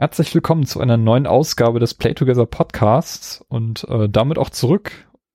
Herzlich 0.00 0.34
willkommen 0.34 0.64
zu 0.64 0.80
einer 0.80 0.96
neuen 0.96 1.26
Ausgabe 1.26 1.78
des 1.78 1.92
Play 1.92 2.14
Together 2.14 2.46
Podcasts 2.46 3.44
und 3.50 3.86
äh, 3.90 4.08
damit 4.08 4.38
auch 4.38 4.48
zurück 4.48 4.92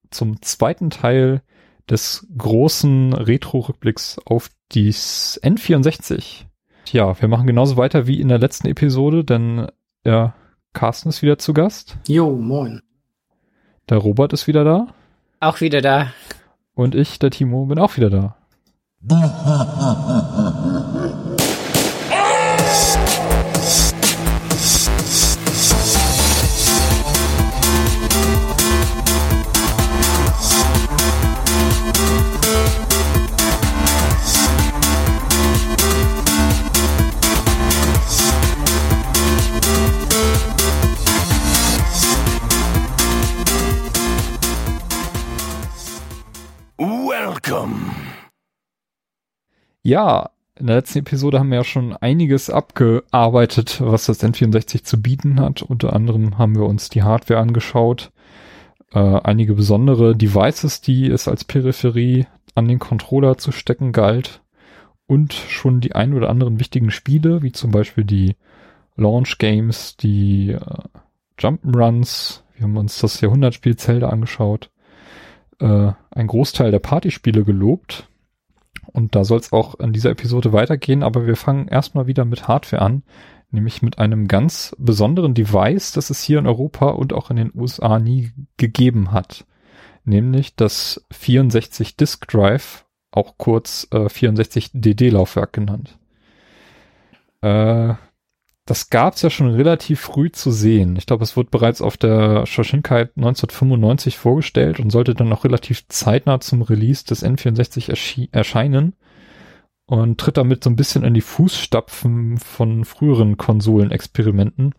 zum 0.10 0.42
zweiten 0.42 0.90
Teil 0.90 1.44
des 1.88 2.26
großen 2.36 3.14
Retro-Rückblicks 3.14 4.18
auf 4.26 4.50
die 4.72 4.92
N64. 4.92 6.46
Ja, 6.88 7.22
wir 7.22 7.28
machen 7.28 7.46
genauso 7.46 7.78
weiter 7.78 8.08
wie 8.08 8.20
in 8.20 8.28
der 8.28 8.40
letzten 8.40 8.66
Episode, 8.66 9.24
denn 9.24 9.68
ja, 10.04 10.34
Carsten 10.74 11.10
ist 11.10 11.22
wieder 11.22 11.38
zu 11.38 11.54
Gast. 11.54 12.00
Jo, 12.08 12.36
moin. 12.36 12.82
Der 13.88 14.00
Robert 14.00 14.34
ist 14.34 14.48
wieder 14.48 14.64
da. 14.64 14.88
Auch 15.42 15.62
wieder 15.62 15.82
da. 15.82 16.08
Und 16.74 16.96
ich, 16.96 17.20
der 17.20 17.30
Timo, 17.30 17.68
bin 17.68 17.78
auch 17.78 17.98
wieder 17.98 18.10
da. 18.10 18.36
Ja, 49.86 50.32
in 50.56 50.66
der 50.66 50.78
letzten 50.78 50.98
Episode 50.98 51.38
haben 51.38 51.52
wir 51.52 51.60
ja 51.60 51.64
schon 51.64 51.96
einiges 51.96 52.50
abgearbeitet, 52.50 53.82
was 53.82 54.08
das 54.08 54.24
N64 54.24 54.84
zu 54.84 55.00
bieten 55.00 55.40
hat. 55.40 55.62
Unter 55.62 55.94
anderem 55.94 56.40
haben 56.40 56.56
wir 56.56 56.66
uns 56.66 56.90
die 56.90 57.04
Hardware 57.04 57.40
angeschaut, 57.40 58.12
äh, 58.94 58.98
einige 59.00 59.54
besondere 59.54 60.16
Devices, 60.16 60.82
die 60.82 61.06
es 61.08 61.28
als 61.28 61.44
Peripherie 61.44 62.26
an 62.56 62.68
den 62.68 62.80
Controller 62.80 63.38
zu 63.38 63.52
stecken 63.52 63.92
galt 63.92 64.42
und 65.06 65.34
schon 65.34 65.82
die 65.82 65.94
ein 65.94 66.16
oder 66.16 66.32
anderen 66.32 66.60
wichtigen 66.60 66.90
Spiele, 66.90 67.44
wie 67.44 67.52
zum 67.52 67.70
Beispiel 67.70 68.06
die 68.06 68.38
Launch 68.96 69.38
Games, 69.38 69.98
die 69.98 70.54
äh, 70.54 70.60
Jump'n'Runs. 71.40 72.42
Wir 72.56 72.64
haben 72.64 72.78
uns 72.78 72.98
das 72.98 73.22
Jahrhundertspiel 73.22 73.76
Zelda 73.76 74.10
angeschaut. 74.10 74.72
Äh, 75.60 75.92
ein 76.10 76.26
Großteil 76.26 76.72
der 76.72 76.80
Partyspiele 76.80 77.44
gelobt 77.44 78.10
und 78.96 79.14
da 79.14 79.26
soll 79.26 79.40
es 79.40 79.52
auch 79.52 79.76
in 79.76 79.92
dieser 79.92 80.12
Episode 80.12 80.54
weitergehen, 80.54 81.04
aber 81.04 81.28
wir 81.28 81.36
fangen 81.36 81.68
erstmal 81.68 82.08
wieder 82.08 82.24
mit 82.24 82.48
Hardware 82.48 82.82
an, 82.82 83.04
nämlich 83.52 83.82
mit 83.82 84.00
einem 84.00 84.30
ganz 84.30 84.74
besonderen 84.80 85.34
Device, 85.34 85.92
das 85.92 86.10
es 86.10 86.24
hier 86.24 86.40
in 86.40 86.48
Europa 86.48 86.92
und 86.92 87.12
auch 87.12 87.30
in 87.30 87.36
den 87.36 87.52
USA 87.54 88.00
nie 88.00 88.32
gegeben 88.56 89.12
hat, 89.12 89.46
nämlich 90.06 90.56
das 90.56 91.06
64 91.12 91.98
Disk 91.98 92.26
Drive, 92.30 92.86
auch 93.12 93.38
kurz 93.38 93.86
äh, 93.92 94.08
64 94.08 94.72
DD 94.74 95.10
Laufwerk 95.10 95.52
genannt. 95.52 96.00
Äh, 97.42 97.96
das 98.66 98.90
gab's 98.90 99.22
ja 99.22 99.30
schon 99.30 99.52
relativ 99.52 100.02
früh 100.02 100.32
zu 100.32 100.50
sehen. 100.50 100.96
Ich 100.96 101.06
glaube, 101.06 101.24
es 101.24 101.38
wurde 101.38 101.50
bereits 101.52 101.82
auf 101.82 101.98
der 101.98 102.48
Shoshinkai 102.48 103.10
1995 103.16 104.18
vorgestellt 104.18 104.80
und 104.80 104.90
sollte 104.90 105.14
dann 105.14 105.32
auch 105.32 105.44
relativ 105.44 105.88
zeitnah 105.88 106.40
zum 106.40 106.64
Release 106.64 107.06
des 107.06 107.24
N64 107.24 108.30
erscheinen 108.32 108.96
und 109.86 110.20
tritt 110.20 110.38
damit 110.38 110.64
so 110.64 110.72
ein 110.72 110.76
bisschen 110.76 111.04
in 111.04 111.14
die 111.14 111.22
Fußstapfen 111.22 112.40
von 112.40 112.86
früheren 112.86 113.38
Konsolenexperimenten, 113.38 114.74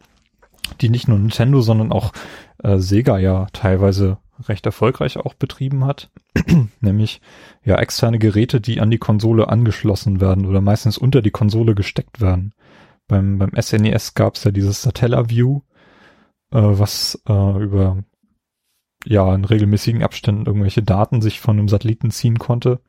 die 0.81 0.89
nicht 0.89 1.07
nur 1.07 1.19
Nintendo, 1.19 1.61
sondern 1.61 1.93
auch 1.93 2.13
äh, 2.65 2.79
Sega 2.79 3.19
ja 3.19 3.47
teilweise 3.53 4.19
recht 4.49 4.67
erfolgreich 4.67 5.17
auch 5.17 5.35
betrieben 5.35 5.85
hat, 5.85 6.11
nämlich 6.81 7.21
ja 7.65 7.77
externe 7.77 8.19
Geräte, 8.19 8.61
die 8.61 8.81
an 8.81 8.91
die 8.91 8.99
Konsole 8.99 9.49
angeschlossen 9.49 10.21
werden 10.21 10.45
oder 10.45 10.61
meistens 10.61 10.99
unter 10.99 11.23
die 11.23 11.31
Konsole 11.31 11.77
gesteckt 11.77 12.21
werden. 12.21 12.53
Beim, 13.09 13.39
beim 13.39 13.53
SNES 13.61 14.15
gab 14.15 14.35
es 14.35 14.45
ja 14.45 14.51
dieses 14.51 14.83
Satellaview, 14.83 15.61
äh, 16.51 16.59
was 16.61 17.21
äh, 17.29 17.63
über 17.63 18.03
ja 19.05 19.33
in 19.35 19.45
regelmäßigen 19.45 20.03
Abständen 20.03 20.47
irgendwelche 20.47 20.83
Daten 20.83 21.23
sich 21.23 21.41
von 21.41 21.59
einem 21.59 21.69
Satelliten 21.69 22.11
ziehen 22.11 22.39
konnte. 22.39 22.81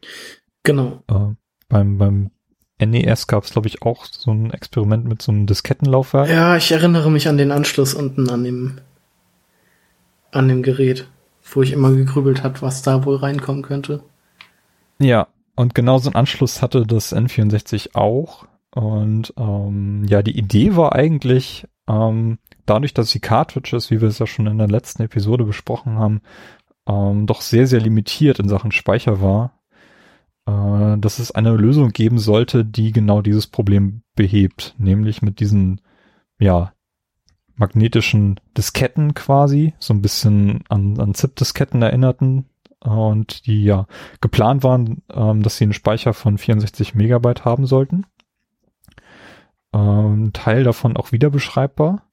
Genau. 0.64 1.04
Äh, 1.08 1.36
beim, 1.70 1.98
beim 1.98 2.32
NES 2.80 3.28
gab 3.28 3.44
es, 3.44 3.52
glaube 3.52 3.68
ich, 3.68 3.82
auch 3.82 4.06
so 4.06 4.32
ein 4.32 4.52
Experiment 4.52 5.06
mit 5.06 5.22
so 5.22 5.32
einem 5.32 5.46
Diskettenlaufwerk. 5.46 6.30
Ja, 6.30 6.58
ich 6.58 6.72
erinnere 6.72 7.12
mich 7.12 7.28
an 7.28 7.38
den 7.38 7.52
Anschluss 7.52 7.94
unten 7.94 8.30
an 8.30 8.44
dem, 8.44 8.82
an 10.32 10.48
dem 10.48 10.64
Gerät, 10.64 11.08
wo 11.54 11.62
ich 11.62 11.72
immer 11.72 11.92
gegrübelt 11.92 12.44
hat, 12.44 12.62
was 12.62 12.82
da 12.82 13.06
wohl 13.06 13.18
reinkommen 13.18 13.64
könnte. 13.64 14.04
Ja, 15.00 15.28
und 15.56 15.74
genau 15.76 15.98
so 15.98 16.10
einen 16.10 16.16
Anschluss 16.16 16.62
hatte 16.62 16.86
das 16.86 17.16
N64 17.16 17.96
auch. 17.96 18.46
Und 18.78 19.34
ähm, 19.38 20.06
ja, 20.08 20.22
die 20.22 20.38
Idee 20.38 20.76
war 20.76 20.94
eigentlich, 20.94 21.68
ähm, 21.88 22.38
dadurch, 22.68 22.94
dass 22.94 23.10
die 23.10 23.20
Cartridges, 23.20 23.90
wie 23.90 24.02
wir 24.02 24.08
es 24.08 24.20
ja 24.20 24.28
schon 24.28 24.46
in 24.46 24.60
der 24.60 24.68
letzten 24.68 25.02
Episode 25.02 25.46
besprochen 25.46 25.98
haben, 25.98 26.22
ähm, 26.88 27.26
doch 27.26 27.42
sehr, 27.42 27.66
sehr 27.66 27.82
limitiert 27.82 28.38
in 28.38 28.48
Sachen 28.48 28.72
Speicher 28.72 29.20
war, 29.20 29.58
äh, 30.46 30.96
dass 31.00 31.18
es 31.18 31.32
eine 31.32 31.56
Lösung 31.56 31.90
geben 31.90 32.20
sollte, 32.20 32.64
die 32.66 32.92
genau 32.92 33.24
dieses 33.24 33.48
Problem 33.48 34.04
behebt, 34.16 34.76
nämlich 34.78 35.24
mit 35.24 35.40
diesen, 35.40 35.82
ja, 36.38 36.72
magnetischen 37.56 38.40
Disketten 38.56 39.16
quasi, 39.16 39.74
so 39.80 39.92
ein 39.96 40.04
bisschen 40.04 40.64
an, 40.70 41.00
an 41.00 41.16
ZIP-Disketten 41.16 41.82
erinnerten. 41.82 42.46
Und 42.80 43.48
die 43.48 43.64
ja 43.64 43.88
geplant 44.22 44.64
waren, 44.64 45.02
ähm, 45.12 45.42
dass 45.42 45.58
sie 45.58 45.64
einen 45.64 45.74
Speicher 45.74 46.14
von 46.14 46.38
64 46.38 46.94
Megabyte 46.94 47.44
haben 47.44 47.66
sollten 47.66 48.06
ähm, 49.78 50.34
Teil 50.34 50.64
davon 50.64 50.98
auch 50.98 51.12
wieder 51.12 51.30
beschreibbar. 51.30 52.04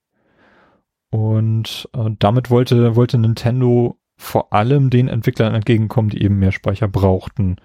Und 1.10 1.88
äh, 1.94 2.10
damit 2.18 2.50
wollte, 2.50 2.96
wollte 2.96 3.18
Nintendo 3.18 3.96
vor 4.16 4.52
allem 4.52 4.90
den 4.90 5.08
Entwicklern 5.08 5.54
entgegenkommen, 5.54 6.10
die 6.10 6.22
eben 6.22 6.38
mehr 6.38 6.52
Speicher 6.52 6.88
brauchten. 6.88 7.56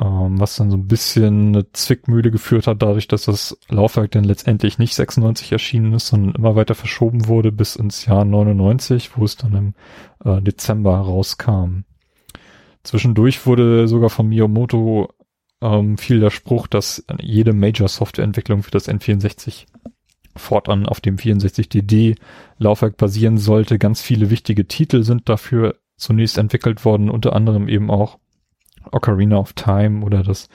Ähm, 0.00 0.40
was 0.40 0.56
dann 0.56 0.72
so 0.72 0.76
ein 0.76 0.88
bisschen 0.88 1.48
eine 1.48 1.70
Zwickmühle 1.72 2.32
geführt 2.32 2.66
hat, 2.66 2.82
dadurch, 2.82 3.06
dass 3.06 3.26
das 3.26 3.56
Laufwerk 3.68 4.10
dann 4.10 4.24
letztendlich 4.24 4.78
nicht 4.78 4.94
96 4.96 5.52
erschienen 5.52 5.92
ist, 5.92 6.08
sondern 6.08 6.34
immer 6.34 6.56
weiter 6.56 6.74
verschoben 6.74 7.28
wurde 7.28 7.52
bis 7.52 7.76
ins 7.76 8.04
Jahr 8.06 8.24
99, 8.24 9.16
wo 9.16 9.24
es 9.24 9.36
dann 9.36 9.54
im 9.54 9.74
äh, 10.24 10.42
Dezember 10.42 10.96
rauskam. 10.96 11.84
Zwischendurch 12.82 13.46
wurde 13.46 13.86
sogar 13.86 14.10
von 14.10 14.28
Miyamoto 14.28 15.10
ähm, 15.64 15.96
fiel 15.96 16.20
der 16.20 16.30
Spruch, 16.30 16.66
dass 16.66 17.04
jede 17.20 17.54
Major-Softwareentwicklung 17.54 18.62
für 18.62 18.70
das 18.70 18.88
N64 18.88 19.64
fortan 20.36 20.86
auf 20.86 21.00
dem 21.00 21.16
64DD-Laufwerk 21.16 22.96
basieren 22.96 23.38
sollte. 23.38 23.78
Ganz 23.78 24.02
viele 24.02 24.30
wichtige 24.30 24.68
Titel 24.68 25.02
sind 25.02 25.28
dafür 25.28 25.76
zunächst 25.96 26.38
entwickelt 26.38 26.84
worden, 26.84 27.08
unter 27.08 27.34
anderem 27.34 27.68
eben 27.68 27.90
auch 27.90 28.18
Ocarina 28.92 29.38
of 29.38 29.54
Time 29.54 30.04
oder 30.04 30.22
das 30.22 30.48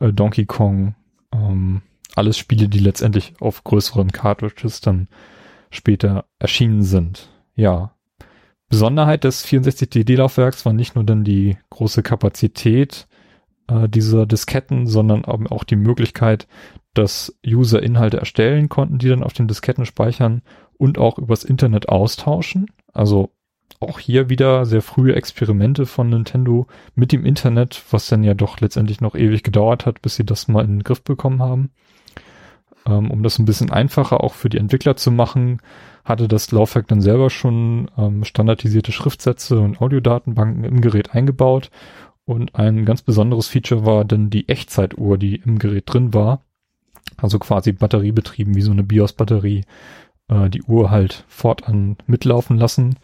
äh, 0.00 0.12
Donkey 0.12 0.46
Kong. 0.46 0.96
Ähm, 1.32 1.82
alles 2.16 2.36
Spiele, 2.36 2.68
die 2.68 2.80
letztendlich 2.80 3.34
auf 3.40 3.62
größeren 3.62 4.10
Cartridges 4.10 4.80
dann 4.80 5.08
später 5.70 6.24
erschienen 6.38 6.82
sind. 6.82 7.30
Ja. 7.54 7.94
Besonderheit 8.68 9.24
des 9.24 9.46
64DD-Laufwerks 9.46 10.64
war 10.64 10.72
nicht 10.72 10.94
nur 10.94 11.04
dann 11.04 11.24
die 11.24 11.58
große 11.70 12.02
Kapazität, 12.02 13.06
äh, 13.68 13.88
dieser 13.88 14.26
Disketten, 14.26 14.86
sondern 14.86 15.24
auch 15.24 15.64
die 15.64 15.76
Möglichkeit, 15.76 16.46
dass 16.94 17.36
User 17.46 17.82
Inhalte 17.82 18.18
erstellen 18.18 18.68
konnten, 18.68 18.98
die 18.98 19.08
dann 19.08 19.22
auf 19.22 19.32
den 19.32 19.48
Disketten 19.48 19.86
speichern 19.86 20.42
und 20.76 20.98
auch 20.98 21.18
übers 21.18 21.44
Internet 21.44 21.88
austauschen. 21.88 22.66
Also 22.92 23.30
auch 23.80 23.98
hier 23.98 24.28
wieder 24.28 24.64
sehr 24.64 24.82
frühe 24.82 25.14
Experimente 25.14 25.86
von 25.86 26.08
Nintendo 26.08 26.66
mit 26.94 27.12
dem 27.12 27.24
Internet, 27.24 27.82
was 27.90 28.08
dann 28.08 28.22
ja 28.22 28.34
doch 28.34 28.60
letztendlich 28.60 29.00
noch 29.00 29.14
ewig 29.14 29.42
gedauert 29.42 29.86
hat, 29.86 30.02
bis 30.02 30.16
sie 30.16 30.24
das 30.24 30.48
mal 30.48 30.64
in 30.64 30.78
den 30.78 30.82
Griff 30.84 31.02
bekommen 31.02 31.42
haben. 31.42 31.70
Ähm, 32.86 33.10
um 33.10 33.22
das 33.22 33.38
ein 33.38 33.44
bisschen 33.44 33.70
einfacher 33.70 34.22
auch 34.22 34.34
für 34.34 34.48
die 34.48 34.58
Entwickler 34.58 34.96
zu 34.96 35.10
machen, 35.10 35.60
hatte 36.04 36.28
das 36.28 36.50
Laufwerk 36.50 36.88
dann 36.88 37.00
selber 37.00 37.30
schon 37.30 37.90
ähm, 37.96 38.24
standardisierte 38.24 38.92
Schriftsätze 38.92 39.60
und 39.60 39.80
Audiodatenbanken 39.80 40.64
im 40.64 40.80
Gerät 40.80 41.14
eingebaut 41.14 41.70
und 42.24 42.54
ein 42.54 42.84
ganz 42.84 43.02
besonderes 43.02 43.48
Feature 43.48 43.84
war 43.84 44.04
dann 44.04 44.30
die 44.30 44.48
Echtzeituhr, 44.48 45.18
die 45.18 45.36
im 45.36 45.58
Gerät 45.58 45.84
drin 45.86 46.14
war. 46.14 46.42
Also 47.16 47.38
quasi 47.38 47.72
batteriebetrieben, 47.72 48.54
wie 48.54 48.62
so 48.62 48.70
eine 48.70 48.84
BIOS-Batterie, 48.84 49.64
äh, 50.28 50.48
die 50.48 50.62
Uhr 50.62 50.90
halt 50.90 51.24
fortan 51.28 51.96
mitlaufen 52.06 52.56
lassen. 52.56 52.98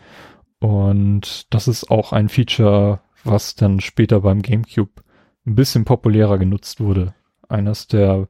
Und 0.61 1.53
das 1.53 1.69
ist 1.69 1.91
auch 1.91 2.13
ein 2.13 2.29
Feature, 2.29 3.01
was 3.25 3.55
dann 3.55 3.81
später 3.81 4.21
beim 4.21 4.43
GameCube 4.43 5.03
ein 5.47 5.55
bisschen 5.55 5.85
populärer 5.85 6.39
genutzt 6.39 6.81
wurde. 6.81 7.15
Eines 7.49 7.87
der 7.87 8.29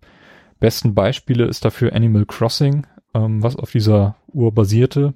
besten 0.58 0.94
Beispiele 0.94 1.44
ist 1.44 1.64
dafür 1.64 1.92
Animal 1.94 2.26
Crossing, 2.26 2.84
äh, 3.14 3.18
ähm, 3.18 3.42
was 3.42 3.56
auf 3.56 3.70
dieser 3.70 4.16
Uhr 4.28 4.52
basierte 4.52 5.14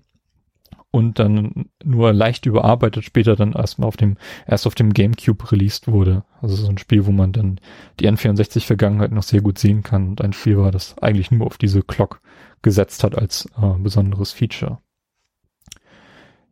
und 0.92 1.18
dann 1.18 1.70
nur 1.82 2.12
leicht 2.12 2.46
überarbeitet 2.46 3.02
später 3.04 3.34
dann 3.34 3.54
erstmal 3.54 3.88
auf 3.88 3.96
dem, 3.96 4.18
erst 4.46 4.66
auf 4.66 4.74
dem 4.74 4.92
Gamecube 4.92 5.50
released 5.50 5.88
wurde. 5.88 6.22
Also 6.40 6.54
so 6.54 6.68
ein 6.68 6.78
Spiel, 6.78 7.06
wo 7.06 7.12
man 7.12 7.32
dann 7.32 7.58
die 7.98 8.08
N64-Vergangenheit 8.08 9.10
noch 9.10 9.22
sehr 9.22 9.40
gut 9.40 9.58
sehen 9.58 9.82
kann 9.82 10.10
und 10.10 10.20
ein 10.20 10.34
Spiel 10.34 10.58
war, 10.58 10.70
das 10.70 10.96
eigentlich 10.98 11.30
nur 11.30 11.46
auf 11.46 11.56
diese 11.56 11.82
Clock 11.82 12.20
gesetzt 12.60 13.02
hat 13.02 13.16
als 13.16 13.46
äh, 13.60 13.78
besonderes 13.78 14.32
Feature. 14.32 14.78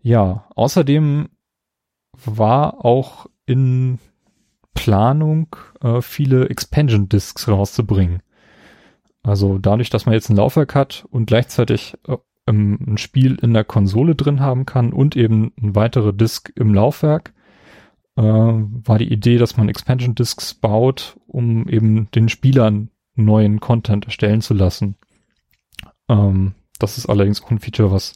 Ja, 0.02 0.46
außerdem 0.56 1.28
war 2.24 2.82
auch 2.82 3.26
in 3.44 3.98
Planung, 4.72 5.54
äh, 5.82 6.00
viele 6.00 6.48
Expansion 6.48 7.10
Discs 7.10 7.46
rauszubringen. 7.46 8.22
Also 9.22 9.58
dadurch, 9.58 9.90
dass 9.90 10.06
man 10.06 10.14
jetzt 10.14 10.30
ein 10.30 10.36
Laufwerk 10.36 10.74
hat 10.74 11.04
und 11.10 11.26
gleichzeitig 11.26 11.98
äh, 12.08 12.16
ein 12.50 12.98
Spiel 12.98 13.36
in 13.40 13.52
der 13.54 13.64
Konsole 13.64 14.14
drin 14.14 14.40
haben 14.40 14.66
kann 14.66 14.92
und 14.92 15.16
eben 15.16 15.52
ein 15.60 15.74
weitere 15.74 16.12
Disk 16.12 16.52
im 16.56 16.74
Laufwerk, 16.74 17.32
äh, 18.16 18.22
war 18.22 18.98
die 18.98 19.12
Idee, 19.12 19.38
dass 19.38 19.56
man 19.56 19.68
Expansion 19.68 20.14
Disks 20.14 20.54
baut, 20.54 21.16
um 21.26 21.68
eben 21.68 22.10
den 22.12 22.28
Spielern 22.28 22.90
neuen 23.14 23.60
Content 23.60 24.06
erstellen 24.06 24.40
zu 24.40 24.54
lassen. 24.54 24.96
Ähm, 26.08 26.54
das 26.78 26.98
ist 26.98 27.06
allerdings 27.06 27.42
auch 27.42 27.50
ein 27.50 27.58
Feature, 27.58 27.92
was 27.92 28.14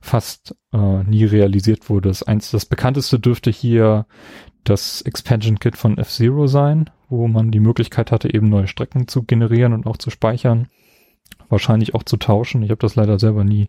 fast 0.00 0.54
äh, 0.72 1.02
nie 1.04 1.24
realisiert 1.24 1.88
wurde. 1.88 2.08
Das, 2.08 2.22
eins, 2.22 2.50
das 2.50 2.66
bekannteste 2.66 3.18
dürfte 3.18 3.50
hier 3.50 4.06
das 4.62 5.02
Expansion 5.02 5.58
Kit 5.58 5.76
von 5.76 5.98
F-Zero 5.98 6.46
sein, 6.46 6.90
wo 7.08 7.28
man 7.28 7.50
die 7.50 7.60
Möglichkeit 7.60 8.12
hatte, 8.12 8.32
eben 8.32 8.48
neue 8.48 8.66
Strecken 8.66 9.08
zu 9.08 9.24
generieren 9.24 9.72
und 9.72 9.86
auch 9.86 9.96
zu 9.96 10.10
speichern 10.10 10.68
wahrscheinlich 11.48 11.94
auch 11.94 12.02
zu 12.02 12.16
tauschen. 12.16 12.62
Ich 12.62 12.70
habe 12.70 12.80
das 12.80 12.96
leider 12.96 13.18
selber 13.18 13.44
nie 13.44 13.68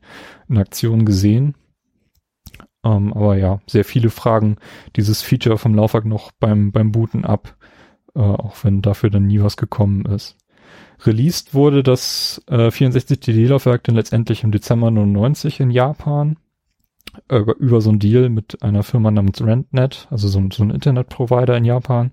in 0.50 0.58
Aktion 0.58 1.06
gesehen. 1.06 1.56
Ähm, 2.84 3.14
aber 3.14 3.36
ja, 3.36 3.60
sehr 3.68 3.84
viele 3.84 4.10
fragen 4.10 4.58
dieses 4.96 5.22
Feature 5.22 5.58
vom 5.58 5.74
Laufwerk 5.74 6.06
noch 6.06 6.32
beim, 6.40 6.72
beim 6.72 6.92
Booten 6.92 7.26
ab, 7.26 7.56
äh, 8.16 8.20
auch 8.20 8.64
wenn 8.64 8.82
dafür 8.82 9.10
dann 9.10 9.28
nie 9.28 9.42
was 9.42 9.58
gekommen 9.58 10.06
ist. 10.06 10.38
Released 11.04 11.54
wurde 11.54 11.84
das 11.84 12.42
äh, 12.48 12.68
64DD-Laufwerk 12.68 13.84
dann 13.84 13.96
letztendlich 13.96 14.44
im 14.44 14.52
Dezember 14.52 14.92
99 14.92 15.60
in 15.60 15.72
Japan 15.72 16.38
äh, 17.28 17.40
über 17.40 17.82
so 17.82 17.90
ein 17.90 18.00
Deal 18.00 18.30
mit 18.30 18.62
einer 18.64 18.84
Firma 18.84 19.12
namens 19.12 19.42
RentNet, 19.42 20.08
also 20.10 20.28
so, 20.28 20.42
so 20.52 20.64
ein 20.64 20.72
Internetprovider 20.72 21.58
in 21.58 21.66
Japan. 21.66 22.12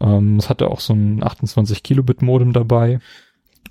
Ähm, 0.00 0.36
es 0.36 0.48
hatte 0.48 0.68
auch 0.68 0.80
so 0.80 0.94
ein 0.94 1.22
28 1.22 1.82
Kilobit 1.82 2.22
Modem 2.22 2.52
dabei 2.52 3.00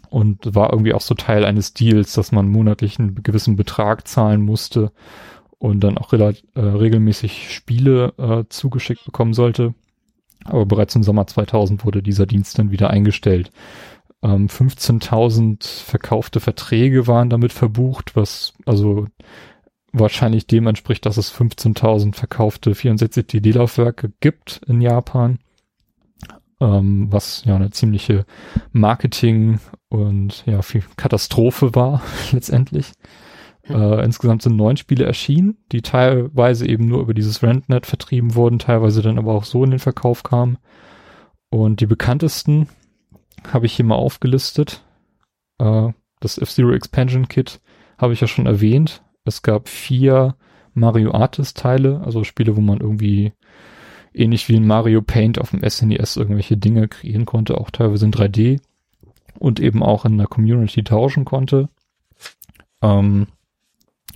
und 0.09 0.55
war 0.55 0.71
irgendwie 0.71 0.93
auch 0.93 1.01
so 1.01 1.13
Teil 1.13 1.45
eines 1.45 1.73
Deals, 1.73 2.13
dass 2.13 2.31
man 2.31 2.49
monatlich 2.49 2.99
einen 2.99 3.21
gewissen 3.23 3.55
Betrag 3.55 4.07
zahlen 4.07 4.41
musste 4.41 4.91
und 5.57 5.81
dann 5.81 5.97
auch 5.97 6.13
äh, 6.13 6.33
regelmäßig 6.55 7.53
Spiele 7.53 8.13
äh, 8.17 8.43
zugeschickt 8.49 9.05
bekommen 9.05 9.33
sollte. 9.33 9.73
Aber 10.45 10.65
bereits 10.65 10.95
im 10.95 11.03
Sommer 11.03 11.27
2000 11.27 11.85
wurde 11.85 12.01
dieser 12.01 12.25
Dienst 12.25 12.57
dann 12.57 12.71
wieder 12.71 12.89
eingestellt. 12.89 13.51
Ähm, 14.23 14.47
15.000 14.47 15.65
verkaufte 15.83 16.39
Verträge 16.39 17.07
waren 17.07 17.29
damit 17.29 17.53
verbucht, 17.53 18.15
was 18.15 18.53
also 18.65 19.07
wahrscheinlich 19.91 20.47
dem 20.47 20.67
entspricht, 20.67 21.05
dass 21.05 21.17
es 21.17 21.33
15.000 21.33 22.15
verkaufte 22.15 22.73
64 22.75 23.27
DD-Laufwerke 23.27 24.11
gibt 24.19 24.61
in 24.67 24.81
Japan 24.81 25.39
ähm, 26.59 27.07
was 27.11 27.43
ja 27.45 27.55
eine 27.55 27.71
ziemliche 27.71 28.25
Marketing- 28.71 29.59
und 29.89 30.43
ja 30.45 30.61
viel 30.61 30.83
Katastrophe 30.97 31.75
war 31.75 32.01
letztendlich. 32.31 32.91
Äh, 33.69 34.03
insgesamt 34.03 34.41
sind 34.41 34.55
neun 34.55 34.77
Spiele 34.77 35.05
erschienen, 35.05 35.57
die 35.71 35.81
teilweise 35.81 36.67
eben 36.67 36.87
nur 36.87 37.01
über 37.01 37.13
dieses 37.13 37.43
RentNet 37.43 37.85
vertrieben 37.85 38.35
wurden, 38.35 38.59
teilweise 38.59 39.01
dann 39.01 39.19
aber 39.19 39.33
auch 39.33 39.43
so 39.43 39.63
in 39.63 39.71
den 39.71 39.79
Verkauf 39.79 40.23
kamen. 40.23 40.57
Und 41.49 41.79
die 41.79 41.85
bekanntesten 41.85 42.67
habe 43.51 43.65
ich 43.65 43.73
hier 43.73 43.85
mal 43.85 43.95
aufgelistet. 43.95 44.83
Äh, 45.59 45.89
das 46.19 46.37
F-Zero 46.37 46.71
Expansion 46.71 47.27
Kit 47.27 47.61
habe 47.97 48.13
ich 48.13 48.21
ja 48.21 48.27
schon 48.27 48.47
erwähnt. 48.47 49.03
Es 49.23 49.41
gab 49.41 49.69
vier 49.69 50.35
Mario 50.73 51.11
Artist 51.11 51.57
Teile, 51.57 52.01
also 52.03 52.23
Spiele, 52.23 52.55
wo 52.55 52.61
man 52.61 52.79
irgendwie 52.79 53.33
ähnlich 54.19 54.49
wie 54.49 54.55
in 54.55 54.67
Mario 54.67 55.01
Paint 55.01 55.39
auf 55.39 55.51
dem 55.51 55.67
SNES 55.67 56.17
e 56.17 56.19
irgendwelche 56.19 56.57
Dinge 56.57 56.87
kreieren 56.87 57.25
konnte, 57.25 57.57
auch 57.57 57.71
teilweise 57.71 58.05
in 58.05 58.13
3D 58.13 58.59
und 59.39 59.59
eben 59.59 59.81
auch 59.81 60.05
in 60.05 60.17
der 60.17 60.27
Community 60.27 60.83
tauschen 60.83 61.25
konnte. 61.25 61.69
Ähm, 62.81 63.27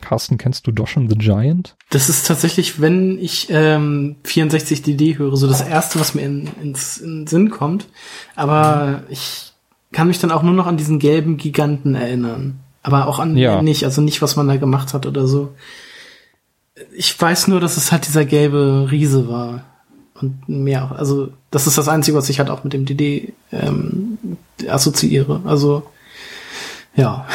Carsten, 0.02 0.38
kennst 0.38 0.68
du 0.68 0.72
Doshin 0.72 1.10
the 1.10 1.18
Giant? 1.18 1.76
Das 1.90 2.10
ist 2.10 2.28
tatsächlich, 2.28 2.82
wenn 2.82 3.18
ich 3.20 3.48
ähm, 3.50 4.18
64DD 4.26 5.18
höre, 5.18 5.38
so 5.38 5.48
das 5.48 5.62
erste, 5.62 6.00
was 6.00 6.14
mir 6.14 6.24
in, 6.24 6.50
ins 6.62 6.98
in 6.98 7.26
Sinn 7.26 7.50
kommt. 7.50 7.88
Aber 8.36 9.04
ich 9.10 9.54
kann 9.94 10.08
mich 10.08 10.20
dann 10.20 10.32
auch 10.32 10.44
nur 10.44 10.54
noch 10.54 10.68
an 10.68 10.76
diesen 10.76 11.00
gelben 11.00 11.38
Giganten 11.38 11.96
erinnern. 11.96 12.60
Aber 12.82 13.08
auch 13.08 13.20
an 13.20 13.38
ja. 13.38 13.62
nicht, 13.62 13.86
also 13.86 14.02
nicht, 14.02 14.22
was 14.22 14.36
man 14.36 14.48
da 14.48 14.58
gemacht 14.58 14.94
hat 14.94 15.06
oder 15.06 15.26
so. 15.26 15.56
Ich 16.94 17.20
weiß 17.20 17.48
nur, 17.48 17.62
dass 17.62 17.78
es 17.78 17.94
halt 17.94 18.06
dieser 18.06 18.26
gelbe 18.26 18.90
Riese 18.92 19.30
war 19.30 19.64
und 20.24 20.50
mehr. 20.50 20.94
Also 20.98 21.30
das 21.52 21.68
ist 21.68 21.78
das 21.78 21.88
Einzige, 21.88 22.18
was 22.18 22.30
ich 22.30 22.40
halt 22.40 22.50
auch 22.50 22.64
mit 22.64 22.74
dem 22.74 22.86
DD 22.86 23.34
ähm, 23.52 24.18
assoziiere. 24.68 25.42
Also 25.46 25.84
ja, 26.96 27.28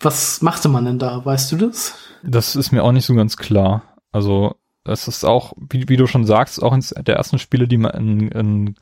was 0.00 0.42
machte 0.42 0.68
man 0.68 0.84
denn 0.84 0.98
da? 0.98 1.24
Weißt 1.24 1.52
du 1.52 1.56
das? 1.56 1.94
Das 2.22 2.56
ist 2.56 2.72
mir 2.72 2.82
auch 2.82 2.92
nicht 2.92 3.06
so 3.06 3.14
ganz 3.14 3.36
klar. 3.36 3.82
Also 4.12 4.56
es 4.84 5.08
ist 5.08 5.24
auch, 5.24 5.52
wie, 5.56 5.88
wie 5.88 5.96
du 5.96 6.06
schon 6.06 6.24
sagst, 6.24 6.62
auch 6.62 6.72
eines 6.72 6.90
der 6.90 7.16
ersten 7.16 7.38
Spiele, 7.38 7.68
die 7.68 7.78
man 7.78 7.92
in, 7.92 8.28
in 8.28 8.74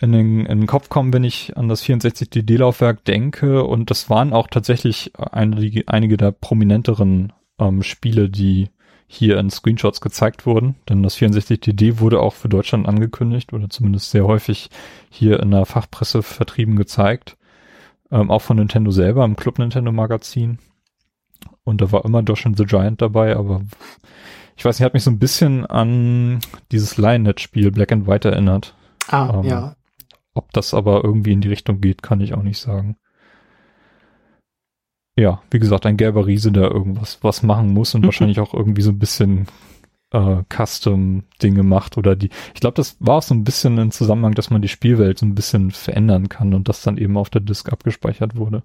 in 0.00 0.12
den, 0.12 0.46
in 0.46 0.60
den 0.60 0.66
Kopf 0.66 0.88
kommen, 0.88 1.12
wenn 1.12 1.24
ich 1.24 1.56
an 1.56 1.68
das 1.68 1.82
64DD-Laufwerk 1.84 3.04
denke. 3.04 3.64
Und 3.64 3.90
das 3.90 4.08
waren 4.08 4.32
auch 4.32 4.46
tatsächlich 4.46 5.12
einige, 5.16 5.88
einige 5.88 6.16
der 6.16 6.30
prominenteren 6.30 7.32
ähm, 7.58 7.82
Spiele, 7.82 8.30
die 8.30 8.70
hier 9.10 9.38
in 9.38 9.50
Screenshots 9.50 10.00
gezeigt 10.00 10.46
wurden. 10.46 10.76
Denn 10.88 11.02
das 11.02 11.16
64DD 11.16 11.98
wurde 11.98 12.20
auch 12.20 12.34
für 12.34 12.48
Deutschland 12.48 12.86
angekündigt 12.86 13.52
oder 13.52 13.70
zumindest 13.70 14.10
sehr 14.10 14.26
häufig 14.26 14.68
hier 15.08 15.40
in 15.40 15.50
der 15.50 15.64
Fachpresse 15.64 16.22
vertrieben 16.22 16.76
gezeigt. 16.76 17.36
Ähm, 18.10 18.30
auch 18.30 18.42
von 18.42 18.58
Nintendo 18.58 18.90
selber 18.90 19.24
im 19.24 19.34
Club 19.34 19.58
Nintendo 19.58 19.90
Magazin. 19.92 20.58
Und 21.64 21.80
da 21.80 21.90
war 21.90 22.04
immer 22.04 22.22
Doshin 22.22 22.54
the 22.54 22.64
Giant 22.64 23.00
dabei, 23.00 23.34
aber 23.34 23.62
ich 24.56 24.64
weiß 24.64 24.78
nicht, 24.78 24.84
hat 24.84 24.94
mich 24.94 25.04
so 25.04 25.10
ein 25.10 25.18
bisschen 25.18 25.64
an 25.66 26.40
dieses 26.70 26.98
Lionnet-Spiel 26.98 27.70
Black 27.70 27.92
and 27.92 28.06
White 28.06 28.28
erinnert. 28.28 28.74
Ah, 29.08 29.40
ähm, 29.40 29.44
ja. 29.44 29.76
Ob 30.34 30.52
das 30.52 30.74
aber 30.74 31.02
irgendwie 31.02 31.32
in 31.32 31.40
die 31.40 31.48
Richtung 31.48 31.80
geht, 31.80 32.02
kann 32.02 32.20
ich 32.20 32.34
auch 32.34 32.42
nicht 32.42 32.58
sagen 32.58 32.96
ja, 35.18 35.42
wie 35.50 35.58
gesagt, 35.58 35.84
ein 35.84 35.96
gelber 35.96 36.26
Riese, 36.26 36.52
der 36.52 36.70
irgendwas 36.70 37.18
was 37.22 37.42
machen 37.42 37.74
muss 37.74 37.94
und 37.94 38.02
mhm. 38.02 38.06
wahrscheinlich 38.06 38.38
auch 38.38 38.54
irgendwie 38.54 38.82
so 38.82 38.90
ein 38.90 39.00
bisschen 39.00 39.48
äh, 40.12 40.42
Custom-Dinge 40.48 41.64
macht 41.64 41.98
oder 41.98 42.14
die. 42.14 42.30
Ich 42.54 42.60
glaube, 42.60 42.76
das 42.76 42.96
war 43.00 43.16
auch 43.16 43.22
so 43.22 43.34
ein 43.34 43.42
bisschen 43.42 43.78
ein 43.80 43.90
Zusammenhang, 43.90 44.34
dass 44.34 44.50
man 44.50 44.62
die 44.62 44.68
Spielwelt 44.68 45.18
so 45.18 45.26
ein 45.26 45.34
bisschen 45.34 45.72
verändern 45.72 46.28
kann 46.28 46.54
und 46.54 46.68
das 46.68 46.82
dann 46.82 46.98
eben 46.98 47.16
auf 47.16 47.30
der 47.30 47.40
Disk 47.40 47.72
abgespeichert 47.72 48.36
wurde. 48.36 48.62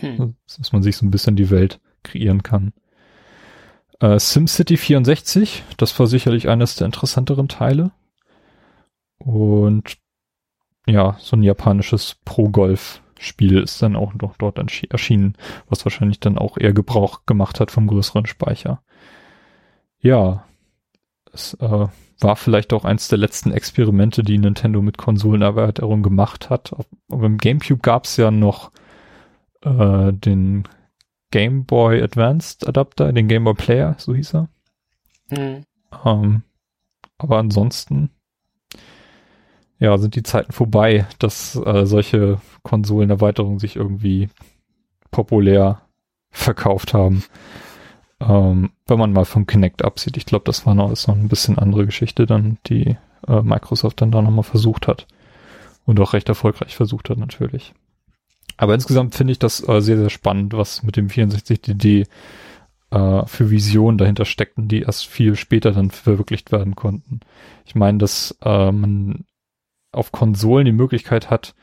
Hm. 0.00 0.34
Dass 0.58 0.72
man 0.72 0.82
sich 0.82 0.96
so 0.96 1.06
ein 1.06 1.12
bisschen 1.12 1.36
die 1.36 1.50
Welt 1.50 1.80
kreieren 2.02 2.42
kann. 2.42 2.72
Äh, 4.00 4.18
SimCity 4.18 4.76
64, 4.76 5.62
das 5.76 5.96
war 6.00 6.08
sicherlich 6.08 6.48
eines 6.48 6.74
der 6.74 6.86
interessanteren 6.86 7.46
Teile. 7.46 7.92
Und 9.18 9.98
ja, 10.86 11.16
so 11.20 11.36
ein 11.36 11.44
japanisches 11.44 12.16
Pro-Golf 12.24 13.03
Spiel 13.18 13.58
ist 13.58 13.80
dann 13.82 13.96
auch 13.96 14.14
noch 14.14 14.36
dort 14.36 14.58
erschienen, 14.58 15.36
was 15.68 15.84
wahrscheinlich 15.84 16.20
dann 16.20 16.38
auch 16.38 16.58
eher 16.58 16.72
Gebrauch 16.72 17.26
gemacht 17.26 17.60
hat 17.60 17.70
vom 17.70 17.86
größeren 17.86 18.26
Speicher. 18.26 18.82
Ja, 20.00 20.44
es 21.32 21.54
äh, 21.54 21.86
war 22.20 22.36
vielleicht 22.36 22.72
auch 22.72 22.84
eins 22.84 23.08
der 23.08 23.18
letzten 23.18 23.52
Experimente, 23.52 24.22
die 24.22 24.38
Nintendo 24.38 24.82
mit 24.82 24.98
Konsolenerweiterung 24.98 26.02
gemacht 26.02 26.50
hat. 26.50 26.74
Aber 27.10 27.26
im 27.26 27.38
GameCube 27.38 27.80
gab 27.80 28.04
es 28.04 28.16
ja 28.16 28.30
noch 28.30 28.70
äh, 29.62 30.12
den 30.12 30.64
Game 31.30 31.64
Boy 31.64 32.02
Advanced 32.02 32.66
Adapter, 32.68 33.12
den 33.12 33.28
Game 33.28 33.44
Boy 33.44 33.54
Player, 33.54 33.96
so 33.98 34.14
hieß 34.14 34.34
er. 34.34 34.48
Mhm. 35.30 35.64
Ähm, 36.04 36.42
aber 37.18 37.38
ansonsten 37.38 38.10
ja, 39.84 39.98
sind 39.98 40.14
die 40.16 40.22
Zeiten 40.22 40.52
vorbei, 40.52 41.06
dass 41.18 41.56
äh, 41.56 41.84
solche 41.84 42.40
Konsolenerweiterungen 42.62 43.58
sich 43.58 43.76
irgendwie 43.76 44.30
populär 45.10 45.82
verkauft 46.30 46.94
haben. 46.94 47.22
Ähm, 48.18 48.70
wenn 48.86 48.98
man 48.98 49.12
mal 49.12 49.26
vom 49.26 49.46
Kinect 49.46 49.84
absieht. 49.84 50.16
Ich 50.16 50.24
glaube, 50.24 50.46
das 50.46 50.64
war 50.64 50.74
noch, 50.74 50.90
ist 50.90 51.06
noch 51.06 51.16
ein 51.16 51.28
bisschen 51.28 51.58
andere 51.58 51.84
Geschichte 51.84 52.24
dann, 52.24 52.56
die 52.66 52.96
äh, 53.28 53.42
Microsoft 53.42 54.00
dann 54.00 54.10
da 54.10 54.22
nochmal 54.22 54.42
versucht 54.42 54.88
hat. 54.88 55.06
Und 55.84 56.00
auch 56.00 56.14
recht 56.14 56.30
erfolgreich 56.30 56.74
versucht 56.74 57.10
hat, 57.10 57.18
natürlich. 57.18 57.74
Aber 58.56 58.72
insgesamt 58.72 59.14
finde 59.14 59.32
ich 59.32 59.38
das 59.38 59.68
äh, 59.68 59.82
sehr, 59.82 59.98
sehr 59.98 60.08
spannend, 60.08 60.54
was 60.54 60.82
mit 60.82 60.96
dem 60.96 61.08
64DD 61.08 62.06
äh, 62.90 63.26
für 63.26 63.50
Visionen 63.50 63.98
dahinter 63.98 64.24
steckten, 64.24 64.66
die 64.66 64.80
erst 64.80 65.06
viel 65.06 65.36
später 65.36 65.72
dann 65.72 65.90
verwirklicht 65.90 66.52
werden 66.52 66.74
konnten. 66.74 67.20
Ich 67.66 67.74
meine, 67.74 67.98
dass 67.98 68.38
äh, 68.42 68.72
man 68.72 69.26
auf 69.94 70.12
Konsolen 70.12 70.66
die 70.66 70.72
Möglichkeit 70.72 71.30
hat, 71.30 71.54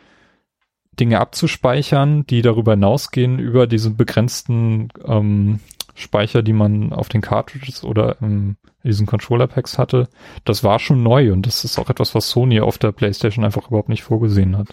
Dinge 1.00 1.20
abzuspeichern, 1.20 2.26
die 2.26 2.42
darüber 2.42 2.74
hinausgehen, 2.74 3.40
über 3.40 3.66
diese 3.68 3.92
begrenzten 3.92 4.90
ähm, 5.06 5.60
Speicher, 5.96 6.42
die 6.42 6.54
man 6.54 6.94
auf 6.94 7.10
den 7.10 7.22
Cartridges 7.22 7.84
oder 7.84 8.22
in 8.22 8.58
diesen 8.84 9.06
Controller-Packs 9.06 9.78
hatte. 9.78 10.10
Das 10.46 10.64
war 10.64 10.80
schon 10.80 11.04
neu 11.04 11.32
und 11.32 11.46
das 11.46 11.64
ist 11.64 11.78
auch 11.80 11.90
etwas, 11.90 12.16
was 12.16 12.30
Sony 12.30 12.60
auf 12.60 12.78
der 12.78 12.92
PlayStation 12.92 13.46
einfach 13.46 13.68
überhaupt 13.68 13.90
nicht 13.90 14.04
vorgesehen 14.04 14.58
hat. 14.58 14.70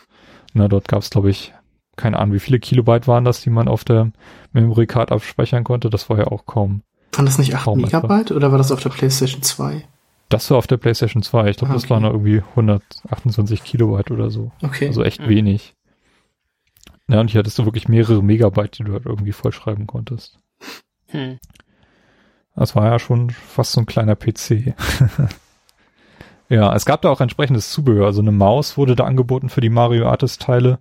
Na, 0.54 0.68
dort 0.68 0.88
gab 0.88 1.02
es, 1.02 1.10
glaube 1.10 1.30
ich, 1.30 1.52
keine 1.96 2.18
Ahnung, 2.18 2.34
wie 2.34 2.40
viele 2.40 2.60
Kilobyte 2.60 3.06
waren 3.06 3.24
das, 3.24 3.42
die 3.42 3.50
man 3.50 3.68
auf 3.68 3.84
der 3.84 4.12
Memory 4.52 4.86
Card 4.86 5.12
abspeichern 5.12 5.64
konnte. 5.64 5.90
Das 5.90 6.08
war 6.08 6.18
ja 6.18 6.28
auch 6.28 6.46
kaum. 6.46 6.82
Waren 7.12 7.26
das 7.26 7.38
nicht 7.38 7.54
8 7.54 7.76
Megabyte 7.76 8.26
etwa. 8.26 8.36
oder 8.36 8.50
war 8.50 8.58
das 8.58 8.72
auf 8.72 8.80
der 8.80 8.90
PlayStation 8.90 9.42
2? 9.42 9.84
Das 10.28 10.50
war 10.50 10.58
auf 10.58 10.66
der 10.66 10.76
PlayStation 10.76 11.22
2. 11.22 11.50
Ich 11.50 11.56
glaube, 11.56 11.72
ah, 11.72 11.76
okay. 11.76 11.82
das 11.82 11.90
waren 11.90 12.04
irgendwie 12.04 12.42
128 12.50 13.64
Kilobyte 13.64 14.10
oder 14.10 14.30
so. 14.30 14.50
Okay. 14.62 14.88
Also 14.88 15.02
echt 15.02 15.22
mhm. 15.22 15.28
wenig. 15.28 15.74
Ja, 17.08 17.20
und 17.20 17.30
hier 17.30 17.38
hattest 17.38 17.58
du 17.58 17.64
wirklich 17.64 17.88
mehrere 17.88 18.22
Megabyte, 18.22 18.78
die 18.78 18.84
du 18.84 18.92
halt 18.92 19.06
irgendwie 19.06 19.32
vollschreiben 19.32 19.86
konntest. 19.86 20.38
Hm. 21.06 21.38
Das 22.54 22.76
war 22.76 22.84
ja 22.86 22.98
schon 22.98 23.30
fast 23.30 23.72
so 23.72 23.80
ein 23.80 23.86
kleiner 23.86 24.16
PC. 24.16 24.74
ja, 26.50 26.74
es 26.74 26.84
gab 26.84 27.00
da 27.02 27.08
auch 27.08 27.22
entsprechendes 27.22 27.70
Zubehör. 27.70 28.06
Also 28.06 28.20
eine 28.20 28.32
Maus 28.32 28.76
wurde 28.76 28.94
da 28.94 29.04
angeboten 29.04 29.48
für 29.48 29.62
die 29.62 29.70
Mario 29.70 30.08
Artist 30.08 30.42
Teile. 30.42 30.78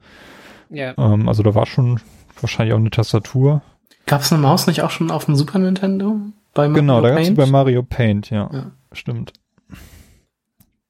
Ja. 0.70 0.94
Ähm, 0.98 1.30
also 1.30 1.44
da 1.44 1.56
war 1.56 1.66
schon 1.66 2.02
wahrscheinlich 2.42 2.74
auch 2.74 2.80
eine 2.80 2.90
Tastatur. 2.90 3.62
Gab 4.06 4.22
es 4.22 4.34
eine 4.34 4.42
Maus 4.42 4.68
nicht 4.68 4.82
auch 4.82 4.90
schon 4.90 5.12
auf 5.12 5.26
dem 5.26 5.36
Super 5.36 5.60
Nintendo? 5.60 6.18
Bei 6.54 6.68
Mario 6.68 6.74
genau, 6.74 7.02
da 7.02 7.10
gab 7.12 7.20
es 7.20 7.34
bei 7.34 7.46
Mario 7.46 7.84
Paint, 7.84 8.32
ja. 8.32 8.50
ja. 8.52 8.72
Stimmt. 8.92 9.34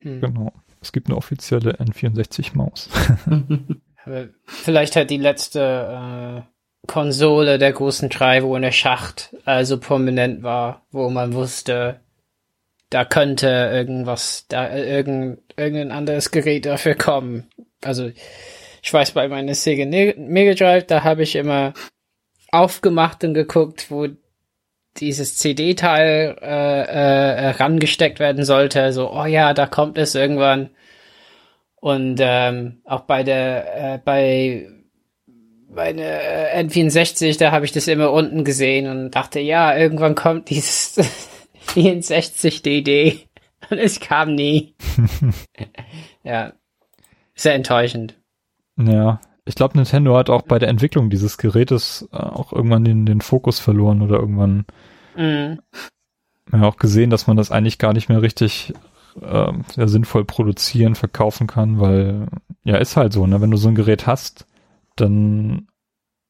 Hm. 0.08 0.22
Genau. 0.22 0.54
Es 0.82 0.92
gibt 0.92 1.08
eine 1.08 1.18
offizielle 1.18 1.76
N64-Maus. 1.78 2.90
vielleicht 4.46 4.96
hat 4.96 5.10
die 5.10 5.18
letzte 5.18 6.44
äh, 6.46 6.88
Konsole 6.88 7.58
der 7.58 7.74
großen 7.74 8.10
drei, 8.10 8.44
wo 8.44 8.56
eine 8.56 8.72
Schacht 8.72 9.36
also 9.46 9.80
prominent 9.80 10.44
war, 10.44 10.86
wo 10.92 11.10
man 11.10 11.34
wusste, 11.34 12.00
da 12.90 13.04
könnte 13.04 13.48
irgendwas, 13.48 14.46
da 14.48 14.74
irgend, 14.74 15.40
irgendein 15.58 15.92
anderes 15.92 16.32
Gerät 16.32 16.66
dafür 16.66 16.96
kommen. 16.96 17.50
Also 17.84 18.12
ich 18.82 18.94
weiß, 18.94 19.12
bei 19.12 19.28
meiner 19.28 19.56
Sega 19.56 19.86
Mega 19.86 20.54
Drive, 20.54 20.86
da 20.88 21.04
habe 21.04 21.24
ich 21.24 21.36
immer 21.36 21.74
aufgemacht 22.52 23.26
und 23.26 23.34
geguckt, 23.34 23.92
wo 23.92 24.08
dieses 25.00 25.38
CD-Teil 25.38 26.38
äh, 26.42 26.46
äh, 26.46 27.50
rangesteckt 27.52 28.20
werden 28.20 28.46
sollte. 28.46 28.92
So, 28.94 29.12
oh 29.12 29.26
ja, 29.26 29.54
da 29.54 29.66
kommt 29.66 29.98
es 29.98 30.16
irgendwann. 30.16 30.70
Und 31.76 32.20
ähm, 32.22 32.82
auch 32.86 33.02
bei 33.02 33.24
der, 33.24 33.94
äh, 33.96 34.00
bei 34.04 34.68
meine 35.70 36.20
N64, 36.56 37.38
da 37.38 37.52
habe 37.52 37.66
ich 37.66 37.72
das 37.72 37.88
immer 37.88 38.12
unten 38.12 38.44
gesehen 38.44 38.90
und 38.90 39.12
dachte, 39.12 39.40
ja, 39.40 39.78
irgendwann 39.78 40.16
kommt 40.16 40.50
dieses 40.50 40.98
64DD. 41.68 43.28
Und 43.70 43.78
es 43.78 44.00
kam 44.00 44.34
nie. 44.34 44.76
ja. 46.24 46.54
Sehr 47.36 47.54
enttäuschend. 47.54 48.16
Ja, 48.78 49.20
ich 49.48 49.56
glaube, 49.56 49.78
Nintendo 49.78 50.18
hat 50.18 50.30
auch 50.30 50.42
bei 50.42 50.60
der 50.60 50.70
Entwicklung 50.70 51.10
dieses 51.10 51.38
Gerätes 51.38 52.08
äh, 52.12 52.18
auch 52.18 52.52
irgendwann 52.54 52.84
den, 52.84 53.06
den 53.06 53.22
Fokus 53.22 53.60
verloren 53.60 54.02
oder 54.02 54.20
irgendwann 54.20 54.66
mhm. 55.16 55.60
ja, 56.52 56.64
auch 56.64 56.78
gesehen, 56.78 57.10
dass 57.10 57.28
man 57.28 57.38
das 57.38 57.52
eigentlich 57.52 57.78
gar 57.78 57.94
nicht 57.94 58.10
mehr 58.10 58.22
richtig 58.22 58.74
äh, 59.22 59.54
ja, 59.76 59.88
sinnvoll 59.88 60.26
produzieren, 60.26 60.96
verkaufen 60.96 61.48
kann, 61.48 61.80
weil 61.80 62.28
ja, 62.64 62.78
ist 62.78 62.98
halt 62.98 63.14
so, 63.14 63.26
ne? 63.26 63.42
Wenn 63.42 63.52
du 63.52 63.58
so 63.58 63.70
ein 63.70 63.76
Gerät 63.76 64.06
hast, 64.06 64.46
dann 64.96 65.68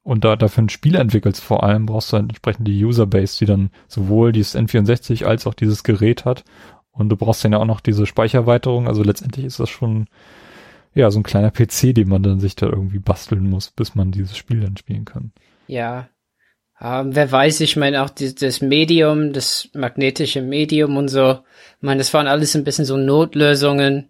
und 0.03 0.23
da 0.23 0.37
dafür 0.37 0.63
ein 0.63 0.69
Spiel 0.69 0.95
entwickelst 0.95 1.43
vor 1.43 1.63
allem, 1.63 1.85
brauchst 1.85 2.13
du 2.13 2.17
halt 2.17 2.29
entsprechend 2.29 2.65
die 2.65 2.85
Userbase, 2.85 3.39
die 3.39 3.45
dann 3.45 3.71
sowohl 3.89 4.31
dieses 4.31 4.55
N64 4.55 5.25
als 5.25 5.45
auch 5.47 5.53
dieses 5.53 5.83
Gerät 5.83 6.23
hat. 6.23 6.45
Und 6.91 7.09
du 7.09 7.17
brauchst 7.17 7.43
dann 7.43 7.51
ja 7.51 7.57
auch 7.57 7.65
noch 7.65 7.81
diese 7.81 8.05
Speicherweiterung. 8.05 8.87
Also 8.87 9.03
letztendlich 9.03 9.45
ist 9.45 9.59
das 9.59 9.69
schon 9.69 10.07
ja, 10.97 11.11
so 11.11 11.19
ein 11.19 11.23
kleiner 11.23 11.51
PC, 11.51 11.93
den 11.93 12.09
man 12.09 12.23
dann 12.23 12.39
sich 12.39 12.55
da 12.55 12.65
irgendwie 12.65 12.97
basteln 12.97 13.47
muss, 13.47 13.69
bis 13.69 13.93
man 13.93 14.11
dieses 14.11 14.35
Spiel 14.35 14.61
dann 14.61 14.77
spielen 14.77 15.05
kann. 15.05 15.31
Ja. 15.67 16.09
Ähm, 16.81 17.15
wer 17.15 17.31
weiß, 17.31 17.61
ich 17.61 17.75
meine 17.75 18.03
auch 18.03 18.09
die, 18.09 18.33
das 18.33 18.61
Medium, 18.61 19.31
das 19.31 19.69
magnetische 19.73 20.41
Medium 20.41 20.97
und 20.97 21.07
so, 21.07 21.31
ich 21.31 21.83
meine, 21.83 21.99
das 21.99 22.13
waren 22.13 22.27
alles 22.27 22.55
ein 22.55 22.63
bisschen 22.63 22.85
so 22.85 22.97
Notlösungen, 22.97 24.09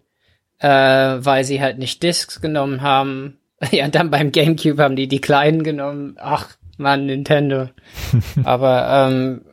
äh, 0.60 0.68
weil 0.68 1.44
sie 1.44 1.60
halt 1.60 1.78
nicht 1.78 2.02
Discs 2.02 2.40
genommen 2.40 2.80
haben. 2.82 3.34
Ja, 3.72 3.88
dann 3.88 4.12
beim 4.12 4.30
Gamecube 4.30 4.80
haben 4.80 4.94
die 4.94 5.08
die 5.08 5.20
kleinen 5.20 5.64
genommen. 5.64 6.14
Ach, 6.20 6.56
Mann, 6.76 7.06
Nintendo. 7.06 7.70
Aber 8.44 9.08
ähm, 9.10 9.46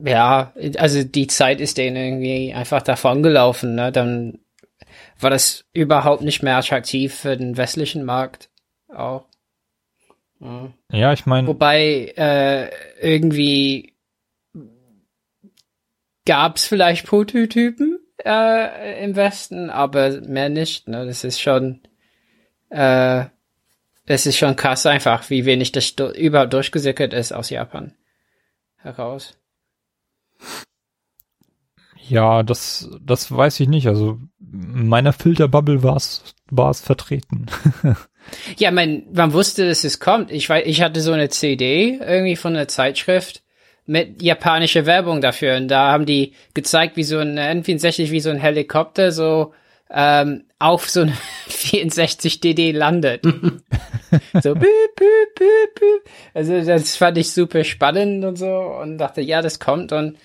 ja, 0.00 0.52
also 0.76 1.04
die 1.04 1.28
Zeit 1.28 1.60
ist 1.60 1.78
denen 1.78 1.94
irgendwie 1.94 2.52
einfach 2.52 2.82
davon 2.82 3.22
gelaufen. 3.22 3.76
Ne? 3.76 3.92
Dann 3.92 4.40
war 5.24 5.30
das 5.30 5.64
überhaupt 5.72 6.22
nicht 6.22 6.42
mehr 6.42 6.56
attraktiv 6.56 7.14
für 7.14 7.36
den 7.36 7.56
westlichen 7.56 8.04
Markt 8.04 8.50
auch. 8.88 9.26
Ja, 10.38 10.72
ja 10.92 11.12
ich 11.12 11.26
meine. 11.26 11.48
Wobei 11.48 12.12
äh, 12.16 12.70
irgendwie 13.00 13.94
gab 16.26 16.56
es 16.56 16.66
vielleicht 16.66 17.06
Prototypen 17.06 17.98
äh, 18.24 19.04
im 19.04 19.16
Westen, 19.16 19.70
aber 19.70 20.20
mehr 20.20 20.48
nicht. 20.48 20.88
Ne? 20.88 21.06
Das 21.06 21.24
ist 21.24 21.40
schon, 21.40 21.80
äh, 22.70 23.24
das 24.06 24.26
ist 24.26 24.36
schon 24.36 24.56
krass 24.56 24.86
einfach, 24.86 25.28
wie 25.30 25.44
wenig 25.44 25.72
das 25.72 25.94
überhaupt 26.16 26.52
durchgesickert 26.52 27.12
ist 27.12 27.32
aus 27.32 27.50
Japan 27.50 27.94
heraus. 28.76 29.36
Ja, 32.08 32.42
das, 32.42 32.90
das 33.00 33.30
weiß 33.30 33.60
ich 33.60 33.68
nicht. 33.68 33.88
Also 33.88 34.18
in 34.40 34.88
meiner 34.88 35.12
Filterbubble 35.12 35.82
war 35.82 35.96
es 35.96 36.34
war 36.50 36.70
es 36.70 36.80
vertreten. 36.80 37.46
ja, 38.58 38.70
mein, 38.70 39.06
man 39.12 39.32
wusste, 39.32 39.66
dass 39.66 39.84
es 39.84 40.00
kommt. 40.00 40.30
Ich 40.30 40.48
weiß, 40.48 40.64
ich 40.66 40.82
hatte 40.82 41.00
so 41.00 41.12
eine 41.12 41.28
CD 41.28 41.98
irgendwie 42.00 42.36
von 42.36 42.54
einer 42.54 42.68
Zeitschrift 42.68 43.42
mit 43.86 44.22
japanischer 44.22 44.86
Werbung 44.86 45.20
dafür 45.20 45.56
und 45.56 45.68
da 45.68 45.92
haben 45.92 46.06
die 46.06 46.32
gezeigt, 46.54 46.96
wie 46.96 47.04
so 47.04 47.18
ein 47.18 47.38
N64 47.38 48.10
wie 48.10 48.20
so 48.20 48.30
ein 48.30 48.38
Helikopter 48.38 49.12
so 49.12 49.52
ähm, 49.90 50.44
auf 50.58 50.88
so 50.88 51.02
ein 51.02 51.12
64 51.48 52.40
DD 52.40 52.72
landet. 52.72 53.22
so 54.42 54.54
büb, 54.54 54.96
büb, 54.96 55.34
büb, 55.36 55.74
büb. 55.74 56.10
Also 56.32 56.62
das 56.62 56.96
fand 56.96 57.18
ich 57.18 57.30
super 57.30 57.64
spannend 57.64 58.24
und 58.24 58.36
so 58.36 58.46
und 58.46 58.98
dachte, 58.98 59.20
ja, 59.20 59.42
das 59.42 59.60
kommt 59.60 59.92
und 59.92 60.16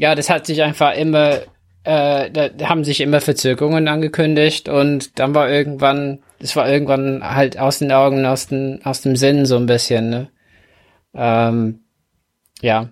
ja, 0.00 0.14
das 0.14 0.30
hat 0.30 0.46
sich 0.46 0.62
einfach 0.62 0.94
immer, 0.94 1.40
äh, 1.84 2.30
da 2.30 2.68
haben 2.68 2.84
sich 2.84 3.02
immer 3.02 3.20
Verzögerungen 3.20 3.86
angekündigt 3.86 4.70
und 4.70 5.18
dann 5.18 5.34
war 5.34 5.50
irgendwann, 5.50 6.20
das 6.38 6.56
war 6.56 6.66
irgendwann 6.68 7.22
halt 7.22 7.58
aus 7.58 7.80
den 7.80 7.92
Augen, 7.92 8.24
aus, 8.24 8.46
den, 8.46 8.80
aus 8.82 9.02
dem 9.02 9.14
Sinn 9.14 9.44
so 9.44 9.56
ein 9.56 9.66
bisschen, 9.66 10.08
ne? 10.08 10.28
Ähm, 11.12 11.80
ja. 12.62 12.88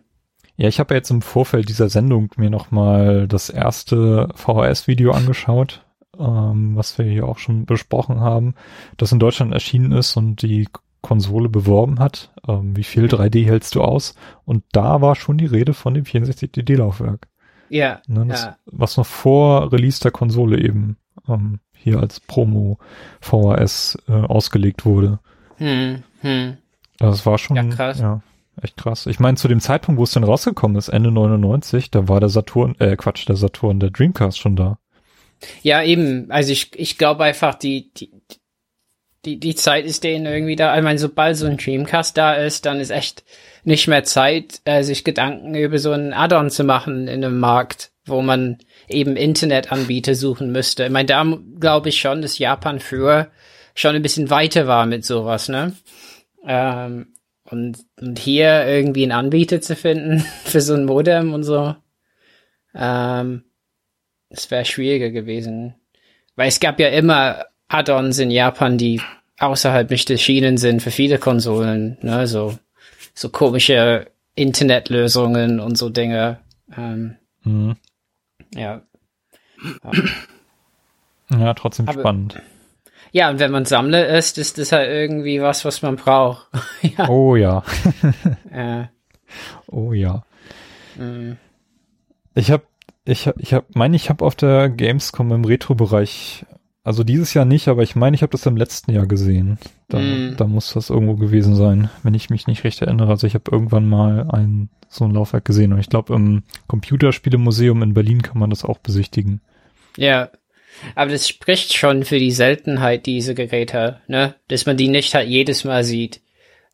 Ja, 0.58 0.68
ich 0.68 0.80
habe 0.80 0.94
jetzt 0.94 1.10
im 1.10 1.22
Vorfeld 1.22 1.70
dieser 1.70 1.88
Sendung 1.88 2.30
mir 2.36 2.50
nochmal 2.50 3.26
das 3.26 3.48
erste 3.48 4.28
VHS-Video 4.34 5.12
angeschaut, 5.12 5.86
ähm, 6.18 6.76
was 6.76 6.98
wir 6.98 7.06
hier 7.06 7.26
auch 7.26 7.38
schon 7.38 7.64
besprochen 7.64 8.20
haben, 8.20 8.54
das 8.98 9.12
in 9.12 9.18
Deutschland 9.18 9.54
erschienen 9.54 9.92
ist 9.92 10.14
und 10.16 10.42
die 10.42 10.68
Konsole 11.08 11.48
beworben 11.48 11.98
hat. 11.98 12.30
Ähm, 12.46 12.76
wie 12.76 12.84
viel 12.84 13.06
3D 13.06 13.46
hältst 13.46 13.74
du 13.74 13.82
aus? 13.82 14.14
Und 14.44 14.62
da 14.72 15.00
war 15.00 15.16
schon 15.16 15.38
die 15.38 15.46
Rede 15.46 15.72
von 15.72 15.94
dem 15.94 16.04
64DD-Laufwerk. 16.04 17.28
Ja, 17.70 18.02
ne, 18.06 18.26
das, 18.26 18.42
ja. 18.42 18.56
Was 18.66 18.98
noch 18.98 19.06
vor 19.06 19.72
Release 19.72 20.00
der 20.00 20.10
Konsole 20.10 20.60
eben 20.60 20.98
ähm, 21.26 21.60
hier 21.74 21.98
als 21.98 22.20
Promo 22.20 22.78
VHS 23.22 23.96
äh, 24.06 24.12
ausgelegt 24.12 24.84
wurde. 24.84 25.18
Hm, 25.56 26.02
hm. 26.20 26.58
Das 26.98 27.24
war 27.24 27.38
schon 27.38 27.56
ja, 27.56 27.64
krass. 27.64 28.00
ja 28.00 28.20
echt 28.62 28.76
krass. 28.76 29.06
Ich 29.06 29.20
meine, 29.20 29.36
zu 29.36 29.48
dem 29.48 29.60
Zeitpunkt, 29.60 29.98
wo 29.98 30.04
es 30.04 30.10
dann 30.10 30.24
rausgekommen 30.24 30.76
ist, 30.76 30.88
Ende 30.88 31.10
99, 31.10 31.90
da 31.90 32.08
war 32.08 32.20
der 32.20 32.28
Saturn, 32.28 32.74
äh, 32.80 32.96
Quatsch, 32.96 33.26
der 33.28 33.36
Saturn, 33.36 33.80
der 33.80 33.90
Dreamcast 33.90 34.38
schon 34.38 34.56
da. 34.56 34.78
Ja, 35.62 35.82
eben. 35.82 36.30
Also 36.30 36.52
ich, 36.52 36.78
ich 36.78 36.98
glaube 36.98 37.24
einfach, 37.24 37.54
die, 37.54 37.92
die, 37.94 38.10
die, 39.28 39.40
die 39.40 39.54
Zeit 39.54 39.84
ist 39.84 40.04
denen 40.04 40.26
irgendwie 40.26 40.56
da. 40.56 40.76
Ich 40.76 40.82
meine, 40.82 40.98
sobald 40.98 41.36
so 41.36 41.46
ein 41.46 41.58
Dreamcast 41.58 42.16
da 42.16 42.34
ist, 42.34 42.64
dann 42.64 42.80
ist 42.80 42.90
echt 42.90 43.24
nicht 43.64 43.86
mehr 43.88 44.04
Zeit, 44.04 44.60
äh, 44.64 44.82
sich 44.82 45.04
Gedanken 45.04 45.54
über 45.54 45.78
so 45.78 45.92
ein 45.92 46.14
Add-on 46.14 46.50
zu 46.50 46.64
machen 46.64 47.08
in 47.08 47.24
einem 47.24 47.38
Markt, 47.38 47.90
wo 48.06 48.22
man 48.22 48.58
eben 48.88 49.16
Internetanbieter 49.16 50.14
suchen 50.14 50.50
müsste. 50.50 50.84
Ich 50.84 50.90
meine, 50.90 51.06
da 51.06 51.24
glaube 51.60 51.90
ich 51.90 52.00
schon, 52.00 52.22
dass 52.22 52.38
Japan 52.38 52.80
für 52.80 53.30
schon 53.74 53.94
ein 53.94 54.02
bisschen 54.02 54.30
weiter 54.30 54.66
war 54.66 54.86
mit 54.86 55.04
sowas, 55.04 55.48
ne? 55.48 55.74
Ähm, 56.46 57.14
und, 57.44 57.78
und 58.00 58.18
hier 58.18 58.66
irgendwie 58.66 59.02
einen 59.02 59.12
Anbieter 59.12 59.60
zu 59.60 59.76
finden 59.76 60.20
für 60.44 60.60
so 60.60 60.74
ein 60.74 60.84
Modem 60.84 61.34
und 61.34 61.44
so, 61.44 61.74
ähm, 62.74 63.44
es 64.30 64.50
wäre 64.50 64.64
schwieriger 64.64 65.10
gewesen. 65.10 65.74
Weil 66.36 66.48
es 66.48 66.60
gab 66.60 66.80
ja 66.80 66.88
immer 66.88 67.46
Add-ons 67.68 68.18
in 68.18 68.30
Japan, 68.30 68.78
die 68.78 69.00
außerhalb 69.38 69.90
nicht 69.90 70.10
erschienen 70.10 70.56
sind 70.56 70.82
für 70.82 70.90
viele 70.90 71.18
Konsolen, 71.18 71.96
ne, 72.02 72.26
so, 72.26 72.58
so 73.14 73.28
komische 73.28 74.06
Internetlösungen 74.34 75.60
und 75.60 75.76
so 75.76 75.88
Dinge. 75.90 76.40
Ähm, 76.76 77.16
Mhm. 77.44 77.76
ja. 78.54 78.82
Ja, 81.30 81.54
trotzdem 81.54 81.88
Aber- 81.88 82.00
spannend. 82.00 82.40
Ja, 83.10 83.30
und 83.30 83.38
wenn 83.38 83.50
man 83.50 83.64
Sammler 83.64 84.06
ist, 84.08 84.36
ist 84.36 84.58
das 84.58 84.70
halt 84.72 84.90
irgendwie 84.90 85.40
was, 85.40 85.64
was 85.64 85.80
man 85.80 85.96
braucht. 85.96 86.46
ja. 86.82 87.08
Oh 87.08 87.36
ja, 87.36 87.62
Äh, 88.52 88.84
oh 89.66 89.92
ja. 89.94 90.24
mh. 90.96 91.36
Ich 92.34 92.50
habe, 92.50 92.64
ich 93.06 93.26
hab, 93.26 93.38
ich 93.40 93.54
hab, 93.54 93.74
meine, 93.74 93.96
ich 93.96 94.10
habe 94.10 94.24
auf 94.24 94.34
der 94.34 94.68
Gamescom 94.68 95.32
im 95.32 95.44
Retro-Bereich, 95.44 96.44
also 96.88 97.04
dieses 97.04 97.34
Jahr 97.34 97.44
nicht, 97.44 97.68
aber 97.68 97.82
ich 97.82 97.94
meine, 97.94 98.14
ich 98.16 98.22
habe 98.22 98.32
das 98.32 98.44
im 98.46 98.56
letzten 98.56 98.92
Jahr 98.92 99.06
gesehen. 99.06 99.58
Da, 99.88 99.98
Mm. 99.98 100.34
da 100.36 100.46
muss 100.46 100.72
das 100.74 100.90
irgendwo 100.90 101.14
gewesen 101.14 101.54
sein, 101.54 101.88
wenn 102.02 102.14
ich 102.14 102.30
mich 102.30 102.46
nicht 102.46 102.64
recht 102.64 102.82
erinnere. 102.82 103.10
Also 103.10 103.26
ich 103.26 103.34
habe 103.34 103.44
irgendwann 103.52 103.88
mal 103.88 104.28
ein 104.30 104.68
so 104.88 105.04
ein 105.04 105.10
Laufwerk 105.12 105.44
gesehen 105.44 105.72
und 105.74 105.80
ich 105.80 105.90
glaube 105.90 106.14
im 106.14 106.42
Computerspielemuseum 106.66 107.82
in 107.82 107.94
Berlin 107.94 108.22
kann 108.22 108.38
man 108.38 108.50
das 108.50 108.64
auch 108.64 108.78
besichtigen. 108.78 109.40
Ja. 109.96 110.30
Aber 110.94 111.10
das 111.10 111.28
spricht 111.28 111.74
schon 111.76 112.04
für 112.04 112.18
die 112.18 112.30
Seltenheit 112.30 113.06
dieser 113.06 113.34
Geräte, 113.34 114.00
ne? 114.06 114.34
Dass 114.48 114.64
man 114.66 114.76
die 114.76 114.88
nicht 114.88 115.14
halt 115.14 115.28
jedes 115.28 115.64
Mal 115.64 115.84
sieht. 115.84 116.20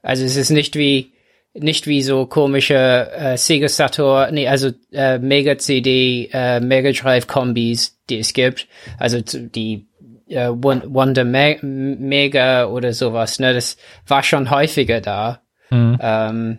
Also 0.03 0.25
es 0.25 0.37
ist 0.37 0.51
nicht 0.51 0.77
wie 0.77 1.13
nicht 1.57 1.87
wie 1.87 2.03
so 2.03 2.27
komische 2.27 2.75
äh, 3.17 3.37
Sega 3.37 3.69
Saturn, 3.69 4.35
nee, 4.35 4.49
also 4.49 4.71
äh, 4.93 5.19
Mega 5.21 5.57
CD, 5.57 6.29
äh, 6.33 6.59
Mega 6.61 6.91
Drive 6.91 7.29
Kombis, 7.29 7.97
die 8.11 8.19
es 8.19 8.33
gibt. 8.33 8.67
Also 8.99 9.21
zu- 9.23 9.47
die 9.49 9.87
äh, 10.29 10.49
Won- 10.51 10.83
Wonder 10.95 11.25
Me 11.25 11.57
Mega 11.63 12.67
oder 12.67 12.93
sowas, 12.93 13.39
ne? 13.39 13.53
Das 13.55 13.77
war 14.07 14.23
schon 14.23 14.51
häufiger 14.51 15.01
da. 15.01 15.41
Mhm. 15.71 15.99
Ähm, 16.01 16.59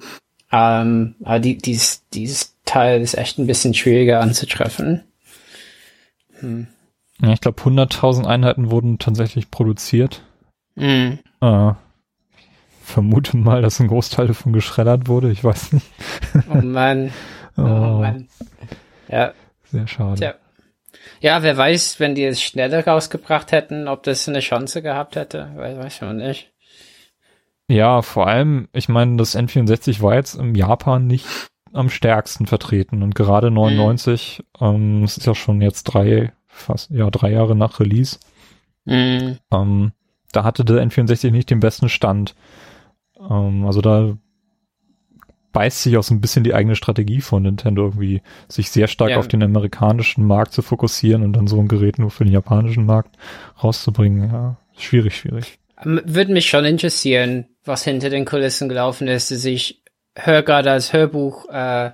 ähm, 0.52 1.16
aber 1.24 1.40
die, 1.40 1.58
dieses, 1.58 2.08
dieses 2.10 2.56
Teil 2.66 3.02
ist 3.02 3.18
echt 3.18 3.38
ein 3.40 3.48
bisschen 3.48 3.74
schwieriger 3.74 4.20
anzutreffen. 4.22 5.04
Ja, 7.22 7.32
ich 7.34 7.42
glaube 7.42 7.62
100.000 7.62 8.26
Einheiten 8.26 8.70
wurden 8.72 9.00
tatsächlich 9.00 9.50
produziert. 9.52 10.22
Mhm. 10.76 11.20
Äh, 11.42 11.72
vermute 12.84 13.38
mal, 13.38 13.62
dass 13.62 13.80
ein 13.80 13.88
Großteil 13.88 14.28
davon 14.28 14.54
geschreddert 14.54 15.08
wurde. 15.08 15.32
Ich 15.32 15.44
weiß 15.44 15.74
nicht. 15.74 15.86
Oh 16.52 16.62
Mann. 16.62 17.12
Oh, 17.58 17.62
Oh, 17.62 18.00
Mann. 18.02 18.28
Ja, 19.08 19.32
sehr 19.72 19.88
schade. 19.88 20.20
tja. 20.20 20.34
Ja, 21.26 21.42
wer 21.42 21.58
weiß, 21.58 22.00
wenn 22.00 22.14
die 22.14 22.24
es 22.24 22.40
schneller 22.40 22.86
rausgebracht 22.86 23.52
hätten, 23.52 23.88
ob 23.88 24.04
das 24.04 24.30
eine 24.30 24.42
Chance 24.42 24.84
gehabt 24.84 25.16
hätte. 25.16 25.50
Weiß, 25.56 25.76
weiß 25.76 26.02
man 26.02 26.18
nicht. 26.18 26.54
Ja, 27.68 28.04
vor 28.04 28.28
allem, 28.28 28.68
ich 28.74 28.90
meine, 28.90 29.18
das 29.18 29.36
N64 29.36 30.04
war 30.04 30.14
jetzt 30.14 30.36
im 30.36 30.54
Japan 30.54 31.08
nicht 31.08 31.26
am 31.74 31.90
stärksten 31.90 32.46
vertreten 32.46 33.02
und 33.02 33.16
gerade 33.16 33.50
99, 33.50 34.44
ähm, 34.62 35.04
es 35.04 35.18
ist 35.18 35.26
ja 35.26 35.34
schon 35.34 35.64
jetzt 35.64 35.86
drei, 35.86 36.32
fast, 36.46 36.92
ja, 36.92 37.10
drei 37.10 37.32
Jahre 37.32 37.56
nach 37.56 37.80
Release, 37.80 38.20
Mhm. 38.86 39.40
ähm, 39.52 39.94
da 40.32 40.44
hatte 40.44 40.64
der 40.64 40.86
N64 40.86 41.32
nicht 41.32 41.50
den 41.50 41.60
besten 41.60 41.90
Stand. 41.90 42.36
Ähm, 43.20 43.66
also 43.66 43.82
da 43.82 44.16
beißt 45.56 45.84
sich 45.84 45.98
auch 45.98 46.04
so 46.04 46.14
ein 46.14 46.20
bisschen 46.22 46.44
die 46.44 46.54
eigene 46.54 46.76
Strategie 46.76 47.22
von 47.22 47.44
Nintendo 47.44 47.86
irgendwie, 47.86 48.22
sich 48.50 48.70
sehr 48.70 48.88
stark 48.88 49.12
Ja. 49.12 49.18
auf 49.18 49.28
den 49.30 49.42
amerikanischen 49.42 50.28
Markt 50.28 50.52
zu 50.52 50.62
fokussieren 50.62 51.24
und 51.24 51.32
dann 51.34 51.48
so 51.48 51.58
ein 51.60 51.70
Gerät 51.70 51.98
nur 51.98 52.12
für 52.12 52.26
den 52.26 52.34
japanischen 52.34 52.86
Markt 52.86 53.16
rauszubringen. 53.64 54.30
Ja, 54.32 54.58
schwierig, 54.78 55.16
schwierig. 55.18 55.58
Ähm, 55.84 56.02
Würde 56.04 56.34
mich 56.34 56.50
schon 56.50 56.66
interessieren, 56.66 57.46
was 57.64 57.84
hinter 57.86 58.10
den 58.10 58.26
Kulissen 58.26 58.68
gelaufen 58.70 59.08
ist. 59.08 59.32
Also 59.32 59.48
ich 59.48 59.82
höre 60.18 60.44
gerade 60.44 60.72
als 60.72 60.92
Hörbuch 60.92 61.48
äh, 61.50 61.92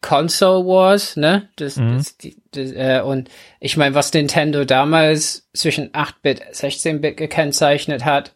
Console 0.00 0.64
Wars, 0.66 1.16
ne? 1.16 1.48
Das, 1.56 1.76
Mhm. 1.76 1.96
das, 1.98 2.16
die, 2.16 2.36
das, 2.52 2.70
äh, 2.72 3.02
und 3.04 3.28
ich 3.60 3.76
meine, 3.76 3.94
was 3.94 4.12
Nintendo 4.12 4.64
damals 4.64 5.48
zwischen 5.54 5.90
8-Bit, 5.92 6.42
16-Bit 6.52 7.16
gekennzeichnet 7.16 8.04
hat, 8.04 8.34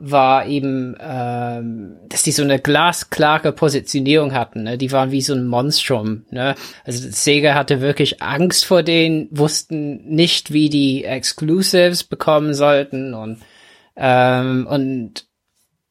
war 0.00 0.46
eben, 0.46 0.96
ähm, 1.00 1.96
dass 2.08 2.22
die 2.22 2.32
so 2.32 2.42
eine 2.42 2.58
glasklare 2.58 3.52
Positionierung 3.52 4.32
hatten. 4.32 4.62
Ne? 4.62 4.78
Die 4.78 4.92
waren 4.92 5.10
wie 5.10 5.22
so 5.22 5.34
ein 5.34 5.46
Monstrum. 5.46 6.24
Ne? 6.30 6.54
Also 6.84 7.08
Sega 7.10 7.54
hatte 7.54 7.80
wirklich 7.80 8.22
Angst 8.22 8.64
vor 8.64 8.82
denen, 8.82 9.28
wussten 9.30 10.04
nicht, 10.04 10.52
wie 10.52 10.68
die 10.68 11.04
Exclusives 11.04 12.04
bekommen 12.04 12.54
sollten 12.54 13.14
und 13.14 13.38
ähm, 13.96 14.66
und 14.70 15.26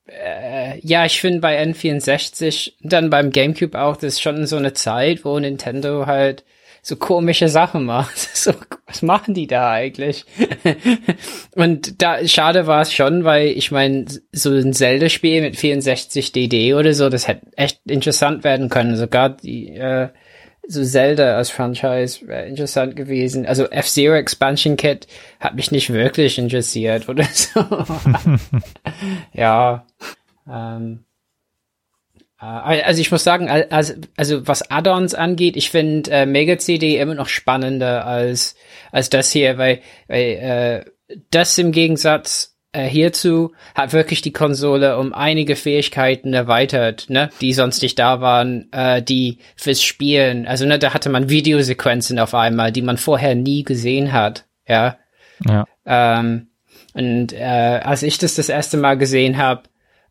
äh, 0.07 0.79
ja, 0.79 1.05
ich 1.05 1.19
finde 1.19 1.39
bei 1.39 1.61
N64, 1.61 2.73
dann 2.81 3.09
beim 3.09 3.31
GameCube 3.31 3.79
auch, 3.79 3.97
das 3.97 4.13
ist 4.13 4.21
schon 4.21 4.47
so 4.47 4.55
eine 4.55 4.73
Zeit, 4.73 5.25
wo 5.25 5.37
Nintendo 5.37 6.05
halt 6.05 6.45
so 6.87 6.95
komische 6.95 7.49
Sachen 7.49 7.83
macht. 7.85 8.29
So, 8.37 8.53
was 8.85 9.01
machen 9.01 9.33
die 9.33 9.47
da 9.47 9.71
eigentlich? 9.71 10.23
Und 11.55 12.01
da 12.01 12.25
schade 12.25 12.65
war 12.65 12.81
es 12.81 12.93
schon, 12.93 13.25
weil 13.25 13.47
ich 13.47 13.71
meine, 13.71 14.05
so 14.31 14.51
ein 14.51 14.71
Zelda-Spiel 14.71 15.41
mit 15.41 15.57
64 15.57 16.31
DD 16.31 16.75
oder 16.75 16.93
so, 16.93 17.09
das 17.09 17.27
hätte 17.27 17.47
echt 17.57 17.81
interessant 17.85 18.45
werden 18.45 18.69
können. 18.69 18.95
Sogar 18.95 19.29
die 19.29 19.75
äh, 19.75 20.09
so 20.67 20.81
Zelda 20.83 21.35
als 21.35 21.49
Franchise 21.49 22.25
wäre 22.25 22.45
interessant 22.45 22.95
gewesen. 22.95 23.45
Also 23.45 23.65
F-Zero 23.65 24.15
Expansion 24.15 24.77
Kit 24.77 25.07
hat 25.41 25.55
mich 25.55 25.71
nicht 25.71 25.91
wirklich 25.91 26.37
interessiert 26.37 27.09
oder 27.09 27.25
so. 27.25 27.65
ja. 29.33 29.85
Ähm, 30.49 30.99
äh, 30.99 31.06
also 32.45 33.01
ich 33.01 33.11
muss 33.11 33.23
sagen, 33.23 33.49
al- 33.49 33.67
also, 33.71 33.93
also 34.15 34.47
was 34.47 34.69
Add-ons 34.69 35.15
angeht, 35.15 35.57
ich 35.57 35.71
finde 35.71 36.11
äh, 36.11 36.25
Mega 36.25 36.57
CD 36.57 36.97
immer 36.99 37.15
noch 37.15 37.27
spannender 37.29 38.05
als 38.05 38.55
als 38.91 39.09
das 39.09 39.31
hier, 39.31 39.57
weil, 39.57 39.81
weil 40.07 40.85
äh, 41.09 41.15
das 41.31 41.57
im 41.57 41.71
Gegensatz 41.71 42.57
äh, 42.73 42.83
hierzu 42.85 43.53
hat 43.73 43.93
wirklich 43.93 44.21
die 44.21 44.33
Konsole 44.33 44.97
um 44.97 45.13
einige 45.13 45.55
Fähigkeiten 45.55 46.33
erweitert, 46.33 47.09
ne, 47.09 47.29
die 47.41 47.53
sonst 47.53 47.81
nicht 47.81 47.97
da 47.97 48.21
waren, 48.21 48.71
äh, 48.71 49.01
die 49.01 49.39
fürs 49.55 49.81
Spielen. 49.81 50.47
Also 50.47 50.65
ne, 50.65 50.77
da 50.77 50.93
hatte 50.93 51.09
man 51.09 51.29
Videosequenzen 51.29 52.19
auf 52.19 52.33
einmal, 52.35 52.71
die 52.71 52.81
man 52.83 52.97
vorher 52.97 53.35
nie 53.35 53.63
gesehen 53.63 54.11
hat, 54.13 54.45
ja. 54.67 54.97
Ja. 55.45 55.65
Ähm, 55.85 56.47
und 56.93 57.31
äh, 57.33 57.79
als 57.83 58.03
ich 58.03 58.17
das 58.17 58.35
das 58.35 58.49
erste 58.49 58.77
Mal 58.77 58.97
gesehen 58.97 59.37
habe, 59.37 59.63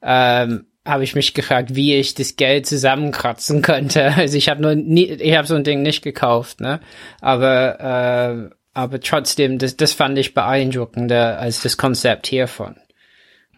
ähm, 0.03 0.67
habe 0.87 1.05
ich 1.05 1.15
mich 1.15 1.35
gefragt, 1.35 1.75
wie 1.75 1.95
ich 1.95 2.15
das 2.15 2.37
Geld 2.37 2.67
zusammenkratzen 2.67 3.63
könnte. 3.63 4.15
Also 4.17 4.37
ich 4.37 4.49
habe 4.49 4.63
nur 4.63 4.75
nie, 4.75 5.07
ich 5.07 5.37
habe 5.37 5.47
so 5.47 5.55
ein 5.55 5.65
Ding 5.65 5.83
nicht 5.83 6.03
gekauft, 6.03 6.61
ne? 6.61 6.81
Aber 7.21 8.51
äh, 8.51 8.57
aber 8.73 9.01
trotzdem, 9.01 9.59
das, 9.59 9.77
das 9.77 9.93
fand 9.95 10.19
ich 10.19 10.35
beeindruckender 10.35 11.39
als 11.39 11.63
das 11.63 11.79
Konzept 11.79 12.27
hiervon. 12.27 12.77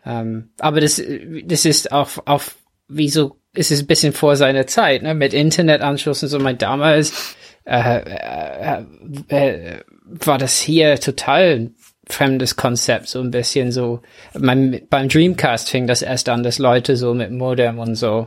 Ähm, 0.07 0.51
aber 0.61 0.81
das, 0.81 1.03
das 1.45 1.65
ist 1.65 1.91
auch 1.91 2.11
auf, 2.25 2.57
wieso 2.87 3.41
ist 3.53 3.73
es 3.73 3.81
ein 3.81 3.89
bisschen 3.89 4.13
vor 4.13 4.37
seiner 4.37 4.69
Zeit, 4.69 5.03
ne? 5.03 5.15
Mit 5.15 5.35
Internetanschluss 5.35 6.23
und 6.23 6.29
so. 6.29 6.39
Mein 6.39 6.59
damals 6.59 7.37
äh, 7.65 8.01
äh, 8.01 8.85
äh, 9.29 9.81
war 10.05 10.39
das 10.39 10.61
hier 10.61 10.99
total 11.01 11.71
fremdes 12.09 12.57
Konzept, 12.57 13.09
so 13.09 13.21
ein 13.21 13.31
bisschen 13.31 13.73
so. 13.73 14.01
Mein, 14.39 14.81
beim 14.91 15.09
Dreamcast 15.09 15.71
fing 15.71 15.87
das 15.87 16.03
erst 16.03 16.29
an, 16.29 16.43
dass 16.43 16.59
Leute 16.59 16.97
so 16.97 17.15
mit 17.15 17.31
Modem 17.31 17.79
und 17.79 17.95
so. 17.95 18.27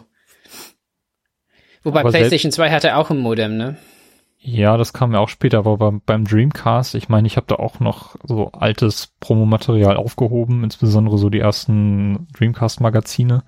Wobei 1.84 2.02
Aber 2.02 2.12
PlayStation 2.12 2.52
2 2.52 2.70
hatte 2.72 2.96
auch 2.96 3.10
ein 3.10 3.20
Modem, 3.20 3.58
ne? 3.58 3.78
Ja, 4.44 4.76
das 4.78 4.94
kam 4.94 5.13
ja 5.13 5.20
auch 5.20 5.30
später, 5.30 5.60
aber 5.60 5.78
beim, 5.78 6.02
beim 6.04 6.26
Dreamcast, 6.26 6.96
ich 6.96 7.10
meine, 7.10 7.28
ich 7.28 7.38
habe 7.38 7.46
da 7.48 7.56
auch 7.56 7.80
noch 7.80 8.15
so 8.24 8.52
altes 8.52 9.13
Promomaterial 9.20 9.98
aufgehoben, 9.98 10.63
insbesondere 10.63 11.20
so 11.20 11.30
die 11.30 11.39
ersten 11.39 12.28
Dreamcast-Magazine. 12.34 13.44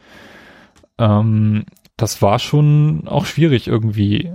Ähm, 0.99 1.65
das 1.97 2.21
war 2.21 2.37
schon 2.37 3.07
auch 3.07 3.25
schwierig 3.25 3.67
irgendwie, 3.67 4.33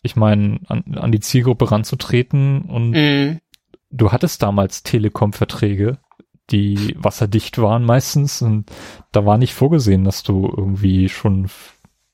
ich 0.00 0.16
meine, 0.16 0.60
an, 0.68 0.84
an 0.96 1.12
die 1.12 1.20
Zielgruppe 1.20 1.70
ranzutreten 1.70 2.62
und 2.62 2.90
Mhm. 2.92 3.40
Du 3.90 4.12
hattest 4.12 4.42
damals 4.42 4.82
Telekom-Verträge, 4.82 5.98
die 6.50 6.94
wasserdicht 6.98 7.58
waren 7.58 7.84
meistens 7.84 8.42
und 8.42 8.66
da 9.12 9.24
war 9.24 9.38
nicht 9.38 9.54
vorgesehen, 9.54 10.04
dass 10.04 10.22
du 10.22 10.52
irgendwie 10.56 11.08
schon 11.08 11.48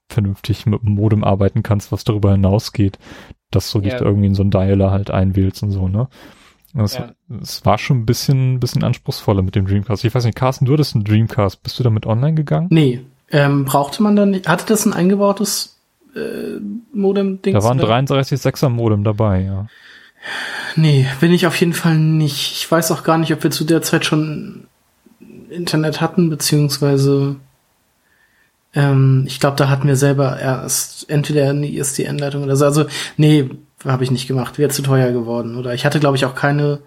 vernünftig 0.08 0.66
mit 0.66 0.82
dem 0.82 0.94
Modem 0.94 1.24
arbeiten 1.24 1.62
kannst, 1.62 1.90
was 1.92 2.04
darüber 2.04 2.32
hinausgeht, 2.32 2.98
dass 3.50 3.70
du 3.72 3.80
dich 3.80 3.92
Ja. 3.94 3.98
da 4.00 4.04
irgendwie 4.04 4.26
in 4.26 4.34
so 4.34 4.42
einen 4.42 4.50
Dialer 4.50 4.90
halt 4.90 5.10
einwählst 5.10 5.62
und 5.62 5.70
so, 5.70 5.88
ne? 5.88 6.08
Das, 6.74 6.94
Ja. 6.98 7.12
war 7.64 7.78
schon 7.78 8.00
ein 8.00 8.06
bisschen, 8.06 8.60
bisschen 8.60 8.84
anspruchsvoller 8.84 9.40
mit 9.40 9.54
dem 9.54 9.66
Dreamcast. 9.66 10.04
Ich 10.04 10.14
weiß 10.14 10.26
nicht, 10.26 10.36
Carsten, 10.36 10.66
du 10.66 10.74
hattest 10.74 10.94
einen 10.94 11.04
Dreamcast. 11.04 11.62
Bist 11.62 11.78
du 11.78 11.82
damit 11.82 12.04
online 12.04 12.34
gegangen? 12.34 12.68
Nee, 12.70 13.00
ähm, 13.30 13.64
brauchte 13.64 14.02
man 14.02 14.14
dann 14.14 14.30
nicht, 14.30 14.46
hatte 14.46 14.66
das 14.66 14.84
ein 14.84 14.92
eingebautes 14.92 15.78
äh, 16.14 16.60
Modem-Ding? 16.92 17.54
Da 17.54 17.62
war 17.62 17.70
ein 17.70 17.80
33.6er 17.80 18.68
Modem 18.68 19.04
dabei, 19.04 19.42
ja. 19.42 19.66
Nee, 20.76 21.06
bin 21.20 21.32
ich 21.32 21.46
auf 21.46 21.58
jeden 21.58 21.72
Fall 21.72 21.96
nicht. 21.96 22.52
Ich 22.52 22.70
weiß 22.70 22.90
auch 22.92 23.02
gar 23.02 23.18
nicht, 23.18 23.32
ob 23.32 23.42
wir 23.42 23.50
zu 23.50 23.64
der 23.64 23.82
Zeit 23.82 24.04
schon 24.04 24.66
Internet 25.48 26.00
hatten, 26.00 26.28
beziehungsweise 26.28 27.36
ähm, 28.74 29.24
ich 29.26 29.40
glaube, 29.40 29.56
da 29.56 29.68
hatten 29.68 29.88
wir 29.88 29.96
selber 29.96 30.38
erst 30.38 31.08
entweder 31.08 31.48
eine 31.48 31.68
ISDN-Leitung 31.68 32.44
oder 32.44 32.56
so. 32.56 32.64
Also, 32.66 32.86
nee, 33.16 33.48
habe 33.84 34.04
ich 34.04 34.10
nicht 34.10 34.28
gemacht. 34.28 34.58
Wäre 34.58 34.70
zu 34.70 34.82
teuer 34.82 35.12
geworden. 35.12 35.56
Oder 35.56 35.72
ich 35.74 35.86
hatte, 35.86 35.98
glaube 35.98 36.16
ich, 36.16 36.26
auch 36.26 36.34
keine 36.34 36.80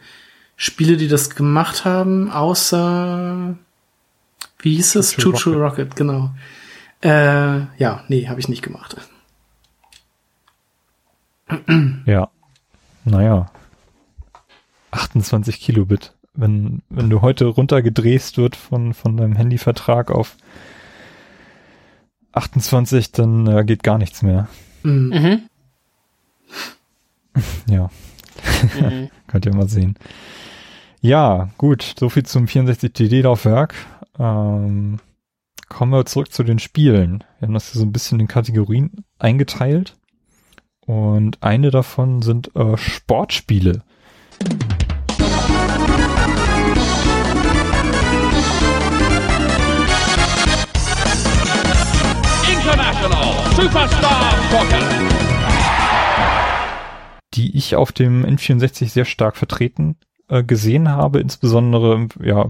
Spiele, 0.56 0.97
die 0.97 1.08
das 1.08 1.32
gemacht 1.32 1.86
haben, 1.86 2.30
außer 2.32 3.56
wie 4.60 4.75
hieß 4.75 4.95
es? 4.95 5.15
Choo 5.15 5.32
Choo 5.32 5.54
Rocket, 5.54 5.95
genau. 5.95 6.32
Äh, 7.02 7.60
ja, 7.78 8.04
nee, 8.10 8.28
habe 8.28 8.41
ich 8.41 8.49
nicht 8.49 8.62
gemacht. 8.62 8.97
Ja. 12.06 12.30
Naja. 13.05 13.51
28 14.91 15.59
Kilobit. 15.59 16.13
Wenn, 16.33 16.81
wenn 16.89 17.09
du 17.09 17.21
heute 17.21 17.45
runtergedreht 17.45 18.38
wird 18.38 18.55
von, 18.55 18.93
von 18.93 19.17
deinem 19.17 19.35
Handyvertrag 19.35 20.12
auf 20.12 20.38
28, 22.31 23.12
dann 23.12 23.47
äh, 23.47 23.63
geht 23.65 23.83
gar 23.83 23.97
nichts 23.97 24.21
mehr. 24.21 24.47
Mhm. 24.83 25.09
Mhm. 25.09 25.41
Ja, 27.69 27.89
mhm. 28.81 29.09
könnt 29.27 29.45
ihr 29.45 29.55
mal 29.55 29.69
sehen. 29.69 29.95
Ja, 30.99 31.49
gut, 31.57 31.95
so 31.97 32.09
viel 32.09 32.23
zum 32.25 32.45
64DD-Laufwerk. 32.45 33.75
Ähm, 34.17 34.99
kommen 35.69 35.91
wir 35.93 36.05
zurück 36.05 36.33
zu 36.33 36.43
den 36.43 36.59
Spielen. 36.59 37.23
Wir 37.39 37.47
haben 37.47 37.53
das 37.53 37.71
hier 37.71 37.79
so 37.79 37.85
ein 37.85 37.93
bisschen 37.93 38.19
in 38.19 38.27
Kategorien 38.27 39.05
eingeteilt. 39.19 39.95
Und 40.89 41.43
eine 41.43 41.69
davon 41.69 42.23
sind 42.23 42.56
äh, 42.56 42.75
Sportspiele. 42.75 43.84
International 52.52 53.36
Superstar 53.56 54.34
Soccer. 54.49 54.80
die 57.36 57.56
ich 57.56 57.75
auf 57.75 57.91
dem 57.91 58.25
N64 58.25 58.89
sehr 58.89 59.06
stark 59.06 59.38
vertreten 59.38 59.95
äh, 60.28 60.43
gesehen 60.43 60.89
habe, 60.89 61.19
insbesondere 61.19 62.08
ja 62.19 62.49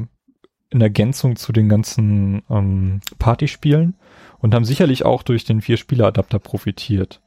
in 0.70 0.80
Ergänzung 0.80 1.36
zu 1.36 1.52
den 1.52 1.68
ganzen 1.68 2.44
ähm, 2.50 3.02
Partyspielen 3.18 3.96
und 4.38 4.56
haben 4.56 4.64
sicherlich 4.64 5.04
auch 5.04 5.24
durch 5.24 5.44
den 5.44 5.60
Vier-Spieler-Adapter 5.60 6.40
profitiert. 6.40 7.20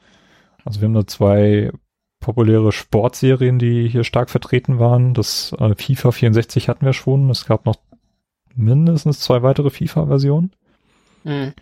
Also 0.64 0.80
wir 0.80 0.86
haben 0.86 0.94
da 0.94 1.06
zwei 1.06 1.70
populäre 2.20 2.70
Sportserien, 2.72 3.58
die 3.58 3.88
hier 3.88 4.04
stark 4.04 4.30
vertreten 4.30 4.78
waren. 4.78 5.12
Das 5.14 5.52
äh, 5.58 5.74
FIFA 5.74 6.12
64 6.12 6.68
hatten 6.68 6.86
wir 6.86 6.92
schon. 6.92 7.28
Es 7.30 7.46
gab 7.46 7.66
noch 7.66 7.76
mindestens 8.54 9.20
zwei 9.20 9.42
weitere 9.42 9.70
FIFA-Versionen, 9.70 10.52
Mhm. 11.24 11.52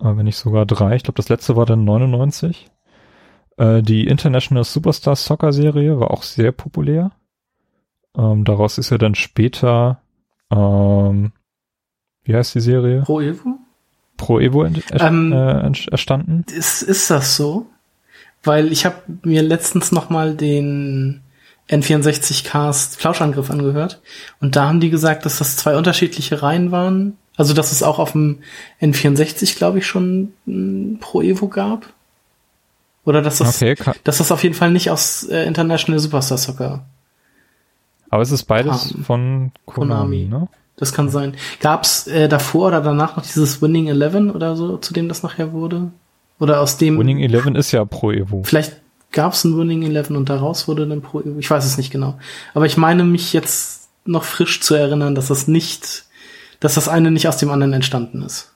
äh, 0.00 0.16
wenn 0.16 0.24
nicht 0.24 0.36
sogar 0.36 0.64
drei. 0.64 0.96
Ich 0.96 1.02
glaube, 1.02 1.16
das 1.16 1.28
letzte 1.28 1.56
war 1.56 1.66
dann 1.66 1.84
99. 1.84 2.70
Äh, 3.56 3.82
die 3.82 4.06
International 4.06 4.64
Superstar 4.64 5.16
Soccer 5.16 5.52
Serie 5.52 5.98
war 6.00 6.10
auch 6.12 6.22
sehr 6.22 6.52
populär. 6.52 7.12
Ähm, 8.16 8.44
daraus 8.44 8.78
ist 8.78 8.90
ja 8.90 8.98
dann 8.98 9.14
später, 9.14 10.00
ähm, 10.50 11.32
wie 12.22 12.34
heißt 12.34 12.54
die 12.54 12.60
Serie? 12.60 13.02
Pro 13.02 13.20
Evo? 13.20 13.58
Pro 14.16 14.40
Evo 14.40 14.62
ent 14.64 14.82
Ähm, 14.92 15.32
äh, 15.32 15.60
ent 15.60 15.88
erstanden. 15.88 16.44
Ist, 16.50 16.82
ist 16.82 17.10
das 17.10 17.36
so? 17.36 17.66
Weil 18.48 18.72
ich 18.72 18.84
habe 18.84 18.96
mir 19.22 19.42
letztens 19.42 19.92
noch 19.92 20.10
mal 20.10 20.34
den 20.34 21.20
N64 21.70 22.44
Cast 22.44 22.96
Flauschangriff 22.96 23.50
angehört 23.50 24.00
und 24.40 24.56
da 24.56 24.66
haben 24.68 24.80
die 24.80 24.90
gesagt, 24.90 25.24
dass 25.26 25.38
das 25.38 25.56
zwei 25.56 25.76
unterschiedliche 25.76 26.42
Reihen 26.42 26.70
waren. 26.72 27.16
Also 27.36 27.54
dass 27.54 27.70
es 27.70 27.82
auch 27.84 27.98
auf 28.00 28.12
dem 28.12 28.38
N64, 28.80 29.56
glaube 29.56 29.78
ich, 29.78 29.86
schon 29.86 30.32
ein 30.46 30.98
Pro 31.00 31.22
Evo 31.22 31.46
gab. 31.48 31.86
Oder 33.04 33.22
dass 33.22 33.38
das, 33.38 33.56
Okay, 33.62 33.74
ka- 33.76 33.94
dass 34.02 34.18
das 34.18 34.32
auf 34.32 34.42
jeden 34.42 34.54
Fall 34.56 34.70
nicht 34.72 34.90
aus 34.90 35.22
äh, 35.24 35.44
International 35.44 35.98
Superstar 36.00 36.36
Soccer. 36.38 36.84
aber 38.10 38.22
es 38.22 38.32
ist 38.32 38.44
beides 38.44 38.92
Kam. 38.92 39.04
von 39.04 39.52
Konami, 39.66 40.24
Konami. 40.24 40.24
ne? 40.28 40.48
Das 40.76 40.92
kann 40.92 41.08
sein. 41.10 41.34
Gab's 41.60 42.06
äh, 42.06 42.28
davor 42.28 42.68
oder 42.68 42.80
danach 42.80 43.16
noch 43.16 43.24
dieses 43.24 43.60
Winning 43.62 43.88
Eleven 43.88 44.30
oder 44.30 44.56
so, 44.56 44.76
zu 44.78 44.92
dem 44.94 45.08
das 45.08 45.22
nachher 45.22 45.52
wurde? 45.52 45.90
Oder 46.38 46.60
aus 46.60 46.76
dem 46.76 46.98
Winning 46.98 47.18
Eleven 47.18 47.54
ist 47.54 47.72
ja 47.72 47.84
Pro 47.84 48.12
Evo. 48.12 48.42
Vielleicht 48.44 48.80
gab 49.12 49.32
es 49.32 49.44
ein 49.44 49.56
Winning 49.56 49.82
Eleven 49.82 50.16
und 50.16 50.28
daraus 50.28 50.68
wurde 50.68 50.86
dann 50.86 51.02
Pro 51.02 51.20
Evo. 51.20 51.38
Ich 51.38 51.50
weiß 51.50 51.64
es 51.64 51.78
nicht 51.78 51.90
genau. 51.90 52.18
Aber 52.54 52.66
ich 52.66 52.76
meine 52.76 53.04
mich 53.04 53.32
jetzt 53.32 53.88
noch 54.04 54.24
frisch 54.24 54.60
zu 54.60 54.74
erinnern, 54.74 55.14
dass 55.14 55.28
das 55.28 55.48
nicht, 55.48 56.04
dass 56.60 56.74
das 56.74 56.88
eine 56.88 57.10
nicht 57.10 57.28
aus 57.28 57.36
dem 57.36 57.50
anderen 57.50 57.72
entstanden 57.72 58.22
ist. 58.22 58.54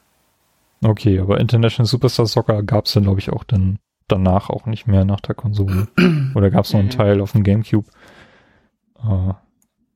Okay, 0.85 1.21
aber 1.21 1.39
International 1.39 1.87
Superstar 1.87 2.27
Soccer 2.27 2.63
gab 2.63 2.87
es 2.87 2.93
dann, 2.93 3.05
glaube 3.05 3.21
ich, 3.21 3.31
auch 3.31 3.45
dann 3.45 3.79
danach 4.09 4.51
auch 4.51 4.67
nicht 4.67 4.87
mehr 4.87 5.05
nach 5.05 5.21
der 5.21 5.35
Konsole. 5.35 5.89
Oder 6.35 6.51
gab 6.51 6.65
es 6.65 6.73
noch 6.73 6.81
einen. 6.81 6.91
Teil 6.91 7.21
auf 7.21 7.33
dem 7.33 7.45
Gamecube? 7.45 7.89
Äh, 8.99 9.35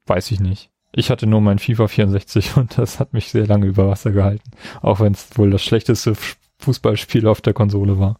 weiß 0.07 0.31
ich 0.31 0.41
nicht. 0.41 0.71
Ich 0.93 1.11
hatte 1.11 1.27
nur 1.27 1.41
mein 1.41 1.59
FIFA 1.59 1.89
64 1.89 2.57
und 2.57 2.79
das 2.79 3.01
hat 3.01 3.13
mich 3.13 3.31
sehr 3.31 3.47
lange 3.47 3.67
über 3.67 3.89
Wasser 3.89 4.13
gehalten. 4.13 4.51
Auch 4.81 5.01
wenn 5.01 5.13
es 5.13 5.37
wohl 5.37 5.51
das 5.51 5.63
schlechteste 5.63 6.15
Fußballspiel 6.59 7.27
auf 7.27 7.41
der 7.41 7.53
Konsole 7.55 7.99
war. 7.99 8.19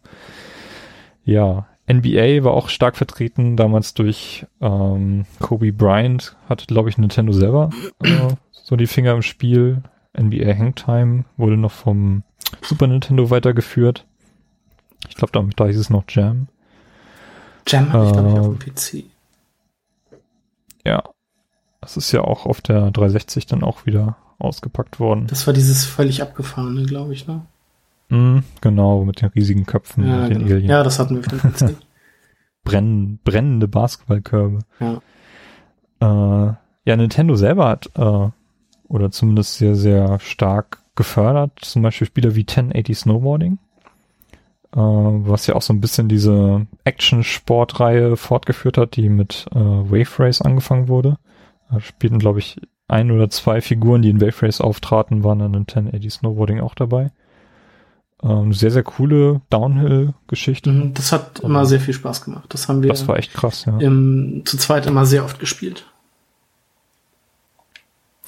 Ja, 1.23 1.67
NBA 1.91 2.43
war 2.43 2.53
auch 2.53 2.69
stark 2.69 2.97
vertreten, 2.97 3.55
damals 3.57 3.93
durch 3.93 4.45
ähm, 4.61 5.25
Kobe 5.39 5.71
Bryant, 5.71 6.35
hatte, 6.49 6.65
glaube 6.65 6.89
ich, 6.89 6.97
Nintendo 6.97 7.31
selber 7.33 7.69
äh, 8.03 8.29
so 8.51 8.75
die 8.75 8.87
Finger 8.87 9.13
im 9.13 9.21
Spiel. 9.21 9.83
NBA 10.17 10.55
Hangtime 10.57 11.25
wurde 11.37 11.57
noch 11.57 11.71
vom 11.71 12.23
Super 12.61 12.87
Nintendo 12.87 13.29
weitergeführt. 13.29 14.05
Ich 15.09 15.15
glaube, 15.15 15.31
da, 15.31 15.45
da 15.55 15.67
hieß 15.67 15.77
es 15.77 15.89
noch 15.89 16.03
Jam. 16.09 16.47
Jam 17.67 17.93
habe 17.93 18.05
ich, 18.07 18.11
glaube 18.13 18.29
ich, 18.29 18.35
Äh, 18.35 18.39
auf 18.39 18.57
dem 18.57 18.73
PC. 18.73 19.03
Ja. 20.85 21.03
Das 21.81 21.95
ist 21.95 22.11
ja 22.11 22.21
auch 22.21 22.45
auf 22.45 22.61
der 22.61 22.91
360 22.91 23.45
dann 23.45 23.63
auch 23.63 23.85
wieder 23.85 24.17
ausgepackt 24.39 24.99
worden. 24.99 25.27
Das 25.27 25.47
war 25.47 25.53
dieses 25.53 25.85
völlig 25.85 26.21
abgefahrene, 26.21 26.83
glaube 26.83 27.13
ich, 27.13 27.27
ne? 27.27 27.45
Mm, 28.09 28.39
genau, 28.61 29.03
mit 29.03 29.21
den 29.21 29.29
riesigen 29.29 29.65
Köpfen 29.65 30.07
Ja, 30.07 30.23
und 30.23 30.29
den 30.29 30.39
genau. 30.39 30.51
Aliens. 30.55 30.69
ja, 30.69 30.83
das 30.83 30.99
hatten 30.99 31.15
wir 31.15 31.21
PC. 31.23 31.75
Brennen, 32.63 33.19
brennende 33.23 33.67
Basketballkörbe. 33.67 34.59
ja. 34.79 35.01
Äh, 35.99 36.53
ja, 36.85 36.95
Nintendo 36.95 37.35
selber 37.35 37.67
hat, 37.67 37.89
äh, 37.95 38.29
oder 38.87 39.11
zumindest 39.11 39.57
sehr, 39.57 39.75
sehr 39.75 40.19
stark 40.19 40.79
gefördert, 40.95 41.51
zum 41.61 41.81
Beispiel 41.81 42.07
Spieler 42.07 42.35
wie 42.35 42.45
1080 42.45 42.97
Snowboarding, 42.97 43.57
äh, 44.73 44.77
was 44.79 45.47
ja 45.47 45.55
auch 45.55 45.61
so 45.61 45.73
ein 45.73 45.81
bisschen 45.81 46.07
diese 46.07 46.65
Action-Sport-Reihe 46.85 48.15
fortgeführt 48.15 48.77
hat, 48.77 48.95
die 48.95 49.09
mit 49.09 49.47
äh, 49.53 49.59
Wave 49.59 50.23
Race 50.23 50.41
angefangen 50.41 50.87
wurde. 50.87 51.17
Da 51.69 51.81
spielten, 51.81 52.19
glaube 52.19 52.39
ich, 52.39 52.55
ein 52.87 53.11
oder 53.11 53.29
zwei 53.29 53.59
Figuren, 53.59 54.01
die 54.01 54.09
in 54.09 54.21
Wave 54.21 54.45
Race 54.45 54.61
auftraten, 54.61 55.23
waren 55.25 55.39
dann 55.39 55.53
in 55.55 55.61
1080 55.67 56.13
Snowboarding 56.13 56.61
auch 56.61 56.75
dabei. 56.75 57.11
Ähm, 58.23 58.51
sehr, 58.51 58.71
sehr 58.71 58.83
coole 58.83 59.41
Downhill-Geschichte. 59.51 60.71
Mhm, 60.71 60.93
Das 60.95 61.11
hat 61.11 61.39
immer 61.41 61.65
sehr 61.65 61.79
viel 61.79 61.93
Spaß 61.93 62.23
gemacht. 62.23 62.45
Das 62.49 62.67
haben 62.67 62.81
wir 62.81 62.89
Das 62.89 63.07
war 63.07 63.17
echt 63.17 63.33
krass, 63.33 63.65
ja. 63.65 63.77
im, 63.77 64.41
zu 64.45 64.57
zweit 64.57 64.87
immer 64.87 65.05
sehr 65.05 65.23
oft 65.23 65.39
gespielt. 65.39 65.85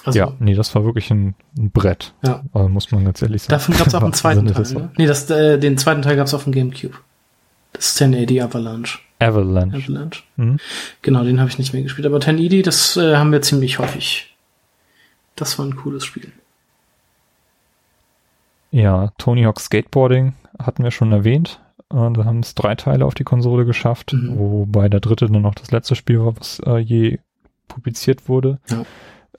Also, 0.05 0.19
ja, 0.19 0.31
nee, 0.39 0.55
das 0.55 0.73
war 0.75 0.85
wirklich 0.85 1.11
ein, 1.11 1.35
ein 1.57 1.71
Brett, 1.71 2.13
ja. 2.23 2.43
äh, 2.53 2.67
muss 2.67 2.91
man 2.91 3.03
ganz 3.03 3.21
ehrlich 3.21 3.43
sagen. 3.43 3.51
Davon 3.51 3.75
gab 3.77 3.87
es 3.87 3.95
auch 3.95 4.03
einen 4.03 4.13
zweiten 4.13 4.47
Sinne 4.47 4.63
Teil. 4.63 4.73
Ne? 4.73 4.91
Nee, 4.97 5.07
das, 5.07 5.29
äh, 5.29 5.57
den 5.57 5.77
zweiten 5.77 6.01
Teil 6.03 6.15
gab 6.15 6.27
es 6.27 6.33
auf 6.33 6.43
dem 6.45 6.53
Gamecube. 6.53 6.95
Das 7.73 7.91
ist 7.91 8.01
1080 8.01 8.43
Avalanche. 8.43 8.99
Avalanche. 9.19 9.77
Avalanche. 9.77 10.23
Mhm. 10.37 10.57
Genau, 11.01 11.23
den 11.23 11.39
habe 11.39 11.49
ich 11.49 11.57
nicht 11.57 11.73
mehr 11.73 11.83
gespielt. 11.83 12.05
Aber 12.05 12.15
1080, 12.15 12.63
das 12.63 12.95
äh, 12.95 13.17
haben 13.17 13.31
wir 13.31 13.41
ziemlich 13.41 13.79
häufig. 13.79 14.35
Das 15.35 15.59
war 15.59 15.65
ein 15.65 15.75
cooles 15.75 16.05
Spiel. 16.05 16.31
Ja, 18.71 19.11
Tony 19.17 19.43
Hawk 19.43 19.59
Skateboarding 19.59 20.33
hatten 20.57 20.83
wir 20.83 20.91
schon 20.91 21.11
erwähnt. 21.11 21.59
Äh, 21.91 22.11
da 22.13 22.25
haben 22.25 22.39
es 22.39 22.53
drei 22.55 22.75
Teile 22.75 23.05
auf 23.05 23.15
die 23.15 23.23
Konsole 23.23 23.65
geschafft, 23.65 24.13
Mhm. 24.13 24.37
wobei 24.37 24.89
der 24.89 24.99
dritte 24.99 25.25
dann 25.27 25.41
noch 25.41 25.55
das 25.55 25.71
letzte 25.71 25.95
Spiel 25.95 26.19
war, 26.23 26.37
was 26.37 26.59
äh, 26.65 26.77
je 26.77 27.19
publiziert 27.67 28.29
wurde. 28.29 28.59
Ja. 28.69 28.83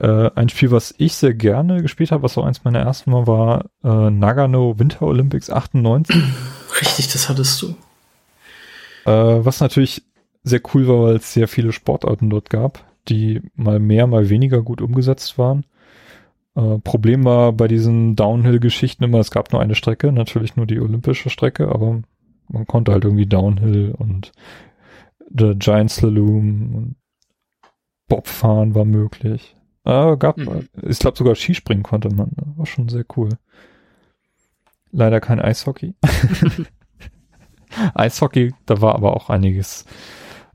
Äh, 0.01 0.31
ein 0.35 0.49
Spiel, 0.49 0.71
was 0.71 0.95
ich 0.99 1.15
sehr 1.15 1.35
gerne 1.35 1.83
gespielt 1.83 2.11
habe, 2.11 2.23
was 2.23 2.37
auch 2.39 2.45
eins 2.45 2.65
meiner 2.65 2.81
ersten 2.81 3.13
war, 3.13 3.27
war 3.27 3.65
äh, 3.85 4.11
Nagano 4.11 4.79
Winter 4.79 5.03
Olympics 5.03 5.51
98. 5.51 6.17
Richtig, 6.81 7.13
das 7.13 7.29
hattest 7.29 7.61
du. 7.63 7.75
Äh, 9.05 9.45
was 9.45 9.61
natürlich 9.61 10.03
sehr 10.43 10.61
cool 10.75 10.89
war, 10.89 11.03
weil 11.05 11.17
es 11.17 11.33
sehr 11.35 11.49
viele 11.49 11.73
Sportarten 11.73 12.31
dort 12.31 12.51
gab. 12.51 12.85
die 13.09 13.41
mal 13.57 13.79
mehr, 13.81 14.07
mal 14.07 14.29
weniger 14.29 14.63
gut 14.63 14.81
umgesetzt 14.83 15.37
waren. 15.39 15.65
Äh, 16.57 16.79
Problem 16.79 17.25
war 17.25 17.53
bei 17.53 17.69
diesen 17.69 18.17
Downhill-Geschichten 18.17 19.05
immer, 19.05 19.19
es 19.19 19.31
gab 19.31 19.53
nur 19.53 19.61
eine 19.61 19.75
Strecke, 19.75 20.13
natürlich 20.13 20.57
nur 20.57 20.67
die 20.67 20.81
olympische 20.81 21.31
Strecke, 21.31 21.69
aber 21.69 22.03
man 22.49 22.67
konnte 22.67 22.93
halt 22.93 23.05
irgendwie 23.05 23.27
Downhill 23.27 23.95
und 23.97 24.33
The 25.37 25.55
Giant 25.57 25.91
Slalom 25.91 26.75
und 26.75 26.97
Bobfahren 28.09 28.75
war 28.75 28.85
möglich. 28.85 29.55
Äh, 29.85 30.17
gab, 30.17 30.37
Mhm. 30.39 30.69
ich 30.83 30.99
glaube 30.99 31.17
sogar 31.17 31.37
Skispringen 31.37 31.85
konnte 31.85 32.13
man, 32.13 32.31
ne? 32.37 32.53
war 32.57 32.67
schon 32.67 32.89
sehr 32.89 33.05
cool. 33.17 33.31
Leider 34.91 35.21
kein 35.21 35.41
Eishockey. 35.41 35.95
Eishockey, 37.95 38.53
da 38.67 38.81
war 38.81 38.95
aber 38.97 39.15
auch 39.15 39.31
einiges 39.31 39.85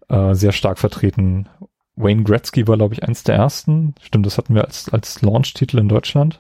äh, 0.10 0.34
sehr 0.34 0.51
stark 0.51 0.77
vertreten. 0.77 1.47
Wayne 1.95 2.23
Gretzky 2.23 2.67
war, 2.67 2.77
glaube 2.77 2.93
ich, 2.93 3.03
eins 3.03 3.23
der 3.23 3.36
ersten. 3.36 3.95
Stimmt, 4.01 4.25
das 4.25 4.38
hatten 4.38 4.55
wir 4.55 4.65
als, 4.65 4.89
als 4.89 5.21
Launch-Titel 5.21 5.79
in 5.79 5.89
Deutschland. 5.89 6.39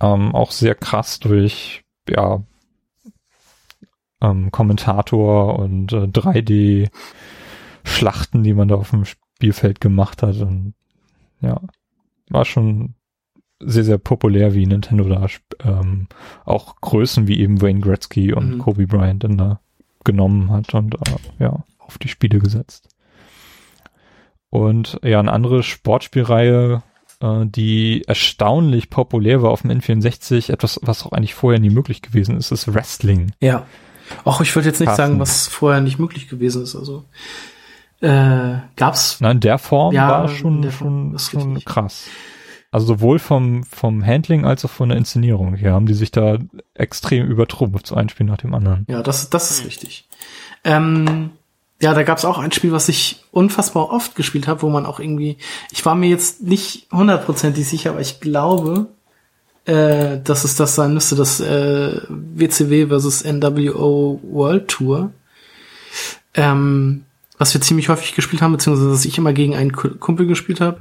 Ähm, 0.00 0.34
auch 0.34 0.50
sehr 0.50 0.74
krass 0.74 1.20
durch, 1.20 1.84
ja, 2.08 2.42
ähm, 4.20 4.50
Kommentator 4.50 5.58
und 5.58 5.92
äh, 5.92 6.06
3D-Schlachten, 6.06 8.42
die 8.42 8.54
man 8.54 8.68
da 8.68 8.76
auf 8.76 8.90
dem 8.90 9.04
Spielfeld 9.04 9.80
gemacht 9.80 10.22
hat. 10.22 10.36
Und 10.36 10.74
ja, 11.40 11.60
war 12.30 12.44
schon 12.44 12.94
sehr, 13.60 13.84
sehr 13.84 13.98
populär, 13.98 14.54
wie 14.54 14.66
Nintendo 14.66 15.08
da 15.08 15.26
ähm, 15.64 16.08
auch 16.44 16.76
Größen 16.80 17.26
wie 17.26 17.40
eben 17.40 17.62
Wayne 17.62 17.80
Gretzky 17.80 18.34
und 18.34 18.54
Mhm. 18.54 18.58
Kobe 18.58 18.86
Bryant 18.86 19.24
dann 19.24 19.38
da 19.38 19.60
genommen 20.04 20.50
hat 20.50 20.74
und 20.74 20.94
äh, 20.94 21.16
ja, 21.38 21.64
auf 21.78 21.98
die 21.98 22.08
Spiele 22.08 22.38
gesetzt. 22.38 22.88
Und 24.56 24.98
ja, 25.02 25.20
eine 25.20 25.32
andere 25.32 25.62
Sportspielreihe, 25.62 26.82
äh, 27.20 27.44
die 27.44 28.04
erstaunlich 28.06 28.88
populär 28.88 29.42
war 29.42 29.50
auf 29.50 29.60
dem 29.60 29.70
N64, 29.70 30.50
etwas, 30.50 30.80
was 30.82 31.04
auch 31.04 31.12
eigentlich 31.12 31.34
vorher 31.34 31.60
nie 31.60 31.68
möglich 31.68 32.00
gewesen 32.00 32.38
ist, 32.38 32.52
ist 32.52 32.72
Wrestling. 32.72 33.32
Ja. 33.38 33.66
Auch 34.24 34.40
ich 34.40 34.54
würde 34.56 34.68
jetzt 34.68 34.80
nicht 34.80 34.86
Passend. 34.86 35.08
sagen, 35.08 35.20
was 35.20 35.46
vorher 35.46 35.82
nicht 35.82 35.98
möglich 35.98 36.26
gewesen 36.28 36.62
ist. 36.62 36.74
Also 36.74 37.04
äh, 38.00 38.54
gab's 38.76 39.18
Na, 39.20 39.32
in 39.32 39.40
der 39.40 39.58
Form 39.58 39.94
Ja, 39.94 40.08
war 40.08 40.28
schon, 40.28 40.62
Form, 40.70 41.18
schon, 41.18 41.40
schon 41.40 41.64
krass. 41.64 42.06
Also 42.70 42.86
sowohl 42.86 43.18
vom, 43.18 43.62
vom 43.64 44.06
Handling 44.06 44.46
als 44.46 44.64
auch 44.64 44.70
von 44.70 44.88
der 44.88 44.96
Inszenierung 44.96 45.54
her 45.54 45.74
haben 45.74 45.84
die 45.86 45.94
sich 45.94 46.12
da 46.12 46.38
extrem 46.72 47.26
übertrumpft, 47.26 47.86
so 47.86 47.94
ein 47.94 48.08
Spiel 48.08 48.24
nach 48.24 48.38
dem 48.38 48.54
anderen. 48.54 48.86
Ja, 48.88 49.02
das, 49.02 49.28
das 49.28 49.50
ist 49.50 49.66
richtig. 49.66 50.08
Ähm, 50.64 51.32
ja, 51.80 51.92
da 51.92 52.02
gab's 52.04 52.24
auch 52.24 52.38
ein 52.38 52.52
Spiel, 52.52 52.72
was 52.72 52.88
ich 52.88 53.24
unfassbar 53.32 53.90
oft 53.90 54.14
gespielt 54.14 54.48
habe, 54.48 54.62
wo 54.62 54.70
man 54.70 54.86
auch 54.86 54.98
irgendwie, 55.00 55.36
ich 55.70 55.84
war 55.84 55.94
mir 55.94 56.08
jetzt 56.08 56.42
nicht 56.42 56.86
hundertprozentig 56.90 57.68
sicher, 57.68 57.90
aber 57.90 58.00
ich 58.00 58.20
glaube, 58.20 58.86
äh, 59.66 60.18
dass 60.22 60.44
es 60.44 60.54
das 60.56 60.74
sein 60.74 60.94
müsste, 60.94 61.16
das 61.16 61.40
äh, 61.40 62.00
WCW 62.08 62.86
versus 62.86 63.24
NWO 63.24 64.20
World 64.22 64.68
Tour, 64.68 65.10
ähm, 66.34 67.04
was 67.38 67.52
wir 67.52 67.60
ziemlich 67.60 67.88
häufig 67.88 68.14
gespielt 68.14 68.40
haben, 68.42 68.52
beziehungsweise 68.52 68.90
dass 68.90 69.04
ich 69.04 69.18
immer 69.18 69.32
gegen 69.32 69.54
einen 69.54 69.72
Ku- 69.72 69.96
Kumpel 69.98 70.26
gespielt 70.26 70.60
habe, 70.60 70.78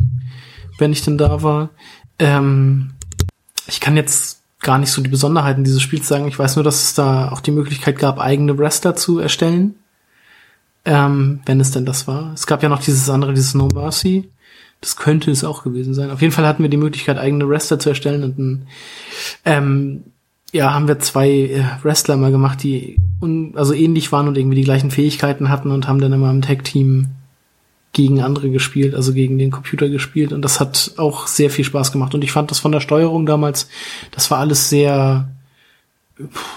wenn 0.78 0.92
ich 0.94 1.02
denn 1.04 1.18
da 1.18 1.44
war. 1.44 1.70
Ähm, 2.20 2.92
ich 3.68 3.82
kann 3.82 3.98
jetzt 3.98 4.42
gar 4.62 4.78
nicht 4.78 4.92
so 4.92 5.02
die 5.02 5.10
Besonderheiten 5.10 5.64
dieses 5.64 5.82
Spiels 5.82 6.08
sagen. 6.08 6.28
Ich 6.28 6.40
weiß 6.40 6.56
nur, 6.56 6.64
dass 6.64 6.84
es 6.84 6.94
da 6.94 7.30
auch 7.32 7.42
die 7.42 7.52
Möglichkeit 7.52 8.00
gab, 8.00 8.20
eigene 8.20 8.58
Wrestler 8.58 8.96
zu 8.96 9.20
erstellen. 9.20 9.76
Ähm, 10.86 11.42
wenn 11.46 11.60
es 11.60 11.72
denn 11.72 11.86
das 11.86 12.08
war. 12.08 12.32
Es 12.34 12.46
gab 12.46 12.62
ja 12.62 12.70
noch 12.70 12.82
dieses 12.82 13.10
andere, 13.10 13.34
dieses 13.34 13.56
No 13.56 13.68
Mercy. 13.68 14.30
Das 14.82 14.96
könnte 14.96 15.32
es 15.32 15.44
auch 15.44 15.64
gewesen 15.64 15.96
sein. 15.96 16.12
Auf 16.12 16.22
jeden 16.22 16.34
Fall 16.34 16.46
hatten 16.46 16.62
wir 16.62 16.70
die 16.70 16.78
Möglichkeit, 16.78 17.18
eigene 17.18 17.50
Wrestler 17.50 17.80
zu 17.80 17.90
erstellen 17.90 18.24
und 18.24 18.38
dann, 18.38 18.68
ähm, 19.46 20.04
ja, 20.52 20.74
haben 20.74 20.88
wir 20.88 21.00
zwei 21.00 21.30
äh, 21.30 21.64
Wrestler 21.82 22.18
mal 22.18 22.32
gemacht, 22.32 22.62
die 22.62 22.98
also 23.56 23.74
ähnlich 23.74 24.12
waren 24.12 24.28
und 24.28 24.38
irgendwie 24.38 24.58
die 24.58 24.64
gleichen 24.64 24.92
Fähigkeiten 24.92 25.50
hatten 25.50 25.72
und 25.72 25.88
haben 25.88 26.00
dann 26.00 26.14
immer 26.14 26.30
im 26.30 26.44
Tag-Team 26.44 27.08
gegen 27.94 28.22
andere 28.22 28.50
gespielt, 28.50 28.94
also 28.94 29.14
gegen 29.14 29.38
den 29.38 29.52
Computer 29.52 29.90
gespielt 29.90 30.34
und 30.34 30.42
das 30.42 30.60
hat 30.60 30.92
auch 30.98 31.28
sehr 31.28 31.50
viel 31.50 31.64
Spaß 31.64 31.94
gemacht 31.94 32.14
und 32.14 32.24
ich 32.24 32.32
fand 32.32 32.52
das 32.52 32.60
von 32.60 32.74
der 32.74 32.82
Steuerung 32.82 33.26
damals, 33.26 33.70
das 34.12 34.30
war 34.30 34.40
alles 34.40 34.70
sehr 34.70 35.30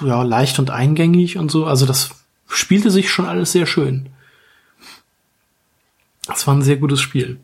ja, 0.04 0.22
leicht 0.22 0.58
und 0.58 0.70
eingängig 0.70 1.38
und 1.38 1.50
so, 1.50 1.64
also 1.64 1.86
das 1.86 2.10
spielte 2.48 2.90
sich 2.90 3.08
schon 3.10 3.24
alles 3.24 3.52
sehr 3.52 3.66
schön. 3.66 4.08
Das 6.28 6.46
war 6.46 6.54
ein 6.54 6.62
sehr 6.62 6.76
gutes 6.76 7.00
Spiel. 7.00 7.40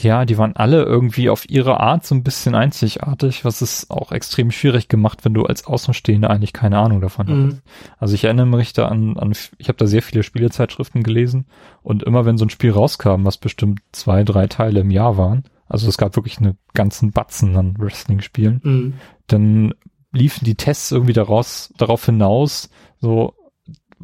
Ja, 0.00 0.24
die 0.24 0.38
waren 0.38 0.56
alle 0.56 0.82
irgendwie 0.82 1.28
auf 1.28 1.48
ihre 1.50 1.78
Art 1.78 2.06
so 2.06 2.14
ein 2.14 2.22
bisschen 2.22 2.54
einzigartig, 2.54 3.44
was 3.44 3.60
es 3.60 3.90
auch 3.90 4.12
extrem 4.12 4.50
schwierig 4.50 4.88
gemacht, 4.88 5.26
wenn 5.26 5.34
du 5.34 5.44
als 5.44 5.66
Außenstehender 5.66 6.30
eigentlich 6.30 6.54
keine 6.54 6.78
Ahnung 6.78 7.02
davon 7.02 7.26
Mhm. 7.26 7.44
hattest. 7.46 7.62
Also 7.98 8.14
ich 8.14 8.24
erinnere 8.24 8.46
mich 8.46 8.72
da 8.72 8.88
an, 8.88 9.18
an 9.18 9.32
ich 9.58 9.68
habe 9.68 9.76
da 9.76 9.86
sehr 9.86 10.00
viele 10.00 10.22
Spielezeitschriften 10.22 11.02
gelesen 11.02 11.44
und 11.82 12.02
immer 12.02 12.24
wenn 12.24 12.38
so 12.38 12.46
ein 12.46 12.50
Spiel 12.50 12.70
rauskam, 12.70 13.26
was 13.26 13.36
bestimmt 13.36 13.80
zwei, 13.92 14.24
drei 14.24 14.46
Teile 14.46 14.80
im 14.80 14.90
Jahr 14.90 15.18
waren, 15.18 15.44
also 15.68 15.86
es 15.86 15.98
gab 15.98 16.16
wirklich 16.16 16.38
einen 16.38 16.56
ganzen 16.72 17.12
Batzen 17.12 17.54
an 17.58 17.74
Wrestling-Spielen, 17.78 18.60
Mhm. 18.64 18.94
dann 19.26 19.74
liefen 20.12 20.46
die 20.46 20.54
Tests 20.54 20.92
irgendwie 20.92 21.12
daraus, 21.12 21.74
darauf 21.76 22.06
hinaus, 22.06 22.70
so, 23.00 23.34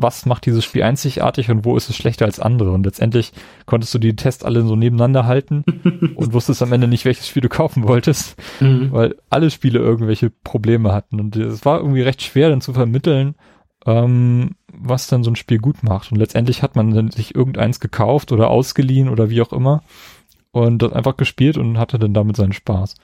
was 0.01 0.27
macht 0.27 0.47
dieses 0.47 0.65
Spiel 0.65 0.83
einzigartig 0.83 1.51
und 1.51 1.65
wo 1.65 1.77
ist 1.77 1.89
es 1.91 1.97
schlechter 1.97 2.25
als 2.25 2.41
andere? 2.41 2.73
Und 2.73 2.85
letztendlich 2.85 3.33
konntest 3.67 3.95
du 3.95 3.99
die 3.99 4.17
Tests 4.17 4.45
alle 4.45 4.63
so 4.63 4.77
nebeneinander 4.77 5.27
halten 5.27 5.65
und 6.17 6.33
wusstest 6.33 6.63
am 6.63 6.73
Ende 6.73 6.89
nicht, 6.89 7.05
welches 7.05 7.29
Spiel 7.29 7.43
du 7.43 7.49
kaufen 7.49 7.87
wolltest, 7.87 8.37
Mhm. 8.61 8.93
weil 8.93 9.17
alle 9.31 9.51
Spiele 9.51 9.79
irgendwelche 9.79 10.31
Probleme 10.31 10.93
hatten. 10.93 11.21
Und 11.21 11.37
es 11.37 11.65
war 11.65 11.79
irgendwie 11.79 12.03
recht 12.03 12.23
schwer 12.23 12.51
dann 12.51 12.61
zu 12.61 12.73
vermitteln, 12.73 13.35
ähm, 13.87 14.51
was 14.73 15.07
dann 15.07 15.25
so 15.25 15.31
ein 15.31 15.37
Spiel 15.37 15.59
gut 15.59 15.83
macht. 15.83 16.13
Und 16.13 16.19
letztendlich 16.19 16.63
hat 16.63 16.77
man 16.77 16.91
dann 16.93 17.11
sich 17.11 17.35
irgendeins 17.35 17.81
gekauft 17.81 18.33
oder 18.33 18.51
ausgeliehen 18.51 19.09
oder 19.09 19.31
wie 19.31 19.43
auch 19.43 19.53
immer 19.53 19.83
und 20.53 20.83
das 20.83 20.93
einfach 20.93 21.17
gespielt 21.17 21.57
und 21.57 21.79
hatte 21.79 21.99
dann 21.99 22.13
damit 22.15 22.37
seinen 22.37 22.53
Spaß. 22.53 22.97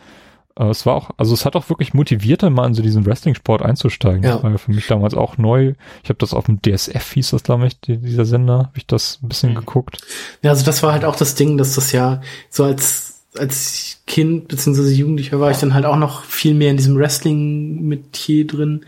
Äh, 0.58 0.64
es 0.70 0.86
war 0.86 0.94
auch, 0.94 1.10
also 1.16 1.34
es 1.34 1.44
hat 1.44 1.56
auch 1.56 1.68
wirklich 1.68 1.94
motiviert, 1.94 2.42
dann 2.42 2.52
mal 2.52 2.66
in 2.66 2.74
so 2.74 2.82
diesen 2.82 3.06
Wrestling-Sport 3.06 3.62
einzusteigen. 3.62 4.22
Ja. 4.22 4.34
Das 4.34 4.42
war 4.42 4.50
ja 4.50 4.58
für 4.58 4.72
mich 4.72 4.86
damals 4.86 5.14
auch 5.14 5.38
neu. 5.38 5.74
Ich 6.02 6.08
habe 6.08 6.18
das 6.18 6.34
auf 6.34 6.46
dem 6.46 6.60
DSF, 6.62 7.12
hieß 7.12 7.30
das, 7.30 7.42
glaube 7.42 7.66
ich, 7.66 7.80
die, 7.80 7.98
dieser 7.98 8.24
Sender, 8.24 8.58
habe 8.58 8.72
ich 8.76 8.86
das 8.86 9.18
ein 9.22 9.28
bisschen 9.28 9.50
Mhm. 9.52 9.56
geguckt. 9.56 9.98
Ja, 10.42 10.50
also 10.50 10.64
das 10.64 10.82
war 10.82 10.92
halt 10.92 11.04
auch 11.04 11.16
das 11.16 11.34
Ding, 11.34 11.56
dass 11.58 11.74
das 11.74 11.92
ja 11.92 12.20
so 12.50 12.64
als, 12.64 13.22
als 13.38 13.98
Kind 14.06 14.48
beziehungsweise 14.48 14.94
Jugendlicher 14.94 15.40
war 15.40 15.50
ich 15.50 15.58
dann 15.58 15.74
halt 15.74 15.84
auch 15.84 15.96
noch 15.96 16.24
viel 16.24 16.54
mehr 16.54 16.70
in 16.70 16.76
diesem 16.78 16.96
Wrestling-Metier 16.96 18.46
drin. 18.46 18.84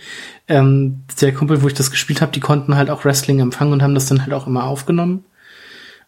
Ähm, 0.49 1.03
der 1.21 1.35
Kumpel, 1.35 1.63
wo 1.63 1.67
ich 1.67 1.75
das 1.75 1.91
gespielt 1.91 2.23
habe, 2.23 2.33
die 2.33 2.41
konnten 2.41 2.77
halt 2.77 2.89
auch 2.91 3.05
Wrestling 3.05 3.41
empfangen 3.41 3.73
und 3.73 3.83
haben 3.83 3.95
das 3.95 4.07
dann 4.07 4.23
halt 4.23 4.33
auch 4.33 4.47
immer 4.47 4.65
aufgenommen. 4.65 5.25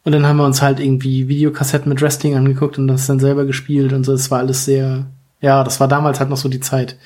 Und 0.03 0.13
dann 0.13 0.27
haben 0.27 0.39
wir 0.39 0.47
uns 0.47 0.63
halt 0.63 0.81
irgendwie 0.81 1.29
Videokassetten 1.29 1.91
mit 1.91 2.01
Wrestling 2.01 2.35
angeguckt 2.35 2.79
und 2.79 2.87
das 2.89 3.07
dann 3.07 3.21
selber 3.21 3.45
gespielt 3.45 3.93
und 3.93 4.05
so. 4.05 4.13
Das 4.13 4.31
war 4.31 4.39
alles 4.39 4.65
sehr, 4.65 5.07
ja, 5.41 5.65
das 5.65 5.81
war 5.81 5.89
damals 5.89 6.21
halt 6.21 6.31
noch 6.31 6.37
so 6.37 6.49
die 6.49 6.61
Zeit. 6.61 6.97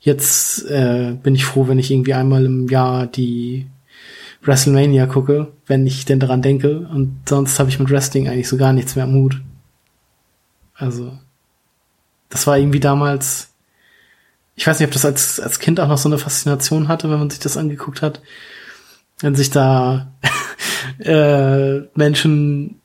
Jetzt 0.00 0.64
äh, 0.70 1.16
bin 1.22 1.34
ich 1.34 1.44
froh, 1.44 1.68
wenn 1.68 1.78
ich 1.78 1.90
irgendwie 1.90 2.14
einmal 2.14 2.44
im 2.46 2.68
Jahr 2.68 3.06
die 3.06 3.66
WrestleMania 4.42 5.06
gucke, 5.06 5.52
wenn 5.66 5.86
ich 5.86 6.04
denn 6.04 6.20
daran 6.20 6.42
denke. 6.42 6.88
Und 6.92 7.22
sonst 7.28 7.58
habe 7.58 7.68
ich 7.68 7.78
mit 7.78 7.90
Wrestling 7.90 8.28
eigentlich 8.28 8.48
so 8.48 8.56
gar 8.56 8.72
nichts 8.72 8.96
mehr 8.96 9.04
am 9.04 9.14
Hut. 9.14 9.40
Also, 10.74 11.18
das 12.28 12.46
war 12.46 12.58
irgendwie 12.58 12.80
damals, 12.80 13.50
ich 14.56 14.66
weiß 14.66 14.80
nicht, 14.80 14.88
ob 14.88 14.92
das 14.92 15.04
als, 15.04 15.38
als 15.38 15.58
Kind 15.58 15.78
auch 15.78 15.88
noch 15.88 15.98
so 15.98 16.08
eine 16.08 16.18
Faszination 16.18 16.88
hatte, 16.88 17.10
wenn 17.10 17.18
man 17.18 17.30
sich 17.30 17.40
das 17.40 17.56
angeguckt 17.56 18.02
hat. 18.02 18.22
Wenn 19.20 19.34
sich 19.34 19.50
da 19.50 20.12
äh, 20.98 21.80
Menschen 21.94 22.80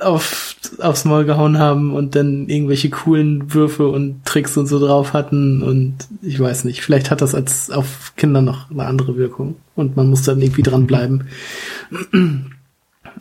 auf, 0.00 0.47
aufs 0.80 1.04
Maul 1.04 1.24
gehauen 1.24 1.58
haben 1.58 1.94
und 1.94 2.14
dann 2.14 2.48
irgendwelche 2.48 2.90
coolen 2.90 3.52
Würfe 3.54 3.88
und 3.88 4.24
Tricks 4.24 4.56
und 4.56 4.66
so 4.66 4.78
drauf 4.78 5.12
hatten 5.12 5.62
und 5.62 5.96
ich 6.22 6.38
weiß 6.38 6.64
nicht, 6.64 6.82
vielleicht 6.82 7.10
hat 7.10 7.20
das 7.20 7.34
als 7.34 7.70
auf 7.70 8.12
Kinder 8.16 8.42
noch 8.42 8.70
eine 8.70 8.84
andere 8.84 9.16
Wirkung 9.16 9.56
und 9.76 9.96
man 9.96 10.08
muss 10.08 10.22
dann 10.22 10.42
irgendwie 10.42 10.62
dranbleiben. 10.62 11.28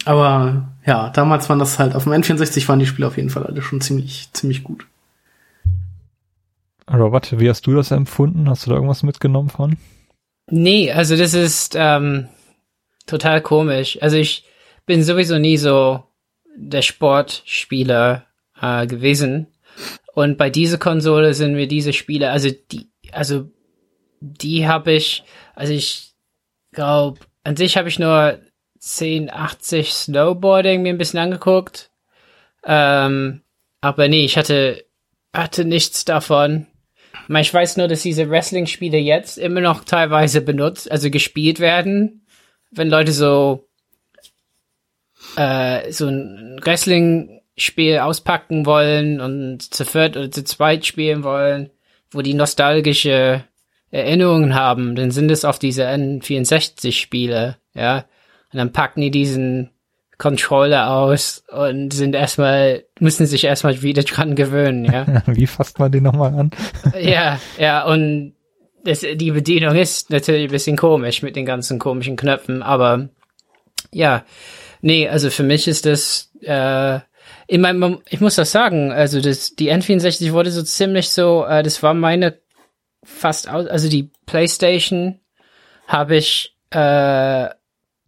Aber 0.06 0.70
ja, 0.86 1.10
damals 1.10 1.50
waren 1.50 1.60
das 1.60 1.80
halt, 1.80 1.96
auf 1.96 2.04
dem 2.04 2.14
N64 2.14 2.68
waren 2.68 2.80
die 2.80 2.86
Spiele 2.86 3.08
auf 3.08 3.18
jeden 3.18 3.30
Fall 3.30 3.46
alle 3.46 3.62
schon 3.62 3.82
ziemlich, 3.82 4.30
ziemlich 4.34 4.64
gut. 4.64 4.86
Robert, 6.92 7.40
wie 7.40 7.50
hast 7.50 7.68
du 7.68 7.76
das 7.76 7.92
empfunden? 7.92 8.50
Hast 8.50 8.66
du 8.66 8.70
da 8.70 8.76
irgendwas 8.76 9.04
mitgenommen 9.04 9.50
von? 9.50 9.78
Nee, 10.50 10.92
also 10.92 11.18
das 11.18 11.34
ist 11.34 11.76
ähm, 11.78 12.28
total 13.06 13.42
komisch. 13.42 13.98
Also 14.02 14.16
ich 14.16 14.46
bin 14.86 15.04
sowieso 15.04 15.38
nie 15.38 15.58
so 15.58 16.04
der 16.58 16.82
Sportspieler 16.82 18.26
äh, 18.60 18.88
gewesen. 18.88 19.48
Und 20.14 20.38
bei 20.38 20.50
dieser 20.50 20.78
Konsole 20.78 21.34
sind 21.34 21.54
mir 21.54 21.68
diese 21.68 21.94
Spiele, 21.94 22.32
also 22.32 22.50
die, 22.72 22.90
also 23.12 23.50
die 24.20 24.68
habe 24.68 24.94
ich, 24.94 25.24
also 25.54 25.74
ich 25.74 26.14
glaube, 26.72 27.20
an 27.44 27.56
sich 27.56 27.78
habe 27.78 27.88
ich 27.88 28.00
nur 28.00 28.40
1080 28.82 29.94
Snowboarding 29.94 30.82
mir 30.82 30.90
ein 30.90 30.98
bisschen 30.98 31.20
angeguckt. 31.20 31.92
Ähm, 32.66 33.42
aber 33.80 34.08
nee, 34.08 34.26
ich 34.26 34.38
hatte, 34.38 34.86
hatte 35.34 35.66
nichts 35.66 36.04
davon. 36.06 36.66
Ich 37.30 37.54
weiß 37.54 37.78
nur, 37.78 37.88
dass 37.88 38.02
diese 38.02 38.30
Wrestling-Spiele 38.30 38.98
jetzt 38.98 39.38
immer 39.38 39.62
noch 39.62 39.84
teilweise 39.84 40.42
benutzt, 40.42 40.90
also 40.92 41.10
gespielt 41.12 41.60
werden, 41.60 42.26
wenn 42.72 42.90
Leute 42.90 43.12
so 43.12 43.67
äh, 45.38 45.92
so 45.92 46.08
ein 46.08 46.60
Wrestling-Spiel 46.62 48.00
auspacken 48.00 48.66
wollen 48.66 49.22
und 49.22 49.62
zu 49.62 49.86
viert 49.86 50.18
oder 50.18 50.32
zu 50.32 50.44
zweit 50.44 50.86
spielen 50.86 51.24
wollen, 51.24 51.70
wo 52.12 52.22
die 52.22 52.34
nostalgische 52.34 53.44
Erinnerungen 53.92 54.56
haben, 54.56 54.96
dann 54.96 55.12
sind 55.12 55.32
es 55.32 55.46
auf 55.46 55.60
diese 55.60 55.88
N64-Spiele, 55.88 57.58
ja. 57.74 58.06
Und 58.52 58.58
dann 58.58 58.74
packen 58.74 59.02
die 59.02 59.12
diesen 59.12 59.70
Controller 60.18 60.90
aus 60.90 61.44
und 61.50 61.94
sind 61.94 62.16
erstmal, 62.16 62.86
müssen 63.00 63.28
sich 63.28 63.44
erstmal 63.44 63.82
wieder 63.82 64.04
dran 64.04 64.36
gewöhnen, 64.36 64.86
ja. 64.86 65.06
Wie 65.28 65.48
fasst 65.48 65.80
man 65.80 65.92
den 65.92 66.04
nochmal 66.04 66.34
an? 66.34 66.52
ja, 67.00 67.40
ja, 67.60 67.86
und 67.86 68.34
das, 68.84 69.02
die 69.02 69.32
Bedienung 69.32 69.76
ist 69.76 70.10
natürlich 70.10 70.50
ein 70.50 70.52
bisschen 70.52 70.78
komisch 70.78 71.22
mit 71.22 71.36
den 71.36 71.46
ganzen 71.46 71.78
komischen 71.78 72.16
Knöpfen, 72.16 72.64
aber 72.64 73.10
ja, 73.92 74.24
nee, 74.82 75.08
also 75.08 75.30
für 75.30 75.44
mich 75.44 75.68
ist 75.68 75.86
das, 75.86 76.32
äh, 76.42 77.00
in 77.48 77.62
meinem, 77.62 78.02
ich 78.10 78.20
muss 78.20 78.36
das 78.36 78.52
sagen, 78.52 78.92
also 78.92 79.22
das, 79.22 79.56
die 79.56 79.72
N64 79.72 80.34
wurde 80.34 80.52
so 80.52 80.62
ziemlich 80.64 81.10
so, 81.10 81.46
äh, 81.46 81.64
das 81.64 81.82
war 81.82 81.94
meine 81.94 82.40
fast 83.04 83.50
aus, 83.50 83.68
also 83.68 83.90
die 83.90 84.12
PlayStation 84.26 85.20
habe 85.88 86.18
ich, 86.18 86.56
äh, 86.72 86.78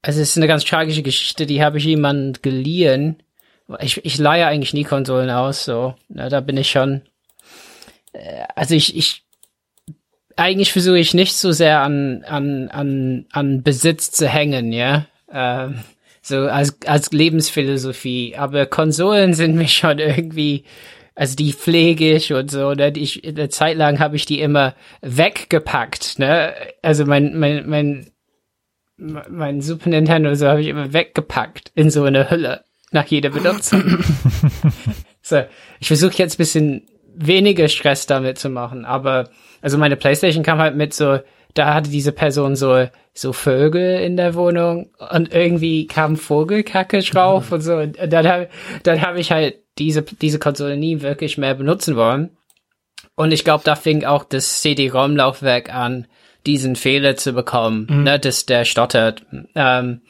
also 0.01 0.21
es 0.21 0.29
ist 0.29 0.37
eine 0.37 0.47
ganz 0.47 0.65
tragische 0.65 1.03
Geschichte, 1.03 1.45
die 1.45 1.63
habe 1.63 1.77
ich 1.77 1.85
jemand 1.85 2.43
geliehen. 2.43 3.23
Ich, 3.79 4.03
ich 4.03 4.17
leihe 4.17 4.47
eigentlich 4.47 4.73
nie 4.73 4.83
Konsolen 4.83 5.29
aus, 5.29 5.63
so, 5.63 5.95
na, 6.09 6.27
da 6.27 6.41
bin 6.41 6.57
ich 6.57 6.69
schon, 6.69 7.03
äh, 8.11 8.43
also 8.55 8.75
ich, 8.75 8.97
ich, 8.97 9.23
eigentlich 10.35 10.71
versuche 10.73 10.99
ich 10.99 11.13
nicht 11.13 11.35
so 11.35 11.51
sehr 11.51 11.81
an, 11.81 12.23
an, 12.25 12.69
an, 12.69 13.25
an 13.31 13.63
Besitz 13.63 14.11
zu 14.11 14.27
hängen, 14.27 14.73
ja, 14.73 15.05
ähm, 15.31 15.79
so 16.21 16.47
als, 16.47 16.77
als 16.85 17.11
Lebensphilosophie, 17.11 18.35
aber 18.37 18.65
Konsolen 18.65 19.33
sind 19.33 19.55
mir 19.55 19.67
schon 19.67 19.99
irgendwie, 19.99 20.65
also 21.15 21.35
die 21.35 21.53
pflege 21.53 22.13
ich 22.13 22.33
und 22.33 22.51
so, 22.51 22.73
ne? 22.73 22.93
Ich, 22.95 23.25
eine 23.25 23.49
Zeit 23.49 23.77
lang 23.77 23.99
habe 23.99 24.15
ich 24.15 24.25
die 24.25 24.39
immer 24.39 24.75
weggepackt, 25.01 26.19
ne? 26.19 26.53
Also 26.81 27.05
mein, 27.05 27.37
mein, 27.37 27.67
mein, 27.69 28.11
mein 28.97 29.61
Super 29.61 29.89
Nintendo 29.89 30.33
so 30.35 30.47
habe 30.47 30.61
ich 30.61 30.67
immer 30.67 30.93
weggepackt 30.93 31.71
in 31.75 31.89
so 31.89 32.03
eine 32.03 32.29
Hülle 32.29 32.63
nach 32.91 33.05
jeder 33.05 33.29
Benutzung. 33.29 34.03
so, 35.21 35.43
ich 35.79 35.87
versuche 35.87 36.17
jetzt 36.17 36.37
bisschen 36.37 36.87
weniger 37.15 37.67
Stress 37.67 38.05
damit 38.07 38.39
zu 38.39 38.49
machen, 38.49 38.85
aber 38.85 39.29
also 39.61 39.77
meine 39.77 39.95
Playstation 39.95 40.43
kam 40.43 40.59
halt 40.59 40.75
mit 40.75 40.93
so, 40.93 41.19
da 41.59 41.73
hatte 41.73 41.89
diese 41.89 42.11
Person 42.11 42.55
so 42.55 42.87
so 43.13 43.33
Vögel 43.33 43.99
in 44.01 44.15
der 44.17 44.33
Wohnung 44.35 44.91
und 45.11 45.33
irgendwie 45.33 45.87
kam 45.87 46.15
Vogelkacke 46.15 46.99
drauf 46.99 47.51
und 47.51 47.61
so 47.61 47.75
und 47.77 47.97
dann 48.07 48.27
habe 48.27 48.49
dann 48.83 49.01
hab 49.01 49.17
ich 49.17 49.31
halt 49.31 49.55
diese, 49.79 50.03
diese 50.03 50.39
Konsole 50.39 50.77
nie 50.77 51.01
wirklich 51.01 51.37
mehr 51.37 51.55
benutzen 51.55 51.95
wollen. 51.95 52.31
Und 53.15 53.31
ich 53.31 53.43
glaube, 53.43 53.63
da 53.63 53.75
fing 53.75 54.05
auch 54.05 54.23
das 54.23 54.61
CD-ROM-Laufwerk 54.61 55.73
an, 55.73 56.07
diesen 56.45 56.75
Fehler 56.75 57.15
zu 57.15 57.33
bekommen, 57.33 57.87
mhm. 57.89 58.03
ne, 58.03 58.19
dass 58.19 58.45
der 58.45 58.65
stottert. 58.65 59.23
Ähm, 59.55 60.01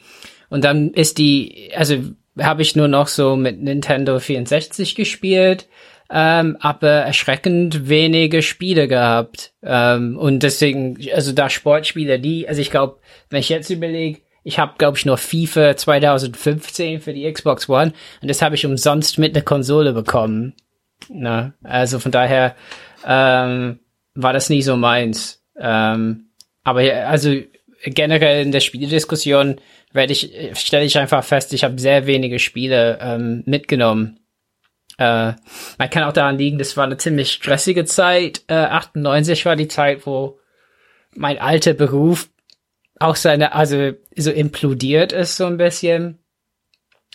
und 0.48 0.64
dann 0.64 0.90
ist 0.90 1.18
die, 1.18 1.70
also 1.74 1.96
habe 2.38 2.62
ich 2.62 2.76
nur 2.76 2.88
noch 2.88 3.08
so 3.08 3.36
mit 3.36 3.60
Nintendo 3.60 4.18
64 4.18 4.94
gespielt, 4.94 5.68
ähm, 6.10 6.56
aber 6.60 6.90
erschreckend 6.90 7.88
wenige 7.88 8.42
Spiele 8.42 8.88
gehabt. 8.88 9.52
Ähm, 9.62 10.18
und 10.18 10.42
deswegen, 10.42 10.98
also 11.14 11.32
da 11.32 11.48
Sportspiele, 11.48 12.18
die, 12.18 12.48
also 12.48 12.60
ich 12.60 12.70
glaube, 12.70 12.98
wenn 13.28 13.40
ich 13.40 13.48
jetzt 13.48 13.70
überlege, 13.70 14.20
ich 14.42 14.58
habe, 14.58 14.74
glaube 14.78 14.98
ich, 14.98 15.06
nur 15.06 15.18
FIFA 15.18 15.76
2015 15.76 17.00
für 17.00 17.12
die 17.12 17.30
Xbox 17.30 17.68
One 17.68 17.92
und 18.22 18.28
das 18.28 18.42
habe 18.42 18.54
ich 18.54 18.66
umsonst 18.66 19.18
mit 19.18 19.36
einer 19.36 19.44
Konsole 19.44 19.92
bekommen. 19.92 20.54
Na, 21.08 21.54
also 21.62 21.98
von 21.98 22.10
daher 22.10 22.56
ähm, 23.06 23.78
war 24.14 24.32
das 24.32 24.50
nie 24.50 24.62
so 24.62 24.76
meins. 24.76 25.42
Ähm, 25.58 26.30
aber 26.64 26.80
also 27.06 27.36
generell 27.84 28.42
in 28.42 28.52
der 28.52 28.60
Spieldiskussion 28.60 29.60
werde 29.92 30.12
ich 30.12 30.32
stelle 30.54 30.84
ich 30.84 30.98
einfach 30.98 31.24
fest, 31.24 31.52
ich 31.52 31.64
habe 31.64 31.80
sehr 31.80 32.06
wenige 32.06 32.38
Spiele 32.38 32.98
ähm, 33.00 33.42
mitgenommen. 33.46 34.20
Äh, 35.00 35.32
man 35.78 35.90
kann 35.90 36.02
auch 36.04 36.12
daran 36.12 36.36
liegen, 36.36 36.58
das 36.58 36.76
war 36.76 36.84
eine 36.84 36.98
ziemlich 36.98 37.32
stressige 37.32 37.86
Zeit. 37.86 38.42
Äh, 38.48 38.54
98 38.54 39.46
war 39.46 39.56
die 39.56 39.68
Zeit, 39.68 40.04
wo 40.04 40.38
mein 41.14 41.38
alter 41.38 41.72
Beruf 41.72 42.28
auch 42.98 43.16
seine, 43.16 43.54
also 43.54 43.92
so 44.14 44.30
implodiert 44.30 45.12
ist 45.12 45.36
so 45.36 45.46
ein 45.46 45.56
bisschen. 45.56 46.18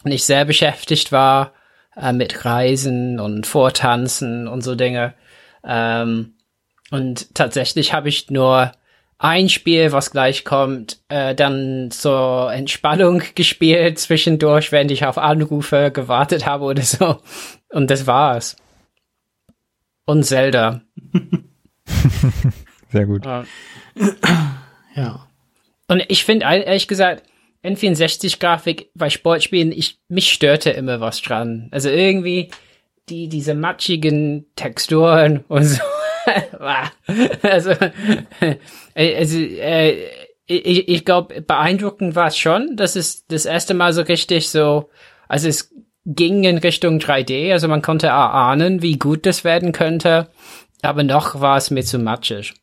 Und 0.04 0.12
ich 0.12 0.26
sehr 0.26 0.46
beschäftigt 0.46 1.12
war 1.12 1.54
äh, 1.96 2.12
mit 2.12 2.44
Reisen 2.44 3.20
und 3.20 3.46
Vortanzen 3.46 4.48
und 4.48 4.64
so 4.64 4.74
Dinge. 4.74 5.14
Ähm, 5.64 6.34
und 6.90 7.36
tatsächlich 7.36 7.94
habe 7.94 8.10
ich 8.10 8.32
nur 8.32 8.72
ein 9.18 9.50
Spiel, 9.50 9.92
was 9.92 10.12
gleich 10.12 10.44
kommt, 10.44 11.00
äh, 11.08 11.34
dann 11.36 11.90
zur 11.92 12.52
Entspannung 12.52 13.22
gespielt 13.36 14.00
zwischendurch, 14.00 14.72
wenn 14.72 14.90
ich 14.90 15.06
auf 15.06 15.18
Anrufe 15.18 15.92
gewartet 15.92 16.46
habe 16.46 16.66
oder 16.66 16.84
so. 16.84 17.22
Und 17.70 17.90
das 17.90 18.08
war's. 18.08 18.56
Und 20.06 20.24
Zelda. 20.24 20.82
Sehr 22.92 23.06
gut. 23.06 23.26
ja. 24.96 25.28
Und 25.88 26.04
ich 26.08 26.24
finde 26.24 26.46
ehrlich 26.46 26.88
gesagt, 26.88 27.24
N64-Grafik 27.64 28.90
bei 28.94 29.10
Sportspielen, 29.10 29.72
ich, 29.72 29.98
mich 30.08 30.32
störte 30.32 30.70
immer 30.70 31.00
was 31.00 31.22
dran. 31.22 31.70
Also 31.72 31.90
irgendwie 31.90 32.52
die, 33.10 33.28
diese 33.28 33.56
matschigen 33.56 34.46
Texturen 34.56 35.44
und 35.48 35.64
so. 35.64 35.82
also, 37.42 37.72
also 38.96 39.40
äh, 39.40 39.94
ich, 40.48 40.88
ich 40.88 41.06
glaube, 41.06 41.42
beeindruckend 41.42 42.16
war 42.16 42.28
es 42.28 42.38
schon. 42.38 42.76
Das 42.76 42.96
ist 42.96 43.32
das 43.32 43.46
erste 43.46 43.74
Mal 43.74 43.94
so 43.94 44.02
richtig 44.02 44.50
so, 44.50 44.90
also 45.28 45.48
es 45.48 45.74
ging 46.06 46.44
in 46.44 46.58
Richtung 46.60 47.00
3D, 47.00 47.52
also 47.52 47.68
man 47.68 47.82
konnte 47.82 48.08
erahnen, 48.08 48.82
wie 48.82 48.98
gut 48.98 49.26
das 49.26 49.44
werden 49.44 49.72
könnte, 49.72 50.28
aber 50.84 51.04
noch 51.04 51.40
war 51.42 51.58
es 51.58 51.72
mir 51.72 51.84
zu 51.84 51.98
matschig. 51.98 52.54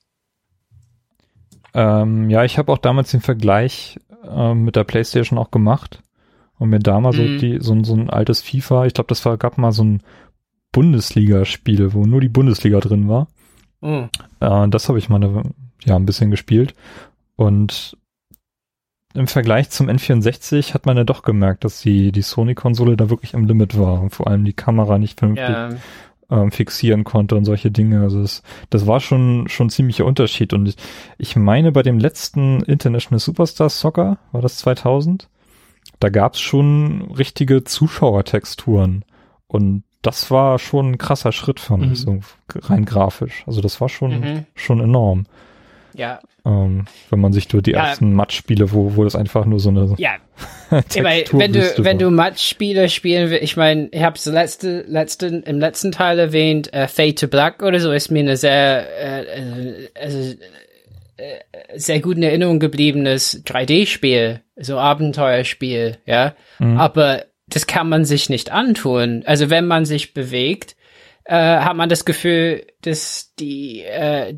Ähm, 1.74 2.30
ja, 2.30 2.44
ich 2.44 2.58
habe 2.58 2.70
auch 2.70 2.78
damals 2.78 3.10
den 3.10 3.20
Vergleich 3.20 3.98
äh, 4.28 4.54
mit 4.54 4.76
der 4.76 4.84
PlayStation 4.84 5.38
auch 5.38 5.50
gemacht 5.50 6.02
und 6.58 6.68
mir 6.68 6.78
da 6.78 7.00
mal 7.00 7.12
so 7.12 7.22
mhm. 7.22 7.38
die 7.38 7.58
so, 7.60 7.82
so 7.82 7.94
ein 7.94 8.10
altes 8.10 8.42
FIFA, 8.42 8.86
ich 8.86 8.94
glaube, 8.94 9.08
das 9.08 9.24
war 9.24 9.36
gab 9.38 9.58
mal 9.58 9.72
so 9.72 9.82
ein 9.82 10.02
Bundesligaspiel, 10.70 11.92
wo 11.92 12.06
nur 12.06 12.20
die 12.20 12.28
Bundesliga 12.28 12.80
drin 12.80 13.08
war. 13.08 13.28
Mhm. 13.82 14.08
Äh, 14.40 14.68
das 14.68 14.88
habe 14.88 14.98
ich 14.98 15.08
mal 15.08 15.16
eine, 15.16 15.42
ja 15.84 15.96
ein 15.96 16.06
bisschen 16.06 16.30
gespielt 16.30 16.74
und 17.36 17.96
im 19.14 19.26
Vergleich 19.26 19.68
zum 19.68 19.90
N64 19.90 20.72
hat 20.72 20.86
man 20.86 20.96
ja 20.96 21.04
doch 21.04 21.20
gemerkt, 21.22 21.64
dass 21.64 21.82
die, 21.82 22.12
die 22.12 22.22
Sony-Konsole 22.22 22.96
da 22.96 23.10
wirklich 23.10 23.34
am 23.34 23.44
Limit 23.44 23.78
war 23.78 24.00
und 24.00 24.08
vor 24.08 24.26
allem 24.26 24.46
die 24.46 24.54
Kamera 24.54 24.96
nicht 24.96 25.18
vernünftig 25.18 25.50
ja 25.50 25.68
ähm, 26.32 26.50
fixieren 26.50 27.04
konnte 27.04 27.36
und 27.36 27.44
solche 27.44 27.70
Dinge. 27.70 28.00
Also 28.00 28.22
das, 28.22 28.42
das 28.70 28.86
war 28.86 29.00
schon 29.00 29.48
schon 29.48 29.70
ziemlicher 29.70 30.06
Unterschied. 30.06 30.52
Und 30.54 30.66
ich, 30.66 30.76
ich 31.18 31.36
meine, 31.36 31.72
bei 31.72 31.82
dem 31.82 31.98
letzten 31.98 32.62
International 32.62 33.20
Superstar 33.20 33.68
Soccer, 33.68 34.18
war 34.32 34.40
das 34.40 34.56
2000, 34.58 35.28
da 36.00 36.08
gab's 36.08 36.40
schon 36.40 37.12
richtige 37.12 37.64
Zuschauertexturen. 37.64 39.04
Und 39.46 39.84
das 40.02 40.30
war 40.30 40.58
schon 40.58 40.92
ein 40.92 40.98
krasser 40.98 41.32
Schritt, 41.32 41.60
fand 41.60 41.86
mhm. 41.86 41.92
ich, 41.92 42.00
so 42.00 42.20
rein 42.54 42.84
grafisch. 42.84 43.44
Also 43.46 43.60
das 43.60 43.80
war 43.80 43.88
schon, 43.88 44.20
mhm. 44.20 44.46
schon 44.54 44.80
enorm. 44.80 45.26
Ja. 45.94 46.20
Ähm, 46.44 46.86
wenn 47.10 47.20
man 47.20 47.32
sich 47.32 47.46
durch 47.46 47.62
die 47.62 47.72
ja. 47.72 47.86
ersten 47.86 48.14
Match-Spiele, 48.16 48.72
wo, 48.72 48.96
wo 48.96 49.04
das 49.04 49.14
einfach 49.14 49.44
nur 49.44 49.60
so 49.60 49.68
eine 49.68 49.94
ja. 49.98 50.14
meine, 51.02 51.24
wenn 51.32 51.52
du 51.52 51.84
wenn 51.84 51.98
du 51.98 52.10
Match-Spiele 52.10 52.88
spielen 52.88 53.30
willst, 53.30 53.44
ich 53.44 53.56
meine, 53.56 53.88
ich 53.92 54.02
habe 54.02 54.16
es 54.16 54.26
letzte 54.26 54.80
letzte 54.88 55.26
im 55.26 55.60
letzten 55.60 55.92
Teil 55.92 56.18
erwähnt, 56.18 56.72
äh, 56.72 56.88
Fade 56.88 57.14
to 57.14 57.28
Black 57.28 57.62
oder 57.62 57.78
so 57.78 57.92
ist 57.92 58.10
mir 58.10 58.20
eine 58.20 58.36
sehr 58.36 58.88
äh, 58.98 59.22
äh, 59.22 59.88
also, 60.00 60.34
äh, 61.16 61.38
sehr 61.76 62.00
gut 62.00 62.16
in 62.16 62.24
Erinnerung 62.24 62.58
gebliebenes 62.58 63.44
3D-Spiel, 63.44 64.40
so 64.56 64.78
Abenteuerspiel, 64.78 65.98
ja. 66.06 66.34
Mhm. 66.58 66.78
Aber 66.78 67.24
das 67.52 67.66
kann 67.66 67.88
man 67.88 68.04
sich 68.04 68.28
nicht 68.30 68.50
antun. 68.50 69.22
Also 69.26 69.50
wenn 69.50 69.66
man 69.66 69.84
sich 69.84 70.14
bewegt, 70.14 70.76
äh, 71.24 71.34
hat 71.34 71.76
man 71.76 71.88
das 71.88 72.04
Gefühl, 72.04 72.66
dass 72.82 73.34
die 73.38 73.82
äh, 73.82 74.34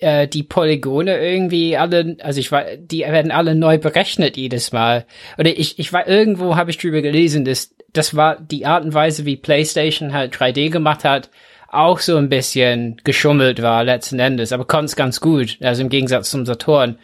äh, 0.00 0.28
die 0.28 0.42
Polygone 0.42 1.18
irgendwie 1.20 1.76
alle, 1.76 2.16
also 2.22 2.40
ich 2.40 2.50
war, 2.52 2.64
die 2.76 3.00
werden 3.00 3.30
alle 3.30 3.54
neu 3.54 3.78
berechnet 3.78 4.36
jedes 4.36 4.72
Mal. 4.72 5.06
Oder 5.38 5.50
ich, 5.50 5.78
ich 5.78 5.92
war 5.92 6.08
irgendwo 6.08 6.56
habe 6.56 6.70
ich 6.70 6.78
drüber 6.78 7.02
gelesen, 7.02 7.44
dass 7.44 7.74
das 7.92 8.16
war 8.16 8.40
die 8.40 8.66
Art 8.66 8.84
und 8.84 8.94
Weise, 8.94 9.26
wie 9.26 9.36
PlayStation 9.36 10.12
halt 10.12 10.34
3D 10.34 10.70
gemacht 10.70 11.04
hat, 11.04 11.30
auch 11.68 11.98
so 11.98 12.16
ein 12.16 12.28
bisschen 12.28 13.00
geschummelt 13.04 13.62
war 13.62 13.84
letzten 13.84 14.18
Endes, 14.18 14.52
aber 14.52 14.64
konnte 14.64 14.86
es 14.86 14.96
ganz 14.96 15.20
gut, 15.20 15.58
also 15.60 15.82
im 15.82 15.88
Gegensatz 15.88 16.30
zum 16.30 16.46
Saturn. 16.46 16.98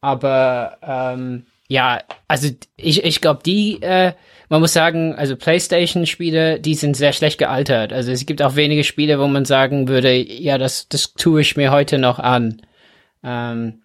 Aber 0.00 0.78
ähm, 0.82 1.46
ja, 1.68 2.00
also 2.28 2.48
ich, 2.76 3.04
ich 3.04 3.20
glaube, 3.20 3.40
die, 3.44 3.80
äh, 3.82 4.12
man 4.52 4.60
muss 4.60 4.74
sagen, 4.74 5.14
also 5.14 5.34
PlayStation-Spiele, 5.34 6.60
die 6.60 6.74
sind 6.74 6.94
sehr 6.94 7.14
schlecht 7.14 7.38
gealtert. 7.38 7.90
Also 7.90 8.12
es 8.12 8.26
gibt 8.26 8.42
auch 8.42 8.54
wenige 8.54 8.84
Spiele, 8.84 9.18
wo 9.18 9.26
man 9.26 9.46
sagen 9.46 9.88
würde, 9.88 10.12
ja, 10.12 10.58
das, 10.58 10.90
das 10.90 11.14
tue 11.14 11.40
ich 11.40 11.56
mir 11.56 11.70
heute 11.70 11.96
noch 11.96 12.18
an. 12.18 12.60
Ähm, 13.24 13.80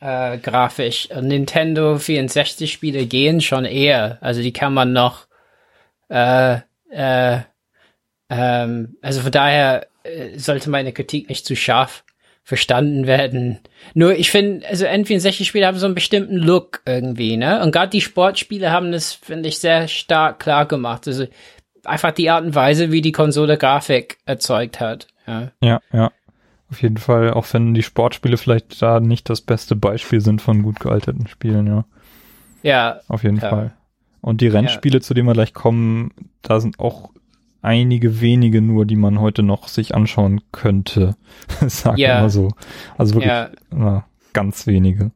äh, 0.00 0.38
grafisch. 0.38 1.10
Nintendo 1.10 1.98
64 1.98 2.72
Spiele 2.72 3.04
gehen 3.04 3.42
schon 3.42 3.66
eher. 3.66 4.16
Also 4.22 4.40
die 4.40 4.54
kann 4.54 4.72
man 4.72 4.94
noch 4.94 5.26
äh, 6.08 6.60
äh, 6.90 7.40
ähm, 8.30 8.96
also 9.02 9.20
von 9.20 9.30
daher 9.30 9.88
äh, 10.04 10.38
sollte 10.38 10.70
meine 10.70 10.94
Kritik 10.94 11.28
nicht 11.28 11.44
zu 11.44 11.54
scharf 11.54 12.02
verstanden 12.50 13.06
werden. 13.06 13.60
Nur 13.94 14.16
ich 14.16 14.32
finde, 14.32 14.66
also 14.68 14.84
N64-Spiele 14.84 15.64
haben 15.64 15.78
so 15.78 15.86
einen 15.86 15.94
bestimmten 15.94 16.34
Look 16.36 16.82
irgendwie, 16.84 17.36
ne? 17.36 17.62
Und 17.62 17.70
gerade 17.70 17.90
die 17.90 18.00
Sportspiele 18.00 18.72
haben 18.72 18.90
das, 18.90 19.12
finde 19.12 19.48
ich, 19.48 19.60
sehr 19.60 19.86
stark 19.86 20.40
klar 20.40 20.66
gemacht. 20.66 21.06
Also 21.06 21.26
einfach 21.84 22.10
die 22.10 22.28
Art 22.28 22.44
und 22.44 22.56
Weise, 22.56 22.90
wie 22.90 23.02
die 23.02 23.12
Konsole 23.12 23.56
Grafik 23.56 24.18
erzeugt 24.26 24.80
hat. 24.80 25.06
Ja, 25.28 25.52
ja. 25.62 25.80
ja. 25.92 26.10
Auf 26.68 26.82
jeden 26.82 26.96
Fall, 26.96 27.30
auch 27.34 27.46
wenn 27.52 27.72
die 27.72 27.84
Sportspiele 27.84 28.36
vielleicht 28.36 28.82
da 28.82 28.98
nicht 28.98 29.30
das 29.30 29.42
beste 29.42 29.76
Beispiel 29.76 30.20
sind 30.20 30.42
von 30.42 30.64
gut 30.64 30.80
gealterten 30.80 31.28
Spielen, 31.28 31.68
ja. 31.68 31.84
Ja. 32.64 33.00
Auf 33.06 33.22
jeden 33.22 33.38
klar. 33.38 33.50
Fall. 33.50 33.72
Und 34.22 34.40
die 34.40 34.48
Rennspiele, 34.48 34.98
ja. 34.98 35.00
zu 35.02 35.14
denen 35.14 35.28
wir 35.28 35.34
gleich 35.34 35.54
kommen, 35.54 36.10
da 36.42 36.58
sind 36.58 36.80
auch 36.80 37.10
einige 37.62 38.20
wenige 38.20 38.60
nur, 38.60 38.86
die 38.86 38.96
man 38.96 39.20
heute 39.20 39.42
noch 39.42 39.68
sich 39.68 39.94
anschauen 39.94 40.40
könnte. 40.52 41.16
Sag 41.66 41.98
ja. 41.98 42.20
mal 42.20 42.30
so. 42.30 42.50
Also 42.96 43.14
wirklich 43.14 43.30
ja. 43.30 43.50
na, 43.70 44.04
ganz 44.32 44.66
wenige. 44.66 45.10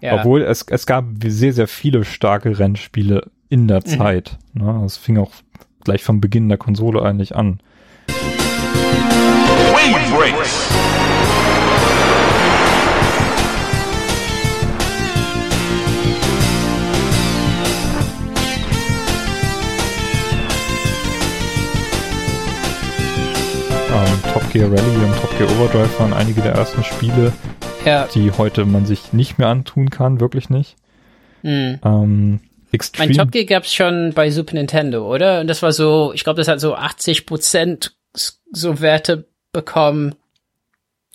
Ja. 0.00 0.14
Obwohl 0.14 0.42
es, 0.42 0.62
es 0.68 0.86
gab 0.86 1.04
sehr, 1.24 1.52
sehr 1.52 1.68
viele 1.68 2.04
starke 2.04 2.58
Rennspiele 2.58 3.30
in 3.48 3.68
der 3.68 3.80
mhm. 3.80 3.86
Zeit. 3.86 4.38
Ne? 4.54 4.82
Es 4.84 4.96
fing 4.96 5.18
auch 5.18 5.32
gleich 5.84 6.02
vom 6.02 6.20
Beginn 6.20 6.48
der 6.48 6.58
Konsole 6.58 7.02
eigentlich 7.02 7.36
an. 7.36 7.60
Wing 9.72 10.16
Breaks. 10.16 10.68
Top 24.32 24.50
Gear 24.52 24.70
Rally 24.70 25.04
und 25.04 25.14
Top 25.20 25.36
Gear 25.38 25.50
Overdrive 25.50 26.00
waren 26.00 26.12
einige 26.12 26.42
der 26.42 26.52
ersten 26.52 26.84
Spiele, 26.84 27.32
ja. 27.84 28.08
die 28.14 28.30
heute 28.32 28.64
man 28.64 28.86
sich 28.86 29.12
nicht 29.12 29.38
mehr 29.38 29.48
antun 29.48 29.90
kann, 29.90 30.20
wirklich 30.20 30.50
nicht. 30.50 30.76
Mhm. 31.42 31.78
Ähm, 31.84 32.40
Extreme. 32.72 33.08
Mein 33.08 33.16
Top 33.16 33.32
Gear 33.32 33.44
gab's 33.44 33.74
schon 33.74 34.12
bei 34.14 34.30
Super 34.30 34.54
Nintendo, 34.54 35.12
oder? 35.12 35.40
Und 35.40 35.48
das 35.48 35.62
war 35.62 35.72
so, 35.72 36.12
ich 36.14 36.24
glaube, 36.24 36.38
das 36.38 36.48
hat 36.48 36.60
so 36.60 36.74
80 36.74 37.26
Prozent 37.26 37.96
so 38.52 38.80
Werte 38.80 39.28
bekommen. 39.52 40.14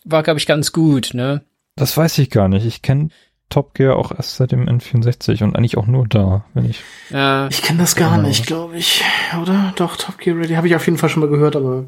War, 0.04 0.24
glaube 0.24 0.40
ich, 0.40 0.46
ganz 0.46 0.72
gut, 0.72 1.12
ne? 1.14 1.42
Das 1.76 1.96
weiß 1.96 2.18
ich 2.20 2.30
gar 2.30 2.48
nicht. 2.48 2.66
Ich 2.66 2.82
kenne 2.82 3.10
Top 3.50 3.74
Gear 3.74 3.96
auch 3.96 4.12
erst 4.12 4.36
seit 4.36 4.52
dem 4.52 4.68
N64 4.68 5.44
und 5.44 5.56
eigentlich 5.56 5.78
auch 5.78 5.88
nur 5.88 6.08
da, 6.08 6.46
wenn 6.54 6.70
ich. 6.70 6.82
Ja. 7.10 7.48
Ich 7.50 7.62
kenne 7.62 7.80
das 7.80 7.96
gar 7.96 8.18
nicht, 8.18 8.46
glaube 8.46 8.78
ich. 8.78 9.04
Oder? 9.42 9.74
Doch, 9.76 9.96
Top 9.96 10.18
Gear 10.18 10.38
Ready 10.38 10.56
habe 10.56 10.68
ich 10.68 10.76
auf 10.76 10.86
jeden 10.86 10.98
Fall 10.98 11.10
schon 11.10 11.22
mal 11.22 11.30
gehört, 11.30 11.56
aber 11.56 11.86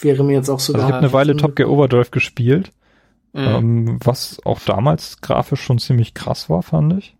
wäre 0.00 0.24
mir 0.24 0.34
jetzt 0.34 0.48
auch 0.48 0.60
so. 0.60 0.74
Also 0.74 0.86
ich 0.86 0.92
habe 0.92 1.02
eine 1.02 1.12
Weile 1.12 1.36
Top 1.36 1.56
Gear 1.56 1.70
Overdrive 1.70 2.10
gespielt, 2.10 2.72
mhm. 3.32 3.42
ähm, 3.42 3.98
was 4.02 4.38
auch 4.44 4.60
damals 4.60 5.20
grafisch 5.20 5.62
schon 5.62 5.78
ziemlich 5.78 6.14
krass 6.14 6.50
war, 6.50 6.62
fand 6.62 6.94
ich. 6.98 7.16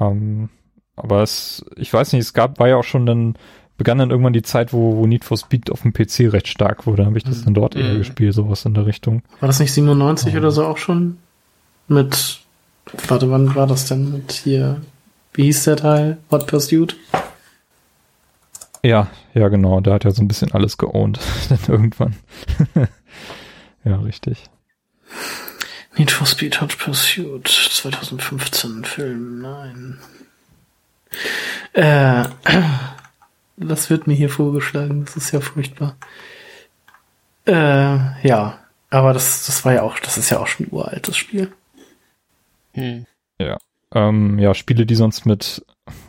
Ähm, 0.00 0.48
aber 0.96 1.22
es, 1.22 1.64
ich 1.76 1.92
weiß 1.92 2.12
nicht, 2.12 2.22
es 2.22 2.34
gab, 2.34 2.58
war 2.58 2.68
ja 2.68 2.76
auch 2.76 2.84
schon 2.84 3.06
dann, 3.06 3.34
begann 3.76 3.98
dann 3.98 4.10
irgendwann 4.10 4.32
die 4.32 4.42
Zeit, 4.42 4.72
wo, 4.72 4.96
wo 4.96 5.06
Need 5.06 5.24
for 5.24 5.36
Speed 5.36 5.70
auf 5.70 5.82
dem 5.82 5.92
PC 5.92 6.32
recht 6.32 6.48
stark 6.48 6.86
wurde. 6.86 7.06
Habe 7.06 7.18
ich 7.18 7.24
das 7.24 7.40
mhm. 7.40 7.44
dann 7.44 7.54
dort 7.54 7.76
eher 7.76 7.94
mhm. 7.94 7.98
gespielt, 7.98 8.34
sowas 8.34 8.64
in 8.64 8.74
der 8.74 8.86
Richtung. 8.86 9.22
War 9.40 9.48
das 9.48 9.60
nicht 9.60 9.72
97 9.72 10.34
oh. 10.34 10.38
oder 10.38 10.50
so 10.50 10.64
auch 10.64 10.78
schon? 10.78 11.18
Mit, 11.88 12.40
warte, 13.08 13.30
wann 13.30 13.54
war 13.54 13.66
das 13.66 13.86
denn 13.86 14.12
mit 14.12 14.32
hier? 14.32 14.80
Wie 15.32 15.44
hieß 15.44 15.64
der 15.64 15.76
Teil? 15.76 16.18
Hot 16.30 16.46
Pursuit? 16.46 16.96
Ja, 18.84 19.08
ja, 19.32 19.48
genau. 19.48 19.80
Der 19.80 19.94
hat 19.94 20.04
ja 20.04 20.10
so 20.10 20.22
ein 20.22 20.28
bisschen 20.28 20.52
alles 20.52 20.76
geowned. 20.76 21.18
dann 21.48 21.58
irgendwann. 21.68 22.16
ja, 23.84 23.96
richtig. 23.96 24.44
Need 25.96 26.10
for 26.10 26.26
Speed 26.26 26.60
Hot 26.60 26.76
Pursuit 26.76 27.48
2015 27.48 28.84
Film, 28.84 29.40
nein. 29.40 29.98
Äh, 31.72 32.24
was 33.56 33.88
wird 33.88 34.06
mir 34.06 34.12
hier 34.12 34.28
vorgeschlagen? 34.28 35.06
Das 35.06 35.16
ist 35.16 35.30
ja 35.30 35.40
furchtbar. 35.40 35.96
Äh, 37.46 38.26
ja, 38.28 38.58
aber 38.90 39.14
das, 39.14 39.46
das 39.46 39.64
war 39.64 39.72
ja 39.72 39.82
auch, 39.82 39.98
das 39.98 40.18
ist 40.18 40.28
ja 40.28 40.40
auch 40.40 40.46
schon 40.46 40.66
ein 40.66 40.72
uraltes 40.72 41.16
Spiel. 41.16 41.50
Hm. 42.74 43.06
Ja. 43.38 43.56
Ähm, 43.94 44.38
ja, 44.38 44.52
Spiele, 44.52 44.84
die 44.84 44.94
sonst 44.94 45.24
mit 45.24 45.64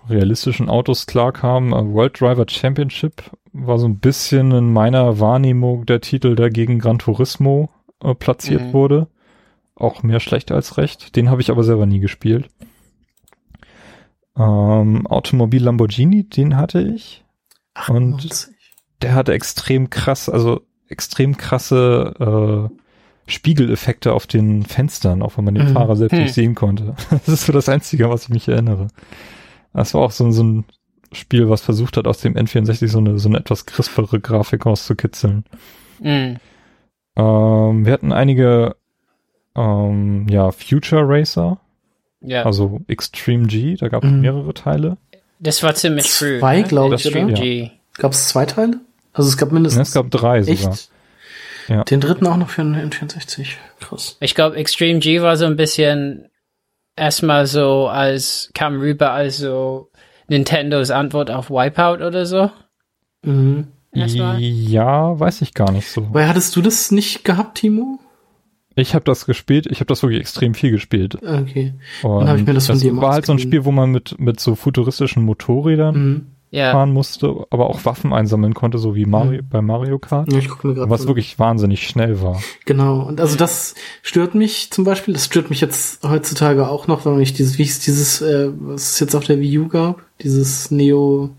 realistischen 0.09 0.69
Autos 0.69 1.05
klarkamen. 1.07 1.73
Äh, 1.73 1.93
World 1.93 2.19
Driver 2.19 2.45
Championship 2.47 3.23
war 3.53 3.77
so 3.79 3.87
ein 3.87 3.99
bisschen 3.99 4.51
in 4.51 4.73
meiner 4.73 5.19
Wahrnehmung 5.19 5.85
der 5.85 6.01
Titel, 6.01 6.35
der 6.35 6.49
gegen 6.49 6.79
Gran 6.79 6.99
Turismo 6.99 7.69
äh, 8.03 8.13
platziert 8.13 8.61
mhm. 8.61 8.73
wurde. 8.73 9.07
Auch 9.75 10.03
mehr 10.03 10.19
schlecht 10.19 10.51
als 10.51 10.77
recht. 10.77 11.15
Den 11.15 11.29
habe 11.29 11.41
ich 11.41 11.51
aber 11.51 11.63
selber 11.63 11.85
nie 11.85 11.99
gespielt. 11.99 12.47
Ähm, 14.37 15.07
Automobil 15.07 15.63
Lamborghini, 15.63 16.23
den 16.23 16.57
hatte 16.57 16.81
ich. 16.81 17.23
98. 17.73 18.31
Und 18.31 18.55
der 19.01 19.15
hatte 19.15 19.33
extrem 19.33 19.89
krass, 19.89 20.29
also 20.29 20.61
extrem 20.87 21.37
krasse 21.37 22.69
äh, 22.71 22.75
Spiegeleffekte 23.27 24.13
auf 24.13 24.27
den 24.27 24.63
Fenstern, 24.63 25.21
auch 25.21 25.37
wenn 25.37 25.45
man 25.45 25.55
den 25.55 25.69
mhm. 25.69 25.73
Fahrer 25.73 25.95
selbst 25.95 26.13
hm. 26.13 26.23
nicht 26.23 26.33
sehen 26.33 26.55
konnte. 26.55 26.95
Das 27.09 27.27
ist 27.27 27.45
so 27.45 27.53
das 27.53 27.69
Einzige, 27.69 28.09
was 28.09 28.23
ich 28.23 28.29
mich 28.29 28.47
erinnere. 28.47 28.87
Das 29.75 29.93
war 29.93 30.01
auch 30.01 30.11
so, 30.11 30.29
so 30.31 30.43
ein 30.43 30.65
Spiel, 31.11 31.49
was 31.49 31.61
versucht 31.61 31.97
hat, 31.97 32.07
aus 32.07 32.19
dem 32.19 32.35
N64 32.35 32.87
so 32.87 32.97
eine, 32.99 33.19
so 33.19 33.29
eine 33.29 33.39
etwas 33.39 33.65
crispere 33.65 34.19
Grafik 34.19 34.65
rauszukitzeln. 34.65 35.45
Mhm. 35.99 36.37
Ähm, 37.17 37.85
wir 37.85 37.93
hatten 37.93 38.11
einige 38.11 38.75
ähm, 39.55 40.27
ja, 40.29 40.51
Future 40.51 41.03
Racer. 41.07 41.59
Ja. 42.21 42.43
Also 42.43 42.81
Extreme 42.87 43.47
G, 43.47 43.75
da 43.75 43.87
gab 43.87 44.03
es 44.03 44.11
mhm. 44.11 44.21
mehrere 44.21 44.53
Teile. 44.53 44.97
Das 45.39 45.61
war 45.63 45.75
ziemlich 45.75 46.09
früh. 46.09 46.39
Zwei, 46.39 46.61
ne? 46.61 46.67
glaube 46.67 46.95
ich, 46.95 47.05
oder? 47.07 47.27
Ja. 47.27 47.69
Gab 47.97 48.11
es 48.11 48.27
zwei 48.27 48.45
Teile? 48.45 48.79
Also 49.13 49.29
es 49.29 49.37
gab 49.37 49.51
mindestens. 49.51 49.77
Ja, 49.77 49.83
es 49.83 49.93
gab 49.93 50.11
drei 50.11 50.41
sogar. 50.41 50.73
Echt? 50.73 50.89
Ja. 51.67 51.83
Den 51.83 51.99
dritten 51.99 52.27
auch 52.27 52.37
noch 52.37 52.49
für 52.49 52.61
einen 52.61 52.91
N64. 52.91 53.47
Krass. 53.79 54.17
Ich 54.19 54.35
glaube, 54.35 54.55
Extreme 54.55 54.99
G 54.99 55.21
war 55.21 55.37
so 55.37 55.45
ein 55.45 55.55
bisschen 55.55 56.29
erstmal 56.95 57.47
so 57.47 57.87
als, 57.87 58.51
kam 58.53 58.79
rüber 58.79 59.11
als 59.11 59.37
so 59.37 59.89
Nintendos 60.27 60.91
Antwort 60.91 61.29
auf 61.29 61.49
Wipeout 61.49 62.03
oder 62.05 62.25
so. 62.25 62.49
Mhm. 63.23 63.67
Ja, 63.93 65.17
weiß 65.17 65.41
ich 65.41 65.53
gar 65.53 65.71
nicht 65.71 65.87
so. 65.87 66.07
Weil 66.13 66.27
hattest 66.27 66.55
du 66.55 66.61
das 66.61 66.91
nicht 66.91 67.23
gehabt, 67.23 67.59
Timo? 67.59 67.99
Ich 68.75 68.93
habe 68.93 69.05
das 69.05 69.25
gespielt, 69.25 69.67
ich 69.67 69.79
habe 69.79 69.85
das 69.85 70.03
wirklich 70.03 70.19
extrem 70.19 70.53
viel 70.53 70.71
gespielt. 70.71 71.15
Okay. 71.15 71.75
Und 72.03 72.19
Dann 72.19 72.27
habe 72.27 72.39
ich 72.39 72.45
mir 72.45 72.53
das 72.53 72.65
von 72.65 72.75
das 72.75 72.81
dir 72.81 72.95
war 72.97 73.13
halt 73.13 73.25
so 73.25 73.31
ein 73.31 73.39
Spiel, 73.39 73.63
wo 73.63 73.71
man 73.71 73.89
mit 73.91 74.19
mit 74.19 74.41
so 74.41 74.55
futuristischen 74.55 75.23
Motorrädern 75.23 75.95
mhm 75.95 76.34
ja. 76.51 76.71
fahren 76.71 76.91
musste, 76.91 77.45
aber 77.49 77.69
auch 77.69 77.85
Waffen 77.85 78.13
einsammeln 78.13 78.53
konnte, 78.53 78.77
so 78.77 78.95
wie 78.95 79.05
Mario, 79.05 79.41
mhm. 79.41 79.49
bei 79.49 79.61
Mario 79.61 79.99
Kart. 79.99 80.31
Ja, 80.31 80.39
ich 80.39 80.49
gucke 80.49 80.67
mir 80.67 80.73
gerade 80.75 80.89
Was 80.89 81.07
wirklich 81.07 81.37
wahnsinnig 81.39 81.87
schnell 81.87 82.21
war. 82.21 82.41
Genau. 82.65 83.01
Und 83.01 83.19
also 83.19 83.35
das 83.35 83.75
stört 84.01 84.35
mich 84.35 84.71
zum 84.71 84.83
Beispiel, 84.85 85.13
das 85.13 85.25
stört 85.25 85.49
mich 85.49 85.61
jetzt 85.61 86.03
heutzutage 86.03 86.67
auch 86.67 86.87
noch, 86.87 87.05
wenn 87.05 87.19
ich 87.19 87.33
dieses, 87.33 87.57
wie 87.57 87.63
hieß 87.63 87.79
dieses, 87.79 88.21
äh, 88.21 88.49
was 88.57 88.93
es 88.93 88.99
jetzt 88.99 89.15
auf 89.15 89.25
der 89.25 89.39
Wii 89.39 89.59
U 89.59 89.67
gab, 89.67 90.01
dieses 90.21 90.71
Neo, 90.71 91.29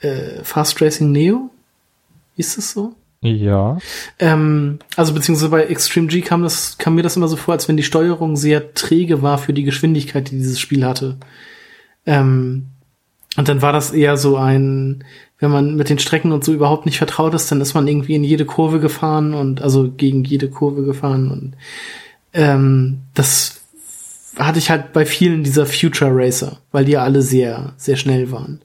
äh, 0.00 0.42
Fast 0.42 0.80
Racing 0.82 1.12
Neo? 1.12 1.50
Ist 2.36 2.58
es 2.58 2.72
so? 2.72 2.94
Ja. 3.22 3.76
Ähm, 4.18 4.78
also 4.96 5.12
beziehungsweise 5.12 5.50
bei 5.50 5.64
Extreme 5.64 6.06
G 6.06 6.22
kam 6.22 6.42
das, 6.42 6.78
kam 6.78 6.94
mir 6.94 7.02
das 7.02 7.16
immer 7.16 7.28
so 7.28 7.36
vor, 7.36 7.52
als 7.52 7.68
wenn 7.68 7.76
die 7.76 7.82
Steuerung 7.82 8.36
sehr 8.36 8.72
träge 8.72 9.20
war 9.20 9.36
für 9.36 9.52
die 9.52 9.64
Geschwindigkeit, 9.64 10.30
die 10.30 10.36
dieses 10.36 10.58
Spiel 10.58 10.86
hatte. 10.86 11.18
Ähm, 12.06 12.66
und 13.36 13.48
dann 13.48 13.62
war 13.62 13.72
das 13.72 13.92
eher 13.92 14.16
so 14.16 14.36
ein, 14.36 15.04
wenn 15.38 15.50
man 15.50 15.76
mit 15.76 15.88
den 15.88 15.98
Strecken 15.98 16.32
und 16.32 16.44
so 16.44 16.52
überhaupt 16.52 16.86
nicht 16.86 16.98
vertraut 16.98 17.34
ist, 17.34 17.50
dann 17.50 17.60
ist 17.60 17.74
man 17.74 17.86
irgendwie 17.86 18.14
in 18.14 18.24
jede 18.24 18.44
Kurve 18.44 18.80
gefahren 18.80 19.34
und 19.34 19.62
also 19.62 19.90
gegen 19.90 20.24
jede 20.24 20.50
Kurve 20.50 20.82
gefahren 20.82 21.30
und 21.30 21.56
ähm, 22.32 23.02
das 23.14 23.60
hatte 24.36 24.58
ich 24.58 24.70
halt 24.70 24.92
bei 24.92 25.04
vielen 25.04 25.42
dieser 25.42 25.66
Future 25.66 26.10
Racer, 26.12 26.58
weil 26.72 26.84
die 26.84 26.92
ja 26.92 27.02
alle 27.02 27.22
sehr, 27.22 27.74
sehr 27.76 27.96
schnell 27.96 28.30
waren. 28.30 28.62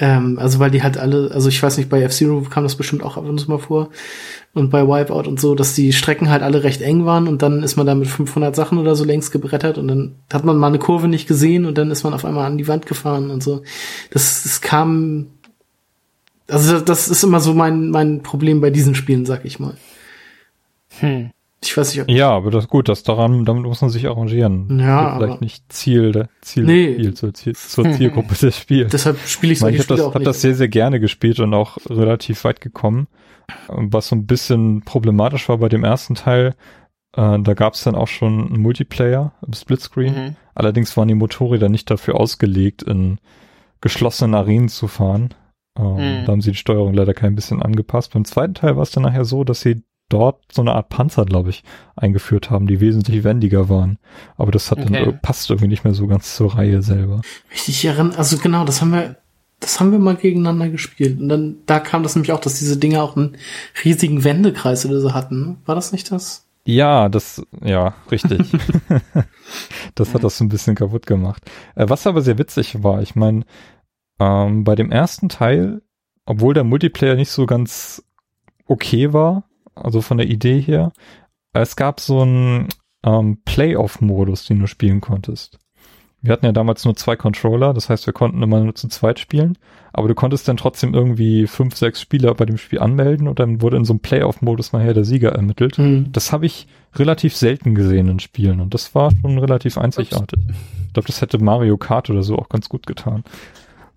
Ähm, 0.00 0.38
also 0.38 0.58
weil 0.58 0.70
die 0.70 0.82
halt 0.82 0.96
alle, 0.96 1.30
also 1.30 1.50
ich 1.50 1.62
weiß 1.62 1.76
nicht, 1.76 1.90
bei 1.90 2.00
F-Zero 2.00 2.40
kam 2.48 2.64
das 2.64 2.74
bestimmt 2.74 3.02
auch 3.02 3.18
ab 3.18 3.26
und 3.26 3.38
zu 3.38 3.50
mal 3.50 3.58
vor 3.58 3.90
und 4.54 4.70
bei 4.70 4.88
Wipeout 4.88 5.28
und 5.28 5.38
so, 5.38 5.54
dass 5.54 5.74
die 5.74 5.92
Strecken 5.92 6.30
halt 6.30 6.42
alle 6.42 6.64
recht 6.64 6.80
eng 6.80 7.04
waren 7.04 7.28
und 7.28 7.42
dann 7.42 7.62
ist 7.62 7.76
man 7.76 7.86
da 7.86 7.94
mit 7.94 8.08
500 8.08 8.56
Sachen 8.56 8.78
oder 8.78 8.96
so 8.96 9.04
längst 9.04 9.30
gebrettert 9.30 9.76
und 9.76 9.88
dann 9.88 10.14
hat 10.32 10.44
man 10.44 10.56
mal 10.56 10.68
eine 10.68 10.78
Kurve 10.78 11.06
nicht 11.06 11.28
gesehen 11.28 11.66
und 11.66 11.76
dann 11.76 11.90
ist 11.90 12.02
man 12.02 12.14
auf 12.14 12.24
einmal 12.24 12.46
an 12.46 12.56
die 12.56 12.66
Wand 12.66 12.86
gefahren 12.86 13.30
und 13.30 13.42
so. 13.42 13.62
Das, 14.10 14.42
das 14.42 14.62
kam, 14.62 15.26
also 16.48 16.80
das 16.80 17.08
ist 17.08 17.22
immer 17.22 17.40
so 17.40 17.52
mein, 17.52 17.90
mein 17.90 18.22
Problem 18.22 18.62
bei 18.62 18.70
diesen 18.70 18.94
Spielen, 18.94 19.26
sag 19.26 19.44
ich 19.44 19.60
mal. 19.60 19.76
Hm. 21.00 21.30
Ich 21.62 21.76
weiß 21.76 21.92
nicht, 21.92 22.02
ob 22.02 22.08
Ja, 22.10 22.30
aber 22.30 22.50
das 22.50 22.64
ist 22.64 22.70
gut, 22.70 22.88
das 22.88 23.02
daran, 23.02 23.44
damit 23.44 23.64
muss 23.64 23.82
man 23.82 23.90
sich 23.90 24.06
arrangieren. 24.08 24.78
Ja, 24.80 25.16
Vielleicht 25.16 25.40
nicht 25.42 25.70
Ziel, 25.72 26.12
der 26.12 26.28
Ziel, 26.40 26.64
Nee. 26.64 26.96
Ziel 26.96 27.14
zur, 27.14 27.34
Ziel, 27.34 27.54
zur 27.54 27.90
Zielgruppe 27.92 28.34
des 28.34 28.56
Spiels. 28.56 28.90
deshalb 28.92 29.18
spiele 29.26 29.52
ich 29.52 29.58
solche 29.58 29.76
ich 29.76 29.82
habe 29.82 29.94
Spiele 29.94 30.06
das, 30.06 30.14
hab 30.14 30.24
das 30.24 30.40
sehr, 30.40 30.54
sehr 30.54 30.68
gerne 30.68 31.00
gespielt 31.00 31.38
und 31.38 31.52
auch 31.52 31.76
relativ 31.88 32.44
weit 32.44 32.60
gekommen. 32.62 33.08
Was 33.68 34.08
so 34.08 34.16
ein 34.16 34.26
bisschen 34.26 34.82
problematisch 34.82 35.48
war 35.48 35.58
bei 35.58 35.68
dem 35.68 35.84
ersten 35.84 36.14
Teil, 36.14 36.54
äh, 37.14 37.38
da 37.38 37.54
gab 37.54 37.74
es 37.74 37.82
dann 37.84 37.94
auch 37.94 38.08
schon 38.08 38.46
einen 38.46 38.62
Multiplayer 38.62 39.34
im 39.46 39.52
Splitscreen. 39.52 40.14
Mhm. 40.14 40.36
Allerdings 40.54 40.96
waren 40.96 41.08
die 41.08 41.14
Motorräder 41.14 41.68
nicht 41.68 41.90
dafür 41.90 42.14
ausgelegt, 42.18 42.82
in 42.82 43.18
geschlossenen 43.82 44.34
Arenen 44.34 44.68
zu 44.68 44.88
fahren. 44.88 45.34
Ähm, 45.78 45.94
Mhm. 45.94 46.24
Da 46.24 46.32
haben 46.32 46.40
sie 46.40 46.52
die 46.52 46.56
Steuerung 46.56 46.94
leider 46.94 47.12
kein 47.12 47.34
bisschen 47.34 47.62
angepasst. 47.62 48.12
Beim 48.14 48.24
zweiten 48.24 48.54
Teil 48.54 48.76
war 48.76 48.82
es 48.82 48.90
dann 48.92 49.02
nachher 49.02 49.24
so, 49.24 49.44
dass 49.44 49.60
sie 49.60 49.82
dort 50.10 50.40
so 50.52 50.60
eine 50.60 50.74
Art 50.74 50.90
Panzer, 50.90 51.24
glaube 51.24 51.48
ich, 51.50 51.64
eingeführt 51.96 52.50
haben, 52.50 52.66
die 52.66 52.80
wesentlich 52.80 53.24
wendiger 53.24 53.70
waren. 53.70 53.98
Aber 54.36 54.52
das 54.52 54.70
hat 54.70 54.78
dann 54.78 54.94
Okay. 54.94 55.10
äh, 55.10 55.12
passt 55.12 55.48
irgendwie 55.48 55.68
nicht 55.68 55.84
mehr 55.84 55.94
so 55.94 56.06
ganz 56.06 56.36
zur 56.36 56.54
Reihe 56.56 56.82
selber. 56.82 57.22
Richtig 57.50 57.82
erinnern, 57.84 58.12
also 58.16 58.36
genau, 58.36 58.64
das 58.64 58.82
haben 58.82 58.92
wir, 58.92 59.16
das 59.60 59.80
haben 59.80 59.92
wir 59.92 59.98
mal 59.98 60.16
gegeneinander 60.16 60.68
gespielt. 60.68 61.18
Und 61.20 61.28
dann, 61.28 61.56
da 61.66 61.80
kam 61.80 62.02
das 62.02 62.14
nämlich 62.14 62.32
auch, 62.32 62.40
dass 62.40 62.58
diese 62.58 62.76
Dinger 62.76 63.02
auch 63.02 63.16
einen 63.16 63.36
riesigen 63.84 64.24
Wendekreis 64.24 64.84
oder 64.84 65.00
so 65.00 65.14
hatten. 65.14 65.58
War 65.64 65.74
das 65.74 65.92
nicht 65.92 66.10
das? 66.12 66.46
Ja, 66.64 67.08
das, 67.08 67.42
ja, 67.64 67.94
richtig. 68.10 68.52
das 69.94 70.12
hat 70.14 70.24
das 70.24 70.36
so 70.36 70.44
ein 70.44 70.48
bisschen 70.50 70.74
kaputt 70.74 71.06
gemacht. 71.06 71.42
Äh, 71.74 71.88
was 71.88 72.06
aber 72.06 72.20
sehr 72.20 72.38
witzig 72.38 72.82
war, 72.82 73.00
ich 73.00 73.14
meine, 73.14 73.44
ähm, 74.18 74.64
bei 74.64 74.74
dem 74.74 74.92
ersten 74.92 75.28
Teil, 75.28 75.82
obwohl 76.26 76.52
der 76.54 76.64
Multiplayer 76.64 77.14
nicht 77.14 77.30
so 77.30 77.46
ganz 77.46 78.04
okay 78.66 79.12
war, 79.12 79.44
also 79.74 80.00
von 80.00 80.18
der 80.18 80.28
Idee 80.28 80.60
her, 80.60 80.92
es 81.52 81.76
gab 81.76 82.00
so 82.00 82.20
einen 82.22 82.68
ähm, 83.04 83.38
Playoff-Modus, 83.44 84.44
den 84.46 84.60
du 84.60 84.66
spielen 84.66 85.00
konntest. 85.00 85.58
Wir 86.22 86.34
hatten 86.34 86.44
ja 86.44 86.52
damals 86.52 86.84
nur 86.84 86.94
zwei 86.96 87.16
Controller, 87.16 87.72
das 87.72 87.88
heißt, 87.88 88.04
wir 88.06 88.12
konnten 88.12 88.42
immer 88.42 88.60
nur 88.60 88.74
zu 88.74 88.88
zweit 88.88 89.18
spielen, 89.18 89.56
aber 89.92 90.06
du 90.06 90.14
konntest 90.14 90.46
dann 90.48 90.58
trotzdem 90.58 90.92
irgendwie 90.92 91.46
fünf, 91.46 91.76
sechs 91.76 92.00
Spieler 92.02 92.34
bei 92.34 92.44
dem 92.44 92.58
Spiel 92.58 92.80
anmelden 92.80 93.26
und 93.26 93.38
dann 93.38 93.62
wurde 93.62 93.78
in 93.78 93.86
so 93.86 93.94
einem 93.94 94.00
Playoff-Modus 94.00 94.72
nachher 94.72 94.92
der 94.92 95.04
Sieger 95.04 95.32
ermittelt. 95.32 95.78
Hm. 95.78 96.12
Das 96.12 96.30
habe 96.30 96.44
ich 96.44 96.66
relativ 96.94 97.34
selten 97.34 97.74
gesehen 97.74 98.08
in 98.08 98.20
Spielen 98.20 98.60
und 98.60 98.74
das 98.74 98.94
war 98.94 99.10
schon 99.22 99.38
relativ 99.38 99.78
einzigartig. 99.78 100.40
Ich 100.86 100.92
glaube, 100.92 101.06
das 101.06 101.22
hätte 101.22 101.42
Mario 101.42 101.78
Kart 101.78 102.10
oder 102.10 102.22
so 102.22 102.36
auch 102.36 102.50
ganz 102.50 102.68
gut 102.68 102.86
getan. 102.86 103.24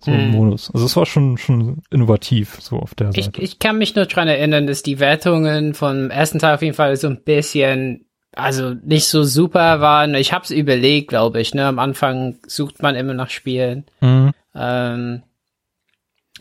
So 0.04 0.12
ein 0.12 0.20
Hm. 0.20 0.32
Modus. 0.32 0.70
Also 0.74 0.86
es 0.86 0.96
war 0.96 1.06
schon, 1.06 1.38
schon 1.38 1.82
innovativ, 1.90 2.58
so 2.60 2.78
auf 2.78 2.94
der 2.96 3.12
Ich, 3.16 3.26
Seite. 3.26 3.42
ich 3.42 3.60
kann 3.60 3.78
mich 3.78 3.96
nur 3.96 4.06
dran 4.06 4.28
erinnern, 4.28 4.68
dass 4.68 4.84
die 4.84 5.00
Wertungen 5.00 5.74
vom 5.74 6.10
ersten 6.10 6.40
Teil 6.40 6.56
auf 6.56 6.62
jeden 6.62 6.76
Fall 6.76 6.96
so 6.98 7.08
ein 7.08 7.22
bisschen, 7.24 8.06
also 8.36 8.74
nicht 8.84 9.08
so 9.08 9.24
super 9.24 9.80
waren. 9.80 10.14
Ich 10.16 10.34
hab's 10.34 10.52
überlegt, 10.52 11.08
glaube 11.10 11.40
ich. 11.40 11.54
Ne? 11.54 11.66
Am 11.66 11.80
Anfang 11.80 12.36
sucht 12.48 12.82
man 12.82 12.96
immer 12.96 13.14
nach 13.14 13.30
Spielen. 13.30 13.86
Mhm. 14.02 14.32
Ähm, 14.56 15.24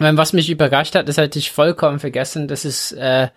ich 0.01 0.17
was 0.17 0.33
mich 0.33 0.51
überrascht 0.51 0.95
hat, 0.95 1.09
ist 1.09 1.19
hatte 1.19 1.39
ich 1.39 1.53
vollkommen 1.53 2.01
vergessen, 2.01 2.49
dass 2.49 2.65
es 2.65 2.93
äh, 2.93 3.29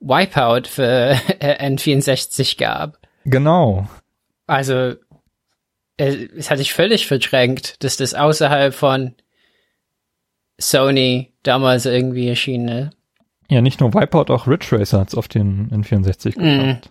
Wipeout 0.00 0.66
für 0.68 1.12
N64 1.40 2.58
gab. 2.58 2.98
Genau. 3.24 3.86
Also, 4.46 4.94
äh, 5.98 6.28
das 6.34 6.50
hatte 6.50 6.62
ich 6.62 6.72
völlig 6.72 7.06
verdrängt, 7.06 7.84
dass 7.84 7.96
das 7.98 8.14
außerhalb 8.14 8.74
von 8.74 9.14
Sony 10.60 11.32
damals 11.42 11.86
irgendwie 11.86 12.28
erschienen 12.28 12.68
ist. 12.68 12.96
Ja, 13.48 13.60
nicht 13.62 13.80
nur 13.80 13.92
Wipeout, 13.94 14.32
auch 14.32 14.46
Ridge 14.46 14.68
Racer 14.78 15.00
hat's 15.00 15.14
auf 15.16 15.26
den 15.26 15.68
N64 15.70 16.34
geschafft. 16.36 16.90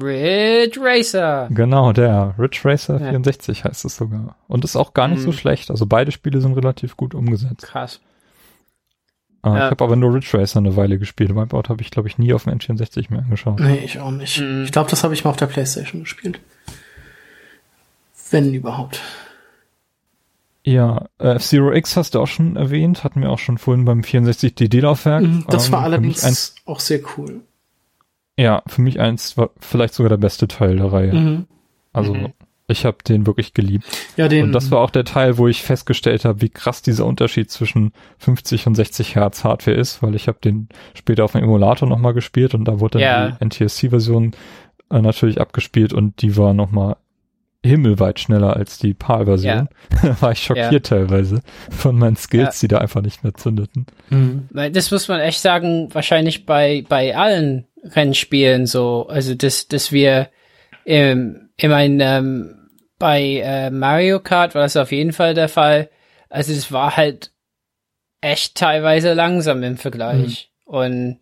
Ridge 0.00 0.78
Racer. 0.80 1.48
Genau, 1.50 1.92
der 1.92 2.34
Ridge 2.38 2.60
Racer 2.64 3.00
Ja. 3.00 3.08
64 3.10 3.64
heißt 3.64 3.84
es 3.84 3.96
sogar. 3.96 4.36
Und 4.46 4.64
ist 4.64 4.76
auch 4.76 4.94
gar 4.94 5.08
nicht 5.08 5.22
so 5.22 5.28
Mhm. 5.30 5.32
schlecht. 5.32 5.70
Also 5.70 5.86
beide 5.86 6.12
Spiele 6.12 6.40
sind 6.40 6.52
relativ 6.54 6.96
gut 6.96 7.12
umgesetzt. 7.14 7.62
Krass. 7.66 8.00
Äh, 9.44 9.48
Ja. 9.48 9.56
Ich 9.56 9.70
habe 9.72 9.82
aber 9.84 9.96
nur 9.96 10.14
Ridge 10.14 10.28
Racer 10.38 10.60
eine 10.60 10.76
Weile 10.76 10.98
gespielt. 10.98 11.34
Wipeout 11.34 11.68
habe 11.68 11.82
ich, 11.82 11.90
glaube 11.90 12.06
ich, 12.08 12.18
nie 12.18 12.32
auf 12.32 12.44
dem 12.44 12.52
N64 12.52 13.10
mehr 13.10 13.20
angeschaut. 13.24 13.58
Nee, 13.58 13.82
ich 13.84 13.98
auch 13.98 14.12
nicht. 14.12 14.40
Mhm. 14.40 14.62
Ich 14.64 14.70
glaube, 14.72 14.90
das 14.90 15.02
habe 15.02 15.12
ich 15.12 15.24
mal 15.24 15.30
auf 15.30 15.36
der 15.36 15.46
Playstation 15.46 16.02
gespielt. 16.02 16.38
Wenn 18.30 18.54
überhaupt. 18.54 19.00
Ja, 20.66 21.06
äh, 21.18 21.34
F-Zero 21.34 21.72
X 21.72 21.96
hast 21.96 22.14
du 22.14 22.20
auch 22.20 22.26
schon 22.26 22.56
erwähnt, 22.56 23.04
hatten 23.04 23.20
wir 23.20 23.30
auch 23.30 23.38
schon 23.38 23.58
vorhin 23.58 23.84
beim 23.84 24.00
64DD-Laufwerk. 24.00 25.22
Mhm, 25.22 25.44
Das 25.48 25.66
Ähm, 25.66 25.72
war 25.72 25.82
allerdings 25.82 26.24
eins, 26.24 26.54
auch 26.64 26.80
sehr 26.80 27.00
cool. 27.16 27.42
ja, 28.38 28.62
für 28.66 28.80
mich 28.80 28.98
eins 28.98 29.36
war 29.36 29.50
vielleicht 29.60 29.94
sogar 29.94 30.08
der 30.10 30.16
beste 30.16 30.48
Teil 30.48 30.76
der 30.76 30.90
Reihe. 30.92 31.12
Mhm. 31.14 31.44
Also 31.92 32.14
Mhm. 32.14 32.32
ich 32.66 32.86
habe 32.86 32.96
den 33.06 33.26
wirklich 33.26 33.52
geliebt. 33.52 33.84
Ja, 34.16 34.26
den. 34.28 34.46
Und 34.46 34.52
das 34.52 34.70
war 34.70 34.80
auch 34.80 34.88
der 34.90 35.04
Teil, 35.04 35.36
wo 35.36 35.48
ich 35.48 35.62
festgestellt 35.62 36.24
habe, 36.24 36.40
wie 36.40 36.48
krass 36.48 36.80
dieser 36.80 37.04
Unterschied 37.04 37.50
zwischen 37.50 37.92
50 38.18 38.66
und 38.66 38.74
60 38.74 39.16
Hertz 39.16 39.44
Hardware 39.44 39.76
ist, 39.76 40.02
weil 40.02 40.14
ich 40.14 40.28
habe 40.28 40.38
den 40.42 40.70
später 40.94 41.24
auf 41.26 41.32
dem 41.32 41.44
Emulator 41.44 41.86
nochmal 41.86 42.14
gespielt 42.14 42.54
und 42.54 42.64
da 42.64 42.80
wurde 42.80 42.98
dann 43.00 43.02
Ja. 43.02 43.30
die 43.32 43.44
NTSC-Version 43.44 44.32
äh, 44.90 45.02
natürlich 45.02 45.40
abgespielt 45.42 45.92
und 45.92 46.22
die 46.22 46.36
war 46.38 46.54
nochmal 46.54 46.96
himmelweit 47.64 48.20
schneller 48.20 48.56
als 48.56 48.78
die 48.78 48.94
PAL-Version. 48.94 49.68
da 50.02 50.16
war 50.20 50.32
ich 50.32 50.42
schockiert 50.42 50.86
teilweise 50.86 51.40
von 51.70 51.96
meinen 51.96 52.16
Skills, 52.16 52.60
die 52.60 52.68
da 52.68 52.78
einfach 52.78 53.00
nicht 53.00 53.24
mehr 53.24 53.34
zündeten. 53.34 53.86
Mhm. 54.10 54.48
Das 54.72 54.90
muss 54.90 55.08
man 55.08 55.20
echt 55.20 55.40
sagen, 55.40 55.88
wahrscheinlich 55.92 56.46
bei, 56.46 56.84
bei 56.88 57.16
allen 57.16 57.66
Rennspielen 57.82 58.66
so. 58.66 59.06
Also, 59.08 59.34
dass, 59.34 59.68
dass 59.68 59.92
wir, 59.92 60.28
ähm, 60.86 61.50
ich 61.56 61.68
meine, 61.68 62.04
ähm, 62.04 62.68
bei 62.98 63.42
äh, 63.42 63.70
Mario 63.70 64.20
Kart 64.20 64.54
war 64.54 64.62
das 64.62 64.76
auf 64.76 64.92
jeden 64.92 65.12
Fall 65.12 65.34
der 65.34 65.48
Fall. 65.48 65.90
Also, 66.28 66.52
es 66.52 66.70
war 66.70 66.96
halt 66.96 67.32
echt 68.20 68.56
teilweise 68.56 69.14
langsam 69.14 69.62
im 69.62 69.76
Vergleich. 69.76 70.50
Und 70.64 71.20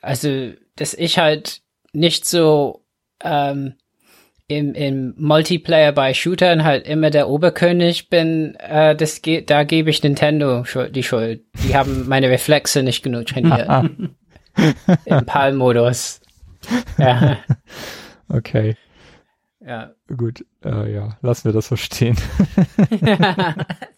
also, 0.00 0.52
dass 0.76 0.94
ich 0.94 1.18
halt 1.18 1.60
nicht 1.92 2.24
so 2.24 2.84
ähm, 3.22 3.74
im, 4.50 4.74
im 4.74 5.14
Multiplayer 5.16 5.92
bei 5.92 6.12
Shootern 6.12 6.64
halt 6.64 6.86
immer 6.86 7.10
der 7.10 7.28
Oberkönig 7.28 8.08
bin, 8.10 8.56
äh, 8.56 8.96
das 8.96 9.22
ge 9.22 9.42
da 9.42 9.62
gebe 9.64 9.90
ich 9.90 10.02
Nintendo 10.02 10.64
die 10.90 11.02
Schuld. 11.02 11.42
Die 11.64 11.76
haben 11.76 12.08
meine 12.08 12.28
Reflexe 12.28 12.82
nicht 12.82 13.02
genug 13.02 13.26
trainiert. 13.26 13.68
Im 15.04 15.26
PAL-Modus. 15.26 16.20
Ja, 16.98 17.38
Okay, 18.28 18.76
ja. 19.60 19.90
gut. 20.16 20.44
Äh, 20.64 20.92
ja, 20.92 21.16
lassen 21.22 21.46
wir 21.46 21.52
das 21.52 21.68
so 21.68 21.76
stehen. 21.76 22.16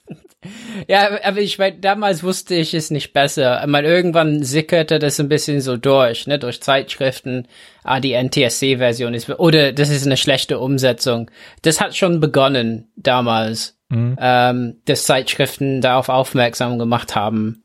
Ja, 0.88 1.08
aber- 1.24 1.40
ich 1.40 1.58
meine, 1.58 1.78
damals 1.78 2.22
wusste 2.22 2.54
ich 2.54 2.74
es 2.74 2.90
nicht 2.90 3.12
besser. 3.12 3.64
Mal 3.66 3.84
irgendwann 3.84 4.42
sickerte 4.42 4.98
das 4.98 5.20
ein 5.20 5.28
bisschen 5.28 5.60
so 5.60 5.76
durch, 5.76 6.26
ne, 6.26 6.38
durch 6.38 6.60
Zeitschriften. 6.60 7.46
Ah, 7.84 8.00
die 8.00 8.12
NTSC-Version 8.12 9.14
ist, 9.14 9.28
oder 9.30 9.72
das 9.72 9.90
ist 9.90 10.04
eine 10.06 10.16
schlechte 10.16 10.58
Umsetzung. 10.58 11.30
Das 11.62 11.80
hat 11.80 11.94
schon 11.96 12.20
begonnen 12.20 12.90
damals, 12.96 13.78
Mhm. 13.88 14.16
ähm, 14.20 14.76
dass 14.86 15.04
Zeitschriften 15.04 15.80
darauf 15.80 16.08
aufmerksam 16.08 16.78
gemacht 16.78 17.14
haben, 17.14 17.62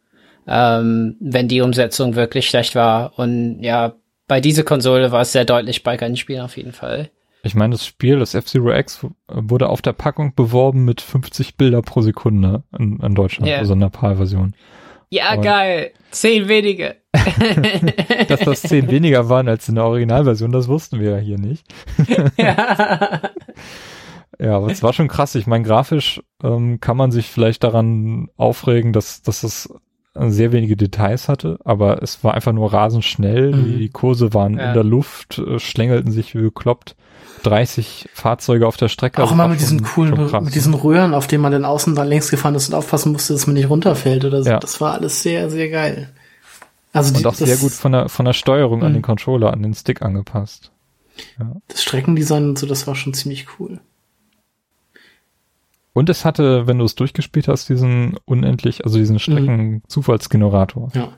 ähm, 0.47 1.15
wenn 1.19 1.47
die 1.47 1.61
Umsetzung 1.61 2.15
wirklich 2.15 2.47
schlecht 2.49 2.75
war. 2.75 3.17
Und 3.17 3.63
ja, 3.63 3.95
bei 4.27 4.39
dieser 4.41 4.63
Konsole 4.63 5.11
war 5.11 5.21
es 5.21 5.31
sehr 5.31 5.45
deutlich 5.45 5.83
bei 5.83 5.95
Rennspielen 5.95 6.41
auf 6.43 6.57
jeden 6.57 6.73
Fall. 6.73 7.09
Ich 7.43 7.55
meine, 7.55 7.71
das 7.73 7.85
Spiel, 7.85 8.19
das 8.19 8.33
F-Zero 8.35 8.71
X, 8.73 9.05
wurde 9.27 9.69
auf 9.69 9.81
der 9.81 9.93
Packung 9.93 10.33
beworben 10.35 10.83
mit 10.85 11.01
50 11.01 11.55
Bilder 11.55 11.81
pro 11.81 12.01
Sekunde 12.01 12.63
in, 12.77 12.99
in 12.99 13.15
Deutschland, 13.15 13.49
Ja. 13.49 13.57
also 13.57 13.73
in 13.73 13.79
der 13.79 13.89
PAL-Version. 13.89 14.53
Ja, 15.09 15.33
Und- 15.35 15.41
geil. 15.43 15.91
Zehn 16.11 16.47
wenige. 16.49 16.95
Dass 18.27 18.39
das 18.41 18.61
10 18.63 18.89
weniger 18.91 19.29
waren 19.29 19.47
als 19.47 19.69
in 19.69 19.75
der 19.75 19.85
Originalversion, 19.85 20.51
das 20.51 20.67
wussten 20.67 20.99
wir 20.99 21.11
ja 21.11 21.17
hier 21.17 21.37
nicht. 21.37 21.65
ja. 22.37 23.21
Ja, 24.39 24.55
aber 24.57 24.67
es 24.71 24.83
war 24.83 24.93
schon 24.93 25.07
krass. 25.07 25.35
Ich 25.35 25.47
meine, 25.47 25.63
grafisch 25.63 26.21
ähm, 26.43 26.79
kann 26.79 26.97
man 26.97 27.11
sich 27.11 27.27
vielleicht 27.27 27.63
daran 27.63 28.29
aufregen, 28.37 28.93
dass, 28.93 29.21
dass 29.21 29.43
es 29.43 29.69
sehr 30.13 30.51
wenige 30.51 30.75
Details 30.77 31.27
hatte, 31.29 31.59
aber 31.63 32.01
es 32.03 32.23
war 32.23 32.33
einfach 32.33 32.53
nur 32.53 32.71
rasend 32.73 33.03
schnell. 33.05 33.51
Mhm. 33.55 33.77
Die, 33.77 33.89
Kurse 33.89 34.33
waren 34.33 34.57
Ja. 34.57 34.69
in 34.69 34.73
der 34.73 34.83
Luft, 34.83 35.39
äh, 35.39 35.59
schlängelten 35.59 36.11
sich 36.11 36.35
wie 36.35 36.41
bekloppt. 36.41 36.95
30 37.43 38.09
Fahrzeuge 38.13 38.67
auf 38.67 38.77
der 38.77 38.87
Strecke. 38.89 39.23
Auch 39.23 39.31
immer 39.31 39.43
war 39.43 39.49
mit 39.49 39.59
diesen 39.59 39.83
coolen, 39.83 40.43
mit 40.43 40.55
diesen 40.55 40.73
Röhren, 40.73 41.13
auf 41.13 41.27
denen 41.27 41.41
man 41.41 41.51
dann 41.51 41.65
außen 41.65 41.95
dann 41.95 42.07
längs 42.07 42.29
gefahren 42.29 42.55
ist 42.55 42.69
und 42.69 42.75
aufpassen 42.75 43.11
musste, 43.11 43.33
dass 43.33 43.47
man 43.47 43.53
nicht 43.55 43.69
runterfällt 43.69 44.25
oder 44.25 44.43
so. 44.43 44.49
Ja. 44.49 44.59
Das 44.59 44.79
war 44.81 44.93
alles 44.93 45.21
sehr, 45.21 45.49
sehr 45.49 45.69
geil. 45.69 46.09
Also 46.93 47.11
die, 47.13 47.19
Und 47.19 47.27
auch 47.27 47.35
das, 47.35 47.47
sehr 47.47 47.57
gut 47.57 47.71
von 47.71 47.91
der, 47.91 48.09
von 48.09 48.25
der 48.25 48.33
Steuerung 48.33 48.83
an 48.83 48.89
Mhm. 48.91 48.95
den 48.95 49.01
Controller, 49.03 49.53
an 49.53 49.61
den 49.63 49.73
Stick 49.73 50.01
angepasst. 50.01 50.71
das 51.67 51.81
Streckendesign 51.83 52.49
und 52.49 52.59
so, 52.59 52.65
das 52.67 52.85
war 52.87 52.95
schon 52.95 53.13
ziemlich 53.13 53.47
cool. 53.59 53.79
Und 55.93 56.09
es 56.09 56.25
hatte, 56.25 56.67
wenn 56.67 56.77
du 56.77 56.85
es 56.85 56.93
durchgespielt 56.93 57.47
hast, 57.47 57.69
diesen 57.69 58.17
unendlich, 58.25 58.85
also 58.85 58.97
Mhm. 58.97 59.01
diesen 59.01 59.19
Strecken-Zufallsgenerator. 59.19 60.91
Ja. 60.93 61.09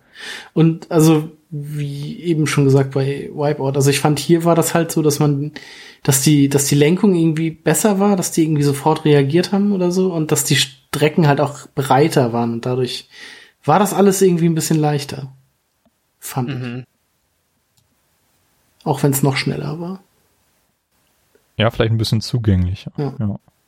Und 0.54 0.90
also, 0.90 1.30
wie 1.50 2.20
eben 2.22 2.46
schon 2.48 2.66
gesagt 2.66 2.92
bei 2.92 3.30
Wipeout, 3.34 3.74
also 3.76 3.90
ich 3.90 4.00
fand 4.00 4.20
hier 4.20 4.44
war 4.44 4.56
das 4.56 4.74
halt 4.76 4.92
so, 4.92 5.02
dass 5.02 5.20
man, 5.20 5.52
dass 6.04 6.22
die, 6.22 6.48
dass 6.48 6.66
die 6.68 6.76
Lenkung 6.76 7.16
irgendwie 7.16 7.50
besser 7.52 8.00
war, 8.00 8.16
dass 8.16 8.32
die 8.32 8.44
irgendwie 8.44 8.64
sofort 8.64 9.04
reagiert 9.06 9.52
haben 9.52 9.72
oder 9.72 9.92
so 9.92 10.14
und 10.14 10.32
dass 10.32 10.44
die 10.44 10.56
Strecken 10.58 11.28
halt 11.28 11.42
auch 11.42 11.68
breiter 11.74 12.34
waren 12.34 12.54
und 12.54 12.66
dadurch 12.66 13.10
war 13.64 13.80
das 13.80 13.94
alles 13.94 14.22
irgendwie 14.22 14.46
ein 14.46 14.56
bisschen 14.56 14.80
leichter. 14.80 15.32
Fand 16.20 16.50
ich. 16.50 16.56
Mhm. 16.56 16.84
Auch 18.84 19.04
wenn 19.04 19.12
es 19.12 19.24
noch 19.24 19.36
schneller 19.38 19.80
war. 19.80 20.02
Ja, 21.58 21.70
vielleicht 21.72 21.92
ein 21.92 21.98
bisschen 21.98 22.22
zugänglicher. 22.22 22.92
Ja. 22.98 23.14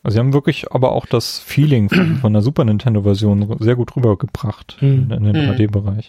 Also 0.03 0.15
sie 0.15 0.19
haben 0.19 0.33
wirklich 0.33 0.71
aber 0.71 0.93
auch 0.93 1.05
das 1.05 1.39
Feeling 1.39 1.89
von, 1.89 2.17
von 2.17 2.33
der 2.33 2.41
Super 2.41 2.63
Nintendo-Version 2.63 3.57
sehr 3.59 3.75
gut 3.75 3.95
rübergebracht 3.95 4.77
Mhm. 4.81 4.87
in, 4.87 5.11
in 5.11 5.33
den 5.33 5.45
Mhm. 5.45 5.99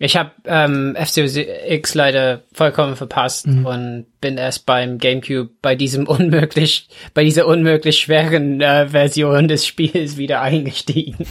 3D-Bereich. 0.00 0.06
Ich 0.06 0.16
habe 0.16 0.30
ähm, 0.46 0.96
F-Zero 0.96 1.26
X 1.68 1.94
leider 1.94 2.42
vollkommen 2.52 2.96
verpasst 2.96 3.46
Mhm. 3.46 3.66
und 3.66 4.06
bin 4.20 4.38
erst 4.38 4.66
beim 4.66 4.98
GameCube 4.98 5.50
bei 5.62 5.74
diesem 5.74 6.06
unmöglich, 6.08 6.88
bei 7.14 7.24
dieser 7.24 7.46
unmöglich 7.46 7.98
schweren 8.00 8.60
äh, 8.60 8.88
Version 8.88 9.48
des 9.48 9.66
Spiels 9.66 10.16
wieder 10.16 10.40
eingestiegen. 10.42 11.26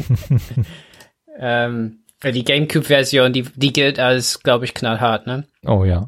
ähm, 1.39 1.99
die 2.23 2.43
GameCube-Version, 2.43 3.31
die, 3.31 3.43
die 3.55 3.71
gilt 3.71 3.97
als, 3.97 4.41
glaube 4.43 4.65
ich, 4.65 4.73
knallhart, 4.73 5.25
ne? 5.25 5.45
Oh 5.65 5.85
ja. 5.85 6.07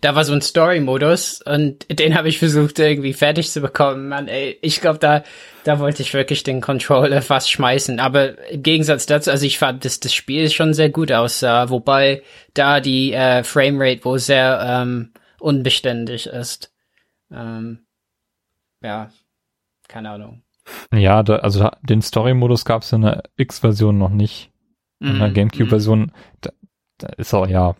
Da 0.00 0.14
war 0.14 0.24
so 0.24 0.32
ein 0.32 0.40
Story-Modus 0.40 1.42
und 1.42 1.86
den 1.90 2.14
habe 2.16 2.28
ich 2.28 2.38
versucht 2.38 2.78
irgendwie 2.78 3.12
fertig 3.12 3.50
zu 3.50 3.60
bekommen. 3.60 4.08
Mann, 4.08 4.28
ey, 4.28 4.58
ich 4.62 4.80
glaube, 4.80 4.98
da, 4.98 5.22
da 5.64 5.78
wollte 5.78 6.02
ich 6.02 6.14
wirklich 6.14 6.42
den 6.42 6.60
Controller 6.60 7.22
fast 7.22 7.50
schmeißen. 7.50 8.00
Aber 8.00 8.38
im 8.48 8.62
Gegensatz 8.62 9.06
dazu, 9.06 9.30
also 9.30 9.46
ich 9.46 9.58
fand, 9.58 9.84
dass 9.84 10.00
das 10.00 10.14
Spiel 10.14 10.50
schon 10.50 10.74
sehr 10.74 10.90
gut 10.90 11.12
aussah, 11.12 11.70
wobei 11.70 12.22
da 12.54 12.80
die 12.80 13.12
äh, 13.12 13.44
Framerate 13.44 14.04
wohl 14.04 14.18
sehr 14.18 14.60
ähm, 14.64 15.12
unbeständig 15.38 16.26
ist. 16.26 16.72
Ähm, 17.30 17.86
ja, 18.82 19.10
keine 19.88 20.10
Ahnung. 20.10 20.42
Ja, 20.92 21.22
da, 21.22 21.36
also 21.36 21.60
da, 21.60 21.78
den 21.82 22.02
Story-Modus 22.02 22.64
gab 22.64 22.82
es 22.82 22.92
in 22.92 23.02
der 23.02 23.24
X-Version 23.36 23.98
noch 23.98 24.10
nicht. 24.10 24.50
In 25.00 25.18
der 25.18 25.28
Mhm, 25.28 25.34
GameCube-Version, 25.34 26.12
da, 26.42 26.50
da 26.98 27.08
ist 27.16 27.34
auch 27.34 27.48
ja, 27.48 27.74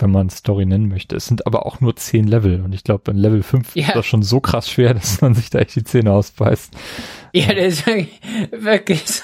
wenn 0.00 0.10
man 0.10 0.30
Story 0.30 0.66
nennen 0.66 0.88
möchte. 0.88 1.16
Es 1.16 1.26
sind 1.26 1.46
aber 1.46 1.66
auch 1.66 1.80
nur 1.80 1.94
10 1.96 2.26
Level 2.26 2.60
und 2.62 2.74
ich 2.74 2.84
glaube, 2.84 3.10
in 3.10 3.16
Level 3.16 3.42
5 3.42 3.74
Ja. 3.76 3.88
ist 3.88 3.96
das 3.96 4.06
schon 4.06 4.22
so 4.22 4.40
krass 4.40 4.68
schwer, 4.70 4.94
dass 4.94 5.20
man 5.20 5.34
sich 5.34 5.50
da 5.50 5.58
echt 5.60 5.76
die 5.76 5.84
Zähne 5.84 6.12
ausbeißt. 6.12 6.72
Ja, 7.32 7.54
das 7.54 7.66
ist 7.74 7.86
wirklich- 7.86 8.20
wirklich, 8.50 9.22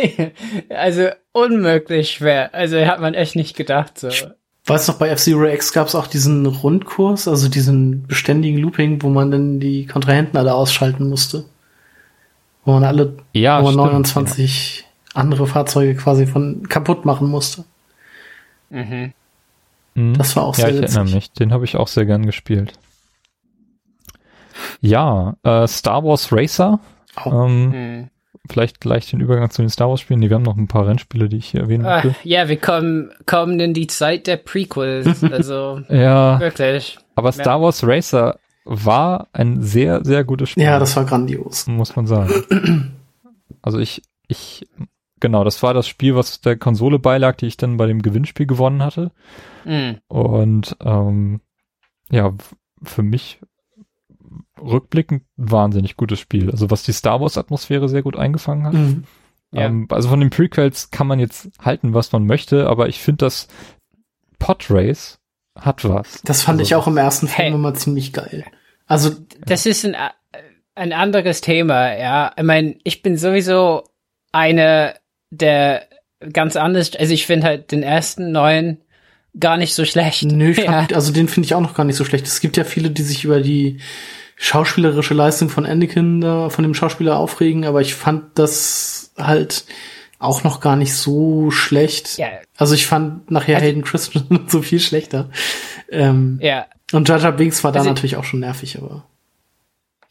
also 0.70 1.08
unmöglich 1.32 2.10
schwer. 2.12 2.54
Also 2.54 2.78
hat 2.84 3.00
man 3.00 3.14
echt 3.14 3.36
nicht 3.36 3.56
gedacht, 3.56 3.98
so. 3.98 4.08
Weißt 4.66 4.86
du 4.88 4.92
noch, 4.92 4.98
bei 4.98 5.08
F-Zero 5.08 5.46
X 5.46 5.72
gab 5.72 5.88
es 5.88 5.94
auch 5.94 6.06
diesen 6.06 6.44
Rundkurs, 6.46 7.26
also 7.26 7.48
diesen 7.48 8.06
beständigen 8.06 8.58
Looping, 8.60 9.02
wo 9.02 9.08
man 9.08 9.30
dann 9.30 9.58
die 9.58 9.86
Kontrahenten 9.86 10.36
alle 10.36 10.54
ausschalten 10.54 11.08
musste. 11.08 11.44
Wo 12.64 12.72
man 12.72 12.84
alle 12.84 13.16
Ja, 13.32 13.60
wo 13.60 13.64
man 13.64 13.72
stimmt, 13.72 13.86
29 13.92 14.84
andere 15.14 15.46
Fahrzeuge 15.46 15.94
quasi 15.96 16.26
von 16.26 16.68
kaputt 16.68 17.04
machen 17.04 17.28
musste. 17.28 17.64
Mhm. 18.68 19.12
Mhm. 19.94 20.14
Das 20.18 20.36
war 20.36 20.44
auch 20.44 20.56
ja, 20.58 20.66
sehr 20.66 20.74
ich 20.74 20.82
erinnere 20.94 21.14
mich. 21.14 21.32
Den 21.32 21.52
habe 21.52 21.64
ich 21.64 21.76
auch 21.76 21.88
sehr 21.88 22.06
gern 22.06 22.26
gespielt. 22.26 22.72
Ja, 24.80 25.36
äh, 25.42 25.66
Star 25.66 26.04
Wars 26.04 26.32
Racer. 26.32 26.80
Oh. 27.24 27.30
Ähm, 27.46 27.70
Mhm. 27.70 28.10
vielleicht 28.48 28.80
gleich 28.80 29.08
den 29.10 29.20
Übergang 29.20 29.50
zu 29.50 29.62
den 29.62 29.68
Star 29.68 29.88
Wars 29.88 30.00
Spielen. 30.00 30.20
Nee, 30.20 30.28
wir 30.30 30.36
haben 30.36 30.42
noch 30.42 30.56
ein 30.56 30.68
paar 30.68 30.86
Rennspiele, 30.86 31.28
die 31.28 31.36
ich 31.38 31.46
hier 31.46 31.60
erwähnen 31.62 31.84
Ah, 31.86 32.02
möchte. 32.04 32.14
ja, 32.28 32.48
wir 32.48 32.56
kommen, 32.58 33.10
kommen 33.26 33.58
in 33.60 33.74
die 33.74 33.86
Zeit 33.86 34.26
der 34.26 34.36
Prequels. 34.36 35.22
Also 35.32 35.80
Ja, 35.88 36.38
wirklich. 36.40 36.98
aber 37.14 37.32
Star 37.32 37.60
Wars 37.60 37.84
Racer 37.86 38.38
war 38.64 39.28
ein 39.32 39.62
sehr, 39.62 40.04
sehr 40.04 40.24
gutes 40.24 40.50
Spiel. 40.50 40.64
Ja, 40.64 40.78
das 40.78 40.94
war 40.96 41.04
grandios. 41.04 41.66
muss 41.66 41.96
man 41.96 42.06
sagen. 42.06 42.92
Also 43.62 43.78
ich, 43.78 44.02
ich, 44.28 44.66
genau, 45.20 45.44
das 45.44 45.62
war 45.62 45.74
das 45.74 45.86
Spiel, 45.86 46.14
was 46.16 46.40
der 46.40 46.56
Konsole 46.56 46.98
beilag, 46.98 47.36
die 47.36 47.46
ich 47.46 47.56
dann 47.56 47.76
bei 47.76 47.86
dem 47.86 48.02
Gewinnspiel 48.02 48.46
gewonnen 48.46 48.82
hatte. 48.82 49.12
Mhm. 49.64 49.98
Und 50.08 50.76
ähm, 50.82 51.40
ja, 52.10 52.32
für 52.82 53.02
mich 53.02 53.40
rückblickend 54.60 55.22
wahnsinnig 55.36 55.96
gutes 55.96 56.18
Spiel. 56.20 56.50
Also 56.50 56.70
was 56.70 56.82
die 56.82 56.92
Star 56.92 57.20
Wars 57.20 57.38
Atmosphäre 57.38 57.88
sehr 57.88 58.02
gut 58.02 58.16
eingefangen 58.16 58.66
hat. 58.66 58.74
Mhm. 58.74 59.04
Ja. 59.52 59.62
Ähm, 59.62 59.86
also 59.90 60.08
von 60.08 60.20
den 60.20 60.30
Prequels 60.30 60.90
kann 60.90 61.06
man 61.06 61.18
jetzt 61.18 61.50
halten, 61.60 61.94
was 61.94 62.12
man 62.12 62.26
möchte, 62.26 62.68
aber 62.68 62.88
ich 62.88 63.00
finde, 63.00 63.26
das 63.26 63.48
Podrace 64.38 65.18
hat 65.58 65.88
was. 65.88 66.22
Das 66.22 66.42
fand 66.42 66.60
Also, 66.60 66.68
ich 66.68 66.74
auch 66.74 66.86
im 66.86 66.96
ersten 66.96 67.26
Film 67.28 67.46
Hey. 67.48 67.54
immer 67.54 67.74
ziemlich 67.74 68.12
geil. 68.12 68.44
Also, 68.86 69.10
Das 69.40 69.66
ist 69.66 69.84
ein, 69.84 69.94
äh, 69.94 70.10
ein 70.74 70.92
anderes 70.92 71.40
Thema, 71.40 71.96
ja. 71.96 72.32
Ich 72.36 72.42
meine, 72.44 72.76
ich 72.84 73.02
bin 73.02 73.16
sowieso 73.16 73.84
eine 74.32 74.94
der 75.30 75.82
ganz 76.32 76.56
anders, 76.56 76.94
also 76.96 77.12
ich 77.14 77.26
finde 77.26 77.46
halt 77.46 77.72
den 77.72 77.82
ersten 77.82 78.30
neuen 78.32 78.78
gar 79.38 79.56
nicht 79.56 79.74
so 79.74 79.84
schlecht. 79.84 80.24
nö, 80.24 80.50
ich 80.50 80.58
ja. 80.64 80.72
fand, 80.72 80.92
also 80.92 81.12
den 81.12 81.28
finde 81.28 81.46
ich 81.46 81.54
auch 81.54 81.60
noch 81.60 81.74
gar 81.74 81.84
nicht 81.84 81.96
so 81.96 82.04
schlecht. 82.04 82.26
Es 82.26 82.40
gibt 82.40 82.56
ja 82.56 82.64
viele, 82.64 82.90
die 82.90 83.02
sich 83.02 83.24
über 83.24 83.40
die 83.40 83.78
schauspielerische 84.36 85.14
Leistung 85.14 85.48
von 85.50 85.66
Anakin 85.66 86.20
da, 86.20 86.48
von 86.50 86.62
dem 86.62 86.74
Schauspieler 86.74 87.16
aufregen, 87.18 87.64
aber 87.64 87.80
ich 87.80 87.94
fand 87.94 88.38
das 88.38 89.12
halt 89.16 89.64
auch 90.18 90.44
noch 90.44 90.60
gar 90.60 90.76
nicht 90.76 90.94
so 90.94 91.50
schlecht. 91.50 92.18
Ja. 92.18 92.28
Also 92.56 92.74
ich 92.74 92.86
fand 92.86 93.30
nachher 93.30 93.56
Also- 93.56 93.66
Hayden 93.66 93.82
Christensen 93.84 94.40
so 94.48 94.62
viel 94.62 94.80
schlechter. 94.80 95.30
Ähm, 95.90 96.38
ja. 96.42 96.66
Und 96.92 97.08
Jar 97.08 97.32
Binks 97.32 97.62
war 97.64 97.72
da 97.72 97.80
Also- 97.80 97.90
natürlich 97.90 98.16
auch 98.16 98.24
schon 98.24 98.40
nervig, 98.40 98.78
aber 98.78 99.04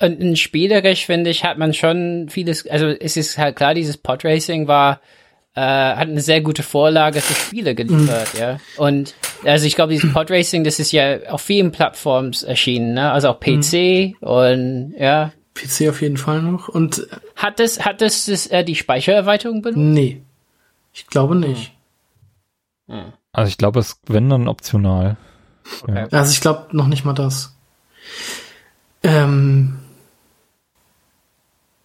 Und 0.02 0.20
in 0.22 0.36
spielerisch, 0.38 1.06
finde 1.06 1.30
ich, 1.30 1.44
hat 1.44 1.58
man 1.58 1.74
schon 1.74 2.28
vieles, 2.30 2.66
also 2.68 2.88
es 2.88 3.18
ist 3.18 3.38
halt 3.38 3.56
klar, 3.58 3.74
dieses 3.74 3.98
Podracing 3.98 4.68
war, 4.68 5.02
äh, 5.56 5.62
hat 5.62 6.08
eine 6.08 6.22
sehr 6.22 6.40
gute 6.42 6.64
Vorlage 6.64 7.20
für 7.22 7.34
Spiele 7.34 7.76
geliefert, 7.76 8.34
Mhm. 8.34 8.40
ja. 8.40 8.58
Und 8.78 9.14
also 9.44 9.66
ich 9.66 9.76
glaube, 9.76 9.92
dieses 9.94 10.14
Podracing, 10.14 10.64
das 10.64 10.80
ist 10.80 10.92
ja 10.94 11.18
auf 11.30 11.42
vielen 11.42 11.72
Plattformen 11.72 12.34
erschienen, 12.46 12.94
ne? 12.94 13.12
Also 13.12 13.30
auch 13.30 13.40
PC 13.42 14.16
Mhm. 14.22 14.28
und 14.28 14.94
ja. 14.98 15.34
PC 15.56 15.90
auf 15.90 16.02
jeden 16.02 16.16
Fall 16.18 16.42
noch. 16.44 16.70
Und 16.70 17.00
äh, 17.00 17.16
Hat 17.36 17.60
das, 17.60 17.84
hat 17.84 18.00
das, 18.02 18.26
das 18.28 18.48
äh, 18.48 18.64
die 18.64 18.76
Speichererweiterung 18.76 19.62
benutzt? 19.62 19.80
nee, 19.80 20.22
ich 20.94 21.08
glaube 21.08 21.36
nicht. 21.36 21.74
Also 23.34 23.50
ich 23.50 23.58
glaube, 23.58 23.80
es 23.80 24.00
wenn 24.08 24.30
dann 24.30 24.48
optional. 24.48 25.18
Okay. 25.84 26.08
Also 26.12 26.32
ich 26.32 26.40
glaube 26.42 26.68
noch 26.72 26.88
nicht 26.88 27.04
mal 27.06 27.14
das. 27.14 27.56
Ähm, 29.04 29.79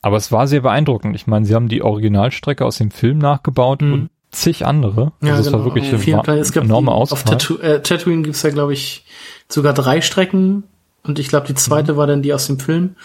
Aber 0.05 0.17
es 0.19 0.31
war 0.31 0.47
sehr 0.47 0.61
beeindruckend. 0.61 1.17
Ich 1.17 1.27
meine, 1.27 1.47
sie 1.47 1.55
haben 1.55 1.69
die 1.69 1.83
Originalstrecke 1.83 2.65
aus 2.65 2.77
dem 2.79 2.91
Film 2.91 3.19
nachgebaut 3.19 3.81
Mhm. 3.81 3.93
und 3.93 4.11
zig 4.31 4.67
andere. 4.67 5.13
ja, 5.23 5.31
also 5.31 5.41
es 5.41 5.47
genau. 5.47 5.59
war 5.61 5.65
wirklich 5.65 5.93
wa- 5.93 6.21
Planeten. 6.23 6.43
es 6.43 6.53
gab 6.53 6.65
enorme 6.65 6.91
die, 6.91 6.93
Auswahl. 6.97 7.19
Auf 7.19 7.25
Tatoo 7.25 7.57
äh, 7.59 7.81
Tatooine 7.83 8.23
gibt's 8.23 8.43
ja, 8.43 8.51
glaube 8.51 8.73
ich, 8.75 9.07
sogar 9.49 9.73
drei 9.73 10.01
Strecken. 10.01 10.65
Und 11.05 11.19
ich 11.19 11.29
glaube, 11.29 11.47
die 11.47 11.55
zweite 11.55 11.93
Mhm. 11.93 11.97
war 11.97 12.07
dann 12.07 12.23
die 12.23 12.35
aus 12.35 12.47
dem 12.47 12.59
Film. 12.59 12.97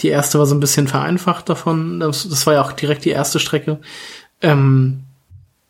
Die 0.00 0.08
erste 0.08 0.38
war 0.38 0.46
so 0.46 0.54
ein 0.54 0.60
bisschen 0.60 0.88
vereinfacht 0.88 1.48
davon. 1.48 2.00
Das, 2.00 2.28
das 2.28 2.46
war 2.46 2.54
ja 2.54 2.62
auch 2.62 2.72
direkt 2.72 3.04
die 3.04 3.10
erste 3.10 3.38
Strecke. 3.38 3.78
Ähm, 4.40 5.00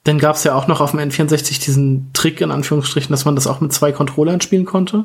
dann 0.04 0.18
gab's 0.18 0.44
ja 0.44 0.54
auch 0.54 0.68
noch 0.68 0.80
auf 0.80 0.92
dem 0.92 1.00
N64 1.00 1.62
diesen 1.64 2.10
Trick, 2.12 2.40
in 2.40 2.50
Anführungsstrichen, 2.50 3.10
dass 3.10 3.24
man 3.24 3.34
das 3.34 3.46
auch 3.46 3.60
mit 3.60 3.72
zwei 3.72 3.92
Controllern 3.92 4.40
spielen 4.40 4.64
konnte. 4.64 5.04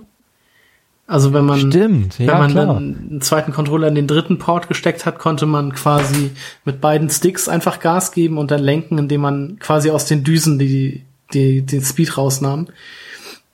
Also 1.08 1.32
wenn 1.32 1.45
man 1.45 1.72
Stimmt, 1.72 2.20
Wenn 2.20 2.28
ja 2.28 2.38
man 2.38 2.51
klar. 2.51 2.66
dann 2.66 3.08
einen 3.10 3.22
zweiten 3.22 3.53
Controller 3.53 3.88
in 3.88 3.95
den 3.95 4.08
dritten 4.08 4.39
Port 4.39 4.68
gesteckt 4.68 5.05
hat, 5.05 5.20
konnte 5.20 5.45
man 5.45 5.74
quasi 5.74 6.32
mit 6.66 6.82
beiden 6.82 7.10
Sticks 7.10 7.47
einfach 7.47 7.80
Gas 7.80 8.12
geben 8.12 8.38
und 8.38 8.51
dann 8.51 8.60
lenken, 8.60 8.97
indem 8.97 9.22
man 9.22 9.58
quasi 9.60 9.89
aus 9.89 10.05
den 10.05 10.26
Düsen 10.26 10.60
die, 10.60 11.05
die, 11.34 11.62
den 11.62 11.82
Speed 11.82 12.18
rausnahm. 12.18 12.68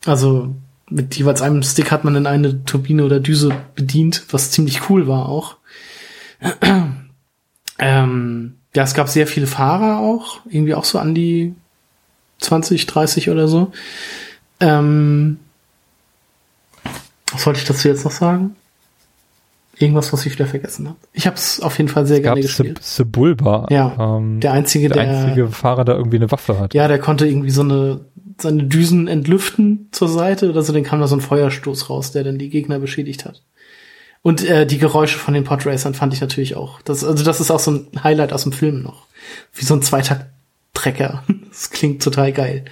Also 0.06 0.56
mit 0.90 1.16
jeweils 1.16 1.44
einem 1.44 1.62
Stick 1.62 1.92
hat 1.92 2.04
man 2.04 2.16
dann 2.16 2.26
eine 2.26 2.66
Turbine 2.66 3.06
oder 3.06 3.20
Düse 3.20 3.52
bedient, 3.76 4.24
was 4.32 4.50
ziemlich 4.50 4.90
cool 4.90 5.08
war 5.08 5.30
auch. 5.30 5.58
ähm, 7.80 8.56
ja, 8.76 8.84
es 8.84 8.96
gab 8.96 9.10
sehr 9.10 9.28
viele 9.28 9.48
Fahrer 9.48 10.00
auch, 10.00 10.40
irgendwie 10.50 10.74
auch 10.74 10.86
so 10.86 10.98
an 10.98 11.14
die 11.14 11.54
20, 12.40 12.88
30 12.88 13.30
oder 13.30 13.48
so. 13.48 13.72
Ähm, 14.60 15.38
was 17.34 17.46
wollte 17.46 17.60
ich 17.60 17.66
dazu 17.66 17.88
jetzt 17.88 18.06
noch 18.06 18.12
sagen? 18.12 18.56
Irgendwas, 19.78 20.14
was 20.14 20.26
ich 20.26 20.34
wieder 20.34 20.46
vergessen 20.46 20.88
habe. 20.88 20.98
Ich 21.14 21.26
habe 21.26 21.36
es 21.36 21.60
auf 21.60 21.78
jeden 21.78 21.90
Fall 21.90 22.06
sehr 22.06 22.22
gerne 22.22 22.42
gespielt. 22.42 22.80
Sebulba. 22.82 23.66
Ja, 23.72 24.18
ähm, 24.18 24.40
der 24.40 24.52
einzige, 24.54 24.88
der 24.88 25.04
der, 25.04 25.18
einzige 25.18 25.48
Fahrer, 25.48 25.84
der 25.84 25.96
irgendwie 25.96 26.18
eine 26.18 26.32
Waffe 26.32 26.60
hat. 26.60 26.74
ja, 26.74 26.88
der 26.88 27.00
konnte 27.00 27.28
irgendwie 27.28 27.50
so 27.50 27.62
eine 27.62 28.02
seine 28.40 28.64
Düsen 28.64 29.08
entlüften 29.08 29.90
zur 29.92 30.08
Seite 30.08 30.50
oder 30.50 30.62
so, 30.62 30.74
dann 30.74 30.84
kam 30.84 31.00
da 31.00 31.08
so 31.08 31.16
ein 31.16 31.22
Feuerstoß 31.22 31.90
raus, 31.90 32.12
der 32.12 32.24
dann 32.24 32.38
die 32.38 32.50
Gegner 32.50 32.80
beschädigt 32.80 33.26
hat. 33.26 33.42
Und 34.22 34.48
äh, 34.48 34.66
die 34.66 34.78
Geräusche 34.78 35.18
von 35.20 35.34
den 35.34 35.44
Podracern 35.44 35.94
fand 35.94 36.14
ich 36.14 36.22
natürlich 36.22 36.56
auch. 36.56 36.82
Das, 36.82 37.04
also 37.04 37.24
das 37.24 37.42
ist 37.42 37.52
auch 37.52 37.60
so 37.60 37.72
ein 37.72 38.04
Highlight 38.04 38.32
aus 38.32 38.44
dem 38.44 38.54
Film 38.54 38.82
noch. 38.82 39.08
Wie 39.54 39.66
so 39.66 39.74
ein 39.74 39.82
Zweitakt-Trecker. 39.82 41.24
Das 41.50 41.70
klingt 41.70 42.02
total 42.02 42.32
geil. 42.32 42.66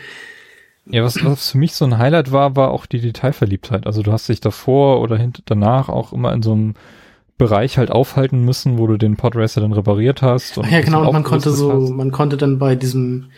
Ja, 0.86 1.04
was, 1.04 1.24
was 1.24 1.52
für 1.52 1.58
mich 1.58 1.74
so 1.74 1.86
ein 1.86 1.98
Highlight 1.98 2.32
war, 2.32 2.56
war 2.56 2.72
auch 2.72 2.86
die 2.86 3.00
Detailverliebtheit. 3.00 3.86
Also 3.86 4.02
du 4.02 4.12
hast 4.12 4.28
dich 4.30 4.42
davor 4.42 5.02
oder 5.02 5.18
hint 5.18 5.44
danach 5.46 5.90
auch 5.90 6.12
immer 6.12 6.34
in 6.34 6.42
so 6.42 6.54
einem 6.54 6.74
Bereich 7.38 7.78
halt 7.78 7.92
aufhalten 7.92 8.44
müssen, 8.44 8.78
wo 8.78 8.88
du 8.88 8.98
den 8.98 9.16
Podracer 9.16 9.62
dann 9.62 9.74
repariert 9.74 10.22
hast. 10.22 10.58
Ach 10.58 10.70
ja, 10.70 10.82
genau, 10.82 11.06
und 11.06 11.14
man 11.14 11.24
konnte 11.24 11.52
so, 11.52 11.72
hast. 11.84 11.90
man 11.92 12.12
konnte 12.12 12.38
dann 12.38 12.60
bei 12.60 12.76
diesem 12.76 13.32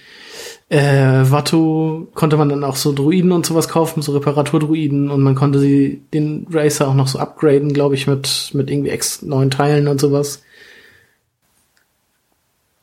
äh, 0.69 1.31
Watto 1.31 2.07
konnte 2.13 2.37
man 2.37 2.49
dann 2.49 2.63
auch 2.63 2.75
so 2.75 2.93
Druiden 2.93 3.31
und 3.31 3.45
sowas 3.45 3.67
kaufen, 3.67 4.01
so 4.01 4.13
Reparaturdruiden 4.13 5.09
und 5.11 5.21
man 5.21 5.35
konnte 5.35 5.59
sie, 5.59 6.01
den 6.13 6.47
Racer 6.51 6.87
auch 6.87 6.95
noch 6.95 7.07
so 7.07 7.19
upgraden, 7.19 7.73
glaube 7.73 7.95
ich, 7.95 8.07
mit, 8.07 8.51
mit 8.53 8.69
irgendwie 8.69 8.89
ex 8.89 9.21
neuen 9.21 9.51
Teilen 9.51 9.87
und 9.87 10.01
sowas. 10.01 10.43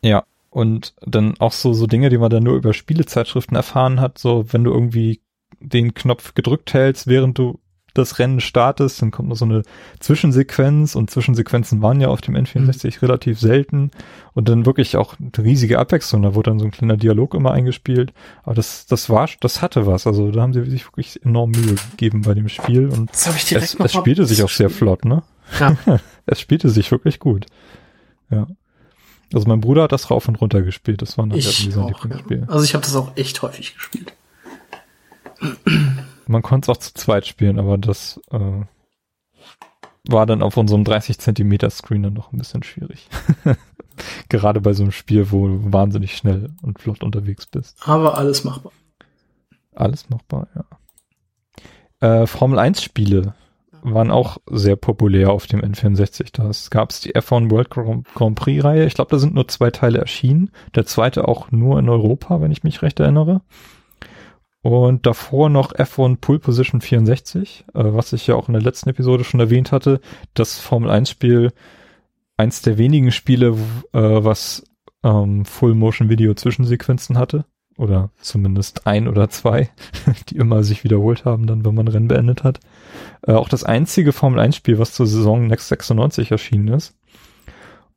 Ja, 0.02 0.24
und 0.50 0.94
dann 1.00 1.34
auch 1.38 1.52
so, 1.52 1.72
so 1.72 1.86
Dinge, 1.86 2.10
die 2.10 2.18
man 2.18 2.30
dann 2.30 2.42
nur 2.42 2.56
über 2.56 2.74
Spielezeitschriften 2.74 3.56
erfahren 3.56 4.00
hat, 4.00 4.18
so 4.18 4.52
wenn 4.52 4.64
du 4.64 4.72
irgendwie 4.72 5.20
den 5.60 5.94
Knopf 5.94 6.34
gedrückt 6.34 6.74
hältst, 6.74 7.06
während 7.06 7.38
du 7.38 7.60
das 7.94 8.18
Rennen 8.18 8.40
startest, 8.40 9.02
dann 9.02 9.10
kommt 9.10 9.28
noch 9.28 9.36
so 9.36 9.44
eine 9.44 9.62
Zwischensequenz. 9.98 10.94
Und 10.94 11.10
Zwischensequenzen 11.10 11.82
waren 11.82 12.00
ja 12.00 12.08
auf 12.08 12.20
dem 12.20 12.36
N64 12.36 13.02
relativ 13.02 13.40
selten. 13.40 13.90
Und 14.32 14.48
dann 14.48 14.66
wirklich 14.66 14.96
auch 14.96 15.16
eine 15.18 15.44
riesige 15.44 15.78
Abwechslung, 15.78 16.22
da 16.22 16.34
wurde 16.34 16.50
dann 16.50 16.58
so 16.58 16.64
ein 16.64 16.70
kleiner 16.70 16.96
Dialog 16.96 17.34
immer 17.34 17.52
eingespielt, 17.52 18.12
aber 18.42 18.54
das, 18.54 18.86
das 18.86 19.10
war, 19.10 19.28
das 19.40 19.60
hatte 19.62 19.86
was, 19.86 20.06
also 20.06 20.30
da 20.30 20.42
haben 20.42 20.52
sie 20.52 20.64
sich 20.64 20.86
wirklich 20.86 21.24
enorm 21.24 21.50
Mühe 21.50 21.74
gegeben 21.90 22.22
bei 22.22 22.34
dem 22.34 22.48
Spiel. 22.48 22.88
Und 22.88 23.10
Das 23.10 23.26
ich 23.34 23.46
direkt 23.46 23.74
es, 23.74 23.80
es 23.80 23.92
spielte 23.92 24.24
sich 24.24 24.42
auch 24.42 24.48
sehr 24.48 24.70
flott, 24.70 25.04
ne? 25.04 25.22
Ja. 25.58 25.76
es 26.26 26.40
spielte 26.40 26.68
sich 26.68 26.90
wirklich 26.90 27.18
gut. 27.18 27.46
Ja. 28.30 28.46
Also 29.32 29.46
mein 29.46 29.60
Bruder 29.60 29.84
hat 29.84 29.92
das 29.92 30.10
rauf 30.10 30.28
und 30.28 30.40
runter 30.40 30.62
gespielt. 30.62 31.02
Das 31.02 31.16
war 31.18 31.26
nachher 31.26 31.42
irgendwie 31.42 31.70
sein. 31.70 31.88
Lieblingsspiel. 31.88 32.44
Also 32.48 32.64
ich 32.64 32.74
habe 32.74 32.84
das 32.84 32.96
auch 32.96 33.16
echt 33.16 33.40
häufig 33.42 33.74
gespielt. 33.74 34.12
Man 36.26 36.42
konnte 36.42 36.70
es 36.70 36.76
auch 36.76 36.80
zu 36.80 36.94
zweit 36.94 37.26
spielen, 37.26 37.58
aber 37.58 37.78
das 37.78 38.20
äh, 38.30 38.62
war 40.08 40.26
dann 40.26 40.42
auf 40.42 40.56
unserem 40.56 40.84
30 40.84 41.18
Zentimeter 41.18 41.70
Screen 41.70 42.02
dann 42.02 42.14
noch 42.14 42.32
ein 42.32 42.38
bisschen 42.38 42.62
schwierig. 42.62 43.08
Gerade 44.28 44.60
bei 44.60 44.72
so 44.72 44.82
einem 44.82 44.92
Spiel, 44.92 45.30
wo 45.30 45.48
du 45.48 45.72
wahnsinnig 45.72 46.16
schnell 46.16 46.50
und 46.62 46.78
flott 46.78 47.02
unterwegs 47.02 47.46
bist. 47.46 47.76
Aber 47.86 48.16
alles 48.16 48.44
machbar. 48.44 48.72
Alles 49.74 50.08
machbar, 50.08 50.48
ja. 50.54 50.64
Äh, 52.22 52.26
Formel 52.26 52.58
1 52.58 52.82
Spiele 52.82 53.34
waren 53.82 54.10
auch 54.10 54.38
sehr 54.46 54.76
populär 54.76 55.30
auf 55.30 55.46
dem 55.46 55.60
N64. 55.60 56.30
Da 56.32 56.50
gab 56.70 56.90
es 56.90 57.00
die 57.00 57.14
F1 57.14 57.50
World 57.50 57.70
Grand 57.70 58.34
Prix 58.34 58.64
Reihe. 58.64 58.86
Ich 58.86 58.94
glaube, 58.94 59.10
da 59.10 59.18
sind 59.18 59.34
nur 59.34 59.48
zwei 59.48 59.70
Teile 59.70 59.98
erschienen. 59.98 60.50
Der 60.74 60.86
zweite 60.86 61.28
auch 61.28 61.50
nur 61.50 61.78
in 61.78 61.88
Europa, 61.88 62.40
wenn 62.40 62.52
ich 62.52 62.62
mich 62.62 62.82
recht 62.82 63.00
erinnere. 63.00 63.42
Und 64.62 65.06
davor 65.06 65.48
noch 65.48 65.72
F1 65.72 66.18
Pole 66.20 66.38
Position 66.38 66.80
64, 66.80 67.64
äh, 67.74 67.84
was 67.84 68.12
ich 68.12 68.26
ja 68.26 68.34
auch 68.34 68.48
in 68.48 68.52
der 68.52 68.62
letzten 68.62 68.90
Episode 68.90 69.24
schon 69.24 69.40
erwähnt 69.40 69.72
hatte. 69.72 70.00
Das 70.34 70.58
Formel 70.58 70.90
1 70.90 71.08
Spiel, 71.08 71.52
eins 72.36 72.60
der 72.60 72.76
wenigen 72.76 73.10
Spiele, 73.10 73.56
äh, 73.92 74.00
was 74.24 74.64
ähm, 75.02 75.44
Full 75.46 75.74
Motion 75.74 76.10
Video 76.10 76.34
Zwischensequenzen 76.34 77.16
hatte. 77.16 77.46
Oder 77.80 78.10
zumindest 78.20 78.86
ein 78.86 79.08
oder 79.08 79.30
zwei, 79.30 79.70
die 80.28 80.36
immer 80.36 80.62
sich 80.62 80.84
wiederholt 80.84 81.24
haben, 81.24 81.46
dann, 81.46 81.64
wenn 81.64 81.74
man 81.74 81.88
Rennen 81.88 82.08
beendet 82.08 82.44
hat. 82.44 82.60
Äh, 83.26 83.32
auch 83.32 83.48
das 83.48 83.64
einzige 83.64 84.12
Formel 84.12 84.38
1 84.38 84.54
Spiel, 84.54 84.78
was 84.78 84.92
zur 84.92 85.06
Saison 85.06 85.46
Next 85.46 85.68
96 85.68 86.30
erschienen 86.30 86.68
ist. 86.68 86.94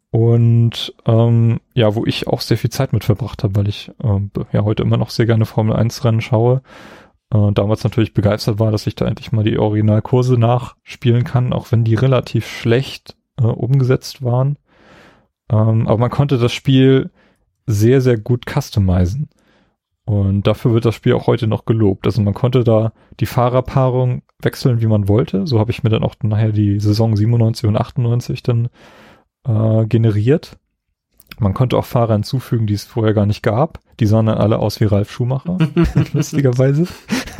Und 0.09 0.95
ähm, 1.05 1.59
ja, 1.73 1.95
wo 1.95 2.05
ich 2.05 2.27
auch 2.27 2.39
sehr 2.39 2.57
viel 2.57 2.69
Zeit 2.69 2.93
mit 2.93 3.03
verbracht 3.03 3.43
habe, 3.43 3.57
weil 3.57 3.67
ich 3.67 3.91
ähm, 4.01 4.31
ja 4.53 4.63
heute 4.63 4.83
immer 4.83 4.95
noch 4.95 5.09
sehr 5.09 5.25
gerne 5.25 5.45
Formel 5.45 5.75
1 5.75 6.05
Rennen 6.05 6.21
schaue. 6.21 6.61
Äh, 7.33 7.51
damals 7.51 7.83
natürlich 7.83 8.13
begeistert 8.13 8.59
war, 8.59 8.71
dass 8.71 8.87
ich 8.87 8.95
da 8.95 9.05
endlich 9.05 9.33
mal 9.33 9.43
die 9.43 9.57
Originalkurse 9.57 10.37
nachspielen 10.37 11.25
kann, 11.25 11.51
auch 11.51 11.73
wenn 11.73 11.83
die 11.83 11.95
relativ 11.95 12.47
schlecht 12.47 13.17
äh, 13.37 13.43
umgesetzt 13.43 14.23
waren. 14.23 14.57
Ähm, 15.49 15.87
aber 15.87 15.97
man 15.97 16.09
konnte 16.09 16.37
das 16.37 16.53
Spiel 16.53 17.11
sehr, 17.65 17.99
sehr 17.99 18.17
gut 18.17 18.45
customizen. 18.49 19.27
Und 20.05 20.47
dafür 20.47 20.73
wird 20.73 20.85
das 20.85 20.95
Spiel 20.95 21.13
auch 21.13 21.27
heute 21.27 21.47
noch 21.47 21.65
gelobt. 21.65 22.05
Also 22.05 22.21
man 22.21 22.33
konnte 22.33 22.63
da 22.63 22.91
die 23.19 23.25
Fahrerpaarung 23.25 24.21
wechseln, 24.41 24.81
wie 24.81 24.87
man 24.87 25.07
wollte. 25.07 25.47
So 25.47 25.59
habe 25.59 25.71
ich 25.71 25.83
mir 25.83 25.89
dann 25.89 26.03
auch 26.03 26.15
nachher 26.23 26.51
die 26.51 26.79
Saison 26.79 27.15
97 27.15 27.67
und 27.67 27.77
98 27.77 28.43
dann 28.43 28.69
äh, 29.47 29.85
generiert. 29.85 30.57
Man 31.39 31.53
konnte 31.53 31.77
auch 31.77 31.85
Fahrer 31.85 32.13
hinzufügen, 32.13 32.67
die 32.67 32.73
es 32.73 32.83
vorher 32.83 33.13
gar 33.13 33.25
nicht 33.25 33.43
gab. 33.43 33.79
Die 33.99 34.05
sahen 34.05 34.25
dann 34.25 34.37
alle 34.37 34.59
aus 34.59 34.79
wie 34.79 34.85
Ralf 34.85 35.11
Schumacher, 35.11 35.57
lustigerweise. 36.13 36.85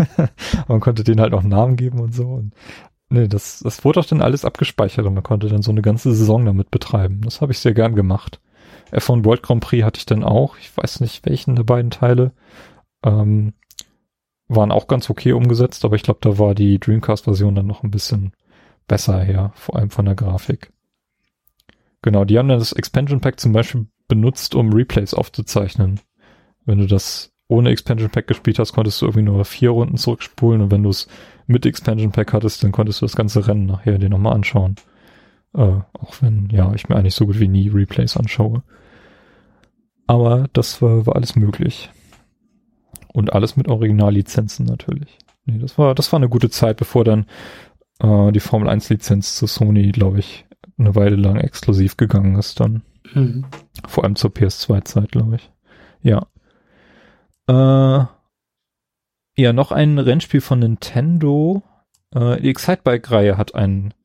man 0.68 0.80
konnte 0.80 1.04
denen 1.04 1.20
halt 1.20 1.34
auch 1.34 1.44
Namen 1.44 1.76
geben 1.76 2.00
und 2.00 2.16
so. 2.16 2.28
Und 2.28 2.54
nee, 3.10 3.28
das, 3.28 3.60
das 3.60 3.84
wurde 3.84 4.00
auch 4.00 4.06
dann 4.06 4.22
alles 4.22 4.46
abgespeichert 4.46 5.06
und 5.06 5.14
man 5.14 5.24
konnte 5.24 5.48
dann 5.48 5.62
so 5.62 5.72
eine 5.72 5.82
ganze 5.82 6.14
Saison 6.14 6.46
damit 6.46 6.72
betreiben. 6.72 7.22
Das 7.24 7.42
habe 7.42 7.52
ich 7.52 7.60
sehr 7.60 7.74
gern 7.74 7.96
gemacht. 7.96 8.40
F1 8.94 9.26
World 9.26 9.44
Grand 9.44 9.64
Prix 9.64 9.84
hatte 9.84 9.98
ich 9.98 10.06
dann 10.06 10.24
auch. 10.24 10.58
Ich 10.58 10.76
weiß 10.76 11.00
nicht, 11.02 11.26
welchen 11.26 11.56
der 11.56 11.64
beiden 11.64 11.92
Teile. 11.92 12.32
Ähm, 13.04 13.54
waren 14.48 14.72
auch 14.72 14.88
ganz 14.88 15.10
okay 15.10 15.32
umgesetzt, 15.32 15.84
aber 15.86 15.96
ich 15.96 16.04
glaube, 16.04 16.20
da 16.22 16.38
war 16.38 16.54
die 16.54 16.80
Dreamcast-Version 16.80 17.56
dann 17.56 17.68
noch 17.68 17.84
ein 17.84 17.92
bisschen 17.92 18.34
besser 18.88 19.20
her, 19.22 19.52
vor 19.56 19.78
allem 19.78 19.90
von 19.90 20.06
der 20.06 20.16
Grafik. 20.16 20.72
Genau, 22.02 22.26
die 22.26 22.38
haben 22.38 22.50
dann 22.50 22.60
das 22.60 22.74
Expansion 22.74 23.22
Pack 23.22 23.40
zum 23.40 23.54
Beispiel 23.54 23.88
benutzt, 24.08 24.56
um 24.56 24.74
Replays 24.74 25.14
aufzuzeichnen. 25.14 26.02
Wenn 26.66 26.80
du 26.80 26.86
das 26.86 27.32
ohne 27.48 27.70
Expansion 27.70 28.10
Pack 28.10 28.28
gespielt 28.28 28.60
hast, 28.60 28.74
konntest 28.74 29.02
du 29.02 29.06
irgendwie 29.06 29.24
nur 29.24 29.46
vier 29.46 29.72
Runden 29.72 29.98
zurückspulen 29.98 30.62
und 30.62 30.72
wenn 30.72 30.84
du 30.84 30.90
es 30.90 31.08
mit 31.48 31.66
Expansion 31.66 32.12
Pack 32.12 32.34
hattest, 32.34 32.64
dann 32.64 32.72
konntest 32.72 33.02
du 33.02 33.06
das 33.06 33.16
ganze 33.16 33.48
Rennen 33.48 33.66
nachher 33.66 33.98
dir 33.98 34.10
nochmal 34.10 34.34
anschauen. 34.34 34.76
Äh, 35.54 35.80
auch 35.94 36.22
wenn, 36.22 36.50
ja, 36.52 36.74
ich 36.74 36.90
mir 36.90 36.96
eigentlich 36.96 37.16
so 37.16 37.26
gut 37.26 37.40
wie 37.40 37.48
nie 37.48 37.70
Replays 37.70 38.18
anschaue. 38.18 38.64
Aber 40.14 40.48
das 40.54 40.80
war, 40.80 41.08
war 41.08 41.16
alles 41.16 41.36
möglich. 41.36 41.90
Und 43.14 43.34
alles 43.34 43.58
mit 43.58 43.68
Originallizenzen 43.68 44.64
natürlich. 44.64 45.18
Nee, 45.46 45.58
das 45.58 45.80
war, 45.80 45.96
das 45.96 46.12
war 46.12 46.20
eine 46.20 46.30
gute 46.30 46.52
Zeit, 46.52 46.78
bevor 46.78 47.04
dann 47.04 47.26
äh, 48.00 48.32
die 48.32 48.40
Formel 48.40 48.70
1 48.70 48.90
Lizenz 48.90 49.36
zu 49.36 49.48
Sony, 49.48 49.92
glaube 49.92 50.20
ich, 50.20 50.46
eine 50.78 50.94
Weile 50.94 51.16
lang 51.16 51.38
exklusiv 51.38 51.98
gegangen 51.98 52.36
ist 52.36 52.60
dann. 52.60 52.84
Mhm. 53.16 53.46
Vor 53.88 54.04
allem 54.04 54.16
zur 54.16 54.30
PS2-Zeit, 54.30 55.12
glaube 55.12 55.38
ich. 55.38 55.52
Ja. 56.04 56.28
Äh, 57.48 58.06
ja, 59.36 59.52
noch 59.52 59.72
ein 59.72 59.98
Rennspiel 59.98 60.42
von 60.42 60.60
Nintendo. 60.60 61.64
Äh, 62.14 62.40
die 62.40 62.50
Excitebike-Reihe 62.52 63.36
hat 63.36 63.56
ein, 63.56 63.96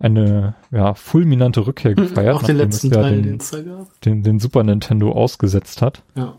eine 0.00 0.54
ja, 0.70 0.94
fulminante 0.94 1.66
Rückkehr 1.66 1.94
gefeiert, 1.94 2.36
Auch 2.36 2.42
den 2.42 2.56
letzten 2.56 2.90
Teil, 2.90 3.14
den, 3.16 3.22
den 3.22 3.36
es 3.38 3.50
da 3.50 3.60
gab. 3.62 4.00
den, 4.02 4.22
den 4.22 4.38
Super 4.38 4.62
Nintendo 4.62 5.12
ausgesetzt 5.12 5.82
hat. 5.82 6.02
Ja. 6.14 6.36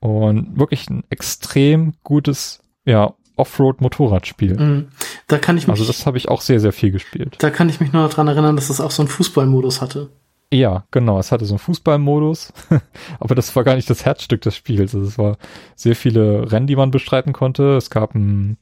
Und 0.00 0.58
wirklich 0.58 0.88
ein 0.90 1.04
extrem 1.10 1.94
gutes, 2.04 2.60
ja, 2.84 3.14
Offroad-Motorradspiel. 3.36 4.58
Mhm. 4.58 4.88
Da 5.28 5.38
kann 5.38 5.56
ich 5.56 5.66
mich, 5.66 5.72
Also 5.78 5.84
das 5.84 6.06
habe 6.06 6.16
ich 6.18 6.28
auch 6.28 6.40
sehr, 6.40 6.60
sehr 6.60 6.72
viel 6.72 6.90
gespielt. 6.90 7.36
da 7.38 7.50
kann 7.50 7.68
ich 7.68 7.80
mich 7.80 7.92
nur 7.92 8.08
dran 8.08 8.26
erinnern, 8.28 8.56
dass 8.56 8.68
das 8.68 8.80
auch 8.80 8.90
so 8.90 9.02
einen 9.02 9.08
Fußballmodus 9.08 9.80
hatte. 9.80 10.10
Ja, 10.52 10.84
genau. 10.90 11.18
Es 11.18 11.30
hatte 11.30 11.44
so 11.44 11.54
einen 11.54 11.58
Fußballmodus, 11.58 12.52
aber 13.20 13.34
das 13.34 13.54
war 13.54 13.64
gar 13.64 13.76
nicht 13.76 13.90
das 13.90 14.04
Herzstück 14.04 14.40
des 14.40 14.56
Spiels. 14.56 14.94
Also 14.94 15.06
es 15.06 15.18
war 15.18 15.36
sehr 15.76 15.94
viele 15.94 16.50
Rennen, 16.50 16.66
die 16.66 16.76
man 16.76 16.90
bestreiten 16.90 17.32
konnte. 17.32 17.76
Es 17.76 17.90
gab 17.90 18.14
einen 18.14 18.56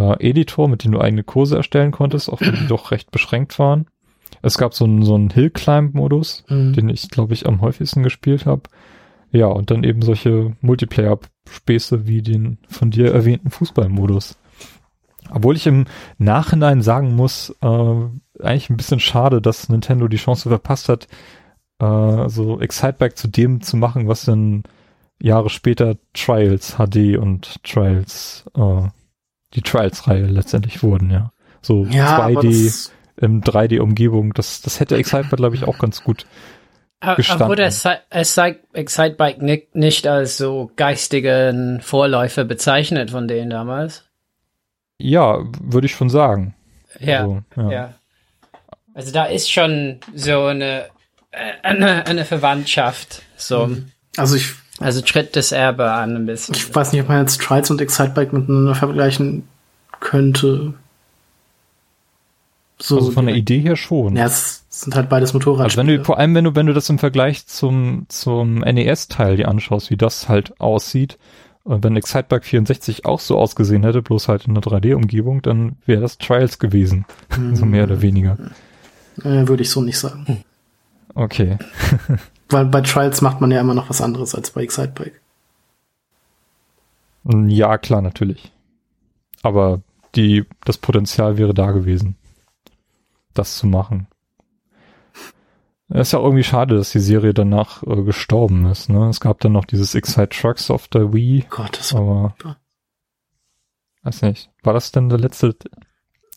äh, 0.00 0.28
Editor, 0.30 0.68
mit 0.68 0.84
dem 0.84 0.92
du 0.92 1.00
eigene 1.00 1.22
Kurse 1.24 1.56
erstellen 1.56 1.90
konntest, 1.92 2.30
auch 2.32 2.40
wenn 2.40 2.54
die 2.56 2.66
doch 2.66 2.90
recht 2.90 3.10
beschränkt 3.10 3.58
waren. 3.58 3.86
Es 4.42 4.56
gab 4.56 4.74
so 4.74 4.84
einen, 4.84 5.02
so 5.02 5.14
einen 5.14 5.30
Hill-Climb-Modus, 5.30 6.44
Mhm. 6.48 6.72
den 6.72 6.88
ich, 6.88 7.08
glaube 7.10 7.34
ich, 7.34 7.46
am 7.46 7.60
häufigsten 7.60 8.02
gespielt 8.02 8.46
habe. 8.46 8.62
Ja, 9.32 9.46
und 9.46 9.70
dann 9.70 9.84
eben 9.84 10.02
solche 10.02 10.56
Multiplayer-Späße 10.60 12.06
wie 12.06 12.22
den 12.22 12.58
von 12.68 12.90
dir 12.90 13.12
erwähnten 13.12 13.50
Fußballmodus. 13.50 14.38
Obwohl 15.32 15.54
ich 15.56 15.66
im 15.66 15.84
Nachhinein 16.18 16.82
sagen 16.82 17.14
muss, 17.14 17.54
äh, 17.60 17.66
eigentlich 18.42 18.70
ein 18.70 18.76
bisschen 18.76 18.98
schade, 19.00 19.40
dass 19.40 19.68
Nintendo 19.68 20.08
die 20.08 20.16
Chance 20.16 20.48
verpasst 20.48 20.88
hat, 20.88 21.06
äh, 21.78 22.28
so 22.28 22.60
Exciteback 22.60 23.16
zu 23.16 23.28
dem 23.28 23.60
zu 23.60 23.76
machen, 23.76 24.08
was 24.08 24.24
dann 24.24 24.64
Jahre 25.22 25.50
später 25.50 25.96
Trials 26.14 26.76
HD 26.78 27.16
und 27.18 27.62
Trials, 27.62 28.46
äh, 28.56 28.88
die 29.54 29.62
Trials-Reihe 29.62 30.26
letztendlich 30.26 30.82
wurden, 30.82 31.10
ja. 31.10 31.32
So 31.62 31.84
Ja, 31.86 32.18
aber 32.18 32.40
2D 32.40 32.64
das, 32.66 32.92
im 33.16 33.42
3D-Umgebung, 33.42 34.32
das, 34.34 34.62
das 34.62 34.80
hätte 34.80 34.96
Excitebike, 34.96 35.36
glaube 35.36 35.56
ich, 35.56 35.64
auch 35.64 35.78
ganz 35.78 36.02
gut. 36.04 36.26
Aber 37.00 37.16
gestanden. 37.16 37.48
wurde 37.48 37.64
Excite- 37.64 38.00
Excite- 38.10 38.60
Excitebike 38.72 39.44
nicht, 39.44 39.74
nicht 39.74 40.06
als 40.06 40.36
so 40.36 40.70
geistigen 40.76 41.80
Vorläufer 41.80 42.44
bezeichnet 42.44 43.10
von 43.10 43.26
denen 43.28 43.50
damals? 43.50 44.04
Ja, 44.98 45.38
würde 45.62 45.86
ich 45.86 45.92
schon 45.94 46.10
sagen. 46.10 46.54
Ja, 46.98 47.20
Also, 47.22 47.42
ja. 47.56 47.70
ja. 47.72 47.94
Also 48.92 49.12
da 49.12 49.24
ist 49.24 49.50
schon 49.50 50.00
so 50.14 50.44
eine, 50.44 50.86
äh, 51.30 51.52
eine, 51.62 52.06
eine 52.06 52.24
Verwandtschaft. 52.24 53.22
So. 53.36 53.76
also 54.16 54.36
ich, 54.36 54.52
Also 54.80 55.02
tritt 55.02 55.36
das 55.36 55.52
Erbe 55.52 55.92
an 55.92 56.16
ein 56.16 56.26
bisschen. 56.26 56.54
ich 56.54 56.74
weiß 56.74 56.92
nicht, 56.92 57.02
ob 57.02 57.08
man 57.08 57.20
jetzt 57.20 57.40
Trials 57.40 57.70
und 57.70 57.80
Excitebike 57.80 58.34
miteinander 58.34 58.74
vergleichen 58.74 59.44
könnte. 60.00 60.74
So, 62.78 62.96
Also 62.96 63.10
von 63.12 63.26
der. 63.26 63.36
Idee 63.36 63.60
her 63.60 63.76
schon. 63.76 64.16
Ja, 64.16 64.24
es 64.24 64.64
sind 64.70 64.94
halt 64.94 65.10
beides 65.10 65.34
Motorradspiele. 65.34 65.82
Also 65.82 65.92
wenn 65.92 65.98
du, 65.98 66.04
vor 66.04 66.18
allem 66.18 66.34
wenn 66.34 66.44
du, 66.44 66.54
wenn 66.54 66.66
du 66.66 66.72
das 66.72 66.88
im 66.88 66.98
Vergleich 66.98 67.46
zum, 67.46 68.06
zum 68.08 68.60
NES-Teil 68.60 69.36
dir 69.36 69.48
anschaust, 69.48 69.90
wie 69.90 69.96
das 69.98 70.28
halt 70.28 70.58
aussieht, 70.60 71.18
und 71.62 71.84
wenn 71.84 71.94
Excitebike 71.94 72.46
64 72.46 73.04
auch 73.04 73.20
so 73.20 73.36
ausgesehen 73.38 73.82
hätte, 73.84 74.00
bloß 74.00 74.28
halt 74.28 74.46
in 74.46 74.52
einer 74.52 74.62
3D-Umgebung, 74.62 75.42
dann 75.42 75.76
wäre 75.84 76.00
das 76.00 76.16
Trials 76.16 76.58
gewesen. 76.58 77.04
so 77.52 77.66
mehr 77.66 77.84
oder 77.84 78.00
weniger. 78.00 78.38
äh, 79.22 79.46
würde 79.46 79.62
ich 79.62 79.68
so 79.70 79.82
nicht 79.82 79.98
sagen. 79.98 80.42
Okay. 81.14 81.58
Weil 82.50 82.66
bei 82.66 82.80
Trials 82.80 83.20
macht 83.20 83.40
man 83.40 83.50
ja 83.50 83.60
immer 83.60 83.74
noch 83.74 83.88
was 83.90 84.00
anderes 84.00 84.34
als 84.34 84.50
bei 84.50 84.62
Excitebike. 84.62 85.20
Ja, 87.24 87.78
klar, 87.78 88.02
natürlich. 88.02 88.50
Aber 89.42 89.82
die, 90.14 90.44
das 90.64 90.78
Potenzial 90.78 91.38
wäre 91.38 91.54
da 91.54 91.70
gewesen, 91.70 92.16
das 93.34 93.58
zu 93.58 93.66
machen. 93.66 94.06
Es 95.92 96.08
ist 96.08 96.12
ja 96.12 96.20
irgendwie 96.20 96.44
schade, 96.44 96.76
dass 96.76 96.90
die 96.92 97.00
Serie 97.00 97.34
danach 97.34 97.82
äh, 97.82 98.02
gestorben 98.02 98.66
ist. 98.66 98.88
Ne? 98.88 99.08
Es 99.08 99.18
gab 99.18 99.40
dann 99.40 99.52
noch 99.52 99.64
dieses 99.64 99.94
Excite 99.94 100.28
Trucks 100.28 100.70
auf 100.70 100.86
der 100.86 101.12
Wii, 101.12 101.46
Gott, 101.50 101.78
das 101.78 101.92
war. 101.94 102.00
aber 102.00 102.34
super. 102.38 102.56
weiß 104.04 104.22
nicht. 104.22 104.50
War 104.62 104.72
das 104.72 104.92
denn 104.92 105.08
der 105.08 105.18
letzte 105.18 105.56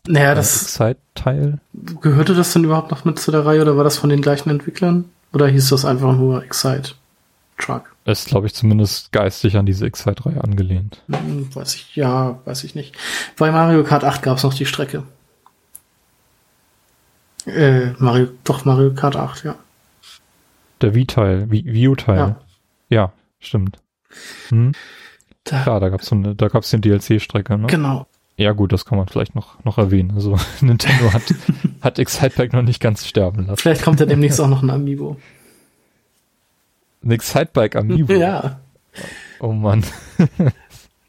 Naja, 0.07 0.32
äh, 0.32 0.36
das 0.36 0.64
Excite-Teil? 0.64 1.59
gehörte 2.01 2.34
das 2.34 2.53
denn 2.53 2.64
überhaupt 2.64 2.89
noch 2.89 3.05
mit 3.05 3.20
zu 3.20 3.30
der 3.32 3.45
Reihe 3.45 3.61
oder 3.61 3.78
war 3.78 3.84
das 3.84 3.97
von 3.99 4.09
den 4.09 4.22
gleichen 4.22 4.49
Entwicklern? 4.49 5.05
Oder 5.34 5.47
hieß 5.47 5.69
das 5.69 5.84
einfach 5.86 6.13
nur 6.15 6.43
Excite 6.43 6.91
Truck? 7.57 7.93
Ist, 8.05 8.27
glaube 8.27 8.47
ich, 8.47 8.53
zumindest 8.53 9.11
geistig 9.11 9.55
an 9.57 9.65
diese 9.65 9.86
Excite-Reihe 9.86 10.43
angelehnt. 10.43 11.01
Hm, 11.07 11.53
weiß 11.55 11.75
ich, 11.75 11.95
ja, 11.95 12.39
weiß 12.45 12.63
ich 12.65 12.75
nicht. 12.75 12.95
Bei 13.38 13.51
Mario 13.51 13.84
Kart 13.84 14.03
8 14.03 14.21
gab 14.21 14.38
es 14.38 14.43
noch 14.43 14.53
die 14.53 14.65
Strecke. 14.65 15.03
Äh, 17.45 17.91
Mario, 17.97 18.27
doch 18.43 18.65
Mario 18.65 18.93
Kart 18.93 19.15
8, 19.15 19.43
ja. 19.43 19.55
Der 20.81 20.93
Wii-Teil, 20.93 21.47
Wii- 21.49 21.65
Wii 21.65 21.88
U-Teil. 21.89 22.17
Ja. 22.17 22.36
Ja. 22.89 23.11
stimmt. 23.39 23.79
Hm? 24.49 24.73
Da, 25.45 25.63
Klar, 25.63 25.79
da 25.79 25.89
gab's 25.89 26.05
so 26.07 26.15
eine, 26.15 26.36
da 26.36 26.47
gab's 26.47 26.69
den 26.69 26.81
DLC-Strecke, 26.81 27.57
ne? 27.57 27.67
Genau. 27.67 28.07
Ja 28.36 28.51
gut, 28.53 28.73
das 28.73 28.86
kann 28.86 28.97
man 28.97 29.07
vielleicht 29.07 29.36
noch, 29.36 29.63
noch 29.63 29.77
erwähnen. 29.77 30.11
Also 30.15 30.38
Nintendo 30.61 31.13
hat, 31.13 31.23
hat 31.81 31.99
Excitebike 31.99 32.55
noch 32.55 32.63
nicht 32.63 32.79
ganz 32.79 33.05
sterben 33.05 33.45
lassen. 33.47 33.57
Vielleicht 33.57 33.84
kommt 33.84 33.99
ja 33.99 34.05
demnächst 34.05 34.41
auch 34.41 34.47
noch 34.47 34.63
ein 34.63 34.69
Amiibo. 34.69 35.17
Ein 37.03 37.11
Excitebike 37.11 37.77
Amiibo. 37.79 38.13
Ja, 38.13 38.59
Oh 39.39 39.51
Mann. 39.51 39.84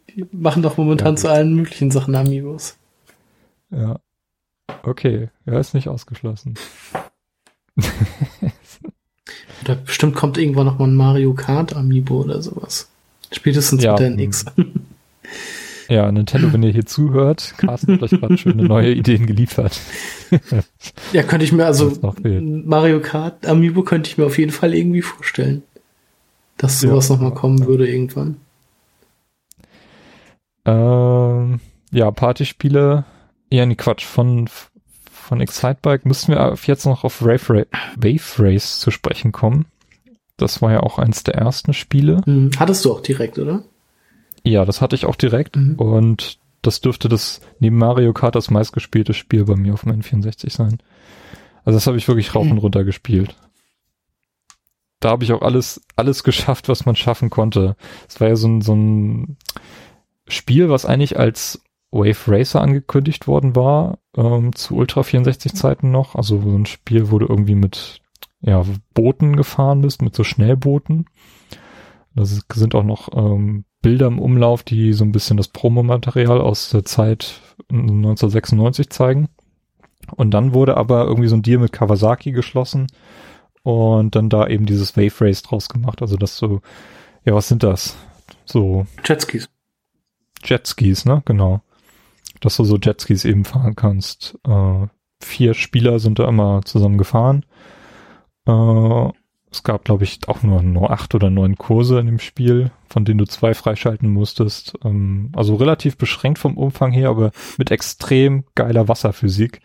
die 0.09 0.27
machen 0.33 0.62
doch 0.62 0.77
momentan 0.77 1.14
Ja, 1.14 1.16
zu 1.16 1.29
allen 1.31 1.55
möglichen 1.55 1.91
Sachen 1.91 2.14
Amiibos. 2.14 2.77
Ja. 3.70 4.01
Okay, 4.83 5.29
ja, 5.47 5.59
ist 5.59 5.75
nicht 5.75 5.89
ausgeschlossen. 5.89 6.55
Oder 9.62 9.77
bestimmt 9.77 10.14
kommt 10.14 10.37
irgendwann 10.37 10.66
noch 10.66 10.79
mal 10.79 10.89
ein 10.89 10.97
Mario 10.97 11.33
Kart 11.35 11.75
Amiibo 11.75 12.20
oder 12.20 12.43
sowas. 12.43 12.89
Spätestens 13.33 13.83
Ja, 13.83 13.93
mit 13.93 14.01
der 14.01 14.11
hm. 14.11 14.18
NX. 14.18 14.45
Ja, 15.89 16.11
Nintendo, 16.11 16.53
wenn 16.53 16.62
ihr 16.62 16.72
hier 16.72 16.87
zuhört, 16.87 17.55
Carsten 17.59 17.95
hat 17.95 18.03
euch 18.03 18.11
gerade 18.20 18.39
schöne 18.39 18.64
neue 18.64 18.93
Ideen 18.93 19.26
geliefert. 19.26 19.78
Ja, 21.12 21.22
könnte 21.22 21.45
ich 21.45 21.53
mir, 21.53 21.66
also. 21.66 21.93
Mario 22.22 23.01
Kart 23.01 23.47
Amiibo 23.47 23.82
könnte 23.82 24.09
ich 24.11 24.18
mir 24.18 24.24
auf 24.26 24.39
jeden 24.39 24.53
Fall 24.53 24.74
irgendwie 24.74 25.03
vorstellen. 25.03 25.62
Dass 26.57 26.80
Ja. 26.82 26.91
sowas 26.91 27.11
noch 27.11 27.20
mal 27.20 27.35
kommen 27.35 27.66
würde 27.66 27.89
irgendwann. 27.89 28.37
Ähm, 30.64 31.61
ja, 31.91 32.11
Partyspiele. 32.11 33.05
Ja, 33.51 33.66
nee, 33.66 33.74
Quatsch. 33.74 34.05
Von, 34.05 34.49
von 35.11 35.41
Excitebike 35.41 36.07
müssten 36.09 36.32
wir 36.32 36.57
jetzt 36.66 36.87
noch 36.87 37.05
auf 37.05 37.22
Wave, 37.22 37.49
Ra 37.55 37.64
Wave 37.97 38.22
Race 38.39 38.80
zu 38.80 38.91
sprechen 38.91 39.32
kommen. 39.32 39.66
Das 40.37 40.62
war 40.62 40.72
ja 40.72 40.80
auch 40.80 40.99
eins 40.99 41.22
der 41.22 41.35
ersten 41.35 41.74
Spiele. 41.74 42.22
Hm, 42.24 42.51
hattest 42.59 42.85
du 42.85 42.93
auch 42.93 43.01
direkt, 43.01 43.39
oder? 43.39 43.62
Ja, 44.45 44.65
das 44.65 44.81
hatte 44.81 44.95
ich 44.95 45.07
auch 45.07 45.17
direkt. 45.17 45.57
Mhm. 45.57 45.75
Und 45.77 46.39
das 46.63 46.81
dürfte 46.81 47.09
das 47.09 47.41
neben 47.59 47.77
Mario 47.77 48.13
Kart 48.13 48.35
das 48.35 48.51
meistgespielte 48.51 49.15
Spiel 49.15 49.45
bei 49.45 49.57
mir 49.57 49.75
auf 49.75 49.83
dem 49.83 49.93
N64 50.01 50.51
sein. 50.51 50.79
Also 51.65 51.77
das 51.77 51.87
habe 51.87 51.97
ich 51.97 52.09
wirklich 52.09 52.35
rauf 52.35 52.51
und 52.51 52.59
runter 52.59 52.85
gespielt. 52.85 53.37
Da 55.01 55.11
habe 55.11 55.25
ich 55.25 55.33
auch 55.33 55.43
alles, 55.43 55.83
alles 55.97 56.25
geschafft, 56.25 56.69
was 56.69 56.87
man 56.87 56.97
schaffen 56.97 57.31
konnte. 57.31 57.77
Es 58.09 58.21
war 58.21 58.29
ja 58.29 58.37
so 58.37 58.49
ein, 58.49 58.61
so 58.61 58.75
ein 58.75 59.37
Spiel, 60.29 60.69
was 60.69 60.87
eigentlich 60.87 61.19
als 61.19 61.63
Wave 61.91 62.19
Racer 62.27 62.61
angekündigt 62.61 63.27
worden 63.27 63.55
war, 63.55 63.99
ähm, 64.17 64.55
zu 64.55 64.77
Ultra 64.77 65.03
64 65.03 65.55
Zeiten 65.55 65.91
noch. 65.91 66.15
Also 66.15 66.41
so 66.41 66.57
ein 66.57 66.67
Spiel, 66.67 67.11
wo 67.11 67.19
du 67.19 67.27
irgendwie 67.27 67.55
mit 67.55 68.01
ja, 68.41 68.65
Booten 68.95 69.37
gefahren 69.37 69.81
bist, 69.81 70.03
mit 70.03 70.15
so 70.15 70.25
Schnellbooten. 70.25 71.07
Da 72.15 72.25
sind 72.25 72.75
auch 72.75 72.83
noch 72.83 73.09
ähm, 73.15 73.65
Bilder 73.85 74.07
im 74.07 74.18
Umlauf, 74.18 74.62
die 74.62 74.95
so 74.95 75.05
ein 75.05 75.12
bisschen 75.12 75.37
das 75.37 75.49
Promomaterial 75.49 76.41
aus 76.41 76.70
der 76.70 76.87
Zeit 76.87 77.43
1996 77.70 78.89
zeigen. 78.89 79.28
Und 80.16 80.30
dann 80.30 80.55
wurde 80.55 80.78
aber 80.78 81.05
irgendwie 81.05 81.28
so 81.28 81.37
ein 81.37 81.43
Deal 81.43 81.59
mit 81.59 81.72
Kawasaki 81.72 82.32
geschlossen 82.32 82.87
und 83.62 84.16
dann 84.16 84.30
da 84.30 84.47
eben 84.47 84.64
dieses 84.64 84.97
Wave 84.97 85.26
Race 85.26 85.43
draus 85.43 85.68
gemacht. 85.68 86.01
Also 86.01 86.16
das 86.16 86.39
so, 86.39 86.62
ja, 87.26 87.35
was 87.35 87.49
sind 87.49 87.62
das? 87.62 87.95
So 88.47 88.87
Jetskis. 89.05 89.51
Jetskis, 90.43 91.05
ne? 91.05 91.20
Genau. 91.26 91.61
Dass 92.41 92.57
du 92.57 92.64
so 92.64 92.78
Jetskis 92.78 93.26
eben 93.26 93.45
fahren 93.45 93.76
kannst. 93.76 94.39
Äh, 94.49 94.87
vier 95.20 95.53
Spieler 95.53 95.99
sind 95.99 96.18
da 96.18 96.26
immer 96.26 96.62
zusammen 96.64 96.97
gefahren. 96.97 97.45
Äh, 98.47 99.09
es 99.55 99.63
gab, 99.63 99.85
glaube 99.85 100.05
ich, 100.05 100.19
auch 100.27 100.43
nur, 100.43 100.91
acht 100.91 101.15
oder 101.15 101.31
neun 101.31 101.57
Kurse 101.57 102.01
in 102.01 102.07
dem 102.07 102.19
Spiel, 102.19 102.71
von 102.89 103.05
denen 103.05 103.19
du 103.19 103.25
zwei 103.25 103.55
freischalten 103.55 104.11
musstest. 104.11 104.75
Ähm, 104.85 105.31
also 105.35 105.55
relativ 105.55 105.97
beschränkt 105.97 106.39
vom 106.39 106.57
Umfang 106.57 106.93
her, 106.93 107.09
aber 107.09 107.31
mit 107.57 107.71
extrem 107.71 108.45
geiler 108.55 108.89
Wasserphysik, 108.89 109.61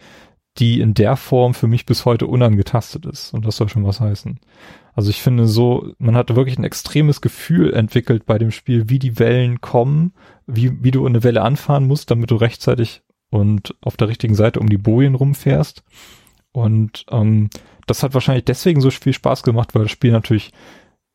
die 0.57 0.79
in 0.79 0.93
der 0.93 1.15
Form 1.15 1.53
für 1.53 1.67
mich 1.67 1.85
bis 1.85 2.05
heute 2.05 2.27
unangetastet 2.27 3.05
ist. 3.05 3.33
Und 3.33 3.45
das 3.45 3.57
soll 3.57 3.69
schon 3.69 3.85
was 3.85 3.99
heißen. 3.99 4.39
Also 4.93 5.09
ich 5.09 5.21
finde 5.21 5.47
so, 5.47 5.93
man 5.97 6.15
hatte 6.15 6.35
wirklich 6.35 6.57
ein 6.57 6.63
extremes 6.63 7.21
Gefühl 7.21 7.73
entwickelt 7.73 8.25
bei 8.25 8.37
dem 8.37 8.51
Spiel, 8.51 8.89
wie 8.89 8.99
die 8.99 9.17
Wellen 9.17 9.61
kommen, 9.61 10.13
wie, 10.45 10.83
wie 10.83 10.91
du 10.91 11.05
eine 11.05 11.23
Welle 11.23 11.41
anfahren 11.41 11.87
musst, 11.87 12.11
damit 12.11 12.31
du 12.31 12.35
rechtzeitig 12.35 13.01
und 13.29 13.75
auf 13.81 13.97
der 13.97 14.07
richtigen 14.07 14.35
Seite 14.35 14.59
um 14.59 14.69
die 14.69 14.77
Bojen 14.77 15.15
rumfährst. 15.15 15.83
Und 16.51 17.05
ähm, 17.11 17.49
das 17.89 18.03
hat 18.03 18.13
wahrscheinlich 18.13 18.45
deswegen 18.45 18.81
so 18.81 18.89
viel 18.91 19.13
Spaß 19.13 19.43
gemacht, 19.43 19.73
weil 19.73 19.83
das 19.83 19.91
Spiel 19.91 20.11
natürlich 20.11 20.51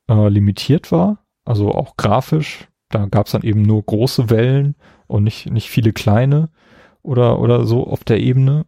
äh, 0.08 0.28
limitiert 0.28 0.90
war, 0.92 1.18
also 1.44 1.72
auch 1.72 1.96
grafisch. 1.96 2.68
Da 2.90 3.06
gab 3.06 3.26
es 3.26 3.32
dann 3.32 3.42
eben 3.42 3.62
nur 3.62 3.82
große 3.82 4.30
Wellen 4.30 4.76
und 5.06 5.24
nicht, 5.24 5.50
nicht 5.50 5.70
viele 5.70 5.92
kleine 5.92 6.50
oder, 7.02 7.38
oder 7.38 7.64
so 7.64 7.86
auf 7.86 8.04
der 8.04 8.20
Ebene. 8.20 8.66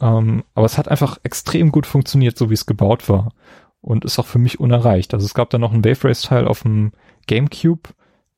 Ähm, 0.00 0.44
aber 0.54 0.66
es 0.66 0.78
hat 0.78 0.88
einfach 0.88 1.18
extrem 1.22 1.70
gut 1.70 1.86
funktioniert, 1.86 2.36
so 2.36 2.50
wie 2.50 2.54
es 2.54 2.66
gebaut 2.66 3.08
war. 3.08 3.32
Und 3.80 4.04
ist 4.04 4.18
auch 4.18 4.26
für 4.26 4.38
mich 4.38 4.60
unerreicht. 4.60 5.12
Also 5.12 5.26
es 5.26 5.34
gab 5.34 5.50
da 5.50 5.58
noch 5.58 5.72
einen 5.72 5.84
Wave 5.84 6.08
Race 6.08 6.22
Teil 6.22 6.48
auf 6.48 6.62
dem 6.62 6.92
GameCube. 7.26 7.90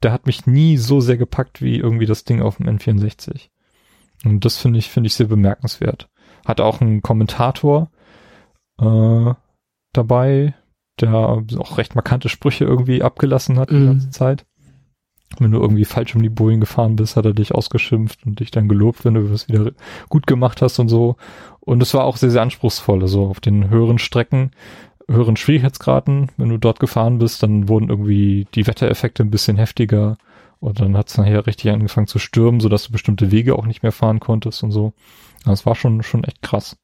Der 0.03 0.13
hat 0.13 0.27
mich 0.27 0.47
nie 0.47 0.77
so 0.77 1.01
sehr 1.01 1.17
gepackt 1.17 1.63
wie 1.63 1.77
irgendwie 1.77 2.07
das 2.07 2.25
Ding 2.25 2.43
auf 2.43 2.57
dem 2.57 2.67
N64. 2.67 3.49
Und 4.25 4.45
das 4.45 4.57
finde 4.57 4.79
ich, 4.79 4.91
finde 4.91 5.07
ich 5.07 5.15
sehr 5.15 5.29
bemerkenswert. 5.29 6.09
Hat 6.45 6.61
auch 6.61 6.81
einen 6.81 7.01
Kommentator 7.01 7.91
äh, 8.81 9.35
dabei, 9.93 10.55
der 11.01 11.15
auch 11.15 11.79
recht 11.79 11.95
markante 11.95 12.29
Sprüche 12.29 12.65
irgendwie 12.65 13.03
abgelassen 13.03 13.59
hat 13.59 13.71
die 13.71 13.75
Mhm. 13.75 13.87
ganze 13.87 14.11
Zeit. 14.11 14.47
Wenn 15.39 15.51
du 15.51 15.61
irgendwie 15.61 15.85
falsch 15.85 16.15
um 16.15 16.23
die 16.23 16.29
Bojen 16.31 16.61
gefahren 16.61 16.97
bist, 16.97 17.17
hat 17.17 17.27
er 17.27 17.35
dich 17.35 17.53
ausgeschimpft 17.55 18.25
und 18.25 18.41
dich 18.41 18.51
dann 18.51 18.69
gelobt, 18.69 19.05
wenn 19.05 19.15
du 19.15 19.21
es 19.33 19.49
wieder 19.49 19.73
gut 20.09 20.27
gemacht 20.27 20.63
hast 20.63 20.79
und 20.79 20.89
so. 20.89 21.17
Und 21.61 21.83
es 21.83 21.93
war 21.95 22.05
auch 22.05 22.17
sehr, 22.17 22.31
sehr 22.31 22.43
anspruchsvoll. 22.43 23.03
Also 23.03 23.27
auf 23.27 23.41
den 23.41 23.69
höheren 23.69 23.99
Strecken 23.99 24.53
höheren 25.09 25.37
Schwierigkeitsgraden. 25.37 26.31
Wenn 26.37 26.49
du 26.49 26.59
dort 26.59 26.81
gefahren 26.81 27.19
bist, 27.19 27.43
dann 27.43 27.69
wurden 27.69 27.89
irgendwie 27.91 28.47
die 28.55 28.67
Wettereffekte 28.67 29.23
ein 29.23 29.31
bisschen 29.31 29.57
heftiger 29.57 30.17
und 30.59 30.81
dann 30.81 30.97
hat 30.97 31.09
es 31.09 31.19
nachher 31.19 31.47
richtig 31.47 31.71
angefangen 31.71 32.09
zu 32.09 32.19
stürmen, 32.19 32.59
sodass 32.61 32.87
du 32.87 32.93
bestimmte 32.93 33.31
Wege 33.31 33.55
auch 33.57 33.67
nicht 33.67 33.83
mehr 33.85 33.93
fahren 33.93 34.19
konntest 34.21 34.63
und 34.65 34.73
so. 34.73 34.95
Das 35.45 35.65
war 35.65 35.77
schon, 35.77 36.03
schon 36.03 36.25
echt 36.25 36.43
krass. 36.43 36.77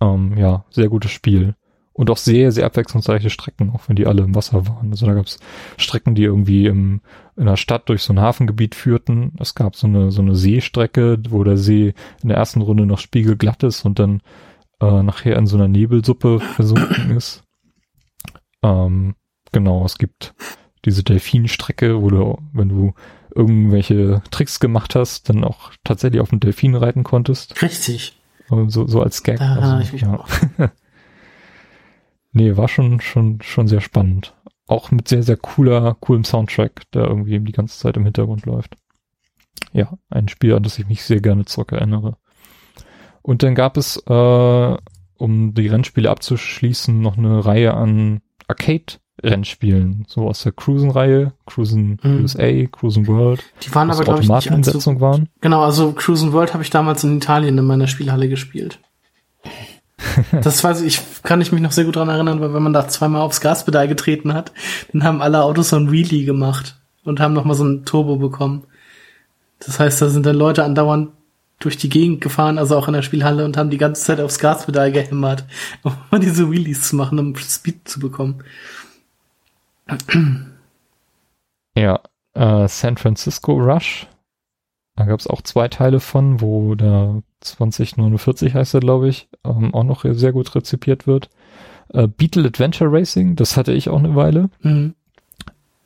Ähm, 0.00 0.36
ja, 0.36 0.64
sehr 0.70 0.88
gutes 0.88 1.10
Spiel. 1.10 1.54
Und 1.92 2.10
auch 2.10 2.16
sehr, 2.16 2.52
sehr 2.52 2.64
abwechslungsreiche 2.64 3.28
Strecken, 3.28 3.72
auch 3.74 3.88
wenn 3.88 3.96
die 3.96 4.06
alle 4.06 4.22
im 4.22 4.36
Wasser 4.36 4.68
waren. 4.68 4.90
Also 4.92 5.04
da 5.06 5.14
gab 5.14 5.26
es 5.26 5.40
Strecken, 5.78 6.14
die 6.14 6.22
irgendwie 6.22 6.66
im, 6.66 7.00
in 7.36 7.46
der 7.46 7.56
Stadt 7.56 7.88
durch 7.88 8.04
so 8.04 8.12
ein 8.12 8.20
Hafengebiet 8.20 8.76
führten. 8.76 9.32
Es 9.40 9.56
gab 9.56 9.74
so 9.74 9.88
eine, 9.88 10.12
so 10.12 10.22
eine 10.22 10.36
Seestrecke, 10.36 11.18
wo 11.28 11.42
der 11.42 11.56
See 11.56 11.94
in 12.22 12.28
der 12.28 12.38
ersten 12.38 12.62
Runde 12.62 12.86
noch 12.86 13.00
spiegelglatt 13.00 13.64
ist 13.64 13.84
und 13.84 13.98
dann 13.98 14.22
äh, 14.80 15.02
nachher 15.02 15.36
in 15.36 15.48
so 15.48 15.56
einer 15.56 15.66
Nebelsuppe 15.66 16.38
versunken 16.38 17.10
ist. 17.16 17.42
Ähm, 18.62 19.16
genau, 19.50 19.84
es 19.84 19.98
gibt 19.98 20.34
diese 20.84 21.02
Delfinstrecke, 21.02 22.00
wo 22.00 22.10
du, 22.10 22.38
wenn 22.52 22.68
du 22.68 22.94
irgendwelche 23.34 24.22
Tricks 24.30 24.60
gemacht 24.60 24.94
hast, 24.94 25.28
dann 25.28 25.44
auch 25.44 25.72
tatsächlich 25.84 26.20
auf 26.20 26.30
dem 26.30 26.40
Delfin 26.40 26.74
reiten 26.74 27.04
konntest. 27.04 27.60
Richtig. 27.62 28.17
So, 28.48 28.86
so 28.86 29.02
als 29.02 29.22
Gag. 29.22 29.38
Da 29.38 29.56
erinnere 29.56 29.82
ich 29.82 29.92
mich 29.92 30.02
ja. 30.02 30.14
auch. 30.14 30.28
nee, 32.32 32.56
war 32.56 32.68
schon, 32.68 33.00
schon, 33.00 33.42
schon 33.42 33.68
sehr 33.68 33.80
spannend. 33.80 34.34
Auch 34.66 34.90
mit 34.90 35.08
sehr, 35.08 35.22
sehr 35.22 35.36
cooler, 35.36 35.96
coolem 36.00 36.24
Soundtrack, 36.24 36.90
der 36.92 37.04
irgendwie 37.04 37.34
eben 37.34 37.44
die 37.44 37.52
ganze 37.52 37.78
Zeit 37.78 37.96
im 37.96 38.04
Hintergrund 38.04 38.46
läuft. 38.46 38.76
Ja, 39.72 39.98
ein 40.10 40.28
Spiel, 40.28 40.54
an 40.54 40.62
das 40.62 40.78
ich 40.78 40.88
mich 40.88 41.02
sehr 41.02 41.20
gerne 41.20 41.44
zurück 41.44 41.72
erinnere. 41.72 42.16
Und 43.22 43.42
dann 43.42 43.54
gab 43.54 43.76
es, 43.76 43.96
äh, 44.06 44.76
um 45.18 45.54
die 45.54 45.66
Rennspiele 45.66 46.10
abzuschließen, 46.10 47.00
noch 47.00 47.18
eine 47.18 47.44
Reihe 47.44 47.74
an 47.74 48.20
Arcade-Rennspielen, 49.22 50.04
so 50.08 50.28
aus 50.28 50.42
der 50.42 50.52
Cruisen-Reihe, 50.52 51.32
Cruisen 51.46 51.98
Mhm. 52.02 52.22
USA, 52.22 52.66
Cruisen 52.70 53.06
World, 53.06 53.42
Die 53.62 53.74
waren 53.74 53.90
aber, 53.90 54.04
glaube 54.04 54.22
ich, 54.22 54.28
nicht 54.28 54.50
allzu 54.50 55.00
waren. 55.00 55.28
Genau, 55.40 55.62
also 55.62 55.92
Cruisen 55.92 56.32
World 56.32 56.54
habe 56.54 56.62
ich 56.62 56.70
damals 56.70 57.04
in 57.04 57.16
Italien 57.16 57.58
in 57.58 57.64
meiner 57.64 57.86
Spielhalle 57.88 58.28
gespielt. 58.28 58.78
Das 60.42 60.62
weiß 60.62 60.82
ich, 60.82 61.00
kann 61.24 61.40
ich 61.40 61.50
mich 61.50 61.60
noch 61.60 61.72
sehr 61.72 61.84
gut 61.84 61.96
dran 61.96 62.08
erinnern, 62.08 62.40
weil 62.40 62.54
wenn 62.54 62.62
man 62.62 62.72
da 62.72 62.86
zweimal 62.86 63.22
aufs 63.22 63.40
Gaspedal 63.40 63.88
getreten 63.88 64.32
hat, 64.32 64.52
dann 64.92 65.02
haben 65.02 65.20
alle 65.20 65.42
Autos 65.42 65.70
so 65.70 65.76
ein 65.76 65.90
Wheelie 65.90 66.24
gemacht 66.24 66.76
und 67.04 67.18
haben 67.18 67.34
nochmal 67.34 67.56
so 67.56 67.64
ein 67.64 67.84
Turbo 67.84 68.16
bekommen. 68.16 68.62
Das 69.58 69.80
heißt, 69.80 70.00
da 70.00 70.08
sind 70.08 70.24
dann 70.24 70.36
Leute 70.36 70.62
andauernd 70.62 71.10
durch 71.58 71.76
die 71.76 71.88
Gegend 71.88 72.20
gefahren, 72.20 72.58
also 72.58 72.76
auch 72.76 72.86
in 72.86 72.94
der 72.94 73.02
Spielhalle 73.02 73.44
und 73.44 73.56
haben 73.56 73.70
die 73.70 73.78
ganze 73.78 74.04
Zeit 74.04 74.20
aufs 74.20 74.38
Gaspedal 74.38 74.92
gehämmert, 74.92 75.44
um 75.82 75.92
mal 76.10 76.20
diese 76.20 76.48
Wheelies 76.48 76.82
zu 76.88 76.94
machen, 76.96 77.18
um 77.18 77.34
Speed 77.36 77.88
zu 77.88 77.98
bekommen. 77.98 78.44
Ja, 81.76 82.00
äh, 82.34 82.66
San 82.66 82.96
Francisco 82.96 83.52
Rush. 83.52 84.08
Da 84.96 85.04
gab 85.04 85.20
es 85.20 85.28
auch 85.28 85.42
zwei 85.42 85.68
Teile 85.68 86.00
von, 86.00 86.40
wo 86.40 86.74
der 86.74 87.22
2049 87.40 88.54
heißt 88.54 88.74
er, 88.74 88.80
glaube 88.80 89.08
ich, 89.08 89.28
ähm, 89.44 89.72
auch 89.72 89.84
noch 89.84 90.04
sehr 90.04 90.32
gut 90.32 90.52
rezipiert 90.56 91.06
wird. 91.06 91.30
Äh, 91.90 92.08
Beetle 92.08 92.48
Adventure 92.48 92.90
Racing, 92.92 93.36
das 93.36 93.56
hatte 93.56 93.72
ich 93.72 93.88
auch 93.88 94.00
eine 94.00 94.16
Weile. 94.16 94.50
Mhm. 94.62 94.94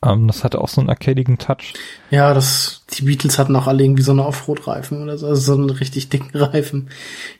Ähm, 0.02 0.26
das 0.26 0.44
hatte 0.44 0.62
auch 0.62 0.68
so 0.68 0.80
einen 0.80 0.88
arcadigen 0.88 1.36
Touch. 1.36 1.74
Ja, 2.10 2.32
das, 2.32 2.86
die 2.90 3.02
Beatles 3.02 3.38
hatten 3.38 3.54
auch 3.54 3.66
alle 3.66 3.84
irgendwie 3.84 4.02
so 4.02 4.12
eine 4.12 4.24
Offroad-Reifen 4.24 5.02
oder 5.02 5.18
so, 5.18 5.26
also 5.26 5.40
so 5.40 5.60
einen 5.60 5.70
richtig 5.70 6.08
dicken 6.08 6.30
Reifen. 6.34 6.88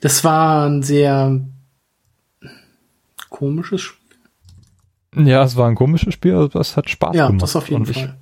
Das 0.01 0.25
war 0.25 0.67
ein 0.67 0.83
sehr 0.83 1.41
komisches 3.31 3.81
Spiel. 3.81 4.02
Ja, 5.15 5.43
es 5.43 5.57
war 5.57 5.69
ein 5.69 5.75
komisches 5.75 6.15
Spiel, 6.15 6.35
aber 6.35 6.61
es 6.61 6.77
hat 6.77 6.89
Spaß 6.89 7.15
Ja, 7.15 7.27
gemacht. 7.27 7.43
das 7.43 7.57
auf 7.57 7.69
jeden 7.71 7.83
ich, 7.89 7.99
Fall. 7.99 8.17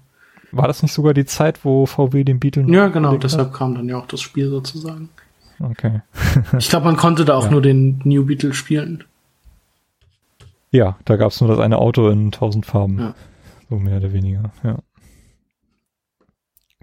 War 0.53 0.66
das 0.66 0.82
nicht 0.82 0.93
sogar 0.93 1.14
die 1.14 1.24
Zeit, 1.26 1.64
wo 1.64 1.86
VW 1.86 2.24
den 2.24 2.41
Beetle 2.41 2.64
noch 2.64 2.70
Ja, 2.72 2.88
genau, 2.88 3.16
deshalb 3.16 3.53
kam 3.53 3.74
dann 3.76 3.88
ja 3.88 3.97
auch 3.99 4.07
das 4.07 4.20
Spiel 4.20 4.49
sozusagen. 4.51 5.09
hat? 5.61 5.70
Okay. 5.70 6.01
Ich 6.59 6.68
glaube, 6.68 6.86
man 6.86 6.97
konnte 6.97 7.24
da 7.24 7.34
auch 7.36 7.45
Ja. 7.47 7.51
nur 7.51 7.62
den 7.62 8.01
New 8.05 8.24
Beetle 8.26 8.53
spielen. 8.55 9.05
Ja, 10.72 10.97
da 11.05 11.16
gab 11.16 11.30
es 11.30 11.41
nur 11.41 11.49
das 11.51 11.61
eine 11.61 11.78
Auto 11.78 12.09
in 12.09 12.32
tausend 12.32 12.66
Farben. 12.66 12.99
Ja. 12.99 13.14
So 13.68 13.76
mehr 13.76 13.99
oder 13.99 14.12
weniger, 14.12 14.51
ja. 14.64 14.78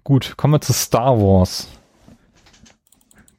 Gut, 0.03 0.36
kommen 0.38 0.53
wir 0.53 0.62
zu 0.62 0.72
Star 0.74 1.18
Wars. 1.20 1.68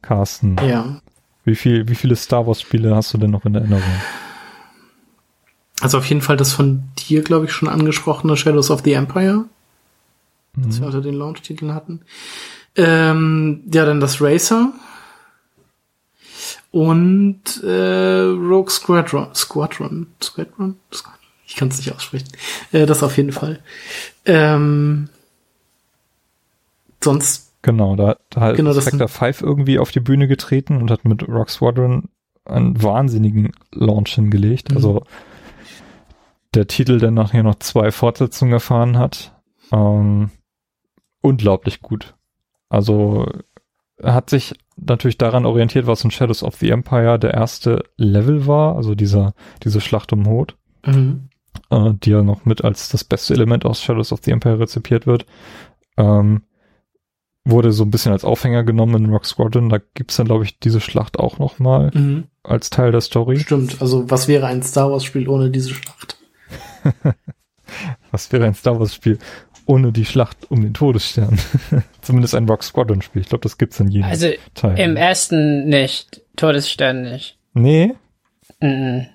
Carsten, 0.03 0.57
Ja. 0.63 1.01
wie, 1.45 1.55
viel, 1.55 1.89
wie 1.89 1.95
viele 1.95 2.17
Star 2.17 2.47
Wars 2.47 2.61
Spiele 2.61 2.95
hast 2.95 3.13
du 3.15 3.19
denn 3.19 3.31
noch 3.31 3.45
in 3.47 3.55
Erinnerung? 3.55 3.83
Also 5.81 5.99
auf 5.99 6.07
jeden 6.07 6.23
Fall 6.23 6.37
das 6.37 6.53
von 6.53 6.83
dir, 6.99 7.23
glaube 7.23 7.47
ich, 7.47 7.53
schon 7.53 7.69
angesprochene 7.69 8.37
Shadows 8.37 8.71
of 8.71 8.83
the 8.85 8.93
Empire, 8.95 9.45
das 10.57 10.77
wir 10.77 10.81
Mhm. 10.81 10.87
unter 10.87 11.01
den 11.01 11.15
Launch-Titeln 11.15 11.75
hatten. 11.75 12.01
Ähm, 12.77 13.63
ja, 13.73 13.85
dann 13.85 14.01
das 14.01 14.21
Racer. 14.21 14.73
Und 16.71 17.63
äh, 17.63 18.21
Rogue 18.21 18.71
Squadron. 18.71 19.29
Squadron. 19.35 20.09
Squadron? 20.23 20.77
Squadron? 20.93 21.19
Ich 21.47 21.57
kann 21.57 21.69
es 21.69 21.79
nicht 21.79 21.95
aussprechen. 21.95 22.29
Äh, 22.73 22.85
das 22.87 23.03
auf 23.03 23.17
jeden 23.17 23.33
Fall. 23.33 23.61
Ähm, 24.27 25.09
sonst, 27.03 27.47
Genau, 27.63 27.97
da, 27.97 28.17
da 28.31 28.41
hat 28.41 28.57
Genau, 28.57 28.73
Spectre 28.79 29.09
5 29.09 29.43
irgendwie 29.43 29.79
auf 29.79 29.91
die 29.91 30.01
Bühne 30.01 30.29
getreten 30.29 30.77
und 30.81 30.91
hat 30.91 31.05
mit 31.05 31.27
Rock 31.27 31.51
Squadron 31.51 32.09
einen 32.45 32.81
wahnsinnigen 32.83 33.53
Launch 33.73 34.15
hingelegt. 34.15 34.71
Mhm. 34.71 34.77
Also 34.77 35.03
der 36.59 36.67
Titel, 36.67 36.99
der 36.99 37.13
nachher 37.13 37.43
noch 37.45 37.57
zwei 37.61 37.91
Fortsetzungen 37.93 38.53
erfahren 38.53 38.99
hat. 38.99 39.33
Ähm, 39.73 40.31
unglaublich 41.21 41.81
gut. 41.83 42.17
Also 42.69 43.27
er 43.97 44.15
hat 44.15 44.29
sich 44.29 44.55
natürlich 44.77 45.19
daran 45.19 45.47
orientiert, 45.47 45.87
was 45.87 46.05
in 46.05 46.11
Shadows 46.11 46.43
of 46.43 46.57
the 46.57 46.71
Empire 46.71 47.19
der 47.19 47.35
erste 47.35 47.85
Level 47.97 48.47
war, 48.47 48.77
also 48.77 48.95
dieser, 48.95 49.35
diese 49.65 49.81
Schlacht 49.81 50.13
um 50.13 50.27
Hoth 50.27 50.57
mhm. 50.85 51.29
äh, 51.71 51.93
die 51.95 52.11
ja 52.11 52.23
noch 52.23 52.45
mit 52.45 52.65
als 52.65 52.89
das 52.89 53.05
beste 53.05 53.35
Element 53.35 53.65
aus 53.65 53.83
Shadows 53.83 54.13
of 54.13 54.21
the 54.23 54.31
Empire 54.31 54.59
rezipiert 54.59 55.07
wird, 55.07 55.27
ähm, 55.97 56.43
wurde 57.45 57.73
so 57.73 57.85
ein 57.85 57.91
bisschen 57.91 58.13
als 58.13 58.25
Aufhänger 58.25 58.63
genommen 58.63 59.05
in 59.05 59.11
Rock 59.11 59.27
Squadron. 59.27 59.69
Da 59.69 59.79
gibt's 59.95 60.17
dann, 60.17 60.27
glaube 60.27 60.45
ich, 60.45 60.59
diese 60.59 60.81
Schlacht 60.81 61.19
auch 61.19 61.39
noch 61.39 61.59
mal 61.59 61.91
Mhm. 61.95 62.25
als 62.43 62.71
Teil 62.71 62.93
der 62.93 63.01
Story. 63.01 63.39
Stimmt. 63.39 63.81
Also 63.81 64.11
was 64.11 64.29
wäre 64.29 64.47
ein 64.47 64.63
Star 64.63 64.91
Wars 64.91 65.05
Spiel 65.05 65.29
ohne 65.29 65.51
diese 65.51 65.71
Schlacht? 65.71 66.18
Was 68.11 68.33
wäre 68.33 68.47
ein 68.47 68.55
Star 68.55 68.79
Wars 68.81 68.95
Spiel 68.95 69.19
ohne 69.67 69.93
die 69.93 70.07
Schlacht 70.07 70.51
um 70.51 70.63
den 70.63 70.73
Todesstern? 70.73 71.39
Zumindest 72.01 72.35
ein 72.35 72.49
Rock 72.49 72.65
Squadron 72.65 73.03
Spiel. 73.03 73.21
Ich 73.23 73.29
glaube, 73.29 73.43
das 73.43 73.59
gibt's 73.59 73.79
in 73.81 73.89
jedem 73.89 74.09
Also 74.09 74.29
Teil. 74.55 74.79
im 74.79 74.97
ersten 74.97 75.67
nicht. 75.69 76.23
Todesstern 76.37 77.03
nicht. 77.03 77.39
nee, 77.55 77.95
Mhm. 78.61 79.07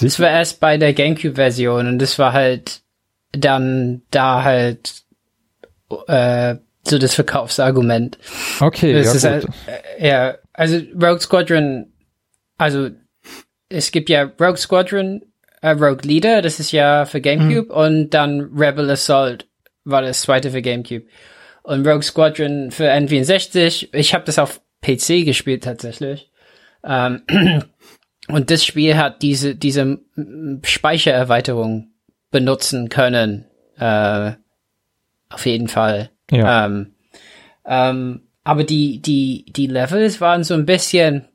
Das 0.00 0.20
war 0.20 0.30
erst 0.30 0.60
bei 0.60 0.76
der 0.78 0.92
Gamecube-Version 0.92 1.88
und 1.88 1.98
das 1.98 2.16
war 2.18 2.32
halt 2.32 2.82
dann 3.32 4.02
da 4.10 4.44
halt 4.44 5.02
äh, 6.06 6.56
so 6.86 6.98
das 6.98 7.14
Verkaufsargument. 7.14 8.18
Okay, 8.60 8.92
Das 8.92 9.06
ja, 9.06 9.12
ist 9.14 9.24
halt, 9.24 9.46
äh, 9.98 10.08
ja, 10.08 10.34
also 10.52 10.76
Rogue 10.94 11.18
Squadron, 11.20 11.92
also 12.58 12.90
es 13.68 13.90
gibt 13.90 14.08
ja 14.10 14.22
Rogue 14.38 14.56
Squadron, 14.58 15.22
äh, 15.62 15.70
Rogue 15.70 16.02
Leader, 16.02 16.42
das 16.42 16.60
ist 16.60 16.72
ja 16.72 17.06
für 17.06 17.20
GameCube 17.20 17.72
und 17.72 18.10
dann 18.10 18.50
Rebel 18.54 18.90
Assault 18.90 19.46
war 19.84 20.02
das 20.02 20.22
zweite 20.22 20.50
für 20.50 20.62
GameCube. 20.62 21.06
Und 21.62 21.86
Rogue 21.86 22.02
Squadron 22.02 22.70
für 22.70 22.90
N64, 22.90 23.88
ich 23.92 24.14
habe 24.14 24.24
das 24.24 24.38
auf 24.38 24.60
PC 24.82 25.24
gespielt 25.24 25.64
tatsächlich. 25.64 26.30
Ähm, 26.84 27.22
und 28.28 28.50
das 28.50 28.64
Spiel 28.64 28.96
hat 28.96 29.22
diese, 29.22 29.54
diese 29.54 30.00
Speichererweiterung 30.64 31.92
benutzen 32.30 32.88
können. 32.88 33.46
Äh, 33.78 34.32
auf 35.30 35.46
jeden 35.46 35.68
Fall. 35.68 36.10
Ja. 36.30 36.66
Ähm, 36.66 36.94
ähm, 37.64 38.22
aber 38.44 38.64
die, 38.64 39.00
die, 39.00 39.44
die 39.48 39.68
Levels 39.68 40.20
waren 40.20 40.42
so 40.42 40.54
ein 40.54 40.66
bisschen 40.66 41.28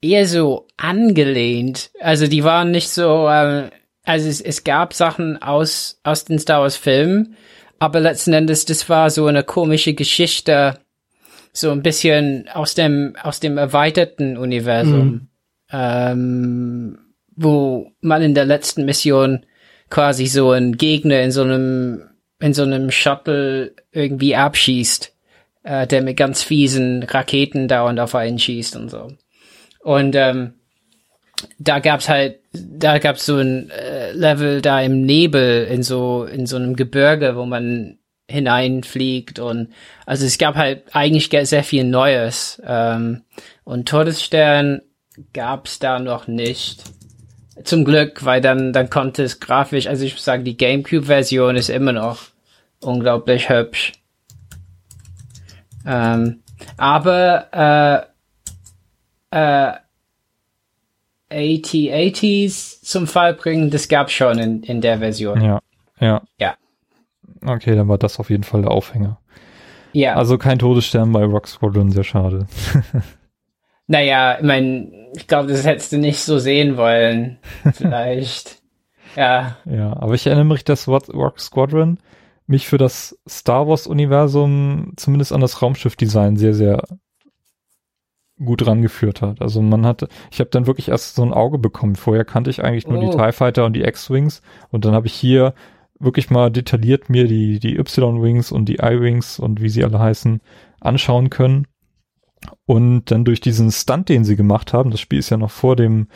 eher 0.00 0.26
so 0.26 0.66
angelehnt. 0.76 1.90
Also 2.00 2.26
die 2.26 2.44
waren 2.44 2.70
nicht 2.70 2.88
so, 2.90 3.28
ähm, 3.28 3.70
also 4.04 4.28
es, 4.28 4.40
es 4.40 4.64
gab 4.64 4.94
Sachen 4.94 5.40
aus, 5.42 6.00
aus 6.04 6.24
den 6.24 6.38
Star 6.38 6.62
Wars 6.62 6.76
Filmen, 6.76 7.36
aber 7.78 8.00
letzten 8.00 8.32
Endes, 8.32 8.64
das 8.64 8.88
war 8.88 9.10
so 9.10 9.26
eine 9.26 9.44
komische 9.44 9.94
Geschichte, 9.94 10.78
so 11.52 11.70
ein 11.70 11.82
bisschen 11.82 12.48
aus 12.52 12.74
dem, 12.74 13.14
aus 13.22 13.40
dem 13.40 13.58
erweiterten 13.58 14.36
Universum, 14.36 15.28
ähm, 15.70 16.98
wo 17.36 17.92
man 18.00 18.22
in 18.22 18.34
der 18.34 18.44
letzten 18.44 18.84
Mission 18.84 19.44
quasi 19.90 20.26
so 20.26 20.50
einen 20.50 20.76
Gegner 20.76 21.22
in 21.22 21.30
so 21.30 21.42
einem, 21.42 22.08
in 22.40 22.54
so 22.54 22.62
einem 22.62 22.90
Shuttle 22.90 23.74
irgendwie 23.92 24.36
abschießt, 24.36 25.14
äh, 25.64 25.86
der 25.86 26.02
mit 26.02 26.16
ganz 26.16 26.42
fiesen 26.42 27.02
Raketen 27.02 27.68
dauernd 27.68 28.00
auf 28.00 28.14
einen 28.14 28.38
schießt 28.38 28.76
und 28.76 28.90
so. 28.90 29.08
Und 29.80 30.14
ähm, 30.16 30.54
da 31.58 31.78
gab's 31.78 32.08
halt 32.08 32.40
da 32.52 32.98
gab's 32.98 33.26
so 33.26 33.36
ein 33.36 33.70
äh, 33.70 34.12
Level 34.12 34.60
da 34.60 34.80
im 34.80 35.02
Nebel 35.02 35.64
in 35.64 35.82
so 35.82 36.24
in 36.24 36.46
so 36.46 36.56
einem 36.56 36.76
Gebirge, 36.76 37.36
wo 37.36 37.46
man 37.46 37.98
hineinfliegt 38.30 39.38
und 39.38 39.72
also 40.04 40.26
es 40.26 40.36
gab 40.36 40.56
halt 40.56 40.84
eigentlich 40.92 41.30
sehr 41.48 41.64
viel 41.64 41.84
Neues 41.84 42.60
ähm, 42.66 43.22
und 43.64 43.88
Todesstern 43.88 44.82
gab's 45.32 45.78
da 45.78 45.98
noch 45.98 46.26
nicht. 46.26 46.84
Zum 47.64 47.84
Glück, 47.84 48.24
weil 48.24 48.40
dann 48.40 48.72
dann 48.72 48.90
konnte 48.90 49.22
es 49.24 49.40
grafisch, 49.40 49.86
also 49.86 50.04
ich 50.04 50.12
muss 50.14 50.24
sagen, 50.24 50.44
die 50.44 50.56
GameCube-Version 50.56 51.56
ist 51.56 51.70
immer 51.70 51.92
noch 51.92 52.20
unglaublich 52.80 53.48
hübsch. 53.48 53.92
Ähm, 55.86 56.42
aber 56.76 57.48
äh, 58.04 58.17
äh, 59.30 59.72
AT-ATs 61.30 62.80
zum 62.82 63.06
Fall 63.06 63.34
bringen, 63.34 63.70
das 63.70 63.88
gab 63.88 64.10
schon 64.10 64.38
in, 64.38 64.62
in 64.62 64.80
der 64.80 64.98
Version. 64.98 65.42
Ja, 65.42 65.60
ja. 66.00 66.22
Ja. 66.38 66.54
Okay, 67.44 67.76
dann 67.76 67.88
war 67.88 67.98
das 67.98 68.18
auf 68.18 68.30
jeden 68.30 68.44
Fall 68.44 68.62
der 68.62 68.70
Aufhänger. 68.70 69.18
Ja. 69.92 70.14
Also 70.14 70.38
kein 70.38 70.58
Todesstern 70.58 71.12
bei 71.12 71.24
Rock 71.24 71.48
Squadron, 71.48 71.90
sehr 71.90 72.04
schade. 72.04 72.46
naja, 73.86 74.36
ich 74.38 74.44
meine, 74.44 75.10
ich 75.16 75.26
glaube, 75.26 75.48
das 75.48 75.64
hättest 75.64 75.92
du 75.92 75.98
nicht 75.98 76.20
so 76.20 76.38
sehen 76.38 76.76
wollen. 76.76 77.38
Vielleicht. 77.74 78.60
ja. 79.16 79.56
Ja, 79.64 79.96
aber 79.98 80.14
ich 80.14 80.26
erinnere 80.26 80.44
mich, 80.46 80.64
dass 80.64 80.88
Rock 80.88 81.40
Squadron 81.40 81.98
mich 82.46 82.66
für 82.66 82.78
das 82.78 83.18
Star 83.28 83.68
Wars 83.68 83.86
Universum 83.86 84.92
zumindest 84.96 85.32
an 85.32 85.40
das 85.40 85.60
Raumschiff-Design 85.60 86.36
sehr, 86.36 86.54
sehr 86.54 86.82
gut 88.44 88.66
rangeführt 88.66 89.22
hat. 89.22 89.40
Also 89.40 89.62
man 89.62 89.84
hatte, 89.84 90.08
ich 90.30 90.40
habe 90.40 90.50
dann 90.50 90.66
wirklich 90.66 90.88
erst 90.88 91.14
so 91.14 91.22
ein 91.22 91.32
Auge 91.32 91.58
bekommen. 91.58 91.96
Vorher 91.96 92.24
kannte 92.24 92.50
ich 92.50 92.62
eigentlich 92.62 92.86
nur 92.86 92.98
oh. 92.98 93.10
die 93.10 93.16
TIE 93.16 93.32
Fighter 93.32 93.64
und 93.64 93.74
die 93.74 93.82
X-Wings 93.82 94.42
und 94.70 94.84
dann 94.84 94.94
habe 94.94 95.06
ich 95.06 95.14
hier 95.14 95.54
wirklich 95.98 96.30
mal 96.30 96.50
detailliert 96.50 97.10
mir 97.10 97.26
die, 97.26 97.58
die 97.58 97.76
Y-Wings 97.76 98.52
und 98.52 98.66
die 98.66 98.76
I-Wings 98.76 99.38
und 99.38 99.60
wie 99.60 99.68
sie 99.68 99.84
alle 99.84 99.98
heißen 99.98 100.40
anschauen 100.80 101.30
können. 101.30 101.66
Und 102.66 103.10
dann 103.10 103.24
durch 103.24 103.40
diesen 103.40 103.72
Stunt, 103.72 104.08
den 104.08 104.24
sie 104.24 104.36
gemacht 104.36 104.72
haben, 104.72 104.90
das 104.90 105.00
Spiel 105.00 105.18
ist 105.18 105.30
ja 105.30 105.36
noch 105.36 105.50
vor 105.50 105.74
dem 105.74 106.06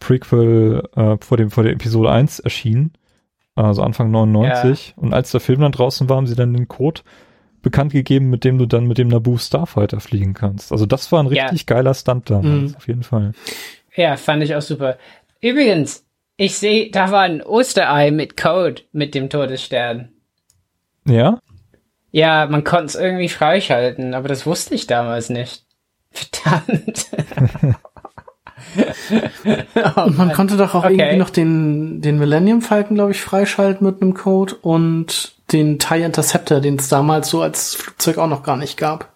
Prequel, 0.00 0.82
äh, 0.96 1.16
vor 1.20 1.36
dem, 1.36 1.50
vor 1.50 1.62
der 1.62 1.72
Episode 1.72 2.10
1 2.10 2.40
erschienen, 2.40 2.92
also 3.54 3.82
Anfang 3.82 4.10
99. 4.10 4.94
Ja. 4.96 5.02
Und 5.02 5.14
als 5.14 5.30
der 5.30 5.40
Film 5.40 5.60
dann 5.60 5.72
draußen 5.72 6.08
war, 6.08 6.16
haben 6.16 6.26
sie 6.26 6.34
dann 6.34 6.52
den 6.52 6.68
Code 6.68 7.02
bekannt 7.62 7.92
gegeben, 7.92 8.30
mit 8.30 8.44
dem 8.44 8.58
du 8.58 8.66
dann 8.66 8.86
mit 8.86 8.98
dem 8.98 9.08
Naboo 9.08 9.38
Starfighter 9.38 10.00
fliegen 10.00 10.34
kannst. 10.34 10.72
Also 10.72 10.86
das 10.86 11.10
war 11.12 11.22
ein 11.22 11.26
richtig 11.26 11.60
ja. 11.60 11.74
geiler 11.74 11.94
Stunt 11.94 12.30
damals, 12.30 12.70
mhm. 12.72 12.76
auf 12.76 12.88
jeden 12.88 13.02
Fall. 13.02 13.32
Ja, 13.94 14.16
fand 14.16 14.42
ich 14.42 14.54
auch 14.54 14.62
super. 14.62 14.98
Übrigens, 15.40 16.04
ich 16.36 16.56
sehe, 16.56 16.90
da 16.90 17.10
war 17.10 17.22
ein 17.22 17.42
Osterei 17.42 18.10
mit 18.10 18.36
Code 18.36 18.82
mit 18.92 19.14
dem 19.14 19.28
Todesstern. 19.28 20.10
Ja? 21.04 21.40
Ja, 22.10 22.46
man 22.46 22.64
konnte 22.64 22.86
es 22.86 22.94
irgendwie 22.94 23.28
freischalten, 23.28 24.14
aber 24.14 24.28
das 24.28 24.46
wusste 24.46 24.74
ich 24.74 24.86
damals 24.86 25.30
nicht. 25.30 25.64
Verdammt. 26.10 27.06
oh, 29.96 30.02
und 30.02 30.16
man 30.16 30.32
konnte 30.32 30.56
doch 30.56 30.74
auch 30.74 30.84
okay. 30.84 30.94
irgendwie 30.94 31.16
noch 31.16 31.30
den, 31.30 32.00
den 32.00 32.18
Millennium 32.18 32.62
Falcon, 32.62 32.96
glaube 32.96 33.10
ich, 33.10 33.20
freischalten 33.20 33.86
mit 33.86 34.00
einem 34.00 34.14
Code 34.14 34.54
und 34.56 35.37
den 35.52 35.78
TIE 35.78 36.02
Interceptor, 36.02 36.60
den 36.60 36.76
es 36.76 36.88
damals 36.88 37.30
so 37.30 37.42
als 37.42 37.74
Flugzeug 37.74 38.18
auch 38.18 38.28
noch 38.28 38.42
gar 38.42 38.56
nicht 38.56 38.76
gab. 38.76 39.12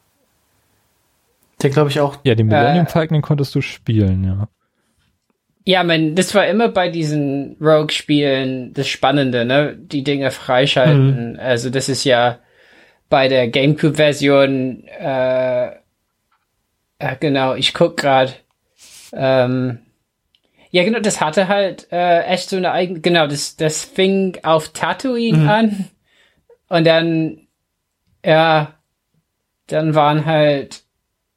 Der 1.62 1.70
glaube 1.70 1.90
ich 1.90 2.00
auch. 2.00 2.16
Ja, 2.24 2.34
den 2.34 2.46
Millennium 2.46 2.86
äh, 2.86 2.90
Falcon, 2.90 3.14
den 3.14 3.22
konntest 3.22 3.54
du 3.54 3.60
spielen, 3.60 4.24
ja. 4.24 4.48
Ja, 5.64 5.84
man, 5.84 6.16
das 6.16 6.34
war 6.34 6.46
immer 6.48 6.68
bei 6.68 6.88
diesen 6.88 7.56
Rogue-Spielen 7.60 8.74
das 8.74 8.88
Spannende, 8.88 9.44
ne? 9.44 9.76
Die 9.76 10.02
Dinge 10.02 10.32
freischalten. 10.32 11.34
Mhm. 11.34 11.38
Also 11.38 11.70
das 11.70 11.88
ist 11.88 12.02
ja 12.02 12.40
bei 13.08 13.28
der 13.28 13.46
GameCube-Version, 13.48 14.84
äh, 14.98 15.66
äh, 15.66 17.16
genau, 17.20 17.54
ich 17.54 17.74
guck 17.74 17.96
gerade. 17.96 18.32
Ähm, 19.12 19.78
ja, 20.70 20.82
genau, 20.82 20.98
das 20.98 21.20
hatte 21.20 21.46
halt 21.46 21.86
äh, 21.92 22.22
echt 22.22 22.48
so 22.48 22.56
eine 22.56 22.72
eigene, 22.72 23.00
genau, 23.00 23.26
das, 23.26 23.56
das 23.56 23.84
fing 23.84 24.38
auf 24.42 24.70
Tatooine 24.70 25.38
mhm. 25.38 25.48
an 25.48 25.88
und 26.72 26.86
dann, 26.86 27.48
ja, 28.24 28.72
dann 29.66 29.94
waren 29.94 30.24
halt, 30.24 30.84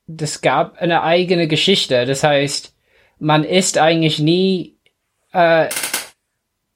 das 0.07 0.39
gab 0.39 0.77
eine 0.77 1.03
eigene 1.03 1.49
Geschichte. 1.49 2.05
Das 2.05 2.23
heißt, 2.23 2.73
man 3.19 3.43
ist 3.43 3.77
eigentlich 3.77 4.19
nie, 4.19 4.77
äh, 5.33 5.67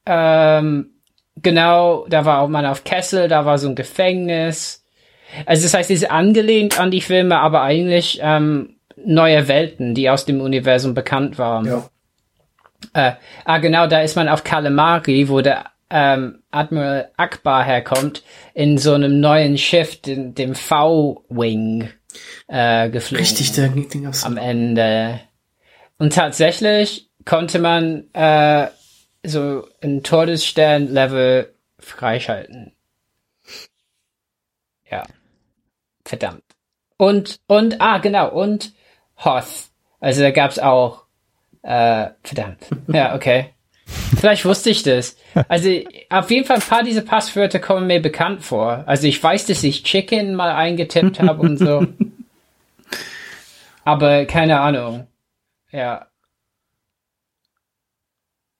ähm, 0.05 0.89
genau, 1.37 2.05
da 2.09 2.25
war 2.25 2.41
auch 2.41 2.49
man 2.49 2.65
auf 2.65 2.83
Kessel, 2.83 3.29
da 3.29 3.45
war 3.45 3.57
so 3.59 3.69
ein 3.69 3.75
Gefängnis. 3.75 4.85
Also 5.45 5.63
das 5.63 5.73
heißt, 5.73 5.89
es 5.91 6.01
ist 6.01 6.11
angelehnt 6.11 6.81
an 6.81 6.91
die 6.91 6.99
Filme, 6.99 7.39
aber 7.39 7.61
eigentlich 7.61 8.19
ähm, 8.21 8.75
neue 8.97 9.47
Welten, 9.47 9.95
die 9.95 10.09
aus 10.09 10.25
dem 10.25 10.41
Universum 10.41 10.93
bekannt 10.93 11.37
waren. 11.37 11.65
Ja. 11.65 11.89
Äh, 12.91 13.13
ah, 13.45 13.59
genau, 13.59 13.87
da 13.87 14.01
ist 14.01 14.17
man 14.17 14.27
auf 14.27 14.43
Kalamari, 14.43 15.29
wo 15.29 15.39
der 15.39 15.67
ähm, 15.89 16.43
Admiral 16.51 17.11
Akbar 17.17 17.63
herkommt, 17.63 18.23
in 18.53 18.77
so 18.77 18.93
einem 18.93 19.19
neuen 19.19 19.57
Schiff, 19.57 20.01
den, 20.01 20.35
dem 20.35 20.55
V-Wing, 20.55 21.89
äh, 22.47 22.89
geflogen. 22.89 23.25
Richtig, 23.25 23.51
der 23.53 23.69
Ding 23.69 24.07
aufs 24.07 24.23
Am 24.23 24.37
Ende. 24.37 25.19
Und 25.97 26.13
tatsächlich 26.13 27.09
konnte 27.25 27.59
man 27.59 28.13
äh, 28.13 28.67
so 29.23 29.67
ein 29.81 30.03
Todesstern-Level 30.03 31.53
freischalten. 31.79 32.73
Ja. 34.89 35.03
Verdammt. 36.05 36.43
Und, 36.97 37.39
und, 37.47 37.81
ah, 37.81 37.99
genau, 37.99 38.29
und 38.31 38.73
Hoth. 39.23 39.69
Also 39.99 40.21
da 40.21 40.31
gab's 40.31 40.59
auch, 40.59 41.03
äh, 41.61 42.09
verdammt. 42.23 42.65
Ja, 42.87 43.15
okay. 43.15 43.53
Vielleicht 44.17 44.45
wusste 44.45 44.69
ich 44.69 44.83
das. 44.83 45.17
Also 45.47 45.69
auf 46.09 46.29
jeden 46.29 46.45
Fall 46.45 46.57
ein 46.57 46.61
paar 46.61 46.83
dieser 46.83 47.01
Passwörter 47.01 47.59
kommen 47.59 47.87
mir 47.87 48.01
bekannt 48.01 48.43
vor. 48.43 48.83
Also 48.85 49.07
ich 49.07 49.21
weiß, 49.21 49.45
dass 49.47 49.63
ich 49.63 49.83
Chicken 49.83 50.35
mal 50.35 50.51
eingetippt 50.51 51.19
habe 51.19 51.41
und 51.41 51.57
so. 51.57 51.85
Aber 53.85 54.25
keine 54.25 54.59
Ahnung. 54.59 55.07
Ja. 55.71 56.07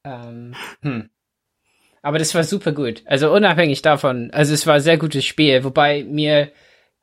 Ähm, 0.03 0.55
hm. 0.81 1.09
Aber 2.01 2.17
das 2.17 2.33
war 2.33 2.43
super 2.43 2.71
gut. 2.71 3.03
Also 3.05 3.31
unabhängig 3.31 3.81
davon. 3.81 4.31
Also 4.31 4.53
es 4.53 4.65
war 4.65 4.75
ein 4.75 4.81
sehr 4.81 4.97
gutes 4.97 5.25
Spiel, 5.25 5.63
wobei 5.63 6.03
mir 6.03 6.51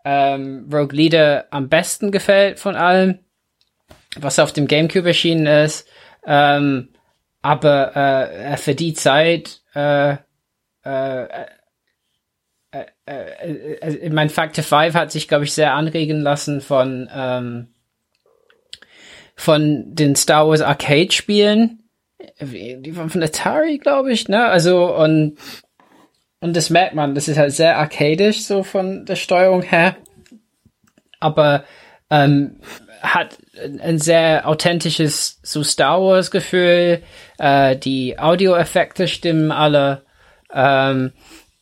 ähm, 0.05 0.69
Rogue 0.73 0.97
Leader 0.97 1.47
am 1.51 1.69
besten 1.69 2.11
gefällt 2.11 2.59
von 2.59 2.77
allem, 2.77 3.19
was 4.17 4.39
auf 4.39 4.53
dem 4.53 4.67
GameCube 4.67 5.09
erschienen 5.09 5.47
ist. 5.47 5.87
Ähm, 6.27 6.89
aber 7.47 7.95
äh, 7.95 8.57
für 8.57 8.75
die 8.75 8.93
Zeit, 8.93 9.61
äh, 9.73 10.17
äh, 10.85 11.23
äh, 12.73 12.85
äh, 13.07 13.79
äh, 13.83 14.11
mein 14.11 14.31
Factor 14.31 14.65
5 14.65 14.95
hat 14.95 15.13
sich, 15.13 15.29
glaube 15.29 15.45
ich, 15.45 15.53
sehr 15.53 15.73
anregen 15.75 16.23
lassen 16.23 16.61
von, 16.61 17.09
ähm, 17.15 17.69
von 19.37 19.95
den 19.95 20.17
Star 20.17 20.49
Wars 20.49 20.61
Arcade-Spielen. 20.61 21.85
Die 22.41 22.97
waren 22.97 23.11
von 23.11 23.23
Atari, 23.23 23.79
glaube 23.79 24.11
ich, 24.11 24.27
ne? 24.27 24.47
Also, 24.47 24.93
und, 24.97 25.39
und 26.41 26.57
das 26.57 26.69
merkt 26.71 26.97
man, 26.97 27.15
das 27.15 27.29
ist 27.29 27.39
halt 27.39 27.53
sehr 27.53 27.77
arcadisch, 27.79 28.43
so 28.43 28.65
von 28.65 29.07
der 29.07 29.15
Steuerung 29.15 29.63
her. 29.63 29.97
Aber 31.21 31.63
ähm, 32.11 32.59
hat 33.03 33.39
ein 33.81 33.99
sehr 33.99 34.49
authentisches 34.49 35.39
so 35.45 35.63
Star 35.63 36.01
Wars 36.01 36.33
Gefühl. 36.33 37.03
Äh, 37.39 37.77
die 37.77 38.19
Audioeffekte 38.19 39.09
stimmen 39.09 39.53
alle. 39.53 40.03
Ähm, 40.53 41.13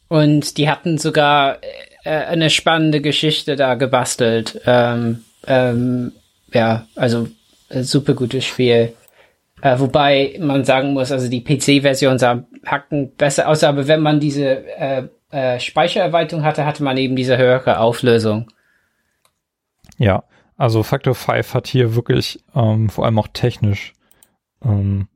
und 0.08 0.58
die 0.58 0.68
hatten 0.68 0.98
sogar 0.98 1.58
äh, 2.04 2.10
eine 2.10 2.50
spannende 2.50 3.00
Geschichte 3.00 3.56
da 3.56 3.74
gebastelt. 3.74 4.60
Ähm, 4.66 5.24
ähm, 5.46 6.12
ja, 6.52 6.86
also 6.94 7.28
super 7.70 8.14
gutes 8.14 8.44
Spiel. 8.44 8.94
Äh, 9.62 9.78
wobei 9.78 10.36
man 10.40 10.64
sagen 10.64 10.92
muss, 10.92 11.10
also 11.10 11.28
die 11.28 11.42
PC-Version 11.42 12.18
sah 12.18 12.44
hacken 12.66 13.14
besser 13.16 13.48
aus, 13.48 13.64
aber 13.64 13.88
wenn 13.88 14.00
man 14.00 14.20
diese 14.20 14.66
äh, 14.76 15.08
äh, 15.30 15.58
Speichererweiterung 15.58 16.44
hatte, 16.44 16.66
hatte 16.66 16.82
man 16.82 16.96
eben 16.96 17.16
diese 17.16 17.38
höhere 17.38 17.80
Auflösung. 17.80 18.50
Ja, 19.98 20.24
also 20.56 20.82
Factor 20.82 21.14
5 21.14 21.54
hat 21.54 21.66
hier 21.66 21.94
wirklich 21.94 22.44
ähm, 22.54 22.88
vor 22.88 23.04
allem 23.04 23.18
auch 23.18 23.28
technisch 23.32 23.94
ähm, 24.64 25.08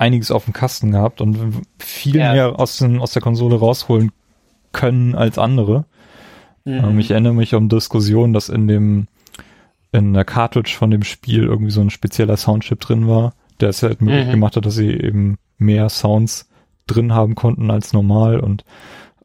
einiges 0.00 0.30
auf 0.30 0.44
dem 0.44 0.52
Kasten 0.54 0.90
gehabt 0.92 1.20
und 1.20 1.62
viel 1.78 2.16
ja. 2.16 2.32
mehr 2.32 2.58
aus, 2.58 2.78
den, 2.78 2.98
aus 3.00 3.12
der 3.12 3.22
Konsole 3.22 3.56
rausholen 3.56 4.10
können 4.72 5.14
als 5.14 5.38
andere. 5.38 5.84
Mhm. 6.64 6.72
Ähm, 6.84 6.98
ich 6.98 7.10
erinnere 7.10 7.34
mich 7.34 7.54
um 7.54 7.68
Diskussionen, 7.68 8.32
dass 8.32 8.48
in 8.48 8.66
dem 8.66 9.06
in 9.92 10.14
der 10.14 10.24
Cartridge 10.24 10.74
von 10.78 10.90
dem 10.90 11.02
Spiel 11.02 11.44
irgendwie 11.44 11.72
so 11.72 11.80
ein 11.80 11.90
spezieller 11.90 12.36
Soundchip 12.36 12.78
drin 12.80 13.08
war, 13.08 13.34
der 13.58 13.70
es 13.70 13.82
halt 13.82 14.00
möglich 14.00 14.26
Mhm. 14.28 14.30
gemacht 14.32 14.56
hat, 14.56 14.64
dass 14.64 14.76
sie 14.76 14.90
eben 14.90 15.36
mehr 15.58 15.88
Sounds 15.88 16.48
drin 16.86 17.12
haben 17.12 17.34
konnten 17.34 17.70
als 17.70 17.92
normal 17.92 18.40
und 18.40 18.64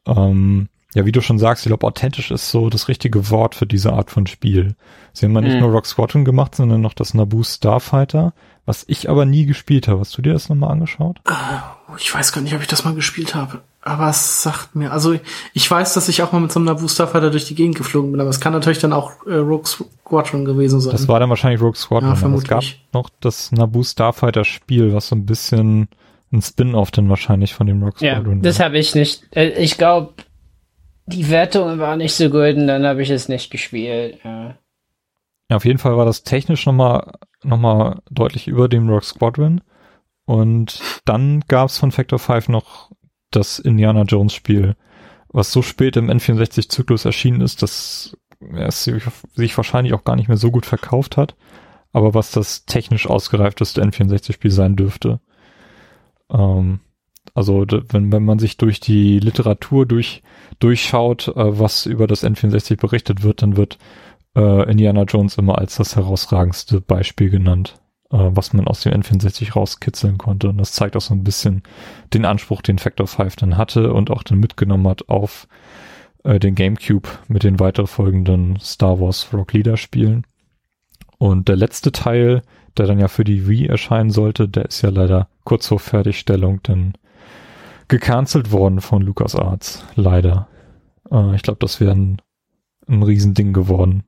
ähm, 0.06 0.68
ja, 0.94 1.04
wie 1.04 1.12
du 1.12 1.20
schon 1.20 1.38
sagst, 1.38 1.64
ich 1.66 1.70
glaube, 1.70 1.86
authentisch 1.86 2.30
ist 2.30 2.50
so 2.50 2.68
das 2.70 2.88
richtige 2.88 3.30
Wort 3.30 3.54
für 3.54 3.66
diese 3.66 3.92
Art 3.92 4.10
von 4.10 4.26
Spiel. 4.26 4.74
Sie 5.12 5.26
haben 5.26 5.34
ja 5.34 5.40
nicht 5.40 5.54
Mhm. 5.54 5.60
nur 5.60 5.70
Rock 5.70 5.86
Squadron 5.86 6.24
gemacht, 6.24 6.54
sondern 6.54 6.80
noch 6.80 6.94
das 6.94 7.12
Naboo 7.14 7.42
Starfighter, 7.44 8.32
was 8.66 8.84
ich 8.88 9.08
aber 9.08 9.24
nie 9.24 9.46
gespielt 9.46 9.88
habe. 9.88 10.00
Hast 10.00 10.16
du 10.18 10.22
dir 10.22 10.32
das 10.34 10.48
nochmal 10.50 10.70
angeschaut? 10.72 11.18
Oh, 11.28 11.94
Ich 11.98 12.12
weiß 12.14 12.32
gar 12.32 12.42
nicht, 12.42 12.54
ob 12.54 12.60
ich 12.60 12.66
das 12.66 12.84
mal 12.84 12.94
gespielt 12.94 13.34
habe. 13.34 13.62
Aber 13.80 14.08
es 14.10 14.42
sagt 14.42 14.74
mir, 14.74 14.90
also 14.92 15.16
ich 15.54 15.70
weiß, 15.70 15.94
dass 15.94 16.08
ich 16.08 16.20
auch 16.22 16.32
mal 16.32 16.40
mit 16.40 16.50
so 16.50 16.58
einem 16.58 16.66
Naboo 16.66 16.88
Starfighter 16.88 17.30
durch 17.30 17.44
die 17.44 17.54
Gegend 17.54 17.76
geflogen 17.76 18.10
bin, 18.10 18.20
aber 18.20 18.30
es 18.30 18.40
kann 18.40 18.52
natürlich 18.52 18.80
dann 18.80 18.92
auch 18.92 19.12
äh, 19.26 19.34
Rogue 19.36 19.64
Squadron 19.64 20.44
gewesen 20.44 20.80
sein. 20.80 20.90
Das 20.90 21.06
war 21.06 21.20
dann 21.20 21.30
wahrscheinlich 21.30 21.60
Rogue 21.62 21.76
Squadron. 21.76 22.10
Ja, 22.16 22.20
aber 22.20 22.34
es 22.36 22.42
gab 22.44 22.64
vermutlich. 22.64 22.84
noch 22.92 23.08
das 23.20 23.52
Naboo 23.52 23.84
Starfighter 23.84 24.44
Spiel, 24.44 24.92
was 24.92 25.06
so 25.08 25.14
ein 25.16 25.24
bisschen 25.24 25.88
ein 26.32 26.42
Spin-off 26.42 26.90
dann 26.90 27.08
wahrscheinlich 27.08 27.54
von 27.54 27.68
dem 27.68 27.80
Rock 27.84 28.00
Ja, 28.02 28.14
Squadron 28.16 28.42
das 28.42 28.58
war. 28.58 28.66
habe 28.66 28.78
ich 28.78 28.96
nicht. 28.96 29.22
äh, 29.36 29.50
Ich 29.62 29.78
glaube, 29.78 30.14
die 31.06 31.30
Wertung 31.30 31.78
war 31.78 31.96
nicht 31.96 32.14
so 32.14 32.28
gut 32.28 32.56
und 32.56 32.66
dann 32.66 32.84
habe 32.84 33.00
ich 33.02 33.10
es 33.10 33.28
nicht 33.28 33.50
gespielt. 33.52 34.18
Ja. 34.24 34.56
Ja, 35.50 35.56
auf 35.56 35.64
jeden 35.64 35.78
Fall 35.78 35.96
war 35.96 36.04
das 36.04 36.24
technisch 36.24 36.66
nochmal 36.66 37.12
noch 37.44 37.58
mal 37.58 38.02
deutlich 38.10 38.48
über 38.48 38.68
dem 38.68 38.88
Rock 38.88 39.04
Squadron. 39.04 39.60
Und 40.24 40.80
dann 41.04 41.44
gab's 41.46 41.78
von 41.78 41.92
Factor 41.92 42.18
5 42.18 42.48
noch 42.48 42.90
das 43.30 43.58
Indiana 43.58 44.02
Jones 44.02 44.34
Spiel, 44.34 44.76
was 45.28 45.52
so 45.52 45.62
spät 45.62 45.96
im 45.96 46.10
N64-Zyklus 46.10 47.04
erschienen 47.04 47.40
ist, 47.40 47.62
dass 47.62 48.16
es 48.54 48.84
sich 49.34 49.56
wahrscheinlich 49.56 49.94
auch 49.94 50.04
gar 50.04 50.16
nicht 50.16 50.28
mehr 50.28 50.36
so 50.36 50.50
gut 50.50 50.66
verkauft 50.66 51.16
hat, 51.16 51.36
aber 51.92 52.14
was 52.14 52.32
das 52.32 52.66
technisch 52.66 53.06
ausgereifteste 53.06 53.82
N64-Spiel 53.82 54.50
sein 54.50 54.76
dürfte. 54.76 55.20
Ähm, 56.30 56.80
also 57.34 57.64
wenn, 57.68 58.12
wenn 58.12 58.24
man 58.24 58.38
sich 58.38 58.56
durch 58.56 58.80
die 58.80 59.18
Literatur 59.20 59.86
durch, 59.86 60.22
durchschaut, 60.58 61.28
äh, 61.28 61.58
was 61.58 61.86
über 61.86 62.06
das 62.06 62.24
N64 62.24 62.78
berichtet 62.78 63.22
wird, 63.22 63.42
dann 63.42 63.56
wird 63.56 63.78
äh, 64.36 64.70
Indiana 64.70 65.02
Jones 65.02 65.38
immer 65.38 65.58
als 65.58 65.76
das 65.76 65.96
herausragendste 65.96 66.80
Beispiel 66.80 67.30
genannt, 67.30 67.80
äh, 68.10 68.18
was 68.18 68.52
man 68.52 68.68
aus 68.68 68.82
dem 68.82 68.92
N64 68.92 69.54
rauskitzeln 69.54 70.18
konnte. 70.18 70.50
Und 70.50 70.58
das 70.58 70.72
zeigt 70.72 70.96
auch 70.96 71.00
so 71.00 71.14
ein 71.14 71.24
bisschen 71.24 71.62
den 72.12 72.24
Anspruch, 72.24 72.62
den 72.62 72.78
Factor 72.78 73.06
5 73.06 73.36
dann 73.36 73.56
hatte 73.56 73.92
und 73.92 74.10
auch 74.10 74.22
dann 74.22 74.38
mitgenommen 74.38 74.86
hat 74.86 75.08
auf 75.08 75.48
äh, 76.22 76.38
den 76.38 76.54
GameCube 76.54 77.08
mit 77.28 77.42
den 77.42 77.58
weiter 77.58 77.86
folgenden 77.86 78.58
Star 78.60 79.00
Wars 79.00 79.28
Rock 79.32 79.54
Leader 79.54 79.76
Spielen. 79.76 80.26
Und 81.18 81.48
der 81.48 81.56
letzte 81.56 81.92
Teil, 81.92 82.42
der 82.76 82.86
dann 82.86 82.98
ja 82.98 83.08
für 83.08 83.24
die 83.24 83.48
Wii 83.48 83.66
erscheinen 83.66 84.10
sollte, 84.10 84.48
der 84.48 84.66
ist 84.66 84.82
ja 84.82 84.90
leider 84.90 85.28
kurz 85.44 85.68
vor 85.68 85.80
Fertigstellung 85.80 86.60
dann 86.62 86.92
gecancelt 87.88 88.52
worden 88.52 88.82
von 88.82 89.00
LucasArts. 89.00 89.86
Leider. 89.94 90.48
Äh, 91.10 91.34
ich 91.36 91.42
glaube, 91.42 91.58
das 91.60 91.80
wäre 91.80 91.92
ein, 91.92 92.20
ein 92.86 93.02
Riesending 93.02 93.54
geworden. 93.54 94.04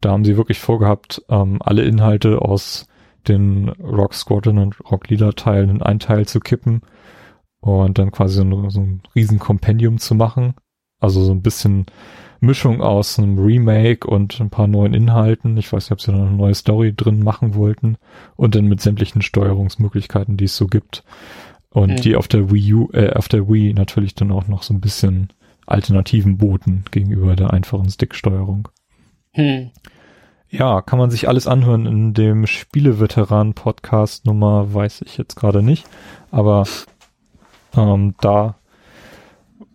Da 0.00 0.10
haben 0.10 0.24
sie 0.24 0.36
wirklich 0.36 0.60
vorgehabt, 0.60 1.22
ähm, 1.28 1.58
alle 1.60 1.82
Inhalte 1.82 2.40
aus 2.42 2.86
den 3.26 3.68
Rock 3.68 4.14
Squadron 4.14 4.58
und 4.58 4.76
Rock 4.90 5.08
Leader 5.08 5.34
Teilen 5.34 5.70
in 5.70 5.82
einen 5.82 5.98
Teil 5.98 6.26
zu 6.26 6.40
kippen 6.40 6.82
und 7.60 7.98
dann 7.98 8.12
quasi 8.12 8.36
so 8.36 8.42
ein, 8.42 8.70
so 8.70 8.80
ein 8.80 9.02
riesen 9.14 9.38
Kompendium 9.38 9.98
zu 9.98 10.14
machen. 10.14 10.54
Also 11.00 11.22
so 11.22 11.32
ein 11.32 11.42
bisschen 11.42 11.86
Mischung 12.40 12.80
aus 12.80 13.18
einem 13.18 13.38
Remake 13.38 14.08
und 14.08 14.40
ein 14.40 14.50
paar 14.50 14.66
neuen 14.68 14.94
Inhalten. 14.94 15.56
Ich 15.56 15.72
weiß 15.72 15.84
nicht, 15.84 15.92
ob 15.92 16.00
sie 16.00 16.12
da 16.12 16.18
noch 16.18 16.28
eine 16.28 16.36
neue 16.36 16.54
Story 16.54 16.94
drin 16.94 17.22
machen 17.22 17.54
wollten 17.54 17.96
und 18.36 18.54
dann 18.54 18.66
mit 18.66 18.80
sämtlichen 18.80 19.22
Steuerungsmöglichkeiten, 19.22 20.36
die 20.36 20.44
es 20.44 20.56
so 20.56 20.66
gibt. 20.66 21.04
Und 21.70 21.90
Mhm. 21.90 21.96
die 21.96 22.16
auf 22.16 22.28
der 22.28 22.50
Wii 22.50 22.74
U, 22.74 22.88
äh, 22.92 23.12
auf 23.12 23.28
der 23.28 23.48
Wii 23.48 23.74
natürlich 23.74 24.14
dann 24.14 24.32
auch 24.32 24.48
noch 24.48 24.62
so 24.62 24.72
ein 24.74 24.80
bisschen 24.80 25.28
Alternativen 25.66 26.38
boten 26.38 26.84
gegenüber 26.90 27.36
der 27.36 27.52
einfachen 27.52 27.90
Sticksteuerung. 27.90 28.68
Hm. 29.32 29.70
Ja, 30.50 30.80
kann 30.80 30.98
man 30.98 31.10
sich 31.10 31.28
alles 31.28 31.46
anhören 31.46 31.84
in 31.86 32.14
dem 32.14 32.46
Spieleveteran-Podcast 32.46 34.24
Nummer, 34.26 34.72
weiß 34.72 35.02
ich 35.02 35.18
jetzt 35.18 35.34
gerade 35.36 35.62
nicht. 35.62 35.84
Aber 36.30 36.64
ähm, 37.76 38.14
da 38.20 38.56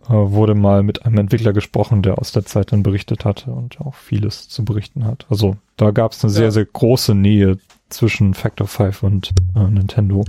äh, 0.08 0.12
wurde 0.12 0.54
mal 0.54 0.82
mit 0.82 1.06
einem 1.06 1.18
Entwickler 1.18 1.52
gesprochen, 1.52 2.02
der 2.02 2.18
aus 2.18 2.32
der 2.32 2.44
Zeit 2.44 2.72
dann 2.72 2.82
berichtet 2.82 3.24
hatte 3.24 3.52
und 3.52 3.80
auch 3.80 3.94
vieles 3.94 4.48
zu 4.48 4.64
berichten 4.64 5.04
hat. 5.04 5.26
Also 5.30 5.56
da 5.76 5.92
gab 5.92 6.12
es 6.12 6.24
eine 6.24 6.32
Ja. 6.32 6.38
sehr, 6.38 6.50
sehr 6.52 6.64
große 6.66 7.14
Nähe 7.14 7.58
zwischen 7.88 8.34
Factor 8.34 8.66
5 8.66 9.02
und 9.04 9.30
äh, 9.54 9.60
Nintendo. 9.60 10.24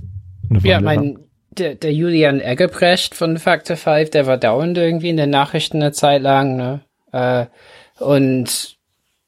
Ja, 0.62 0.80
mein, 0.80 1.18
der, 1.50 1.74
der 1.74 1.92
Julian 1.92 2.40
Eggebrecht 2.40 3.16
von 3.16 3.40
Factor 3.40 3.78
5, 3.78 4.12
der 4.12 4.28
war 4.28 4.38
dauernd 4.38 4.78
irgendwie 4.78 5.10
in 5.10 5.18
den 5.18 5.32
Nachrichten 5.32 5.78
eine 5.82 5.92
Zeit 5.92 6.22
lang, 6.22 6.56
ne? 6.56 6.82
Äh, 7.12 7.48
und 8.04 8.75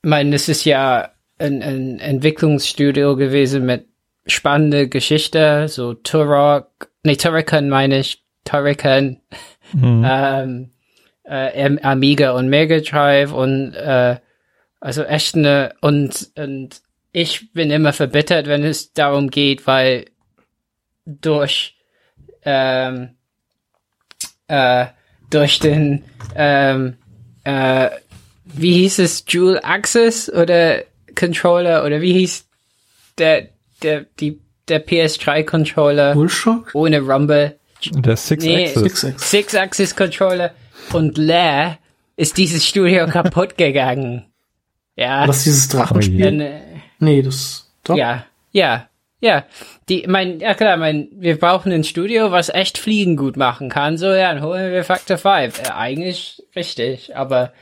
mein, 0.08 0.32
das 0.32 0.48
ist 0.50 0.64
ja 0.66 1.12
ein, 1.38 1.62
ein 1.62 2.00
Entwicklungsstudio 2.00 3.16
gewesen 3.16 3.66
mit 3.66 3.88
spannende 4.26 4.88
Geschichte, 4.90 5.68
so 5.68 5.94
Turok, 5.94 6.90
nee, 7.04 7.16
Turrican 7.16 7.70
meine 7.70 8.00
ich, 8.00 8.24
Turrican, 8.44 9.22
Mhm. 9.74 10.06
ähm, 10.10 10.72
äh, 11.26 11.66
Am- 11.66 11.80
Amiga 11.80 12.32
und 12.32 12.48
Mega 12.48 12.80
Drive 12.80 13.34
und 13.34 13.74
äh, 13.74 14.16
also 14.80 15.04
echt 15.04 15.36
eine 15.36 15.74
und 15.82 16.30
und 16.38 16.82
ich 17.12 17.52
bin 17.52 17.70
immer 17.72 17.92
verbittert, 17.92 18.48
wenn 18.48 18.64
es 18.64 18.94
darum 18.94 19.30
geht, 19.30 19.68
weil 19.68 20.06
durch 21.06 21.76
ähm, 22.44 23.16
äh, 24.48 24.86
durch 25.30 25.60
den 25.60 26.04
ähm, 26.36 26.96
äh, 27.44 27.90
wie 28.54 28.74
hieß 28.74 29.00
es 29.00 29.26
Dual 29.26 29.60
Axis 29.64 30.30
oder 30.32 30.84
Controller 31.16 31.86
oder 31.86 32.02
wie 32.02 32.14
hieß 32.14 32.46
der 33.18 33.50
der 33.84 34.06
die 34.20 34.40
der 34.68 34.86
PS3 34.86 35.44
Controller 35.44 36.14
DualShock? 36.14 36.72
ohne 36.74 37.00
Rumble 37.02 37.58
der 37.92 38.18
Six 38.18 38.44
Nee, 38.44 38.66
Axis. 38.68 38.82
Six-Axis. 38.84 39.30
Six-Axis 39.32 39.96
Controller 39.96 40.52
und 40.94 41.18
leer 41.18 41.78
ist 42.16 42.38
dieses 42.38 42.66
Studio 42.66 43.06
kaputt 43.12 43.58
gegangen. 43.58 44.26
Ja, 44.96 45.28
Das 45.28 45.38
ist 45.38 45.46
dieses 45.46 45.68
Drachenspiel? 45.70 46.42
äh, 46.42 46.60
nee, 47.00 47.22
das, 47.22 47.72
doch. 47.84 47.96
ja, 47.96 48.26
ja, 48.52 48.90
ja. 49.22 49.46
Die, 49.90 50.06
mein, 50.08 50.40
ja 50.40 50.56
klar, 50.56 50.76
mein, 50.78 51.08
wir 51.12 51.38
brauchen 51.38 51.72
ein 51.72 51.84
Studio, 51.84 52.32
was 52.32 52.50
echt 52.50 52.80
Fliegen 52.80 53.16
gut 53.16 53.38
machen 53.38 53.70
kann. 53.70 53.98
So, 53.98 54.08
ja, 54.08 54.34
dann 54.34 54.42
holen 54.42 54.72
wir 54.72 54.84
Factor 54.84 55.18
5. 55.20 55.60
Äh, 55.62 55.72
eigentlich 55.72 56.44
richtig, 56.56 57.16
aber 57.16 57.54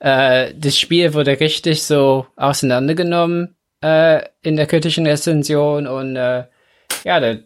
äh, 0.00 0.52
das 0.56 0.78
Spiel 0.78 1.14
wurde 1.14 1.38
richtig 1.38 1.82
so 1.82 2.26
auseinandergenommen 2.36 3.56
äh, 3.82 4.22
in 4.42 4.56
der 4.56 4.66
kritischen 4.66 5.06
Rezension 5.06 5.86
und 5.86 6.16
äh, 6.16 6.44
ja, 7.04 7.20
da, 7.20 7.36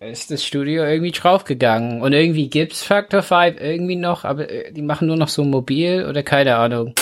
ist 0.00 0.30
das 0.30 0.44
Studio 0.44 0.84
irgendwie 0.84 1.12
draufgegangen. 1.12 2.02
Und 2.02 2.12
irgendwie 2.12 2.48
gibt's 2.48 2.82
Factor 2.82 3.22
5 3.22 3.60
irgendwie 3.60 3.96
noch, 3.96 4.24
aber 4.24 4.50
äh, 4.50 4.72
die 4.72 4.82
machen 4.82 5.08
nur 5.08 5.16
noch 5.16 5.28
so 5.28 5.44
mobil 5.44 6.06
oder 6.08 6.22
keine 6.22 6.56
Ahnung. 6.56 6.94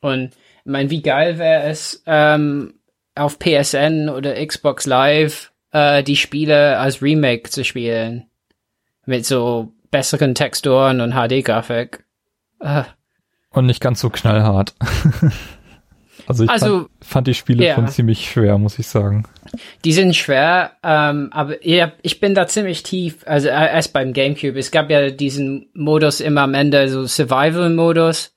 Und 0.00 0.32
ich 0.64 0.70
meine, 0.70 0.90
wie 0.90 1.02
geil 1.02 1.38
wäre 1.38 1.64
es, 1.64 2.02
ähm, 2.06 2.74
auf 3.14 3.38
PSN 3.38 4.08
oder 4.08 4.44
Xbox 4.44 4.86
Live 4.86 5.52
äh, 5.72 6.02
die 6.02 6.16
Spiele 6.16 6.78
als 6.78 7.02
Remake 7.02 7.50
zu 7.50 7.64
spielen. 7.64 8.26
Mit 9.06 9.26
so 9.26 9.72
besseren 9.90 10.34
Texturen 10.34 11.00
und 11.00 11.12
HD-Grafik. 11.12 12.04
Äh, 12.60 12.82
Und 13.50 13.66
nicht 13.66 13.80
ganz 13.80 14.00
so 14.00 14.10
knallhart. 14.10 14.74
also 16.26 16.44
ich 16.44 16.50
Also, 16.50 16.66
fand, 16.80 16.88
fand 17.00 17.26
die 17.26 17.34
Spiele 17.34 17.64
ja. 17.66 17.74
schon 17.74 17.88
ziemlich 17.88 18.30
schwer, 18.30 18.58
muss 18.58 18.78
ich 18.78 18.86
sagen. 18.86 19.24
die 19.84 19.92
sind 19.92 20.14
schwer, 20.14 20.72
ähm, 20.82 21.30
aber 21.32 21.66
ja, 21.66 21.92
ich 22.02 22.20
bin 22.20 22.34
da 22.34 22.46
ziemlich 22.46 22.82
tief, 22.82 23.24
also 23.26 23.48
äh, 23.48 23.52
erst 23.72 23.92
beim 23.92 24.12
Gamecube. 24.12 24.58
Es 24.58 24.70
gab 24.70 24.90
ja 24.90 25.10
diesen 25.10 25.68
Modus 25.74 26.20
immer 26.20 26.42
am 26.42 26.54
Ende, 26.54 26.88
so 26.88 27.06
Survival-Modus. 27.06 28.34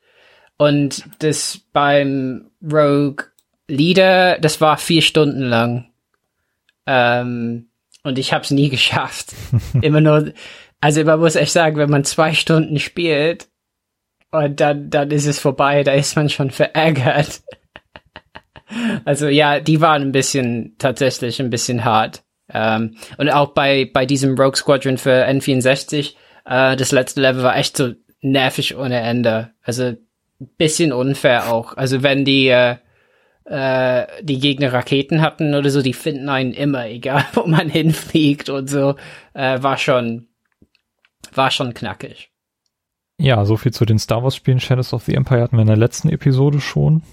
Und 0.58 1.04
das 1.20 1.60
beim 1.74 2.52
Rogue 2.64 3.26
Leader, 3.68 4.38
das 4.40 4.62
war 4.62 4.78
vier 4.78 5.02
Stunden 5.02 5.42
lang. 5.42 5.90
Ähm, 6.86 7.68
und 8.04 8.18
ich 8.20 8.34
hab's 8.34 8.52
nie 8.52 8.70
geschafft. 8.78 9.34
Immer 9.82 10.00
nur, 10.02 10.32
also 10.80 11.04
man 11.04 11.20
muss 11.20 11.36
echt 11.36 11.52
sagen, 11.52 11.78
wenn 11.78 11.90
man 11.90 12.04
zwei 12.04 12.34
Stunden 12.34 12.80
spielt 12.80 13.48
und 14.34 14.60
dann, 14.60 14.90
dann 14.90 15.12
ist 15.12 15.28
es 15.28 15.40
vorbei, 15.40 15.84
da 15.84 15.94
ist 15.94 16.16
man 16.16 16.30
schon 16.30 16.52
verärgert. 16.52 17.42
Also 19.06 19.28
ja, 19.28 19.60
die 19.60 19.82
waren 19.82 20.02
ein 20.02 20.12
bisschen, 20.12 20.76
tatsächlich 20.80 21.40
ein 21.40 21.52
bisschen 21.52 21.86
hart. 21.86 22.24
Ähm, 22.52 22.96
und 23.18 23.30
auch 23.30 23.54
bei, 23.54 23.88
bei 23.94 24.08
diesem 24.08 24.36
Rogue 24.36 24.56
Squadron 24.56 24.98
für 24.98 25.28
N64, 25.28 26.16
äh, 26.46 26.76
das 26.76 26.92
letzte 26.92 27.22
Level 27.22 27.44
war 27.44 27.56
echt 27.56 27.78
so 27.78 27.94
nervig 28.22 28.76
ohne 28.76 29.00
Ende. 29.00 29.52
Also 29.62 29.94
bisschen 30.58 30.92
unfair 30.92 31.54
auch. 31.54 31.78
Also 31.78 32.02
wenn 32.02 32.26
die, 32.26 32.48
äh, 32.48 32.78
äh, 33.46 34.08
die 34.24 34.40
Gegner 34.40 34.74
Raketen 34.74 35.22
hatten 35.22 35.54
oder 35.54 35.70
so, 35.70 35.84
die 35.84 35.94
finden 35.94 36.30
einen 36.30 36.54
immer, 36.54 36.88
egal 36.88 37.26
wo 37.34 37.46
man 37.46 37.70
hinfliegt 37.70 38.50
und 38.50 38.72
so. 38.72 38.96
Äh, 39.36 39.62
war 39.62 39.78
schon, 39.78 40.30
war 41.36 41.52
schon 41.52 41.76
knackig. 41.76 42.33
Ja, 43.20 43.46
so 43.46 43.58
viel 43.58 43.72
zu 43.72 43.86
den 43.86 44.00
Star 44.00 44.24
Wars 44.24 44.36
Spielen. 44.36 44.60
Shadows 44.60 44.94
of 44.94 45.04
the 45.04 45.14
Empire 45.14 45.42
hatten 45.42 45.58
wir 45.58 45.62
in 45.62 45.68
der 45.68 45.78
letzten 45.78 46.10
Episode 46.10 46.60
schon. 46.60 47.04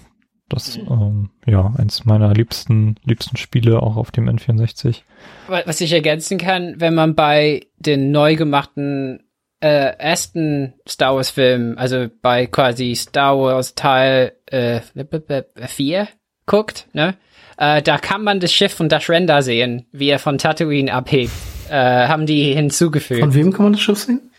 Das, 0.49 0.77
mhm. 0.77 0.87
ähm, 0.89 1.29
ja, 1.45 1.73
eins 1.77 2.05
meiner 2.05 2.33
liebsten, 2.33 2.95
liebsten 3.05 3.37
Spiele 3.37 3.81
auch 3.81 3.95
auf 3.95 4.11
dem 4.11 4.27
N64. 4.29 5.01
Was 5.47 5.79
ich 5.79 5.93
ergänzen 5.93 6.37
kann, 6.37 6.75
wenn 6.77 6.93
man 6.93 7.15
bei 7.15 7.67
den 7.77 8.11
neu 8.11 8.35
gemachten 8.35 9.23
äh, 9.61 9.95
ersten 9.97 10.73
Star 10.87 11.15
Wars 11.15 11.29
Film, 11.29 11.75
also 11.77 12.07
bei 12.21 12.47
quasi 12.47 12.95
Star 12.95 13.37
Wars 13.37 13.75
Teil 13.75 14.33
äh, 14.47 14.81
4 14.81 16.07
guckt, 16.45 16.87
ne? 16.93 17.15
Äh, 17.57 17.81
da 17.83 17.99
kann 17.99 18.23
man 18.23 18.39
das 18.39 18.51
Schiff 18.51 18.73
von 18.73 18.89
Dash 18.89 19.09
Render 19.09 19.43
sehen, 19.43 19.85
wie 19.91 20.09
er 20.09 20.19
von 20.19 20.39
Tatooine 20.39 20.91
abhebt. 20.91 21.31
Äh, 21.69 22.07
haben 22.07 22.25
die 22.25 22.53
hinzugefügt. 22.53 23.21
Von 23.21 23.33
wem 23.35 23.53
kann 23.53 23.63
man 23.63 23.73
das 23.73 23.81
Schiff 23.81 23.99
sehen? 23.99 24.30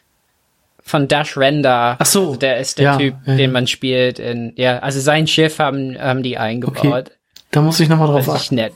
Von 0.85 1.09
Dash 1.09 1.37
Render. 1.37 1.97
Ach 1.99 2.07
so. 2.07 2.29
Also 2.29 2.37
der 2.37 2.59
ist 2.59 2.79
der 2.79 2.85
ja, 2.85 2.97
Typ, 2.97 3.15
ja, 3.25 3.37
den 3.37 3.53
man 3.53 3.67
spielt. 3.67 4.19
In, 4.19 4.53
ja, 4.57 4.81
also 4.81 5.01
sein 5.01 5.27
Schiff 5.27 5.59
haben, 5.59 5.97
haben 5.99 6.23
die 6.23 6.39
eingebaut. 6.39 6.85
Okay. 6.85 7.05
Da 7.51 7.63
muss 7.63 7.81
ich 7.81 7.89
nochmal 7.89 8.09
drauf 8.09 8.27
was 8.27 8.43
achten. 8.43 8.55
Ich 8.55 8.63
nett, 8.63 8.73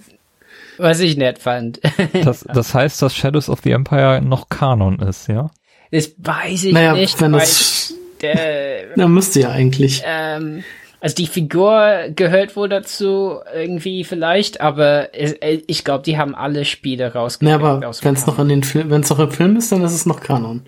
was 0.78 1.00
ich 1.00 1.16
nett 1.16 1.38
fand. 1.38 1.80
Das, 2.24 2.44
das 2.52 2.74
heißt, 2.74 3.02
dass 3.02 3.14
Shadows 3.14 3.48
of 3.48 3.60
the 3.62 3.72
Empire 3.72 4.20
noch 4.22 4.48
Kanon 4.48 5.00
ist, 5.00 5.28
ja? 5.28 5.50
Das 5.90 6.12
weiß 6.18 6.64
ich 6.64 6.72
naja, 6.72 6.94
nicht. 6.94 7.20
Wenn 7.20 7.32
das, 7.32 7.94
der, 8.20 8.84
na, 8.96 9.08
müsste 9.08 9.40
ja 9.40 9.50
eigentlich. 9.50 10.02
Ähm, 10.04 10.62
also 11.00 11.14
die 11.14 11.26
Figur 11.26 12.08
gehört 12.14 12.56
wohl 12.56 12.68
dazu 12.68 13.38
irgendwie 13.54 14.04
vielleicht, 14.04 14.60
aber 14.60 15.10
ich 15.14 15.84
glaube, 15.84 16.02
die 16.04 16.18
haben 16.18 16.34
alle 16.34 16.64
Spiele 16.64 17.12
rausgekriegt. 17.12 17.58
Nee, 17.58 17.64
aber 17.64 17.94
wenn 18.02 18.14
es 18.14 18.26
noch 18.26 18.38
in 18.38 18.48
den 18.48 18.62
Film, 18.62 18.90
wenn 18.90 19.02
es 19.02 19.10
noch 19.10 19.18
im 19.18 19.30
Film 19.30 19.56
ist, 19.56 19.70
dann 19.72 19.82
ist 19.82 19.92
es 19.92 20.06
noch 20.06 20.20
Kanon. 20.20 20.62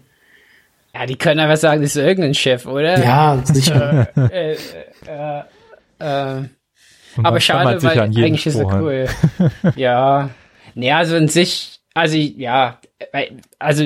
Ja, 0.98 1.06
die 1.06 1.16
können 1.16 1.38
einfach 1.38 1.56
sagen, 1.56 1.82
das 1.82 1.94
ist 1.94 2.02
irgendein 2.02 2.34
Schiff, 2.34 2.66
oder? 2.66 2.98
Ja, 2.98 3.40
sicher. 3.44 4.08
äh, 4.16 4.54
äh, 4.54 4.56
äh, 5.06 5.42
äh, 6.00 6.42
aber 7.22 7.40
schade, 7.40 7.80
weil 7.82 8.00
eigentlich 8.00 8.46
ist 8.46 8.56
er 8.56 8.66
cool. 8.66 9.06
ja. 9.76 10.30
Nee, 10.74 10.90
also 10.92 11.14
in 11.14 11.28
sich, 11.28 11.78
also 11.94 12.16
ja, 12.16 12.80
also 13.60 13.84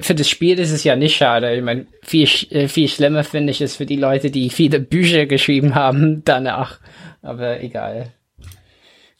für 0.00 0.14
das 0.14 0.28
Spiel 0.28 0.58
ist 0.60 0.70
es 0.70 0.84
ja 0.84 0.94
nicht 0.94 1.16
schade. 1.16 1.56
Ich 1.56 1.62
meine, 1.62 1.86
viel, 2.02 2.28
äh, 2.50 2.68
viel 2.68 2.88
schlimmer 2.88 3.24
finde 3.24 3.50
ich 3.50 3.60
es 3.60 3.74
für 3.74 3.86
die 3.86 3.96
Leute, 3.96 4.30
die 4.30 4.48
viele 4.48 4.78
Bücher 4.78 5.26
geschrieben 5.26 5.74
haben 5.74 6.22
danach. 6.24 6.78
Aber 7.22 7.60
egal. 7.62 8.12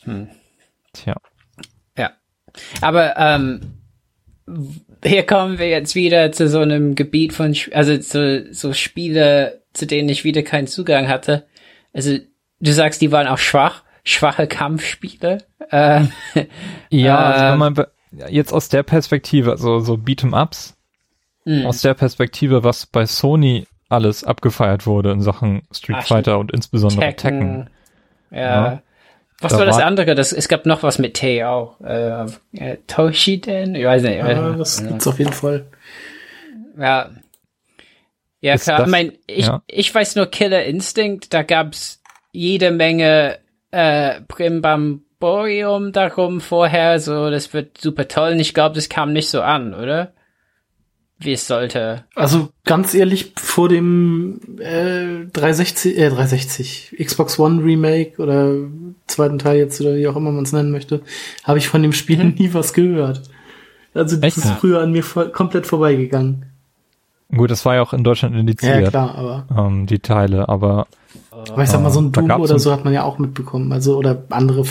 Hm. 0.05 0.28
Tja. 0.93 1.16
Ja. 1.98 2.12
Aber 2.81 3.16
ähm, 3.16 3.61
hier 5.05 5.24
kommen 5.24 5.59
wir 5.59 5.68
jetzt 5.68 5.94
wieder 5.94 6.32
zu 6.32 6.48
so 6.48 6.60
einem 6.60 6.94
Gebiet 6.94 7.32
von, 7.32 7.55
also 7.72 7.97
zu 7.98 8.52
so 8.52 8.72
Spiele, 8.72 9.62
zu 9.72 9.86
denen 9.86 10.09
ich 10.09 10.24
wieder 10.24 10.43
keinen 10.43 10.66
Zugang 10.66 11.09
hatte. 11.09 11.47
Also 11.93 12.18
du 12.60 12.72
sagst, 12.72 13.01
die 13.01 13.12
waren 13.12 13.26
auch 13.26 13.39
schwach, 13.39 13.82
schwache 14.05 14.47
Kampfspiele. 14.47 15.39
Äh, 15.70 16.05
ja, 16.90 17.18
also 17.18 17.44
wenn 17.44 17.59
man 17.59 17.86
jetzt 18.31 18.52
aus 18.52 18.68
der 18.68 18.82
Perspektive, 18.82 19.52
also 19.52 19.81
so 19.81 19.94
Beat'em-Ups, 19.94 20.76
mhm. 21.44 21.66
aus 21.66 21.82
der 21.82 21.94
Perspektive, 21.94 22.64
was 22.64 22.86
bei 22.86 23.06
Sony 23.06 23.66
alles 23.89 24.24
abgefeiert 24.24 24.86
wurde 24.86 25.12
in 25.12 25.20
Sachen 25.20 25.62
Street 25.70 25.98
Ach, 26.01 26.06
Fighter 26.06 26.39
und 26.39 26.52
insbesondere 26.52 27.14
Tekken. 27.14 27.40
Tekken. 27.40 27.70
Ja. 28.31 28.40
ja. 28.40 28.82
Was 29.45 29.53
da 29.53 29.59
war 29.59 29.66
das 29.66 29.79
andere? 29.79 30.15
Das, 30.15 30.33
es 30.33 30.49
gab 30.49 30.66
noch 30.66 30.83
was 30.83 30.99
mit 30.99 31.15
T 31.15 31.45
auch. 31.45 31.81
Äh, 31.81 32.25
äh, 32.53 32.79
Toshiden? 32.87 33.75
Ich 33.75 33.85
weiß 33.85 34.03
nicht. 34.03 34.16
Ja, 34.16 34.51
das 34.53 34.81
ja. 34.81 34.87
gibt's 34.89 35.07
auf 35.07 35.19
jeden 35.19 35.33
Fall. 35.33 35.66
Ja. 36.79 37.11
Ja, 38.41 38.55
Ist 38.55 38.65
klar. 38.65 38.79
Das, 38.79 38.87
ich 38.87 38.91
mein, 38.91 39.12
ich, 39.27 39.47
ja. 39.47 39.62
ich 39.66 39.95
weiß 39.95 40.16
nur 40.16 40.27
Killer 40.27 40.65
Instinct, 40.65 41.33
da 41.33 41.43
gab's 41.43 42.03
jede 42.33 42.71
Menge 42.71 43.39
äh, 43.71 44.21
Primbamborium 44.23 45.93
darum 45.93 46.41
vorher, 46.41 46.99
so, 47.01 47.31
das 47.31 47.55
wird 47.55 47.79
super 47.79 48.09
toll. 48.09 48.33
Und 48.33 48.41
ich 48.41 48.55
glaube, 48.55 48.75
das 48.75 48.89
kam 48.89 49.12
nicht 49.12 49.31
so 49.31 49.41
an, 49.41 49.75
oder? 49.75 50.12
Wie 51.24 51.32
es 51.32 51.46
sollte. 51.46 52.05
Also 52.14 52.48
ganz 52.64 52.94
ehrlich, 52.94 53.32
vor 53.36 53.68
dem 53.68 54.40
äh, 54.59 55.26
360, 55.32 55.98
äh, 55.98 56.09
360, 56.09 56.96
Xbox 57.02 57.38
One 57.38 57.64
Remake 57.64 58.20
oder 58.22 58.55
zweiten 59.06 59.38
Teil 59.38 59.59
jetzt 59.59 59.80
oder 59.80 59.96
wie 59.96 60.06
auch 60.06 60.16
immer 60.16 60.32
man 60.32 60.44
es 60.44 60.52
nennen 60.52 60.70
möchte, 60.70 61.02
habe 61.44 61.59
ich 61.59 61.68
von 61.68 61.82
dem 61.82 61.92
Spiel 61.92 62.20
hm. 62.20 62.34
nie 62.38 62.52
was 62.52 62.72
gehört. 62.72 63.22
Also 63.94 64.16
das 64.16 64.36
Echt? 64.36 64.36
ist 64.38 64.48
früher 64.59 64.80
an 64.80 64.92
mir 64.92 65.05
voll, 65.05 65.30
komplett 65.30 65.66
vorbeigegangen. 65.66 66.46
Gut, 67.34 67.51
das 67.51 67.64
war 67.64 67.76
ja 67.76 67.82
auch 67.82 67.92
in 67.92 68.05
Deutschland 68.05 68.36
indiziert. 68.36 68.82
Ja, 68.82 68.90
klar, 68.90 69.14
aber. 69.14 69.46
Ähm, 69.56 69.86
die 69.86 69.98
Teile, 69.98 70.48
aber. 70.48 70.86
Aber 71.48 71.62
ich 71.62 71.70
sag 71.70 71.82
mal, 71.82 71.90
so 71.90 72.01
ein 72.01 72.12
Doom 72.12 72.30
oder 72.30 72.59
so 72.59 72.70
hat 72.72 72.84
man 72.84 72.92
ja 72.92 73.02
auch 73.02 73.18
mitbekommen. 73.18 73.72
Also, 73.72 73.96
oder 73.96 74.24
andere 74.30 74.64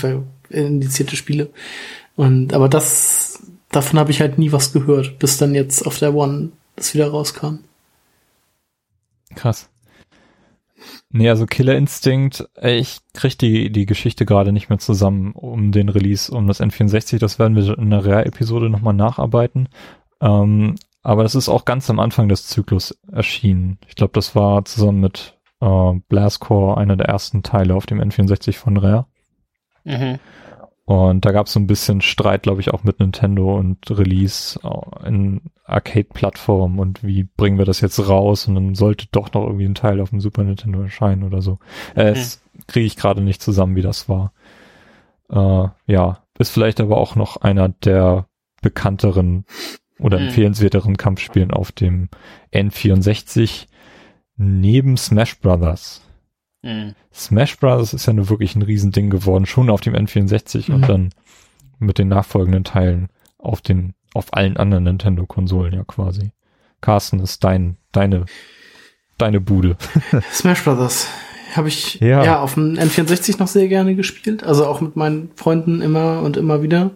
indizierte 0.49 1.15
Spiele. 1.15 1.49
Und, 2.15 2.53
aber 2.53 2.69
das 2.69 3.32
davon 3.75 3.99
habe 3.99 4.11
ich 4.11 4.21
halt 4.21 4.37
nie 4.37 4.51
was 4.51 4.73
gehört, 4.73 5.19
bis 5.19 5.37
dann 5.37 5.55
jetzt 5.55 5.85
auf 5.85 5.99
der 5.99 6.13
One 6.13 6.51
das 6.75 6.93
wieder 6.93 7.09
rauskam. 7.09 7.59
Krass. 9.35 9.69
Nee, 11.09 11.29
also 11.29 11.45
Killer 11.45 11.75
Instinct, 11.75 12.49
ich 12.61 12.99
krieg 13.13 13.37
die, 13.37 13.71
die 13.71 13.85
Geschichte 13.85 14.25
gerade 14.25 14.51
nicht 14.51 14.69
mehr 14.69 14.79
zusammen 14.79 15.31
um 15.33 15.71
den 15.71 15.89
Release, 15.89 16.31
um 16.31 16.47
das 16.47 16.59
N64. 16.59 17.19
Das 17.19 17.39
werden 17.39 17.55
wir 17.55 17.77
in 17.77 17.93
einer 17.93 18.05
Rare-Episode 18.05 18.69
nochmal 18.69 18.93
nacharbeiten. 18.93 19.69
Ähm, 20.21 20.75
aber 21.03 21.23
es 21.23 21.35
ist 21.35 21.49
auch 21.49 21.65
ganz 21.65 21.89
am 21.89 21.99
Anfang 21.99 22.29
des 22.29 22.47
Zyklus 22.47 22.97
erschienen. 23.11 23.77
Ich 23.87 23.95
glaube, 23.95 24.13
das 24.13 24.35
war 24.35 24.65
zusammen 24.65 25.01
mit 25.01 25.37
äh, 25.61 25.93
Blastcore 26.09 26.77
einer 26.77 26.95
der 26.95 27.07
ersten 27.07 27.43
Teile 27.43 27.75
auf 27.75 27.85
dem 27.85 28.01
N64 28.01 28.53
von 28.53 28.77
Rare. 28.77 29.05
Mhm. 29.83 30.19
Und 30.85 31.23
da 31.23 31.31
gab 31.31 31.47
es 31.47 31.53
so 31.53 31.59
ein 31.59 31.67
bisschen 31.67 32.01
Streit, 32.01 32.43
glaube 32.43 32.59
ich, 32.59 32.73
auch 32.73 32.83
mit 32.83 32.99
Nintendo 32.99 33.57
und 33.57 33.89
Release 33.89 34.59
in 35.05 35.41
Arcade-Plattformen 35.63 36.77
und 36.77 37.03
wie 37.03 37.23
bringen 37.23 37.57
wir 37.57 37.65
das 37.65 37.79
jetzt 37.79 38.05
raus 38.09 38.47
und 38.47 38.55
dann 38.55 38.75
sollte 38.75 39.07
doch 39.11 39.31
noch 39.31 39.45
irgendwie 39.45 39.65
ein 39.65 39.75
Teil 39.75 40.01
auf 40.01 40.09
dem 40.09 40.19
Super 40.19 40.43
Nintendo 40.43 40.81
erscheinen 40.81 41.23
oder 41.23 41.41
so. 41.41 41.59
Äh, 41.95 42.11
mhm. 42.11 42.17
Es 42.17 42.43
kriege 42.67 42.85
ich 42.85 42.97
gerade 42.97 43.21
nicht 43.21 43.41
zusammen, 43.41 43.77
wie 43.77 43.81
das 43.81 44.09
war. 44.09 44.33
Äh, 45.29 45.69
ja, 45.87 46.23
ist 46.37 46.51
vielleicht 46.51 46.81
aber 46.81 46.97
auch 46.97 47.15
noch 47.15 47.37
einer 47.37 47.69
der 47.69 48.27
bekannteren 48.61 49.45
oder 49.99 50.19
mhm. 50.19 50.25
empfehlenswerteren 50.25 50.97
Kampfspielen 50.97 51.51
auf 51.51 51.71
dem 51.71 52.09
N64 52.53 53.67
neben 54.35 54.97
Smash 54.97 55.39
Brothers. 55.39 56.01
Mhm. 56.63 56.95
Smash 57.13 57.57
Bros. 57.57 57.93
ist 57.93 58.05
ja 58.07 58.13
nur 58.13 58.29
wirklich 58.29 58.55
ein 58.55 58.61
Riesending 58.61 59.09
geworden, 59.09 59.45
schon 59.45 59.69
auf 59.69 59.81
dem 59.81 59.93
N64 59.93 60.69
mhm. 60.69 60.75
und 60.75 60.89
dann 60.89 61.09
mit 61.79 61.97
den 61.97 62.07
nachfolgenden 62.07 62.63
Teilen 62.63 63.09
auf 63.37 63.61
den, 63.61 63.93
auf 64.13 64.33
allen 64.33 64.57
anderen 64.57 64.85
Nintendo-Konsolen 64.85 65.73
ja 65.73 65.83
quasi. 65.83 66.31
Carsten 66.81 67.19
ist 67.19 67.43
dein, 67.43 67.77
deine, 67.91 68.25
deine 69.17 69.41
Bude. 69.41 69.77
Smash 70.31 70.63
Brothers 70.63 71.07
habe 71.55 71.67
ich 71.67 71.99
ja. 71.99 72.23
ja 72.23 72.39
auf 72.39 72.55
dem 72.55 72.73
N64 72.75 73.37
noch 73.37 73.47
sehr 73.47 73.67
gerne 73.67 73.95
gespielt, 73.95 74.43
also 74.43 74.65
auch 74.65 74.81
mit 74.81 74.95
meinen 74.95 75.31
Freunden 75.35 75.81
immer 75.81 76.21
und 76.21 76.37
immer 76.37 76.63
wieder. 76.63 76.91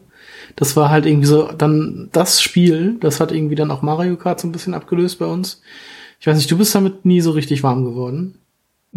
Das 0.56 0.76
war 0.76 0.89
halt 0.89 1.06
irgendwie 1.06 1.27
so 1.27 1.52
dann 1.52 2.10
das 2.11 2.41
Spiel, 2.41 2.98
das 2.99 3.19
hat 3.19 3.31
irgendwie 3.31 3.56
dann 3.56 3.69
auch 3.69 3.81
Mario 3.81 4.15
Kart 4.15 4.39
so 4.39 4.48
ein 4.48 4.52
bisschen 4.52 4.73
abgelöst 4.73 5.19
bei 5.19 5.26
uns. 5.26 5.61
Ich 6.19 6.26
weiß 6.26 6.38
nicht, 6.38 6.49
du 6.49 6.57
bist 6.57 6.73
damit 6.73 7.06
nie 7.06 7.22
so 7.22 7.31
richtig 7.31 7.61
warm 7.61 7.85
geworden. 7.85 8.39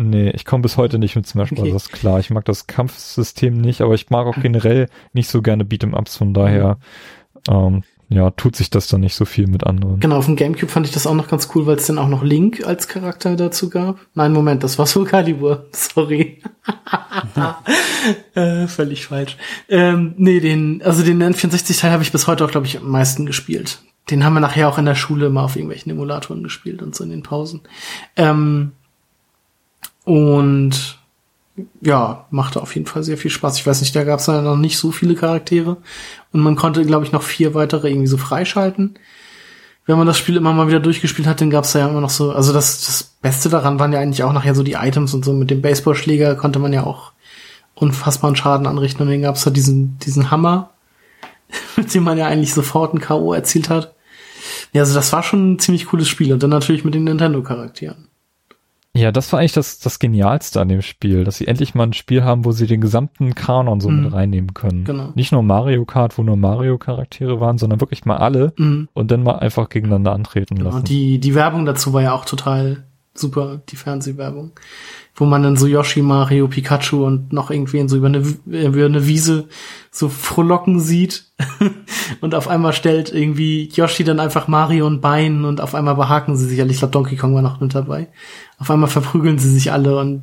Nee, 0.09 0.31
ich 0.31 0.45
komme 0.45 0.63
bis 0.63 0.77
heute 0.77 0.99
nicht 0.99 1.17
mit 1.17 1.27
Smash 1.27 1.51
Bros. 1.51 1.61
Okay. 1.61 1.73
Das 1.73 1.83
ist 1.85 1.93
klar. 1.93 2.19
Ich 2.21 2.31
mag 2.31 2.45
das 2.45 2.67
Kampfsystem 2.67 3.61
nicht, 3.61 3.81
aber 3.81 3.95
ich 3.95 4.11
mag 4.11 4.27
auch 4.27 4.41
generell 4.41 4.89
nicht 5.13 5.29
so 5.29 5.43
gerne 5.43 5.65
Beat'em-Ups, 5.65 6.17
von 6.17 6.33
daher, 6.33 6.79
ähm, 7.49 7.83
ja, 8.09 8.31
tut 8.31 8.57
sich 8.57 8.71
das 8.71 8.89
dann 8.89 9.03
nicht 9.03 9.15
so 9.15 9.25
viel 9.25 9.47
mit 9.47 9.65
anderen. 9.65 10.01
Genau, 10.01 10.17
auf 10.17 10.27
dem 10.27 10.35
Gamecube 10.35 10.71
fand 10.71 10.85
ich 10.85 10.93
das 10.93 11.07
auch 11.07 11.15
noch 11.15 11.29
ganz 11.29 11.49
cool, 11.55 11.67
weil 11.67 11.77
es 11.77 11.87
dann 11.87 11.99
auch 11.99 12.09
noch 12.09 12.25
Link 12.25 12.67
als 12.67 12.89
Charakter 12.89 13.37
dazu 13.37 13.71
gab. 13.71 14.01
Nein, 14.15 14.33
Moment, 14.33 14.65
das 14.65 14.79
war 14.79 14.87
Soul 14.89 15.05
Calibur. 15.05 15.67
Sorry. 15.71 16.43
äh, 18.35 18.67
völlig 18.67 19.07
falsch. 19.07 19.37
Ähm, 19.69 20.15
nee, 20.17 20.41
den, 20.41 20.83
also 20.83 21.05
den 21.05 21.23
N64-Teil 21.23 21.93
habe 21.93 22.03
ich 22.03 22.11
bis 22.11 22.27
heute 22.27 22.45
auch, 22.45 22.51
glaube 22.51 22.67
ich, 22.67 22.79
am 22.79 22.89
meisten 22.89 23.27
gespielt. 23.27 23.81
Den 24.11 24.25
haben 24.25 24.35
wir 24.35 24.41
nachher 24.41 24.69
auch 24.69 24.79
in 24.79 24.87
der 24.87 24.97
Schule 24.97 25.31
mal 25.31 25.45
auf 25.45 25.55
irgendwelchen 25.55 25.93
Emulatoren 25.93 26.43
gespielt 26.43 26.83
und 26.83 26.97
so 26.97 27.05
in 27.05 27.11
den 27.11 27.23
Pausen. 27.23 27.61
Ähm, 28.17 28.73
und 30.05 30.99
ja, 31.81 32.27
machte 32.31 32.61
auf 32.63 32.75
jeden 32.75 32.87
Fall 32.87 33.03
sehr 33.03 33.19
viel 33.19 33.31
Spaß. 33.31 33.59
Ich 33.59 33.67
weiß 33.67 33.81
nicht, 33.81 33.95
da 33.95 34.05
gab 34.05 34.21
es 34.21 34.27
ja 34.27 34.41
noch 34.41 34.57
nicht 34.57 34.79
so 34.79 34.93
viele 34.93 35.15
Charaktere. 35.15 35.77
Und 36.33 36.41
man 36.41 36.57
konnte, 36.57 36.85
glaube 36.85 37.05
ich, 37.05 37.13
noch 37.13 37.23
vier 37.23 37.55
weitere 37.55 37.91
irgendwie 37.91 38.07
so 38.07 38.17
freischalten. 38.17 38.99
Wenn 39.87 39.99
man 39.99 40.07
das 40.07 40.19
Spiel 40.19 40.37
immer 40.37 40.53
mal 40.53 40.69
wieder 40.69 40.81
durchgespielt 40.81 41.27
hat, 41.27 41.41
dann 41.41 41.51
gab 41.51 41.65
es 41.65 41.73
ja 41.73 41.89
immer 41.89 42.01
noch 42.01 42.11
so, 42.11 42.33
also 42.33 42.53
das, 42.53 42.87
das 42.87 43.03
Beste 43.21 43.49
daran 43.49 43.79
waren 43.79 43.93
ja 43.93 43.99
eigentlich 43.99 44.23
auch 44.23 44.33
nachher 44.33 44.55
so 44.55 44.63
die 44.63 44.75
Items 44.75 45.15
und 45.15 45.25
so. 45.25 45.33
Mit 45.33 45.51
dem 45.51 45.63
Baseballschläger 45.63 46.37
konnte 46.37 46.59
man 46.59 46.73
ja 46.73 46.85
auch 46.85 47.13
unfassbaren 47.75 48.37
Schaden 48.37 48.67
anrichten. 48.67 49.03
Und 49.03 49.11
dann 49.11 49.23
gab's 49.23 49.45
da 49.45 49.51
diesen, 49.51 49.99
diesen 49.99 50.31
Hammer, 50.31 50.71
mit 51.77 51.93
dem 51.95 52.05
man 52.05 52.19
ja 52.19 52.27
eigentlich 52.27 52.55
sofort 52.55 52.95
ein 52.95 53.01
K.O. 53.01 53.35
erzielt 53.35 53.69
hat. 53.69 53.95
Ja, 54.73 54.83
also 54.83 54.95
das 54.95 55.13
war 55.13 55.23
schon 55.23 55.53
ein 55.53 55.59
ziemlich 55.59 55.87
cooles 55.87 56.09
Spiel. 56.09 56.33
Und 56.33 56.43
dann 56.43 56.51
natürlich 56.51 56.85
mit 56.85 56.95
den 56.95 57.05
Nintendo-Charakteren. 57.05 58.10
Ja, 58.97 59.13
das 59.13 59.33
war 59.33 59.39
eigentlich 59.39 59.53
das, 59.53 59.79
das 59.79 60.01
Genialste 60.01 60.61
an 60.61 60.69
dem 60.69 60.83
Spiel, 60.83 61.23
dass 61.23 61.37
sie 61.39 61.47
endlich 61.47 61.77
mal 61.77 61.85
ein 61.85 61.93
Spiel 61.93 62.25
haben, 62.25 62.45
wo 62.45 62.51
sie 62.51 62.67
den 62.67 62.81
gesamten 62.81 63.37
Kanon 63.37 63.81
so 63.81 63.89
Mhm. 63.89 64.03
mit 64.05 64.13
reinnehmen 64.13 64.53
können. 64.53 64.83
Genau. 64.85 65.11
Nicht 65.15 65.31
nur 65.31 65.45
Mario 65.45 65.85
Kart, 65.85 66.19
wo 66.19 66.23
nur 66.25 66.37
Mario-Charaktere 66.37 67.39
waren, 67.41 67.57
sondern 67.57 67.81
wirklich 67.81 68.05
mal 68.05 68.17
alle 68.17 68.53
Mhm. 68.59 68.89
und 68.93 69.11
dann 69.13 69.23
mal 69.23 69.39
einfach 69.39 69.69
gegeneinander 69.69 70.13
antreten 70.13 70.57
Genau, 70.57 70.71
lassen. 70.71 70.85
die, 70.85 71.21
die 71.21 71.35
Werbung 71.37 71.67
dazu 71.67 71.93
war 71.93 72.03
ja 72.03 72.13
auch 72.13 72.25
total 72.25 72.83
super, 73.15 73.63
die 73.69 73.77
Fernsehwerbung. 73.77 74.53
Wo 75.15 75.27
man 75.27 75.43
dann 75.43 75.57
so 75.57 75.67
Yoshi, 75.67 76.03
Mario, 76.03 76.49
Pikachu 76.49 77.05
und 77.05 77.33
noch 77.33 77.51
irgendwen 77.51 77.89
so 77.89 77.97
über 77.97 78.07
eine, 78.07 78.19
über 78.47 78.87
eine 78.87 79.07
Wiese 79.07 79.49
so 79.91 80.09
frohlocken 80.09 80.81
sieht. 80.81 81.27
und 82.21 82.35
auf 82.35 82.49
einmal 82.49 82.73
stellt 82.73 83.13
irgendwie 83.13 83.69
Yoshi 83.75 84.05
dann 84.05 84.21
einfach 84.21 84.49
Mario 84.49 84.87
ein 84.87 85.01
Bein 85.01 85.45
und 85.45 85.61
auf 85.61 85.75
einmal 85.75 85.97
behaken 85.97 86.37
sie 86.37 86.47
sich 86.47 86.61
alle. 86.61 86.71
Ich 86.71 86.79
glaube, 86.79 86.93
Donkey 86.93 87.17
Kong 87.17 87.35
war 87.35 87.43
noch 87.43 87.61
mit 87.61 87.75
dabei. 87.75 88.09
Auf 88.59 88.71
einmal 88.71 88.89
verprügeln 88.89 89.39
sie 89.39 89.51
sich 89.51 89.73
alle 89.73 89.99
und 89.99 90.23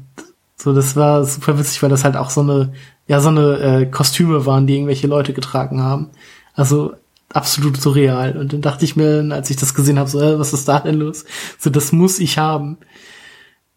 so, 0.59 0.73
das 0.73 0.95
war 0.95 1.23
super 1.23 1.59
witzig, 1.59 1.84
weil 1.84 1.91
das 1.91 2.03
halt 2.03 2.18
auch 2.18 2.31
so 2.31 2.41
eine, 2.41 2.73
ja, 3.07 3.19
so 3.19 3.30
eine 3.30 3.59
äh, 3.59 3.85
Kostüme 3.85 4.47
waren, 4.47 4.65
die 4.65 4.73
irgendwelche 4.73 5.05
Leute 5.05 5.34
getragen 5.34 5.84
haben. 5.84 6.09
Also 6.55 6.93
absolut 7.34 7.78
surreal. 7.82 8.38
Und 8.38 8.54
dann 8.54 8.62
dachte 8.62 8.86
ich 8.86 8.95
mir, 8.95 9.28
als 9.32 9.49
ich 9.49 9.58
das 9.58 9.74
gesehen 9.74 9.99
habe, 9.99 10.10
so, 10.10 10.22
äh, 10.22 10.40
was 10.40 10.54
ist 10.54 10.68
da 10.68 10.80
denn 10.80 10.95
los? 10.95 11.26
So, 11.58 11.70
das 11.70 11.91
muss 11.91 12.20
ich 12.20 12.38
haben. 12.38 12.78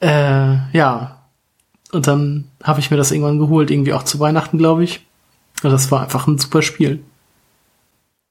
Äh, 0.01 0.57
ja. 0.73 1.17
Und 1.93 2.07
dann 2.07 2.45
habe 2.63 2.81
ich 2.81 2.91
mir 2.91 2.97
das 2.97 3.11
irgendwann 3.11 3.39
geholt, 3.39 3.71
irgendwie 3.71 3.93
auch 3.93 4.05
zu 4.05 4.21
Weihnachten, 4.21 4.59
glaube 4.59 4.85
ich. 4.85 5.07
Und 5.63 5.71
das 5.71 5.91
war 5.91 6.03
einfach 6.03 6.27
ein 6.27 6.39
super 6.39 6.63
Spiel. 6.63 7.03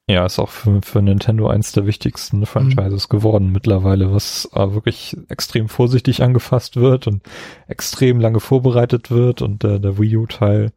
Ja, 0.07 0.25
ist 0.25 0.39
auch 0.39 0.49
für, 0.49 0.81
für 0.81 1.03
Nintendo 1.03 1.47
eins 1.49 1.71
der 1.71 1.85
wichtigsten 1.85 2.43
Franchises 2.47 3.09
geworden 3.09 3.51
mittlerweile, 3.51 4.11
was 4.11 4.49
äh, 4.53 4.73
wirklich 4.73 5.15
extrem 5.27 5.69
vorsichtig 5.69 6.23
angefasst 6.23 6.77
wird 6.77 7.05
und 7.05 7.21
extrem 7.67 8.19
lange 8.19 8.39
vorbereitet 8.39 9.11
wird 9.11 9.43
und 9.43 9.63
äh, 9.63 9.79
der 9.79 9.99
Wii 9.99 10.17
U-Teil, 10.17 10.71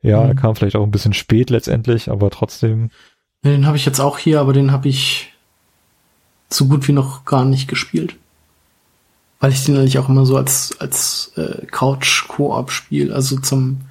ja, 0.00 0.22
Mhm. 0.22 0.36
kam 0.36 0.54
vielleicht 0.54 0.76
auch 0.76 0.84
ein 0.84 0.92
bisschen 0.92 1.14
spät 1.14 1.50
letztendlich, 1.50 2.08
aber 2.08 2.30
trotzdem, 2.30 2.90
Ja, 3.46 3.52
Den 3.52 3.66
habe 3.66 3.76
ich 3.76 3.86
jetzt 3.86 4.00
auch 4.00 4.18
hier, 4.18 4.40
aber 4.40 4.52
den 4.52 4.72
habe 4.72 4.88
ich 4.88 5.32
so 6.50 6.66
gut 6.66 6.86
wie 6.88 6.92
noch 6.92 7.24
gar 7.24 7.44
nicht 7.44 7.68
gespielt. 7.68 8.16
Weil 9.38 9.52
ich 9.52 9.64
den 9.64 9.76
eigentlich 9.76 9.98
auch 9.98 10.08
immer 10.08 10.24
so 10.24 10.36
als, 10.36 10.74
als 10.80 11.32
äh, 11.36 11.66
Couch-Koop 11.66 12.70
spiele. 12.70 13.14
Also 13.14 13.38
zum, 13.38 13.82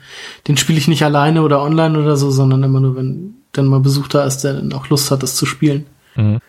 den 0.47 0.57
spiele 0.57 0.79
ich 0.79 0.87
nicht 0.87 1.03
alleine 1.03 1.43
oder 1.43 1.61
online 1.61 1.99
oder 1.99 2.17
so, 2.17 2.31
sondern 2.31 2.63
immer 2.63 2.79
nur, 2.79 2.95
wenn 2.95 3.35
dann 3.51 3.67
mal 3.67 3.79
Besuch 3.79 4.07
da 4.07 4.23
ist, 4.25 4.39
der 4.43 4.55
dann 4.55 4.73
auch 4.73 4.89
Lust 4.89 5.11
hat, 5.11 5.21
das 5.23 5.35
zu 5.35 5.45
spielen. 5.45 5.85
mh. 6.15 6.39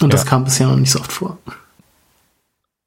Und 0.00 0.12
das 0.14 0.22
Ja. 0.24 0.30
kam 0.30 0.44
bisher 0.44 0.66
noch 0.68 0.76
nicht 0.76 0.90
so 0.92 1.00
oft 1.00 1.12
vor. 1.12 1.36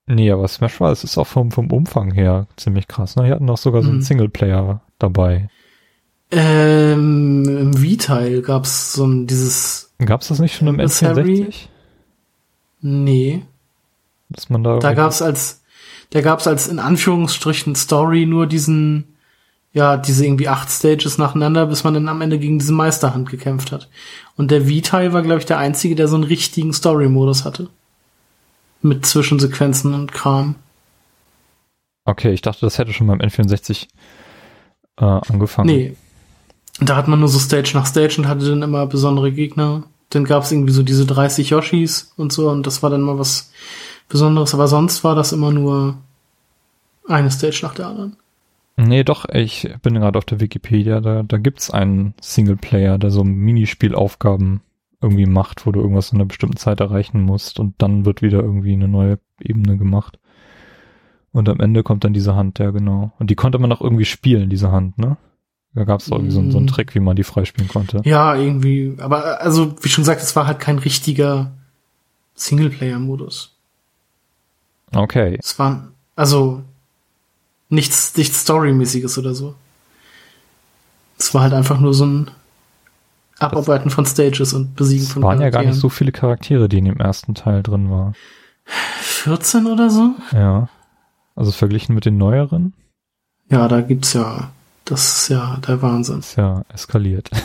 nee, 0.07 0.31
aber 0.31 0.47
Smash 0.47 0.77
Bros. 0.79 1.03
ist 1.03 1.17
auch 1.17 1.27
vom, 1.27 1.51
vom 1.51 1.69
Umfang 1.71 2.11
her 2.11 2.47
ziemlich 2.57 2.87
krass, 2.87 3.15
ne? 3.15 3.25
Die 3.25 3.31
hatten 3.31 3.45
doch 3.45 3.57
sogar 3.57 3.83
so 3.83 3.89
einen 3.89 3.97
Mhm. 3.99 4.03
Singleplayer 4.03 4.81
dabei. 4.97 5.49
Ähm, 6.35 7.45
Im 7.45 7.81
Wii-Teil 7.81 8.41
gab's 8.41 8.93
so 8.93 9.05
ein 9.05 9.27
dieses, 9.27 9.93
Gab's 9.99 10.29
das 10.29 10.39
nicht 10.39 10.55
schon 10.55 10.67
im 10.67 10.79
Adversary? 10.79 11.43
N64? 11.43 11.55
nee, 12.81 13.43
Dass 14.29 14.49
man 14.49 14.63
da, 14.63 14.79
Da 14.79 14.93
gab's 14.93 15.21
als, 15.21 15.61
da 16.09 16.21
gab's 16.21 16.47
als 16.47 16.67
in 16.67 16.79
Anführungsstrichen 16.79 17.75
Story 17.75 18.25
nur 18.25 18.47
diesen, 18.47 19.15
ja, 19.73 19.95
diese 19.95 20.25
irgendwie 20.25 20.47
acht 20.47 20.71
Stages 20.71 21.19
nacheinander, 21.19 21.67
bis 21.67 21.83
man 21.83 21.93
dann 21.93 22.09
am 22.09 22.21
Ende 22.21 22.39
gegen 22.39 22.57
diese 22.57 22.73
Meisterhand 22.73 23.29
gekämpft 23.29 23.71
hat. 23.71 23.89
Und 24.35 24.49
der 24.49 24.65
V-Teil 24.65 25.13
war, 25.13 25.21
glaube 25.21 25.39
ich, 25.39 25.45
der 25.45 25.59
einzige, 25.59 25.93
der 25.93 26.07
so 26.07 26.15
einen 26.15 26.23
richtigen 26.23 26.73
Story-Modus 26.73 27.45
hatte. 27.45 27.69
Mit 28.81 29.05
Zwischensequenzen 29.05 29.93
und 29.93 30.11
Kram. 30.11 30.55
Okay, 32.05 32.33
ich 32.33 32.41
dachte, 32.41 32.61
das 32.61 32.79
hätte 32.79 32.91
schon 32.91 33.07
beim 33.07 33.19
N64 33.19 33.87
äh, 34.97 35.05
angefangen. 35.05 35.67
Nee. 35.67 35.95
Da 36.79 36.95
hat 36.95 37.07
man 37.07 37.19
nur 37.19 37.29
so 37.29 37.39
Stage 37.39 37.71
nach 37.73 37.85
Stage 37.85 38.15
und 38.17 38.27
hatte 38.27 38.49
dann 38.49 38.61
immer 38.61 38.85
besondere 38.87 39.31
Gegner. 39.31 39.83
Dann 40.09 40.25
gab's 40.25 40.51
irgendwie 40.51 40.73
so 40.73 40.83
diese 40.83 41.05
30 41.05 41.49
Yoshis 41.49 42.13
und 42.17 42.31
so 42.33 42.49
und 42.49 42.65
das 42.67 42.83
war 42.83 42.89
dann 42.89 43.01
mal 43.01 43.19
was 43.19 43.51
Besonderes. 44.09 44.53
Aber 44.53 44.67
sonst 44.67 45.03
war 45.03 45.15
das 45.15 45.31
immer 45.31 45.51
nur 45.51 45.97
eine 47.07 47.31
Stage 47.31 47.59
nach 47.63 47.73
der 47.73 47.87
anderen. 47.87 48.17
Nee, 48.75 49.03
doch, 49.03 49.25
ich 49.29 49.69
bin 49.83 49.95
gerade 49.95 50.17
auf 50.17 50.25
der 50.25 50.39
Wikipedia, 50.39 50.99
da, 50.99 51.21
da 51.21 51.37
gibt's 51.37 51.69
einen 51.69 52.15
Singleplayer, 52.21 52.97
der 52.97 53.11
so 53.11 53.23
Minispielaufgaben 53.23 54.61
irgendwie 54.99 55.27
macht, 55.27 55.65
wo 55.65 55.71
du 55.71 55.79
irgendwas 55.81 56.11
in 56.11 56.17
einer 56.17 56.25
bestimmten 56.25 56.57
Zeit 56.57 56.79
erreichen 56.79 57.21
musst 57.21 57.59
und 57.59 57.75
dann 57.77 58.05
wird 58.05 58.21
wieder 58.21 58.39
irgendwie 58.39 58.73
eine 58.73 58.87
neue 58.87 59.19
Ebene 59.39 59.77
gemacht. 59.77 60.17
Und 61.31 61.49
am 61.49 61.59
Ende 61.59 61.83
kommt 61.83 62.03
dann 62.03 62.13
diese 62.13 62.35
Hand, 62.35 62.59
ja 62.59 62.71
genau. 62.71 63.11
Und 63.19 63.29
die 63.29 63.35
konnte 63.35 63.59
man 63.59 63.71
auch 63.71 63.81
irgendwie 63.81 64.05
spielen, 64.05 64.49
diese 64.49 64.71
Hand, 64.71 64.97
ne? 64.97 65.17
Da 65.75 65.83
gab's 65.85 66.05
doch 66.05 66.17
irgendwie 66.17 66.31
so, 66.33 66.51
so 66.51 66.57
einen 66.57 66.65
Mm. 66.65 66.69
Trick, 66.69 66.93
wie 66.95 66.99
man 66.99 67.15
die 67.15 67.23
freispielen 67.23 67.67
konnte. 67.67 68.01
Ja, 68.05 68.35
irgendwie. 68.35 68.95
Aber 68.99 69.41
also, 69.41 69.75
wie 69.81 69.89
schon 69.89 70.03
gesagt, 70.03 70.21
es 70.21 70.35
war 70.35 70.45
halt 70.45 70.59
kein 70.59 70.77
richtiger 70.77 71.51
Singleplayer-Modus. 72.35 73.55
Okay. 74.93 75.37
Es 75.41 75.57
war, 75.57 75.87
also, 76.15 76.61
nichts, 77.69 78.15
nichts 78.15 78.41
Storymäßiges 78.41 79.17
oder 79.17 79.33
so. 79.33 79.55
Es 81.17 81.33
war 81.33 81.41
halt 81.41 81.53
einfach 81.53 81.79
nur 81.79 81.93
so 81.93 82.05
ein 82.05 82.31
Abarbeiten 83.39 83.89
von 83.89 84.05
Stages 84.05 84.53
und 84.53 84.75
Besiegen 84.75 85.05
Es 85.05 85.13
von 85.13 85.23
waren 85.23 85.41
ja 85.41 85.49
gar 85.49 85.59
nicht 85.61 85.69
Charakteren. 85.69 85.79
so 85.81 85.89
viele 85.89 86.11
Charaktere, 86.11 86.69
die 86.69 86.77
in 86.77 86.85
dem 86.85 86.97
ersten 86.97 87.33
Teil 87.33 87.63
drin 87.63 87.89
waren. 87.89 88.13
14 89.01 89.65
oder 89.67 89.89
so? 89.89 90.11
Ja. 90.31 90.69
Also 91.35 91.51
verglichen 91.51 91.95
mit 91.95 92.05
den 92.05 92.17
neueren 92.17 92.73
Ja, 93.49 93.67
da 93.67 93.81
gibt's 93.81 94.13
ja, 94.13 94.51
das 94.85 95.21
ist 95.23 95.29
ja 95.29 95.57
der 95.67 95.81
Wahnsinn. 95.81 96.19
ist 96.19 96.35
ja 96.35 96.63
eskaliert. 96.73 97.29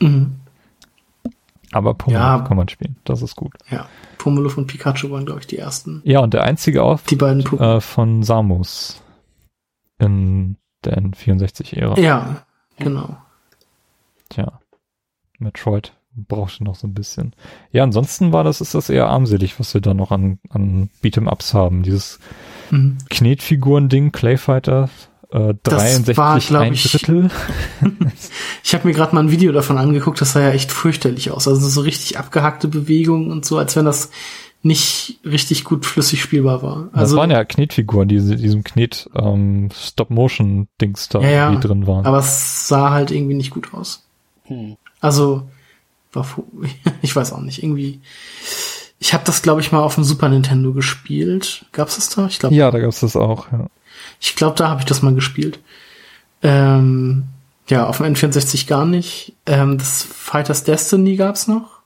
Mhm. 0.00 0.36
Aber 1.72 1.90
Pokémon 1.92 2.12
Ja. 2.12 2.38
kann 2.40 2.56
man 2.56 2.68
spielen. 2.68 2.96
Das 3.04 3.20
ist 3.20 3.36
gut. 3.36 3.52
Ja, 3.70 3.86
Pummeluff 4.16 4.56
und 4.56 4.68
Pikachu 4.68 5.10
waren, 5.10 5.26
glaube 5.26 5.40
ich, 5.40 5.46
die 5.46 5.58
ersten. 5.58 6.00
Ja, 6.04 6.20
und 6.20 6.32
der 6.32 6.44
einzige 6.44 6.82
auf 6.82 7.02
Die 7.04 7.16
beiden 7.16 7.42
Pokémon. 7.42 7.76
äh, 7.76 7.80
von 7.80 8.22
Samus 8.22 9.02
in 9.98 10.56
der 10.84 10.96
N64-Ära. 10.96 11.98
Ja, 12.00 12.44
genau. 12.78 13.18
Tja, 14.30 14.60
Metroid 15.38 15.92
brauchte 16.14 16.64
noch 16.64 16.74
so 16.76 16.86
ein 16.86 16.94
bisschen. 16.94 17.34
Ja, 17.70 17.82
ansonsten 17.82 18.32
war 18.32 18.44
das, 18.44 18.60
ist 18.60 18.74
das 18.74 18.88
eher 18.88 19.08
armselig, 19.08 19.58
was 19.60 19.74
wir 19.74 19.80
da 19.80 19.92
noch 19.94 20.10
an, 20.10 20.38
an 20.48 20.88
Beat'em-Ups 21.02 21.52
haben. 21.54 21.82
Dieses 21.82 22.18
Mhm. 22.70 22.98
Knetfiguren-Ding, 23.10 24.12
Clayfighter, 24.12 24.88
äh, 25.30 25.54
Das 25.62 25.74
63 25.74 26.16
war, 26.16 26.38
glaub 26.40 26.62
ein 26.62 26.72
ich, 26.74 26.90
Drittel. 26.90 27.30
Ich 28.64 28.74
habe 28.74 28.86
mir 28.86 28.92
gerade 28.94 29.14
mal 29.14 29.22
ein 29.22 29.30
Video 29.30 29.52
davon 29.52 29.78
angeguckt, 29.78 30.20
das 30.20 30.32
sah 30.32 30.40
ja 30.40 30.50
echt 30.50 30.72
fürchterlich 30.72 31.30
aus. 31.30 31.48
Also 31.48 31.66
so 31.68 31.80
richtig 31.80 32.18
abgehackte 32.18 32.68
Bewegungen 32.68 33.30
und 33.30 33.44
so, 33.46 33.56
als 33.56 33.76
wenn 33.76 33.86
das 33.86 34.10
nicht 34.62 35.20
richtig 35.24 35.64
gut 35.64 35.86
flüssig 35.86 36.20
spielbar 36.20 36.62
war. 36.62 36.88
das 36.92 37.00
Also, 37.02 37.16
waren 37.16 37.30
ja 37.30 37.44
Knetfiguren, 37.44 38.08
die 38.08 38.16
in 38.16 38.36
diesem 38.36 38.64
Knet 38.64 39.08
ähm, 39.14 39.68
Stop-Motion-Dings 39.72 41.08
da 41.08 41.20
Ja, 41.20 41.50
die 41.50 41.60
drin 41.60 41.86
waren. 41.86 42.04
aber 42.06 42.18
es 42.18 42.68
sah 42.68 42.90
halt 42.90 43.10
irgendwie 43.10 43.34
nicht 43.36 43.50
gut 43.50 43.72
aus. 43.72 44.02
Hm. 44.44 44.76
Also, 45.00 45.48
war 46.12 46.26
ich 47.02 47.14
weiß 47.14 47.32
auch 47.32 47.40
nicht, 47.40 47.62
irgendwie. 47.62 48.00
Ich 48.98 49.14
habe 49.14 49.22
das, 49.24 49.42
glaube 49.42 49.60
ich, 49.60 49.70
mal 49.70 49.80
auf 49.80 49.94
dem 49.94 50.02
Super 50.04 50.28
Nintendo 50.28 50.72
gespielt. 50.72 51.64
Gab's 51.72 51.94
das 51.94 52.08
da? 52.10 52.26
Ich 52.26 52.40
glaube, 52.40 52.54
ja, 52.56 52.70
da 52.72 52.80
gab's 52.80 53.00
das 53.00 53.14
auch. 53.14 53.50
Ja. 53.52 53.68
Ich 54.20 54.36
glaube, 54.36 54.56
da 54.56 54.68
habe 54.68 54.80
ich 54.80 54.86
das 54.86 55.02
mal 55.02 55.14
gespielt. 55.14 55.60
Ähm, 56.42 57.24
ja, 57.68 57.86
auf 57.86 57.98
dem 57.98 58.06
N64 58.14 58.66
gar 58.68 58.86
nicht. 58.86 59.34
Ähm, 59.46 59.78
das 59.78 60.02
Fighters 60.02 60.64
Destiny 60.64 61.16
gab's 61.16 61.46
noch. 61.48 61.78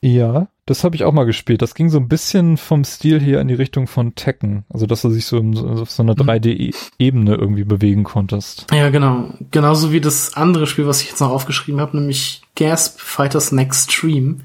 Ja, 0.00 0.48
das 0.66 0.82
habe 0.82 0.96
ich 0.96 1.04
auch 1.04 1.12
mal 1.12 1.24
gespielt. 1.26 1.62
Das 1.62 1.74
ging 1.76 1.88
so 1.88 1.98
ein 1.98 2.08
bisschen 2.08 2.56
vom 2.56 2.82
Stil 2.82 3.20
hier 3.20 3.40
in 3.40 3.46
die 3.46 3.54
Richtung 3.54 3.86
von 3.86 4.16
Tekken. 4.16 4.64
Also, 4.68 4.86
dass 4.86 5.02
du 5.02 5.10
sich 5.10 5.26
so 5.26 5.36
in, 5.38 5.54
so- 5.54 5.68
auf 5.68 5.90
so 5.92 6.02
einer 6.02 6.14
Mhm. 6.14 6.22
3D-Ebene 6.28 7.34
irgendwie 7.36 7.62
bewegen 7.64 8.02
konntest. 8.02 8.66
Ja, 8.72 8.90
genau. 8.90 9.32
Genauso 9.52 9.92
wie 9.92 10.00
das 10.00 10.34
andere 10.34 10.66
Spiel, 10.66 10.86
was 10.88 11.02
ich 11.02 11.10
jetzt 11.10 11.20
noch 11.20 11.30
aufgeschrieben 11.30 11.80
habe, 11.80 11.96
nämlich 11.96 12.42
Gasp 12.56 12.98
Fighters 12.98 13.52
Next 13.52 13.92
Stream, 13.92 14.40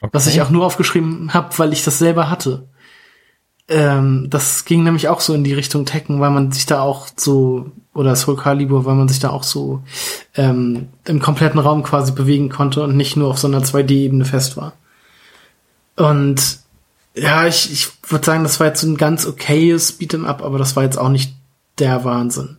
Okay. 0.00 0.10
was 0.12 0.26
ich 0.26 0.40
auch 0.42 0.50
nur 0.50 0.64
aufgeschrieben 0.66 1.32
habe, 1.34 1.56
weil 1.58 1.72
ich 1.72 1.84
das 1.84 1.98
selber 2.00 2.28
hatte. 2.30 2.66
Ähm, 3.70 4.26
das 4.28 4.64
ging 4.64 4.82
nämlich 4.82 5.06
auch 5.06 5.20
so 5.20 5.32
in 5.32 5.44
die 5.44 5.54
Richtung 5.54 5.86
Tekken, 5.86 6.20
weil 6.20 6.30
man 6.30 6.50
sich 6.50 6.66
da 6.66 6.82
auch 6.82 7.06
so, 7.16 7.70
oder 7.94 8.16
Soul 8.16 8.36
Calibur, 8.36 8.84
weil 8.84 8.96
man 8.96 9.06
sich 9.06 9.20
da 9.20 9.30
auch 9.30 9.44
so 9.44 9.82
ähm, 10.34 10.88
im 11.04 11.20
kompletten 11.20 11.60
Raum 11.60 11.84
quasi 11.84 12.10
bewegen 12.10 12.48
konnte 12.48 12.82
und 12.82 12.96
nicht 12.96 13.16
nur 13.16 13.30
auf 13.30 13.38
so 13.38 13.46
einer 13.46 13.62
2D-Ebene 13.62 14.24
fest 14.24 14.56
war. 14.56 14.72
Und 15.94 16.58
ja, 17.14 17.46
ich, 17.46 17.72
ich 17.72 17.88
würde 18.08 18.26
sagen, 18.26 18.42
das 18.42 18.58
war 18.58 18.66
jetzt 18.66 18.80
so 18.80 18.88
ein 18.88 18.96
ganz 18.96 19.24
okayes 19.24 20.00
Beat'em 20.00 20.24
Up, 20.24 20.42
aber 20.42 20.58
das 20.58 20.74
war 20.74 20.82
jetzt 20.82 20.98
auch 20.98 21.08
nicht 21.08 21.34
der 21.78 22.02
Wahnsinn. 22.04 22.56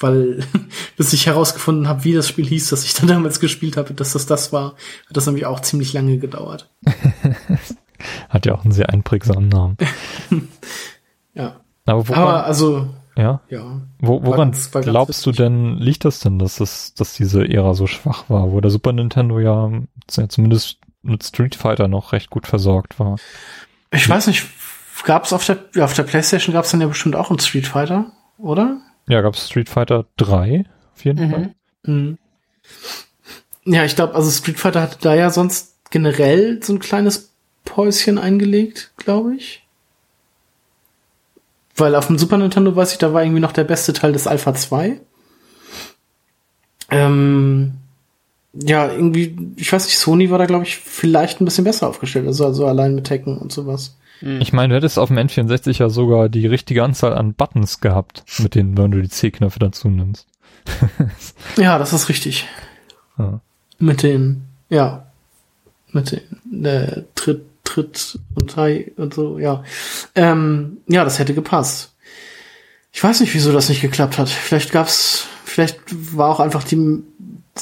weil 0.00 0.44
bis 0.96 1.12
ich 1.12 1.26
herausgefunden 1.26 1.86
habe, 1.86 2.02
wie 2.02 2.14
das 2.14 2.28
Spiel 2.28 2.46
hieß, 2.46 2.70
das 2.70 2.84
ich 2.84 2.94
dann 2.94 3.06
damals 3.06 3.38
gespielt 3.38 3.76
habe, 3.76 3.94
dass 3.94 4.12
das 4.12 4.26
das 4.26 4.52
war, 4.52 4.74
hat 5.08 5.16
das 5.16 5.26
nämlich 5.26 5.46
auch 5.46 5.60
ziemlich 5.60 5.92
lange 5.92 6.18
gedauert. 6.18 6.68
Hat 8.28 8.46
ja 8.46 8.54
auch 8.54 8.64
einen 8.64 8.72
sehr 8.72 8.90
einprägsamen 8.90 9.48
Namen. 9.48 9.76
Ja. 11.34 11.56
Aber 11.86 12.08
woran, 12.08 12.22
Aber 12.22 12.44
also, 12.46 12.88
ja, 13.16 13.40
ja. 13.50 13.80
wo, 13.98 14.22
war 14.22 14.26
woran 14.26 14.38
war 14.38 14.44
ganz 14.46 14.70
glaubst 14.70 15.26
du 15.26 15.32
denn, 15.32 15.78
liegt 15.78 16.04
das 16.04 16.20
denn, 16.20 16.38
dass 16.38 16.56
das, 16.56 16.94
dass 16.94 17.14
diese 17.14 17.44
Ära 17.48 17.74
so 17.74 17.88
schwach 17.88 18.24
war, 18.28 18.52
wo 18.52 18.60
der 18.60 18.70
Super 18.70 18.92
Nintendo 18.92 19.40
ja, 19.40 19.68
ja 20.16 20.28
zumindest 20.28 20.78
mit 21.02 21.24
Street 21.24 21.56
Fighter 21.56 21.88
noch 21.88 22.12
recht 22.12 22.30
gut 22.30 22.46
versorgt 22.46 23.00
war? 23.00 23.16
Ich 23.90 24.08
weiß 24.08 24.28
nicht, 24.28 24.46
gab's 25.04 25.32
auf 25.32 25.44
der, 25.44 25.58
ja, 25.74 25.84
auf 25.84 25.94
der 25.94 26.04
Playstation 26.04 26.54
gab's 26.54 26.70
dann 26.70 26.80
ja 26.80 26.86
bestimmt 26.86 27.16
auch 27.16 27.30
einen 27.30 27.40
Street 27.40 27.66
Fighter, 27.66 28.12
oder? 28.38 28.78
Ja, 29.08 29.20
gab 29.20 29.34
es 29.34 29.48
Street 29.48 29.68
Fighter 29.68 30.06
3 30.16 30.64
auf 30.94 31.04
jeden 31.04 31.26
Mhm. 31.26 31.30
Fall. 31.32 31.54
Mhm. 31.82 32.18
Ja, 33.66 33.84
ich 33.84 33.96
glaube, 33.96 34.14
also 34.14 34.30
Street 34.30 34.58
Fighter 34.58 34.80
hatte 34.82 34.98
da 35.00 35.14
ja 35.14 35.30
sonst 35.30 35.90
generell 35.90 36.62
so 36.62 36.72
ein 36.72 36.78
kleines 36.78 37.33
Päuschen 37.64 38.18
eingelegt, 38.18 38.92
glaube 38.96 39.34
ich. 39.36 39.62
Weil 41.76 41.94
auf 41.94 42.06
dem 42.06 42.18
Super 42.18 42.38
Nintendo 42.38 42.74
weiß 42.74 42.92
ich, 42.92 42.98
da 42.98 43.12
war 43.12 43.22
irgendwie 43.22 43.40
noch 43.40 43.52
der 43.52 43.64
beste 43.64 43.92
Teil 43.92 44.12
des 44.12 44.26
Alpha 44.26 44.54
2. 44.54 45.00
Ähm, 46.90 47.72
ja, 48.52 48.92
irgendwie, 48.92 49.36
ich 49.56 49.72
weiß 49.72 49.86
nicht, 49.86 49.98
Sony 49.98 50.30
war 50.30 50.38
da, 50.38 50.46
glaube 50.46 50.64
ich, 50.64 50.76
vielleicht 50.76 51.40
ein 51.40 51.44
bisschen 51.44 51.64
besser 51.64 51.88
aufgestellt. 51.88 52.26
Also, 52.26 52.46
also 52.46 52.66
allein 52.66 52.94
mit 52.94 53.04
Tekken 53.04 53.38
und 53.38 53.50
sowas. 53.50 53.96
Ich 54.20 54.52
meine, 54.52 54.68
du 54.68 54.76
hättest 54.76 54.98
auf 54.98 55.08
dem 55.08 55.18
N64 55.18 55.80
ja 55.80 55.90
sogar 55.90 56.28
die 56.28 56.46
richtige 56.46 56.82
Anzahl 56.82 57.12
an 57.12 57.34
Buttons 57.34 57.80
gehabt, 57.80 58.24
mit 58.38 58.54
denen, 58.54 58.78
wenn 58.78 58.90
du 58.90 59.02
die 59.02 59.08
C-Knöpfe 59.08 59.58
dazu 59.58 59.88
nimmst. 59.88 60.26
Ja, 61.56 61.78
das 61.78 61.92
ist 61.92 62.08
richtig. 62.08 62.48
Ja. 63.18 63.40
Mit 63.78 64.02
den, 64.02 64.44
ja, 64.70 65.06
mit 65.92 66.22
den 66.50 66.64
äh, 66.64 67.02
Tritt, 67.14 67.44
Tritt 67.74 68.18
und 68.34 68.56
Hai 68.56 68.92
und 68.96 69.14
so, 69.14 69.38
ja. 69.38 69.64
Ähm, 70.14 70.78
ja, 70.86 71.04
das 71.04 71.18
hätte 71.18 71.34
gepasst. 71.34 71.94
Ich 72.92 73.02
weiß 73.02 73.20
nicht, 73.20 73.34
wieso 73.34 73.52
das 73.52 73.68
nicht 73.68 73.82
geklappt 73.82 74.18
hat. 74.18 74.28
Vielleicht 74.28 74.70
gab's, 74.70 75.26
vielleicht 75.44 75.80
war 76.16 76.30
auch 76.30 76.40
einfach 76.40 76.62
die, 76.62 77.02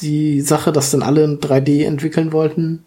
die 0.02 0.40
Sache, 0.42 0.72
dass 0.72 0.90
dann 0.90 1.02
alle 1.02 1.24
in 1.24 1.40
3D 1.40 1.86
entwickeln 1.86 2.32
wollten 2.32 2.84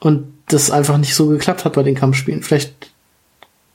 und 0.00 0.32
das 0.48 0.70
einfach 0.70 0.98
nicht 0.98 1.14
so 1.14 1.28
geklappt 1.28 1.64
hat 1.64 1.74
bei 1.74 1.84
den 1.84 1.94
Kampfspielen. 1.94 2.42
Vielleicht 2.42 2.90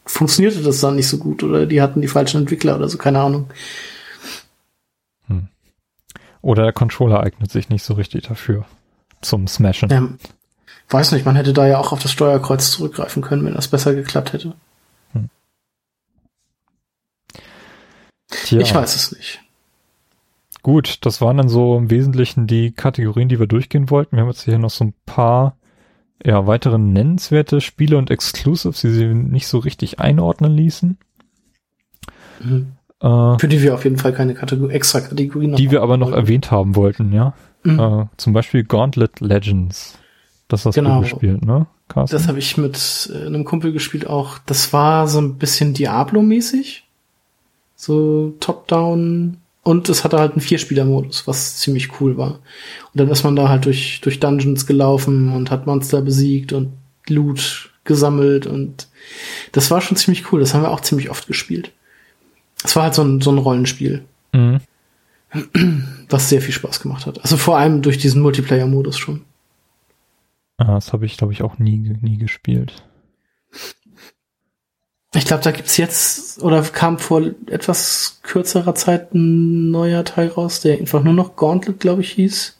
funktionierte 0.06 0.62
das 0.62 0.82
dann 0.82 0.98
nicht 0.98 1.08
so 1.08 1.18
gut 1.18 1.44
oder 1.44 1.66
die 1.66 1.82
hatten 1.82 2.02
die 2.02 2.08
falschen 2.08 2.42
Entwickler 2.42 2.76
oder 2.76 2.90
so, 2.90 2.98
keine 2.98 3.20
Ahnung. 3.20 3.48
Oder 6.42 6.64
der 6.64 6.74
Controller 6.74 7.22
eignet 7.24 7.52
sich 7.52 7.70
nicht 7.70 7.84
so 7.84 7.96
richtig 7.96 8.24
dafür. 8.28 8.66
Zum 9.22 9.48
Smashen. 9.48 9.92
Ähm, 9.92 10.18
weiß 10.90 11.12
nicht, 11.12 11.26
man 11.26 11.36
hätte 11.36 11.54
da 11.54 11.68
ja 11.68 11.78
auch 11.80 11.92
auf 11.92 12.02
das 12.02 12.12
Steuerkreuz 12.12 12.72
zurückgreifen 12.72 13.22
können, 13.22 13.46
wenn 13.46 13.54
das 13.54 13.68
besser 13.68 13.94
geklappt 13.94 14.34
hätte. 14.34 14.54
Tja, 18.30 18.60
Ich 18.60 18.74
weiß 18.74 18.96
es 18.96 19.12
nicht. 19.16 19.40
gut, 20.64 21.06
das 21.06 21.22
waren 21.22 21.38
dann 21.38 21.48
so 21.50 21.78
im 21.78 21.90
Wesentlichen 21.90 22.46
die 22.46 22.72
Kategorien, 22.72 23.30
die 23.30 23.40
wir 23.40 23.48
durchgehen 23.48 23.90
wollten. 23.90 24.18
Wir 24.18 24.22
haben 24.22 24.30
jetzt 24.30 24.44
hier 24.44 24.60
noch 24.60 24.70
so 24.70 24.86
ein 24.86 24.94
paar 25.06 25.56
ja, 26.26 26.46
weitere 26.48 26.78
nennenswerte 26.78 27.62
Spiele 27.62 27.98
und 27.98 28.10
Exclusives, 28.12 28.82
die 28.82 28.90
sie 28.90 29.06
nicht 29.06 29.48
so 29.48 29.60
richtig 29.60 30.00
einordnen 30.00 30.52
ließen. 30.56 30.98
Mhm. 32.42 32.74
Äh, 33.00 33.40
Für 33.40 33.48
die 33.48 33.62
wir 33.62 33.76
auf 33.76 33.84
jeden 33.84 33.98
Fall 33.98 34.12
keine 34.14 34.34
Kategor 34.34 34.72
extra 34.72 35.00
Kategorien 35.02 35.56
die 35.56 35.72
wir 35.72 35.84
aber 35.84 35.98
noch 35.98 36.12
erwähnt 36.12 36.52
haben 36.52 36.76
wollten, 36.76 37.14
ja. 37.14 37.34
Mhm. 37.64 37.80
Äh, 37.80 38.06
zum 38.18 38.34
Beispiel 38.34 38.64
Gauntlet 38.64 39.20
Legends. 39.20 39.98
Das 40.48 40.66
hast 40.66 40.76
Genau. 40.76 40.96
du 40.98 41.02
gespielt, 41.02 41.46
ne? 41.46 41.68
Carsten? 41.90 42.16
Das 42.16 42.28
habe 42.28 42.40
ich 42.40 42.58
mit 42.58 43.10
äh, 43.14 43.26
einem 43.26 43.44
Kumpel 43.46 43.72
gespielt 43.74 44.08
auch. 44.08 44.38
Das 44.46 44.72
war 44.74 45.08
so 45.08 45.20
ein 45.20 45.36
bisschen 45.38 45.74
Diablo-mäßig. 45.74 46.84
So 47.76 48.34
Top-Down. 48.40 49.38
Und 49.64 49.90
es 49.90 50.04
hatte 50.06 50.18
halt 50.20 50.32
einen 50.34 50.42
Vierspieler-Modus, 50.42 51.28
was 51.28 51.58
ziemlich 51.58 52.00
cool 52.00 52.18
war. 52.18 52.36
Und 52.36 52.40
dann 52.96 53.10
ist 53.10 53.24
man 53.24 53.36
da 53.36 53.50
halt 53.50 53.66
durch, 53.66 54.00
durch 54.02 54.20
Dungeons 54.22 54.66
gelaufen 54.66 55.34
und 55.34 55.52
hat 55.52 55.68
Monster 55.68 56.02
besiegt 56.02 56.54
und 56.54 56.72
Loot 57.10 57.70
gesammelt 57.84 58.46
und 58.48 58.88
das 59.54 59.72
war 59.72 59.80
schon 59.80 59.96
ziemlich 59.96 60.32
cool. 60.32 60.42
Das 60.42 60.54
haben 60.54 60.62
wir 60.64 60.72
auch 60.72 60.82
ziemlich 60.82 61.10
oft 61.10 61.26
gespielt. 61.28 61.72
Es 62.64 62.76
war 62.76 62.84
halt 62.84 62.94
so 62.96 63.02
ein, 63.02 63.22
so 63.22 63.32
ein 63.32 63.38
Rollenspiel, 63.38 64.04
Mhm. 64.34 64.60
was 66.10 66.28
sehr 66.30 66.42
viel 66.42 66.54
Spaß 66.54 66.82
gemacht 66.82 67.06
hat. 67.06 67.22
Also 67.22 67.38
vor 67.38 67.58
allem 67.58 67.82
durch 67.82 67.98
diesen 67.98 68.22
Multiplayer-Modus 68.22 68.98
schon. 68.98 69.22
Ah, 70.58 70.74
das 70.74 70.92
habe 70.92 71.06
ich, 71.06 71.18
glaube 71.18 71.34
ich, 71.34 71.44
auch 71.44 71.60
nie, 71.60 71.78
nie 72.02 72.18
gespielt. 72.18 72.84
Ich 75.14 75.26
glaube, 75.26 75.44
da 75.44 75.52
gibt's 75.52 75.78
jetzt 75.78 76.42
oder 76.44 76.62
kam 76.64 77.00
vor 77.00 77.22
etwas 77.48 78.20
kürzerer 78.24 78.76
Zeit 78.76 79.14
ein 79.14 79.72
neuer 79.72 80.04
Teil 80.04 80.28
raus, 80.28 80.62
der 80.62 80.78
einfach 80.78 81.04
nur 81.04 81.14
noch 81.14 81.36
Gauntlet, 81.36 81.80
glaube 81.80 82.02
ich, 82.02 82.12
hieß. 82.12 82.58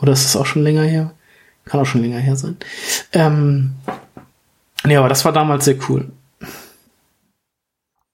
Oder 0.00 0.12
ist 0.12 0.24
es 0.24 0.36
auch 0.36 0.46
schon 0.46 0.62
länger 0.62 0.84
her? 0.84 1.12
Kann 1.64 1.80
auch 1.80 1.86
schon 1.86 2.02
länger 2.02 2.18
her 2.18 2.36
sein. 2.36 2.56
Ähm, 3.12 3.74
nee, 4.84 4.96
aber 4.96 5.08
das 5.08 5.24
war 5.24 5.32
damals 5.32 5.64
sehr 5.64 5.76
cool. 5.88 6.10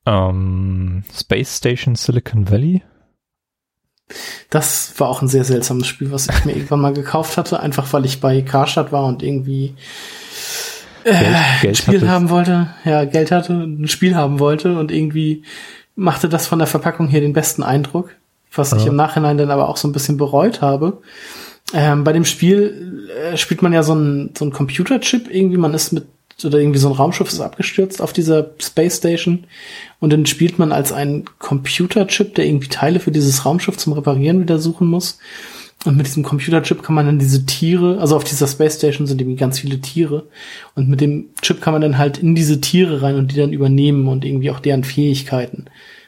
Ähm, 0.06 1.04
Space 1.12 1.58
Station 1.58 1.94
Silicon 1.94 2.50
Valley? 2.50 2.82
Das 4.50 4.92
war 4.98 5.08
auch 5.08 5.22
ein 5.22 5.28
sehr 5.28 5.44
seltsames 5.44 5.86
Spiel, 5.86 6.12
was 6.12 6.28
ich 6.28 6.44
mir 6.44 6.52
irgendwann 6.54 6.80
mal 6.80 6.92
gekauft 6.92 7.36
hatte, 7.36 7.60
einfach 7.60 7.92
weil 7.92 8.04
ich 8.04 8.20
bei 8.20 8.42
Karstadt 8.42 8.92
war 8.92 9.06
und 9.06 9.22
irgendwie 9.22 9.74
Geld, 11.04 11.16
ein 11.16 11.60
Geld 11.62 11.76
Spiel 11.76 11.94
hattest. 11.96 12.10
haben 12.10 12.30
wollte, 12.30 12.68
ja, 12.84 13.04
Geld 13.04 13.30
hatte, 13.30 13.52
ein 13.54 13.88
Spiel 13.88 14.14
haben 14.14 14.38
wollte 14.40 14.78
und 14.78 14.90
irgendwie 14.92 15.42
machte 15.96 16.28
das 16.28 16.46
von 16.46 16.58
der 16.58 16.68
Verpackung 16.68 17.08
her 17.08 17.20
den 17.20 17.32
besten 17.32 17.62
Eindruck, 17.62 18.10
was 18.54 18.72
ich 18.72 18.82
Ja. 18.84 18.88
im 18.90 18.96
Nachhinein 18.96 19.38
dann 19.38 19.50
aber 19.50 19.68
auch 19.68 19.76
so 19.76 19.86
ein 19.88 19.92
bisschen 19.92 20.16
bereut 20.16 20.60
habe. 20.60 21.02
Ähm, 21.72 22.04
bei 22.04 22.12
dem 22.12 22.24
Spiel 22.24 23.08
äh, 23.32 23.36
spielt 23.36 23.62
man 23.62 23.72
ja 23.72 23.82
so 23.82 23.94
ein 23.94 24.32
so 24.36 24.44
ein 24.44 24.52
Computerchip 24.52 25.28
irgendwie, 25.30 25.56
man 25.56 25.74
ist 25.74 25.92
mit 25.92 26.06
oder 26.42 26.58
irgendwie 26.58 26.78
so 26.78 26.88
ein 26.88 26.94
Raumschiff 26.94 27.28
ist 27.28 27.40
abgestürzt 27.40 28.00
auf 28.00 28.12
dieser 28.12 28.50
Space 28.60 28.96
Station 28.96 29.44
und 30.00 30.12
dann 30.12 30.26
spielt 30.26 30.58
man 30.58 30.72
als 30.72 30.92
ein 30.92 31.24
Computerchip, 31.38 32.34
der 32.34 32.46
irgendwie 32.46 32.68
Teile 32.68 32.98
für 32.98 33.12
dieses 33.12 33.44
Raumschiff 33.44 33.76
zum 33.76 33.92
Reparieren 33.92 34.40
wieder 34.40 34.58
suchen 34.58 34.88
muss. 34.88 35.18
Und 35.84 35.96
mit 35.96 36.06
diesem 36.06 36.22
Computerchip 36.22 36.82
kann 36.82 36.94
man 36.94 37.06
dann 37.06 37.18
diese 37.18 37.44
Tiere, 37.44 37.98
also 38.00 38.16
auf 38.16 38.24
dieser 38.24 38.46
Space 38.46 38.76
Station 38.76 39.06
sind 39.06 39.20
irgendwie 39.20 39.38
ganz 39.38 39.58
viele 39.58 39.80
Tiere. 39.80 40.24
Und 40.74 40.88
mit 40.88 41.00
dem 41.00 41.26
Chip 41.42 41.60
kann 41.60 41.74
man 41.74 41.82
dann 41.82 41.98
halt 41.98 42.18
in 42.18 42.34
diese 42.34 42.60
Tiere 42.60 43.02
rein 43.02 43.16
und 43.16 43.32
die 43.32 43.36
dann 43.36 43.52
übernehmen 43.52 44.08
und 44.08 44.24
irgendwie 44.24 44.50
auch 44.50 44.60
deren 44.60 44.82
Fähigkeiten. 44.82 45.66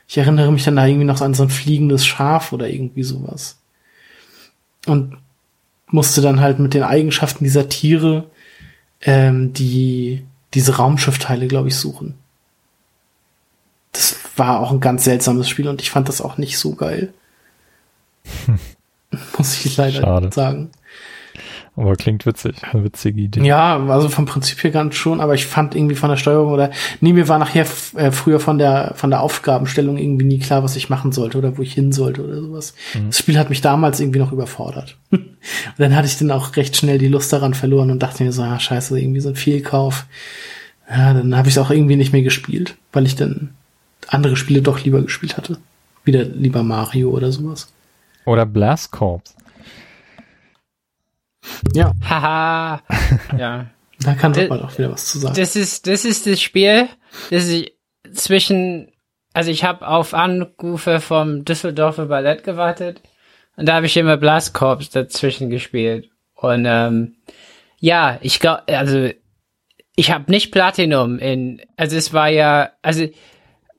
Ich 0.09 0.17
erinnere 0.17 0.51
mich 0.51 0.65
dann 0.65 0.77
da 0.77 0.87
irgendwie 0.87 1.05
noch 1.05 1.21
an 1.21 1.35
so 1.35 1.43
ein 1.43 1.51
fliegendes 1.51 2.07
Schaf 2.07 2.53
oder 2.53 2.71
irgendwie 2.71 3.03
sowas. 3.03 3.59
Und 4.87 5.19
musste 5.89 6.21
dann 6.21 6.41
halt 6.41 6.59
mit 6.59 6.75
den 6.75 6.83
Eigenschaften 6.83 7.45
dieser 7.45 7.69
Tiere 7.69 8.25
ähm, 9.07 9.53
die 9.53 10.25
diese 10.53 10.77
Raumschiffteile, 10.77 11.49
glaube 11.49 11.69
ich, 11.69 11.77
suchen. 11.77 12.15
Das 13.93 14.19
war 14.37 14.61
auch 14.61 14.73
ein 14.73 14.81
ganz 14.81 15.05
seltsames 15.05 15.49
Spiel 15.49 15.69
und 15.69 15.81
ich 15.81 15.91
fand 15.91 16.09
das 16.09 16.21
auch 16.21 16.37
nicht 16.37 16.59
so 16.59 16.75
geil. 16.75 17.15
Muss 19.39 19.65
ich 19.65 19.77
leider 19.77 20.01
Schade. 20.01 20.31
sagen. 20.33 20.71
Aber 21.77 21.95
klingt 21.95 22.25
witzig. 22.25 22.57
Eine 22.63 22.85
witzige 22.85 23.21
Idee. 23.21 23.45
Ja, 23.45 23.79
also 23.89 24.09
vom 24.09 24.25
Prinzip 24.25 24.65
her 24.65 24.71
ganz 24.71 24.95
schon, 24.95 25.21
aber 25.21 25.35
ich 25.35 25.45
fand 25.45 25.75
irgendwie 25.75 25.95
von 25.95 26.09
der 26.09 26.17
Steuerung 26.17 26.51
oder 26.51 26.71
nee, 27.03 27.13
mir 27.13 27.29
war 27.29 27.39
nachher 27.39 27.67
äh, 27.97 28.11
früher 28.11 28.41
von 28.41 28.57
der 28.57 28.95
von 28.97 29.11
der 29.11 29.21
Aufgabenstellung 29.21 29.99
irgendwie 29.99 30.25
nie 30.25 30.39
klar, 30.39 30.63
was 30.63 30.75
ich 30.77 30.89
machen 30.89 31.13
sollte 31.13 31.37
oder 31.37 31.59
wo 31.59 31.63
ich 31.63 31.75
hin 31.75 31.93
sollte 31.93 32.25
oder 32.25 32.41
sowas. 32.41 32.75
Das 33.07 33.19
Spiel 33.19 33.39
hat 33.39 33.51
mich 33.51 33.61
damals 33.61 34.01
irgendwie 34.01 34.21
noch 34.21 34.33
überfordert. 34.33 34.97
und 35.11 35.29
dann 35.77 35.95
hatte 35.95 36.07
ich 36.07 36.17
dann 36.17 36.31
auch 36.31 36.57
recht 36.57 36.77
schnell 36.77 36.97
die 36.97 37.09
Lust 37.09 37.31
daran 37.31 37.53
verloren 37.53 37.91
und 37.91 38.03
dachte 38.03 38.25
mir 38.25 38.33
so, 38.33 38.43
ah, 38.43 38.59
scheiße, 38.59 38.99
irgendwie 38.99 39.21
so 39.21 39.29
ein 39.29 39.37
Fehlkauf. 39.37 40.07
Ja, 40.89 41.13
dann 41.13 41.37
habe 41.37 41.49
ich 41.49 41.57
es 41.57 41.59
auch 41.59 41.71
irgendwie 41.71 41.97
nicht 41.97 42.13
mehr 42.13 42.23
gespielt, 42.23 42.77
weil 42.93 43.05
ich 43.05 43.17
dann 43.17 43.51
andere 44.09 44.37
Spiele 44.37 44.63
doch 44.63 44.83
lieber 44.83 45.03
gespielt 45.03 45.37
hatte. 45.37 45.59
Wieder 46.05 46.23
lieber 46.23 46.63
Mario 46.63 47.11
oder 47.11 47.33
sowas. 47.33 47.69
Oder 48.25 48.47
Blast 48.47 48.93
Corps. 48.93 49.23
Ja, 51.75 51.93
Haha. 52.09 52.83
ja. 53.39 53.67
da 54.01 54.15
kann 54.15 54.35
Äh, 54.35 54.45
Robert 54.45 54.63
auch 54.65 54.79
wieder 54.79 54.93
was 54.93 55.07
zu 55.07 55.19
sagen. 55.19 55.35
Das 55.37 55.57
ist, 55.57 55.87
das 55.87 56.05
ist 56.05 56.27
das 56.27 56.41
Spiel, 56.41 56.89
das 57.31 57.49
ich 57.49 57.75
zwischen, 58.13 58.93
also 59.33 59.51
ich 59.51 59.65
habe 59.65 59.87
auf 59.87 60.15
Anrufe 60.15 61.01
vom 61.01 61.45
Düsseldorfer 61.45 62.07
Ballett 62.07 62.45
gewartet 62.45 63.03
und 63.57 63.67
da 63.67 63.75
habe 63.75 63.87
ich 63.87 63.97
immer 63.97 64.17
Blast 64.17 64.55
Corps 64.55 64.91
dazwischen 64.91 65.51
gespielt. 65.51 66.11
Und 66.35 66.67
ähm, 66.67 67.17
ja, 67.81 68.19
ich 68.21 68.41
glaube, 68.41 68.63
also 68.69 69.11
ich 69.97 70.11
habe 70.11 70.31
nicht 70.31 70.53
Platinum 70.53 71.19
in, 71.19 71.63
also 71.77 71.97
es 71.97 72.13
war 72.13 72.29
ja, 72.29 72.71
also 72.83 73.05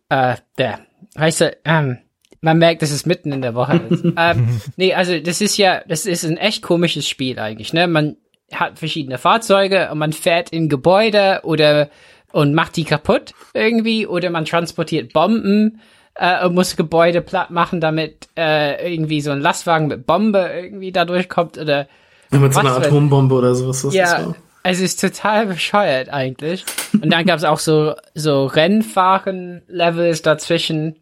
äh, 0.10 0.36
der, 0.58 0.80
weißt 1.16 1.42
du, 1.42 1.58
ähm, 1.64 2.00
man 2.48 2.60
merkt, 2.60 2.82
dass 2.82 2.92
es 2.92 3.06
mitten 3.06 3.34
in 3.34 3.42
der 3.42 3.56
Woche 3.56 3.82
ist. 3.90 4.06
ähm, 4.18 4.62
nee, 4.78 4.94
also 4.94 5.20
das 5.20 5.42
ist 5.42 5.58
ja, 5.58 5.82
das 5.86 6.06
ist 6.06 6.24
ein 6.24 6.38
echt 6.38 6.62
komisches 6.62 7.06
Spiel 7.06 7.40
eigentlich, 7.40 7.74
ne? 7.74 7.88
Man 7.88 8.16
hat 8.54 8.80
verschiedene 8.80 9.18
Fahrzeuge 9.18 9.90
und 9.92 9.98
man 9.98 10.14
fährt 10.14 10.52
in 10.52 10.70
Gebäude 10.70 11.42
oder 11.44 11.90
und 12.32 12.54
macht 12.54 12.78
die 12.78 12.86
kaputt 12.86 13.34
irgendwie 13.54 14.08
oder 14.08 14.30
man 14.30 14.46
transportiert 14.46 15.12
Bomben 15.12 15.82
äh, 16.16 16.46
und 16.46 16.56
muss 16.56 16.78
Gebäude 16.78 17.22
platt 17.22 17.50
machen, 17.50 17.82
damit 17.82 18.30
äh, 18.38 18.94
irgendwie 18.94 19.20
so 19.20 19.32
ein 19.32 19.42
Lastwagen 19.42 19.88
mit 19.88 20.08
Bombe 20.08 20.50
irgendwie 20.54 20.94
da 20.94 21.04
durchkommt 21.04 21.58
oder 21.58 21.88
Ja, 22.32 22.40
mit 22.40 22.54
so 22.54 22.62
einer 22.62 22.78
Was, 22.78 22.88
Atombombe 22.88 23.36
oder 23.36 23.56
sowas. 23.56 23.82
Das 23.82 23.92
ist 23.92 23.94
ja, 23.94 24.24
so. 24.24 24.36
es 24.64 24.80
ist 24.80 25.02
total 25.02 25.48
bescheuert 25.48 26.08
eigentlich. 26.08 26.64
Und 26.94 27.12
dann 27.12 27.26
gab's 27.26 27.44
auch 27.44 27.60
so 27.60 27.96
so 28.14 28.46
Rennfahren-Levels 28.46 30.22
dazwischen 30.22 30.96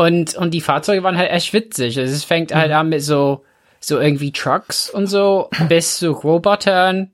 und 0.00 0.34
und 0.34 0.52
die 0.52 0.60
Fahrzeuge 0.60 1.02
waren 1.02 1.16
halt 1.18 1.30
echt 1.30 1.52
witzig. 1.52 1.98
Also 1.98 2.12
es 2.12 2.24
fängt 2.24 2.54
halt 2.54 2.72
an 2.72 2.88
mit 2.88 3.02
so 3.02 3.44
so 3.80 3.98
irgendwie 3.98 4.32
Trucks 4.32 4.90
und 4.90 5.06
so 5.06 5.48
bis 5.68 5.98
zu 5.98 6.10
Robotern, 6.12 7.10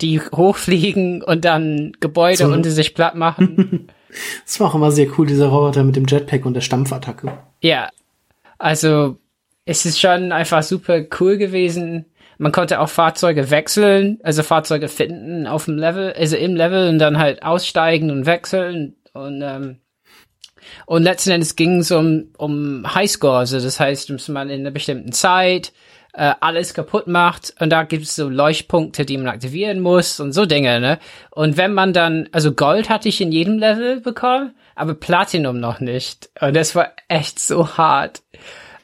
die 0.00 0.20
hochfliegen 0.20 1.22
und 1.22 1.44
dann 1.44 1.92
Gebäude 2.00 2.38
So- 2.38 2.46
unter 2.52 2.70
sich 2.70 2.94
platt 2.94 3.14
machen. 3.14 3.88
Das 4.46 4.58
war 4.60 4.68
auch 4.68 4.74
immer 4.74 4.92
sehr 4.92 5.08
cool, 5.18 5.26
dieser 5.26 5.48
Roboter 5.48 5.84
mit 5.84 5.94
dem 5.96 6.06
Jetpack 6.06 6.46
und 6.46 6.54
der 6.54 6.62
Stampfattacke. 6.62 7.36
Ja, 7.60 7.90
also 8.56 9.18
es 9.66 9.84
ist 9.84 10.00
schon 10.00 10.32
einfach 10.32 10.62
super 10.62 11.02
cool 11.20 11.36
gewesen. 11.36 12.06
Man 12.38 12.50
konnte 12.52 12.80
auch 12.80 12.88
Fahrzeuge 12.88 13.50
wechseln, 13.50 14.18
also 14.22 14.42
Fahrzeuge 14.42 14.88
finden 14.88 15.46
auf 15.46 15.66
dem 15.66 15.76
Level, 15.76 16.14
also 16.14 16.36
im 16.36 16.56
Level 16.56 16.88
und 16.88 16.98
dann 16.98 17.18
halt 17.18 17.42
aussteigen 17.42 18.10
und 18.10 18.24
wechseln 18.24 18.94
und 19.12 19.42
ähm, 19.42 19.80
und 20.86 21.02
letzten 21.02 21.30
Endes 21.30 21.56
ging 21.56 21.78
es 21.78 21.90
um, 21.90 22.28
um 22.38 22.94
Highscore, 22.94 23.38
also 23.38 23.60
das 23.60 23.80
heißt, 23.80 24.10
dass 24.10 24.28
man 24.28 24.50
in 24.50 24.60
einer 24.60 24.70
bestimmten 24.70 25.12
Zeit 25.12 25.72
äh, 26.12 26.32
alles 26.40 26.74
kaputt 26.74 27.06
macht 27.06 27.54
und 27.60 27.70
da 27.70 27.84
gibt 27.84 28.04
es 28.04 28.16
so 28.16 28.28
Leuchtpunkte, 28.28 29.04
die 29.04 29.18
man 29.18 29.28
aktivieren 29.28 29.80
muss 29.80 30.18
und 30.18 30.32
so 30.32 30.46
Dinge, 30.46 30.80
ne? 30.80 30.98
Und 31.30 31.56
wenn 31.56 31.74
man 31.74 31.92
dann, 31.92 32.28
also 32.32 32.52
Gold 32.52 32.88
hatte 32.88 33.08
ich 33.08 33.20
in 33.20 33.32
jedem 33.32 33.58
Level 33.58 34.00
bekommen, 34.00 34.54
aber 34.74 34.94
Platinum 34.94 35.58
noch 35.58 35.80
nicht. 35.80 36.30
Und 36.40 36.54
das 36.54 36.74
war 36.74 36.92
echt 37.08 37.38
so 37.38 37.76
hart. 37.76 38.22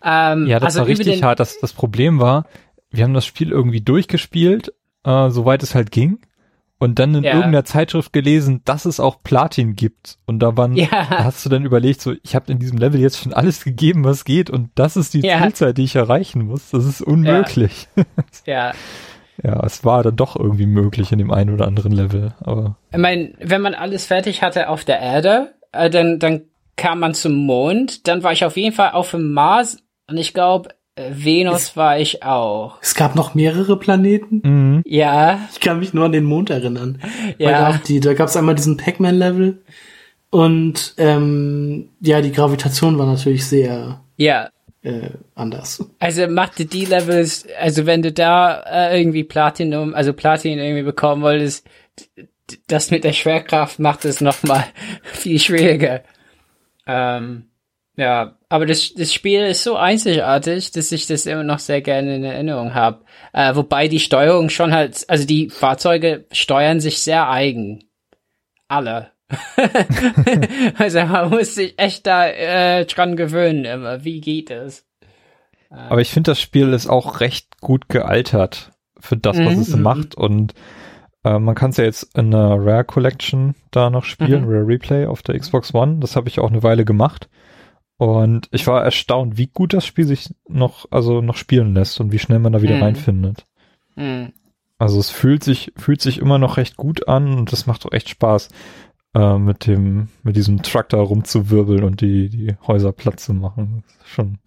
Ähm, 0.03 0.47
Ja, 0.47 0.59
das 0.59 0.77
also 0.77 0.81
war 0.81 0.87
richtig 0.89 1.23
hart. 1.23 1.41
Das, 1.41 1.59
das 1.61 1.73
Problem 1.73 2.21
war, 2.21 2.47
wir 2.91 3.05
haben 3.05 3.15
das 3.15 3.27
Spiel 3.27 3.51
irgendwie 3.51 3.81
durchgespielt, 3.81 4.73
äh, 5.05 5.31
soweit 5.31 5.63
es 5.63 5.75
halt 5.75 5.91
ging. 5.91 6.19
Und 6.83 6.99
dann 6.99 7.15
in 7.15 7.23
Ja. 7.23 7.31
irgendeiner 7.35 7.65
Zeitschrift 7.65 8.13
gelesen, 8.13 8.61
dass 8.65 8.87
es 8.87 8.99
auch 8.99 9.23
Platin 9.23 9.77
gibt. 9.77 10.19
Und 10.27 10.41
da 10.41 10.57
waren, 10.57 10.75
Ja. 10.75 10.89
da 10.91 11.25
hast 11.25 11.45
du 11.45 11.49
dann 11.49 11.65
überlegt, 11.65 12.01
so, 12.01 12.15
ich 12.25 12.35
habe 12.35 12.51
in 12.51 12.59
diesem 12.59 12.77
Level 12.77 13.01
jetzt 13.01 13.19
schon 13.19 13.33
alles 13.33 13.63
gegeben, 13.63 14.05
was 14.05 14.25
geht. 14.25 14.51
Und 14.51 14.71
das 14.75 14.97
ist 14.97 15.15
die 15.15 15.21
Ja. 15.21 15.41
Zielzeit, 15.43 15.79
die 15.79 15.85
ich 15.85 15.95
erreichen 15.95 16.45
muss. 16.45 16.71
Das 16.71 16.85
ist 16.85 17.01
unmöglich. 17.01 17.87
Ja. 18.47 18.73
Ja, 19.43 19.65
es 19.65 19.83
war 19.85 20.03
dann 20.03 20.15
doch 20.15 20.37
irgendwie 20.37 20.67
möglich 20.67 21.11
in 21.11 21.19
dem 21.19 21.31
einen 21.33 21.55
oder 21.55 21.67
anderen 21.67 21.91
Level. 21.91 22.35
Aber 22.43 22.77
ich 22.93 22.99
meine, 22.99 23.33
wenn 23.41 23.63
man 23.63 23.75
alles 23.75 24.07
fertig 24.07 24.43
hatte 24.43 24.69
auf 24.69 24.85
der 24.85 25.01
Erde, 25.01 25.55
äh, 25.73 25.89
dann, 25.89 26.19
dann 26.19 26.43
kam 26.77 27.01
man 27.01 27.15
zum 27.15 27.47
Mond, 27.47 28.07
dann 28.09 28.23
war 28.23 28.33
ich 28.33 28.45
auf 28.45 28.57
jeden 28.59 28.75
Fall 28.77 28.91
auf 28.93 29.11
dem 29.11 29.33
Mars 29.33 29.79
und 30.09 30.19
ich 30.19 30.35
glaube, 30.35 30.69
Venus 30.97 31.77
war 31.77 31.98
ich 31.98 32.23
auch. 32.23 32.78
Es 32.82 32.94
gab 32.94 33.14
noch 33.14 33.35
mehrere 33.35 33.78
Planeten. 33.78 34.40
mhm. 34.44 34.82
Ja, 34.85 35.48
Ich 35.52 35.60
kann 35.60 35.78
mich 35.78 35.94
nur 35.94 36.05
an 36.05 36.12
den 36.12 36.24
Mond 36.24 36.51
erinnern. 36.51 37.01
Weil 37.39 37.51
Ja. 37.51 37.81
die, 37.86 38.01
da 38.01 38.12
gab 38.14 38.28
es 38.28 38.36
einmal 38.36 38.55
diesen 38.55 38.77
Pac-Man-Level. 38.77 39.62
Und 40.31 40.94
ähm, 40.98 41.90
ja, 42.01 42.20
die 42.20 42.32
Gravitation 42.32 42.98
war 42.98 43.06
natürlich 43.06 43.47
sehr 43.47 44.02
ja. 44.16 44.48
äh, 44.82 45.10
anders. 45.35 45.85
Also 45.98 46.27
machte 46.27 46.64
die 46.64 46.86
Levels, 46.86 47.47
also 47.60 47.85
wenn 47.86 48.02
du 48.02 48.12
da 48.12 48.62
äh, 48.62 48.98
irgendwie 48.98 49.24
Platinum, 49.24 49.94
also 49.94 50.12
Platin 50.14 50.59
irgendwie 50.59 50.85
bekommen 50.85 51.23
wolltest, 51.23 51.66
das 52.66 52.90
mit 52.90 53.05
der 53.05 53.12
Schwerkraft 53.12 53.78
macht 53.78 54.05
es 54.05 54.20
nochmal 54.20 54.64
viel 55.02 55.39
schwieriger. 55.39 56.02
Ähm, 56.86 57.44
ja, 57.97 58.36
aber 58.48 58.66
das, 58.66 58.94
das 58.94 59.12
Spiel 59.12 59.43
ist 59.43 59.64
so 59.64 59.77
einzigartig, 59.77 60.70
dass 60.73 60.93
ich 60.93 61.06
das 61.06 61.27
immer 61.27 61.44
noch 61.44 61.59
sehr 61.59 61.82
gerne 61.82 62.16
in 62.16 62.24
Erinnerung 62.24 62.74
habe. 62.74 63.05
Äh, 63.32 63.55
wobei 63.55 63.89
die 63.89 64.01
Steuerung 64.01 64.48
schon 64.51 64.73
halt, 64.73 65.05
also 65.09 65.27
die 65.27 65.51
Fahrzeuge 65.51 66.27
steuern 66.32 66.81
sich 66.81 66.98
sehr 67.02 67.28
eigen. 67.28 67.85
Alle. 68.69 69.10
also 70.78 71.01
man 71.05 71.31
muss 71.31 71.55
sich 71.55 71.78
echt 71.78 72.06
da 72.06 72.27
äh, 72.28 72.85
dran 72.86 73.16
gewöhnen 73.16 73.64
immer. 73.64 74.05
Wie 74.05 74.20
geht 74.20 74.51
es? 74.51 74.86
Aber 75.70 76.01
ich 76.01 76.10
finde, 76.10 76.32
das 76.32 76.40
Spiel 76.40 76.73
ist 76.73 76.86
auch 76.86 77.20
recht 77.20 77.60
gut 77.60 77.89
gealtert 77.89 78.73
für 79.01 79.16
das, 79.16 79.39
was 79.39 79.55
Mhm. 79.56 79.62
es 79.62 79.77
macht. 79.77 80.14
Und 80.14 80.52
äh, 81.24 81.39
man 81.39 81.55
kann 81.55 81.70
es 81.70 81.78
ja 81.78 81.85
jetzt 81.85 82.16
in 82.16 82.35
einer 82.35 82.56
Rare 82.59 82.85
Collection 82.85 83.55
da 83.70 83.89
noch 83.90 84.05
spielen, 84.05 84.44
Mhm. 84.44 84.51
Rare 84.51 84.66
Replay 84.66 85.06
auf 85.06 85.23
der 85.23 85.39
Xbox 85.39 85.74
One. 85.74 85.98
Das 86.01 86.14
habe 86.16 86.28
ich 86.28 86.40
auch 86.40 86.51
eine 86.51 86.62
Weile 86.62 86.85
gemacht. 86.85 87.28
Und 88.03 88.49
ich 88.51 88.66
war 88.66 88.83
erstaunt, 88.83 89.39
wie 89.39 89.47
gut 89.47 89.73
das 89.74 89.87
Spiel 89.87 90.05
sich 90.05 90.35
noch, 90.49 90.87
also 90.91 91.20
noch 91.20 91.37
spielen 91.37 91.73
lässt 91.73 92.01
und 92.01 92.11
wie 92.11 92.19
schnell 92.19 92.41
man 92.41 92.53
da 92.53 92.61
wieder 92.61 92.74
Mhm. 92.74 92.83
reinfindet. 92.83 93.47
Hm. 93.95 94.33
Also 94.77 94.99
es 94.99 95.09
fühlt 95.11 95.45
sich, 95.45 95.70
fühlt 95.77 96.01
sich 96.01 96.19
immer 96.19 96.39
noch 96.39 96.57
recht 96.57 96.77
gut 96.77 97.07
an 97.07 97.39
und 97.39 97.53
das 97.53 97.69
macht 97.69 97.87
auch 97.87 97.93
echt 97.93 98.09
Spaß, 98.09 98.49
äh, 99.15 99.39
mit 99.39 99.69
dem, 99.69 100.09
mit 100.24 100.35
diesem 100.35 100.62
Truck 100.62 100.89
da 100.89 100.97
rumzuwirbeln 100.97 101.85
und 101.85 102.01
die, 102.01 102.29
die 102.29 102.57
Häuser 102.66 102.91
platt 102.91 103.20
zu 103.20 103.35
machen. 103.35 103.85
Schon, 104.05 104.39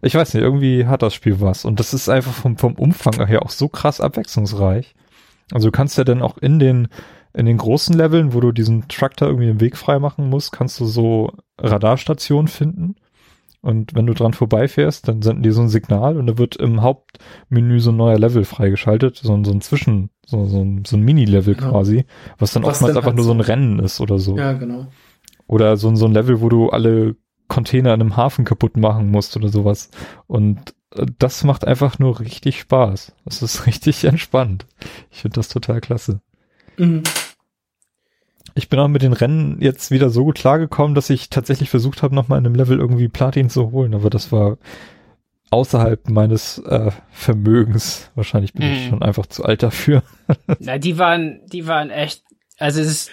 ich 0.00 0.14
weiß 0.14 0.32
nicht, 0.32 0.44
irgendwie 0.44 0.86
hat 0.86 1.02
das 1.02 1.14
Spiel 1.14 1.40
was. 1.40 1.64
Und 1.64 1.80
das 1.80 1.94
ist 1.94 2.08
einfach 2.08 2.32
vom, 2.32 2.58
vom 2.58 2.74
Umfang 2.74 3.26
her 3.26 3.42
auch 3.42 3.50
so 3.50 3.66
krass 3.66 4.00
abwechslungsreich. 4.00 4.94
Also 5.50 5.66
du 5.66 5.72
kannst 5.72 5.98
ja 5.98 6.04
dann 6.04 6.22
auch 6.22 6.38
in 6.38 6.60
den, 6.60 6.86
in 7.34 7.46
den 7.46 7.56
großen 7.58 7.96
Leveln, 7.96 8.32
wo 8.32 8.40
du 8.40 8.52
diesen 8.52 8.84
da 8.88 9.26
irgendwie 9.26 9.46
den 9.46 9.60
Weg 9.60 9.76
frei 9.76 9.98
machen 9.98 10.30
musst, 10.30 10.52
kannst 10.52 10.78
du 10.80 10.84
so 10.86 11.32
Radarstationen 11.58 12.48
finden. 12.48 12.94
Und 13.60 13.94
wenn 13.94 14.06
du 14.06 14.12
dran 14.12 14.34
vorbeifährst, 14.34 15.08
dann 15.08 15.22
senden 15.22 15.42
die 15.42 15.50
so 15.50 15.62
ein 15.62 15.70
Signal 15.70 16.18
und 16.18 16.26
da 16.26 16.36
wird 16.36 16.56
im 16.56 16.82
Hauptmenü 16.82 17.80
so 17.80 17.92
ein 17.92 17.96
neuer 17.96 18.18
Level 18.18 18.44
freigeschaltet, 18.44 19.16
so 19.16 19.32
ein, 19.32 19.44
so 19.44 19.52
ein 19.52 19.62
Zwischen, 19.62 20.10
so, 20.26 20.44
so 20.46 20.60
ein, 20.60 20.84
so 20.84 20.96
ein 20.96 21.02
Mini-Level 21.02 21.56
Ja. 21.58 21.70
quasi, 21.70 22.04
was 22.38 22.52
dann 22.52 22.62
Was 22.62 22.72
oftmals 22.74 22.96
einfach 22.98 23.14
nur 23.14 23.24
so 23.24 23.32
ein 23.32 23.40
Rennen 23.40 23.78
ist 23.78 24.00
oder 24.02 24.18
so. 24.18 24.36
Ja, 24.36 24.52
genau. 24.52 24.86
Oder 25.46 25.76
so, 25.78 25.88
ein- 25.88 25.96
so 25.96 26.04
ein 26.04 26.12
Level, 26.12 26.40
wo 26.42 26.50
du 26.50 26.68
alle 26.68 27.16
Container 27.48 27.94
in 27.94 28.00
einem 28.02 28.16
Hafen 28.18 28.44
kaputt 28.44 28.76
machen 28.76 29.10
musst 29.10 29.34
oder 29.36 29.48
sowas. 29.48 29.90
Und 30.26 30.74
äh, 30.94 31.06
das 31.18 31.42
macht 31.42 31.66
einfach 31.66 31.98
nur 31.98 32.20
richtig 32.20 32.60
Spaß. 32.60 33.14
Das 33.24 33.42
ist 33.42 33.66
richtig 33.66 34.04
entspannt. 34.04 34.66
Ich 35.10 35.22
finde 35.22 35.36
das 35.36 35.48
total 35.48 35.80
klasse. 35.80 36.20
Mhm. 36.76 37.02
Ich 38.54 38.68
bin 38.68 38.78
auch 38.78 38.88
mit 38.88 39.02
den 39.02 39.12
Rennen 39.12 39.58
jetzt 39.60 39.90
wieder 39.90 40.10
so 40.10 40.24
gut 40.24 40.36
klargekommen, 40.36 40.94
dass 40.94 41.10
ich 41.10 41.28
tatsächlich 41.30 41.70
versucht 41.70 42.02
habe, 42.02 42.14
nochmal 42.14 42.38
in 42.38 42.46
einem 42.46 42.54
Level 42.54 42.78
irgendwie 42.78 43.08
Platin 43.08 43.50
zu 43.50 43.72
holen, 43.72 43.94
aber 43.94 44.10
das 44.10 44.30
war 44.30 44.58
außerhalb 45.50 46.08
meines 46.08 46.58
äh, 46.58 46.90
Vermögens. 47.10 48.10
Wahrscheinlich 48.14 48.52
bin 48.52 48.72
ich 48.72 48.84
Mhm. 48.86 48.88
schon 48.90 49.02
einfach 49.02 49.26
zu 49.26 49.44
alt 49.44 49.62
dafür. 49.62 50.02
Na, 50.58 50.78
die 50.78 50.98
waren, 50.98 51.40
die 51.46 51.66
waren 51.66 51.90
echt, 51.90 52.22
also 52.58 52.80
es 52.80 52.86
ist, 52.88 53.10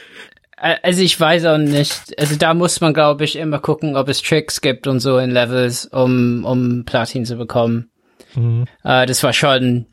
äh, 0.57 0.75
also 0.83 1.01
ich 1.01 1.19
weiß 1.19 1.45
auch 1.45 1.57
nicht, 1.57 2.17
also 2.19 2.35
da 2.35 2.53
muss 2.53 2.81
man 2.81 2.93
glaube 2.93 3.23
ich 3.23 3.35
immer 3.35 3.59
gucken, 3.59 3.95
ob 3.95 4.09
es 4.09 4.21
Tricks 4.21 4.61
gibt 4.61 4.87
und 4.87 4.99
so 4.99 5.17
in 5.17 5.31
Levels, 5.31 5.85
um, 5.85 6.45
um 6.45 6.83
Platin 6.85 7.25
zu 7.25 7.35
bekommen. 7.35 7.89
Mhm. 8.35 8.65
Äh, 8.83 9.05
das 9.05 9.23
war 9.23 9.33
schon, 9.33 9.87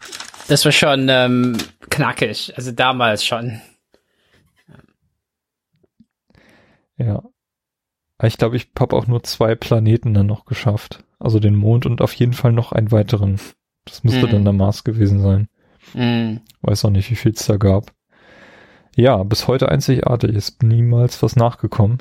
das 0.49 0.65
war 0.65 0.73
schon 0.73 1.09
ähm, 1.11 1.57
knackig, 1.91 2.53
also 2.57 2.70
damals 2.73 3.25
schon. 3.25 3.61
Ja. 6.99 7.23
Aber 8.19 8.29
Ich 8.29 8.37
glaube, 8.37 8.57
ich 8.57 8.69
habe 8.79 8.97
auch 8.97 9.07
nur 9.07 9.23
zwei 9.23 9.55
Planeten 9.55 10.12
dann 10.15 10.27
noch 10.27 10.45
geschafft. 10.45 11.05
Also 11.19 11.41
den 11.41 11.55
Mond 11.57 11.87
und 11.87 12.01
auf 12.01 12.12
jeden 12.15 12.33
Fall 12.33 12.53
noch 12.53 12.73
einen 12.73 12.93
weiteren. 12.93 13.41
Das 13.85 14.05
müsste 14.05 14.27
Mhm. 14.27 14.31
dann 14.31 14.45
der 14.45 14.53
Mars 14.53 14.85
gewesen 14.85 15.20
sein. 15.20 15.49
Mm. 15.95 16.41
Weiß 16.61 16.85
auch 16.85 16.91
nicht, 16.91 17.11
wie 17.11 17.16
viel 17.16 17.33
es 17.33 17.47
da 17.47 17.57
gab. 17.57 17.93
Ja, 18.97 19.23
bis 19.23 19.49
heute 19.49 19.69
einzigartig. 19.70 20.35
Ist 20.35 20.62
niemals 20.62 21.23
was 21.23 21.37
nachgekommen. 21.37 21.99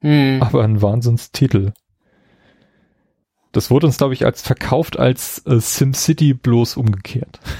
Mm. 0.00 0.38
Aber 0.40 0.64
ein 0.64 0.80
Wahnsinnstitel. 0.80 1.72
Das 3.52 3.70
wurde 3.70 3.86
uns, 3.86 3.98
glaube 3.98 4.14
ich, 4.14 4.24
als 4.24 4.42
verkauft 4.42 4.98
als 4.98 5.44
äh, 5.46 5.60
SimCity 5.60 6.34
bloß 6.34 6.76
umgekehrt. 6.76 7.40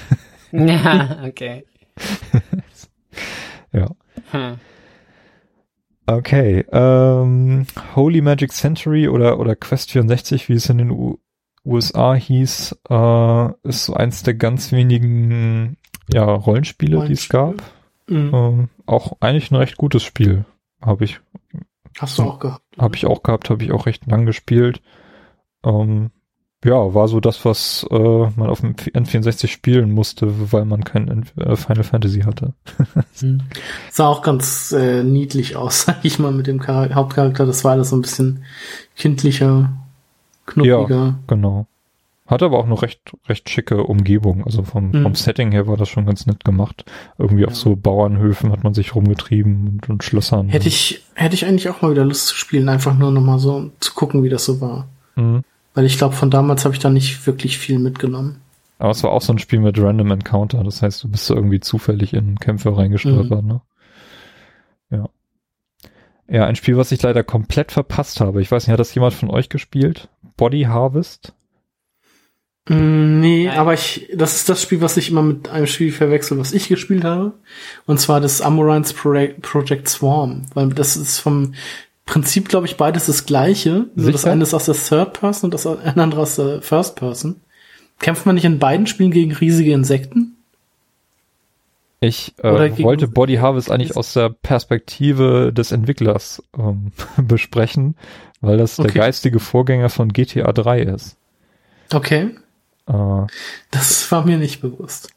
Ja, 0.52 1.22
okay. 1.24 1.64
Ja. 3.72 3.88
Hm. 4.32 4.56
Okay. 6.06 6.64
Ähm, 6.72 7.66
Holy 7.94 8.20
Magic 8.20 8.52
Century 8.52 9.08
oder, 9.08 9.38
oder 9.38 9.56
Quest 9.56 9.92
64, 9.92 10.48
wie 10.48 10.54
es 10.54 10.68
in 10.68 10.78
den 10.78 10.90
U 10.90 11.18
USA 11.62 12.14
hieß, 12.14 12.74
äh, 12.88 13.48
ist 13.64 13.84
so 13.84 13.92
eins 13.92 14.22
der 14.22 14.32
ganz 14.32 14.72
wenigen 14.72 15.76
ja, 16.10 16.24
Rollenspiele, 16.24 17.04
die 17.06 17.12
es 17.12 17.28
gab. 17.28 17.62
Mhm. 18.08 18.30
Ähm, 18.34 18.68
auch 18.86 19.18
eigentlich 19.20 19.50
ein 19.50 19.56
recht 19.56 19.76
gutes 19.76 20.02
Spiel, 20.02 20.46
habe 20.80 21.04
ich 21.04 21.20
Hast 21.98 22.18
du 22.18 22.22
auch 22.22 22.38
gehabt? 22.38 22.64
Habe 22.78 22.96
ich 22.96 23.06
auch 23.06 23.22
gehabt, 23.22 23.50
habe 23.50 23.62
ich 23.62 23.72
auch 23.72 23.86
recht 23.86 24.06
lang 24.06 24.26
gespielt. 24.26 24.80
Ähm, 25.64 26.10
ja, 26.64 26.94
war 26.94 27.08
so 27.08 27.20
das, 27.20 27.44
was 27.44 27.86
äh, 27.90 27.96
man 27.98 28.48
auf 28.50 28.60
dem 28.60 28.74
N64 28.74 29.48
spielen 29.48 29.92
musste, 29.92 30.52
weil 30.52 30.64
man 30.66 30.84
kein 30.84 31.24
äh, 31.36 31.56
Final 31.56 31.84
Fantasy 31.84 32.20
hatte. 32.20 32.52
Hm. 33.20 33.42
Sah 33.90 34.06
auch 34.08 34.22
ganz 34.22 34.72
äh, 34.72 35.02
niedlich 35.02 35.56
aus, 35.56 35.82
sag 35.86 35.98
ich 36.04 36.18
mal, 36.18 36.32
mit 36.32 36.46
dem 36.46 36.62
Char 36.62 36.94
Hauptcharakter. 36.94 37.44
Das 37.46 37.64
war 37.64 37.72
alles 37.72 37.90
so 37.90 37.96
ein 37.96 38.02
bisschen 38.02 38.44
kindlicher, 38.96 39.70
knuppiger. 40.46 40.88
Ja, 41.06 41.18
genau. 41.26 41.66
Hat 42.26 42.42
aber 42.44 42.58
auch 42.60 42.66
eine 42.66 42.80
recht, 42.80 43.00
recht 43.28 43.50
schicke 43.50 43.82
Umgebung. 43.82 44.44
Also 44.44 44.62
vom, 44.62 44.90
Mhm. 44.92 45.02
vom 45.02 45.14
Setting 45.16 45.50
her 45.52 45.66
war 45.66 45.76
das 45.76 45.88
schon 45.88 46.06
ganz 46.06 46.26
nett 46.26 46.44
gemacht. 46.44 46.84
Irgendwie 47.18 47.44
auf 47.44 47.52
Ja. 47.52 47.56
so 47.56 47.74
Bauernhöfen 47.76 48.52
hat 48.52 48.62
man 48.62 48.72
sich 48.72 48.94
rumgetrieben 48.94 49.66
und, 49.68 49.88
und 49.90 50.04
Schlössern. 50.04 50.48
Hätte 50.48 50.68
ich, 50.68 51.04
hätte 51.14 51.34
ich 51.34 51.44
eigentlich 51.44 51.68
auch 51.68 51.82
mal 51.82 51.90
wieder 51.90 52.04
Lust 52.04 52.28
zu 52.28 52.36
spielen, 52.36 52.68
einfach 52.68 52.96
nur 52.96 53.10
nochmal 53.10 53.38
so 53.40 53.70
zu 53.80 53.94
gucken, 53.94 54.22
wie 54.22 54.28
das 54.28 54.44
so 54.44 54.60
war. 54.60 54.86
Mhm. 55.16 55.42
Weil 55.74 55.86
ich 55.86 55.98
glaube, 55.98 56.14
von 56.14 56.30
damals 56.30 56.64
habe 56.64 56.74
ich 56.74 56.80
da 56.80 56.90
nicht 56.90 57.26
wirklich 57.26 57.58
viel 57.58 57.78
mitgenommen. 57.78 58.40
Aber 58.78 58.90
es 58.90 59.02
war 59.02 59.12
auch 59.12 59.22
so 59.22 59.32
ein 59.32 59.38
Spiel 59.38 59.60
mit 59.60 59.78
Random 59.78 60.10
Encounter. 60.10 60.64
Das 60.64 60.82
heißt, 60.82 61.04
du 61.04 61.08
bist 61.08 61.26
so 61.26 61.34
irgendwie 61.34 61.60
zufällig 61.60 62.14
in 62.14 62.38
Kämpfe 62.38 62.76
reingestolpert, 62.76 63.44
ne? 63.44 63.60
Ja. 64.90 65.08
Ja, 66.28 66.46
ein 66.46 66.56
Spiel, 66.56 66.76
was 66.76 66.92
ich 66.92 67.02
leider 67.02 67.22
komplett 67.22 67.72
verpasst 67.72 68.20
habe. 68.20 68.40
Ich 68.40 68.50
weiß 68.50 68.66
nicht, 68.66 68.72
hat 68.72 68.80
das 68.80 68.94
jemand 68.94 69.14
von 69.14 69.30
euch 69.30 69.48
gespielt? 69.48 70.08
Body 70.36 70.62
Harvest? 70.62 71.34
Mm, 72.68 73.20
nee, 73.20 73.46
Nein. 73.46 73.58
aber 73.58 73.74
ich, 73.74 74.08
das 74.14 74.36
ist 74.36 74.48
das 74.48 74.62
Spiel, 74.62 74.80
was 74.80 74.96
ich 74.96 75.10
immer 75.10 75.22
mit 75.22 75.48
einem 75.48 75.66
Spiel 75.66 75.92
verwechsel, 75.92 76.38
was 76.38 76.52
ich 76.52 76.68
gespielt 76.68 77.04
habe. 77.04 77.32
Und 77.86 77.98
zwar 77.98 78.20
das 78.20 78.40
Amorines 78.40 78.92
Project, 78.92 79.42
Project 79.42 79.88
Swarm. 79.88 80.46
Weil 80.54 80.68
das 80.70 80.96
ist 80.96 81.18
vom 81.18 81.54
Prinzip, 82.06 82.48
glaube 82.48 82.66
ich, 82.66 82.76
beides 82.76 83.06
das 83.06 83.24
gleiche. 83.26 83.86
Nur 83.94 84.10
das 84.12 84.22
Sicher? 84.22 84.32
eine 84.32 84.42
ist 84.42 84.54
aus 84.54 84.64
der 84.66 84.74
Third 84.74 85.12
Person 85.12 85.48
und 85.48 85.54
das 85.54 85.66
andere 85.66 86.20
aus 86.22 86.36
der 86.36 86.60
First 86.62 86.96
Person. 86.96 87.40
Kämpft 88.00 88.26
man 88.26 88.34
nicht 88.34 88.44
in 88.44 88.58
beiden 88.58 88.86
Spielen 88.86 89.10
gegen 89.10 89.32
riesige 89.32 89.72
Insekten? 89.72 90.36
Ich 92.00 92.34
äh, 92.38 92.82
wollte 92.82 93.08
Body 93.08 93.36
Harvest 93.36 93.70
eigentlich 93.70 93.94
aus 93.96 94.14
der 94.14 94.30
Perspektive 94.30 95.52
des 95.52 95.70
Entwicklers 95.70 96.42
ähm, 96.58 96.92
besprechen, 97.18 97.94
weil 98.40 98.56
das 98.56 98.76
der 98.76 98.86
Okay. 98.86 98.98
geistige 98.98 99.38
Vorgänger 99.38 99.90
von 99.90 100.12
GTA 100.12 100.50
3 100.52 100.80
ist. 100.82 101.16
Okay. 101.92 102.30
Äh, 102.86 103.26
Das 103.70 104.10
war 104.10 104.24
mir 104.24 104.38
nicht 104.38 104.62
bewusst. 104.62 105.10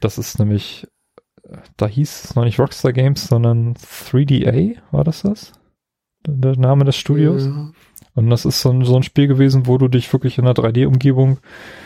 das 0.00 0.16
ist 0.16 0.38
nämlich, 0.38 0.86
äh, 1.44 1.58
da 1.76 1.86
hieß 1.86 2.24
es 2.24 2.34
noch 2.34 2.44
nicht 2.44 2.58
Rockstar 2.58 2.94
Games, 2.94 3.26
sondern 3.26 3.74
3DA, 3.74 4.76
war 4.90 5.04
das 5.04 5.20
das? 5.22 5.52
Der, 6.26 6.56
Name 6.56 6.84
des 6.84 6.96
Studios? 6.96 7.44
Ja. 7.46 7.70
Und 8.14 8.28
das 8.30 8.44
ist 8.44 8.60
so 8.60 8.70
ein, 8.70 8.84
so 8.84 8.94
ein 8.96 9.02
Spiel 9.02 9.26
gewesen, 9.26 9.66
wo 9.66 9.78
du 9.78 9.88
dich 9.88 10.12
wirklich 10.12 10.38
in 10.38 10.44
einer 10.44 10.54
3D-Umgebung, 10.54 11.38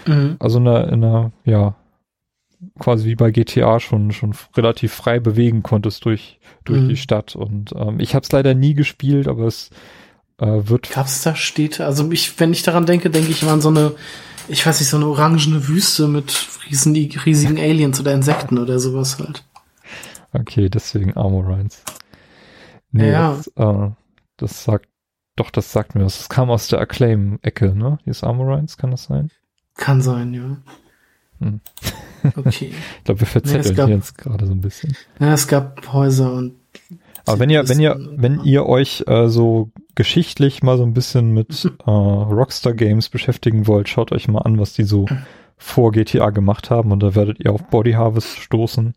Mhm. 0.06 0.36
also 0.38 0.58
in 0.58 0.66
einer, 0.68 0.92
in 0.92 1.04
einer, 1.04 1.32
ja, 1.44 1.74
quasi 2.78 3.06
wie 3.06 3.14
bei 3.14 3.30
GTA 3.30 3.78
schon, 3.80 4.12
schon 4.12 4.34
relativ 4.56 4.92
frei 4.92 5.20
bewegen 5.20 5.62
konntest 5.62 6.04
durch, 6.04 6.40
durch 6.64 6.80
Mhm. 6.82 6.88
die 6.88 6.96
Stadt. 6.96 7.36
Und 7.36 7.72
ähm, 7.76 8.00
ich 8.00 8.14
habe 8.14 8.24
es 8.24 8.32
leider 8.32 8.54
nie 8.54 8.74
gespielt, 8.74 9.28
aber 9.28 9.44
es 9.46 9.70
äh, 10.38 10.46
wird 10.68 10.90
Gab 10.90 11.06
es 11.06 11.22
da 11.22 11.34
Städte? 11.36 11.86
Also 11.86 12.10
ich, 12.10 12.38
wenn 12.40 12.52
ich 12.52 12.62
daran 12.62 12.86
denke, 12.86 13.08
denke 13.10 13.30
ich 13.30 13.42
immer 13.42 13.52
an 13.52 13.60
so 13.60 13.68
eine, 13.68 13.92
ich 14.48 14.66
weiß 14.66 14.80
nicht, 14.80 14.88
so 14.90 14.96
eine 14.96 15.06
orangene 15.06 15.68
Wüste 15.68 16.08
mit 16.08 16.48
riesen, 16.68 16.94
riesigen 16.94 17.58
Aliens 17.58 18.00
oder 18.00 18.12
Insekten 18.12 18.58
oder 18.58 18.78
sowas 18.78 19.18
halt. 19.18 19.44
Okay, 20.32 20.68
deswegen 20.68 21.16
Armorines. 21.16 21.82
Nee, 22.92 23.10
Ja. 23.12 23.36
das, 23.36 23.46
äh, 23.56 23.90
das 24.36 24.64
sagt, 24.64 24.88
doch, 25.36 25.50
das 25.50 25.72
sagt 25.72 25.94
mir 25.94 26.04
was. 26.04 26.18
Das 26.18 26.28
kam 26.28 26.50
aus 26.50 26.68
der 26.68 26.80
Acclaim-Ecke, 26.80 27.74
ne? 27.74 27.98
Dieses 28.06 28.24
Armorines, 28.24 28.76
kann 28.78 28.90
das 28.90 29.04
sein? 29.04 29.30
Kann 29.76 30.00
sein, 30.00 30.32
ja. 30.32 30.56
Hm. 31.40 31.60
Okay. 32.36 32.72
Ich 32.98 33.04
glaube, 33.04 33.20
wir 33.20 33.26
verzetteln 33.26 33.76
Nee, 33.76 33.84
hier 33.84 33.94
jetzt 33.96 34.18
gerade 34.18 34.46
so 34.46 34.52
ein 34.52 34.60
bisschen. 34.60 34.96
ja, 35.20 35.32
es 35.34 35.46
gab 35.46 35.92
Häuser 35.92 36.32
und 36.32 36.56
Aber 37.24 37.38
wenn 37.38 37.50
ihr, 37.50 37.68
wenn 37.68 37.78
ihr, 37.78 37.96
wenn 38.16 38.42
ihr 38.42 38.66
euch 38.66 39.04
äh, 39.06 39.28
so 39.28 39.70
geschichtlich 39.94 40.62
mal 40.62 40.76
so 40.76 40.82
ein 40.82 40.94
bisschen 40.94 41.32
mit 41.32 41.64
äh, 41.86 41.90
Rockstar 41.90 42.72
Games 42.72 43.10
beschäftigen 43.10 43.66
wollt, 43.66 43.88
schaut 43.88 44.10
euch 44.10 44.26
mal 44.28 44.40
an, 44.40 44.58
was 44.58 44.72
die 44.72 44.82
so 44.84 45.06
vor 45.56 45.92
GTA 45.92 46.30
gemacht 46.30 46.70
haben 46.70 46.90
und 46.90 47.00
da 47.02 47.14
werdet 47.14 47.38
ihr 47.38 47.52
auf 47.52 47.62
Body 47.68 47.92
Harvest 47.92 48.38
stoßen. 48.38 48.94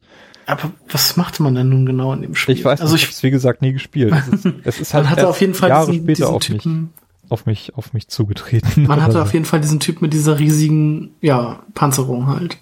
Aber 0.49 0.71
was 0.89 1.15
machte 1.15 1.43
man 1.43 1.53
denn 1.53 1.69
nun 1.69 1.85
genau 1.85 2.11
in 2.13 2.23
dem 2.23 2.33
Spiel? 2.33 2.55
Ich 2.55 2.65
weiß 2.65 2.81
also 2.81 2.93
nicht, 2.93 3.03
ich 3.03 3.09
hab's 3.09 3.21
wie 3.21 3.29
gesagt 3.29 3.61
nie 3.61 3.71
gespielt. 3.71 4.11
Es 4.11 4.27
ist, 4.27 4.45
es 4.63 4.79
ist 4.79 4.93
halt 4.95 5.03
man 5.03 5.11
hatte 5.11 5.27
auf 5.27 5.39
jeden 5.41 5.53
Fall 5.53 5.69
Jahre 5.69 5.91
diesen, 5.91 6.05
später 6.05 6.15
diesen 6.15 6.33
auf 6.33 6.49
mich, 6.49 6.61
Typen, 6.63 6.93
auf 7.29 7.45
mich, 7.45 7.75
auf 7.75 7.93
mich 7.93 8.07
zugetreten. 8.07 8.87
man 8.87 9.03
hatte 9.03 9.13
so. 9.13 9.21
auf 9.21 9.33
jeden 9.33 9.45
Fall 9.45 9.61
diesen 9.61 9.79
Typ 9.79 10.01
mit 10.01 10.11
dieser 10.11 10.39
riesigen, 10.39 11.11
ja, 11.21 11.61
Panzerung 11.75 12.25
halt. 12.27 12.57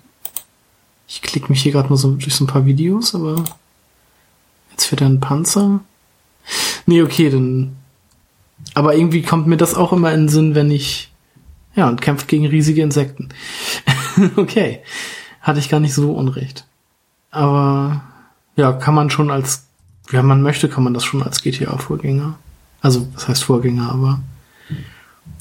Ich 1.08 1.22
klicke 1.22 1.48
mich 1.48 1.62
hier 1.62 1.72
gerade 1.72 1.88
mal 1.88 1.96
so 1.96 2.12
durch 2.12 2.36
so 2.36 2.44
ein 2.44 2.48
paar 2.48 2.66
Videos, 2.66 3.16
aber 3.16 3.46
jetzt 4.72 4.92
wird 4.92 5.00
er 5.00 5.08
ein 5.08 5.22
Panzer. 5.22 5.80
Nee, 6.86 7.02
okay, 7.02 7.30
dann. 7.30 7.78
Aber 8.74 8.96
irgendwie 8.96 9.22
kommt 9.22 9.48
mir 9.48 9.58
das 9.58 9.76
auch 9.76 9.94
immer 9.94 10.12
in 10.14 10.24
den 10.24 10.30
Sinn, 10.30 10.56
wenn 10.56 10.72
ich. 10.72 11.10
Ja, 11.74 11.88
und 11.88 12.02
kämpft 12.02 12.28
gegen 12.28 12.48
riesige 12.48 12.82
Insekten. 12.82 13.30
okay. 14.36 14.82
Hatte 15.42 15.60
ich 15.60 15.70
gar 15.70 15.80
nicht 15.80 15.94
so 15.94 16.12
unrecht. 16.12 16.66
Aber 17.32 18.02
ja, 18.56 18.74
kann 18.74 18.96
man 18.96 19.10
schon 19.10 19.32
als, 19.32 19.68
wenn 20.10 20.26
man 20.26 20.42
möchte, 20.42 20.70
kann 20.70 20.84
man 20.84 20.94
das 20.94 21.04
schon 21.04 21.24
als 21.24 21.42
GTA-Vorgänger. 21.42 22.38
Also, 22.82 23.08
was 23.14 23.28
heißt 23.28 23.44
Vorgänger, 23.44 23.92
aber 23.92 24.20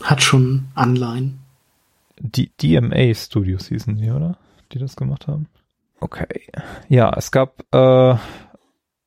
hat 0.03 0.23
schon 0.23 0.67
Anleihen. 0.75 1.41
Die 2.19 2.51
DMA 2.61 3.15
Studios 3.15 3.69
hießen 3.69 3.97
die, 3.97 4.11
oder? 4.11 4.39
Die 4.73 4.79
das 4.79 4.97
gemacht 4.97 5.27
haben. 5.29 5.49
Okay. 6.01 6.47
Ja, 6.89 7.13
es 7.17 7.31
gab 7.31 7.63
äh, 7.73 8.17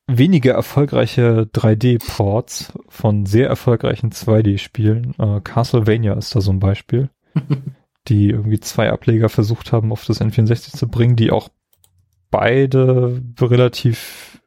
wenige 0.07 0.51
erfolgreiche 0.51 1.49
3D-Ports 1.53 2.73
von 2.87 3.25
sehr 3.25 3.47
erfolgreichen 3.47 4.11
2D-Spielen. 4.11 5.15
Äh, 5.19 5.41
Castlevania 5.41 6.13
ist 6.13 6.35
da 6.35 6.41
so 6.41 6.51
ein 6.51 6.59
Beispiel, 6.59 7.09
die 8.07 8.29
irgendwie 8.29 8.59
zwei 8.59 8.91
Ableger 8.91 9.29
versucht 9.29 9.71
haben, 9.71 9.91
auf 9.91 10.05
das 10.05 10.21
N64 10.21 10.75
zu 10.75 10.87
bringen, 10.87 11.15
die 11.15 11.31
auch 11.31 11.49
beide 12.29 13.21
relativ 13.39 14.41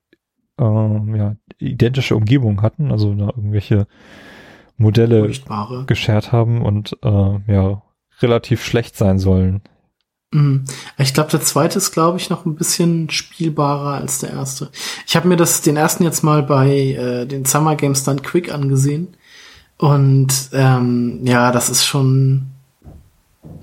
ähm, 0.59 1.15
ja, 1.15 1.37
identische 1.59 2.17
Umgebungen 2.17 2.63
hatten, 2.63 2.91
also 2.91 3.15
da 3.15 3.27
irgendwelche 3.27 3.87
Modelle 4.77 5.21
Furchtbare. 5.21 5.85
geschert 5.87 6.33
haben 6.33 6.63
und 6.63 6.97
äh, 7.03 7.53
ja 7.53 7.83
relativ 8.21 8.65
schlecht 8.65 8.97
sein 8.97 9.19
sollen. 9.19 9.63
Mhm. 10.33 10.65
Ich 10.99 11.15
glaube, 11.15 11.31
der 11.31 11.41
zweite 11.41 11.79
ist, 11.79 11.93
glaube 11.93 12.19
ich, 12.19 12.31
noch 12.31 12.47
ein 12.47 12.55
bisschen 12.57 13.11
spielbarer 13.11 13.95
als 13.95 14.21
der 14.21 14.31
erste. 14.31 14.71
Ich 15.07 15.15
habe 15.17 15.29
mir 15.29 15.37
das 15.37 15.61
den 15.63 15.77
ersten 15.77 16.05
jetzt 16.05 16.23
mal 16.23 16.43
bei 16.43 16.93
äh, 16.93 17.27
den 17.27 17.45
Summer 17.45 17.77
Games 17.77 18.05
Done 18.05 18.23
Quick 18.23 18.53
angesehen. 18.53 19.09
Und 19.79 20.51
ähm, 20.53 21.21
ja, 21.25 21.53
das 21.53 21.69
ist 21.69 21.85
schon 21.85 22.47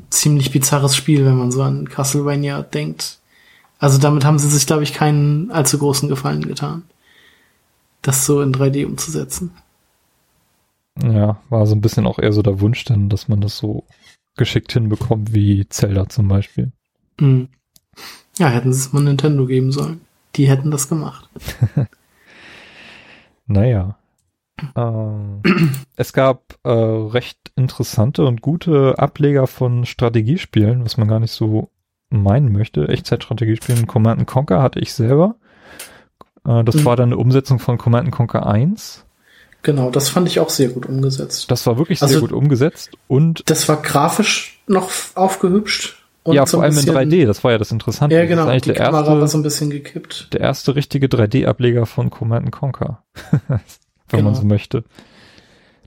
ziemlich 0.09 0.51
bizarres 0.51 0.95
Spiel, 0.95 1.25
wenn 1.25 1.37
man 1.37 1.51
so 1.51 1.63
an 1.63 1.87
Castlevania 1.87 2.61
denkt. 2.61 3.18
Also 3.79 3.97
damit 3.97 4.25
haben 4.25 4.39
sie 4.39 4.49
sich, 4.49 4.67
glaube 4.67 4.83
ich, 4.83 4.93
keinen 4.93 5.51
allzu 5.51 5.79
großen 5.79 6.09
Gefallen 6.09 6.41
getan, 6.41 6.83
das 8.01 8.25
so 8.25 8.41
in 8.41 8.53
3D 8.53 8.85
umzusetzen. 8.85 9.51
Ja, 11.01 11.41
war 11.49 11.65
so 11.65 11.75
ein 11.75 11.81
bisschen 11.81 12.05
auch 12.05 12.19
eher 12.19 12.33
so 12.33 12.41
der 12.41 12.59
Wunsch 12.59 12.83
dann, 12.83 13.07
dass 13.09 13.29
man 13.29 13.39
das 13.39 13.57
so 13.57 13.85
geschickt 14.35 14.73
hinbekommt 14.73 15.33
wie 15.33 15.67
Zelda 15.69 16.09
zum 16.09 16.27
Beispiel. 16.27 16.71
Mhm. 17.19 17.47
Ja, 18.37 18.49
hätten 18.49 18.73
sie 18.73 18.79
es 18.79 18.93
mal 18.93 19.03
Nintendo 19.03 19.45
geben 19.45 19.71
sollen. 19.71 20.01
Die 20.35 20.47
hätten 20.47 20.71
das 20.71 20.87
gemacht. 20.89 21.29
Naja. 23.49 23.97
Ähm, 24.75 25.41
es 25.95 26.13
gab 26.13 26.55
äh, 26.63 26.69
recht 26.69 27.51
interessante 27.55 28.25
und 28.25 28.41
gute 28.41 28.99
Ableger 28.99 29.47
von 29.47 29.85
Strategiespielen, 29.85 30.85
was 30.85 30.97
man 30.97 31.07
gar 31.07 31.19
nicht 31.19 31.31
so 31.31 31.71
meinen 32.09 32.51
möchte. 32.51 32.87
Echtzeitstrategiespielen. 32.87 33.87
Command 33.87 34.25
Conquer 34.27 34.61
hatte 34.61 34.79
ich 34.79 34.93
selber. 34.93 35.35
Äh, 36.47 36.63
das 36.63 36.75
Mhm. 36.75 36.85
war 36.85 36.95
dann 36.95 37.09
eine 37.09 37.17
Umsetzung 37.17 37.59
von 37.59 37.77
Command 37.77 38.11
Conquer 38.11 38.47
1. 38.47 39.05
Genau, 39.61 39.91
das 39.91 40.07
fand 40.09 40.27
ich 40.27 40.39
auch 40.39 40.49
sehr 40.49 40.69
gut 40.69 40.85
umgesetzt. 40.85 41.51
Das 41.51 41.65
war 41.67 41.77
wirklich 41.77 42.01
Also- 42.01 42.13
sehr 42.13 42.21
gut 42.21 42.31
umgesetzt 42.31 42.91
und 43.07 43.43
Das 43.49 43.67
war 43.67 43.77
grafisch 43.81 44.61
noch 44.67 44.89
aufgehübscht. 45.15 45.97
Und 46.23 46.35
ja, 46.35 46.45
so 46.45 46.57
vor 46.57 46.63
allem 46.63 46.71
in 46.73 46.77
bisschen- 46.77 46.93
3D, 46.95 47.25
das 47.25 47.43
war 47.43 47.51
ja 47.51 47.57
das 47.57 47.71
Interessante. 47.71 48.15
Ja, 48.15 48.21
Das 48.21 48.29
genau. 48.29 48.51
Die 48.51 48.59
der 48.61 48.75
Kamera 48.75 49.07
war 49.07 49.15
erste, 49.19 49.27
so 49.29 49.37
ein 49.37 49.43
bisschen 49.43 49.69
gekippt. 49.69 50.33
der 50.33 50.41
erste 50.41 50.75
richtige 50.75 51.07
3D-Ableger 51.09 51.85
von 51.85 52.09
Command 52.09 52.51
Conquer. 52.51 53.03
Wenn 53.47 54.23
man 54.23 54.33
Genau. 54.33 54.33
so 54.33 54.45
möchte. 54.45 54.83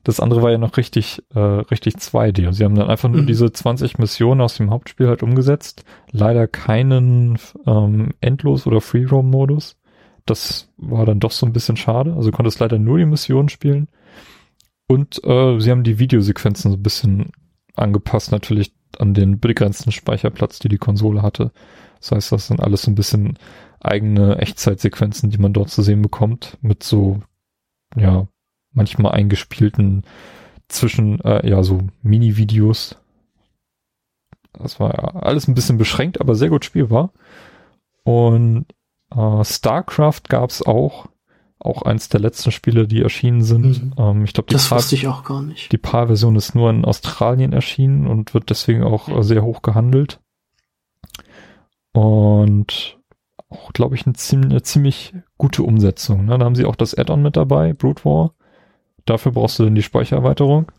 Das 0.04 0.18
andere 0.20 0.42
war 0.42 0.50
ja 0.50 0.58
noch 0.58 0.76
richtig, 0.76 1.22
äh, 1.34 1.38
richtig 1.38 1.94
2D. 1.96 2.46
Und 2.48 2.54
sie 2.54 2.64
haben 2.64 2.74
dann 2.74 2.90
einfach 2.90 3.08
nur 3.08 3.22
Mhm. 3.22 3.26
diese 3.26 3.52
20 3.52 3.98
Missionen 3.98 4.40
aus 4.40 4.56
dem 4.56 4.70
Hauptspiel 4.70 5.08
halt 5.08 5.22
umgesetzt. 5.22 5.84
Leider 6.10 6.48
keinen 6.48 7.38
ähm, 7.66 8.10
Endlos- 8.20 8.66
oder 8.66 8.80
Free-Roam-Modus. 8.80 9.76
Das 10.26 10.70
war 10.76 11.06
dann 11.06 11.20
doch 11.20 11.32
so 11.32 11.46
ein 11.46 11.52
bisschen 11.52 11.76
schade. 11.76 12.14
Also 12.14 12.30
du 12.30 12.36
konntest 12.36 12.58
leider 12.60 12.78
nur 12.78 12.98
die 12.98 13.06
Missionen 13.06 13.48
spielen. 13.48 13.88
Und 14.88 15.22
äh, 15.24 15.58
sie 15.60 15.70
haben 15.70 15.84
die 15.84 15.98
Videosequenzen 15.98 16.70
so 16.70 16.76
ein 16.76 16.82
bisschen 16.82 17.32
angepasst, 17.76 18.32
natürlich 18.32 18.72
an 18.98 19.14
den 19.14 19.40
begrenzten 19.40 19.92
Speicherplatz, 19.92 20.58
die 20.58 20.68
die 20.68 20.78
Konsole 20.78 21.22
hatte. 21.22 21.50
Das 22.00 22.12
heißt, 22.12 22.32
das 22.32 22.48
sind 22.48 22.60
alles 22.60 22.82
so 22.82 22.90
ein 22.90 22.94
bisschen 22.94 23.38
eigene 23.80 24.36
Echtzeitsequenzen, 24.38 25.30
die 25.30 25.38
man 25.38 25.52
dort 25.52 25.70
zu 25.70 25.82
sehen 25.82 26.02
bekommt, 26.02 26.58
mit 26.60 26.82
so, 26.82 27.20
ja, 27.96 28.26
manchmal 28.72 29.12
eingespielten 29.12 30.04
zwischen, 30.68 31.20
äh, 31.20 31.48
ja, 31.48 31.62
so 31.62 31.80
Mini-Videos. 32.02 32.96
Das 34.52 34.80
war 34.80 34.90
ja 34.94 35.20
alles 35.20 35.48
ein 35.48 35.54
bisschen 35.54 35.78
beschränkt, 35.78 36.20
aber 36.20 36.34
sehr 36.34 36.48
gut 36.50 36.64
spielbar. 36.64 37.12
Und 38.04 38.66
äh, 39.14 39.44
StarCraft 39.44 40.22
gab's 40.28 40.62
auch. 40.62 41.06
Auch 41.58 41.82
eins 41.82 42.08
der 42.08 42.18
letzten 42.18 42.50
Spiele, 42.50 42.88
die 42.88 43.02
erschienen 43.02 43.42
sind. 43.44 43.84
Mhm. 43.84 43.92
Ähm, 43.96 44.24
ich 44.24 44.32
glaube, 44.32 44.48
die, 44.48 44.56
PAL- 44.56 44.78
wusste 44.78 44.96
ich 44.96 45.06
auch 45.06 45.22
gar 45.22 45.42
nicht. 45.42 45.70
die 45.70 45.78
PAL-Version 45.78 46.34
ist 46.34 46.56
nur 46.56 46.70
in 46.70 46.84
Australien 46.84 47.52
erschienen 47.52 48.08
und 48.08 48.34
wird 48.34 48.50
deswegen 48.50 48.82
auch 48.82 49.08
äh, 49.08 49.22
sehr 49.22 49.44
hoch 49.44 49.62
gehandelt. 49.62 50.18
Und 51.92 52.98
auch, 53.48 53.72
glaube 53.72 53.94
ich, 53.94 54.06
eine, 54.06 54.14
ziem- 54.14 54.44
eine 54.50 54.62
ziemlich 54.62 55.14
gute 55.38 55.62
Umsetzung. 55.62 56.24
Ne? 56.24 56.38
Da 56.38 56.44
haben 56.44 56.54
sie 56.56 56.64
auch 56.64 56.76
das 56.76 56.94
Add-on 56.98 57.22
mit 57.22 57.36
dabei, 57.36 57.74
Brute 57.74 58.04
War. 58.04 58.34
Dafür 59.04 59.32
brauchst 59.32 59.58
du 59.58 59.64
dann 59.64 59.74
die 59.74 59.82
Speichererweiterung. 59.82 60.70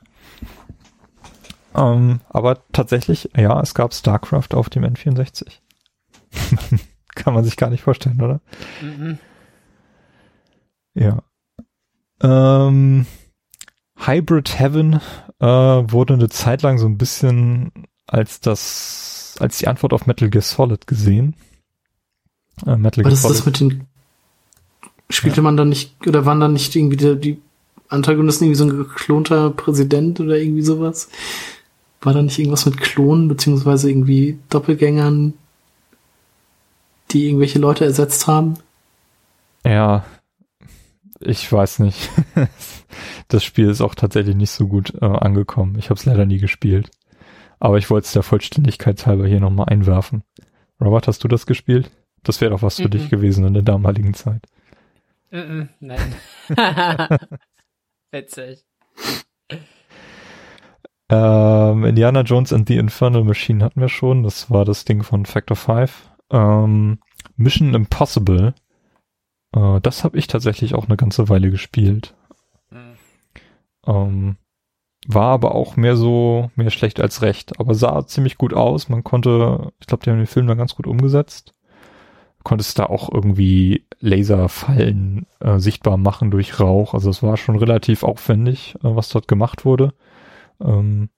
Ähm, 1.76 2.22
aber 2.30 2.60
tatsächlich, 2.72 3.30
ja, 3.36 3.60
es 3.62 3.74
gab 3.74 3.94
StarCraft 3.94 4.54
auf 4.54 4.70
dem 4.70 4.84
N64. 4.84 5.60
Kann 7.16 7.34
man 7.34 7.44
sich 7.44 7.58
gar 7.58 7.70
nicht 7.70 7.84
vorstellen, 7.84 8.22
oder? 8.22 8.42
Mhm. 8.82 9.18
Ja. 10.94 11.24
Ähm, 12.22 13.06
Hybrid 13.98 14.60
Heaven 14.60 15.00
äh, 15.40 15.46
wurde 15.46 16.14
eine 16.14 16.30
Zeit 16.30 16.62
lang 16.62 16.78
so 16.78 16.86
ein 16.88 16.98
bisschen 16.98 17.72
als 18.08 18.40
das, 18.40 19.36
als 19.40 19.58
die 19.58 19.68
Antwort 19.68 19.94
auf 19.94 20.06
Metal 20.06 20.30
Gear 20.30 20.42
Solid 20.42 20.88
gesehen. 20.88 21.36
Äh, 22.66 22.78
Metal 22.78 23.04
Aber 23.04 23.10
Gear 23.10 23.12
das 23.12 23.20
ist 23.20 23.22
Solid. 23.24 23.38
das 23.38 23.46
mit 23.46 23.60
den. 23.60 23.88
Spielte 25.10 25.42
man 25.42 25.58
dann 25.58 25.70
nicht, 25.70 26.08
oder 26.08 26.26
waren 26.26 26.40
dann 26.40 26.54
nicht 26.54 26.76
irgendwie 26.76 26.98
die, 26.98 27.20
die 27.20 27.42
Antagonisten 27.94 28.46
irgendwie 28.46 28.58
so 28.58 28.64
ein 28.66 28.78
geklonter 28.78 29.50
Präsident 29.52 30.20
oder 30.20 30.38
irgendwie 30.38 30.62
sowas? 30.62 31.10
War 32.02 32.14
da 32.14 32.22
nicht 32.22 32.38
irgendwas 32.38 32.66
mit 32.66 32.78
Klonen, 32.80 33.28
beziehungsweise 33.30 33.90
irgendwie 33.90 34.38
Doppelgängern, 34.50 35.34
die 37.12 37.28
irgendwelche 37.28 37.60
Leute 37.60 37.86
ersetzt 37.86 38.28
haben? 38.28 38.56
ja, 39.66 40.04
ich 41.26 41.50
weiß 41.50 41.80
nicht. 41.80 42.10
das 43.30 43.46
Spiel 43.46 43.70
ist 43.70 43.80
auch 43.80 43.96
tatsächlich 43.96 44.36
nicht 44.36 44.52
so 44.52 44.68
gut 44.68 44.94
äh, 45.02 45.06
angekommen. 45.06 45.78
Ich 45.80 45.90
habe 45.90 45.98
es 45.98 46.04
leider 46.06 46.26
nie 46.26 46.40
gespielt. 46.40 46.92
Aber 47.62 47.78
ich 47.78 47.90
wollte 47.90 48.08
es 48.08 48.12
der 48.12 48.24
Vollständigkeit 48.24 49.06
halber 49.08 49.26
hier 49.26 49.40
nochmal 49.40 49.68
einwerfen. 49.70 50.24
Robert, 50.82 51.08
hast 51.08 51.24
du 51.24 51.30
das 51.30 51.46
gespielt? 51.46 51.90
Das 52.24 52.42
wäre 52.42 52.52
doch 52.52 52.62
was 52.62 52.76
für 52.76 52.88
Mhm. 52.88 52.92
dich 52.92 53.10
gewesen 53.10 53.46
in 53.46 53.54
der 53.54 53.64
damaligen 53.64 54.14
Zeit. 54.14 54.44
Mhm. 55.32 55.70
Nein. 55.80 56.14
Witzig. 58.14 58.64
Ähm, 61.10 61.84
Indiana 61.84 62.22
Jones 62.22 62.54
and 62.54 62.68
the 62.68 62.78
Infernal 62.78 63.24
Machine 63.24 63.64
hatten 63.64 63.82
wir 63.82 63.90
schon. 63.90 64.22
Das 64.22 64.52
war 64.52 64.66
das 64.66 64.86
Ding 64.86 65.02
von 65.02 65.26
Factor 65.26 65.58
5. 65.58 66.12
Ähm, 66.30 67.00
Mission 67.38 67.74
Impossible. 67.74 68.54
Äh, 69.56 69.82
das 69.82 70.04
habe 70.04 70.18
ich 70.20 70.28
tatsächlich 70.28 70.76
auch 70.76 70.86
eine 70.86 70.96
ganze 70.96 71.28
Weile 71.28 71.50
gespielt. 71.50 72.16
Mhm. 72.70 72.98
Ähm, 73.88 74.36
war 75.08 75.34
aber 75.34 75.56
auch 75.56 75.76
mehr 75.76 75.98
so, 75.98 76.52
mehr 76.56 76.70
schlecht 76.70 77.02
als 77.02 77.24
recht. 77.24 77.60
Aber 77.60 77.74
sah 77.74 78.06
ziemlich 78.06 78.38
gut 78.38 78.54
aus. 78.54 78.90
Man 78.90 79.04
konnte, 79.04 79.74
ich 79.80 79.88
glaube, 79.88 80.04
die 80.04 80.12
haben 80.12 80.18
den 80.18 80.28
Film 80.28 80.46
da 80.46 80.54
ganz 80.54 80.76
gut 80.76 80.86
umgesetzt. 80.86 81.53
Konntest 82.44 82.78
da 82.80 82.86
auch 82.88 83.10
irgendwie 83.12 83.86
Laserfallen 84.00 85.26
äh, 85.40 85.60
sichtbar 85.60 85.98
machen 85.98 86.30
durch 86.32 86.60
Rauch. 86.60 86.94
Also 86.94 87.10
es 87.10 87.24
war 87.24 87.38
schon 87.38 87.56
relativ 87.58 88.04
aufwendig, 88.04 88.76
äh, 88.84 88.96
was 88.96 89.10
dort 89.10 89.28
gemacht 89.28 89.64
wurde. 89.66 89.94
Ähm, 90.62 91.10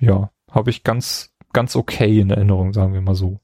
ja, 0.00 0.30
habe 0.50 0.70
ich 0.70 0.82
ganz, 0.82 1.30
ganz 1.52 1.76
okay 1.76 2.20
in 2.20 2.30
Erinnerung, 2.30 2.72
sagen 2.72 2.94
wir 2.94 3.00
mal 3.00 3.14
so. 3.14 3.38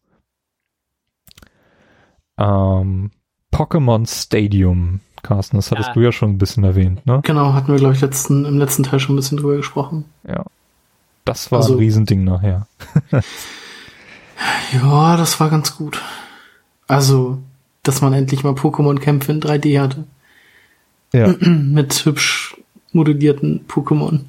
Ähm, 2.38 3.10
Pokémon 3.52 4.06
Stadium, 4.08 5.00
Carsten, 5.22 5.56
das 5.58 5.70
hattest 5.70 5.88
Ja. 5.88 5.94
du 5.94 6.00
ja 6.00 6.12
schon 6.12 6.30
ein 6.30 6.38
bisschen 6.38 6.64
erwähnt, 6.64 7.06
ne? 7.06 7.20
Genau, 7.22 7.52
hatten 7.52 7.68
wir, 7.70 7.78
glaube 7.78 7.94
ich, 7.94 8.00
letzten, 8.00 8.44
im 8.44 8.58
letzten 8.58 8.82
Teil 8.82 8.98
schon 8.98 9.14
ein 9.14 9.16
bisschen 9.16 9.38
drüber 9.38 9.56
gesprochen. 9.56 10.06
Ja. 10.26 10.44
Das 11.24 11.52
war 11.52 11.58
Also- 11.60 11.74
ein 11.74 11.78
Riesending 11.78 12.24
nachher. 12.24 12.66
Ja, 14.72 15.16
das 15.16 15.38
war 15.38 15.50
ganz 15.50 15.76
gut. 15.76 16.02
Also, 16.88 17.38
dass 17.82 18.00
man 18.00 18.12
endlich 18.12 18.44
mal 18.44 18.54
Pokémon-Kämpfe 18.54 19.32
in 19.32 19.40
3D 19.40 19.80
hatte. 19.80 20.04
Ja. 21.12 21.34
Mit 21.40 22.04
hübsch 22.04 22.56
modellierten 22.92 23.64
Pokémon. 23.68 24.20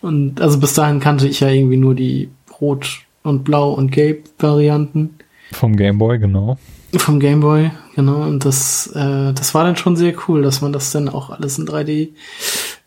Und 0.00 0.40
also 0.40 0.58
bis 0.58 0.74
dahin 0.74 1.00
kannte 1.00 1.28
ich 1.28 1.40
ja 1.40 1.48
irgendwie 1.48 1.76
nur 1.76 1.94
die 1.94 2.30
Rot- 2.60 3.00
und 3.22 3.44
Blau- 3.44 3.72
und 3.72 3.90
Gelb-Varianten 3.90 5.10
Vom 5.52 5.76
Gameboy, 5.76 6.18
genau. 6.18 6.58
vom 6.96 7.20
Gameboy, 7.20 7.70
genau. 7.94 8.22
Und 8.22 8.44
das, 8.44 8.86
äh, 8.94 9.32
das 9.32 9.54
war 9.54 9.64
dann 9.64 9.76
schon 9.76 9.96
sehr 9.96 10.14
cool, 10.26 10.42
dass 10.42 10.62
man 10.62 10.72
das 10.72 10.90
dann 10.90 11.08
auch 11.08 11.30
alles 11.30 11.58
in 11.58 11.66
3D 11.66 12.10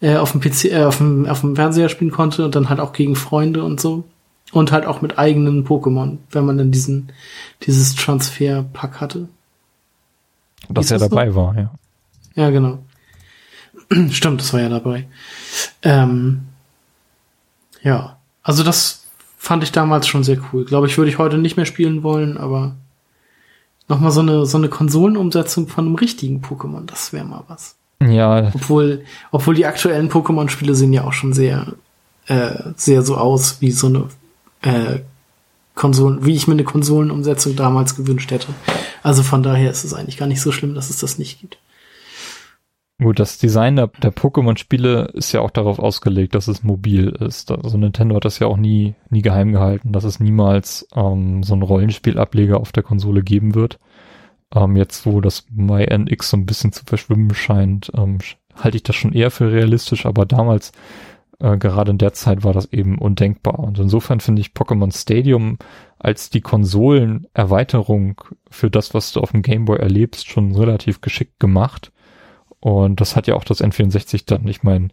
äh, 0.01 0.15
auf 0.15 0.31
dem 0.31 0.41
PC, 0.41 0.65
äh, 0.65 0.83
auf 0.83 0.97
dem, 0.97 1.27
auf 1.27 1.41
dem 1.41 1.55
Fernseher 1.55 1.89
spielen 1.89 2.11
konnte 2.11 2.45
und 2.45 2.55
dann 2.55 2.69
halt 2.69 2.79
auch 2.79 2.93
gegen 2.93 3.15
Freunde 3.15 3.63
und 3.63 3.79
so. 3.79 4.05
Und 4.53 4.71
halt 4.71 4.85
auch 4.85 5.01
mit 5.01 5.17
eigenen 5.17 5.65
Pokémon, 5.67 6.19
wenn 6.31 6.45
man 6.45 6.57
dann 6.57 6.71
diesen, 6.71 7.11
dieses 7.63 7.95
Transfer-Pack 7.95 9.01
hatte. 9.01 9.27
Dass 10.69 10.91
er 10.91 10.99
das 10.99 11.09
dabei 11.09 11.33
war, 11.35 11.57
ja. 11.57 11.71
Ja, 12.35 12.49
genau. 12.51 12.79
Stimmt, 14.11 14.41
das 14.41 14.53
war 14.53 14.61
ja 14.61 14.69
dabei. 14.69 15.07
Ähm, 15.81 16.43
ja, 17.81 18.17
also 18.43 18.63
das 18.63 19.05
fand 19.37 19.63
ich 19.63 19.71
damals 19.71 20.07
schon 20.07 20.23
sehr 20.23 20.37
cool. 20.51 20.65
Glaube 20.65 20.87
ich, 20.87 20.97
würde 20.97 21.09
ich 21.09 21.17
heute 21.17 21.37
nicht 21.37 21.57
mehr 21.57 21.65
spielen 21.65 22.03
wollen, 22.03 22.37
aber 22.37 22.75
nochmal 23.87 24.11
so 24.11 24.21
eine, 24.21 24.45
so 24.45 24.57
eine 24.57 24.69
Konsolenumsetzung 24.69 25.67
von 25.67 25.85
einem 25.85 25.95
richtigen 25.95 26.41
Pokémon, 26.41 26.85
das 26.85 27.11
wäre 27.11 27.25
mal 27.25 27.43
was. 27.47 27.75
Ja, 28.01 28.51
Obwohl, 28.53 29.03
obwohl 29.31 29.55
die 29.55 29.65
aktuellen 29.65 30.09
Pokémon-Spiele 30.09 30.75
sehen 30.75 30.93
ja 30.93 31.03
auch 31.03 31.13
schon 31.13 31.33
sehr, 31.33 31.73
äh, 32.27 32.51
sehr 32.75 33.01
so 33.01 33.17
aus 33.17 33.61
wie 33.61 33.71
so 33.71 33.87
eine 33.87 34.07
äh, 34.63 34.99
Konsolen, 35.75 36.25
wie 36.25 36.35
ich 36.35 36.47
mir 36.47 36.53
eine 36.53 36.63
Konsolenumsetzung 36.63 37.55
damals 37.55 37.95
gewünscht 37.95 38.31
hätte. 38.31 38.47
Also 39.01 39.23
von 39.23 39.41
daher 39.43 39.71
ist 39.71 39.83
es 39.83 39.93
eigentlich 39.93 40.17
gar 40.17 40.27
nicht 40.27 40.41
so 40.41 40.51
schlimm, 40.51 40.75
dass 40.75 40.89
es 40.89 40.99
das 40.99 41.17
nicht 41.17 41.41
gibt. 41.41 41.57
gut, 43.01 43.19
das 43.19 43.39
Design 43.39 43.75
der, 43.75 43.87
der 43.87 44.13
Pokémon-Spiele 44.13 45.11
ist 45.13 45.31
ja 45.31 45.41
auch 45.41 45.49
darauf 45.49 45.79
ausgelegt, 45.79 46.35
dass 46.35 46.47
es 46.47 46.63
mobil 46.63 47.09
ist. 47.09 47.51
Also 47.51 47.77
Nintendo 47.77 48.15
hat 48.15 48.25
das 48.25 48.39
ja 48.39 48.47
auch 48.47 48.57
nie, 48.57 48.93
nie 49.09 49.21
geheim 49.23 49.51
gehalten, 49.51 49.93
dass 49.93 50.03
es 50.03 50.19
niemals 50.19 50.87
ähm, 50.95 51.41
so 51.43 51.53
einen 51.53 51.63
Rollenspielableger 51.63 52.59
auf 52.59 52.71
der 52.71 52.83
Konsole 52.83 53.23
geben 53.23 53.55
wird. 53.55 53.79
Ähm, 54.55 54.75
jetzt, 54.75 55.07
wo 55.07 55.21
das 55.21 55.45
bei 55.49 55.85
NX 55.85 56.29
so 56.29 56.37
ein 56.37 56.45
bisschen 56.45 56.71
zu 56.71 56.83
verschwimmen 56.85 57.33
scheint, 57.33 57.91
ähm, 57.97 58.19
halte 58.55 58.77
ich 58.77 58.83
das 58.83 58.95
schon 58.95 59.13
eher 59.13 59.31
für 59.31 59.51
realistisch, 59.51 60.05
aber 60.05 60.27
damals, 60.27 60.71
äh, 61.39 61.57
gerade 61.57 61.91
in 61.91 61.97
der 61.97 62.13
Zeit, 62.13 62.43
war 62.43 62.53
das 62.53 62.71
eben 62.71 62.97
undenkbar. 62.97 63.59
Und 63.59 63.79
insofern 63.79 64.19
finde 64.19 64.41
ich 64.41 64.49
Pokémon 64.51 64.95
Stadium 64.95 65.57
als 65.99 66.29
die 66.29 66.41
Konsolenerweiterung 66.41 68.21
für 68.49 68.69
das, 68.69 68.93
was 68.93 69.11
du 69.11 69.21
auf 69.21 69.31
dem 69.31 69.41
Gameboy 69.41 69.77
erlebst, 69.77 70.29
schon 70.29 70.55
relativ 70.55 71.01
geschickt 71.01 71.39
gemacht. 71.39 71.91
Und 72.59 73.01
das 73.01 73.15
hat 73.15 73.27
ja 73.27 73.35
auch 73.35 73.43
das 73.43 73.61
N64 73.61 74.23
dann. 74.25 74.47
Ich 74.47 74.63
meine, 74.63 74.87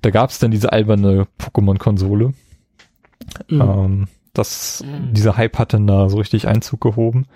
da 0.00 0.10
gab 0.10 0.30
es 0.30 0.38
dann 0.38 0.50
diese 0.50 0.72
alberne 0.72 1.26
Pokémon-Konsole. 1.38 2.32
Mhm. 3.48 3.60
Ähm, 3.60 4.08
das, 4.32 4.82
Mhm. 4.86 5.12
dieser 5.12 5.36
Hype 5.36 5.58
hat 5.58 5.74
dann 5.74 5.86
da 5.86 6.08
so 6.08 6.18
richtig 6.18 6.48
Einzug 6.48 6.80
gehoben. 6.80 7.26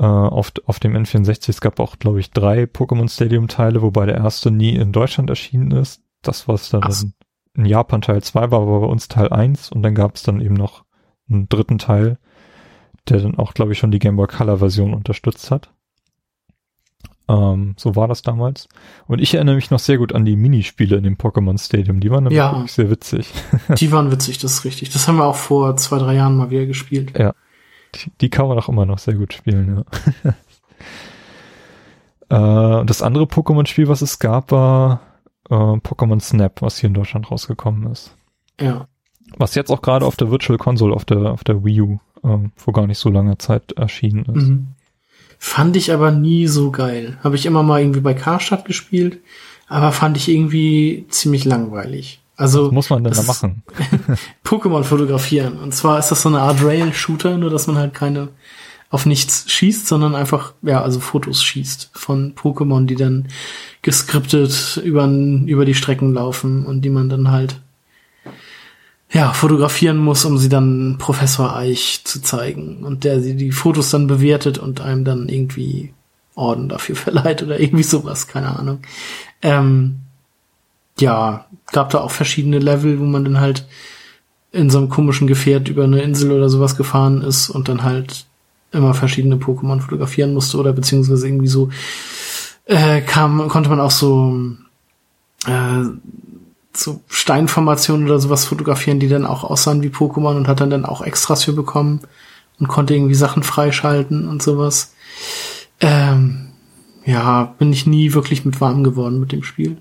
Äh, 0.00 0.04
auf, 0.04 0.52
auf 0.66 0.78
dem 0.80 0.96
N64, 0.96 1.48
es 1.50 1.60
gab 1.60 1.80
auch, 1.80 1.98
glaube 1.98 2.20
ich, 2.20 2.30
drei 2.30 2.64
Pokémon 2.64 3.08
Stadium-Teile, 3.08 3.82
wobei 3.82 4.06
der 4.06 4.16
erste 4.16 4.50
nie 4.50 4.74
in 4.74 4.92
Deutschland 4.92 5.28
erschienen 5.30 5.72
ist. 5.72 6.02
Das, 6.22 6.48
was 6.48 6.70
dann 6.70 6.82
Ach. 6.84 6.88
In, 7.58 7.66
Japan 7.66 8.02
Teil 8.02 8.22
2 8.22 8.50
war, 8.50 8.66
war 8.66 8.80
bei 8.80 8.86
uns 8.86 9.08
Teil 9.08 9.28
1 9.32 9.70
und 9.72 9.82
dann 9.82 9.94
gab 9.94 10.16
es 10.16 10.22
dann 10.22 10.40
eben 10.40 10.54
noch 10.54 10.84
einen 11.30 11.48
dritten 11.48 11.78
Teil, 11.78 12.18
der 13.08 13.18
dann 13.20 13.38
auch, 13.38 13.54
glaube 13.54 13.72
ich, 13.72 13.78
schon 13.78 13.90
die 13.90 13.98
Game 13.98 14.16
Boy 14.16 14.26
Color-Version 14.26 14.94
unterstützt 14.94 15.50
hat. 15.50 15.70
Ähm, 17.28 17.74
so 17.76 17.94
war 17.94 18.08
das 18.08 18.22
damals. 18.22 18.68
Und 19.06 19.20
ich 19.20 19.34
erinnere 19.34 19.56
mich 19.56 19.70
noch 19.70 19.78
sehr 19.78 19.98
gut 19.98 20.14
an 20.14 20.24
die 20.24 20.36
Minispiele 20.36 20.96
in 20.96 21.04
dem 21.04 21.16
Pokémon 21.16 21.62
Stadium. 21.62 22.00
Die 22.00 22.10
waren 22.10 22.24
nämlich 22.24 22.38
Ja. 22.38 22.52
wirklich 22.52 22.72
sehr 22.72 22.90
witzig. 22.90 23.30
Die 23.78 23.92
waren 23.92 24.10
witzig, 24.10 24.38
das 24.38 24.52
ist 24.54 24.64
richtig. 24.64 24.90
Das 24.90 25.06
haben 25.08 25.16
wir 25.16 25.26
auch 25.26 25.36
vor 25.36 25.76
zwei, 25.76 25.98
drei 25.98 26.14
Jahren 26.14 26.36
mal 26.36 26.50
wieder 26.50 26.64
gespielt. 26.66 27.12
Die, 27.94 28.10
die 28.20 28.30
kann 28.30 28.48
man 28.48 28.58
auch 28.58 28.68
immer 28.68 28.86
noch 28.86 28.98
sehr 28.98 29.14
gut 29.14 29.34
spielen, 29.34 29.84
ja. 32.30 32.74
äh, 32.80 32.84
das 32.86 33.02
andere 33.02 33.24
Pokémon-Spiel, 33.24 33.88
was 33.88 34.02
es 34.02 34.18
gab, 34.18 34.50
war 34.52 35.00
äh, 35.50 35.54
Pokémon 35.54 36.20
Snap, 36.20 36.62
was 36.62 36.78
hier 36.78 36.88
in 36.88 36.94
Deutschland 36.94 37.30
rausgekommen 37.30 37.90
ist. 37.90 38.14
Ja. 38.60 38.88
Was 39.36 39.54
jetzt 39.54 39.70
auch 39.70 39.82
gerade 39.82 40.06
auf 40.06 40.16
der 40.16 40.30
Virtual 40.30 40.58
Console, 40.58 40.94
auf 40.94 41.04
der, 41.04 41.32
auf 41.32 41.44
der 41.44 41.64
Wii 41.64 41.80
U, 41.82 41.98
ähm, 42.24 42.52
vor 42.56 42.72
gar 42.72 42.86
nicht 42.86 42.98
so 42.98 43.10
langer 43.10 43.38
Zeit 43.38 43.72
erschienen 43.72 44.24
ist. 44.24 44.48
Mhm. 44.48 44.66
Fand 45.38 45.76
ich 45.76 45.92
aber 45.92 46.10
nie 46.10 46.46
so 46.46 46.70
geil. 46.70 47.18
Habe 47.22 47.36
ich 47.36 47.46
immer 47.46 47.62
mal 47.62 47.80
irgendwie 47.80 48.00
bei 48.00 48.14
Karstadt 48.14 48.64
gespielt, 48.64 49.20
aber 49.68 49.92
fand 49.92 50.16
ich 50.16 50.28
irgendwie 50.28 51.06
ziemlich 51.10 51.44
langweilig. 51.44 52.20
Also 52.36 52.66
Was 52.66 52.72
muss 52.72 52.90
man 52.90 53.04
denn 53.04 53.12
das 53.12 53.24
da 53.24 53.32
machen? 53.32 53.62
Pokémon 54.44 54.82
fotografieren. 54.82 55.58
Und 55.58 55.74
zwar 55.74 55.98
ist 55.98 56.08
das 56.08 56.22
so 56.22 56.28
eine 56.28 56.40
Art 56.40 56.62
Rail-Shooter, 56.62 57.36
nur 57.36 57.50
dass 57.50 57.66
man 57.66 57.76
halt 57.76 57.94
keine 57.94 58.28
auf 58.90 59.04
nichts 59.04 59.50
schießt, 59.50 59.86
sondern 59.86 60.14
einfach, 60.14 60.54
ja, 60.62 60.82
also 60.82 61.00
Fotos 61.00 61.42
schießt 61.42 61.90
von 61.92 62.34
Pokémon, 62.34 62.86
die 62.86 62.96
dann 62.96 63.28
geskriptet 63.82 64.80
über, 64.82 65.06
über 65.06 65.64
die 65.64 65.74
Strecken 65.74 66.14
laufen 66.14 66.64
und 66.64 66.82
die 66.82 66.90
man 66.90 67.08
dann 67.08 67.30
halt, 67.30 67.60
ja, 69.10 69.32
fotografieren 69.32 69.98
muss, 69.98 70.24
um 70.24 70.38
sie 70.38 70.48
dann 70.48 70.96
Professor 70.98 71.54
Eich 71.54 72.02
zu 72.04 72.20
zeigen. 72.20 72.84
Und 72.84 73.04
der 73.04 73.20
sie 73.20 73.36
die 73.36 73.52
Fotos 73.52 73.90
dann 73.90 74.06
bewertet 74.06 74.58
und 74.58 74.80
einem 74.80 75.04
dann 75.04 75.28
irgendwie 75.28 75.92
Orden 76.34 76.68
dafür 76.68 76.96
verleiht 76.96 77.42
oder 77.42 77.60
irgendwie 77.60 77.84
sowas, 77.84 78.26
keine 78.26 78.58
Ahnung. 78.58 78.80
Ähm, 79.42 80.00
ja, 80.98 81.46
gab 81.72 81.90
da 81.90 82.00
auch 82.00 82.10
verschiedene 82.10 82.58
Level, 82.58 82.98
wo 83.00 83.04
man 83.04 83.24
dann 83.24 83.40
halt 83.40 83.66
in 84.50 84.70
so 84.70 84.78
einem 84.78 84.88
komischen 84.88 85.26
Gefährt 85.26 85.68
über 85.68 85.84
eine 85.84 86.00
Insel 86.00 86.32
oder 86.32 86.48
sowas 86.48 86.76
gefahren 86.76 87.20
ist 87.20 87.50
und 87.50 87.68
dann 87.68 87.82
halt 87.82 88.27
immer 88.72 88.94
verschiedene 88.94 89.36
Pokémon 89.36 89.80
fotografieren 89.80 90.34
musste 90.34 90.58
oder 90.58 90.72
beziehungsweise 90.72 91.26
irgendwie 91.26 91.48
so 91.48 91.70
äh, 92.66 93.00
kam, 93.00 93.48
konnte 93.48 93.70
man 93.70 93.80
auch 93.80 93.90
so 93.90 94.36
äh, 95.46 95.84
so 96.76 97.00
Steinformationen 97.08 98.06
oder 98.06 98.20
sowas 98.20 98.44
fotografieren, 98.44 99.00
die 99.00 99.08
dann 99.08 99.26
auch 99.26 99.44
aussahen 99.44 99.82
wie 99.82 99.88
Pokémon 99.88 100.36
und 100.36 100.48
hat 100.48 100.60
dann 100.60 100.70
dann 100.70 100.84
auch 100.84 101.02
Extras 101.02 101.44
für 101.44 101.52
bekommen 101.52 102.00
und 102.60 102.68
konnte 102.68 102.94
irgendwie 102.94 103.14
Sachen 103.14 103.42
freischalten 103.42 104.28
und 104.28 104.42
sowas. 104.42 104.94
Ähm, 105.80 106.50
ja, 107.04 107.54
bin 107.58 107.72
ich 107.72 107.86
nie 107.86 108.12
wirklich 108.12 108.44
mit 108.44 108.60
warm 108.60 108.84
geworden 108.84 109.18
mit 109.20 109.32
dem 109.32 109.42
Spiel. 109.42 109.78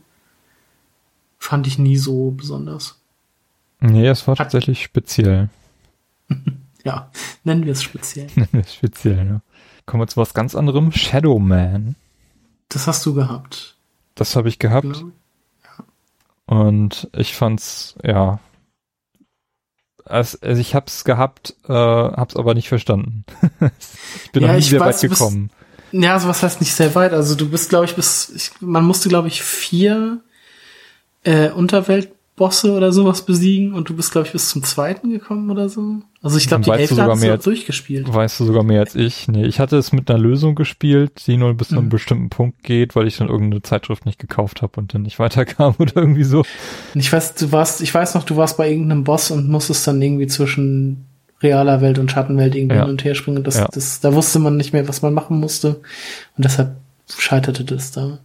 Fand 1.37 1.67
ich 1.67 1.77
nie 1.77 1.97
so 1.97 2.31
besonders. 2.31 2.99
Nee, 3.79 4.07
es 4.07 4.27
war 4.27 4.35
tatsächlich 4.35 4.81
speziell. 4.81 5.49
Ja, 6.87 7.11
nennen 7.43 7.65
wir 7.65 7.73
es 7.73 7.83
speziell. 7.83 8.27
speziell, 8.73 9.25
ne? 9.25 9.41
Kommen 9.85 10.01
wir 10.03 10.07
zu 10.07 10.17
was 10.17 10.33
ganz 10.33 10.55
anderem. 10.55 10.91
Shadow 10.93 11.37
Man. 11.37 11.95
Das 12.69 12.87
hast 12.87 13.05
du 13.05 13.13
gehabt. 13.13 13.75
Das 14.15 14.35
habe 14.37 14.47
ich 14.49 14.57
gehabt. 14.57 14.85
ich. 14.87 15.03
Und 16.45 17.09
ich 17.13 17.35
fand's, 17.35 17.95
ja. 18.03 18.39
Also, 20.05 20.37
also 20.41 20.61
ich 20.61 20.73
hab's 20.75 21.03
gehabt, 21.03 21.55
äh, 21.67 21.73
hab's 21.73 22.37
aber 22.37 22.53
nicht 22.53 22.69
verstanden. 22.69 23.25
ich 24.23 24.31
bin 24.31 24.43
Ja, 24.43 24.49
noch 24.49 24.55
nie 24.55 24.61
sehr 24.61 24.79
weiß, 24.79 24.95
weit 24.95 25.03
du 25.03 25.09
bist- 25.09 25.19
gekommen. 25.19 25.49
Ja, 25.91 26.13
also 26.13 26.27
was 26.29 26.43
heißt 26.43 26.59
nicht 26.61 26.73
sehr 26.73 26.95
weit? 26.95 27.13
Also 27.13 27.35
du 27.35 27.49
bist, 27.49 27.69
glaube 27.69 27.85
ich, 27.85 27.95
bis, 27.95 28.29
ich, 28.29 28.51
man 28.61 28.85
musste, 28.85 29.09
glaube 29.09 29.27
ich, 29.29 29.41
vier 29.41 30.21
äh, 31.23 31.49
Unterweltbosse 32.37 32.71
oder 32.73 32.91
sowas 32.91 33.23
besiegen 33.23 33.73
und 33.73 33.89
du 33.89 33.95
bist, 33.95 34.11
glaube 34.11 34.27
ich, 34.27 34.33
bis 34.33 34.49
zum 34.49 34.63
zweiten 34.63 35.09
gekommen 35.09 35.49
oder 35.49 35.69
so. 35.69 35.97
Also 36.21 36.37
ich 36.37 36.47
glaube, 36.47 36.63
die 36.63 36.69
Weißt 36.69 36.77
du 36.77 36.79
Hälfte 36.81 36.95
sogar 36.95 37.11
hast 37.15 37.23
du 37.23 37.31
als- 37.31 37.43
durchgespielt. 37.43 38.13
Weißt 38.13 38.39
du 38.39 38.45
sogar 38.45 38.63
mehr 38.63 38.81
als 38.81 38.95
ich. 38.95 39.27
Nee, 39.27 39.45
ich 39.45 39.59
hatte 39.59 39.77
es 39.77 39.91
mit 39.91 40.09
einer 40.09 40.19
Lösung 40.19 40.55
gespielt, 40.55 41.25
die 41.27 41.37
nur 41.37 41.53
bis 41.55 41.69
zu 41.69 41.75
einem 41.75 41.85
Mhm. 41.85 41.89
bestimmten 41.89 42.29
Punkt 42.29 42.63
geht, 42.63 42.95
weil 42.95 43.07
ich 43.07 43.17
dann 43.17 43.27
irgendeine 43.29 43.61
Zeitschrift 43.63 44.05
nicht 44.05 44.19
gekauft 44.19 44.61
habe 44.61 44.79
und 44.79 44.93
dann 44.93 45.01
nicht 45.03 45.19
weiterkam 45.19 45.75
oder 45.79 45.95
irgendwie 45.97 46.23
so. 46.23 46.39
Und 46.93 46.99
ich 46.99 47.11
weiß, 47.11 47.35
du 47.35 47.51
warst, 47.51 47.81
ich 47.81 47.93
weiß 47.93 48.13
noch, 48.15 48.23
du 48.23 48.35
warst 48.37 48.57
bei 48.57 48.69
irgendeinem 48.69 49.03
Boss 49.03 49.31
und 49.31 49.49
musstest 49.49 49.87
dann 49.87 50.01
irgendwie 50.01 50.27
zwischen 50.27 51.05
realer 51.41 51.81
Welt 51.81 51.99
und 51.99 52.11
Schattenwelt 52.11 52.55
irgendwie 52.55 52.75
Ja. 52.77 52.81
hin 52.83 52.91
und 52.91 53.03
her 53.03 53.13
springen. 53.15 53.43
Das, 53.43 53.57
Ja. 53.57 53.67
das, 53.71 53.99
da 53.99 54.13
wusste 54.13 54.39
man 54.39 54.57
nicht 54.57 54.73
mehr, 54.73 54.87
was 54.87 55.01
man 55.01 55.13
machen 55.13 55.39
musste. 55.39 55.69
Und 56.35 56.45
deshalb 56.45 56.75
scheiterte 57.15 57.63
das 57.63 57.91
da. 57.91 58.19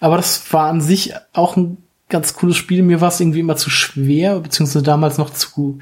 Aber 0.00 0.16
das 0.16 0.52
war 0.52 0.68
an 0.68 0.80
sich 0.80 1.12
auch 1.32 1.56
ein 1.56 1.76
ganz 2.10 2.34
cooles 2.34 2.56
Spiel. 2.56 2.82
Mir 2.82 3.00
war 3.00 3.08
es 3.08 3.20
irgendwie 3.20 3.40
immer 3.40 3.56
zu 3.56 3.70
schwer, 3.70 4.40
beziehungsweise 4.40 4.82
damals 4.84 5.18
noch 5.18 5.30
zu, 5.30 5.78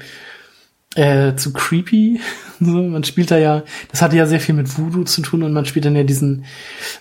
äh, 0.95 1.35
zu 1.35 1.53
creepy. 1.53 2.19
So, 2.61 2.73
man 2.73 3.05
spielt 3.05 3.31
da 3.31 3.37
ja, 3.37 3.63
das 3.89 4.01
hatte 4.01 4.17
ja 4.17 4.27
sehr 4.27 4.41
viel 4.41 4.53
mit 4.53 4.77
Voodoo 4.77 5.05
zu 5.05 5.21
tun 5.21 5.43
und 5.43 5.53
man 5.53 5.63
spielt 5.63 5.85
dann 5.85 5.95
ja 5.95 6.03
diesen, 6.03 6.43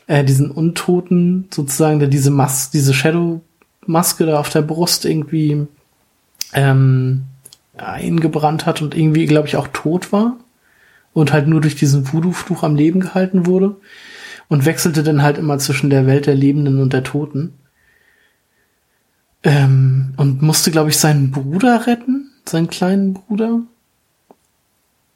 äh, 0.07 0.23
diesen 0.23 0.53
Untoten 0.53 1.49
sozusagen, 1.53 1.99
der 1.99 2.07
diese 2.07 2.31
Mas 2.31 2.71
diese 2.71 2.95
Shadow-Maske 2.95 4.25
da 4.25 4.39
auf 4.39 4.51
der 4.51 4.63
Brust 4.63 5.05
irgendwie 5.05 5.67
ähm, 6.53 7.25
eingebrannt 7.77 8.67
hat 8.67 8.83
und 8.83 8.97
irgendwie, 8.97 9.27
glaube 9.27 9.49
ich, 9.49 9.57
auch 9.57 9.67
tot 9.67 10.13
war 10.13 10.37
und 11.13 11.33
halt 11.33 11.49
nur 11.49 11.61
durch 11.61 11.75
diesen 11.75 12.13
Voodoo-Fluch 12.13 12.63
am 12.63 12.77
Leben 12.77 13.01
gehalten 13.01 13.47
wurde 13.47 13.77
und 14.49 14.65
wechselte 14.65 15.03
dann 15.03 15.23
halt 15.23 15.39
immer 15.39 15.59
zwischen 15.59 15.91
der 15.91 16.07
Welt 16.07 16.27
der 16.27 16.35
Lebenden 16.35 16.81
und 16.81 16.93
der 16.93 17.05
Toten. 17.05 17.55
Ähm, 19.45 20.15
und 20.17 20.43
musste, 20.43 20.71
glaube 20.71 20.91
ich, 20.91 20.99
seinen 20.99 21.31
Bruder 21.31 21.87
retten, 21.87 22.31
seinen 22.45 22.69
kleinen 22.69 23.15
Bruder. 23.15 23.61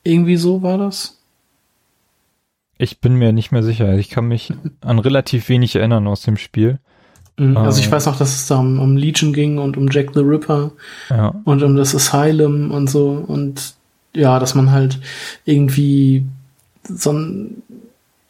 Irgendwie 0.04 0.36
so 0.36 0.62
war 0.62 0.78
das. 0.78 1.18
Ich 2.78 3.00
bin 3.00 3.14
mir 3.16 3.32
nicht 3.32 3.52
mehr 3.52 3.62
sicher. 3.62 3.94
Ich 3.98 4.10
kann 4.10 4.26
mich 4.26 4.52
an 4.80 4.98
relativ 4.98 5.48
wenig 5.48 5.76
erinnern 5.76 6.06
aus 6.06 6.22
dem 6.22 6.36
Spiel. 6.36 6.78
Mhm. 7.36 7.56
Also 7.56 7.80
ich 7.80 7.86
Ähm. 7.86 7.92
weiß 7.92 8.06
noch, 8.06 8.16
dass 8.18 8.34
es 8.34 8.46
da 8.46 8.58
um, 8.58 8.78
um 8.80 8.96
Legion 8.96 9.32
ging 9.32 9.58
und 9.58 9.76
um 9.76 9.88
Jack 9.90 10.10
the 10.14 10.20
Ripper 10.20 10.72
Ja. 11.08 11.34
und 11.44 11.62
um 11.62 11.76
das 11.76 11.94
Asylum 11.94 12.70
und 12.70 12.90
so 12.90 13.24
und 13.26 13.74
ja, 14.14 14.38
dass 14.38 14.54
man 14.54 14.70
halt 14.70 15.00
irgendwie 15.44 16.26
so 16.84 17.12
ein 17.12 17.62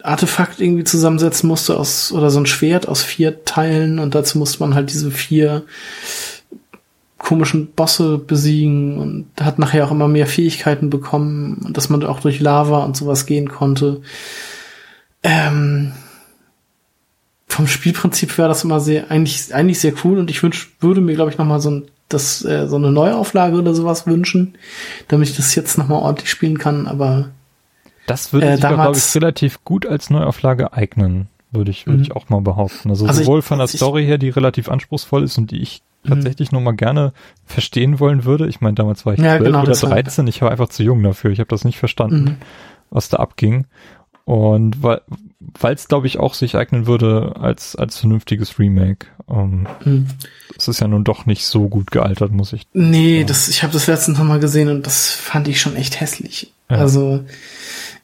Artefakt 0.03 0.61
irgendwie 0.61 0.85
zusammensetzen 0.85 1.49
musste 1.49 1.79
aus 1.79 2.13
oder 2.13 2.31
so 2.31 2.41
ein 2.41 2.47
Schwert 2.47 2.89
aus 2.89 3.03
vier 3.03 3.45
Teilen 3.45 3.99
und 3.99 4.15
dazu 4.15 4.39
musste 4.39 4.61
man 4.61 4.75
halt 4.75 4.91
diese 4.91 5.11
vier 5.11 5.65
komischen 7.19 7.73
Bosse 7.73 8.19
besiegen 8.19 8.99
und 8.99 9.27
hat 9.41 9.59
nachher 9.59 9.87
auch 9.87 9.93
immer 9.93 10.09
mehr 10.09 10.27
Fähigkeiten 10.27 10.91
bekommen 10.91 11.71
dass 11.71 11.89
man 11.89 12.05
auch 12.05 12.21
durch 12.21 12.41
Lava 12.41 12.85
und 12.85 12.97
sowas 12.97 13.27
gehen 13.27 13.49
konnte. 13.49 14.03
Ähm, 15.23 15.93
vom 17.47 17.69
Spielprinzip 17.69 18.37
wäre 18.39 18.49
das 18.49 18.65
immer 18.65 18.81
sehr 18.81 19.11
eigentlich 19.11 19.55
eigentlich 19.55 19.79
sehr 19.79 19.93
cool 20.05 20.19
und 20.19 20.31
ich 20.31 20.43
wünsch, 20.43 20.75
würde 20.81 21.01
mir 21.01 21.15
glaube 21.15 21.31
ich 21.31 21.39
noch 21.39 21.47
mal 21.47 21.61
so 21.61 21.71
ein 21.71 21.83
das 22.09 22.45
äh, 22.45 22.67
so 22.67 22.77
eine 22.77 22.91
Neuauflage 22.91 23.57
oder 23.57 23.75
sowas 23.75 24.07
wünschen, 24.07 24.57
damit 25.09 25.29
ich 25.29 25.37
das 25.37 25.55
jetzt 25.55 25.79
noch 25.79 25.89
mal 25.89 25.99
ordentlich 25.99 26.31
spielen 26.31 26.59
kann, 26.59 26.87
aber 26.87 27.31
Das 28.07 28.33
würde 28.33 28.47
Äh, 28.49 28.53
sich, 28.57 28.67
glaube 28.67 28.97
ich, 28.97 29.15
relativ 29.15 29.65
gut 29.65 29.87
als 29.87 30.11
Neuauflage 30.11 30.73
eignen, 30.73 31.29
würde 31.51 31.71
ich, 31.71 31.87
würde 31.87 31.99
Mhm. 31.99 32.03
ich 32.05 32.13
auch 32.13 32.29
mal 32.29 32.41
behaupten. 32.41 32.91
Also, 32.91 33.07
Also 33.07 33.21
ich- 33.21 33.27
sowohl 33.27 33.43
von 33.43 33.59
der 33.59 33.67
ich- 33.67 33.73
Story 33.77 34.05
her, 34.05 34.19
die 34.19 34.29
relativ 34.31 34.69
anspruchsvoll 34.69 35.23
ist 35.23 35.39
und 35.39 35.51
die 35.51 35.61
ich 35.63 35.83
Mhm. 36.05 36.09
tatsächlich 36.11 36.51
noch 36.53 36.61
mal 36.61 36.73
gerne 36.73 37.13
verstehen 37.47 38.01
wollen 38.01 38.25
würde. 38.25 38.49
Ich 38.49 38.61
meine, 38.61 38.75
damals 38.75 39.07
war 39.07 39.13
ich 39.15 39.21
Ja, 39.21 39.37
12 39.37 39.45
genau, 39.45 39.59
oder 39.61 39.69
deshalb. 39.69 39.93
13, 39.93 40.27
ich 40.27 40.43
war 40.43 40.51
einfach 40.51 40.69
zu 40.69 40.83
jung 40.83 41.03
dafür. 41.03 41.31
Ich 41.31 41.39
habe 41.39 41.49
das 41.49 41.65
nicht 41.65 41.79
verstanden, 41.79 42.25
Mhm. 42.25 42.37
was 42.91 43.09
da 43.09 43.19
abging. 43.19 43.67
Und 44.25 44.83
weil 44.83 45.01
weil 45.59 45.75
es, 45.75 45.89
glaube 45.89 46.07
ich, 46.07 46.19
auch 46.19 46.35
sich 46.35 46.57
eignen 46.57 46.87
würde 46.87 47.35
als, 47.39 47.77
als 47.77 47.99
vernünftiges 47.99 48.59
Remake. 48.59 49.07
Ähm, 49.29 49.67
Mhm. 49.85 50.07
es 50.57 50.69
ist 50.69 50.81
ja 50.81 50.89
nun 50.89 51.05
doch 51.05 51.27
nicht 51.27 51.45
so 51.47 51.69
gut 51.69 51.91
gealtert, 51.91 52.33
muss 52.33 52.53
ich. 52.53 52.67
Nee, 52.73 53.25
das, 53.25 53.49
ich 53.49 53.63
habe 53.63 53.73
das 53.73 53.87
letztens 53.87 54.19
noch 54.19 54.25
mal 54.25 54.41
gesehen 54.41 54.69
und 54.69 54.87
das 54.87 55.11
fand 55.11 55.49
ich 55.49 55.61
schon 55.61 55.77
echt 55.77 56.01
hässlich. 56.01 56.53
Ja. 56.71 56.79
Also 56.79 57.25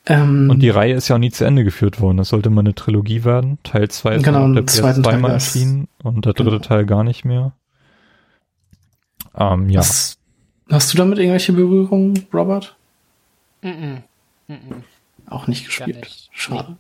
ähm, 0.07 0.49
Und 0.51 0.61
die 0.61 0.71
Reihe 0.71 0.95
ist 0.95 1.09
ja 1.09 1.17
auch 1.17 1.21
nie 1.21 1.31
zu 1.31 1.45
Ende 1.45 1.65
geführt 1.65 2.01
worden. 2.01 2.17
Das 2.17 2.29
sollte 2.31 2.49
mal 2.51 2.61
eine 2.63 2.75
Trilogie 2.75 3.25
werden. 3.25 3.59
Teil 3.63 3.89
2 3.89 4.17
ist 4.17 4.23
Genau, 4.25 4.53
der 4.53 4.67
zweiten 4.67 5.03
PS2 5.03 5.11
Teil 5.11 5.19
mal 5.19 5.37
ist- 5.37 5.55
erschienen 5.55 5.89
und 6.03 6.25
der 6.25 6.33
dritte 6.33 6.51
Genau. 6.51 6.63
Teil 6.63 6.87
gar 6.87 7.05
nicht 7.05 7.25
mehr. 7.25 7.53
Ähm, 9.37 9.69
ja. 9.69 9.81
hast, 9.81 10.19
hast 10.71 10.93
du 10.93 10.97
damit 10.99 11.19
irgendwelche 11.19 11.53
Berührungen, 11.53 12.27
Robert? 12.33 12.77
Mhm. 13.63 13.99
Mhm. 14.49 14.83
Auch 15.29 15.47
nicht 15.47 15.67
gespielt. 15.67 16.01
nicht. 16.01 16.31
Schade. 16.33 16.77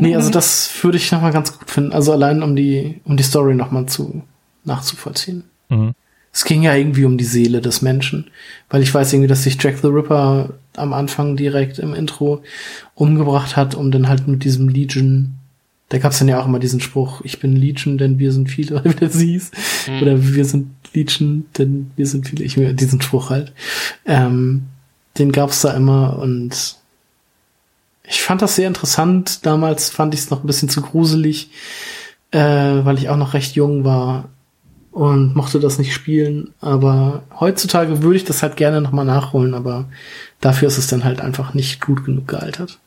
Nee, 0.00 0.14
also 0.16 0.30
das 0.30 0.70
würde 0.82 0.98
ich 0.98 1.10
noch 1.12 1.22
mal 1.22 1.32
ganz 1.32 1.56
gut 1.58 1.70
finden. 1.70 1.92
Also 1.92 2.12
allein 2.12 2.42
um 2.42 2.56
die 2.56 3.00
um 3.04 3.16
die 3.16 3.22
Story 3.22 3.54
noch 3.54 3.70
mal 3.70 3.86
zu 3.86 4.22
nachzuvollziehen. 4.64 5.44
Mhm. 5.68 5.94
Es 6.32 6.44
ging 6.44 6.62
ja 6.62 6.74
irgendwie 6.74 7.04
um 7.04 7.18
die 7.18 7.24
Seele 7.24 7.60
des 7.60 7.82
Menschen, 7.82 8.30
weil 8.68 8.82
ich 8.82 8.94
weiß 8.94 9.12
irgendwie, 9.12 9.26
dass 9.28 9.42
sich 9.42 9.60
Jack 9.60 9.78
the 9.82 9.88
Ripper 9.88 10.50
am 10.76 10.92
Anfang 10.92 11.36
direkt 11.36 11.80
im 11.80 11.92
Intro 11.94 12.42
umgebracht 12.94 13.56
hat, 13.56 13.74
um 13.74 13.90
dann 13.90 14.06
halt 14.08 14.28
mit 14.28 14.44
diesem 14.44 14.68
Legion, 14.68 15.34
da 15.88 15.98
gab's 15.98 16.20
dann 16.20 16.28
ja 16.28 16.40
auch 16.40 16.46
immer 16.46 16.60
diesen 16.60 16.80
Spruch, 16.80 17.22
ich 17.24 17.40
bin 17.40 17.56
Legion, 17.56 17.98
denn 17.98 18.20
wir 18.20 18.30
sind 18.30 18.48
viele, 18.48 18.76
oder 18.80 18.84
wie 18.84 18.94
das 19.06 19.18
hieß, 19.18 19.50
Mhm. 19.88 20.02
oder 20.02 20.34
wir 20.34 20.44
sind 20.44 20.68
Legion, 20.94 21.46
denn 21.58 21.90
wir 21.96 22.06
sind 22.06 22.28
viele, 22.28 22.44
ich 22.44 22.56
will 22.56 22.74
diesen 22.74 23.00
Spruch 23.02 23.30
halt, 23.30 23.52
ähm, 24.06 24.66
den 25.18 25.32
gab's 25.32 25.62
da 25.62 25.72
immer 25.72 26.16
und 26.20 26.76
ich 28.10 28.22
fand 28.22 28.42
das 28.42 28.56
sehr 28.56 28.68
interessant. 28.68 29.46
Damals 29.46 29.90
fand 29.90 30.14
ich 30.14 30.20
es 30.20 30.30
noch 30.30 30.44
ein 30.44 30.48
bisschen 30.48 30.68
zu 30.68 30.82
gruselig, 30.82 31.50
äh, 32.32 32.38
weil 32.40 32.98
ich 32.98 33.08
auch 33.10 33.16
noch 33.16 33.34
recht 33.34 33.54
jung 33.56 33.84
war. 33.84 34.30
und 34.92 35.36
mochte 35.36 35.60
das 35.60 35.78
nicht 35.78 35.94
spielen. 35.94 36.54
Aber 36.60 37.24
heutzutage 37.40 38.02
würde 38.02 38.16
ich 38.18 38.24
das 38.26 38.42
halt 38.42 38.56
gerne 38.58 38.80
nochmal 38.82 39.06
nachholen, 39.06 39.54
aber 39.54 39.86
dafür 40.40 40.68
ist 40.68 40.78
es 40.78 40.88
dann 40.88 41.04
halt 41.04 41.20
einfach 41.22 41.54
nicht 41.54 41.80
gut 41.82 42.04
genug 42.06 42.28
gealtert. 42.28 42.80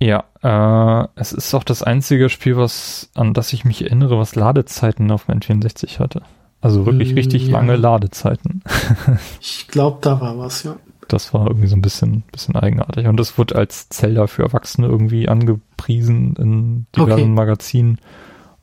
Ja, 0.00 0.24
äh, 0.42 1.08
es 1.14 1.32
ist 1.32 1.54
auch 1.54 1.64
das 1.64 1.82
einzige 1.82 2.28
Spiel, 2.28 2.56
was, 2.56 3.10
an 3.14 3.32
das 3.34 3.52
ich 3.52 3.64
mich 3.64 3.82
erinnere, 3.82 4.18
was 4.18 4.34
Ladezeiten 4.34 5.10
auf 5.10 5.24
dem 5.26 5.40
N64 5.40 5.98
hatte. 6.00 6.22
Also 6.60 6.84
wirklich 6.86 7.14
Mm, 7.14 7.16
richtig 7.16 7.48
ja. 7.48 7.52
lange 7.52 7.76
Ladezeiten. 7.76 8.62
Ich 9.40 9.66
glaube, 9.68 9.98
da 10.02 10.20
war 10.20 10.36
was, 10.38 10.62
ja. 10.64 10.76
Das 11.08 11.32
war 11.32 11.46
irgendwie 11.46 11.68
so 11.68 11.76
ein 11.76 11.82
bisschen, 11.82 12.22
bisschen 12.32 12.56
eigenartig. 12.56 13.06
Und 13.06 13.16
das 13.18 13.38
wurde 13.38 13.54
als 13.56 13.88
Zelda 13.90 14.26
für 14.26 14.42
Erwachsene 14.42 14.86
irgendwie 14.88 15.28
angepriesen 15.28 16.34
in 16.36 16.86
diversen 16.96 17.12
Okay. 17.12 17.26
Magazinen. 17.26 17.98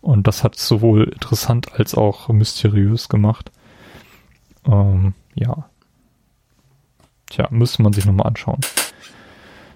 Und 0.01 0.27
das 0.27 0.43
hat 0.43 0.55
sowohl 0.57 1.05
interessant 1.05 1.73
als 1.73 1.95
auch 1.95 2.27
mysteriös 2.27 3.07
gemacht. 3.07 3.51
Ähm, 4.65 5.13
ja. 5.35 5.69
Tja, 7.29 7.47
müsste 7.49 7.81
man 7.81 7.93
sich 7.93 8.05
nochmal 8.05 8.27
anschauen. 8.27 8.59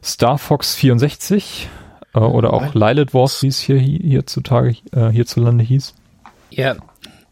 Star 0.03 0.37
Fox 0.37 0.75
64 0.75 1.69
äh, 2.13 2.19
oder 2.19 2.53
auch 2.53 2.73
Lilith 2.73 3.13
Wars, 3.13 3.41
wie 3.43 3.47
es 3.47 3.59
hier 3.59 3.79
hierzutage, 3.79 4.75
äh, 4.91 5.09
hierzulande 5.09 5.63
hieß. 5.63 5.95
Ja. 6.51 6.75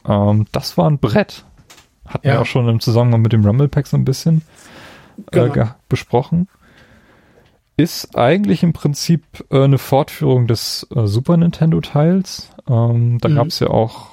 Ähm, 0.07 0.47
das 0.53 0.77
war 0.77 0.89
ein 0.89 0.99
Brett. 0.99 1.43
Hatten 2.05 2.23
wir 2.23 2.33
Ja. 2.35 2.41
auch 2.41 2.45
schon 2.45 2.67
im 2.69 2.79
Zusammenhang 2.79 3.21
mit 3.21 3.33
dem 3.33 3.45
Rumble 3.45 3.67
Pack 3.67 3.87
so 3.87 3.97
ein 3.97 4.05
bisschen 4.05 4.41
Genau. 5.31 5.53
ge- 5.53 5.67
besprochen. 5.89 6.47
Ist 7.77 8.17
eigentlich 8.17 8.63
im 8.63 8.71
Prinzip 8.73 9.23
äh, 9.51 9.63
eine 9.63 9.77
Fortführung 9.77 10.47
des 10.47 10.87
äh, 10.95 11.07
Super 11.07 11.35
Nintendo 11.37 11.81
Teils. 11.81 12.49
Ähm, 12.69 13.17
da 13.19 13.27
Mhm. 13.29 13.35
gab 13.35 13.47
es 13.47 13.59
ja 13.59 13.67
auch 13.67 14.07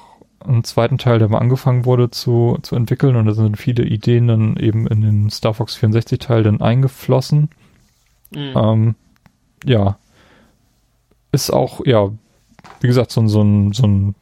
einen 0.45 0.65
zweiten 0.65 0.97
Teil, 0.97 1.19
der 1.19 1.29
mal 1.29 1.37
angefangen 1.39 1.85
wurde 1.85 2.11
zu, 2.11 2.57
zu 2.63 2.75
entwickeln 2.75 3.15
und 3.15 3.25
da 3.25 3.33
sind 3.33 3.55
viele 3.57 3.85
Ideen 3.85 4.27
dann 4.27 4.57
eben 4.57 4.85
in 4.87 4.99
den 5.01 5.29
Star 5.29 5.53
Fox 5.53 5.75
64 5.75 6.19
Teil 6.19 6.43
dann 6.43 6.59
eingeflossen. 6.59 7.49
Mhm. 8.35 8.53
Ähm, 8.55 8.95
ja. 9.63 9.97
Ist 11.31 11.51
auch, 11.51 11.85
ja, 11.85 12.09
wie 12.81 12.87
gesagt, 12.87 13.11
so 13.11 13.25
so 13.27 13.41
ein, 13.41 13.71
so 13.71 13.87
ein, 13.87 14.15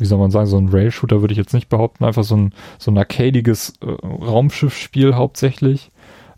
wie 0.00 0.06
soll 0.06 0.18
man 0.18 0.30
sagen, 0.30 0.46
so 0.46 0.56
ein 0.58 0.68
Rail-Shooter 0.68 1.20
würde 1.20 1.32
ich 1.32 1.38
jetzt 1.38 1.54
nicht 1.54 1.68
behaupten, 1.68 2.04
einfach 2.04 2.24
so 2.24 2.36
ein, 2.36 2.52
so 2.78 2.90
ein 2.90 2.98
arcadiges 2.98 3.74
äh, 3.82 3.86
Raumschiffspiel 3.86 5.14
hauptsächlich, 5.14 5.90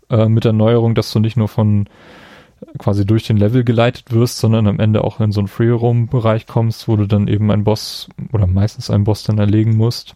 äh, 0.09 0.27
mit 0.27 0.43
der 0.43 0.53
Neuerung, 0.53 0.95
dass 0.95 1.11
du 1.11 1.19
nicht 1.19 1.37
nur 1.37 1.47
von 1.47 1.85
äh, 1.85 2.77
quasi 2.77 3.05
durch 3.05 3.25
den 3.25 3.37
Level 3.37 3.63
geleitet 3.63 4.11
wirst, 4.11 4.37
sondern 4.37 4.67
am 4.67 4.79
Ende 4.79 5.03
auch 5.03 5.19
in 5.19 5.31
so 5.31 5.39
einen 5.39 5.47
Free-Roam-Bereich 5.47 6.45
kommst, 6.45 6.87
wo 6.87 6.95
du 6.97 7.07
dann 7.07 7.27
eben 7.27 7.49
einen 7.51 7.63
Boss 7.63 8.09
oder 8.31 8.47
meistens 8.47 8.89
einen 8.89 9.05
Boss 9.05 9.23
dann 9.23 9.37
erlegen 9.37 9.77
musst. 9.77 10.15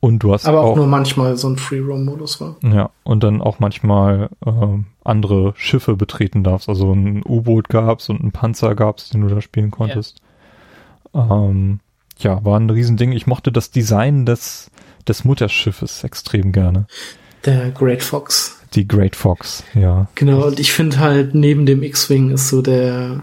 Und 0.00 0.20
du 0.22 0.32
hast 0.32 0.46
Aber 0.46 0.60
auch, 0.60 0.70
auch 0.70 0.76
nur 0.76 0.86
manchmal 0.86 1.36
so 1.36 1.48
ein 1.48 1.56
Free-Roam-Modus 1.56 2.40
war. 2.40 2.56
ja, 2.62 2.90
und 3.02 3.22
dann 3.22 3.42
auch 3.42 3.58
manchmal 3.58 4.30
ähm, 4.46 4.86
andere 5.02 5.52
Schiffe 5.56 5.96
betreten 5.96 6.42
darfst. 6.42 6.68
Also 6.68 6.92
ein 6.92 7.22
U-Boot 7.26 7.68
gab's 7.68 8.08
und 8.08 8.22
ein 8.22 8.32
Panzer 8.32 8.74
gab's, 8.74 9.10
den 9.10 9.20
du 9.22 9.28
da 9.28 9.40
spielen 9.40 9.70
konntest. 9.70 10.22
Ähm, 11.12 11.80
ja, 12.18 12.44
war 12.44 12.58
ein 12.58 12.70
Riesending. 12.70 13.12
Ich 13.12 13.26
mochte 13.26 13.52
das 13.52 13.70
Design 13.70 14.26
des, 14.26 14.70
des 15.06 15.24
Mutterschiffes 15.24 16.04
extrem 16.04 16.52
gerne. 16.52 16.86
Der 17.44 17.70
Great 17.70 18.02
Fox. 18.02 18.58
Die 18.74 18.88
Great 18.88 19.14
Fox, 19.14 19.62
ja. 19.74 20.08
Genau, 20.14 20.46
und 20.46 20.58
ich 20.58 20.72
finde 20.72 20.98
halt, 20.98 21.34
neben 21.34 21.66
dem 21.66 21.82
X-Wing 21.82 22.30
ist 22.30 22.48
so 22.48 22.62
der 22.62 23.22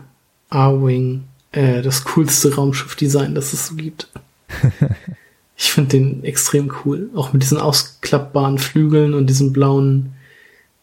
A-Wing 0.50 1.24
äh, 1.52 1.82
das 1.82 2.04
coolste 2.06 2.56
Raumschiff-Design, 2.56 3.36
das 3.36 3.54
es 3.54 3.68
so 3.68 3.76
gibt. 3.76 4.08
ich 5.58 5.72
finde 5.72 5.90
den 5.90 6.24
extrem 6.24 6.72
cool. 6.86 7.10
Auch 7.16 7.34
mit 7.34 7.42
diesen 7.42 7.58
ausklappbaren 7.58 8.60
Flügeln 8.60 9.14
und 9.14 9.28
diesen 9.28 9.52
blauen 9.52 10.14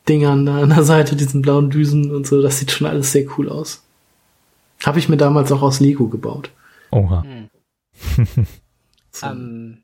Dingern 0.08 0.46
da 0.46 0.60
an 0.62 0.70
der 0.70 0.82
Seite, 0.84 1.16
diesen 1.16 1.42
blauen 1.42 1.70
Düsen 1.70 2.14
und 2.14 2.26
so. 2.26 2.42
Das 2.42 2.58
sieht 2.58 2.70
schon 2.70 2.86
alles 2.86 3.12
sehr 3.12 3.24
cool 3.36 3.48
aus. 3.48 3.82
Habe 4.84 4.98
ich 4.98 5.08
mir 5.08 5.16
damals 5.16 5.52
auch 5.52 5.62
aus 5.62 5.80
Lego 5.80 6.08
gebaut. 6.08 6.50
Oha. 6.90 7.22
So. 7.22 7.37
Ähm, 9.22 9.82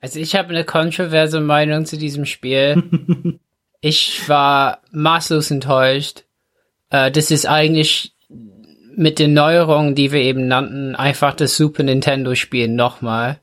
also 0.00 0.18
ich 0.18 0.34
habe 0.34 0.48
eine 0.48 0.64
kontroverse 0.64 1.40
Meinung 1.40 1.86
zu 1.86 1.96
diesem 1.96 2.24
Spiel. 2.24 3.38
ich 3.80 4.28
war 4.28 4.80
maßlos 4.90 5.50
enttäuscht. 5.52 6.24
Äh, 6.90 7.10
das 7.12 7.30
ist 7.30 7.46
eigentlich 7.46 8.14
mit 8.96 9.18
den 9.18 9.32
Neuerungen, 9.32 9.94
die 9.94 10.10
wir 10.10 10.20
eben 10.20 10.48
nannten, 10.48 10.96
einfach 10.96 11.34
das 11.34 11.56
Super 11.56 11.82
Nintendo 11.84 12.34
Spiel 12.34 12.68
nochmal. 12.68 13.38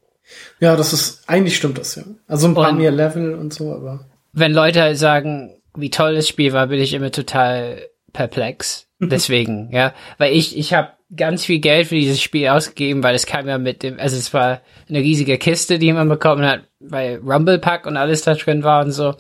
Ja, 0.60 0.76
das 0.76 0.92
ist, 0.92 1.24
eigentlich 1.28 1.56
stimmt 1.56 1.78
das 1.78 1.96
ja. 1.96 2.04
Also 2.28 2.48
ein 2.48 2.54
paar 2.56 2.72
Und- 2.72 2.78
mehr 2.78 2.92
Level 2.92 3.36
und 3.36 3.54
so, 3.54 3.74
aber. 3.74 4.06
Wenn 4.34 4.52
Leute 4.52 4.82
halt 4.82 4.98
sagen, 4.98 5.62
wie 5.76 5.90
toll 5.90 6.16
das 6.16 6.28
Spiel 6.28 6.52
war, 6.52 6.68
bin 6.68 6.80
ich 6.80 6.94
immer 6.94 7.12
total 7.12 7.82
perplex. 8.14 8.89
Deswegen, 9.00 9.70
ja, 9.72 9.94
weil 10.18 10.34
ich 10.34 10.58
ich 10.58 10.74
habe 10.74 10.92
ganz 11.16 11.46
viel 11.46 11.60
Geld 11.60 11.88
für 11.88 11.96
dieses 11.96 12.22
Spiel 12.22 12.50
ausgegeben, 12.50 13.02
weil 13.02 13.16
es 13.16 13.26
kam 13.26 13.48
ja 13.48 13.58
mit 13.58 13.82
dem, 13.82 14.00
also 14.00 14.16
es 14.18 14.34
war 14.34 14.62
eine 14.88 15.00
riesige 15.00 15.38
Kiste, 15.38 15.80
die 15.80 15.94
man 15.94 16.10
bekommen 16.10 16.46
hat, 16.46 16.64
weil 16.80 17.18
Rumble 17.18 17.60
Pack 17.60 17.86
und 17.86 17.98
alles 17.98 18.24
da 18.24 18.36
drin 18.36 18.64
war 18.64 18.84
und 18.84 18.92
so. 18.92 19.16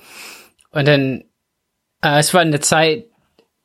Und 0.72 0.88
dann, 0.88 1.23
äh, 2.03 2.19
es 2.19 2.34
war 2.34 2.41
eine 2.41 2.60
Zeit, 2.60 3.06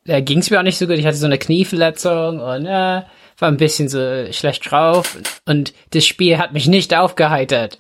da 0.06 0.20
ging 0.20 0.38
es 0.38 0.50
mir 0.50 0.58
auch 0.58 0.64
nicht 0.64 0.78
so 0.78 0.86
gut. 0.86 0.98
Ich 0.98 1.06
hatte 1.06 1.16
so 1.16 1.26
eine 1.26 1.38
Knieverletzung 1.38 2.40
und 2.40 2.66
äh, 2.66 3.02
war 3.38 3.48
ein 3.48 3.56
bisschen 3.56 3.88
so 3.88 4.32
schlecht 4.32 4.70
drauf. 4.70 5.18
Und 5.46 5.74
das 5.90 6.06
Spiel 6.06 6.38
hat 6.38 6.52
mich 6.52 6.66
nicht 6.66 6.94
aufgeheitert. 6.94 7.78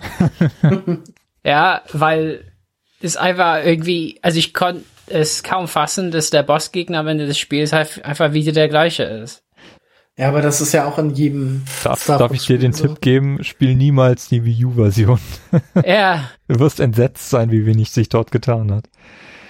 ja, 1.44 1.82
weil 1.92 2.52
es 3.00 3.16
einfach 3.16 3.64
irgendwie, 3.64 4.18
also 4.22 4.38
ich 4.38 4.54
konnte 4.54 4.84
es 5.08 5.42
kaum 5.42 5.68
fassen, 5.68 6.10
dass 6.10 6.30
der 6.30 6.42
Bossgegner 6.42 6.98
am 7.00 7.08
Ende 7.08 7.26
des 7.26 7.38
Spiels 7.38 7.72
halt 7.72 8.04
einfach 8.04 8.32
wieder 8.32 8.52
der 8.52 8.68
gleiche 8.68 9.04
ist. 9.04 9.42
Ja, 10.16 10.28
aber 10.28 10.42
das 10.42 10.60
ist 10.60 10.72
ja 10.72 10.86
auch 10.86 10.98
in 10.98 11.10
jedem. 11.10 11.64
Darf, 11.82 12.06
darf 12.06 12.32
ich 12.32 12.46
dir 12.46 12.56
den 12.58 12.72
so. 12.72 12.86
Tipp 12.86 13.00
geben? 13.00 13.42
Spiel 13.42 13.74
niemals 13.74 14.28
die 14.28 14.44
Wii 14.44 14.64
U-Version. 14.66 15.18
ja, 15.84 16.30
Du 16.46 16.60
wirst 16.60 16.78
entsetzt 16.78 17.30
sein, 17.30 17.50
wie 17.50 17.66
wenig 17.66 17.90
sich 17.90 18.08
dort 18.08 18.30
getan 18.30 18.72
hat. 18.72 18.84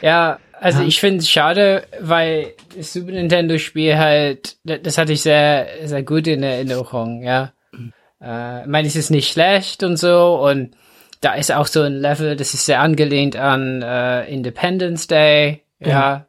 ja, 0.01 0.39
also 0.61 0.81
Ja. 0.81 0.87
ich 0.87 1.01
finde 1.01 1.19
es 1.19 1.29
schade, 1.29 1.85
weil 2.01 2.55
das 2.75 2.95
Super 2.95 3.11
Nintendo 3.13 3.59
Spiel 3.59 3.99
halt, 3.99 4.57
das 4.65 4.81
das 4.83 4.97
hatte 4.99 5.13
ich 5.13 5.21
sehr, 5.21 5.67
sehr 5.85 6.03
gut 6.03 6.27
in 6.27 6.43
Erinnerung, 6.43 7.23
ja. 7.23 7.53
Äh, 8.23 8.63
ich 8.63 8.67
meine, 8.69 8.89
es 8.89 8.97
ist 8.97 9.11
nicht 9.11 9.31
schlecht 9.31 9.83
und 9.83 9.99
so 9.99 10.41
und 10.43 10.75
da 11.25 11.35
ist 11.35 11.53
auch 11.53 11.67
so 11.67 11.83
ein 11.83 11.95
Level, 11.95 12.37
das 12.37 12.55
ist 12.55 12.67
sehr 12.67 12.81
angelehnt 12.81 13.37
an 13.37 13.83
äh, 13.83 14.25
Independence 14.27 15.07
Day, 15.07 15.63
ja. 15.81 15.89
Ja. 15.89 16.27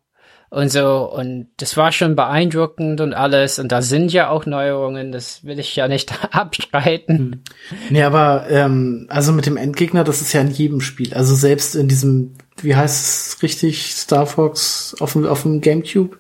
Und 0.56 0.72
so, 0.72 1.12
und 1.12 1.48
das 1.58 1.76
war 1.76 1.92
schon 1.92 2.16
beeindruckend 2.16 3.02
und 3.02 3.14
alles. 3.14 3.60
Und 3.60 3.74
da 3.74 3.82
sind 3.82 4.14
ja 4.14 4.30
auch 4.30 4.46
Neuerungen, 4.46 5.12
das 5.12 5.44
will 5.44 5.60
ich 5.60 5.76
ja 5.76 5.90
nicht 5.90 6.14
abstreiten. 6.34 7.44
Nee, 7.90 8.04
aber 8.04 8.46
ähm, 8.50 9.06
also 9.10 9.34
mit 9.34 9.48
dem 9.48 9.58
Endgegner, 9.58 10.06
das 10.06 10.22
ist 10.22 10.32
ja 10.32 10.40
in 10.40 10.52
jedem 10.52 10.80
Spiel. 10.80 11.14
Also 11.14 11.36
selbst 11.36 11.76
in 11.76 11.90
diesem, 11.90 12.36
wie 12.62 12.74
heißt 12.74 13.06
es 13.34 13.44
richtig, 13.44 13.96
Star 13.96 14.26
Fox 14.28 14.96
auf 15.02 15.12
dem, 15.12 15.26
auf 15.26 15.42
dem 15.42 15.60
Gamecube, 15.60 16.18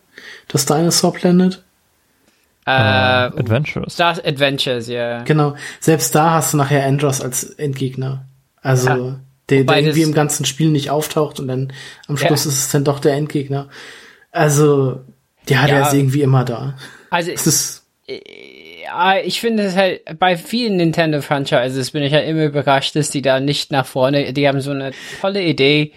das 0.50 0.66
Dinosaur 0.66 1.14
Planet. 1.14 1.64
Äh, 2.66 2.72
Adventures. 2.72 3.94
Star 3.94 4.18
Adventures, 4.26 4.88
ja. 4.88 5.24
Genau. 5.24 5.56
Selbst 5.80 6.14
da 6.14 6.32
hast 6.32 6.52
du 6.52 6.58
nachher 6.58 6.86
Andros 6.86 7.22
als 7.22 7.44
Endgegner. 7.44 8.26
Also 8.66 8.88
Ja. 8.90 9.20
der, 9.50 9.64
der 9.64 9.78
irgendwie 9.80 10.02
im 10.02 10.14
ganzen 10.14 10.44
Spiel 10.46 10.70
nicht 10.72 10.90
auftaucht 10.90 11.40
und 11.40 11.48
dann 11.48 11.72
am 12.08 12.18
Schluss 12.18 12.46
Ja. 12.46 12.52
ist 12.52 12.58
es 12.58 12.72
dann 12.72 12.84
doch 12.84 13.00
der 13.00 13.14
Endgegner. 13.14 13.70
Also, 14.32 15.02
ja, 15.48 15.68
der 15.68 15.78
Ja. 15.80 15.88
ist 15.88 15.94
irgendwie 15.94 16.24
immer 16.24 16.44
da. 16.44 16.76
Also 17.12 17.32
Es 17.32 17.46
ist 17.48 17.84
Ja, 18.08 19.18
ich 19.24 19.40
finde 19.42 19.64
es 19.64 19.76
halt, 19.76 20.02
bei 20.20 20.38
vielen 20.38 20.78
Nintendo-Franchises 20.78 21.92
bin 21.92 22.04
ich 22.04 22.14
halt 22.14 22.28
immer 22.28 22.46
überrascht, 22.46 22.96
dass 22.96 23.10
die 23.10 23.22
da 23.22 23.40
nicht 23.40 23.72
nach 23.72 23.86
vorne, 23.86 24.32
die 24.34 24.48
haben 24.48 24.62
so 24.62 24.72
eine 24.72 24.92
tolle 25.22 25.42
Idee 25.44 25.92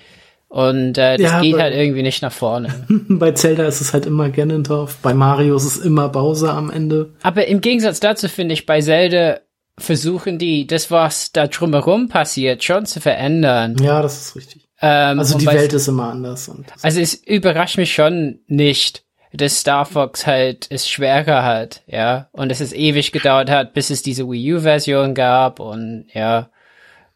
und 0.48 0.96
äh, 0.96 1.18
das 1.18 1.20
Ja, 1.32 1.40
geht 1.42 1.58
halt 1.58 1.74
irgendwie 1.74 2.02
nicht 2.02 2.22
nach 2.22 2.32
vorne. 2.32 2.86
bei 3.08 3.32
Zelda 3.32 3.64
ist 3.66 3.82
es 3.82 3.92
halt 3.92 4.06
immer 4.06 4.30
Ganondorf, 4.30 4.96
bei 5.02 5.12
Mario 5.12 5.56
ist 5.56 5.64
es 5.66 5.76
immer 5.76 6.08
Bowser 6.08 6.54
am 6.54 6.70
Ende. 6.70 7.10
Aber 7.22 7.46
im 7.46 7.60
Gegensatz 7.60 8.00
dazu 8.00 8.26
finde 8.28 8.54
ich, 8.54 8.64
bei 8.64 8.80
Zelda 8.80 9.40
versuchen 9.78 10.38
die, 10.38 10.66
das, 10.66 10.90
was 10.90 11.32
da 11.32 11.46
drumherum 11.46 12.08
passiert, 12.08 12.62
schon 12.64 12.86
zu 12.86 13.00
verändern. 13.00 13.76
Ja, 13.80 14.02
das 14.02 14.20
ist 14.20 14.36
richtig. 14.36 14.68
Ähm, 14.80 15.18
Also 15.18 15.38
die 15.38 15.46
Welt 15.46 15.72
ist 15.72 15.88
immer 15.88 16.10
anders. 16.10 16.48
Und 16.48 16.66
Also 16.82 17.00
es 17.00 17.14
überrascht 17.14 17.78
mich 17.78 17.92
schon 17.92 18.40
nicht, 18.46 19.04
dass 19.32 19.60
Star 19.60 19.84
Fox 19.84 20.26
halt 20.26 20.66
es 20.70 20.88
schwerer 20.88 21.44
hat, 21.44 21.82
ja. 21.86 22.28
Und 22.32 22.50
dass 22.50 22.60
es 22.60 22.72
ewig 22.72 23.12
gedauert 23.12 23.50
hat, 23.50 23.74
bis 23.74 23.90
es 23.90 24.02
diese 24.02 24.28
Wii 24.28 24.54
U-Version 24.54 25.14
gab 25.14 25.60
und 25.60 26.06
ja. 26.12 26.50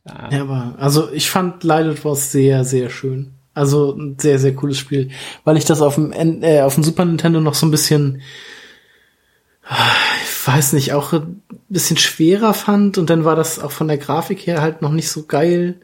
Ja, 0.07 0.43
aber, 0.43 0.75
also 0.79 1.13
ich 1.13 1.31
fand 1.31 1.63
Lilith 1.63 2.05
Wars 2.05 2.33
sehr, 2.33 2.65
sehr 2.65 2.91
schön. 2.91 3.35
Also 3.55 3.93
ein 3.93 4.17
sehr, 4.19 4.39
sehr 4.39 4.55
cooles 4.55 4.79
Spiel. 4.79 5.11
Weil 5.45 5.57
ich 5.57 5.65
das 5.65 5.81
auf 5.81 5.95
dem, 5.95 6.13
äh, 6.43 6.63
auf 6.63 6.75
dem 6.75 6.83
Super 6.83 7.05
Nintendo 7.05 7.41
noch 7.41 7.55
so 7.55 7.67
ein 7.67 7.71
bisschen 7.71 8.23
ich 10.25 10.49
weiß 10.49 10.73
nicht, 10.73 10.93
auch 10.93 11.13
ein 11.13 11.43
bisschen 11.69 11.97
schwerer 11.97 12.55
fand 12.55 12.99
und 12.99 13.11
dann 13.11 13.25
war 13.25 13.37
das 13.37 13.59
auch 13.59 13.73
von 13.73 13.89
der 13.89 13.99
Grafik 13.99 14.47
her 14.47 14.61
halt 14.61 14.83
noch 14.83 14.93
nicht 14.93 15.09
so 15.09 15.25
geil. 15.25 15.77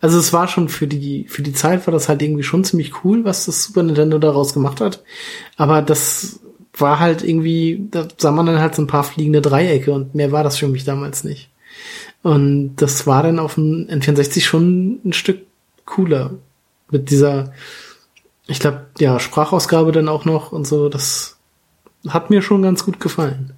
Also 0.00 0.18
es 0.18 0.32
war 0.32 0.48
schon 0.48 0.68
für 0.68 0.86
die, 0.86 1.26
für 1.28 1.42
die 1.42 1.52
Zeit 1.52 1.86
war 1.86 1.92
das 1.92 2.08
halt 2.08 2.22
irgendwie 2.22 2.42
schon 2.42 2.64
ziemlich 2.64 3.04
cool, 3.04 3.24
was 3.24 3.46
das 3.46 3.64
Super 3.64 3.82
Nintendo 3.82 4.18
daraus 4.18 4.52
gemacht 4.52 4.80
hat. 4.80 5.02
Aber 5.56 5.80
das 5.80 6.40
war 6.74 6.98
halt 6.98 7.22
irgendwie, 7.22 7.86
da 7.90 8.08
sah 8.16 8.32
man 8.32 8.46
dann 8.46 8.60
halt 8.60 8.74
so 8.74 8.82
ein 8.82 8.88
paar 8.88 9.04
fliegende 9.04 9.40
Dreiecke 9.40 9.92
und 9.92 10.14
mehr 10.14 10.32
war 10.32 10.42
das 10.42 10.56
für 10.56 10.68
mich 10.68 10.84
damals 10.84 11.24
nicht. 11.24 11.50
Und 12.22 12.76
das 12.76 13.06
war 13.06 13.22
dann 13.22 13.38
auf 13.38 13.54
dem 13.54 13.86
N64 13.88 14.42
schon 14.42 15.00
ein 15.04 15.12
Stück 15.12 15.42
cooler. 15.84 16.32
Mit 16.90 17.10
dieser, 17.10 17.52
ich 18.46 18.60
glaube, 18.60 18.86
ja, 18.98 19.18
Sprachausgabe 19.18 19.92
dann 19.92 20.08
auch 20.08 20.24
noch 20.24 20.52
und 20.52 20.66
so, 20.66 20.88
das 20.88 21.36
hat 22.08 22.30
mir 22.30 22.40
schon 22.42 22.62
ganz 22.62 22.84
gut 22.84 23.00
gefallen. 23.00 23.52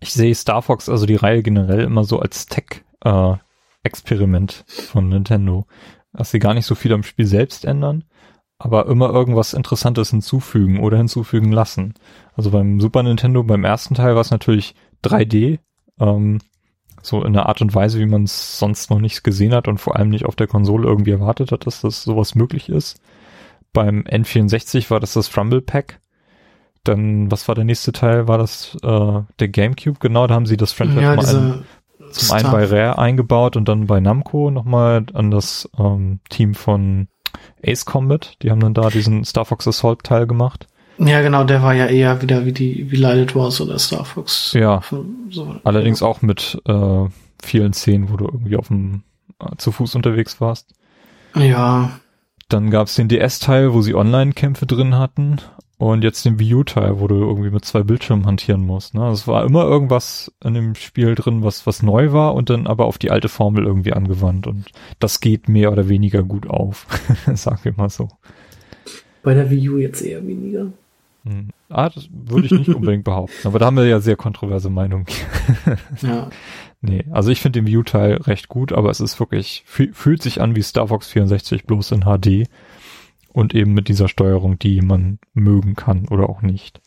Ich 0.00 0.12
sehe 0.12 0.34
Star 0.34 0.62
Fox, 0.62 0.88
also 0.88 1.06
die 1.06 1.14
Reihe 1.16 1.42
generell 1.42 1.80
immer 1.80 2.04
so 2.04 2.20
als 2.20 2.46
Tech-Experiment 2.46 4.64
äh, 4.66 4.82
von 4.82 5.08
Nintendo. 5.08 5.66
Dass 6.12 6.30
sie 6.30 6.38
gar 6.38 6.54
nicht 6.54 6.66
so 6.66 6.74
viel 6.74 6.92
am 6.92 7.02
Spiel 7.02 7.26
selbst 7.26 7.66
ändern, 7.66 8.04
aber 8.58 8.86
immer 8.86 9.10
irgendwas 9.10 9.52
Interessantes 9.52 10.10
hinzufügen 10.10 10.80
oder 10.80 10.96
hinzufügen 10.96 11.52
lassen. 11.52 11.94
Also 12.34 12.50
beim 12.50 12.80
Super 12.80 13.02
Nintendo, 13.02 13.42
beim 13.42 13.64
ersten 13.64 13.94
Teil 13.94 14.14
war 14.14 14.22
es 14.22 14.30
natürlich 14.30 14.74
3D, 15.04 15.58
ähm, 16.00 16.38
so 17.02 17.22
in 17.24 17.34
der 17.34 17.46
Art 17.46 17.60
und 17.60 17.74
Weise, 17.74 17.98
wie 17.98 18.06
man 18.06 18.24
es 18.24 18.58
sonst 18.58 18.90
noch 18.90 18.98
nicht 18.98 19.24
gesehen 19.24 19.54
hat 19.54 19.68
und 19.68 19.78
vor 19.78 19.96
allem 19.96 20.08
nicht 20.08 20.24
auf 20.24 20.36
der 20.36 20.46
Konsole 20.46 20.88
irgendwie 20.88 21.12
erwartet 21.12 21.52
hat, 21.52 21.66
dass 21.66 21.82
das 21.82 22.02
sowas 22.02 22.34
möglich 22.34 22.68
ist. 22.68 23.00
Beim 23.72 24.02
N64 24.02 24.90
war 24.90 25.00
das 25.00 25.12
das 25.12 25.36
Rumble 25.36 25.60
Pack. 25.60 26.00
Dann, 26.88 27.30
was 27.30 27.48
war 27.48 27.54
der 27.54 27.64
nächste 27.64 27.92
Teil? 27.92 28.28
War 28.28 28.38
das 28.38 28.76
äh, 28.82 29.20
der 29.38 29.48
GameCube? 29.48 29.98
Genau, 30.00 30.26
da 30.26 30.34
haben 30.34 30.46
sie 30.46 30.56
das 30.56 30.72
Franchise 30.72 31.00
Ja, 31.02 31.14
mal 31.16 31.26
ein, 31.26 31.64
zum 32.10 32.12
Star- 32.26 32.36
einen 32.38 32.50
bei 32.50 32.64
Rare 32.64 32.98
eingebaut 32.98 33.56
und 33.56 33.68
dann 33.68 33.86
bei 33.86 34.00
Namco 34.00 34.50
nochmal 34.50 35.04
an 35.14 35.30
das 35.30 35.68
ähm, 35.78 36.20
Team 36.30 36.54
von 36.54 37.08
Ace 37.64 37.84
Combat. 37.84 38.36
Die 38.42 38.50
haben 38.50 38.60
dann 38.60 38.74
da 38.74 38.88
diesen 38.90 39.24
Star 39.24 39.44
Fox 39.44 39.66
Assault 39.68 40.02
Teil 40.04 40.26
gemacht. 40.26 40.66
Ja, 40.98 41.20
genau, 41.20 41.44
der 41.44 41.62
war 41.62 41.74
ja 41.74 41.86
eher 41.86 42.22
wieder 42.22 42.46
wie 42.46 42.52
die, 42.52 42.90
wie 42.90 42.96
Light 42.96 43.34
Wars 43.34 43.60
oder 43.60 43.78
Star 43.78 44.04
Fox. 44.06 44.54
Ja. 44.54 44.80
So, 45.28 45.56
Allerdings 45.64 46.00
auch 46.02 46.22
mit 46.22 46.58
äh, 46.66 47.04
vielen 47.42 47.72
Szenen, 47.74 48.10
wo 48.10 48.16
du 48.16 48.24
irgendwie 48.24 48.56
auf 48.56 48.68
dem 48.68 49.02
äh, 49.38 49.56
zu 49.58 49.72
Fuß 49.72 49.94
unterwegs 49.94 50.40
warst. 50.40 50.72
Ja, 51.34 51.90
Dann 52.48 52.70
gab's 52.70 52.94
den 52.94 53.08
DS-Teil, 53.08 53.74
wo 53.74 53.82
sie 53.82 53.94
Online-Kämpfe 53.94 54.64
drin 54.64 54.94
hatten. 54.96 55.36
Und 55.78 56.04
jetzt 56.04 56.24
den 56.24 56.38
Wii 56.38 56.54
U-Teil, 56.54 57.00
wo 57.00 57.06
du 57.06 57.16
irgendwie 57.16 57.50
mit 57.50 57.64
zwei 57.66 57.82
Bildschirmen 57.82 58.24
hantieren 58.24 58.64
musst. 58.64 58.94
Ne? 58.94 59.08
Es 59.10 59.28
war 59.28 59.44
immer 59.44 59.64
irgendwas 59.64 60.32
in 60.42 60.54
dem 60.54 60.74
Spiel 60.74 61.14
drin, 61.14 61.42
was, 61.44 61.66
was 61.66 61.82
neu 61.82 62.12
war 62.12 62.34
und 62.34 62.48
dann 62.48 62.66
aber 62.66 62.86
auf 62.86 62.96
die 62.96 63.10
alte 63.10 63.28
Formel 63.28 63.64
irgendwie 63.66 63.92
angewandt. 63.92 64.46
Und 64.46 64.64
das 65.00 65.20
geht 65.20 65.50
mehr 65.50 65.70
oder 65.72 65.88
weniger 65.90 66.22
gut 66.22 66.46
auf. 66.48 66.86
Sagen 67.34 67.60
wir 67.64 67.74
mal 67.76 67.90
so. 67.90 68.08
bei 69.22 69.34
der 69.34 69.50
Wii 69.50 69.68
U 69.68 69.76
jetzt 69.76 70.00
eher 70.00 70.26
weniger. 70.26 70.68
Hm. 71.24 71.50
Ah, 71.68 71.90
das 71.90 72.08
würde 72.10 72.46
ich 72.46 72.52
nicht 72.52 72.68
unbedingt 72.74 73.04
behaupten. 73.04 73.46
Aber 73.46 73.58
da 73.58 73.66
haben 73.66 73.76
wir 73.76 73.86
ja 73.86 74.00
sehr 74.00 74.16
kontroverse 74.16 74.70
Meinungen. 74.70 75.04
Ja. 76.00 76.30
Nee, 76.82 77.04
also 77.10 77.30
ich 77.30 77.40
finde 77.40 77.58
den 77.60 77.66
View 77.66 77.82
Teil 77.82 78.16
recht 78.16 78.48
gut, 78.48 78.70
aber 78.70 78.90
es 78.90 79.00
ist 79.00 79.18
wirklich, 79.18 79.64
füh- 79.68 79.92
fühlt 79.94 80.22
sich 80.22 80.42
an 80.42 80.54
wie 80.54 80.62
Star 80.62 80.86
Fox 80.88 81.08
64 81.08 81.64
bloß 81.64 81.90
in 81.92 82.02
HD 82.02 82.48
und 83.36 83.54
eben 83.54 83.74
mit 83.74 83.88
dieser 83.88 84.08
Steuerung, 84.08 84.58
die 84.58 84.80
man 84.80 85.18
mögen 85.34 85.74
kann 85.76 86.08
oder 86.08 86.28
auch 86.30 86.40
nicht. 86.40 86.80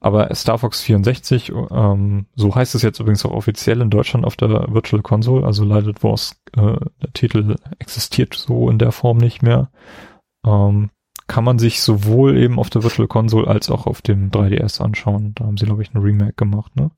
Aber 0.00 0.34
Star 0.34 0.58
Fox 0.58 0.82
64, 0.82 1.52
ähm, 1.70 2.26
so 2.34 2.54
heißt 2.54 2.74
es 2.74 2.82
jetzt 2.82 2.98
übrigens 3.00 3.24
auch 3.24 3.30
offiziell 3.30 3.80
in 3.80 3.90
Deutschland 3.90 4.26
auf 4.26 4.36
der 4.36 4.66
Virtual 4.68 5.02
Console, 5.02 5.46
also 5.46 5.64
Lighted 5.64 6.02
Wars, 6.02 6.40
äh, 6.56 6.60
der 7.02 7.12
Titel 7.14 7.56
existiert 7.78 8.34
so 8.34 8.68
in 8.68 8.78
der 8.78 8.92
Form 8.92 9.18
nicht 9.18 9.42
mehr. 9.42 9.70
Ähm, 10.44 10.90
kann 11.28 11.44
man 11.44 11.58
sich 11.58 11.80
sowohl 11.82 12.36
eben 12.36 12.58
auf 12.58 12.70
der 12.70 12.82
Virtual 12.82 13.08
Console 13.08 13.46
als 13.46 13.70
auch 13.70 13.86
auf 13.86 14.02
dem 14.02 14.30
3DS 14.30 14.80
anschauen. 14.80 15.32
Da 15.36 15.44
haben 15.44 15.56
sie, 15.56 15.66
glaube 15.66 15.82
ich, 15.82 15.94
ein 15.94 16.02
Remake 16.02 16.34
gemacht, 16.34 16.74
ne? 16.76 16.90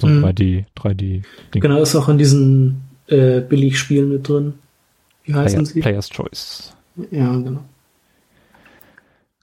So 0.00 0.06
ein 0.06 0.20
Mhm. 0.20 0.24
3D, 0.24 0.64
3D 0.74 1.22
Ding. 1.54 1.62
Genau, 1.62 1.80
ist 1.80 1.96
auch 1.96 2.08
in 2.10 2.18
diesen 2.18 2.82
äh, 3.08 3.40
Billigspielen 3.40 4.10
mit 4.10 4.28
drin. 4.28 4.54
Wie 5.24 5.34
heißen 5.34 5.56
Player, 5.56 5.66
sie? 5.66 5.80
Player's 5.80 6.08
Choice. 6.10 6.75
Ja, 7.10 7.32
genau. 7.32 7.64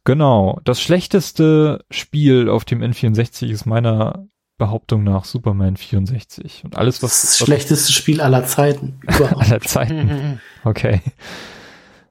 Genau. 0.06 0.60
Das 0.64 0.82
schlechteste 0.82 1.86
Spiel 1.90 2.50
auf 2.50 2.66
dem 2.66 2.82
N64 2.82 3.48
ist 3.48 3.66
meiner 3.66 4.28
Behauptung 4.58 5.04
nach 5.04 5.26
Superman 5.26 5.78
64. 5.78 6.64
Und 6.66 6.78
alles, 6.78 7.02
was, 7.02 7.12
Das, 7.12 7.24
ist 7.24 7.24
das 7.24 7.42
was 7.42 7.48
schlechteste 7.48 7.92
Spiel 7.92 8.22
aller 8.22 8.46
Zeiten. 8.46 9.00
Überhaupt. 9.02 9.42
aller 9.52 9.62
Zeiten. 9.62 10.40
Okay. 10.66 11.02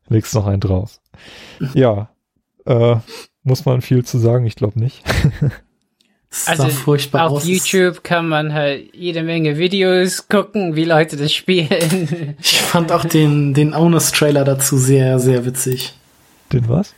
Legst 0.09 0.35
noch 0.35 0.47
einen 0.47 0.61
drauf. 0.61 1.01
Ja. 1.73 2.11
Äh, 2.67 2.97
muss 3.45 3.65
man 3.65 3.81
viel 3.81 4.05
zu 4.05 4.19
sagen? 4.19 4.45
Ich 4.45 4.57
glaube 4.57 4.79
nicht. 4.79 5.03
Das 6.33 6.49
Also 6.49 6.69
furchtbar 6.71 7.27
auf 7.27 7.33
aus. 7.33 7.47
YouTube 7.47 8.03
kann 8.03 8.27
man 8.27 8.55
halt 8.55 8.95
jede 8.95 9.23
Menge 9.23 9.59
Videos 9.59 10.29
gucken, 10.29 10.77
wie 10.77 10.85
Leute 10.85 11.19
das 11.19 11.33
spielen. 11.33 12.37
Ich 12.41 12.63
fand 12.63 12.91
auch 12.91 13.05
den, 13.05 13.53
den 13.53 13.77
Honest-Trailer 13.77 14.45
dazu 14.45 14.79
sehr, 14.79 15.19
sehr 15.19 15.45
witzig. 15.45 15.93
Den 16.51 16.67
was? 16.71 16.95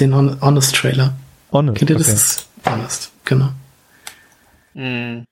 Den 0.00 0.14
Hon 0.14 0.40
Honest-Trailer. 0.40 1.14
Honest. 1.52 1.76
Kennt 1.76 1.90
ihr 1.90 1.96
okay. 1.96 2.10
das? 2.10 2.48
Honest, 2.64 3.12
genau. 3.26 3.50
Hm. 4.74 5.26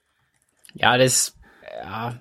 Ja, 0.74 0.98
das, 0.98 1.34
ja. 1.82 2.14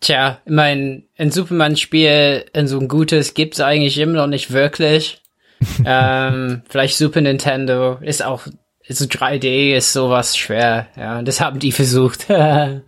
Tja, 0.00 0.40
ich 0.44 0.52
mein, 0.52 1.04
ein 1.16 1.30
Superman-Spiel, 1.30 2.46
in 2.52 2.66
so 2.66 2.80
ein 2.80 2.88
gutes 2.88 3.34
gibt's 3.34 3.60
eigentlich 3.60 3.98
immer 3.98 4.14
noch 4.14 4.26
nicht 4.26 4.50
wirklich. 4.50 5.22
ähm, 5.84 6.62
vielleicht 6.68 6.96
Super 6.96 7.20
Nintendo 7.20 7.98
ist 8.00 8.24
auch, 8.24 8.48
so 8.88 9.04
3D 9.06 9.74
ist 9.74 9.92
sowas 9.92 10.36
schwer, 10.36 10.88
ja, 10.96 11.22
das 11.22 11.40
haben 11.40 11.58
die 11.58 11.72
versucht. 11.72 12.28
halt 12.28 12.82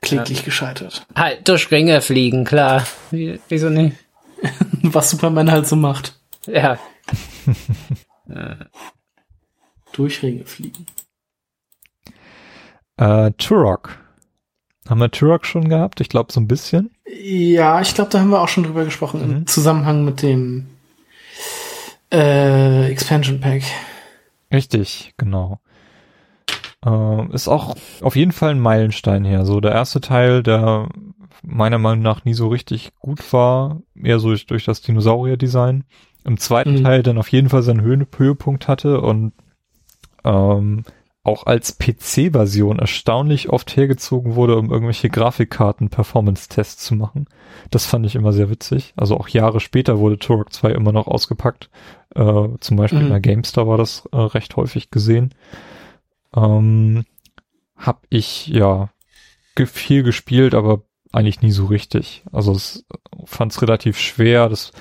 Kläglich 0.00 0.44
gescheitert. 0.44 1.06
durch 1.44 1.70
Ringe 1.70 2.00
fliegen, 2.00 2.44
klar. 2.44 2.84
Wie, 3.10 3.40
wieso 3.48 3.68
nicht? 3.68 3.96
Was 4.82 5.10
Superman 5.10 5.50
halt 5.50 5.66
so 5.66 5.74
macht. 5.76 6.18
Ja. 6.46 6.78
Durch 9.92 10.22
Ringe 10.22 10.44
fliegen. 10.44 10.86
Äh, 12.96 13.32
Turok. 13.38 13.98
Haben 14.88 15.00
wir 15.00 15.10
Turok 15.10 15.44
schon 15.46 15.68
gehabt? 15.68 16.00
Ich 16.00 16.08
glaube 16.08 16.32
so 16.32 16.40
ein 16.40 16.46
bisschen. 16.48 16.90
Ja, 17.20 17.80
ich 17.80 17.94
glaube, 17.94 18.10
da 18.10 18.20
haben 18.20 18.30
wir 18.30 18.40
auch 18.40 18.48
schon 18.48 18.64
drüber 18.64 18.84
gesprochen 18.84 19.24
Mhm. 19.26 19.36
im 19.38 19.46
Zusammenhang 19.46 20.04
mit 20.04 20.22
dem 20.22 20.68
äh, 22.12 22.90
Expansion 22.90 23.40
Pack. 23.40 23.62
Richtig, 24.52 25.14
genau. 25.16 25.60
Äh, 26.84 27.34
ist 27.34 27.48
auch 27.48 27.76
auf 28.00 28.16
jeden 28.16 28.32
Fall 28.32 28.50
ein 28.50 28.60
Meilenstein 28.60 29.24
her. 29.24 29.44
So 29.44 29.60
der 29.60 29.72
erste 29.72 30.00
Teil, 30.00 30.42
der 30.42 30.88
meiner 31.42 31.78
Meinung 31.78 32.02
nach 32.02 32.24
nie 32.24 32.34
so 32.34 32.48
richtig 32.48 32.92
gut 32.98 33.32
war, 33.32 33.82
eher 34.00 34.18
so 34.18 34.28
durch, 34.28 34.46
durch 34.46 34.64
das 34.64 34.82
Dinosaurier-Design. 34.82 35.84
Im 36.24 36.38
zweiten 36.38 36.74
Mhm. 36.74 36.84
Teil 36.84 37.02
dann 37.02 37.18
auf 37.18 37.28
jeden 37.28 37.48
Fall 37.48 37.62
seinen 37.62 37.80
Höhe, 37.80 38.06
Höhepunkt 38.16 38.68
hatte 38.68 39.00
und 39.00 39.32
ähm, 40.24 40.84
auch 41.28 41.46
als 41.46 41.78
PC-Version 41.78 42.78
erstaunlich 42.78 43.50
oft 43.50 43.76
hergezogen 43.76 44.34
wurde, 44.34 44.56
um 44.56 44.70
irgendwelche 44.70 45.10
Grafikkarten-Performance-Tests 45.10 46.84
zu 46.84 46.94
machen. 46.94 47.26
Das 47.70 47.86
fand 47.86 48.06
ich 48.06 48.14
immer 48.16 48.32
sehr 48.32 48.50
witzig. 48.50 48.94
Also 48.96 49.16
auch 49.16 49.28
Jahre 49.28 49.60
später 49.60 49.98
wurde 49.98 50.18
Turok 50.18 50.52
2 50.52 50.72
immer 50.72 50.92
noch 50.92 51.06
ausgepackt. 51.06 51.70
Äh, 52.14 52.48
zum 52.60 52.76
Beispiel 52.76 53.00
Mhm. 53.00 53.04
in 53.06 53.10
der 53.10 53.20
GameStar 53.20 53.68
war 53.68 53.76
das 53.76 54.08
äh, 54.12 54.16
recht 54.16 54.56
häufig 54.56 54.90
gesehen. 54.90 55.34
Ähm, 56.34 57.04
hab 57.76 58.02
ich 58.10 58.46
ja 58.48 58.90
viel 59.66 60.02
gespielt, 60.04 60.54
aber 60.54 60.82
eigentlich 61.12 61.42
nie 61.42 61.50
so 61.50 61.66
richtig. 61.66 62.22
Also 62.32 62.52
es 62.52 62.84
fand 63.24 63.52
es 63.52 63.60
relativ 63.60 63.98
schwer. 63.98 64.48
Das 64.48 64.72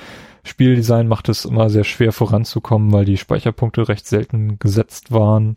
Spieldesign 0.44 1.08
macht 1.08 1.30
es 1.30 1.46
immer 1.46 1.70
sehr 1.70 1.84
schwer 1.84 2.12
voranzukommen, 2.14 2.92
weil 2.94 3.06
die 3.06 3.18
Speicherpunkte 3.18 3.88
recht 3.90 4.08
selten 4.08 4.60
gesetzt 4.60 5.12
waren. 5.12 5.56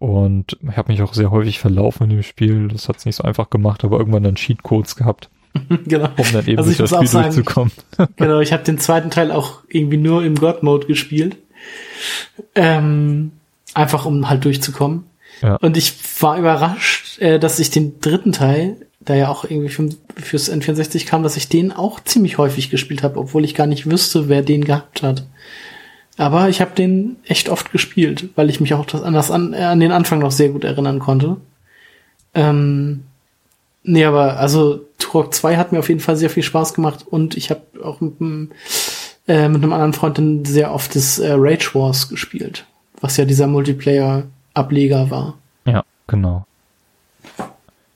Und 0.00 0.56
ich 0.62 0.76
habe 0.78 0.90
mich 0.90 1.02
auch 1.02 1.12
sehr 1.12 1.30
häufig 1.30 1.58
verlaufen 1.58 2.04
in 2.04 2.16
dem 2.16 2.22
Spiel. 2.22 2.68
Das 2.68 2.88
hat 2.88 2.96
es 2.96 3.04
nicht 3.04 3.16
so 3.16 3.22
einfach 3.22 3.50
gemacht, 3.50 3.84
aber 3.84 3.98
irgendwann 3.98 4.22
dann 4.22 4.34
Cheatcodes 4.34 4.96
gehabt, 4.96 5.28
genau. 5.84 6.08
um 6.16 6.24
dann 6.32 6.46
eben 6.46 6.56
Also 6.56 6.70
durch 6.70 6.78
das 6.78 6.90
Spiel 6.90 7.06
sagen, 7.06 7.34
durchzukommen. 7.34 7.72
genau, 8.16 8.40
ich 8.40 8.54
habe 8.54 8.64
den 8.64 8.78
zweiten 8.78 9.10
Teil 9.10 9.30
auch 9.30 9.60
irgendwie 9.68 9.98
nur 9.98 10.24
im 10.24 10.36
God-Mode 10.36 10.86
gespielt. 10.86 11.36
Ähm, 12.54 13.32
einfach 13.74 14.06
um 14.06 14.30
halt 14.30 14.42
durchzukommen. 14.46 15.04
Ja. 15.42 15.56
Und 15.56 15.76
ich 15.76 15.92
war 16.20 16.38
überrascht, 16.38 17.20
äh, 17.20 17.38
dass 17.38 17.58
ich 17.58 17.68
den 17.68 18.00
dritten 18.00 18.32
Teil, 18.32 18.76
der 19.00 19.16
ja 19.16 19.28
auch 19.28 19.44
irgendwie 19.44 19.68
für, 19.68 19.90
fürs 20.16 20.50
N64 20.50 21.04
kam, 21.04 21.22
dass 21.22 21.36
ich 21.36 21.50
den 21.50 21.72
auch 21.72 22.00
ziemlich 22.00 22.38
häufig 22.38 22.70
gespielt 22.70 23.02
habe, 23.02 23.18
obwohl 23.18 23.44
ich 23.44 23.54
gar 23.54 23.66
nicht 23.66 23.90
wüsste, 23.90 24.30
wer 24.30 24.40
den 24.40 24.64
gehabt 24.64 25.02
hat. 25.02 25.26
Aber 26.20 26.50
ich 26.50 26.60
habe 26.60 26.72
den 26.74 27.16
echt 27.24 27.48
oft 27.48 27.72
gespielt, 27.72 28.28
weil 28.36 28.50
ich 28.50 28.60
mich 28.60 28.74
auch 28.74 28.84
das, 28.84 29.02
an, 29.02 29.14
das 29.14 29.30
an, 29.30 29.54
äh, 29.54 29.62
an 29.62 29.80
den 29.80 29.90
Anfang 29.90 30.18
noch 30.18 30.32
sehr 30.32 30.50
gut 30.50 30.64
erinnern 30.64 30.98
konnte. 30.98 31.38
Ähm, 32.34 33.04
nee, 33.84 34.04
aber 34.04 34.36
also 34.36 34.82
Turok 34.98 35.32
2 35.32 35.56
hat 35.56 35.72
mir 35.72 35.78
auf 35.78 35.88
jeden 35.88 36.02
Fall 36.02 36.16
sehr 36.16 36.28
viel 36.28 36.42
Spaß 36.42 36.74
gemacht 36.74 37.06
und 37.08 37.38
ich 37.38 37.48
habe 37.48 37.62
auch 37.82 38.02
mit, 38.02 38.20
einem, 38.20 38.50
äh, 39.28 39.48
mit 39.48 39.62
einem 39.62 39.72
anderen 39.72 39.94
Freund 39.94 40.18
dann 40.18 40.44
sehr 40.44 40.74
oft 40.74 40.94
das 40.94 41.18
äh, 41.18 41.32
Rage 41.32 41.70
Wars 41.72 42.10
gespielt, 42.10 42.66
was 43.00 43.16
ja 43.16 43.24
dieser 43.24 43.46
Multiplayer-Ableger 43.46 45.10
war. 45.10 45.38
Ja, 45.64 45.84
genau. 46.06 46.44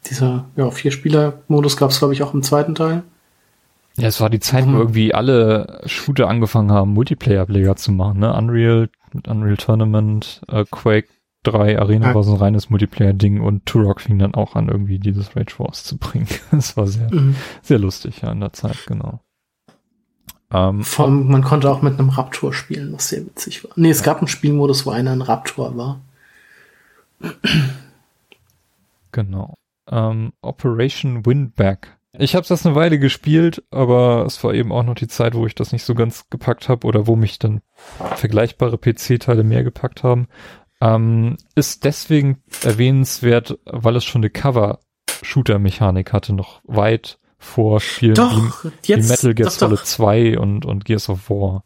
Dieser 0.06 0.46
ja, 0.56 0.70
Vier-Spieler-Modus 0.70 1.76
gab 1.76 1.90
es, 1.90 1.98
glaube 1.98 2.14
ich, 2.14 2.22
auch 2.22 2.32
im 2.32 2.42
zweiten 2.42 2.74
Teil. 2.74 3.02
Ja, 3.96 4.08
es 4.08 4.20
war 4.20 4.28
die 4.30 4.40
Zeit, 4.40 4.66
wo 4.66 4.72
irgendwie 4.78 5.14
alle 5.14 5.80
Shooter 5.86 6.28
angefangen 6.28 6.72
haben, 6.72 6.92
Multiplayer-Ableger 6.94 7.76
zu 7.76 7.92
machen, 7.92 8.18
ne? 8.20 8.34
Unreal, 8.34 8.90
mit 9.12 9.28
Unreal 9.28 9.56
Tournament, 9.56 10.42
äh, 10.48 10.64
Quake 10.68 11.08
3 11.44 11.78
Arena 11.78 12.08
Ja. 12.08 12.14
war 12.14 12.24
so 12.24 12.32
ein 12.32 12.38
reines 12.38 12.70
Multiplayer-Ding 12.70 13.40
und 13.40 13.66
Turok 13.66 14.00
fing 14.00 14.18
dann 14.18 14.34
auch 14.34 14.56
an, 14.56 14.68
irgendwie 14.68 14.98
dieses 14.98 15.36
Rage 15.36 15.54
Wars 15.58 15.84
zu 15.84 15.96
bringen. 15.98 16.26
Das 16.50 16.76
war 16.76 16.86
sehr, 16.88 17.12
Mhm. 17.14 17.36
sehr 17.62 17.78
lustig, 17.78 18.22
ja, 18.22 18.32
in 18.32 18.40
der 18.40 18.52
Zeit, 18.52 18.78
genau. 18.86 19.20
Ähm, 20.50 20.82
Vor 20.82 21.04
allem, 21.06 21.28
man 21.28 21.42
konnte 21.44 21.70
auch 21.70 21.82
mit 21.82 21.98
einem 21.98 22.08
Raptor 22.10 22.52
spielen, 22.52 22.92
was 22.92 23.08
sehr 23.08 23.24
witzig 23.26 23.62
war. 23.64 23.70
Nee, 23.76 23.90
es 23.90 24.02
gab 24.02 24.18
einen 24.18 24.28
Spielmodus, 24.28 24.86
wo 24.86 24.90
einer 24.90 25.12
ein 25.12 25.22
Raptor 25.22 25.76
war. 25.76 26.00
Genau. 29.12 29.54
Ähm, 29.90 30.32
Operation 30.42 31.24
Winback. 31.26 31.96
Ich 32.16 32.36
habe 32.36 32.46
das 32.46 32.64
eine 32.64 32.74
Weile 32.76 32.98
gespielt, 32.98 33.64
aber 33.70 34.24
es 34.24 34.42
war 34.44 34.54
eben 34.54 34.70
auch 34.72 34.84
noch 34.84 34.94
die 34.94 35.08
Zeit, 35.08 35.34
wo 35.34 35.46
ich 35.46 35.54
das 35.54 35.72
nicht 35.72 35.84
so 35.84 35.94
ganz 35.94 36.30
gepackt 36.30 36.68
habe 36.68 36.86
oder 36.86 37.06
wo 37.06 37.16
mich 37.16 37.38
dann 37.38 37.60
vergleichbare 38.14 38.78
PC-Teile 38.78 39.42
mehr 39.42 39.64
gepackt 39.64 40.04
haben. 40.04 40.28
Ähm, 40.80 41.36
ist 41.56 41.84
deswegen 41.84 42.42
erwähnenswert, 42.62 43.58
weil 43.64 43.96
es 43.96 44.04
schon 44.04 44.20
eine 44.20 44.30
Cover-Shooter-Mechanik 44.30 46.12
hatte, 46.12 46.34
noch 46.34 46.60
weit 46.64 47.18
vor 47.38 47.80
Spielen 47.80 48.14
Doch, 48.14 48.64
wie, 48.64 48.70
jetzt, 48.84 49.04
wie 49.04 49.08
Metal 49.08 49.34
Gear. 49.34 49.50
Solid 49.50 49.80
2 49.80 50.38
und, 50.38 50.64
und 50.64 50.84
Gears 50.84 51.08
of 51.08 51.28
War. 51.30 51.64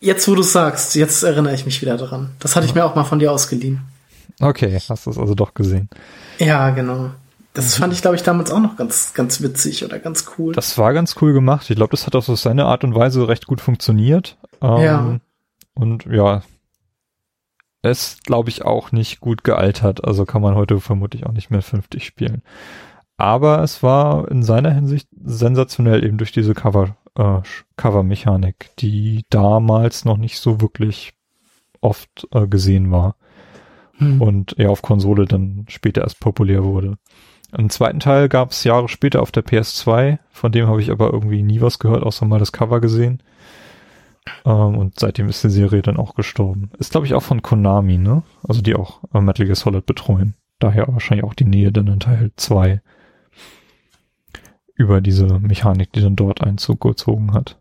Jetzt, 0.00 0.26
wo 0.26 0.34
du 0.34 0.42
sagst, 0.42 0.94
jetzt 0.94 1.22
erinnere 1.22 1.54
ich 1.54 1.64
mich 1.64 1.80
wieder 1.80 1.96
daran. 1.96 2.30
Das 2.40 2.56
hatte 2.56 2.66
ich 2.66 2.74
mir 2.74 2.84
auch 2.84 2.94
mal 2.94 3.04
von 3.04 3.18
dir 3.18 3.30
ausgeliehen. 3.30 3.82
Okay, 4.40 4.76
hast 4.88 5.06
du 5.06 5.10
es 5.10 5.18
also 5.18 5.34
doch 5.34 5.54
gesehen. 5.54 5.88
Ja, 6.38 6.70
genau. 6.70 7.10
Das 7.54 7.76
fand 7.76 7.92
ich, 7.92 8.00
glaube 8.00 8.16
ich, 8.16 8.22
damals 8.22 8.50
auch 8.50 8.60
noch 8.60 8.76
ganz, 8.76 9.12
ganz 9.14 9.42
witzig 9.42 9.84
oder 9.84 9.98
ganz 9.98 10.24
cool. 10.38 10.54
Das 10.54 10.78
war 10.78 10.92
ganz 10.94 11.16
cool 11.20 11.32
gemacht. 11.34 11.68
Ich 11.68 11.76
glaube, 11.76 11.90
das 11.90 12.06
hat 12.06 12.14
auch 12.16 12.22
so 12.22 12.34
seine 12.34 12.64
Art 12.64 12.82
und 12.84 12.94
Weise 12.94 13.28
recht 13.28 13.46
gut 13.46 13.60
funktioniert. 13.60 14.38
Ähm, 14.62 14.80
Ja. 14.80 15.20
Und 15.74 16.06
ja, 16.06 16.42
ist, 17.82 18.24
glaube 18.24 18.48
ich, 18.48 18.64
auch 18.64 18.92
nicht 18.92 19.20
gut 19.20 19.44
gealtert. 19.44 20.04
Also 20.04 20.24
kann 20.24 20.40
man 20.42 20.54
heute 20.54 20.80
vermutlich 20.80 21.26
auch 21.26 21.32
nicht 21.32 21.50
mehr 21.50 21.62
vernünftig 21.62 22.04
spielen. 22.06 22.42
Aber 23.16 23.62
es 23.62 23.82
war 23.82 24.30
in 24.30 24.42
seiner 24.42 24.70
Hinsicht 24.70 25.08
sensationell 25.22 26.04
eben 26.04 26.18
durch 26.18 26.32
diese 26.32 26.54
Cover, 26.54 26.96
äh, 27.16 27.40
Cover-Mechanik, 27.76 28.70
die 28.78 29.24
damals 29.30 30.04
noch 30.04 30.16
nicht 30.16 30.38
so 30.38 30.60
wirklich 30.60 31.12
oft 31.80 32.26
äh, 32.32 32.46
gesehen 32.46 32.90
war 32.90 33.16
Hm. 33.98 34.22
und 34.22 34.58
eher 34.58 34.70
auf 34.70 34.80
Konsole 34.80 35.26
dann 35.26 35.66
später 35.68 36.00
erst 36.02 36.18
populär 36.20 36.64
wurde. 36.64 36.96
Einen 37.52 37.70
zweiten 37.70 38.00
Teil 38.00 38.28
gab 38.30 38.50
es 38.50 38.64
Jahre 38.64 38.88
später 38.88 39.20
auf 39.20 39.30
der 39.30 39.44
PS2, 39.44 40.18
von 40.30 40.52
dem 40.52 40.66
habe 40.66 40.80
ich 40.80 40.90
aber 40.90 41.12
irgendwie 41.12 41.42
nie 41.42 41.60
was 41.60 41.78
gehört, 41.78 42.02
außer 42.02 42.24
mal 42.24 42.38
das 42.38 42.52
Cover 42.52 42.80
gesehen. 42.80 43.22
Ähm, 44.46 44.78
und 44.78 44.98
seitdem 44.98 45.28
ist 45.28 45.44
die 45.44 45.50
Serie 45.50 45.82
dann 45.82 45.98
auch 45.98 46.14
gestorben. 46.14 46.70
Ist, 46.78 46.92
glaube 46.92 47.06
ich, 47.06 47.12
auch 47.12 47.22
von 47.22 47.42
Konami, 47.42 47.98
ne? 47.98 48.22
Also 48.48 48.62
die 48.62 48.74
auch 48.74 49.00
äh, 49.12 49.20
Metal 49.20 49.44
Gear 49.44 49.54
Solid 49.56 49.84
betreuen. 49.84 50.34
Daher 50.60 50.88
wahrscheinlich 50.88 51.24
auch 51.24 51.34
die 51.34 51.44
Nähe 51.44 51.72
dann 51.72 51.88
in 51.88 52.00
Teil 52.00 52.30
2 52.36 52.80
über 54.74 55.00
diese 55.02 55.38
Mechanik, 55.38 55.92
die 55.92 56.00
dann 56.00 56.16
dort 56.16 56.42
Einzug 56.42 56.80
gezogen 56.80 57.34
hat. 57.34 57.60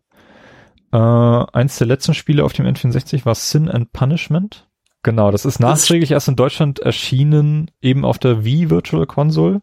Äh, 0.94 0.98
eins 0.98 1.78
der 1.78 1.88
letzten 1.88 2.14
Spiele 2.14 2.46
auf 2.46 2.54
dem 2.54 2.66
N64 2.66 3.26
war 3.26 3.36
Sin 3.36 3.70
and 3.70 3.92
Punishment. 3.92 4.70
Genau, 5.04 5.32
das 5.32 5.46
ist 5.46 5.60
nachträglich 5.60 6.12
erst 6.12 6.28
in 6.28 6.36
Deutschland 6.36 6.80
erschienen, 6.80 7.72
eben 7.82 8.06
auf 8.06 8.20
der 8.20 8.46
Wii 8.46 8.70
Virtual 8.70 9.06
Console. 9.08 9.62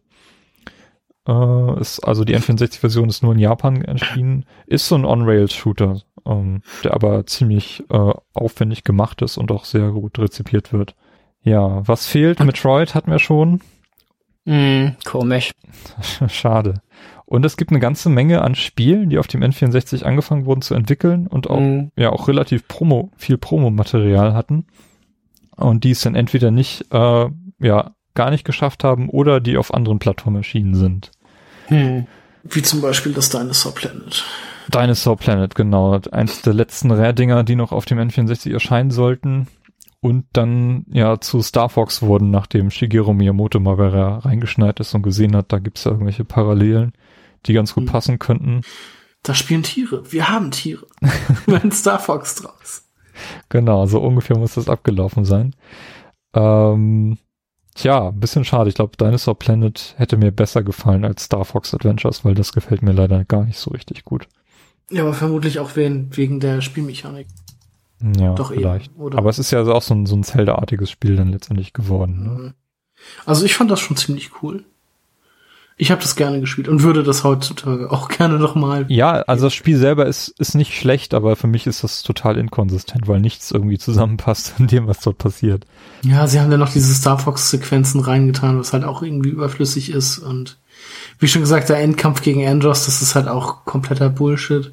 Äh, 1.28 1.80
ist, 1.80 2.00
also 2.00 2.24
die 2.24 2.34
N64-Version 2.34 3.08
ist 3.08 3.22
nur 3.22 3.34
in 3.34 3.38
Japan 3.38 3.82
erschienen. 3.82 4.46
Ist 4.66 4.88
so 4.88 4.94
ein 4.94 5.04
On-Rails-Shooter, 5.04 6.00
ähm, 6.26 6.62
der 6.82 6.94
aber 6.94 7.26
ziemlich 7.26 7.84
äh, 7.90 8.12
aufwendig 8.32 8.82
gemacht 8.82 9.20
ist 9.20 9.36
und 9.36 9.52
auch 9.52 9.66
sehr 9.66 9.90
gut 9.90 10.18
rezipiert 10.18 10.72
wird. 10.72 10.96
Ja, 11.42 11.86
was 11.86 12.06
fehlt? 12.06 12.40
Metroid 12.40 12.94
hatten 12.94 13.10
wir 13.10 13.18
schon. 13.18 13.60
Hm, 14.46 14.96
komisch. 15.04 15.52
Schade. 16.28 16.80
Und 17.26 17.44
es 17.44 17.58
gibt 17.58 17.70
eine 17.70 17.80
ganze 17.80 18.08
Menge 18.08 18.40
an 18.40 18.54
Spielen, 18.54 19.10
die 19.10 19.18
auf 19.18 19.26
dem 19.26 19.42
N64 19.42 20.04
angefangen 20.04 20.46
wurden 20.46 20.62
zu 20.62 20.74
entwickeln 20.74 21.26
und 21.26 21.50
auch, 21.50 21.58
Hm. 21.58 21.90
ja, 21.94 22.10
auch 22.10 22.26
relativ 22.28 22.66
Promo, 22.66 23.10
viel 23.18 23.36
Promomaterial 23.36 24.32
hatten. 24.32 24.66
Und 25.56 25.84
die 25.84 25.90
es 25.90 26.00
dann 26.00 26.14
entweder 26.14 26.50
nicht, 26.50 26.86
äh, 26.90 27.26
ja, 27.60 27.90
gar 28.14 28.30
nicht 28.30 28.44
geschafft 28.44 28.82
haben 28.82 29.10
oder 29.10 29.40
die 29.40 29.58
auf 29.58 29.74
anderen 29.74 29.98
Plattformen 29.98 30.38
erschienen 30.38 30.74
sind. 30.74 31.10
Hm. 31.68 32.06
Wie 32.44 32.62
zum 32.62 32.80
Beispiel 32.80 33.12
das 33.12 33.28
Dinosaur 33.30 33.74
Planet. 33.74 34.24
Dinosaur 34.68 35.16
Planet, 35.16 35.54
genau. 35.54 35.98
Eins 36.12 36.42
der 36.42 36.54
letzten 36.54 36.90
Rare-Dinger, 36.90 37.42
die 37.44 37.56
noch 37.56 37.72
auf 37.72 37.84
dem 37.84 37.98
N64 37.98 38.52
erscheinen 38.52 38.90
sollten. 38.90 39.48
Und 40.00 40.26
dann 40.32 40.84
ja 40.90 41.20
zu 41.20 41.42
Star 41.42 41.68
Fox 41.68 42.02
wurden, 42.02 42.30
nachdem 42.30 42.70
Shigeru 42.70 43.12
Miyamoto 43.12 43.58
mal 43.58 43.78
wieder 43.78 44.24
reingeschneit 44.24 44.78
ist 44.78 44.94
und 44.94 45.02
gesehen 45.02 45.34
hat, 45.34 45.52
da 45.52 45.58
gibt's 45.58 45.84
ja 45.84 45.90
irgendwelche 45.90 46.24
Parallelen, 46.24 46.92
die 47.46 47.52
ganz 47.52 47.74
gut 47.74 47.84
Hm. 47.84 47.90
passen 47.90 48.18
könnten. 48.18 48.60
Da 49.24 49.34
spielen 49.34 49.64
Tiere. 49.64 50.12
Wir 50.12 50.28
haben 50.28 50.52
Tiere. 50.52 50.86
Wir 51.46 51.58
haben 51.58 51.72
Star 51.72 51.98
Fox 51.98 52.36
draus. 52.36 52.84
Genau, 53.48 53.86
so 53.86 54.00
ungefähr 54.00 54.38
muss 54.38 54.54
das 54.54 54.68
abgelaufen 54.68 55.24
sein. 55.24 55.56
Ähm, 56.34 57.18
tja, 57.78 58.10
bisschen 58.10 58.44
schade. 58.44 58.68
Ich 58.68 58.74
glaube, 58.74 58.96
Dinosaur 58.96 59.38
Planet 59.38 59.94
hätte 59.96 60.16
mir 60.16 60.32
besser 60.32 60.62
gefallen 60.62 61.04
als 61.04 61.24
Star 61.24 61.44
Fox 61.44 61.72
Adventures, 61.74 62.24
weil 62.24 62.34
das 62.34 62.52
gefällt 62.52 62.82
mir 62.82 62.92
leider 62.92 63.24
gar 63.24 63.44
nicht 63.44 63.58
so 63.58 63.70
richtig 63.70 64.04
gut. 64.04 64.28
Ja, 64.90 65.02
aber 65.02 65.14
vermutlich 65.14 65.58
auch 65.58 65.76
wegen, 65.76 66.16
wegen 66.16 66.40
der 66.40 66.60
Spielmechanik. 66.60 67.26
Ja, 68.18 68.34
Doch 68.34 68.50
eben, 68.50 68.60
vielleicht. 68.60 68.96
oder? 68.96 69.18
Aber 69.18 69.30
es 69.30 69.38
ist 69.38 69.50
ja 69.50 69.62
auch 69.62 69.82
so 69.82 69.94
ein, 69.94 70.06
so 70.06 70.16
ein 70.16 70.22
Zelda-artiges 70.22 70.90
Spiel 70.90 71.16
dann 71.16 71.28
letztendlich 71.28 71.72
geworden. 71.72 72.22
Ne? 72.22 72.30
Mhm. 72.30 72.54
Also 73.26 73.44
ich 73.44 73.54
fand 73.54 73.70
das 73.70 73.80
schon 73.80 73.96
ziemlich 73.96 74.42
cool. 74.42 74.64
Ich 75.80 75.90
habe 75.90 76.02
das 76.02 76.16
gerne 76.16 76.40
gespielt 76.40 76.68
und 76.68 76.82
würde 76.82 77.02
das 77.02 77.24
heutzutage 77.24 77.90
auch 77.90 78.08
gerne 78.18 78.38
noch 78.38 78.54
mal. 78.54 78.84
Ja, 78.88 79.22
also 79.22 79.46
das 79.46 79.54
Spiel 79.54 79.78
selber 79.78 80.06
ist, 80.06 80.28
ist 80.38 80.54
nicht 80.54 80.74
schlecht, 80.74 81.14
aber 81.14 81.36
für 81.36 81.46
mich 81.46 81.66
ist 81.66 81.84
das 81.84 82.02
total 82.02 82.36
inkonsistent, 82.36 83.08
weil 83.08 83.20
nichts 83.20 83.50
irgendwie 83.50 83.78
zusammenpasst 83.78 84.54
in 84.58 84.66
dem, 84.66 84.86
was 84.86 85.00
dort 85.00 85.18
passiert. 85.18 85.64
Ja, 86.02 86.26
sie 86.26 86.40
haben 86.40 86.50
ja 86.50 86.58
noch 86.58 86.72
diese 86.72 86.92
Star 86.92 87.18
Fox 87.18 87.50
Sequenzen 87.50 88.00
reingetan, 88.00 88.58
was 88.58 88.72
halt 88.72 88.84
auch 88.84 89.02
irgendwie 89.02 89.30
überflüssig 89.30 89.90
ist 89.90 90.18
und 90.18 90.58
wie 91.18 91.28
schon 91.28 91.42
gesagt, 91.42 91.68
der 91.68 91.80
Endkampf 91.80 92.22
gegen 92.22 92.46
Andros, 92.46 92.86
das 92.86 93.02
ist 93.02 93.14
halt 93.14 93.28
auch 93.28 93.64
kompletter 93.64 94.08
Bullshit. 94.10 94.72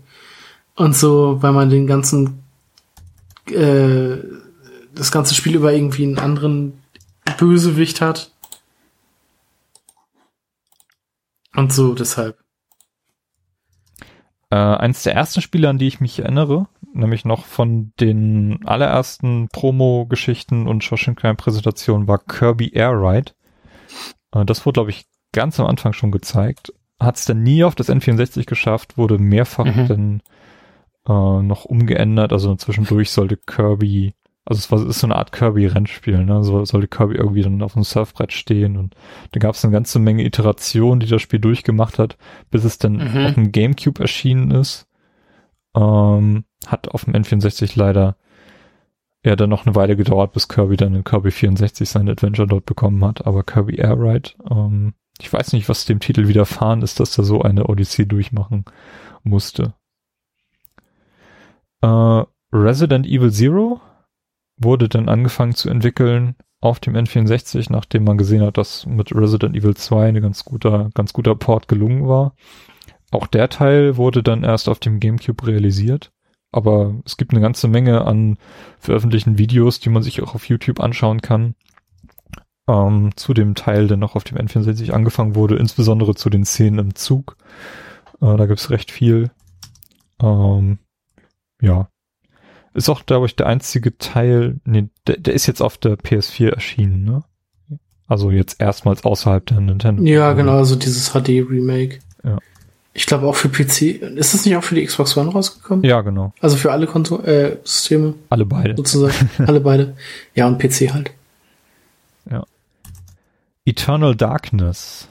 Und 0.76 0.95
so, 0.95 1.38
weil 1.41 1.53
man 1.53 1.69
den 1.69 1.88
ganzen 1.88 2.44
äh, 3.52 4.18
das 4.94 5.11
ganze 5.11 5.36
Spiel 5.36 5.56
über 5.56 5.73
irgendwie 5.73 6.03
einen 6.03 6.18
anderen 6.18 6.73
Bösewicht 7.38 8.02
hat. 8.02 8.32
Und 11.56 11.72
so, 11.73 11.94
deshalb. 11.94 12.38
Äh, 14.49 14.56
eins 14.56 15.03
der 15.03 15.15
ersten 15.15 15.41
Spiele, 15.41 15.69
an 15.69 15.77
die 15.77 15.88
ich 15.88 15.99
mich 15.99 16.19
erinnere, 16.19 16.68
nämlich 16.94 17.26
noch 17.26 17.45
von 17.45 17.94
den 17.99 18.60
allerersten 18.65 19.48
Promo-Geschichten 19.52 20.68
und 20.68 20.84
Shoshinkai-Präsentationen, 20.84 22.07
war 22.07 22.19
Kirby 22.19 22.69
Air 22.73 22.91
Ride. 22.94 23.32
Äh, 24.34 24.45
das 24.45 24.65
wurde, 24.65 24.77
glaube 24.77 24.90
ich, 24.91 25.06
ganz 25.32 25.60
am 25.60 25.65
Anfang 25.68 25.94
schon 25.94 26.11
gezeigt. 26.11 26.73
Hat 26.99 27.18
es 27.18 27.26
dann 27.26 27.44
nie 27.44 27.64
auf 27.64 27.76
das 27.76 27.90
N64 27.90 28.45
geschafft, 28.45 28.98
wurde 28.98 29.18
mehrfach 29.18 29.65
Mhm. 29.65 29.88
dann 29.88 30.22
äh, 31.07 31.41
noch 31.44 31.65
umgeändert. 31.65 32.32
Also 32.32 32.56
zwischendurch 32.56 33.11
sollte 33.11 33.38
Kirby, 33.38 34.14
also 34.46 34.60
es 34.60 34.72
war 34.72 34.80
es 34.80 34.86
ist 34.86 35.00
so 35.00 35.08
eine 35.08 35.16
Art 35.16 35.32
Kirby-Rennspiel, 35.32 36.24
ne? 36.24 36.44
So 36.44 36.64
sollte 36.66 36.88
Kirby 36.88 37.16
irgendwie 37.16 37.42
dann 37.42 37.62
auf 37.64 37.74
dem 37.74 37.84
Surfbrett 37.84 38.32
stehen 38.32 38.78
und 38.78 38.96
da 39.32 39.40
gab 39.40 39.56
es 39.56 39.66
eine 39.66 39.72
ganze 39.74 40.00
Menge 40.00 40.24
Iterationen, 40.24 41.00
die 41.00 41.08
das 41.08 41.22
Spiel 41.22 41.40
durchgemacht 41.40 41.98
hat, 42.00 42.18
bis 42.52 42.64
es 42.64 42.78
dann 42.78 42.98
Mhm. 42.98 43.26
auf 43.26 43.34
dem 43.34 43.52
GameCube 43.52 44.00
erschienen 44.02 44.52
ist. 44.52 44.88
Ähm, 45.76 46.46
hat 46.68 46.90
auf 46.90 47.06
dem 47.06 47.14
N64 47.16 47.74
leider 47.78 48.16
ja 49.26 49.36
dann 49.36 49.50
noch 49.50 49.66
eine 49.66 49.76
Weile 49.76 49.96
gedauert, 49.96 50.34
bis 50.34 50.48
Kirby 50.48 50.78
dann 50.78 50.94
in 50.96 51.04
Kirby 51.04 51.32
64 51.32 51.90
sein 51.90 52.08
Adventure 52.08 52.48
dort 52.48 52.66
bekommen 52.66 53.04
hat. 53.04 53.26
Aber 53.26 53.44
Kirby 53.44 53.76
Air 53.78 54.00
Ride, 54.00 54.30
ähm, 54.50 54.94
ich 55.20 55.34
weiß 55.34 55.54
nicht, 55.54 55.68
was 55.68 55.86
dem 55.86 56.00
Titel 56.00 56.28
widerfahren 56.28 56.82
ist, 56.84 57.00
dass 57.00 57.18
er 57.18 57.24
so 57.24 57.42
eine 57.42 57.66
Odyssee 57.68 58.06
durchmachen 58.06 58.66
musste. 59.24 59.74
Äh, 61.82 62.24
Resident 62.54 63.06
Evil 63.06 63.32
Zero 63.32 63.82
wurde 64.57 64.90
dann 64.90 65.10
angefangen 65.10 65.56
zu 65.56 65.69
entwickeln 65.69 66.36
auf 66.61 66.80
dem 66.80 66.95
N64, 66.95 67.68
nachdem 67.69 68.03
man 68.03 68.18
gesehen 68.18 68.41
hat, 68.41 68.57
dass 68.57 68.86
mit 68.86 69.14
Resident 69.15 69.56
Evil 69.56 69.76
2 69.76 70.10
ein 70.10 70.22
ganz 70.22 70.44
guter, 70.45 70.90
ganz 70.94 71.14
guter 71.14 71.36
Port 71.36 71.68
gelungen 71.68 72.07
war. 72.07 72.34
Auch 73.11 73.27
der 73.27 73.49
Teil 73.49 73.98
wurde 73.98 74.23
dann 74.23 74.44
erst 74.44 74.68
auf 74.68 74.80
dem 74.80 74.99
GameCube 74.99 75.45
realisiert. 75.48 76.11
Aber 76.52 76.95
es 77.06 77.18
gibt 77.18 77.32
eine 77.32 77.41
ganze 77.41 77.68
Menge 77.68 78.06
an 78.06 78.38
veröffentlichten 78.80 79.38
Videos, 79.38 79.80
die 79.80 79.90
man 79.90 80.03
sich 80.03 80.22
auch 80.22 80.36
auf 80.36 80.48
YouTube 80.48 80.80
anschauen 80.80 81.22
kann. 81.22 81.56
Ähm, 82.68 83.11
zu 83.15 83.34
dem 83.34 83.56
Teil, 83.56 83.88
der 83.88 83.98
noch 83.98 84.15
auf 84.15 84.23
dem 84.23 84.38
N64 84.38 84.91
angefangen 84.91 85.36
wurde, 85.36 85.57
insbesondere 85.57 86.15
zu 86.15 86.30
den 86.30 86.45
Szenen 86.45 86.80
im 86.80 86.95
Zug. 86.95 87.38
Äh, 88.22 88.38
da 88.38 88.45
gibt's 88.45 88.69
recht 88.69 88.90
viel. 88.90 89.32
Ähm, 90.22 90.80
ja. 91.61 91.90
Ist 92.76 92.89
auch, 92.89 93.06
glaube 93.06 93.26
ich, 93.26 93.35
der 93.35 93.47
einzige 93.47 93.97
Teil, 93.97 94.60
nee, 94.65 94.89
der, 95.07 95.18
der 95.18 95.34
ist 95.34 95.47
jetzt 95.47 95.61
auf 95.61 95.77
der 95.77 95.97
PS4 95.97 96.49
erschienen, 96.49 97.03
ne? 97.03 97.23
Also 98.07 98.30
jetzt 98.30 98.61
erstmals 98.61 99.03
außerhalb 99.03 99.45
der 99.45 99.61
Nintendo. 99.61 100.03
Ja, 100.03 100.34
genau, 100.34 100.57
also 100.57 100.76
dieses 100.76 101.11
HD-Remake. 101.14 101.99
Ja. 102.23 102.38
Ich 102.93 103.07
glaube 103.07 103.26
auch 103.27 103.35
für 103.35 103.49
PC. 103.49 104.02
Ist 104.18 104.34
das 104.35 104.45
nicht 104.45 104.56
auch 104.56 104.64
für 104.64 104.76
die 104.76 104.85
Xbox 104.85 105.18
One 105.18 105.31
rausgekommen? 105.31 105.84
Ja, 105.84 106.02
genau. 106.02 106.34
Also 106.39 106.56
für 106.56 106.72
alle 106.72 106.85
Konto 106.85 107.19
äh, 107.23 107.57
Systeme 107.64 108.14
Alle 108.30 108.45
beide. 108.45 108.76
sozusagen. 108.77 109.30
alle 109.47 109.60
beide. 109.60 109.95
Ja, 110.35 110.45
und 110.47 110.60
PC 110.60 110.93
halt. 110.93 111.11
Eternal 113.65 114.15
Darkness. 114.15 115.07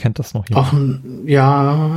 Kennt 0.00 0.18
das 0.18 0.32
noch 0.32 0.48
jemand? 0.48 0.66
Auch 0.68 0.72
ein, 0.72 1.22
ja, 1.26 1.44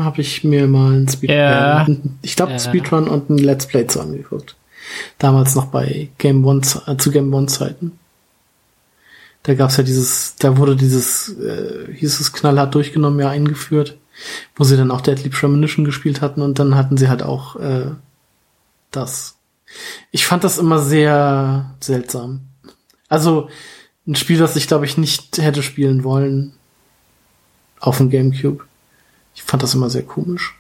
habe 0.03 0.19
ich 0.21 0.43
mir 0.43 0.67
mal 0.67 0.91
ein 0.93 1.07
Speedrun, 1.07 1.37
Ja. 1.37 1.87
äh, 1.87 1.95
ich 2.21 2.35
glaube 2.35 2.51
Ja. 2.51 2.59
Speedrun 2.59 3.07
und 3.07 3.29
ein 3.29 3.37
Let's 3.37 3.65
Play 3.65 3.87
zu 3.87 4.01
angeguckt. 4.01 4.55
Damals 5.19 5.55
noch 5.55 5.67
bei 5.67 6.09
Game 6.17 6.45
One 6.45 6.61
äh, 6.85 6.97
zu 6.97 7.11
Game 7.11 7.33
One 7.33 7.47
Zeiten. 7.47 7.93
Da 9.43 9.53
gab's 9.55 9.77
ja 9.77 9.83
dieses, 9.83 10.35
da 10.37 10.57
wurde 10.57 10.75
dieses, 10.75 11.29
äh, 11.39 11.93
hieß 11.93 12.19
es 12.19 12.33
knallhart 12.33 12.75
durchgenommen, 12.75 13.19
ja 13.19 13.29
eingeführt, 13.29 13.97
wo 14.55 14.63
sie 14.65 14.75
dann 14.77 14.91
auch 14.91 15.01
Deadly 15.01 15.29
Premonition 15.29 15.85
gespielt 15.85 16.21
hatten 16.21 16.41
und 16.41 16.59
dann 16.59 16.75
hatten 16.75 16.97
sie 16.97 17.07
halt 17.09 17.23
auch 17.23 17.55
äh, 17.57 17.87
das. 18.91 19.35
Ich 20.11 20.25
fand 20.25 20.43
das 20.43 20.57
immer 20.57 20.79
sehr 20.79 21.73
seltsam. 21.79 22.41
Also 23.09 23.49
ein 24.05 24.15
Spiel, 24.15 24.37
das 24.37 24.55
ich 24.57 24.67
glaube 24.67 24.85
ich 24.85 24.97
nicht 24.97 25.37
hätte 25.37 25.63
spielen 25.63 26.03
wollen 26.03 26.53
auf 27.83 27.97
dem 27.97 28.09
GameCube. 28.09 28.63
Ich 29.35 29.43
fand 29.43 29.63
das 29.63 29.73
immer 29.73 29.89
sehr 29.89 30.03
komisch. 30.03 30.59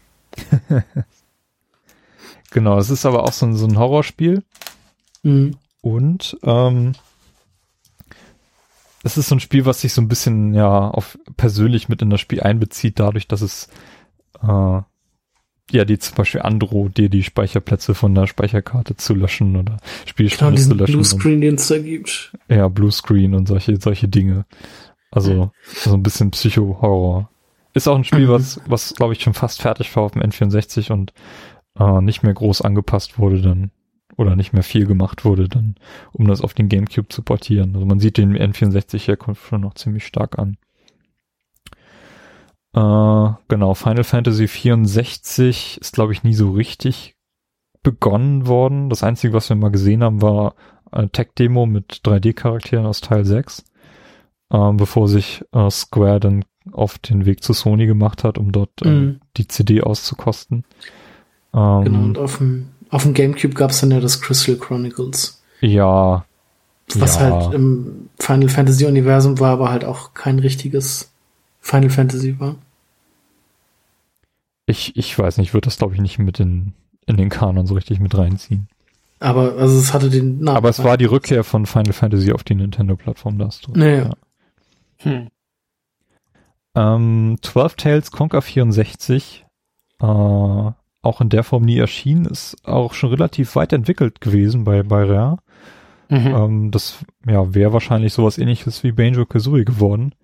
Genau, 2.53 2.77
es 2.77 2.91
ist 2.91 3.07
aber 3.07 3.23
auch 3.23 3.33
so 3.33 3.47
ein, 3.47 3.55
so 3.55 3.65
ein 3.65 3.79
Horrorspiel. 3.79 4.43
Mhm. 5.23 5.57
Und 5.81 6.37
ähm, 6.43 6.93
es 9.03 9.17
ist 9.17 9.27
so 9.27 9.35
ein 9.35 9.39
Spiel, 9.39 9.65
was 9.65 9.81
sich 9.81 9.91
so 9.91 10.01
ein 10.01 10.07
bisschen 10.07 10.53
ja 10.53 10.87
auf 10.87 11.17
persönlich 11.35 11.89
mit 11.89 12.03
in 12.03 12.11
das 12.11 12.21
Spiel 12.21 12.41
einbezieht, 12.41 12.99
dadurch, 12.99 13.27
dass 13.27 13.41
es 13.41 13.69
äh, 14.43 14.47
ja 14.47 15.85
die 15.85 15.97
zum 15.97 16.15
Beispiel 16.15 16.41
androht, 16.41 16.97
dir 16.97 17.09
die 17.09 17.23
Speicherplätze 17.23 17.95
von 17.95 18.13
der 18.13 18.27
Speicherkarte 18.27 18.95
zu 18.97 19.15
löschen 19.15 19.55
oder 19.55 19.77
Genau, 19.77 20.05
Spielstände 20.05 20.53
zu 20.53 20.57
diesen 20.57 20.77
löschen. 20.77 20.93
Bluescreen, 20.93 21.41
den 21.41 21.55
es 21.55 21.67
da 21.67 21.79
gibt. 21.79 22.33
Ja, 22.49 22.67
Bluescreen 22.67 23.33
und 23.33 23.47
solche, 23.47 23.81
solche 23.81 24.07
Dinge. 24.07 24.45
Also 25.13 25.51
so 25.63 25.93
ein 25.93 26.03
bisschen 26.03 26.31
Psycho-Horror. 26.31 27.29
Ist 27.73 27.87
auch 27.87 27.95
ein 27.95 28.03
Spiel, 28.03 28.27
Mhm. 28.27 28.31
was, 28.31 28.59
was 28.67 28.93
glaube 28.93 29.13
ich 29.13 29.21
schon 29.21 29.33
fast 29.33 29.61
fertig 29.61 29.95
war 29.95 30.03
auf 30.03 30.11
dem 30.13 30.21
N64 30.21 30.91
und 30.91 31.13
äh, 31.79 32.01
nicht 32.01 32.23
mehr 32.23 32.33
groß 32.33 32.61
angepasst 32.61 33.17
wurde 33.19 33.41
dann 33.41 33.71
oder 34.15 34.35
nicht 34.35 34.53
mehr 34.53 34.61
viel 34.63 34.85
gemacht 34.85 35.25
wurde 35.25 35.49
dann, 35.49 35.75
um 36.11 36.27
das 36.27 36.41
auf 36.41 36.53
den 36.53 36.69
Gamecube 36.69 37.07
zu 37.09 37.23
portieren. 37.23 37.73
Also 37.73 37.85
man 37.87 37.99
sieht 37.99 38.17
den 38.17 38.35
N64 38.37 38.99
Herkunft 39.07 39.47
schon 39.47 39.61
noch 39.61 39.73
ziemlich 39.73 40.05
stark 40.05 40.37
an. 40.37 40.57
Äh, 42.75 43.33
genau, 43.47 43.73
Final 43.73 44.03
Fantasy 44.03 44.47
64 44.47 45.79
ist 45.81 45.93
glaube 45.93 46.13
ich 46.13 46.23
nie 46.23 46.33
so 46.33 46.51
richtig 46.51 47.15
begonnen 47.83 48.47
worden. 48.47 48.89
Das 48.89 49.03
einzige, 49.03 49.33
was 49.33 49.49
wir 49.49 49.55
mal 49.55 49.69
gesehen 49.71 50.03
haben, 50.03 50.21
war 50.21 50.55
eine 50.91 51.09
Tech-Demo 51.09 51.65
mit 51.65 52.01
3D-Charakteren 52.05 52.85
aus 52.85 53.01
Teil 53.01 53.25
6, 53.25 53.65
ähm, 54.51 54.77
bevor 54.77 55.07
sich 55.07 55.43
äh, 55.51 55.69
Square 55.69 56.19
dann 56.19 56.45
auf 56.71 56.97
den 56.99 57.25
Weg 57.25 57.43
zu 57.43 57.53
Sony 57.53 57.85
gemacht 57.85 58.23
hat, 58.23 58.37
um 58.37 58.51
dort 58.51 58.69
äh, 58.81 58.87
Mhm. 58.87 59.19
die 59.37 59.47
CD 59.47 59.81
auszukosten. 59.81 60.63
Ähm, 61.53 61.83
Genau, 61.83 62.03
und 62.03 62.17
auf 62.17 62.37
dem, 62.37 62.69
auf 62.89 63.03
dem 63.03 63.13
GameCube 63.13 63.53
gab's 63.53 63.81
dann 63.81 63.91
ja 63.91 63.99
das 63.99 64.21
Crystal 64.21 64.55
Chronicles. 64.55 65.41
Ja, 65.61 66.25
Was 66.95 67.15
Ja. 67.15 67.21
halt 67.21 67.53
im 67.53 68.09
Final 68.19 68.49
Fantasy 68.49 68.85
Universum 68.85 69.39
war, 69.39 69.51
aber 69.51 69.71
halt 69.71 69.85
auch 69.85 70.13
kein 70.13 70.39
richtiges 70.39 71.11
Final 71.61 71.89
Fantasy 71.89 72.39
war. 72.39 72.55
ich, 74.65 74.95
ich 74.95 75.17
weiß 75.17 75.37
nicht, 75.37 75.49
ich 75.49 75.53
würde 75.53 75.65
das 75.65 75.77
glaube 75.77 75.93
ich 75.95 76.01
nicht 76.01 76.19
mit 76.19 76.39
in, 76.39 76.73
in 77.05 77.17
den 77.17 77.29
Kanon 77.29 77.67
so 77.67 77.73
richtig 77.73 77.99
mit 77.99 78.17
reinziehen. 78.17 78.67
Aber 79.19 79.53
also 79.57 79.77
es 79.79 79.93
hatte 79.93 80.09
den 80.09 80.39
Namen. 80.39 80.57
Aber 80.57 80.69
es 80.69 80.83
war 80.83 80.97
die 80.97 81.05
Rückkehr 81.05 81.43
von 81.43 81.65
Final 81.65 81.93
Fantasy 81.93 82.33
auf 82.33 82.43
die 82.43 82.55
Nintendo-Plattform, 82.55 83.37
da 83.37 83.45
hast 83.47 83.65
du. 83.67 83.71
Naja. 83.73 84.03
ja. 84.03 84.13
Hm. 85.03 85.27
Ähm, 86.75 87.37
12 87.41 87.75
Tales 87.75 88.11
Conquer 88.11 88.41
64, 88.41 89.45
äh, 90.01 90.05
auch 90.05 91.21
in 91.21 91.29
der 91.29 91.43
Form 91.43 91.63
nie 91.63 91.77
erschienen, 91.77 92.25
ist 92.25 92.55
auch 92.65 92.93
schon 92.93 93.09
relativ 93.09 93.55
weit 93.55 93.73
entwickelt 93.73 94.21
gewesen 94.21 94.63
bei, 94.63 94.83
bei 94.83 95.03
Rare. 95.03 95.37
Mhm. 96.09 96.27
Ähm, 96.27 96.71
das 96.71 97.03
ja, 97.27 97.53
wäre 97.53 97.73
wahrscheinlich 97.73 98.13
sowas 98.13 98.37
ähnliches 98.37 98.83
wie 98.83 98.91
Banjo 98.91 99.25
Kazooie 99.25 99.65
geworden, 99.65 100.15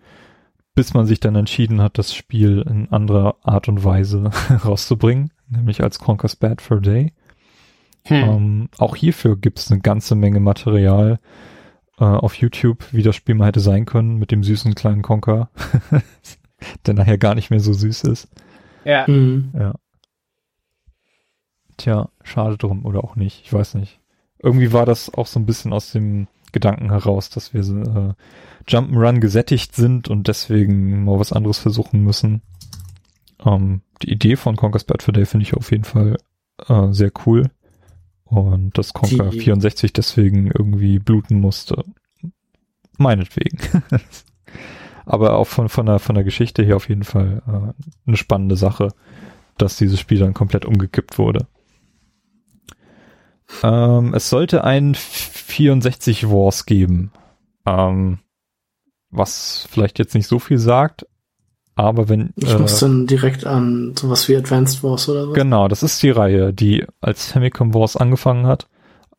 bis 0.76 0.94
man 0.94 1.06
sich 1.06 1.20
dann 1.20 1.36
entschieden 1.36 1.82
hat, 1.82 1.98
das 1.98 2.14
Spiel 2.14 2.64
in 2.68 2.92
anderer 2.92 3.36
Art 3.44 3.68
und 3.68 3.84
Weise 3.84 4.32
rauszubringen, 4.66 5.32
nämlich 5.50 5.84
als 5.84 6.00
Conker's 6.00 6.36
Bad 6.36 6.62
Fur 6.62 6.82
Day. 6.82 7.14
Hm. 8.06 8.16
Ähm, 8.16 8.70
auch 8.78 8.96
hierfür 8.96 9.36
gibt 9.36 9.60
es 9.60 9.72
eine 9.72 9.82
ganze 9.82 10.16
Menge 10.16 10.40
Material 10.40 11.20
äh, 12.00 12.04
auf 12.04 12.36
YouTube, 12.36 12.86
wie 12.92 13.04
das 13.04 13.16
Spiel 13.16 13.36
mal 13.36 13.48
hätte 13.48 13.60
sein 13.60 13.86
können 13.86 14.18
mit 14.18 14.32
dem 14.32 14.44
süßen 14.44 14.76
kleinen 14.76 15.02
Conker, 15.02 15.50
der 16.86 16.94
nachher 16.94 17.18
gar 17.18 17.36
nicht 17.36 17.50
mehr 17.50 17.60
so 17.60 17.74
süß 17.74 18.04
ist. 18.04 18.30
ja. 18.86 19.06
Mhm. 19.08 19.52
Ja. 19.58 19.76
Tja, 21.78 22.10
schade 22.24 22.58
drum 22.58 22.86
oder 22.86 23.04
auch 23.04 23.16
nicht, 23.16 23.42
ich 23.46 23.54
weiß 23.54 23.76
nicht. 23.76 24.00
Irgendwie 24.42 24.74
war 24.74 24.86
das 24.86 25.14
auch 25.14 25.28
so 25.28 25.40
ein 25.40 25.46
bisschen 25.46 25.72
aus 25.72 25.92
dem 25.92 26.28
Gedanken 26.52 26.90
heraus, 26.90 27.30
dass 27.30 27.54
wir 27.54 27.64
so, 27.64 27.80
äh, 27.80 28.14
Jump'n'Run 28.68 29.20
gesättigt 29.20 29.76
sind 29.76 30.10
und 30.10 30.28
deswegen 30.28 31.06
mal 31.06 31.20
was 31.20 31.34
anderes 31.34 31.58
versuchen 31.58 32.04
müssen. 32.04 32.42
Ähm, 33.46 33.82
die 34.02 34.12
Idee 34.12 34.36
von 34.36 34.56
Conker's 34.56 34.84
Bad 34.84 35.04
for 35.04 35.14
Day 35.14 35.26
finde 35.26 35.44
ich 35.44 35.54
auf 35.54 35.72
jeden 35.72 35.84
Fall 35.84 36.18
äh, 36.68 36.92
sehr 36.92 37.12
cool. 37.26 37.50
Und 38.30 38.78
dass 38.78 38.94
Conker 38.94 39.30
Die- 39.32 39.40
64 39.40 39.92
deswegen 39.94 40.48
irgendwie 40.48 41.00
bluten 41.00 41.40
musste. 41.40 41.84
Meinetwegen. 42.98 43.58
Aber 45.06 45.38
auch 45.38 45.48
von, 45.48 45.70
von, 45.70 45.88
der, 45.88 45.98
von 46.00 46.14
der 46.16 46.24
Geschichte 46.24 46.64
her 46.64 46.76
auf 46.76 46.90
jeden 46.90 47.04
Fall 47.04 47.42
äh, 47.48 48.08
eine 48.08 48.18
spannende 48.18 48.56
Sache, 48.56 48.90
dass 49.58 49.78
dieses 49.78 50.00
Spiel 50.00 50.20
dann 50.20 50.36
komplett 50.36 50.66
umgekippt 50.66 51.18
wurde. 51.18 51.48
Ähm, 53.64 54.14
es 54.14 54.30
sollte 54.30 54.64
ein 54.64 54.94
64 54.94 56.30
Wars 56.30 56.66
geben, 56.68 57.12
ähm, 57.66 58.20
was 59.10 59.68
vielleicht 59.72 59.98
jetzt 59.98 60.14
nicht 60.14 60.28
so 60.28 60.38
viel 60.38 60.60
sagt, 60.60 61.08
aber 61.84 62.10
wenn 62.10 62.32
Ich 62.36 62.54
äh, 62.54 62.58
muss 62.58 62.80
dann 62.80 63.08
direkt 63.08 63.46
an 63.46 63.94
sowas 63.98 64.28
wie 64.30 64.36
Advanced 64.36 64.84
Wars 64.84 65.08
oder 65.10 65.26
so. 65.26 65.34
Genau, 65.34 65.68
das 65.68 65.84
ist 65.84 66.02
die 66.04 66.10
Reihe, 66.10 66.54
die 66.54 66.86
als 67.02 67.32
Famicom 67.32 67.74
Wars 67.74 67.96
angefangen 67.96 68.48
hat, 68.48 68.68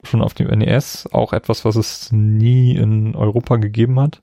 schon 0.03 0.23
auf 0.23 0.35
dem 0.35 0.49
NES, 0.49 1.09
auch 1.12 1.32
etwas, 1.32 1.65
was 1.65 1.77
es 1.77 2.11
nie 2.12 2.74
in 2.77 3.15
Europa 3.15 3.57
gegeben 3.57 4.01
hat. 4.01 4.23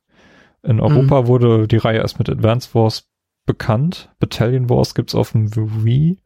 In 0.63 0.79
Europa 0.79 1.27
wurde 1.27 1.67
die 1.67 1.77
Reihe 1.77 1.99
erst 1.99 2.19
mit 2.19 2.29
Advanced 2.29 2.73
Wars 2.75 3.07
bekannt. 3.45 4.09
Battalion 4.19 4.69
Wars 4.69 4.95
gibt's 4.95 5.15
auf 5.15 5.31
dem 5.31 5.55
Wii 5.55 6.17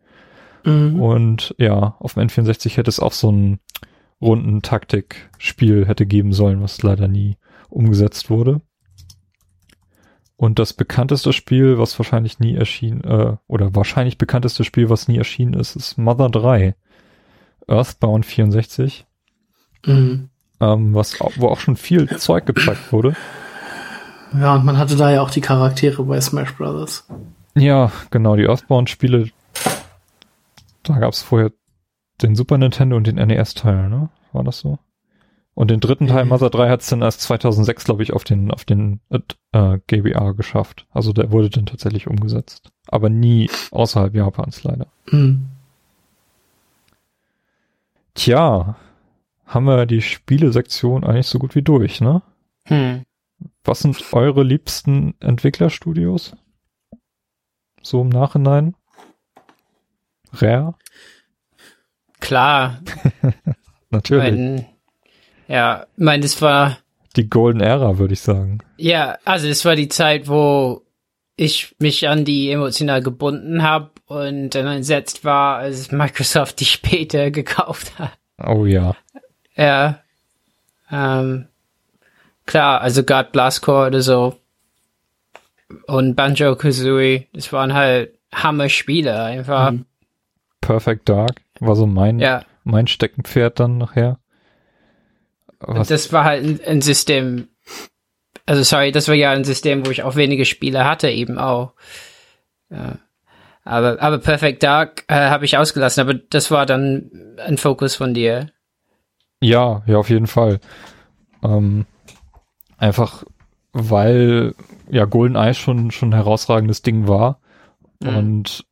Mhm. 0.63 0.99
und 1.01 1.55
ja, 1.57 1.95
auf 1.99 2.13
dem 2.13 2.27
N64 2.27 2.77
hätte 2.77 2.89
es 2.89 2.99
auch 2.99 3.13
so 3.13 3.31
ein 3.31 3.59
runden 4.21 4.61
Taktikspiel 4.61 5.87
hätte 5.87 6.05
geben 6.05 6.33
sollen, 6.33 6.61
was 6.61 6.83
leider 6.83 7.07
nie 7.07 7.37
umgesetzt 7.69 8.29
wurde. 8.29 8.61
Und 10.41 10.57
das 10.57 10.73
bekannteste 10.73 11.33
Spiel, 11.33 11.77
was 11.77 11.99
wahrscheinlich 11.99 12.39
nie 12.39 12.55
erschien, 12.55 13.03
äh, 13.03 13.35
oder 13.45 13.75
wahrscheinlich 13.75 14.17
bekannteste 14.17 14.63
Spiel, 14.63 14.89
was 14.89 15.07
nie 15.07 15.19
erschienen 15.19 15.53
ist, 15.53 15.75
ist 15.75 15.99
Mother 15.99 16.29
3. 16.29 16.73
Earthbound 17.67 18.25
64, 18.25 19.05
Mhm. 19.85 20.29
ähm, 20.59 20.95
was 20.95 21.19
wo 21.35 21.47
auch 21.47 21.59
schon 21.59 21.75
viel 21.75 22.07
Zeug 22.17 22.47
gezeigt 22.47 22.91
wurde. 22.91 23.15
Ja, 24.33 24.55
und 24.55 24.65
man 24.65 24.79
hatte 24.79 24.95
da 24.95 25.11
ja 25.11 25.21
auch 25.21 25.29
die 25.29 25.41
Charaktere 25.41 26.03
bei 26.05 26.19
Smash 26.19 26.55
Brothers. 26.57 27.07
Ja, 27.53 27.91
genau, 28.09 28.35
die 28.35 28.47
Earthbound-Spiele, 28.47 29.29
da 30.81 30.97
gab 30.97 31.13
es 31.13 31.21
vorher 31.21 31.51
den 32.23 32.33
Super 32.35 32.57
Nintendo 32.57 32.95
und 32.97 33.05
den 33.05 33.17
NES-Teil, 33.17 33.89
ne? 33.89 34.09
War 34.33 34.43
das 34.43 34.57
so? 34.57 34.79
Und 35.53 35.69
den 35.69 35.79
dritten 35.81 36.07
Teil, 36.07 36.23
Mhm. 36.23 36.29
Mother 36.29 36.49
3, 36.49 36.69
hat 36.69 36.81
es 36.81 36.87
dann 36.87 37.01
erst 37.01 37.21
2006, 37.21 37.83
glaube 37.83 38.03
ich, 38.03 38.13
auf 38.13 38.23
den, 38.23 38.51
auf 38.51 38.63
den 38.65 39.01
äh, 39.51 39.79
GBA 39.87 40.31
geschafft. 40.31 40.87
Also 40.91 41.11
der 41.13 41.31
wurde 41.31 41.49
dann 41.49 41.65
tatsächlich 41.65 42.07
umgesetzt. 42.07 42.71
Aber 42.87 43.09
nie 43.09 43.49
außerhalb 43.71 44.15
Japans 44.15 44.63
leider. 44.63 44.87
Hm. 45.09 45.47
Tja, 48.13 48.75
haben 49.45 49.65
wir 49.65 49.85
die 49.85 50.01
Spielesektion 50.01 51.03
eigentlich 51.03 51.27
so 51.27 51.39
gut 51.39 51.55
wie 51.55 51.61
durch, 51.61 52.01
ne? 52.01 52.21
Hm. 52.65 53.03
Was 53.63 53.79
sind 53.79 54.01
eure 54.13 54.43
liebsten 54.43 55.15
Entwicklerstudios? 55.19 56.35
So 57.81 58.01
im 58.01 58.09
Nachhinein? 58.09 58.75
Rare? 60.33 60.75
Klar. 62.19 62.79
Natürlich. 63.89 64.31
Mein, 64.31 64.65
ja, 65.51 65.85
mein, 65.97 66.21
das 66.21 66.41
war, 66.41 66.77
Die 67.15 67.29
Golden 67.29 67.59
Era, 67.61 67.97
würde 67.97 68.13
ich 68.13 68.21
sagen. 68.21 68.59
ja, 68.77 69.17
also 69.25 69.47
das 69.47 69.65
war 69.65 69.75
die 69.75 69.89
Zeit, 69.89 70.27
wo 70.27 70.81
ich 71.35 71.75
mich 71.79 72.07
an 72.07 72.23
die 72.25 72.51
emotional 72.51 73.01
gebunden 73.01 73.63
habe 73.63 73.89
und 74.05 74.51
dann 74.51 74.67
entsetzt 74.67 75.23
war, 75.25 75.57
als 75.57 75.91
Microsoft 75.91 76.59
die 76.59 76.65
später 76.65 77.31
gekauft 77.31 77.97
hat. 77.99 78.11
Oh 78.43 78.65
ja. 78.65 78.95
Ja. 79.55 79.99
Ähm, 80.91 81.47
klar, 82.45 82.81
also 82.81 83.03
God 83.03 83.31
Blastcore 83.31 83.87
oder 83.87 84.01
so. 84.01 84.35
Und 85.87 86.15
Banjo 86.15 86.55
Kazooie, 86.55 87.27
das 87.33 87.51
waren 87.53 87.73
halt 87.73 88.17
Hammer-Spiele 88.33 89.21
einfach. 89.23 89.71
Mhm. 89.71 89.85
Perfect 90.59 91.07
Dark 91.09 91.41
war 91.59 91.75
so 91.75 91.87
mein, 91.87 92.19
Ja. 92.19 92.43
mein 92.63 92.87
Steckenpferd 92.87 93.59
dann 93.59 93.77
nachher. 93.77 94.19
Was, 95.61 95.87
das 95.87 96.11
war 96.11 96.23
halt 96.23 96.43
ein, 96.43 96.59
ein 96.65 96.81
System. 96.81 97.47
Also 98.45 98.63
sorry, 98.63 98.91
das 98.91 99.07
war 99.07 99.15
ja 99.15 99.31
ein 99.31 99.43
System, 99.43 99.85
wo 99.85 99.91
ich 99.91 100.03
auch 100.03 100.15
wenige 100.15 100.45
Spiele 100.45 100.85
hatte, 100.85 101.09
eben 101.09 101.37
auch. 101.37 101.73
Ja. 102.69 102.97
Aber, 103.63 104.01
aber 104.01 104.17
Perfect 104.17 104.63
Dark 104.63 105.03
äh, 105.07 105.15
habe 105.15 105.45
ich 105.45 105.57
ausgelassen, 105.57 106.01
aber 106.01 106.15
das 106.15 106.49
war 106.49 106.65
dann 106.65 107.11
ein 107.45 107.57
Fokus 107.57 107.95
von 107.95 108.13
dir. 108.13 108.49
ja, 109.39 109.83
ja, 109.85 109.97
auf 109.97 110.09
jeden 110.09 110.27
Fall. 110.27 110.59
Ähm, 111.43 111.85
einfach, 112.77 113.23
weil 113.71 114.55
ja 114.89 115.05
GoldenEye 115.05 115.53
schon, 115.53 115.91
schon 115.91 116.09
ein 116.09 116.15
herausragendes 116.15 116.81
Ding 116.81 117.07
war. 117.07 117.39
Mhm. 118.01 118.15
Und 118.17 118.65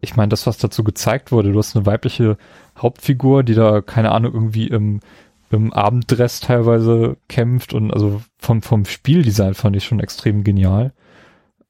ich 0.00 0.16
meine, 0.16 0.28
das, 0.28 0.46
was 0.46 0.58
dazu 0.58 0.84
gezeigt 0.84 1.32
wurde, 1.32 1.52
du 1.52 1.58
hast 1.58 1.74
eine 1.76 1.86
weibliche 1.86 2.36
Hauptfigur, 2.76 3.42
die 3.42 3.54
da, 3.54 3.80
keine 3.80 4.12
Ahnung, 4.12 4.34
irgendwie 4.34 4.66
im, 4.66 5.00
im 5.50 5.72
Abenddress 5.72 6.40
teilweise 6.40 7.16
kämpft 7.28 7.74
und 7.74 7.92
also 7.92 8.22
vom, 8.38 8.62
vom 8.62 8.84
Spieldesign 8.84 9.54
fand 9.54 9.76
ich 9.76 9.84
schon 9.84 10.00
extrem 10.00 10.44
genial. 10.44 10.92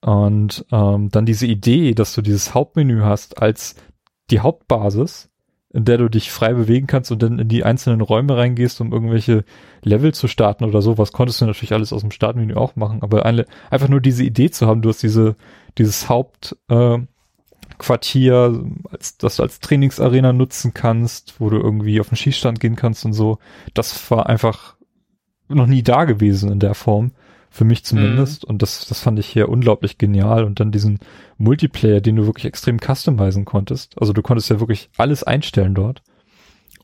Und 0.01 0.67
ähm, 0.71 1.11
dann 1.11 1.27
diese 1.27 1.47
Idee, 1.47 1.95
dass 1.95 2.15
du 2.15 2.23
dieses 2.23 2.55
Hauptmenü 2.55 3.01
hast 3.01 3.41
als 3.41 3.75
die 4.31 4.41
Hauptbasis, 4.41 5.31
in 5.73 5.85
der 5.85 5.99
du 5.99 6.09
dich 6.09 6.31
frei 6.31 6.53
bewegen 6.53 6.87
kannst 6.87 7.11
und 7.11 7.23
dann 7.23 7.39
in 7.39 7.49
die 7.49 7.65
einzelnen 7.65 8.01
Räume 8.01 8.37
reingehst, 8.37 8.81
um 8.81 8.93
irgendwelche 8.93 9.45
Level 9.83 10.15
zu 10.15 10.29
starten 10.29 10.65
oder 10.65 10.83
so, 10.83 10.99
was 10.99 11.13
konntest 11.13 11.41
du 11.41 11.47
natürlich 11.47 11.73
alles 11.73 11.93
aus 11.93 12.03
dem 12.03 12.13
Startmenü 12.13 12.55
auch 12.55 12.77
machen, 12.77 13.03
aber 13.03 13.27
eine, 13.27 13.45
einfach 13.71 13.89
nur 13.89 14.01
diese 14.01 14.23
Idee 14.25 14.51
zu 14.51 14.67
haben, 14.67 14.83
du 14.83 14.91
hast 14.91 15.03
diese, 15.03 15.37
dieses 15.79 16.09
Hauptquartier, 16.09 17.01
äh, 17.01 17.14
Quartier, 17.79 18.65
als, 18.91 19.17
das 19.19 19.37
du 19.37 19.43
als 19.43 19.61
Trainingsarena 19.61 20.33
nutzen 20.33 20.75
kannst, 20.75 21.41
wo 21.41 21.51
du 21.51 21.59
irgendwie 21.59 22.01
auf 22.01 22.09
den 22.09 22.17
Schießstand 22.17 22.61
gehen 22.61 22.77
kannst 22.77 23.05
und 23.05 23.13
so, 23.13 23.39
das 23.75 24.11
war 24.11 24.29
einfach 24.29 24.77
noch 25.49 25.67
nie 25.67 25.83
da 25.83 26.05
gewesen 26.05 26.51
in 26.51 26.61
der 26.61 26.75
Form. 26.75 27.13
Für 27.51 27.65
mich 27.65 27.85
zumindest. 27.85 28.45
Und 28.45 28.63
das, 28.63 28.85
das 28.89 28.99
fand 28.99 29.21
ich 29.21 29.29
hier 29.29 29.49
unglaublich 29.49 29.97
genial. 29.97 30.43
Und 30.43 30.59
dann 30.59 30.73
diesen 30.73 30.99
Multiplayer, 31.39 32.01
den 32.01 32.17
du 32.17 32.27
wirklich 32.27 32.47
extrem 32.47 32.81
customizen 32.81 33.45
konntest. 33.45 33.97
Also 33.97 34.13
du 34.13 34.23
konntest 34.23 34.51
ja 34.51 34.59
wirklich 34.59 34.91
alles 34.97 35.23
einstellen 35.23 35.73
dort. 35.73 36.03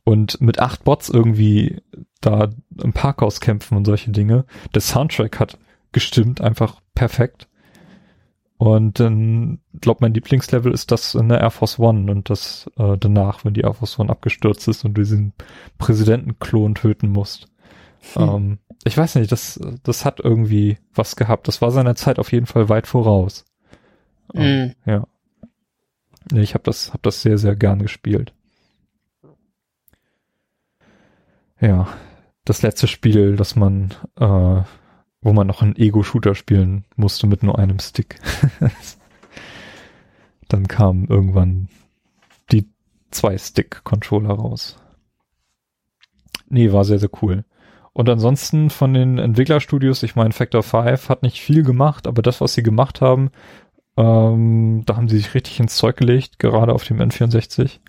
Und 0.04 0.40
mit 0.40 0.60
acht 0.60 0.84
Bots 0.84 1.08
irgendwie 1.08 1.82
da 2.20 2.50
im 2.80 2.92
Parkhaus 2.92 3.40
kämpfen 3.40 3.76
und 3.76 3.84
solche 3.84 4.12
Dinge. 4.12 4.44
Der 4.72 4.80
Soundtrack 4.80 5.40
hat 5.40 5.58
gestimmt, 5.90 6.40
einfach 6.40 6.80
perfekt. 6.94 7.48
Und 8.60 9.00
dann, 9.00 9.60
glaub 9.80 10.02
mein 10.02 10.12
Lieblingslevel 10.12 10.74
ist 10.74 10.90
das 10.92 11.14
in 11.14 11.30
der 11.30 11.40
Air 11.40 11.50
Force 11.50 11.78
One 11.78 12.12
und 12.12 12.28
das 12.28 12.70
äh, 12.76 12.98
danach, 12.98 13.42
wenn 13.42 13.54
die 13.54 13.62
Air 13.62 13.72
Force 13.72 13.98
One 13.98 14.10
abgestürzt 14.10 14.68
ist 14.68 14.84
und 14.84 14.92
du 14.92 15.00
diesen 15.00 15.32
Präsidentenklon 15.78 16.74
töten 16.74 17.08
musst. 17.08 17.48
Ähm, 18.16 18.58
ich 18.84 18.98
weiß 18.98 19.14
nicht, 19.14 19.32
das, 19.32 19.58
das 19.82 20.04
hat 20.04 20.20
irgendwie 20.20 20.76
was 20.94 21.16
gehabt. 21.16 21.48
Das 21.48 21.62
war 21.62 21.70
seiner 21.70 21.94
Zeit 21.94 22.18
auf 22.18 22.32
jeden 22.32 22.44
Fall 22.44 22.68
weit 22.68 22.86
voraus. 22.86 23.46
Ähm, 24.34 24.42
Mhm. 24.66 24.74
Ja. 24.84 25.06
Nee, 26.30 26.42
ich 26.42 26.52
habe 26.52 26.64
das, 26.64 26.92
hab 26.92 27.02
das 27.02 27.22
sehr, 27.22 27.38
sehr 27.38 27.56
gern 27.56 27.78
gespielt. 27.78 28.34
Ja, 31.60 31.88
das 32.44 32.60
letzte 32.60 32.88
Spiel, 32.88 33.36
das 33.36 33.56
man, 33.56 33.94
äh, 34.18 34.62
wo 35.22 35.32
man 35.32 35.46
noch 35.46 35.62
einen 35.62 35.76
Ego-Shooter 35.76 36.34
spielen 36.34 36.84
musste 36.96 37.26
mit 37.26 37.42
nur 37.42 37.58
einem 37.58 37.78
Stick. 37.78 38.20
Dann 40.48 40.66
kamen 40.66 41.06
irgendwann 41.08 41.68
die 42.50 42.68
zwei 43.10 43.36
Stick-Controller 43.36 44.30
raus. 44.30 44.76
Nee, 46.48 46.72
war 46.72 46.84
sehr, 46.84 46.98
sehr 46.98 47.10
cool. 47.22 47.44
Und 47.92 48.08
ansonsten 48.08 48.70
von 48.70 48.94
den 48.94 49.18
Entwicklerstudios, 49.18 50.02
ich 50.02 50.16
meine, 50.16 50.32
Factor 50.32 50.62
5 50.62 51.08
hat 51.08 51.22
nicht 51.22 51.40
viel 51.40 51.62
gemacht, 51.62 52.06
aber 52.06 52.22
das, 52.22 52.40
was 52.40 52.54
sie 52.54 52.62
gemacht 52.62 53.00
haben, 53.00 53.30
ähm, 53.96 54.82
da 54.86 54.96
haben 54.96 55.08
sie 55.08 55.18
sich 55.18 55.34
richtig 55.34 55.60
ins 55.60 55.76
Zeug 55.76 55.96
gelegt, 55.96 56.38
gerade 56.38 56.72
auf 56.72 56.84
dem 56.84 56.98
N64. 56.98 57.80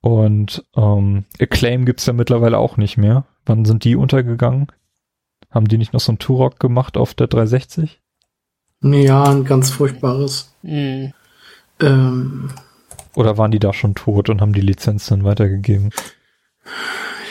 Und 0.00 0.64
ähm, 0.76 1.24
Acclaim 1.40 1.86
gibt's 1.86 2.06
ja 2.06 2.12
mittlerweile 2.12 2.58
auch 2.58 2.76
nicht 2.76 2.98
mehr. 2.98 3.24
Wann 3.46 3.64
sind 3.64 3.84
die 3.84 3.96
untergegangen? 3.96 4.68
Haben 5.54 5.68
die 5.68 5.78
nicht 5.78 5.92
noch 5.92 6.00
so 6.00 6.10
ein 6.10 6.18
Turok 6.18 6.58
gemacht 6.58 6.96
auf 6.96 7.14
der 7.14 7.28
360? 7.28 8.00
Ja, 8.82 9.22
ein 9.22 9.44
ganz 9.44 9.70
furchtbares. 9.70 10.52
Mhm. 10.62 11.12
Ähm, 11.80 12.50
Oder 13.14 13.38
waren 13.38 13.52
die 13.52 13.60
da 13.60 13.72
schon 13.72 13.94
tot 13.94 14.28
und 14.28 14.40
haben 14.40 14.52
die 14.52 14.60
Lizenz 14.60 15.06
dann 15.06 15.22
weitergegeben? 15.22 15.90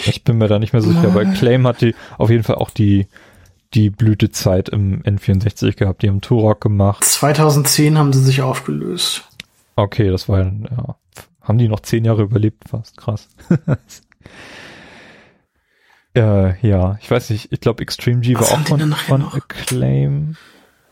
Ich 0.06 0.24
bin 0.24 0.38
mir 0.38 0.48
da 0.48 0.58
nicht 0.58 0.72
mehr 0.72 0.82
sicher, 0.82 1.08
aber 1.08 1.22
Acclaim 1.22 1.68
hat 1.68 1.82
die 1.82 1.96
auf 2.18 2.30
jeden 2.30 2.44
Fall 2.44 2.56
auch 2.56 2.70
die, 2.70 3.08
die 3.74 3.90
Blütezeit 3.90 4.70
im 4.70 5.04
N64 5.04 5.76
gehabt. 5.76 6.02
Die 6.02 6.10
haben 6.10 6.22
Turok 6.22 6.62
gemacht. 6.62 7.04
2010 7.04 7.98
haben 7.98 8.14
sie 8.14 8.24
sich 8.24 8.42
aufgelöst. 8.42 9.28
Okay, 9.76 10.10
das 10.10 10.30
war 10.30 10.40
ja, 10.40 10.52
haben 11.42 11.58
die 11.58 11.68
noch 11.68 11.82
zehn 11.82 12.06
Jahre 12.06 12.24
überlebt 12.24 12.70
fast, 12.70 12.96
krass. 12.96 13.28
äh, 16.16 16.68
ja, 16.68 16.98
ich 17.02 17.10
weiß 17.10 17.30
nicht, 17.32 17.52
ich 17.52 17.60
glaube 17.60 17.82
Extreme 17.82 18.22
G 18.22 18.36
Was 18.36 18.52
war 18.52 18.60
auch 18.62 18.68
von, 18.68 18.94
von 18.94 19.22
noch? 19.22 19.36
Acclaim. 19.36 20.36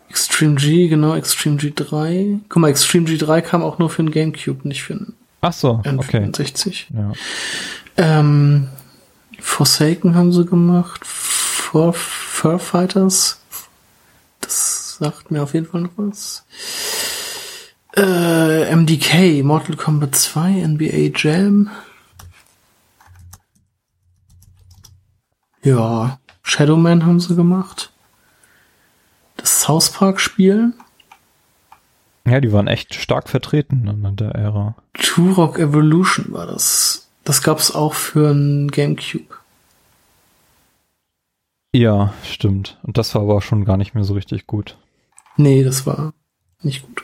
Extreme 0.09 0.55
G, 0.55 0.87
genau, 0.87 1.15
Extreme 1.15 1.57
G3. 1.57 2.39
Guck 2.49 2.61
mal, 2.61 2.69
Extreme 2.69 3.07
G3 3.07 3.41
kam 3.41 3.63
auch 3.63 3.79
nur 3.79 3.89
für 3.89 4.03
den 4.03 4.11
Gamecube, 4.11 4.67
nicht 4.67 4.83
für 4.83 4.95
den 4.95 5.13
Ach 5.41 5.53
so, 5.53 5.81
okay. 5.85 6.25
N64. 6.25 6.85
Ja. 6.93 7.11
Ähm, 7.97 8.67
Forsaken 9.39 10.15
haben 10.15 10.31
sie 10.31 10.45
gemacht. 10.45 11.05
Fur, 11.05 11.93
Fur 11.93 12.59
Fighters. 12.59 13.41
Das 14.39 14.97
sagt 14.97 15.31
mir 15.31 15.41
auf 15.41 15.53
jeden 15.53 15.65
Fall 15.65 15.81
noch 15.81 15.91
was. 15.97 16.45
Äh, 17.95 18.75
MDK, 18.75 19.43
Mortal 19.43 19.75
Kombat 19.75 20.15
2, 20.15 20.67
NBA 20.67 21.11
Jam. 21.15 21.69
Ja, 25.63 26.19
Shadowman 26.43 27.05
haben 27.05 27.19
sie 27.19 27.35
gemacht. 27.35 27.91
Das 29.37 29.61
South 29.61 29.91
Park 29.91 30.19
Spiel. 30.19 30.73
ja, 32.25 32.39
die 32.39 32.51
waren 32.51 32.67
echt 32.67 32.93
stark 32.95 33.29
vertreten 33.29 33.87
in 33.87 34.15
der 34.15 34.31
Ära. 34.31 34.75
Turok 34.93 35.59
Evolution 35.59 36.27
war 36.31 36.47
das. 36.47 37.09
Das 37.23 37.41
gab's 37.43 37.71
auch 37.73 37.93
für 37.93 38.31
ein 38.31 38.69
Gamecube. 38.69 39.35
Ja, 41.73 42.13
stimmt. 42.25 42.77
Und 42.83 42.97
das 42.97 43.15
war 43.15 43.21
aber 43.21 43.41
schon 43.41 43.63
gar 43.65 43.77
nicht 43.77 43.93
mehr 43.95 44.03
so 44.03 44.13
richtig 44.13 44.47
gut. 44.47 44.77
Nee, 45.37 45.63
das 45.63 45.85
war 45.85 46.13
nicht 46.61 46.85
gut. 46.85 47.03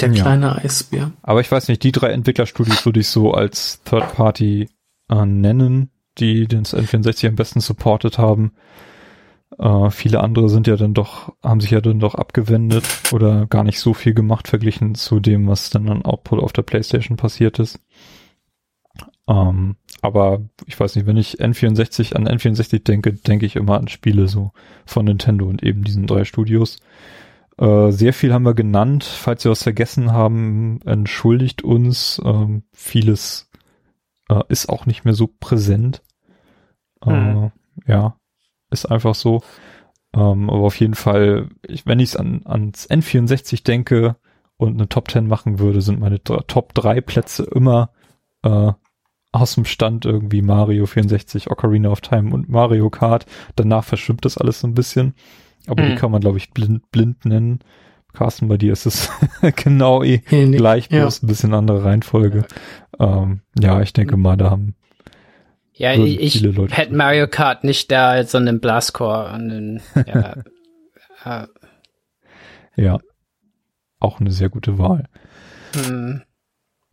Der 0.00 0.12
Ja. 0.12 0.22
kleine 0.22 0.56
Eisbär. 0.56 1.12
Aber 1.22 1.40
ich 1.40 1.50
weiß 1.50 1.68
nicht, 1.68 1.82
die 1.82 1.92
drei 1.92 2.10
Entwicklerstudios 2.10 2.84
würde 2.84 3.00
ich 3.00 3.08
so 3.08 3.32
als 3.32 3.82
Third 3.84 4.12
Party 4.14 4.68
äh, 5.10 5.24
nennen, 5.26 5.90
die 6.18 6.46
den 6.46 6.64
N64 6.64 7.28
am 7.28 7.36
besten 7.36 7.60
supportet 7.60 8.18
haben. 8.18 8.52
Äh, 9.58 9.90
viele 9.90 10.20
andere 10.20 10.48
sind 10.48 10.66
ja 10.66 10.76
dann 10.76 10.94
doch, 10.94 11.32
haben 11.42 11.60
sich 11.60 11.70
ja 11.70 11.80
dann 11.80 12.00
doch 12.00 12.14
abgewendet 12.14 12.84
oder 13.12 13.46
gar 13.46 13.62
nicht 13.64 13.78
so 13.78 13.94
viel 13.94 14.14
gemacht 14.14 14.48
verglichen 14.48 14.94
zu 14.94 15.20
dem, 15.20 15.46
was 15.46 15.70
dann 15.70 15.88
an 15.88 16.04
Output 16.04 16.40
auf 16.42 16.52
der 16.52 16.62
Playstation 16.62 17.16
passiert 17.16 17.58
ist. 17.58 17.78
Ähm, 19.28 19.76
aber 20.02 20.42
ich 20.66 20.78
weiß 20.78 20.96
nicht, 20.96 21.06
wenn 21.06 21.16
ich 21.16 21.40
N64 21.40 22.14
an 22.14 22.28
N64 22.28 22.84
denke, 22.84 23.12
denke 23.14 23.46
ich 23.46 23.56
immer 23.56 23.78
an 23.78 23.88
Spiele 23.88 24.28
so 24.28 24.52
von 24.84 25.06
Nintendo 25.06 25.46
und 25.46 25.62
eben 25.62 25.82
diesen 25.82 26.06
drei 26.06 26.24
Studios. 26.24 26.78
Äh, 27.58 27.90
sehr 27.92 28.12
viel 28.12 28.32
haben 28.32 28.44
wir 28.44 28.54
genannt. 28.54 29.04
Falls 29.04 29.44
wir 29.44 29.50
was 29.50 29.62
vergessen 29.62 30.12
haben, 30.12 30.80
entschuldigt 30.84 31.62
uns. 31.62 32.20
Ähm, 32.24 32.64
vieles 32.72 33.50
äh, 34.28 34.42
ist 34.48 34.68
auch 34.68 34.86
nicht 34.86 35.04
mehr 35.04 35.14
so 35.14 35.28
präsent. 35.28 36.02
Hm. 37.02 37.52
Äh, 37.86 37.92
ja, 37.92 38.16
ist 38.70 38.86
einfach 38.86 39.14
so. 39.14 39.42
Ähm, 40.14 40.50
aber 40.50 40.64
auf 40.64 40.78
jeden 40.78 40.94
Fall, 40.94 41.48
ich, 41.66 41.86
wenn 41.86 41.98
ich 41.98 42.10
es 42.10 42.16
an, 42.16 42.42
ans 42.44 42.88
N64 42.88 43.64
denke 43.64 44.16
und 44.56 44.74
eine 44.74 44.88
Top 44.88 45.10
10 45.10 45.26
machen 45.26 45.58
würde, 45.58 45.80
sind 45.80 46.00
meine 46.00 46.22
Top 46.22 46.74
3 46.74 47.00
Plätze 47.00 47.44
immer 47.44 47.90
äh, 48.42 48.72
aus 49.32 49.56
dem 49.56 49.64
Stand 49.64 50.04
irgendwie 50.04 50.42
Mario 50.42 50.86
64, 50.86 51.50
Ocarina 51.50 51.88
of 51.88 52.00
Time 52.00 52.32
und 52.32 52.48
Mario 52.48 52.88
Kart. 52.90 53.26
Danach 53.56 53.84
verschwimmt 53.84 54.24
das 54.24 54.38
alles 54.38 54.60
so 54.60 54.68
ein 54.68 54.74
bisschen. 54.74 55.14
Aber 55.66 55.82
mhm. 55.82 55.90
die 55.90 55.94
kann 55.96 56.10
man, 56.10 56.20
glaube 56.20 56.38
ich, 56.38 56.50
blind, 56.50 56.90
blind 56.90 57.24
nennen. 57.24 57.60
Carsten, 58.12 58.48
bei 58.48 58.56
dir 58.56 58.72
ist 58.72 58.86
es 58.86 59.10
genau 59.56 60.02
eh 60.02 60.18
gleich, 60.18 60.88
bloß 60.88 61.18
ja. 61.18 61.24
ein 61.24 61.26
bisschen 61.26 61.54
andere 61.54 61.84
Reihenfolge. 61.84 62.44
Ja, 62.98 63.22
ähm, 63.22 63.40
ja 63.58 63.80
ich 63.80 63.92
denke 63.92 64.16
mal, 64.16 64.36
da 64.36 64.50
haben 64.50 64.74
ja, 65.76 65.92
ich 65.94 66.40
hätte 66.40 66.94
Mario 66.94 67.26
Kart 67.26 67.64
nicht 67.64 67.90
da 67.90 68.22
so 68.22 68.38
einen 68.38 68.60
Blastcore 68.60 69.34
und 69.34 69.50
einen, 69.50 69.82
ja, 70.06 70.36
äh. 71.24 71.46
ja, 72.76 72.98
auch 73.98 74.20
eine 74.20 74.30
sehr 74.30 74.50
gute 74.50 74.78
Wahl. 74.78 75.08
Hm. 75.74 76.22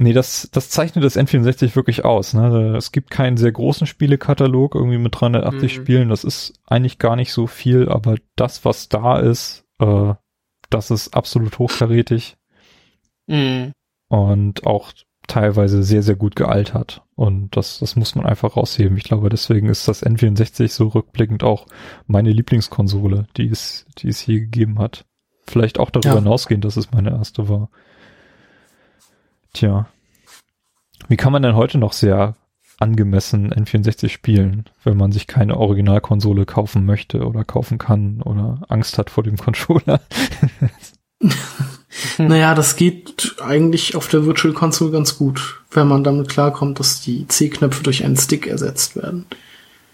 Nee, 0.01 0.13
das, 0.13 0.49
das 0.51 0.71
zeichnet 0.71 1.05
das 1.05 1.15
N64 1.15 1.75
wirklich 1.75 2.03
aus. 2.03 2.33
Ne? 2.33 2.75
Es 2.75 2.91
gibt 2.91 3.11
keinen 3.11 3.37
sehr 3.37 3.51
großen 3.51 3.85
Spielekatalog, 3.85 4.73
irgendwie 4.73 4.97
mit 4.97 5.13
380 5.21 5.61
mhm. 5.61 5.67
Spielen. 5.81 6.09
Das 6.09 6.23
ist 6.23 6.53
eigentlich 6.65 6.97
gar 6.97 7.15
nicht 7.15 7.31
so 7.31 7.45
viel, 7.45 7.87
aber 7.87 8.15
das, 8.35 8.65
was 8.65 8.89
da 8.89 9.19
ist, 9.19 9.63
äh, 9.77 10.15
das 10.71 10.89
ist 10.89 11.13
absolut 11.15 11.59
hochkarätig. 11.59 12.35
Mhm. 13.27 13.73
Und 14.07 14.65
auch 14.65 14.91
teilweise 15.27 15.83
sehr, 15.83 16.01
sehr 16.01 16.15
gut 16.15 16.35
gealtert. 16.35 17.03
Und 17.13 17.55
das, 17.55 17.77
das 17.77 17.95
muss 17.95 18.15
man 18.15 18.25
einfach 18.25 18.57
rausheben. 18.57 18.97
Ich 18.97 19.03
glaube, 19.03 19.29
deswegen 19.29 19.69
ist 19.69 19.87
das 19.87 20.03
N64 20.03 20.69
so 20.69 20.87
rückblickend 20.87 21.43
auch 21.43 21.67
meine 22.07 22.31
Lieblingskonsole, 22.31 23.27
die 23.37 23.49
es, 23.49 23.85
die 23.99 24.07
es 24.07 24.25
je 24.25 24.39
gegeben 24.39 24.79
hat. 24.79 25.05
Vielleicht 25.45 25.77
auch 25.77 25.91
darüber 25.91 26.15
ja. 26.15 26.23
hinausgehend, 26.23 26.65
dass 26.65 26.75
es 26.75 26.91
meine 26.91 27.11
erste 27.11 27.49
war. 27.49 27.69
Tja. 29.53 29.87
Wie 31.07 31.17
kann 31.17 31.31
man 31.31 31.43
denn 31.43 31.55
heute 31.55 31.77
noch 31.77 31.93
sehr 31.93 32.35
angemessen 32.79 33.53
N64 33.53 34.09
spielen, 34.09 34.65
wenn 34.83 34.97
man 34.97 35.11
sich 35.11 35.27
keine 35.27 35.57
Originalkonsole 35.57 36.45
kaufen 36.45 36.85
möchte 36.85 37.25
oder 37.25 37.43
kaufen 37.43 37.77
kann 37.77 38.21
oder 38.21 38.61
Angst 38.69 38.97
hat 38.97 39.09
vor 39.09 39.23
dem 39.23 39.37
Controller? 39.37 40.01
naja, 42.17 42.55
das 42.55 42.75
geht 42.75 43.35
eigentlich 43.43 43.95
auf 43.95 44.07
der 44.07 44.25
Virtual 44.25 44.53
Console 44.53 44.91
ganz 44.91 45.17
gut, 45.17 45.63
wenn 45.71 45.87
man 45.87 46.03
damit 46.03 46.29
klarkommt, 46.29 46.79
dass 46.79 47.01
die 47.01 47.27
C-Knöpfe 47.27 47.83
durch 47.83 48.03
einen 48.03 48.17
Stick 48.17 48.47
ersetzt 48.47 48.95
werden. 48.95 49.25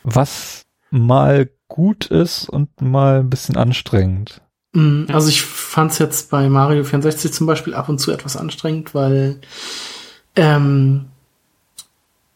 Was 0.04 0.64
mal 0.90 1.50
gut 1.68 2.06
ist 2.06 2.50
und 2.50 2.82
mal 2.82 3.20
ein 3.20 3.30
bisschen 3.30 3.58
anstrengend. 3.58 4.42
Mm, 4.78 5.06
also 5.12 5.30
ich 5.30 5.41
fand 5.41 5.91
es 5.91 5.98
jetzt 5.98 6.30
bei 6.30 6.49
Mario 6.49 6.84
64 6.84 7.34
zum 7.34 7.48
Beispiel 7.48 7.74
ab 7.74 7.90
und 7.90 7.98
zu 7.98 8.12
etwas 8.12 8.38
anstrengend, 8.38 8.94
weil 8.94 9.40
ähm, 10.36 11.06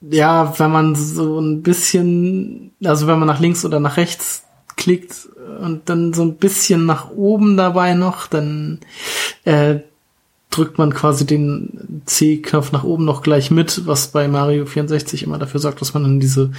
ja, 0.01 0.57
wenn 0.57 0.71
man 0.71 0.95
so 0.95 1.39
ein 1.39 1.61
bisschen, 1.61 2.71
also 2.83 3.05
wenn 3.05 3.19
man 3.19 3.27
nach 3.27 3.39
links 3.39 3.63
oder 3.63 3.79
nach 3.79 3.97
rechts 3.97 4.45
klickt 4.75 5.29
und 5.61 5.87
dann 5.87 6.13
so 6.13 6.23
ein 6.23 6.37
bisschen 6.37 6.87
nach 6.87 7.11
oben 7.11 7.57
dabei 7.57 7.93
noch, 7.93 8.25
dann 8.25 8.79
äh, 9.45 9.81
drückt 10.49 10.79
man 10.79 10.95
quasi 10.95 11.27
den 11.27 12.01
C-Knopf 12.07 12.71
nach 12.71 12.83
oben 12.83 13.05
noch 13.05 13.21
gleich 13.21 13.51
mit, 13.51 13.85
was 13.85 14.07
bei 14.07 14.27
Mario 14.27 14.65
64 14.65 15.21
immer 15.21 15.37
dafür 15.37 15.59
sorgt, 15.59 15.79
dass 15.79 15.93
man 15.93 16.05
in 16.05 16.19
diese 16.19 16.51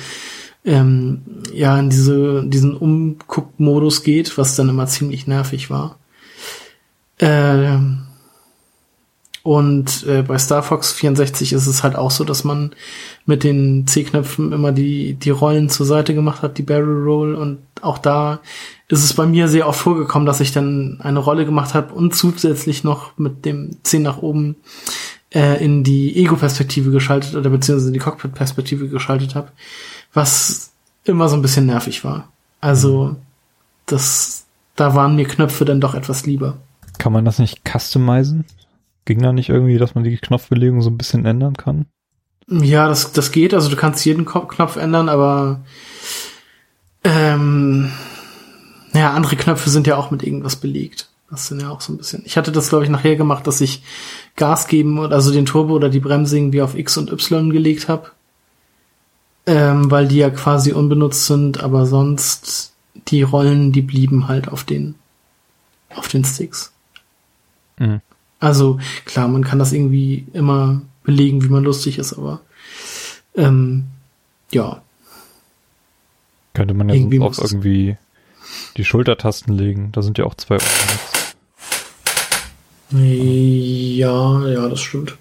ähm, 0.64 1.22
ja 1.52 1.78
in 1.78 1.90
diese 1.90 2.44
diesen 2.44 2.76
Umguckmodus 2.76 4.02
geht, 4.02 4.38
was 4.38 4.56
dann 4.56 4.68
immer 4.68 4.86
ziemlich 4.86 5.26
nervig 5.26 5.70
war. 5.70 5.98
Äh, 7.18 7.78
und 9.42 10.06
äh, 10.06 10.22
bei 10.22 10.38
Star 10.38 10.62
Fox 10.62 10.92
64 10.92 11.52
ist 11.52 11.66
es 11.66 11.82
halt 11.82 11.96
auch 11.96 12.12
so, 12.12 12.22
dass 12.22 12.44
man 12.44 12.74
mit 13.26 13.42
den 13.42 13.86
C-Knöpfen 13.88 14.52
immer 14.52 14.70
die, 14.70 15.14
die 15.14 15.30
Rollen 15.30 15.68
zur 15.68 15.84
Seite 15.84 16.14
gemacht 16.14 16.42
hat, 16.42 16.58
die 16.58 16.62
Barrel 16.62 17.02
Roll. 17.02 17.34
Und 17.34 17.58
auch 17.80 17.98
da 17.98 18.40
ist 18.86 19.02
es 19.02 19.14
bei 19.14 19.26
mir 19.26 19.48
sehr 19.48 19.66
oft 19.66 19.80
vorgekommen, 19.80 20.26
dass 20.26 20.40
ich 20.40 20.52
dann 20.52 21.00
eine 21.02 21.18
Rolle 21.18 21.44
gemacht 21.44 21.74
habe 21.74 21.92
und 21.92 22.14
zusätzlich 22.14 22.84
noch 22.84 23.18
mit 23.18 23.44
dem 23.44 23.78
C 23.82 23.98
nach 23.98 24.18
oben 24.18 24.56
äh, 25.34 25.62
in 25.64 25.82
die 25.82 26.16
Ego-Perspektive 26.16 26.92
geschaltet 26.92 27.34
oder 27.34 27.50
beziehungsweise 27.50 27.88
in 27.88 27.94
die 27.94 27.98
Cockpit-Perspektive 27.98 28.88
geschaltet 28.88 29.34
habe, 29.34 29.48
was 30.12 30.72
immer 31.04 31.28
so 31.28 31.36
ein 31.36 31.42
bisschen 31.42 31.66
nervig 31.66 32.04
war. 32.04 32.28
Also 32.60 33.16
das, 33.86 34.44
da 34.76 34.94
waren 34.94 35.16
mir 35.16 35.26
Knöpfe 35.26 35.64
dann 35.64 35.80
doch 35.80 35.94
etwas 35.94 36.26
lieber. 36.26 36.58
Kann 36.98 37.12
man 37.12 37.24
das 37.24 37.38
nicht 37.38 37.62
customizen? 37.68 38.44
Ging 39.04 39.20
da 39.20 39.32
nicht 39.32 39.48
irgendwie, 39.48 39.78
dass 39.78 39.94
man 39.94 40.04
die 40.04 40.16
Knopfbelegung 40.16 40.82
so 40.82 40.90
ein 40.90 40.98
bisschen 40.98 41.24
ändern 41.24 41.56
kann? 41.56 41.86
Ja, 42.48 42.88
das, 42.88 43.12
das 43.12 43.32
geht. 43.32 43.54
Also 43.54 43.68
du 43.68 43.76
kannst 43.76 44.04
jeden 44.04 44.24
Knopf 44.24 44.76
ändern, 44.76 45.08
aber 45.08 45.62
ähm, 47.02 47.90
ja, 48.92 49.12
andere 49.12 49.36
Knöpfe 49.36 49.70
sind 49.70 49.86
ja 49.86 49.96
auch 49.96 50.10
mit 50.10 50.22
irgendwas 50.22 50.56
belegt. 50.56 51.08
Das 51.30 51.46
sind 51.46 51.62
ja 51.62 51.70
auch 51.70 51.80
so 51.80 51.92
ein 51.92 51.96
bisschen. 51.96 52.22
Ich 52.26 52.36
hatte 52.36 52.52
das, 52.52 52.68
glaube 52.68 52.84
ich, 52.84 52.90
nachher 52.90 53.16
gemacht, 53.16 53.46
dass 53.46 53.60
ich 53.60 53.82
Gas 54.36 54.68
geben, 54.68 55.00
also 55.00 55.32
den 55.32 55.46
Turbo 55.46 55.74
oder 55.74 55.88
die 55.88 56.00
Bremse 56.00 56.36
irgendwie 56.36 56.62
auf 56.62 56.76
X 56.76 56.98
und 56.98 57.10
Y 57.10 57.50
gelegt 57.50 57.88
habe. 57.88 58.10
Ähm, 59.44 59.90
weil 59.90 60.06
die 60.06 60.18
ja 60.18 60.30
quasi 60.30 60.72
unbenutzt 60.72 61.26
sind, 61.26 61.62
aber 61.62 61.86
sonst 61.86 62.72
die 63.08 63.22
Rollen, 63.22 63.72
die 63.72 63.82
blieben 63.82 64.28
halt 64.28 64.48
auf 64.48 64.62
den, 64.64 64.94
auf 65.94 66.08
den 66.08 66.24
Sticks. 66.24 66.72
Mhm. 67.78 68.00
Also 68.38 68.78
klar, 69.04 69.28
man 69.28 69.44
kann 69.44 69.58
das 69.58 69.72
irgendwie 69.72 70.26
immer 70.32 70.82
belegen, 71.02 71.42
wie 71.42 71.48
man 71.48 71.64
lustig 71.64 71.98
ist, 71.98 72.12
aber 72.12 72.40
ähm, 73.34 73.86
ja. 74.52 74.82
Könnte 76.54 76.74
man 76.74 76.88
ja 76.88 76.94
irgendwie 76.94 77.20
auch 77.20 77.38
irgendwie 77.38 77.96
die 78.76 78.84
Schultertasten 78.84 79.56
legen. 79.56 79.90
Da 79.92 80.02
sind 80.02 80.18
ja 80.18 80.24
auch 80.24 80.34
zwei 80.34 80.58
Ja, 82.90 84.46
ja, 84.48 84.68
das 84.68 84.80
stimmt. 84.80 85.16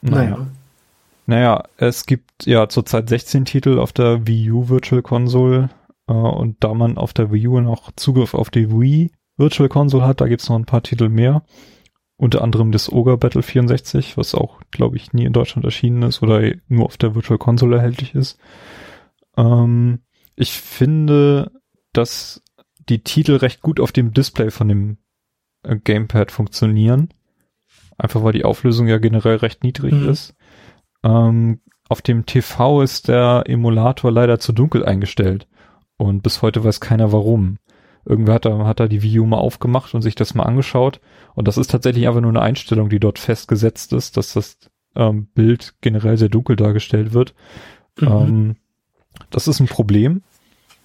Naja. 0.00 0.30
naja. 0.30 0.46
Naja, 1.28 1.64
es 1.76 2.06
gibt 2.06 2.46
ja 2.46 2.70
zurzeit 2.70 3.10
16 3.10 3.44
Titel 3.44 3.78
auf 3.78 3.92
der 3.92 4.26
Wii 4.26 4.50
U 4.50 4.70
Virtual 4.70 5.02
Console 5.02 5.68
äh, 6.06 6.12
und 6.14 6.64
da 6.64 6.72
man 6.72 6.96
auf 6.96 7.12
der 7.12 7.30
Wii 7.30 7.48
U 7.48 7.60
noch 7.60 7.92
Zugriff 7.96 8.32
auf 8.32 8.48
die 8.48 8.70
Wii 8.70 9.12
Virtual 9.36 9.68
Console 9.68 10.06
hat. 10.06 10.22
Da 10.22 10.26
gibt's 10.26 10.48
noch 10.48 10.56
ein 10.56 10.64
paar 10.64 10.82
Titel 10.82 11.10
mehr. 11.10 11.44
Unter 12.16 12.40
anderem 12.40 12.72
das 12.72 12.90
Ogre 12.90 13.18
Battle 13.18 13.42
64, 13.42 14.16
was 14.16 14.34
auch, 14.34 14.62
glaube 14.70 14.96
ich, 14.96 15.12
nie 15.12 15.26
in 15.26 15.34
Deutschland 15.34 15.66
erschienen 15.66 16.02
ist 16.02 16.22
oder 16.22 16.40
nur 16.66 16.86
auf 16.86 16.96
der 16.96 17.14
Virtual 17.14 17.38
Console 17.38 17.76
erhältlich 17.76 18.14
ist. 18.14 18.38
Ähm, 19.36 20.00
ich 20.34 20.52
finde, 20.52 21.52
dass 21.92 22.42
die 22.88 23.02
Titel 23.04 23.36
recht 23.36 23.60
gut 23.60 23.80
auf 23.80 23.92
dem 23.92 24.14
Display 24.14 24.50
von 24.50 24.68
dem 24.68 24.96
äh, 25.62 25.76
Gamepad 25.76 26.32
funktionieren. 26.32 27.10
Einfach 27.98 28.22
weil 28.22 28.32
die 28.32 28.46
Auflösung 28.46 28.88
ja 28.88 28.96
generell 28.96 29.36
recht 29.36 29.62
niedrig 29.62 29.92
mhm. 29.92 30.08
ist. 30.08 30.34
Ähm, 31.08 31.60
auf 31.88 32.02
dem 32.02 32.26
TV 32.26 32.82
ist 32.82 33.08
der 33.08 33.44
Emulator 33.46 34.12
leider 34.12 34.38
zu 34.38 34.52
dunkel 34.52 34.84
eingestellt. 34.84 35.46
Und 35.96 36.22
bis 36.22 36.42
heute 36.42 36.62
weiß 36.62 36.80
keiner 36.80 37.12
warum. 37.12 37.58
Irgendwer 38.04 38.34
hat 38.34 38.44
da, 38.44 38.66
hat 38.66 38.80
da 38.80 38.88
die 38.88 39.02
View 39.02 39.24
mal 39.26 39.38
aufgemacht 39.38 39.94
und 39.94 40.02
sich 40.02 40.14
das 40.14 40.34
mal 40.34 40.44
angeschaut. 40.44 41.00
Und 41.34 41.48
das 41.48 41.58
ist 41.58 41.70
tatsächlich 41.70 42.06
einfach 42.06 42.20
nur 42.20 42.30
eine 42.30 42.42
Einstellung, 42.42 42.88
die 42.88 43.00
dort 43.00 43.18
festgesetzt 43.18 43.92
ist, 43.92 44.16
dass 44.16 44.34
das 44.34 44.58
ähm, 44.96 45.28
Bild 45.34 45.74
generell 45.80 46.16
sehr 46.16 46.28
dunkel 46.28 46.56
dargestellt 46.56 47.12
wird. 47.12 47.34
Mhm. 48.00 48.08
Ähm, 48.08 48.56
das 49.30 49.48
ist 49.48 49.60
ein 49.60 49.66
Problem. 49.66 50.22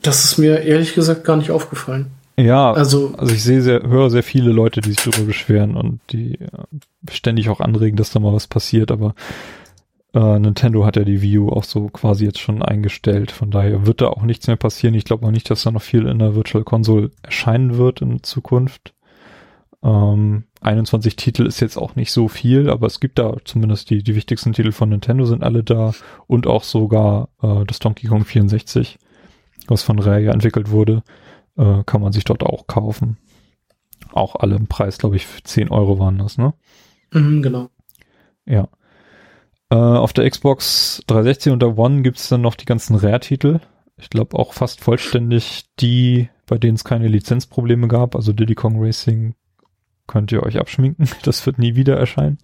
Das 0.01 0.23
ist 0.23 0.37
mir 0.37 0.61
ehrlich 0.61 0.95
gesagt 0.95 1.23
gar 1.23 1.37
nicht 1.37 1.51
aufgefallen. 1.51 2.07
Ja, 2.35 2.73
also, 2.73 3.13
also 3.15 3.33
ich 3.33 3.43
sehe 3.43 3.61
sehr, 3.61 3.83
höre 3.83 4.09
sehr 4.09 4.23
viele 4.23 4.51
Leute, 4.51 4.81
die 4.81 4.89
sich 4.89 5.03
darüber 5.03 5.27
beschweren 5.27 5.75
und 5.75 5.99
die 6.11 6.39
äh, 6.39 6.47
ständig 7.11 7.49
auch 7.49 7.59
anregen, 7.59 7.95
dass 7.95 8.11
da 8.11 8.19
mal 8.19 8.33
was 8.33 8.47
passiert, 8.47 8.91
aber 8.91 9.13
Äh, 10.13 10.39
Nintendo 10.39 10.85
hat 10.85 10.95
ja 10.95 11.03
die 11.03 11.21
Wii 11.21 11.39
U 11.39 11.49
auch 11.49 11.63
so 11.63 11.87
quasi 11.87 12.25
jetzt 12.25 12.39
schon 12.39 12.61
eingestellt. 12.61 13.31
Von 13.31 13.51
daher 13.51 13.85
wird 13.85 14.01
da 14.01 14.07
auch 14.07 14.23
nichts 14.23 14.47
mehr 14.47 14.57
passieren. 14.57 14.93
Ich 14.95 15.05
glaube 15.05 15.25
auch 15.25 15.31
nicht, 15.31 15.49
dass 15.49 15.63
da 15.63 15.71
noch 15.71 15.81
viel 15.81 16.05
in 16.05 16.19
der 16.19 16.35
Virtual 16.35 16.63
Console 16.63 17.11
erscheinen 17.23 17.77
wird 17.77 18.01
in 18.01 18.21
Zukunft. 18.23 18.93
Ähm, 19.83 20.45
21 20.61 21.15
Titel 21.17 21.45
ist 21.45 21.59
jetzt 21.59 21.77
auch 21.77 21.95
nicht 21.95 22.11
so 22.11 22.27
viel, 22.27 22.69
aber 22.69 22.87
es 22.87 22.99
gibt 22.99 23.19
da 23.19 23.35
zumindest 23.43 23.89
die, 23.89 24.01
die 24.01 24.15
wichtigsten 24.15 24.53
Titel 24.53 24.71
von 24.71 24.89
Nintendo 24.89 25.25
sind 25.25 25.43
alle 25.43 25.63
da 25.63 25.93
und 26.25 26.47
auch 26.47 26.63
sogar 26.63 27.29
äh, 27.41 27.65
das 27.65 27.79
Donkey 27.79 28.07
Kong 28.07 28.23
64, 28.23 28.97
was 29.67 29.83
von 29.83 29.99
Rare 29.99 30.29
entwickelt 30.29 30.71
wurde, 30.71 31.03
äh, 31.57 31.83
kann 31.85 32.01
man 32.01 32.13
sich 32.13 32.23
dort 32.23 32.43
auch 32.43 32.67
kaufen. 32.67 33.17
Auch 34.13 34.35
alle 34.35 34.55
im 34.55 34.67
Preis, 34.67 34.99
glaube 34.99 35.17
ich, 35.17 35.27
10 35.43 35.69
Euro 35.69 35.99
waren 35.99 36.17
das, 36.17 36.37
ne? 36.37 36.53
Mhm, 37.11 37.41
genau. 37.41 37.69
Ja. 38.45 38.69
Äh, 39.73 39.75
auf 39.75 40.13
der 40.13 40.29
Xbox 40.29 41.01
360 41.07 41.51
und 41.51 41.61
der 41.63 41.75
One 41.79 42.03
gibt's 42.03 42.29
dann 42.29 42.41
noch 42.41 42.53
die 42.53 42.65
ganzen 42.65 42.95
Rare-Titel. 42.95 43.59
Ich 43.97 44.11
glaube 44.11 44.37
auch 44.37 44.53
fast 44.53 44.81
vollständig 44.81 45.65
die, 45.79 46.29
bei 46.45 46.59
denen 46.59 46.75
es 46.75 46.83
keine 46.83 47.07
Lizenzprobleme 47.07 47.87
gab. 47.87 48.15
Also 48.15 48.33
Diddy 48.33 48.53
Kong 48.53 48.75
Racing 48.77 49.33
könnt 50.05 50.31
ihr 50.31 50.43
euch 50.43 50.59
abschminken. 50.59 51.09
Das 51.23 51.43
wird 51.47 51.57
nie 51.57 51.75
wieder 51.75 51.97
erscheinen. 51.97 52.37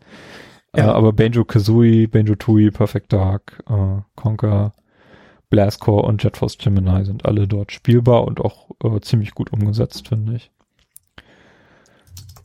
Ja. 0.75 0.88
Äh, 0.88 0.90
aber 0.90 1.14
Banjo 1.14 1.45
Kazooie, 1.45 2.08
Banjo 2.08 2.33
Tooie, 2.33 2.72
Perfect 2.72 3.14
Dark, 3.14 3.64
äh, 3.69 4.01
Conker, 4.16 4.74
Blastcore 5.51 6.08
und 6.08 6.24
Jet 6.24 6.38
Force 6.38 6.58
Gemini 6.58 7.06
sind 7.06 7.25
alle 7.25 7.48
dort 7.48 7.72
spielbar 7.72 8.24
und 8.24 8.41
auch 8.41 8.72
äh, 8.83 8.99
ziemlich 9.01 9.35
gut 9.35 9.53
umgesetzt, 9.53 10.08
finde 10.08 10.35
ich. 10.38 10.51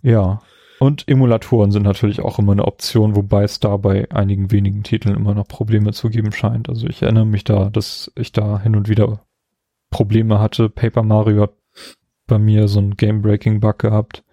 Ja. 0.03 0.43
Und 0.85 1.09
Emulatoren 1.09 1.71
sind 1.71 1.85
natürlich 1.85 2.21
auch 2.21 2.39
immer 2.39 2.53
eine 2.53 2.67
Option, 2.67 3.17
wobei 3.17 3.45
es 3.45 3.59
da 3.59 3.79
bei 3.79 4.07
einigen 4.11 4.51
wenigen 4.51 4.83
Titeln 4.83 5.17
immer 5.17 5.33
noch 5.33 5.49
Probleme 5.49 5.95
zu 5.95 6.11
geben 6.11 6.31
scheint. 6.31 6.69
Also 6.69 6.87
ich 6.89 7.01
erinnere 7.01 7.25
mich 7.25 7.43
da, 7.43 7.71
dass 7.71 8.13
ich 8.17 8.33
da 8.33 8.61
hin 8.61 8.77
und 8.77 8.87
wieder 8.87 9.25
Probleme 9.89 10.41
hatte. 10.41 10.69
Paper 10.69 11.03
Mario 11.03 11.41
hat 11.41 11.55
bei 12.27 12.39
mir 12.39 12.69
so 12.69 12.81
einen 12.81 12.99
Game-Breaking-Bug 12.99 13.79
gehabt. 13.79 14.25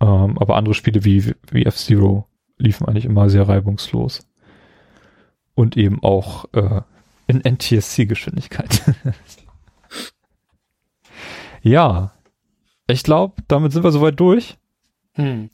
Ähm, 0.00 0.38
aber 0.38 0.56
andere 0.56 0.72
Spiele 0.72 1.04
wie, 1.04 1.34
wie 1.50 1.66
F-Zero 1.66 2.28
liefen 2.56 2.88
eigentlich 2.88 3.04
immer 3.04 3.28
sehr 3.28 3.46
reibungslos. 3.46 4.26
Und 5.54 5.76
eben 5.76 6.02
auch 6.02 6.46
äh, 6.54 6.80
in 7.26 7.42
NTSC-Geschwindigkeit. 7.42 8.94
ja, 11.60 12.14
ich 12.86 13.02
glaube, 13.02 13.34
damit 13.48 13.72
sind 13.72 13.84
wir 13.84 13.92
soweit 13.92 14.18
durch. 14.18 14.56
Hm. 15.16 15.50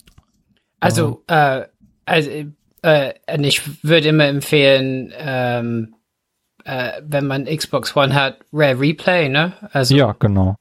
Also, 0.80 1.22
äh, 1.26 1.64
also 2.06 2.30
äh, 2.82 3.12
ich 3.40 3.84
würde 3.84 4.08
immer 4.08 4.26
empfehlen, 4.26 5.12
ähm, 5.16 5.94
äh, 6.64 7.00
wenn 7.02 7.26
man 7.26 7.44
Xbox 7.44 7.96
One 7.96 8.14
hat, 8.14 8.38
Rare 8.52 8.80
Replay, 8.80 9.28
ne? 9.28 9.52
Also, 9.72 9.94
ja, 9.94 10.16
genau. 10.18 10.56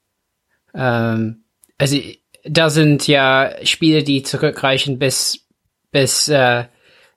ähm, 0.73 1.43
also 1.77 1.98
da 2.43 2.69
sind 2.69 3.07
ja 3.07 3.51
Spiele, 3.64 4.03
die 4.03 4.23
zurückreichen 4.23 4.99
bis 4.99 5.48
bis 5.91 6.30
äh, 6.30 6.65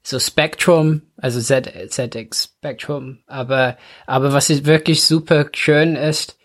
so 0.02 0.18
Spectrum, 0.18 1.02
also 1.16 1.40
Z, 1.40 1.70
ZX 1.90 2.44
Spectrum. 2.58 3.18
Aber 3.26 3.76
aber 4.06 4.32
was 4.32 4.50
ist 4.50 4.66
wirklich 4.66 5.04
super 5.04 5.48
schön 5.52 5.96
ist, 5.96 6.38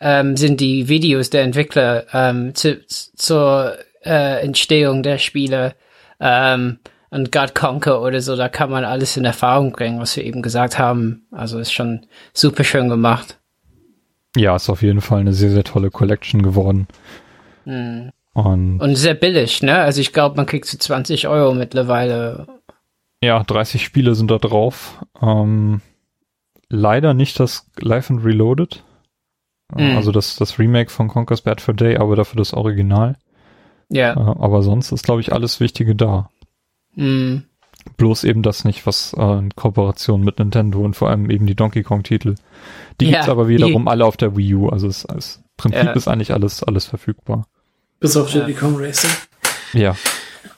ähm, 0.00 0.36
sind 0.36 0.60
die 0.60 0.88
Videos 0.88 1.30
der 1.30 1.42
Entwickler 1.42 2.06
ähm, 2.12 2.54
zu, 2.54 2.84
zur 2.86 3.78
äh, 4.04 4.42
Entstehung 4.42 5.02
der 5.02 5.18
Spiele 5.18 5.74
ähm, 6.22 6.78
und 7.10 7.30
God 7.30 7.54
Conquer 7.54 8.00
oder 8.00 8.22
so. 8.22 8.36
Da 8.36 8.48
kann 8.48 8.70
man 8.70 8.84
alles 8.84 9.16
in 9.18 9.24
Erfahrung 9.24 9.72
bringen, 9.72 10.00
was 10.00 10.16
wir 10.16 10.24
eben 10.24 10.40
gesagt 10.40 10.78
haben. 10.78 11.26
Also 11.30 11.58
ist 11.58 11.72
schon 11.72 12.06
super 12.32 12.64
schön 12.64 12.88
gemacht. 12.88 13.38
Ja, 14.34 14.56
ist 14.56 14.70
auf 14.70 14.80
jeden 14.80 15.02
Fall 15.02 15.20
eine 15.20 15.34
sehr, 15.34 15.50
sehr 15.50 15.64
tolle 15.64 15.90
Collection 15.90 16.42
geworden. 16.42 16.88
Hm. 17.64 18.10
Und, 18.32 18.80
Und 18.80 18.94
sehr 18.96 19.12
billig, 19.12 19.62
ne? 19.62 19.76
Also 19.76 20.00
ich 20.00 20.14
glaube, 20.14 20.36
man 20.36 20.46
kriegt 20.46 20.64
so 20.64 20.78
20 20.78 21.28
Euro 21.28 21.52
mittlerweile. 21.52 22.46
ja, 23.22 23.42
30 23.42 23.84
Spiele 23.84 24.14
sind 24.14 24.30
da 24.30 24.38
drauf. 24.38 25.04
Ähm, 25.20 25.82
leider 26.70 27.12
nicht 27.12 27.38
das 27.38 27.70
Live 27.78 28.10
and 28.10 28.24
Reloaded. 28.24 28.82
Mhm. 29.74 29.96
Also 29.96 30.12
das, 30.12 30.36
das 30.36 30.58
Remake 30.58 30.90
von 30.90 31.08
Conker's 31.08 31.42
Bad 31.42 31.60
for 31.60 31.74
Day, 31.74 31.96
aber 31.98 32.16
dafür 32.16 32.38
das 32.38 32.54
Original. 32.54 33.16
Ja. 33.92 34.12
Äh, 34.14 34.34
aber 34.40 34.62
sonst 34.62 34.92
ist, 34.92 35.04
glaube 35.04 35.20
ich, 35.20 35.32
alles 35.32 35.60
Wichtige 35.60 35.94
da. 35.94 36.30
Hm. 36.94 37.44
Bloß 37.96 38.24
eben 38.24 38.42
das 38.42 38.64
nicht, 38.64 38.86
was 38.86 39.12
äh, 39.18 39.38
in 39.38 39.50
Kooperation 39.54 40.22
mit 40.22 40.38
Nintendo 40.38 40.80
und 40.80 40.94
vor 40.94 41.10
allem 41.10 41.30
eben 41.30 41.46
die 41.46 41.56
Donkey 41.56 41.82
Kong 41.82 42.02
Titel. 42.04 42.36
Die 43.00 43.06
Ja, 43.06 43.10
gibt's 43.12 43.28
aber 43.28 43.48
wiederum 43.48 43.88
alle 43.88 44.04
auf 44.04 44.16
der 44.16 44.36
Wii 44.36 44.54
U. 44.54 44.68
Also 44.68 44.86
es, 44.86 45.04
als 45.06 45.42
Prinzip 45.56 45.84
Ja. 45.84 45.92
ist 45.92 46.08
eigentlich 46.08 46.32
alles, 46.32 46.62
alles 46.62 46.86
verfügbar. 46.86 47.46
Bis 48.00 48.16
auf 48.16 48.30
Diddy 48.30 48.54
Kong 48.54 48.76
Racing. 48.76 49.10
Ja. 49.72 49.96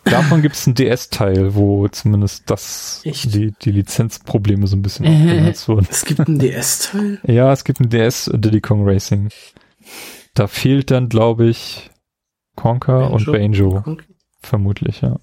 Davon 0.04 0.42
gibt's 0.42 0.66
einen 0.66 0.74
DS-Teil, 0.74 1.54
wo 1.54 1.88
zumindest 1.88 2.50
das, 2.50 3.00
Echt? 3.04 3.34
die, 3.34 3.52
die 3.62 3.70
Lizenzprobleme 3.70 4.66
so 4.66 4.76
ein 4.76 4.82
bisschen 4.82 5.06
aufgelöst 5.06 5.68
wurden. 5.68 5.86
Es 5.90 6.04
gibt 6.04 6.20
einen 6.20 6.38
DS-Teil. 6.38 7.20
Ja, 7.26 7.50
es 7.52 7.64
gibt 7.64 7.80
ein 7.80 7.88
DS 7.88 8.30
Diddy 8.34 8.60
Kong 8.60 8.86
Racing. 8.86 9.30
Da 10.34 10.46
fehlt 10.46 10.90
dann, 10.90 11.08
glaube 11.08 11.46
ich, 11.46 11.90
Conker 12.56 13.10
und 13.10 13.26
Banjo. 13.26 13.78
Okay. 13.78 14.04
Vermutlich, 14.40 15.00
ja. 15.00 15.16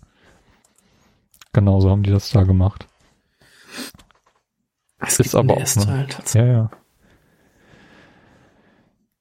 Genauso 1.54 1.90
haben 1.90 2.04
die 2.04 2.12
das 2.12 2.32
da 2.32 2.44
gemacht. 2.44 2.88
Es 5.00 5.20
Ist 5.20 5.36
aber 5.36 5.56
auch, 5.56 5.60
tatsächlich. 5.60 6.34
Ja, 6.36 6.46
ja. 6.46 6.72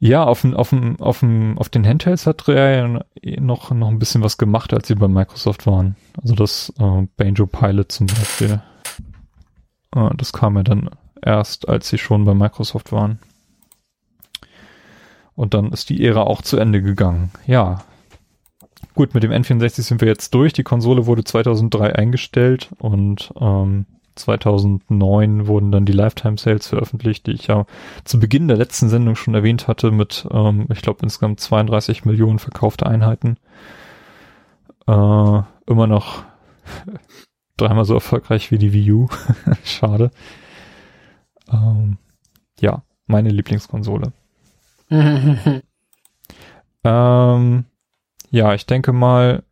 Ja, 0.03 0.25
auf, 0.25 0.41
dem, 0.41 0.55
auf, 0.55 0.71
dem, 0.71 0.99
auf, 0.99 1.21
dem, 1.21 1.59
auf 1.59 1.69
den 1.69 1.87
Handhelds 1.87 2.27
hat 2.27 2.49
Rare 2.49 3.05
ja 3.23 3.41
noch, 3.41 3.71
noch 3.71 3.89
ein 3.89 3.99
bisschen 3.99 4.23
was 4.23 4.39
gemacht, 4.39 4.73
als 4.73 4.89
sie 4.89 4.95
bei 4.95 5.09
Microsoft 5.09 5.67
waren. 5.67 5.95
Also 6.21 6.35
das 6.35 6.73
äh, 6.79 7.07
Banjo 7.19 7.47
Pilot 7.47 7.93
zum 7.93 8.07
Beispiel. 8.07 8.63
Äh, 9.95 10.11
das 10.17 10.33
kam 10.33 10.57
ja 10.57 10.63
dann 10.63 10.89
erst, 11.23 11.69
als 11.69 11.91
sie 11.91 11.99
schon 11.99 12.25
bei 12.25 12.33
Microsoft 12.33 12.93
waren. 12.93 13.19
Und 15.35 15.53
dann 15.53 15.71
ist 15.71 15.91
die 15.91 16.03
Ära 16.03 16.23
auch 16.23 16.41
zu 16.41 16.57
Ende 16.57 16.81
gegangen. 16.81 17.31
Ja. 17.47 17.85
Gut, 19.01 19.15
mit 19.15 19.23
dem 19.23 19.33
N64 19.33 19.81
sind 19.81 20.03
wir 20.03 20.09
jetzt 20.09 20.35
durch. 20.35 20.53
Die 20.53 20.63
Konsole 20.63 21.07
wurde 21.07 21.25
2003 21.25 21.97
eingestellt 21.97 22.69
und 22.81 23.33
ähm, 23.41 23.87
2009 24.15 25.47
wurden 25.47 25.73
dann 25.73 25.87
die 25.87 25.95
Lifetime 25.95 26.37
Sales 26.37 26.67
veröffentlicht, 26.67 27.27
die 27.27 27.31
ich 27.31 27.47
ja 27.47 27.65
zu 28.05 28.21
Beginn 28.21 28.47
der 28.47 28.59
letzten 28.59 28.91
Sendung 28.91 29.17
schon 29.17 29.33
erwähnt 29.35 29.69
hatte, 29.69 29.91
mit, 29.91 30.29
ähm, 30.31 30.67
ich 30.71 30.83
glaube, 30.83 30.99
insgesamt 31.03 31.41
32 31.41 32.05
Millionen 32.05 32.39
verkaufte 32.39 32.85
Einheiten. 32.85 33.39
Äh, 34.87 34.93
immer 34.93 35.87
noch 35.87 36.25
dreimal 37.57 37.87
so 37.87 37.95
erfolgreich 37.95 38.51
wie 38.51 38.59
die 38.59 38.75
Wii 38.75 38.93
U. 38.93 39.09
Schade. 39.65 40.11
Ähm, 41.51 41.97
ja, 42.61 42.83
meine 43.07 43.31
Lieblingskonsole. 43.31 44.13
Ähm, 46.83 47.65
ja, 48.31 48.55
ich 48.55 48.67
denke 48.67 48.93
mal, 48.93 49.43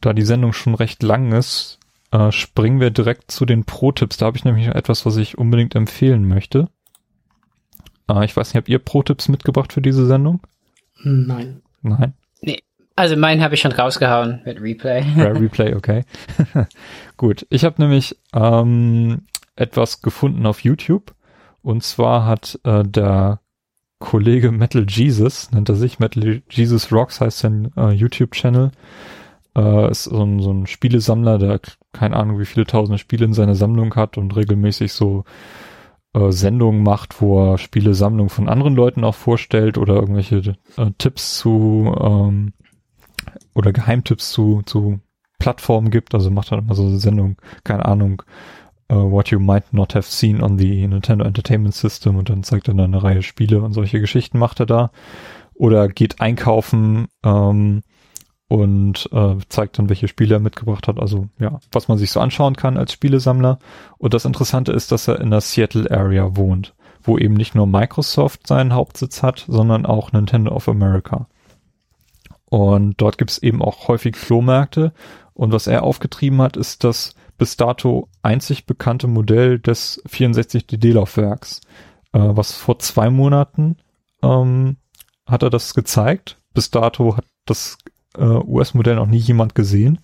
da 0.00 0.12
die 0.12 0.22
Sendung 0.22 0.52
schon 0.52 0.74
recht 0.74 1.02
lang 1.02 1.32
ist, 1.32 1.78
äh, 2.10 2.30
springen 2.32 2.80
wir 2.80 2.90
direkt 2.90 3.30
zu 3.30 3.44
den 3.44 3.64
Pro-Tipps. 3.64 4.16
Da 4.16 4.26
habe 4.26 4.36
ich 4.36 4.44
nämlich 4.44 4.66
noch 4.66 4.74
etwas, 4.74 5.06
was 5.06 5.16
ich 5.16 5.38
unbedingt 5.38 5.74
empfehlen 5.74 6.26
möchte. 6.26 6.68
Äh, 8.08 8.24
ich 8.24 8.36
weiß 8.36 8.48
nicht, 8.48 8.56
habt 8.56 8.68
ihr 8.68 8.78
Pro-Tipps 8.78 9.28
mitgebracht 9.28 9.72
für 9.72 9.82
diese 9.82 10.06
Sendung? 10.06 10.40
Nein. 11.02 11.62
Nein? 11.82 12.14
Also 12.94 13.16
meinen 13.16 13.42
habe 13.42 13.54
ich 13.54 13.60
schon 13.60 13.72
rausgehauen 13.72 14.42
mit 14.44 14.60
Replay. 14.60 15.04
Rare 15.16 15.40
Replay, 15.40 15.74
okay. 15.76 16.04
Gut, 17.16 17.46
ich 17.48 17.64
habe 17.64 17.80
nämlich 17.80 18.16
ähm, 18.34 19.22
etwas 19.56 20.02
gefunden 20.02 20.46
auf 20.46 20.62
YouTube. 20.62 21.14
Und 21.62 21.82
zwar 21.84 22.26
hat 22.26 22.58
äh, 22.64 22.84
der 22.84 23.40
Kollege 24.02 24.50
Metal 24.50 24.84
Jesus, 24.88 25.52
nennt 25.52 25.68
er 25.68 25.76
sich, 25.76 26.00
Metal 26.00 26.42
Jesus 26.50 26.90
Rocks 26.90 27.20
heißt 27.20 27.38
sein 27.38 27.70
äh, 27.76 27.92
YouTube-Channel, 27.92 28.72
äh, 29.56 29.90
ist 29.90 30.04
so 30.04 30.22
ein, 30.24 30.40
so 30.40 30.52
ein 30.52 30.66
Spielesammler, 30.66 31.38
der 31.38 31.60
keine 31.92 32.16
Ahnung, 32.16 32.40
wie 32.40 32.44
viele 32.44 32.66
tausende 32.66 32.98
Spiele 32.98 33.26
in 33.26 33.32
seiner 33.32 33.54
Sammlung 33.54 33.94
hat 33.94 34.18
und 34.18 34.34
regelmäßig 34.34 34.92
so 34.92 35.22
äh, 36.14 36.32
Sendungen 36.32 36.82
macht, 36.82 37.22
wo 37.22 37.52
er 37.52 37.58
Spielesammlung 37.58 38.28
von 38.28 38.48
anderen 38.48 38.74
Leuten 38.74 39.04
auch 39.04 39.14
vorstellt 39.14 39.78
oder 39.78 39.94
irgendwelche 39.94 40.56
äh, 40.76 40.90
Tipps 40.98 41.38
zu 41.38 41.94
ähm, 41.96 42.54
oder 43.54 43.72
Geheimtipps 43.72 44.32
zu, 44.32 44.62
zu 44.66 44.98
Plattformen 45.38 45.90
gibt. 45.90 46.12
Also 46.12 46.32
macht 46.32 46.50
er 46.50 46.58
immer 46.58 46.74
so 46.74 46.86
eine 46.86 46.98
Sendung, 46.98 47.36
keine 47.62 47.84
Ahnung, 47.84 48.22
uh, 48.92 49.10
what 49.10 49.30
you 49.30 49.40
might 49.40 49.72
not 49.72 49.94
have 49.94 50.06
seen 50.06 50.42
on 50.42 50.58
the 50.58 50.86
Nintendo 50.86 51.24
Entertainment 51.24 51.74
System 51.74 52.16
und 52.16 52.28
dann 52.28 52.42
zeigt 52.42 52.68
er 52.68 52.74
dann 52.74 52.94
eine 52.94 53.02
Reihe 53.02 53.22
Spiele 53.22 53.62
und 53.62 53.72
solche 53.72 54.00
Geschichten 54.00 54.38
macht 54.38 54.60
er 54.60 54.66
da. 54.66 54.90
Oder 55.54 55.88
geht 55.88 56.20
einkaufen 56.20 57.08
ähm, 57.24 57.82
und 58.48 59.08
äh, 59.12 59.36
zeigt 59.48 59.78
dann, 59.78 59.88
welche 59.88 60.08
Spiele 60.08 60.36
er 60.36 60.40
mitgebracht 60.40 60.88
hat. 60.88 60.98
Also 60.98 61.28
ja, 61.38 61.60
was 61.70 61.88
man 61.88 61.98
sich 61.98 62.10
so 62.10 62.20
anschauen 62.20 62.56
kann 62.56 62.76
als 62.76 62.92
Spielesammler. 62.92 63.58
Und 63.98 64.14
das 64.14 64.24
Interessante 64.24 64.72
ist, 64.72 64.92
dass 64.92 65.08
er 65.08 65.20
in 65.20 65.30
der 65.30 65.40
Seattle 65.40 65.90
Area 65.90 66.36
wohnt, 66.36 66.74
wo 67.02 67.16
eben 67.16 67.34
nicht 67.34 67.54
nur 67.54 67.66
Microsoft 67.66 68.46
seinen 68.46 68.74
Hauptsitz 68.74 69.22
hat, 69.22 69.44
sondern 69.48 69.86
auch 69.86 70.12
Nintendo 70.12 70.52
of 70.52 70.68
America. 70.68 71.26
Und 72.46 73.00
dort 73.00 73.16
gibt 73.16 73.30
es 73.30 73.38
eben 73.38 73.62
auch 73.62 73.88
häufig 73.88 74.16
Flohmärkte. 74.16 74.92
Und 75.32 75.52
was 75.52 75.66
er 75.66 75.82
aufgetrieben 75.82 76.42
hat, 76.42 76.58
ist 76.58 76.84
das 76.84 77.14
bis 77.42 77.56
dato 77.56 78.08
einzig 78.22 78.66
bekannte 78.66 79.08
Modell 79.08 79.58
des 79.58 80.00
64DD-Laufwerks, 80.08 81.60
äh, 82.12 82.20
was 82.20 82.52
vor 82.52 82.78
zwei 82.78 83.10
Monaten 83.10 83.78
ähm, 84.22 84.76
hat 85.26 85.42
er 85.42 85.50
das 85.50 85.74
gezeigt. 85.74 86.40
Bis 86.54 86.70
dato 86.70 87.16
hat 87.16 87.24
das 87.44 87.78
äh, 88.16 88.22
US-Modell 88.22 88.94
noch 88.94 89.08
nie 89.08 89.18
jemand 89.18 89.56
gesehen. 89.56 89.98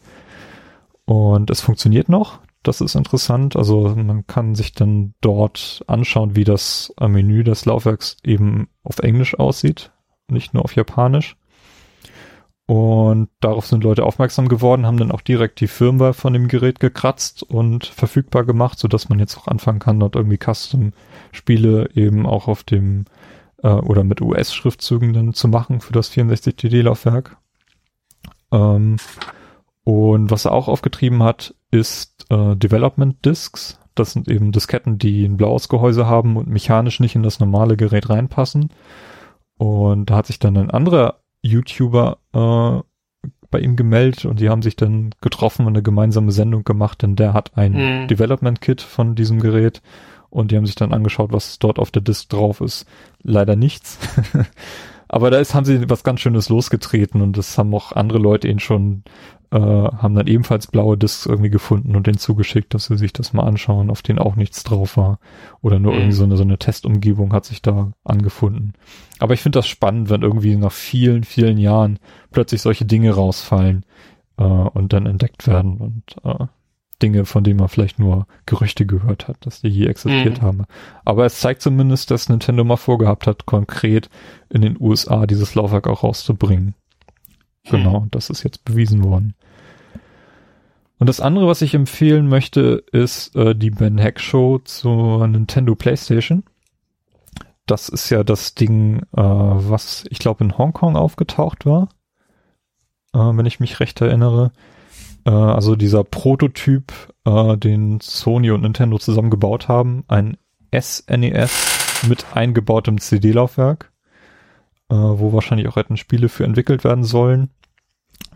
Und 1.04 1.50
es 1.50 1.60
funktioniert 1.60 2.08
noch. 2.08 2.40
Das 2.64 2.80
ist 2.80 2.96
interessant. 2.96 3.54
Also 3.54 3.94
man 3.94 4.26
kann 4.26 4.56
sich 4.56 4.72
dann 4.72 5.14
dort 5.20 5.84
anschauen, 5.86 6.34
wie 6.34 6.42
das 6.42 6.92
äh, 7.00 7.06
Menü 7.06 7.44
des 7.44 7.66
Laufwerks 7.66 8.16
eben 8.24 8.66
auf 8.82 8.98
Englisch 8.98 9.38
aussieht, 9.38 9.92
nicht 10.26 10.54
nur 10.54 10.64
auf 10.64 10.74
Japanisch. 10.74 11.36
Und 12.68 13.30
darauf 13.40 13.66
sind 13.66 13.82
Leute 13.82 14.04
aufmerksam 14.04 14.46
geworden, 14.46 14.84
haben 14.84 14.98
dann 14.98 15.10
auch 15.10 15.22
direkt 15.22 15.60
die 15.60 15.68
Firmware 15.68 16.12
von 16.12 16.34
dem 16.34 16.48
Gerät 16.48 16.80
gekratzt 16.80 17.42
und 17.42 17.86
verfügbar 17.86 18.44
gemacht, 18.44 18.78
so 18.78 18.88
dass 18.88 19.08
man 19.08 19.18
jetzt 19.18 19.38
auch 19.38 19.46
anfangen 19.46 19.78
kann, 19.78 19.98
dort 19.98 20.16
irgendwie 20.16 20.36
Custom-Spiele 20.36 21.88
eben 21.94 22.26
auch 22.26 22.46
auf 22.46 22.64
dem 22.64 23.06
äh, 23.62 23.68
oder 23.68 24.04
mit 24.04 24.20
US-Schriftzügen 24.20 25.14
dann 25.14 25.32
zu 25.32 25.48
machen 25.48 25.80
für 25.80 25.94
das 25.94 26.12
64DD-Laufwerk. 26.12 27.38
Ähm, 28.52 28.96
und 29.84 30.30
was 30.30 30.44
er 30.44 30.52
auch 30.52 30.68
aufgetrieben 30.68 31.22
hat, 31.22 31.54
ist 31.70 32.26
äh, 32.28 32.54
Development 32.54 33.24
Disks. 33.24 33.80
Das 33.94 34.12
sind 34.12 34.28
eben 34.28 34.52
Disketten, 34.52 34.98
die 34.98 35.24
ein 35.24 35.38
blaues 35.38 35.70
Gehäuse 35.70 36.06
haben 36.06 36.36
und 36.36 36.48
mechanisch 36.48 37.00
nicht 37.00 37.14
in 37.14 37.22
das 37.22 37.40
normale 37.40 37.78
Gerät 37.78 38.10
reinpassen. 38.10 38.74
Und 39.56 40.10
da 40.10 40.16
hat 40.16 40.26
sich 40.26 40.38
dann 40.38 40.58
ein 40.58 40.70
anderer 40.70 41.20
YouTuber 41.48 42.18
äh, 42.32 43.28
bei 43.50 43.60
ihm 43.60 43.76
gemeldet 43.76 44.24
und 44.26 44.40
die 44.40 44.50
haben 44.50 44.62
sich 44.62 44.76
dann 44.76 45.10
getroffen 45.20 45.66
und 45.66 45.72
eine 45.72 45.82
gemeinsame 45.82 46.32
Sendung 46.32 46.64
gemacht, 46.64 47.02
denn 47.02 47.16
der 47.16 47.32
hat 47.32 47.56
ein 47.56 47.72
mhm. 48.02 48.08
Development 48.08 48.60
Kit 48.60 48.82
von 48.82 49.14
diesem 49.14 49.40
Gerät 49.40 49.80
und 50.30 50.50
die 50.50 50.56
haben 50.56 50.66
sich 50.66 50.74
dann 50.74 50.92
angeschaut, 50.92 51.32
was 51.32 51.58
dort 51.58 51.78
auf 51.78 51.90
der 51.90 52.02
Disk 52.02 52.28
drauf 52.28 52.60
ist. 52.60 52.86
Leider 53.22 53.56
nichts. 53.56 53.98
Aber 55.08 55.30
da 55.30 55.38
ist, 55.38 55.54
haben 55.54 55.64
sie 55.64 55.88
was 55.88 56.04
ganz 56.04 56.20
Schönes 56.20 56.50
losgetreten 56.50 57.22
und 57.22 57.38
das 57.38 57.56
haben 57.56 57.74
auch 57.74 57.92
andere 57.92 58.18
Leute 58.18 58.48
ihn 58.48 58.60
schon, 58.60 59.04
äh, 59.50 59.58
haben 59.58 60.14
dann 60.14 60.26
ebenfalls 60.26 60.66
blaue 60.66 60.98
Discs 60.98 61.26
irgendwie 61.26 61.50
gefunden 61.50 61.96
und 61.96 62.06
den 62.06 62.18
zugeschickt, 62.18 62.74
dass 62.74 62.86
sie 62.86 62.98
sich 62.98 63.12
das 63.12 63.32
mal 63.32 63.44
anschauen, 63.44 63.90
auf 63.90 64.02
denen 64.02 64.18
auch 64.18 64.36
nichts 64.36 64.62
drauf 64.62 64.96
war. 64.96 65.18
Oder 65.62 65.78
nur 65.78 65.92
mhm. 65.92 65.98
irgendwie 65.98 66.16
so 66.16 66.24
eine, 66.24 66.36
so 66.36 66.42
eine 66.42 66.58
Testumgebung 66.58 67.32
hat 67.32 67.46
sich 67.46 67.62
da 67.62 67.92
angefunden. 68.04 68.74
Aber 69.18 69.34
ich 69.34 69.40
finde 69.40 69.58
das 69.58 69.66
spannend, 69.66 70.10
wenn 70.10 70.22
irgendwie 70.22 70.56
nach 70.56 70.72
vielen, 70.72 71.24
vielen 71.24 71.58
Jahren 71.58 71.98
plötzlich 72.30 72.60
solche 72.60 72.84
Dinge 72.84 73.12
rausfallen 73.12 73.84
äh, 74.36 74.42
und 74.42 74.92
dann 74.92 75.06
entdeckt 75.06 75.46
werden 75.46 75.78
und 75.78 76.16
äh, 76.24 76.46
Dinge, 77.00 77.24
von 77.24 77.44
denen 77.44 77.60
man 77.60 77.68
vielleicht 77.68 77.98
nur 77.98 78.26
Gerüchte 78.44 78.84
gehört 78.84 79.28
hat, 79.28 79.36
dass 79.46 79.60
die 79.60 79.68
je 79.68 79.86
existiert 79.86 80.42
mhm. 80.42 80.46
haben. 80.46 80.64
Aber 81.04 81.24
es 81.24 81.40
zeigt 81.40 81.62
zumindest, 81.62 82.10
dass 82.10 82.28
Nintendo 82.28 82.64
mal 82.64 82.76
vorgehabt 82.76 83.26
hat, 83.26 83.46
konkret 83.46 84.10
in 84.50 84.62
den 84.62 84.76
USA 84.80 85.26
dieses 85.26 85.54
Laufwerk 85.54 85.86
auch 85.86 86.02
rauszubringen. 86.02 86.74
Mhm. 87.70 87.76
Genau, 87.76 88.06
das 88.10 88.30
ist 88.30 88.42
jetzt 88.42 88.64
bewiesen 88.64 89.04
worden. 89.04 89.34
Und 90.98 91.06
das 91.08 91.20
andere, 91.20 91.46
was 91.46 91.62
ich 91.62 91.74
empfehlen 91.74 92.28
möchte, 92.28 92.82
ist 92.92 93.34
äh, 93.36 93.54
die 93.54 93.70
Ben 93.70 93.98
Heck 93.98 94.20
Show 94.20 94.58
zur 94.58 95.26
Nintendo 95.28 95.74
PlayStation. 95.74 96.42
Das 97.66 97.88
ist 97.88 98.10
ja 98.10 98.24
das 98.24 98.54
Ding, 98.54 99.00
äh, 99.16 99.22
was 99.22 100.04
ich 100.10 100.18
glaube 100.18 100.42
in 100.42 100.58
Hongkong 100.58 100.96
aufgetaucht 100.96 101.66
war, 101.66 101.88
äh, 103.14 103.18
wenn 103.18 103.46
ich 103.46 103.60
mich 103.60 103.78
recht 103.78 104.00
erinnere. 104.00 104.52
Äh, 105.24 105.30
also 105.30 105.76
dieser 105.76 106.02
Prototyp, 106.02 106.92
äh, 107.24 107.56
den 107.56 108.00
Sony 108.00 108.50
und 108.50 108.62
Nintendo 108.62 108.98
zusammengebaut 108.98 109.68
haben, 109.68 110.04
ein 110.08 110.36
SNES 110.74 112.02
e 112.02 112.08
mit 112.08 112.26
eingebautem 112.34 113.00
CD-Laufwerk, 113.00 113.92
äh, 114.90 114.94
wo 114.94 115.32
wahrscheinlich 115.32 115.68
auch 115.68 115.76
hätten 115.76 115.96
Spiele 115.96 116.28
für 116.28 116.44
entwickelt 116.44 116.82
werden 116.82 117.04
sollen, 117.04 117.50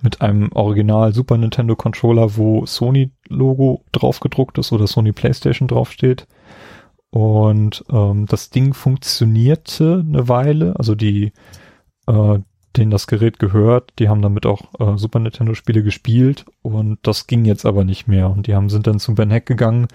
mit 0.01 0.21
einem 0.21 0.51
Original 0.53 1.13
Super 1.13 1.39
Nintendo 1.39 1.77
Controller, 1.77 2.37
wo 2.37 2.67
Sony 2.67 3.11
Logo 3.29 3.85
drauf 3.93 4.21
gedruckt 4.21 4.59
ist 4.59 4.73
oder 4.73 4.87
Sony 4.87 5.13
PlayStation 5.13 5.69
draufsteht. 5.69 6.27
Und 7.11 7.85
ähm, 7.91 8.27
das 8.27 8.51
Ding 8.51 8.75
funktionierte 8.75 10.05
eine 10.07 10.29
Weile, 10.29 10.75
also 10.77 10.95
die 10.95 11.33
äh, 12.07 12.39
denen 12.77 12.91
das 12.91 13.07
Gerät 13.07 13.39
gehört, 13.39 13.93
die 13.99 14.09
haben 14.09 14.23
damit 14.23 14.47
auch 14.47 14.63
äh, 14.81 14.97
Super 14.97 15.19
Nintendo 15.19 15.55
Spiele 15.55 15.83
gespielt 15.83 16.47
und 16.63 16.99
das 17.03 17.27
ging 17.27 17.45
jetzt 17.45 17.67
aber 17.67 17.85
nicht 17.85 18.09
mehr 18.09 18.31
und 18.31 18.47
die 18.47 18.55
haben 18.55 18.71
sind 18.71 18.87
dann 18.87 18.99
zu 18.99 19.15
Ben 19.15 19.31
Heck 19.31 19.47
gegangen, 19.47 19.89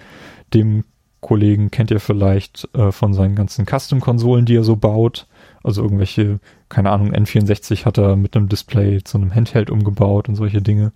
dem 0.54 0.84
Kollegen 1.20 1.70
kennt 1.70 1.90
ihr 1.90 2.00
vielleicht 2.00 2.68
äh, 2.74 2.92
von 2.92 3.12
seinen 3.12 3.34
ganzen 3.34 3.66
Custom-Konsolen, 3.66 4.44
die 4.44 4.54
er 4.54 4.62
so 4.62 4.76
baut. 4.76 5.26
Also 5.62 5.82
irgendwelche, 5.82 6.40
keine 6.68 6.90
Ahnung, 6.90 7.12
N64 7.12 7.84
hat 7.84 7.98
er 7.98 8.16
mit 8.16 8.36
einem 8.36 8.48
Display 8.48 9.02
zu 9.02 9.18
einem 9.18 9.34
Handheld 9.34 9.70
umgebaut 9.70 10.28
und 10.28 10.36
solche 10.36 10.62
Dinge. 10.62 10.92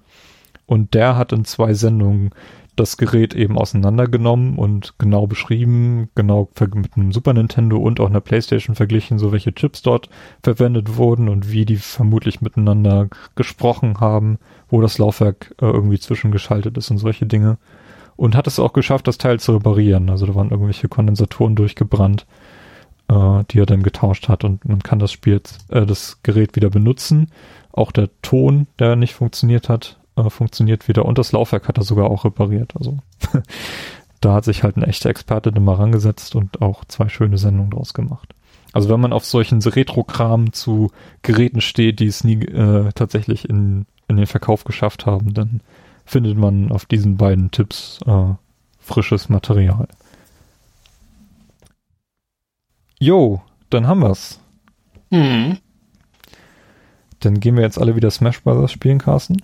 Und 0.67 0.95
der 0.95 1.17
hat 1.17 1.33
in 1.33 1.45
zwei 1.45 1.75
Sendungen 1.75 2.31
das 2.77 2.97
Gerät 2.97 3.35
eben 3.35 3.59
auseinandergenommen 3.59 4.57
und 4.57 4.95
genau 4.99 5.27
beschrieben, 5.27 6.09
genau 6.15 6.49
mit 6.75 6.97
einem 6.97 7.13
Super 7.13 7.35
Nintendo 7.35 7.77
und 7.77 8.01
auch 8.01 8.09
einer 8.09 8.23
Playstation 8.23 8.75
verglichen, 8.75 9.19
so 9.19 9.31
welche 9.31 9.55
Chips 9.55 9.83
dort 9.83 10.09
verwendet 10.43 10.97
wurden 10.97 11.29
und 11.29 11.51
wie 11.53 11.67
die 11.67 11.77
vermutlich 11.77 12.41
miteinander 12.41 13.09
gesprochen 13.35 14.01
haben, 14.01 14.39
wo 14.69 14.81
das 14.81 14.97
Laufwerk 14.97 15.55
äh, 15.61 15.67
irgendwie 15.67 15.99
zwischengeschaltet 15.99 16.79
ist 16.79 16.91
und 16.91 16.99
solche 16.99 17.27
Dinge. 17.27 17.59
Und 18.17 18.37
hat 18.37 18.47
es 18.47 18.59
auch 18.59 18.73
geschafft, 18.73 19.07
das 19.07 19.19
Teil 19.19 19.41
zu 19.41 19.53
reparieren. 19.53 20.09
Also 20.09 20.27
da 20.27 20.35
waren 20.35 20.51
irgendwelche 20.51 20.89
Kondensatoren 20.89 21.57
durchgebrannt, 21.57 22.27
äh, 23.13 23.45
die 23.51 23.59
er 23.59 23.67
dann 23.67 23.83
getauscht 23.83 24.29
hat 24.29 24.45
und 24.45 24.65
man 24.65 24.83
kann 24.83 24.99
das 24.99 25.13
Spiel, 25.13 25.41
äh, 25.69 25.85
das 25.85 26.23
Gerät 26.23 26.57
wieder 26.57 26.71
benutzen. 26.71 27.31
Auch 27.73 27.93
der 27.93 28.09
Ton, 28.23 28.67
der 28.79 28.97
nicht 28.97 29.15
funktioniert 29.15 29.69
hat, 29.69 29.99
äh, 30.17 30.31
funktioniert 30.31 30.89
wieder 30.89 31.05
und 31.05 31.19
das 31.19 31.33
Laufwerk 31.33 31.69
hat 31.69 31.79
er 31.79 31.85
sogar 31.85 32.11
auch 32.11 32.25
repariert. 32.25 32.73
Also 32.77 32.99
da 34.21 34.35
hat 34.35 34.45
sich 34.45 34.63
halt 34.63 34.77
ein 34.77 34.83
echter 34.83 35.11
Experte 35.11 35.53
dann 35.53 35.65
mal 35.65 35.75
rangesetzt 35.75 36.35
und 36.35 36.63
auch 36.63 36.85
zwei 36.87 37.09
schöne 37.09 37.39
Sendungen 37.39 37.71
draus 37.71 37.93
gemacht. 37.93 38.35
Also 38.73 38.89
wenn 38.89 39.01
man 39.01 39.13
auf 39.13 39.27
solchen 39.27 39.61
Retro-Kram 39.61 40.55
zu 40.55 40.91
Geräten 41.21 41.61
steht, 41.61 42.01
die 42.01 42.07
es 42.07 42.25
nie 42.25 42.43
äh, 42.43 42.91
tatsächlich 42.95 43.49
in, 43.49 43.85
in 44.09 44.17
den 44.17 44.27
Verkauf 44.27 44.65
geschafft 44.65 45.05
haben, 45.05 45.35
dann 45.35 45.61
findet 46.07 46.39
man 46.39 46.73
auf 46.73 46.87
diesen 46.87 47.19
beiden 47.19 47.51
Tipps 47.51 48.01
äh, 48.07 48.35
frisches 48.81 49.29
Material. 49.29 49.89
Jo, 53.03 53.43
dann 53.69 53.89
haben 53.89 54.01
wir's. 54.03 54.39
Mhm. 55.11 55.59
Dann 57.19 57.41
gehen 57.41 57.57
wir 57.57 57.65
jetzt 57.65 57.81
alle 57.81 57.97
wieder 57.97 58.13
Smash 58.13 58.41
Bros. 58.45 58.71
spielen, 58.71 58.99
Carsten. 58.99 59.43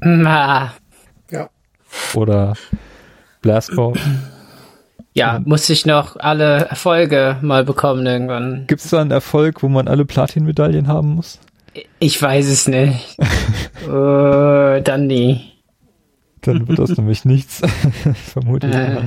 Na. 0.00 0.72
Ja. 1.30 1.50
Oder 2.14 2.54
Blastball. 3.42 3.94
Ja, 5.12 5.42
muss 5.44 5.68
ich 5.68 5.84
noch 5.84 6.16
alle 6.16 6.68
Erfolge 6.68 7.36
mal 7.42 7.64
bekommen 7.64 8.06
irgendwann. 8.06 8.66
Gibt 8.66 8.80
es 8.80 8.88
da 8.90 9.00
einen 9.02 9.10
Erfolg, 9.10 9.62
wo 9.62 9.68
man 9.68 9.88
alle 9.88 10.06
Platin-Medaillen 10.06 10.86
haben 10.88 11.16
muss? 11.16 11.38
Ich 11.98 12.22
weiß 12.22 12.46
es 12.48 12.66
nicht. 12.68 13.18
uh, 13.88 14.80
dann 14.84 15.06
nie. 15.08 15.52
Dann 16.40 16.66
wird 16.68 16.78
das 16.78 16.90
nämlich 16.96 17.26
nichts. 17.26 17.60
Vermutlich. 18.32 18.74
Äh. 18.74 19.00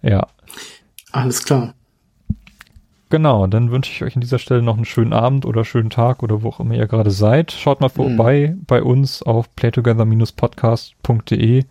Ja. 0.00 0.28
Alles 1.14 1.44
klar. 1.44 1.74
Genau, 3.08 3.46
dann 3.46 3.70
wünsche 3.70 3.92
ich 3.92 4.02
euch 4.02 4.16
an 4.16 4.20
dieser 4.20 4.40
Stelle 4.40 4.62
noch 4.62 4.74
einen 4.74 4.84
schönen 4.84 5.12
Abend 5.12 5.46
oder 5.46 5.64
schönen 5.64 5.90
Tag 5.90 6.24
oder 6.24 6.42
wo 6.42 6.48
auch 6.48 6.58
immer 6.58 6.74
ihr 6.74 6.88
gerade 6.88 7.12
seid. 7.12 7.52
Schaut 7.52 7.80
mal 7.80 7.88
vorbei 7.88 8.56
mhm. 8.56 8.64
bei 8.64 8.82
uns 8.82 9.22
auf 9.22 9.54
playtogether-podcast.de, 9.54 11.58
äh, 11.60 11.64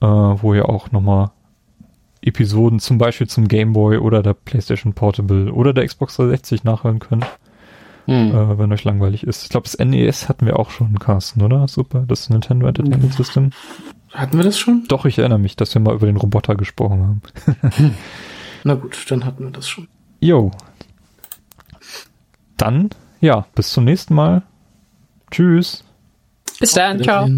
wo 0.00 0.54
ihr 0.54 0.70
auch 0.70 0.92
nochmal 0.92 1.32
Episoden 2.22 2.80
zum 2.80 2.96
Beispiel 2.96 3.26
zum 3.26 3.48
Game 3.48 3.74
Boy 3.74 3.98
oder 3.98 4.22
der 4.22 4.32
PlayStation 4.32 4.94
Portable 4.94 5.52
oder 5.52 5.74
der 5.74 5.86
Xbox 5.86 6.16
360 6.16 6.64
nachhören 6.64 7.00
könnt, 7.00 7.26
mhm. 8.06 8.30
äh, 8.30 8.58
wenn 8.58 8.72
euch 8.72 8.84
langweilig 8.84 9.26
ist. 9.26 9.42
Ich 9.42 9.50
glaube, 9.50 9.68
das 9.70 9.78
NES 9.78 10.30
hatten 10.30 10.46
wir 10.46 10.58
auch 10.58 10.70
schon, 10.70 10.98
Carsten, 10.98 11.42
oder? 11.42 11.68
Super, 11.68 12.06
das 12.08 12.30
Nintendo 12.30 12.66
Entertainment 12.66 13.12
mhm. 13.12 13.16
System. 13.16 13.50
Hatten 14.14 14.38
wir 14.38 14.44
das 14.44 14.58
schon? 14.58 14.84
Doch, 14.88 15.04
ich 15.04 15.18
erinnere 15.18 15.40
mich, 15.40 15.56
dass 15.56 15.74
wir 15.74 15.82
mal 15.82 15.94
über 15.94 16.06
den 16.06 16.16
Roboter 16.16 16.54
gesprochen 16.54 17.02
haben. 17.02 17.20
Na 18.64 18.74
gut, 18.74 19.10
dann 19.10 19.24
hatten 19.24 19.44
wir 19.44 19.50
das 19.50 19.68
schon. 19.68 19.88
Jo. 20.20 20.50
Dann, 22.56 22.90
ja, 23.20 23.46
bis 23.54 23.72
zum 23.72 23.84
nächsten 23.84 24.14
Mal. 24.14 24.42
Tschüss. 25.30 25.84
Bis 26.58 26.72
dann, 26.72 27.02
ciao. 27.02 27.28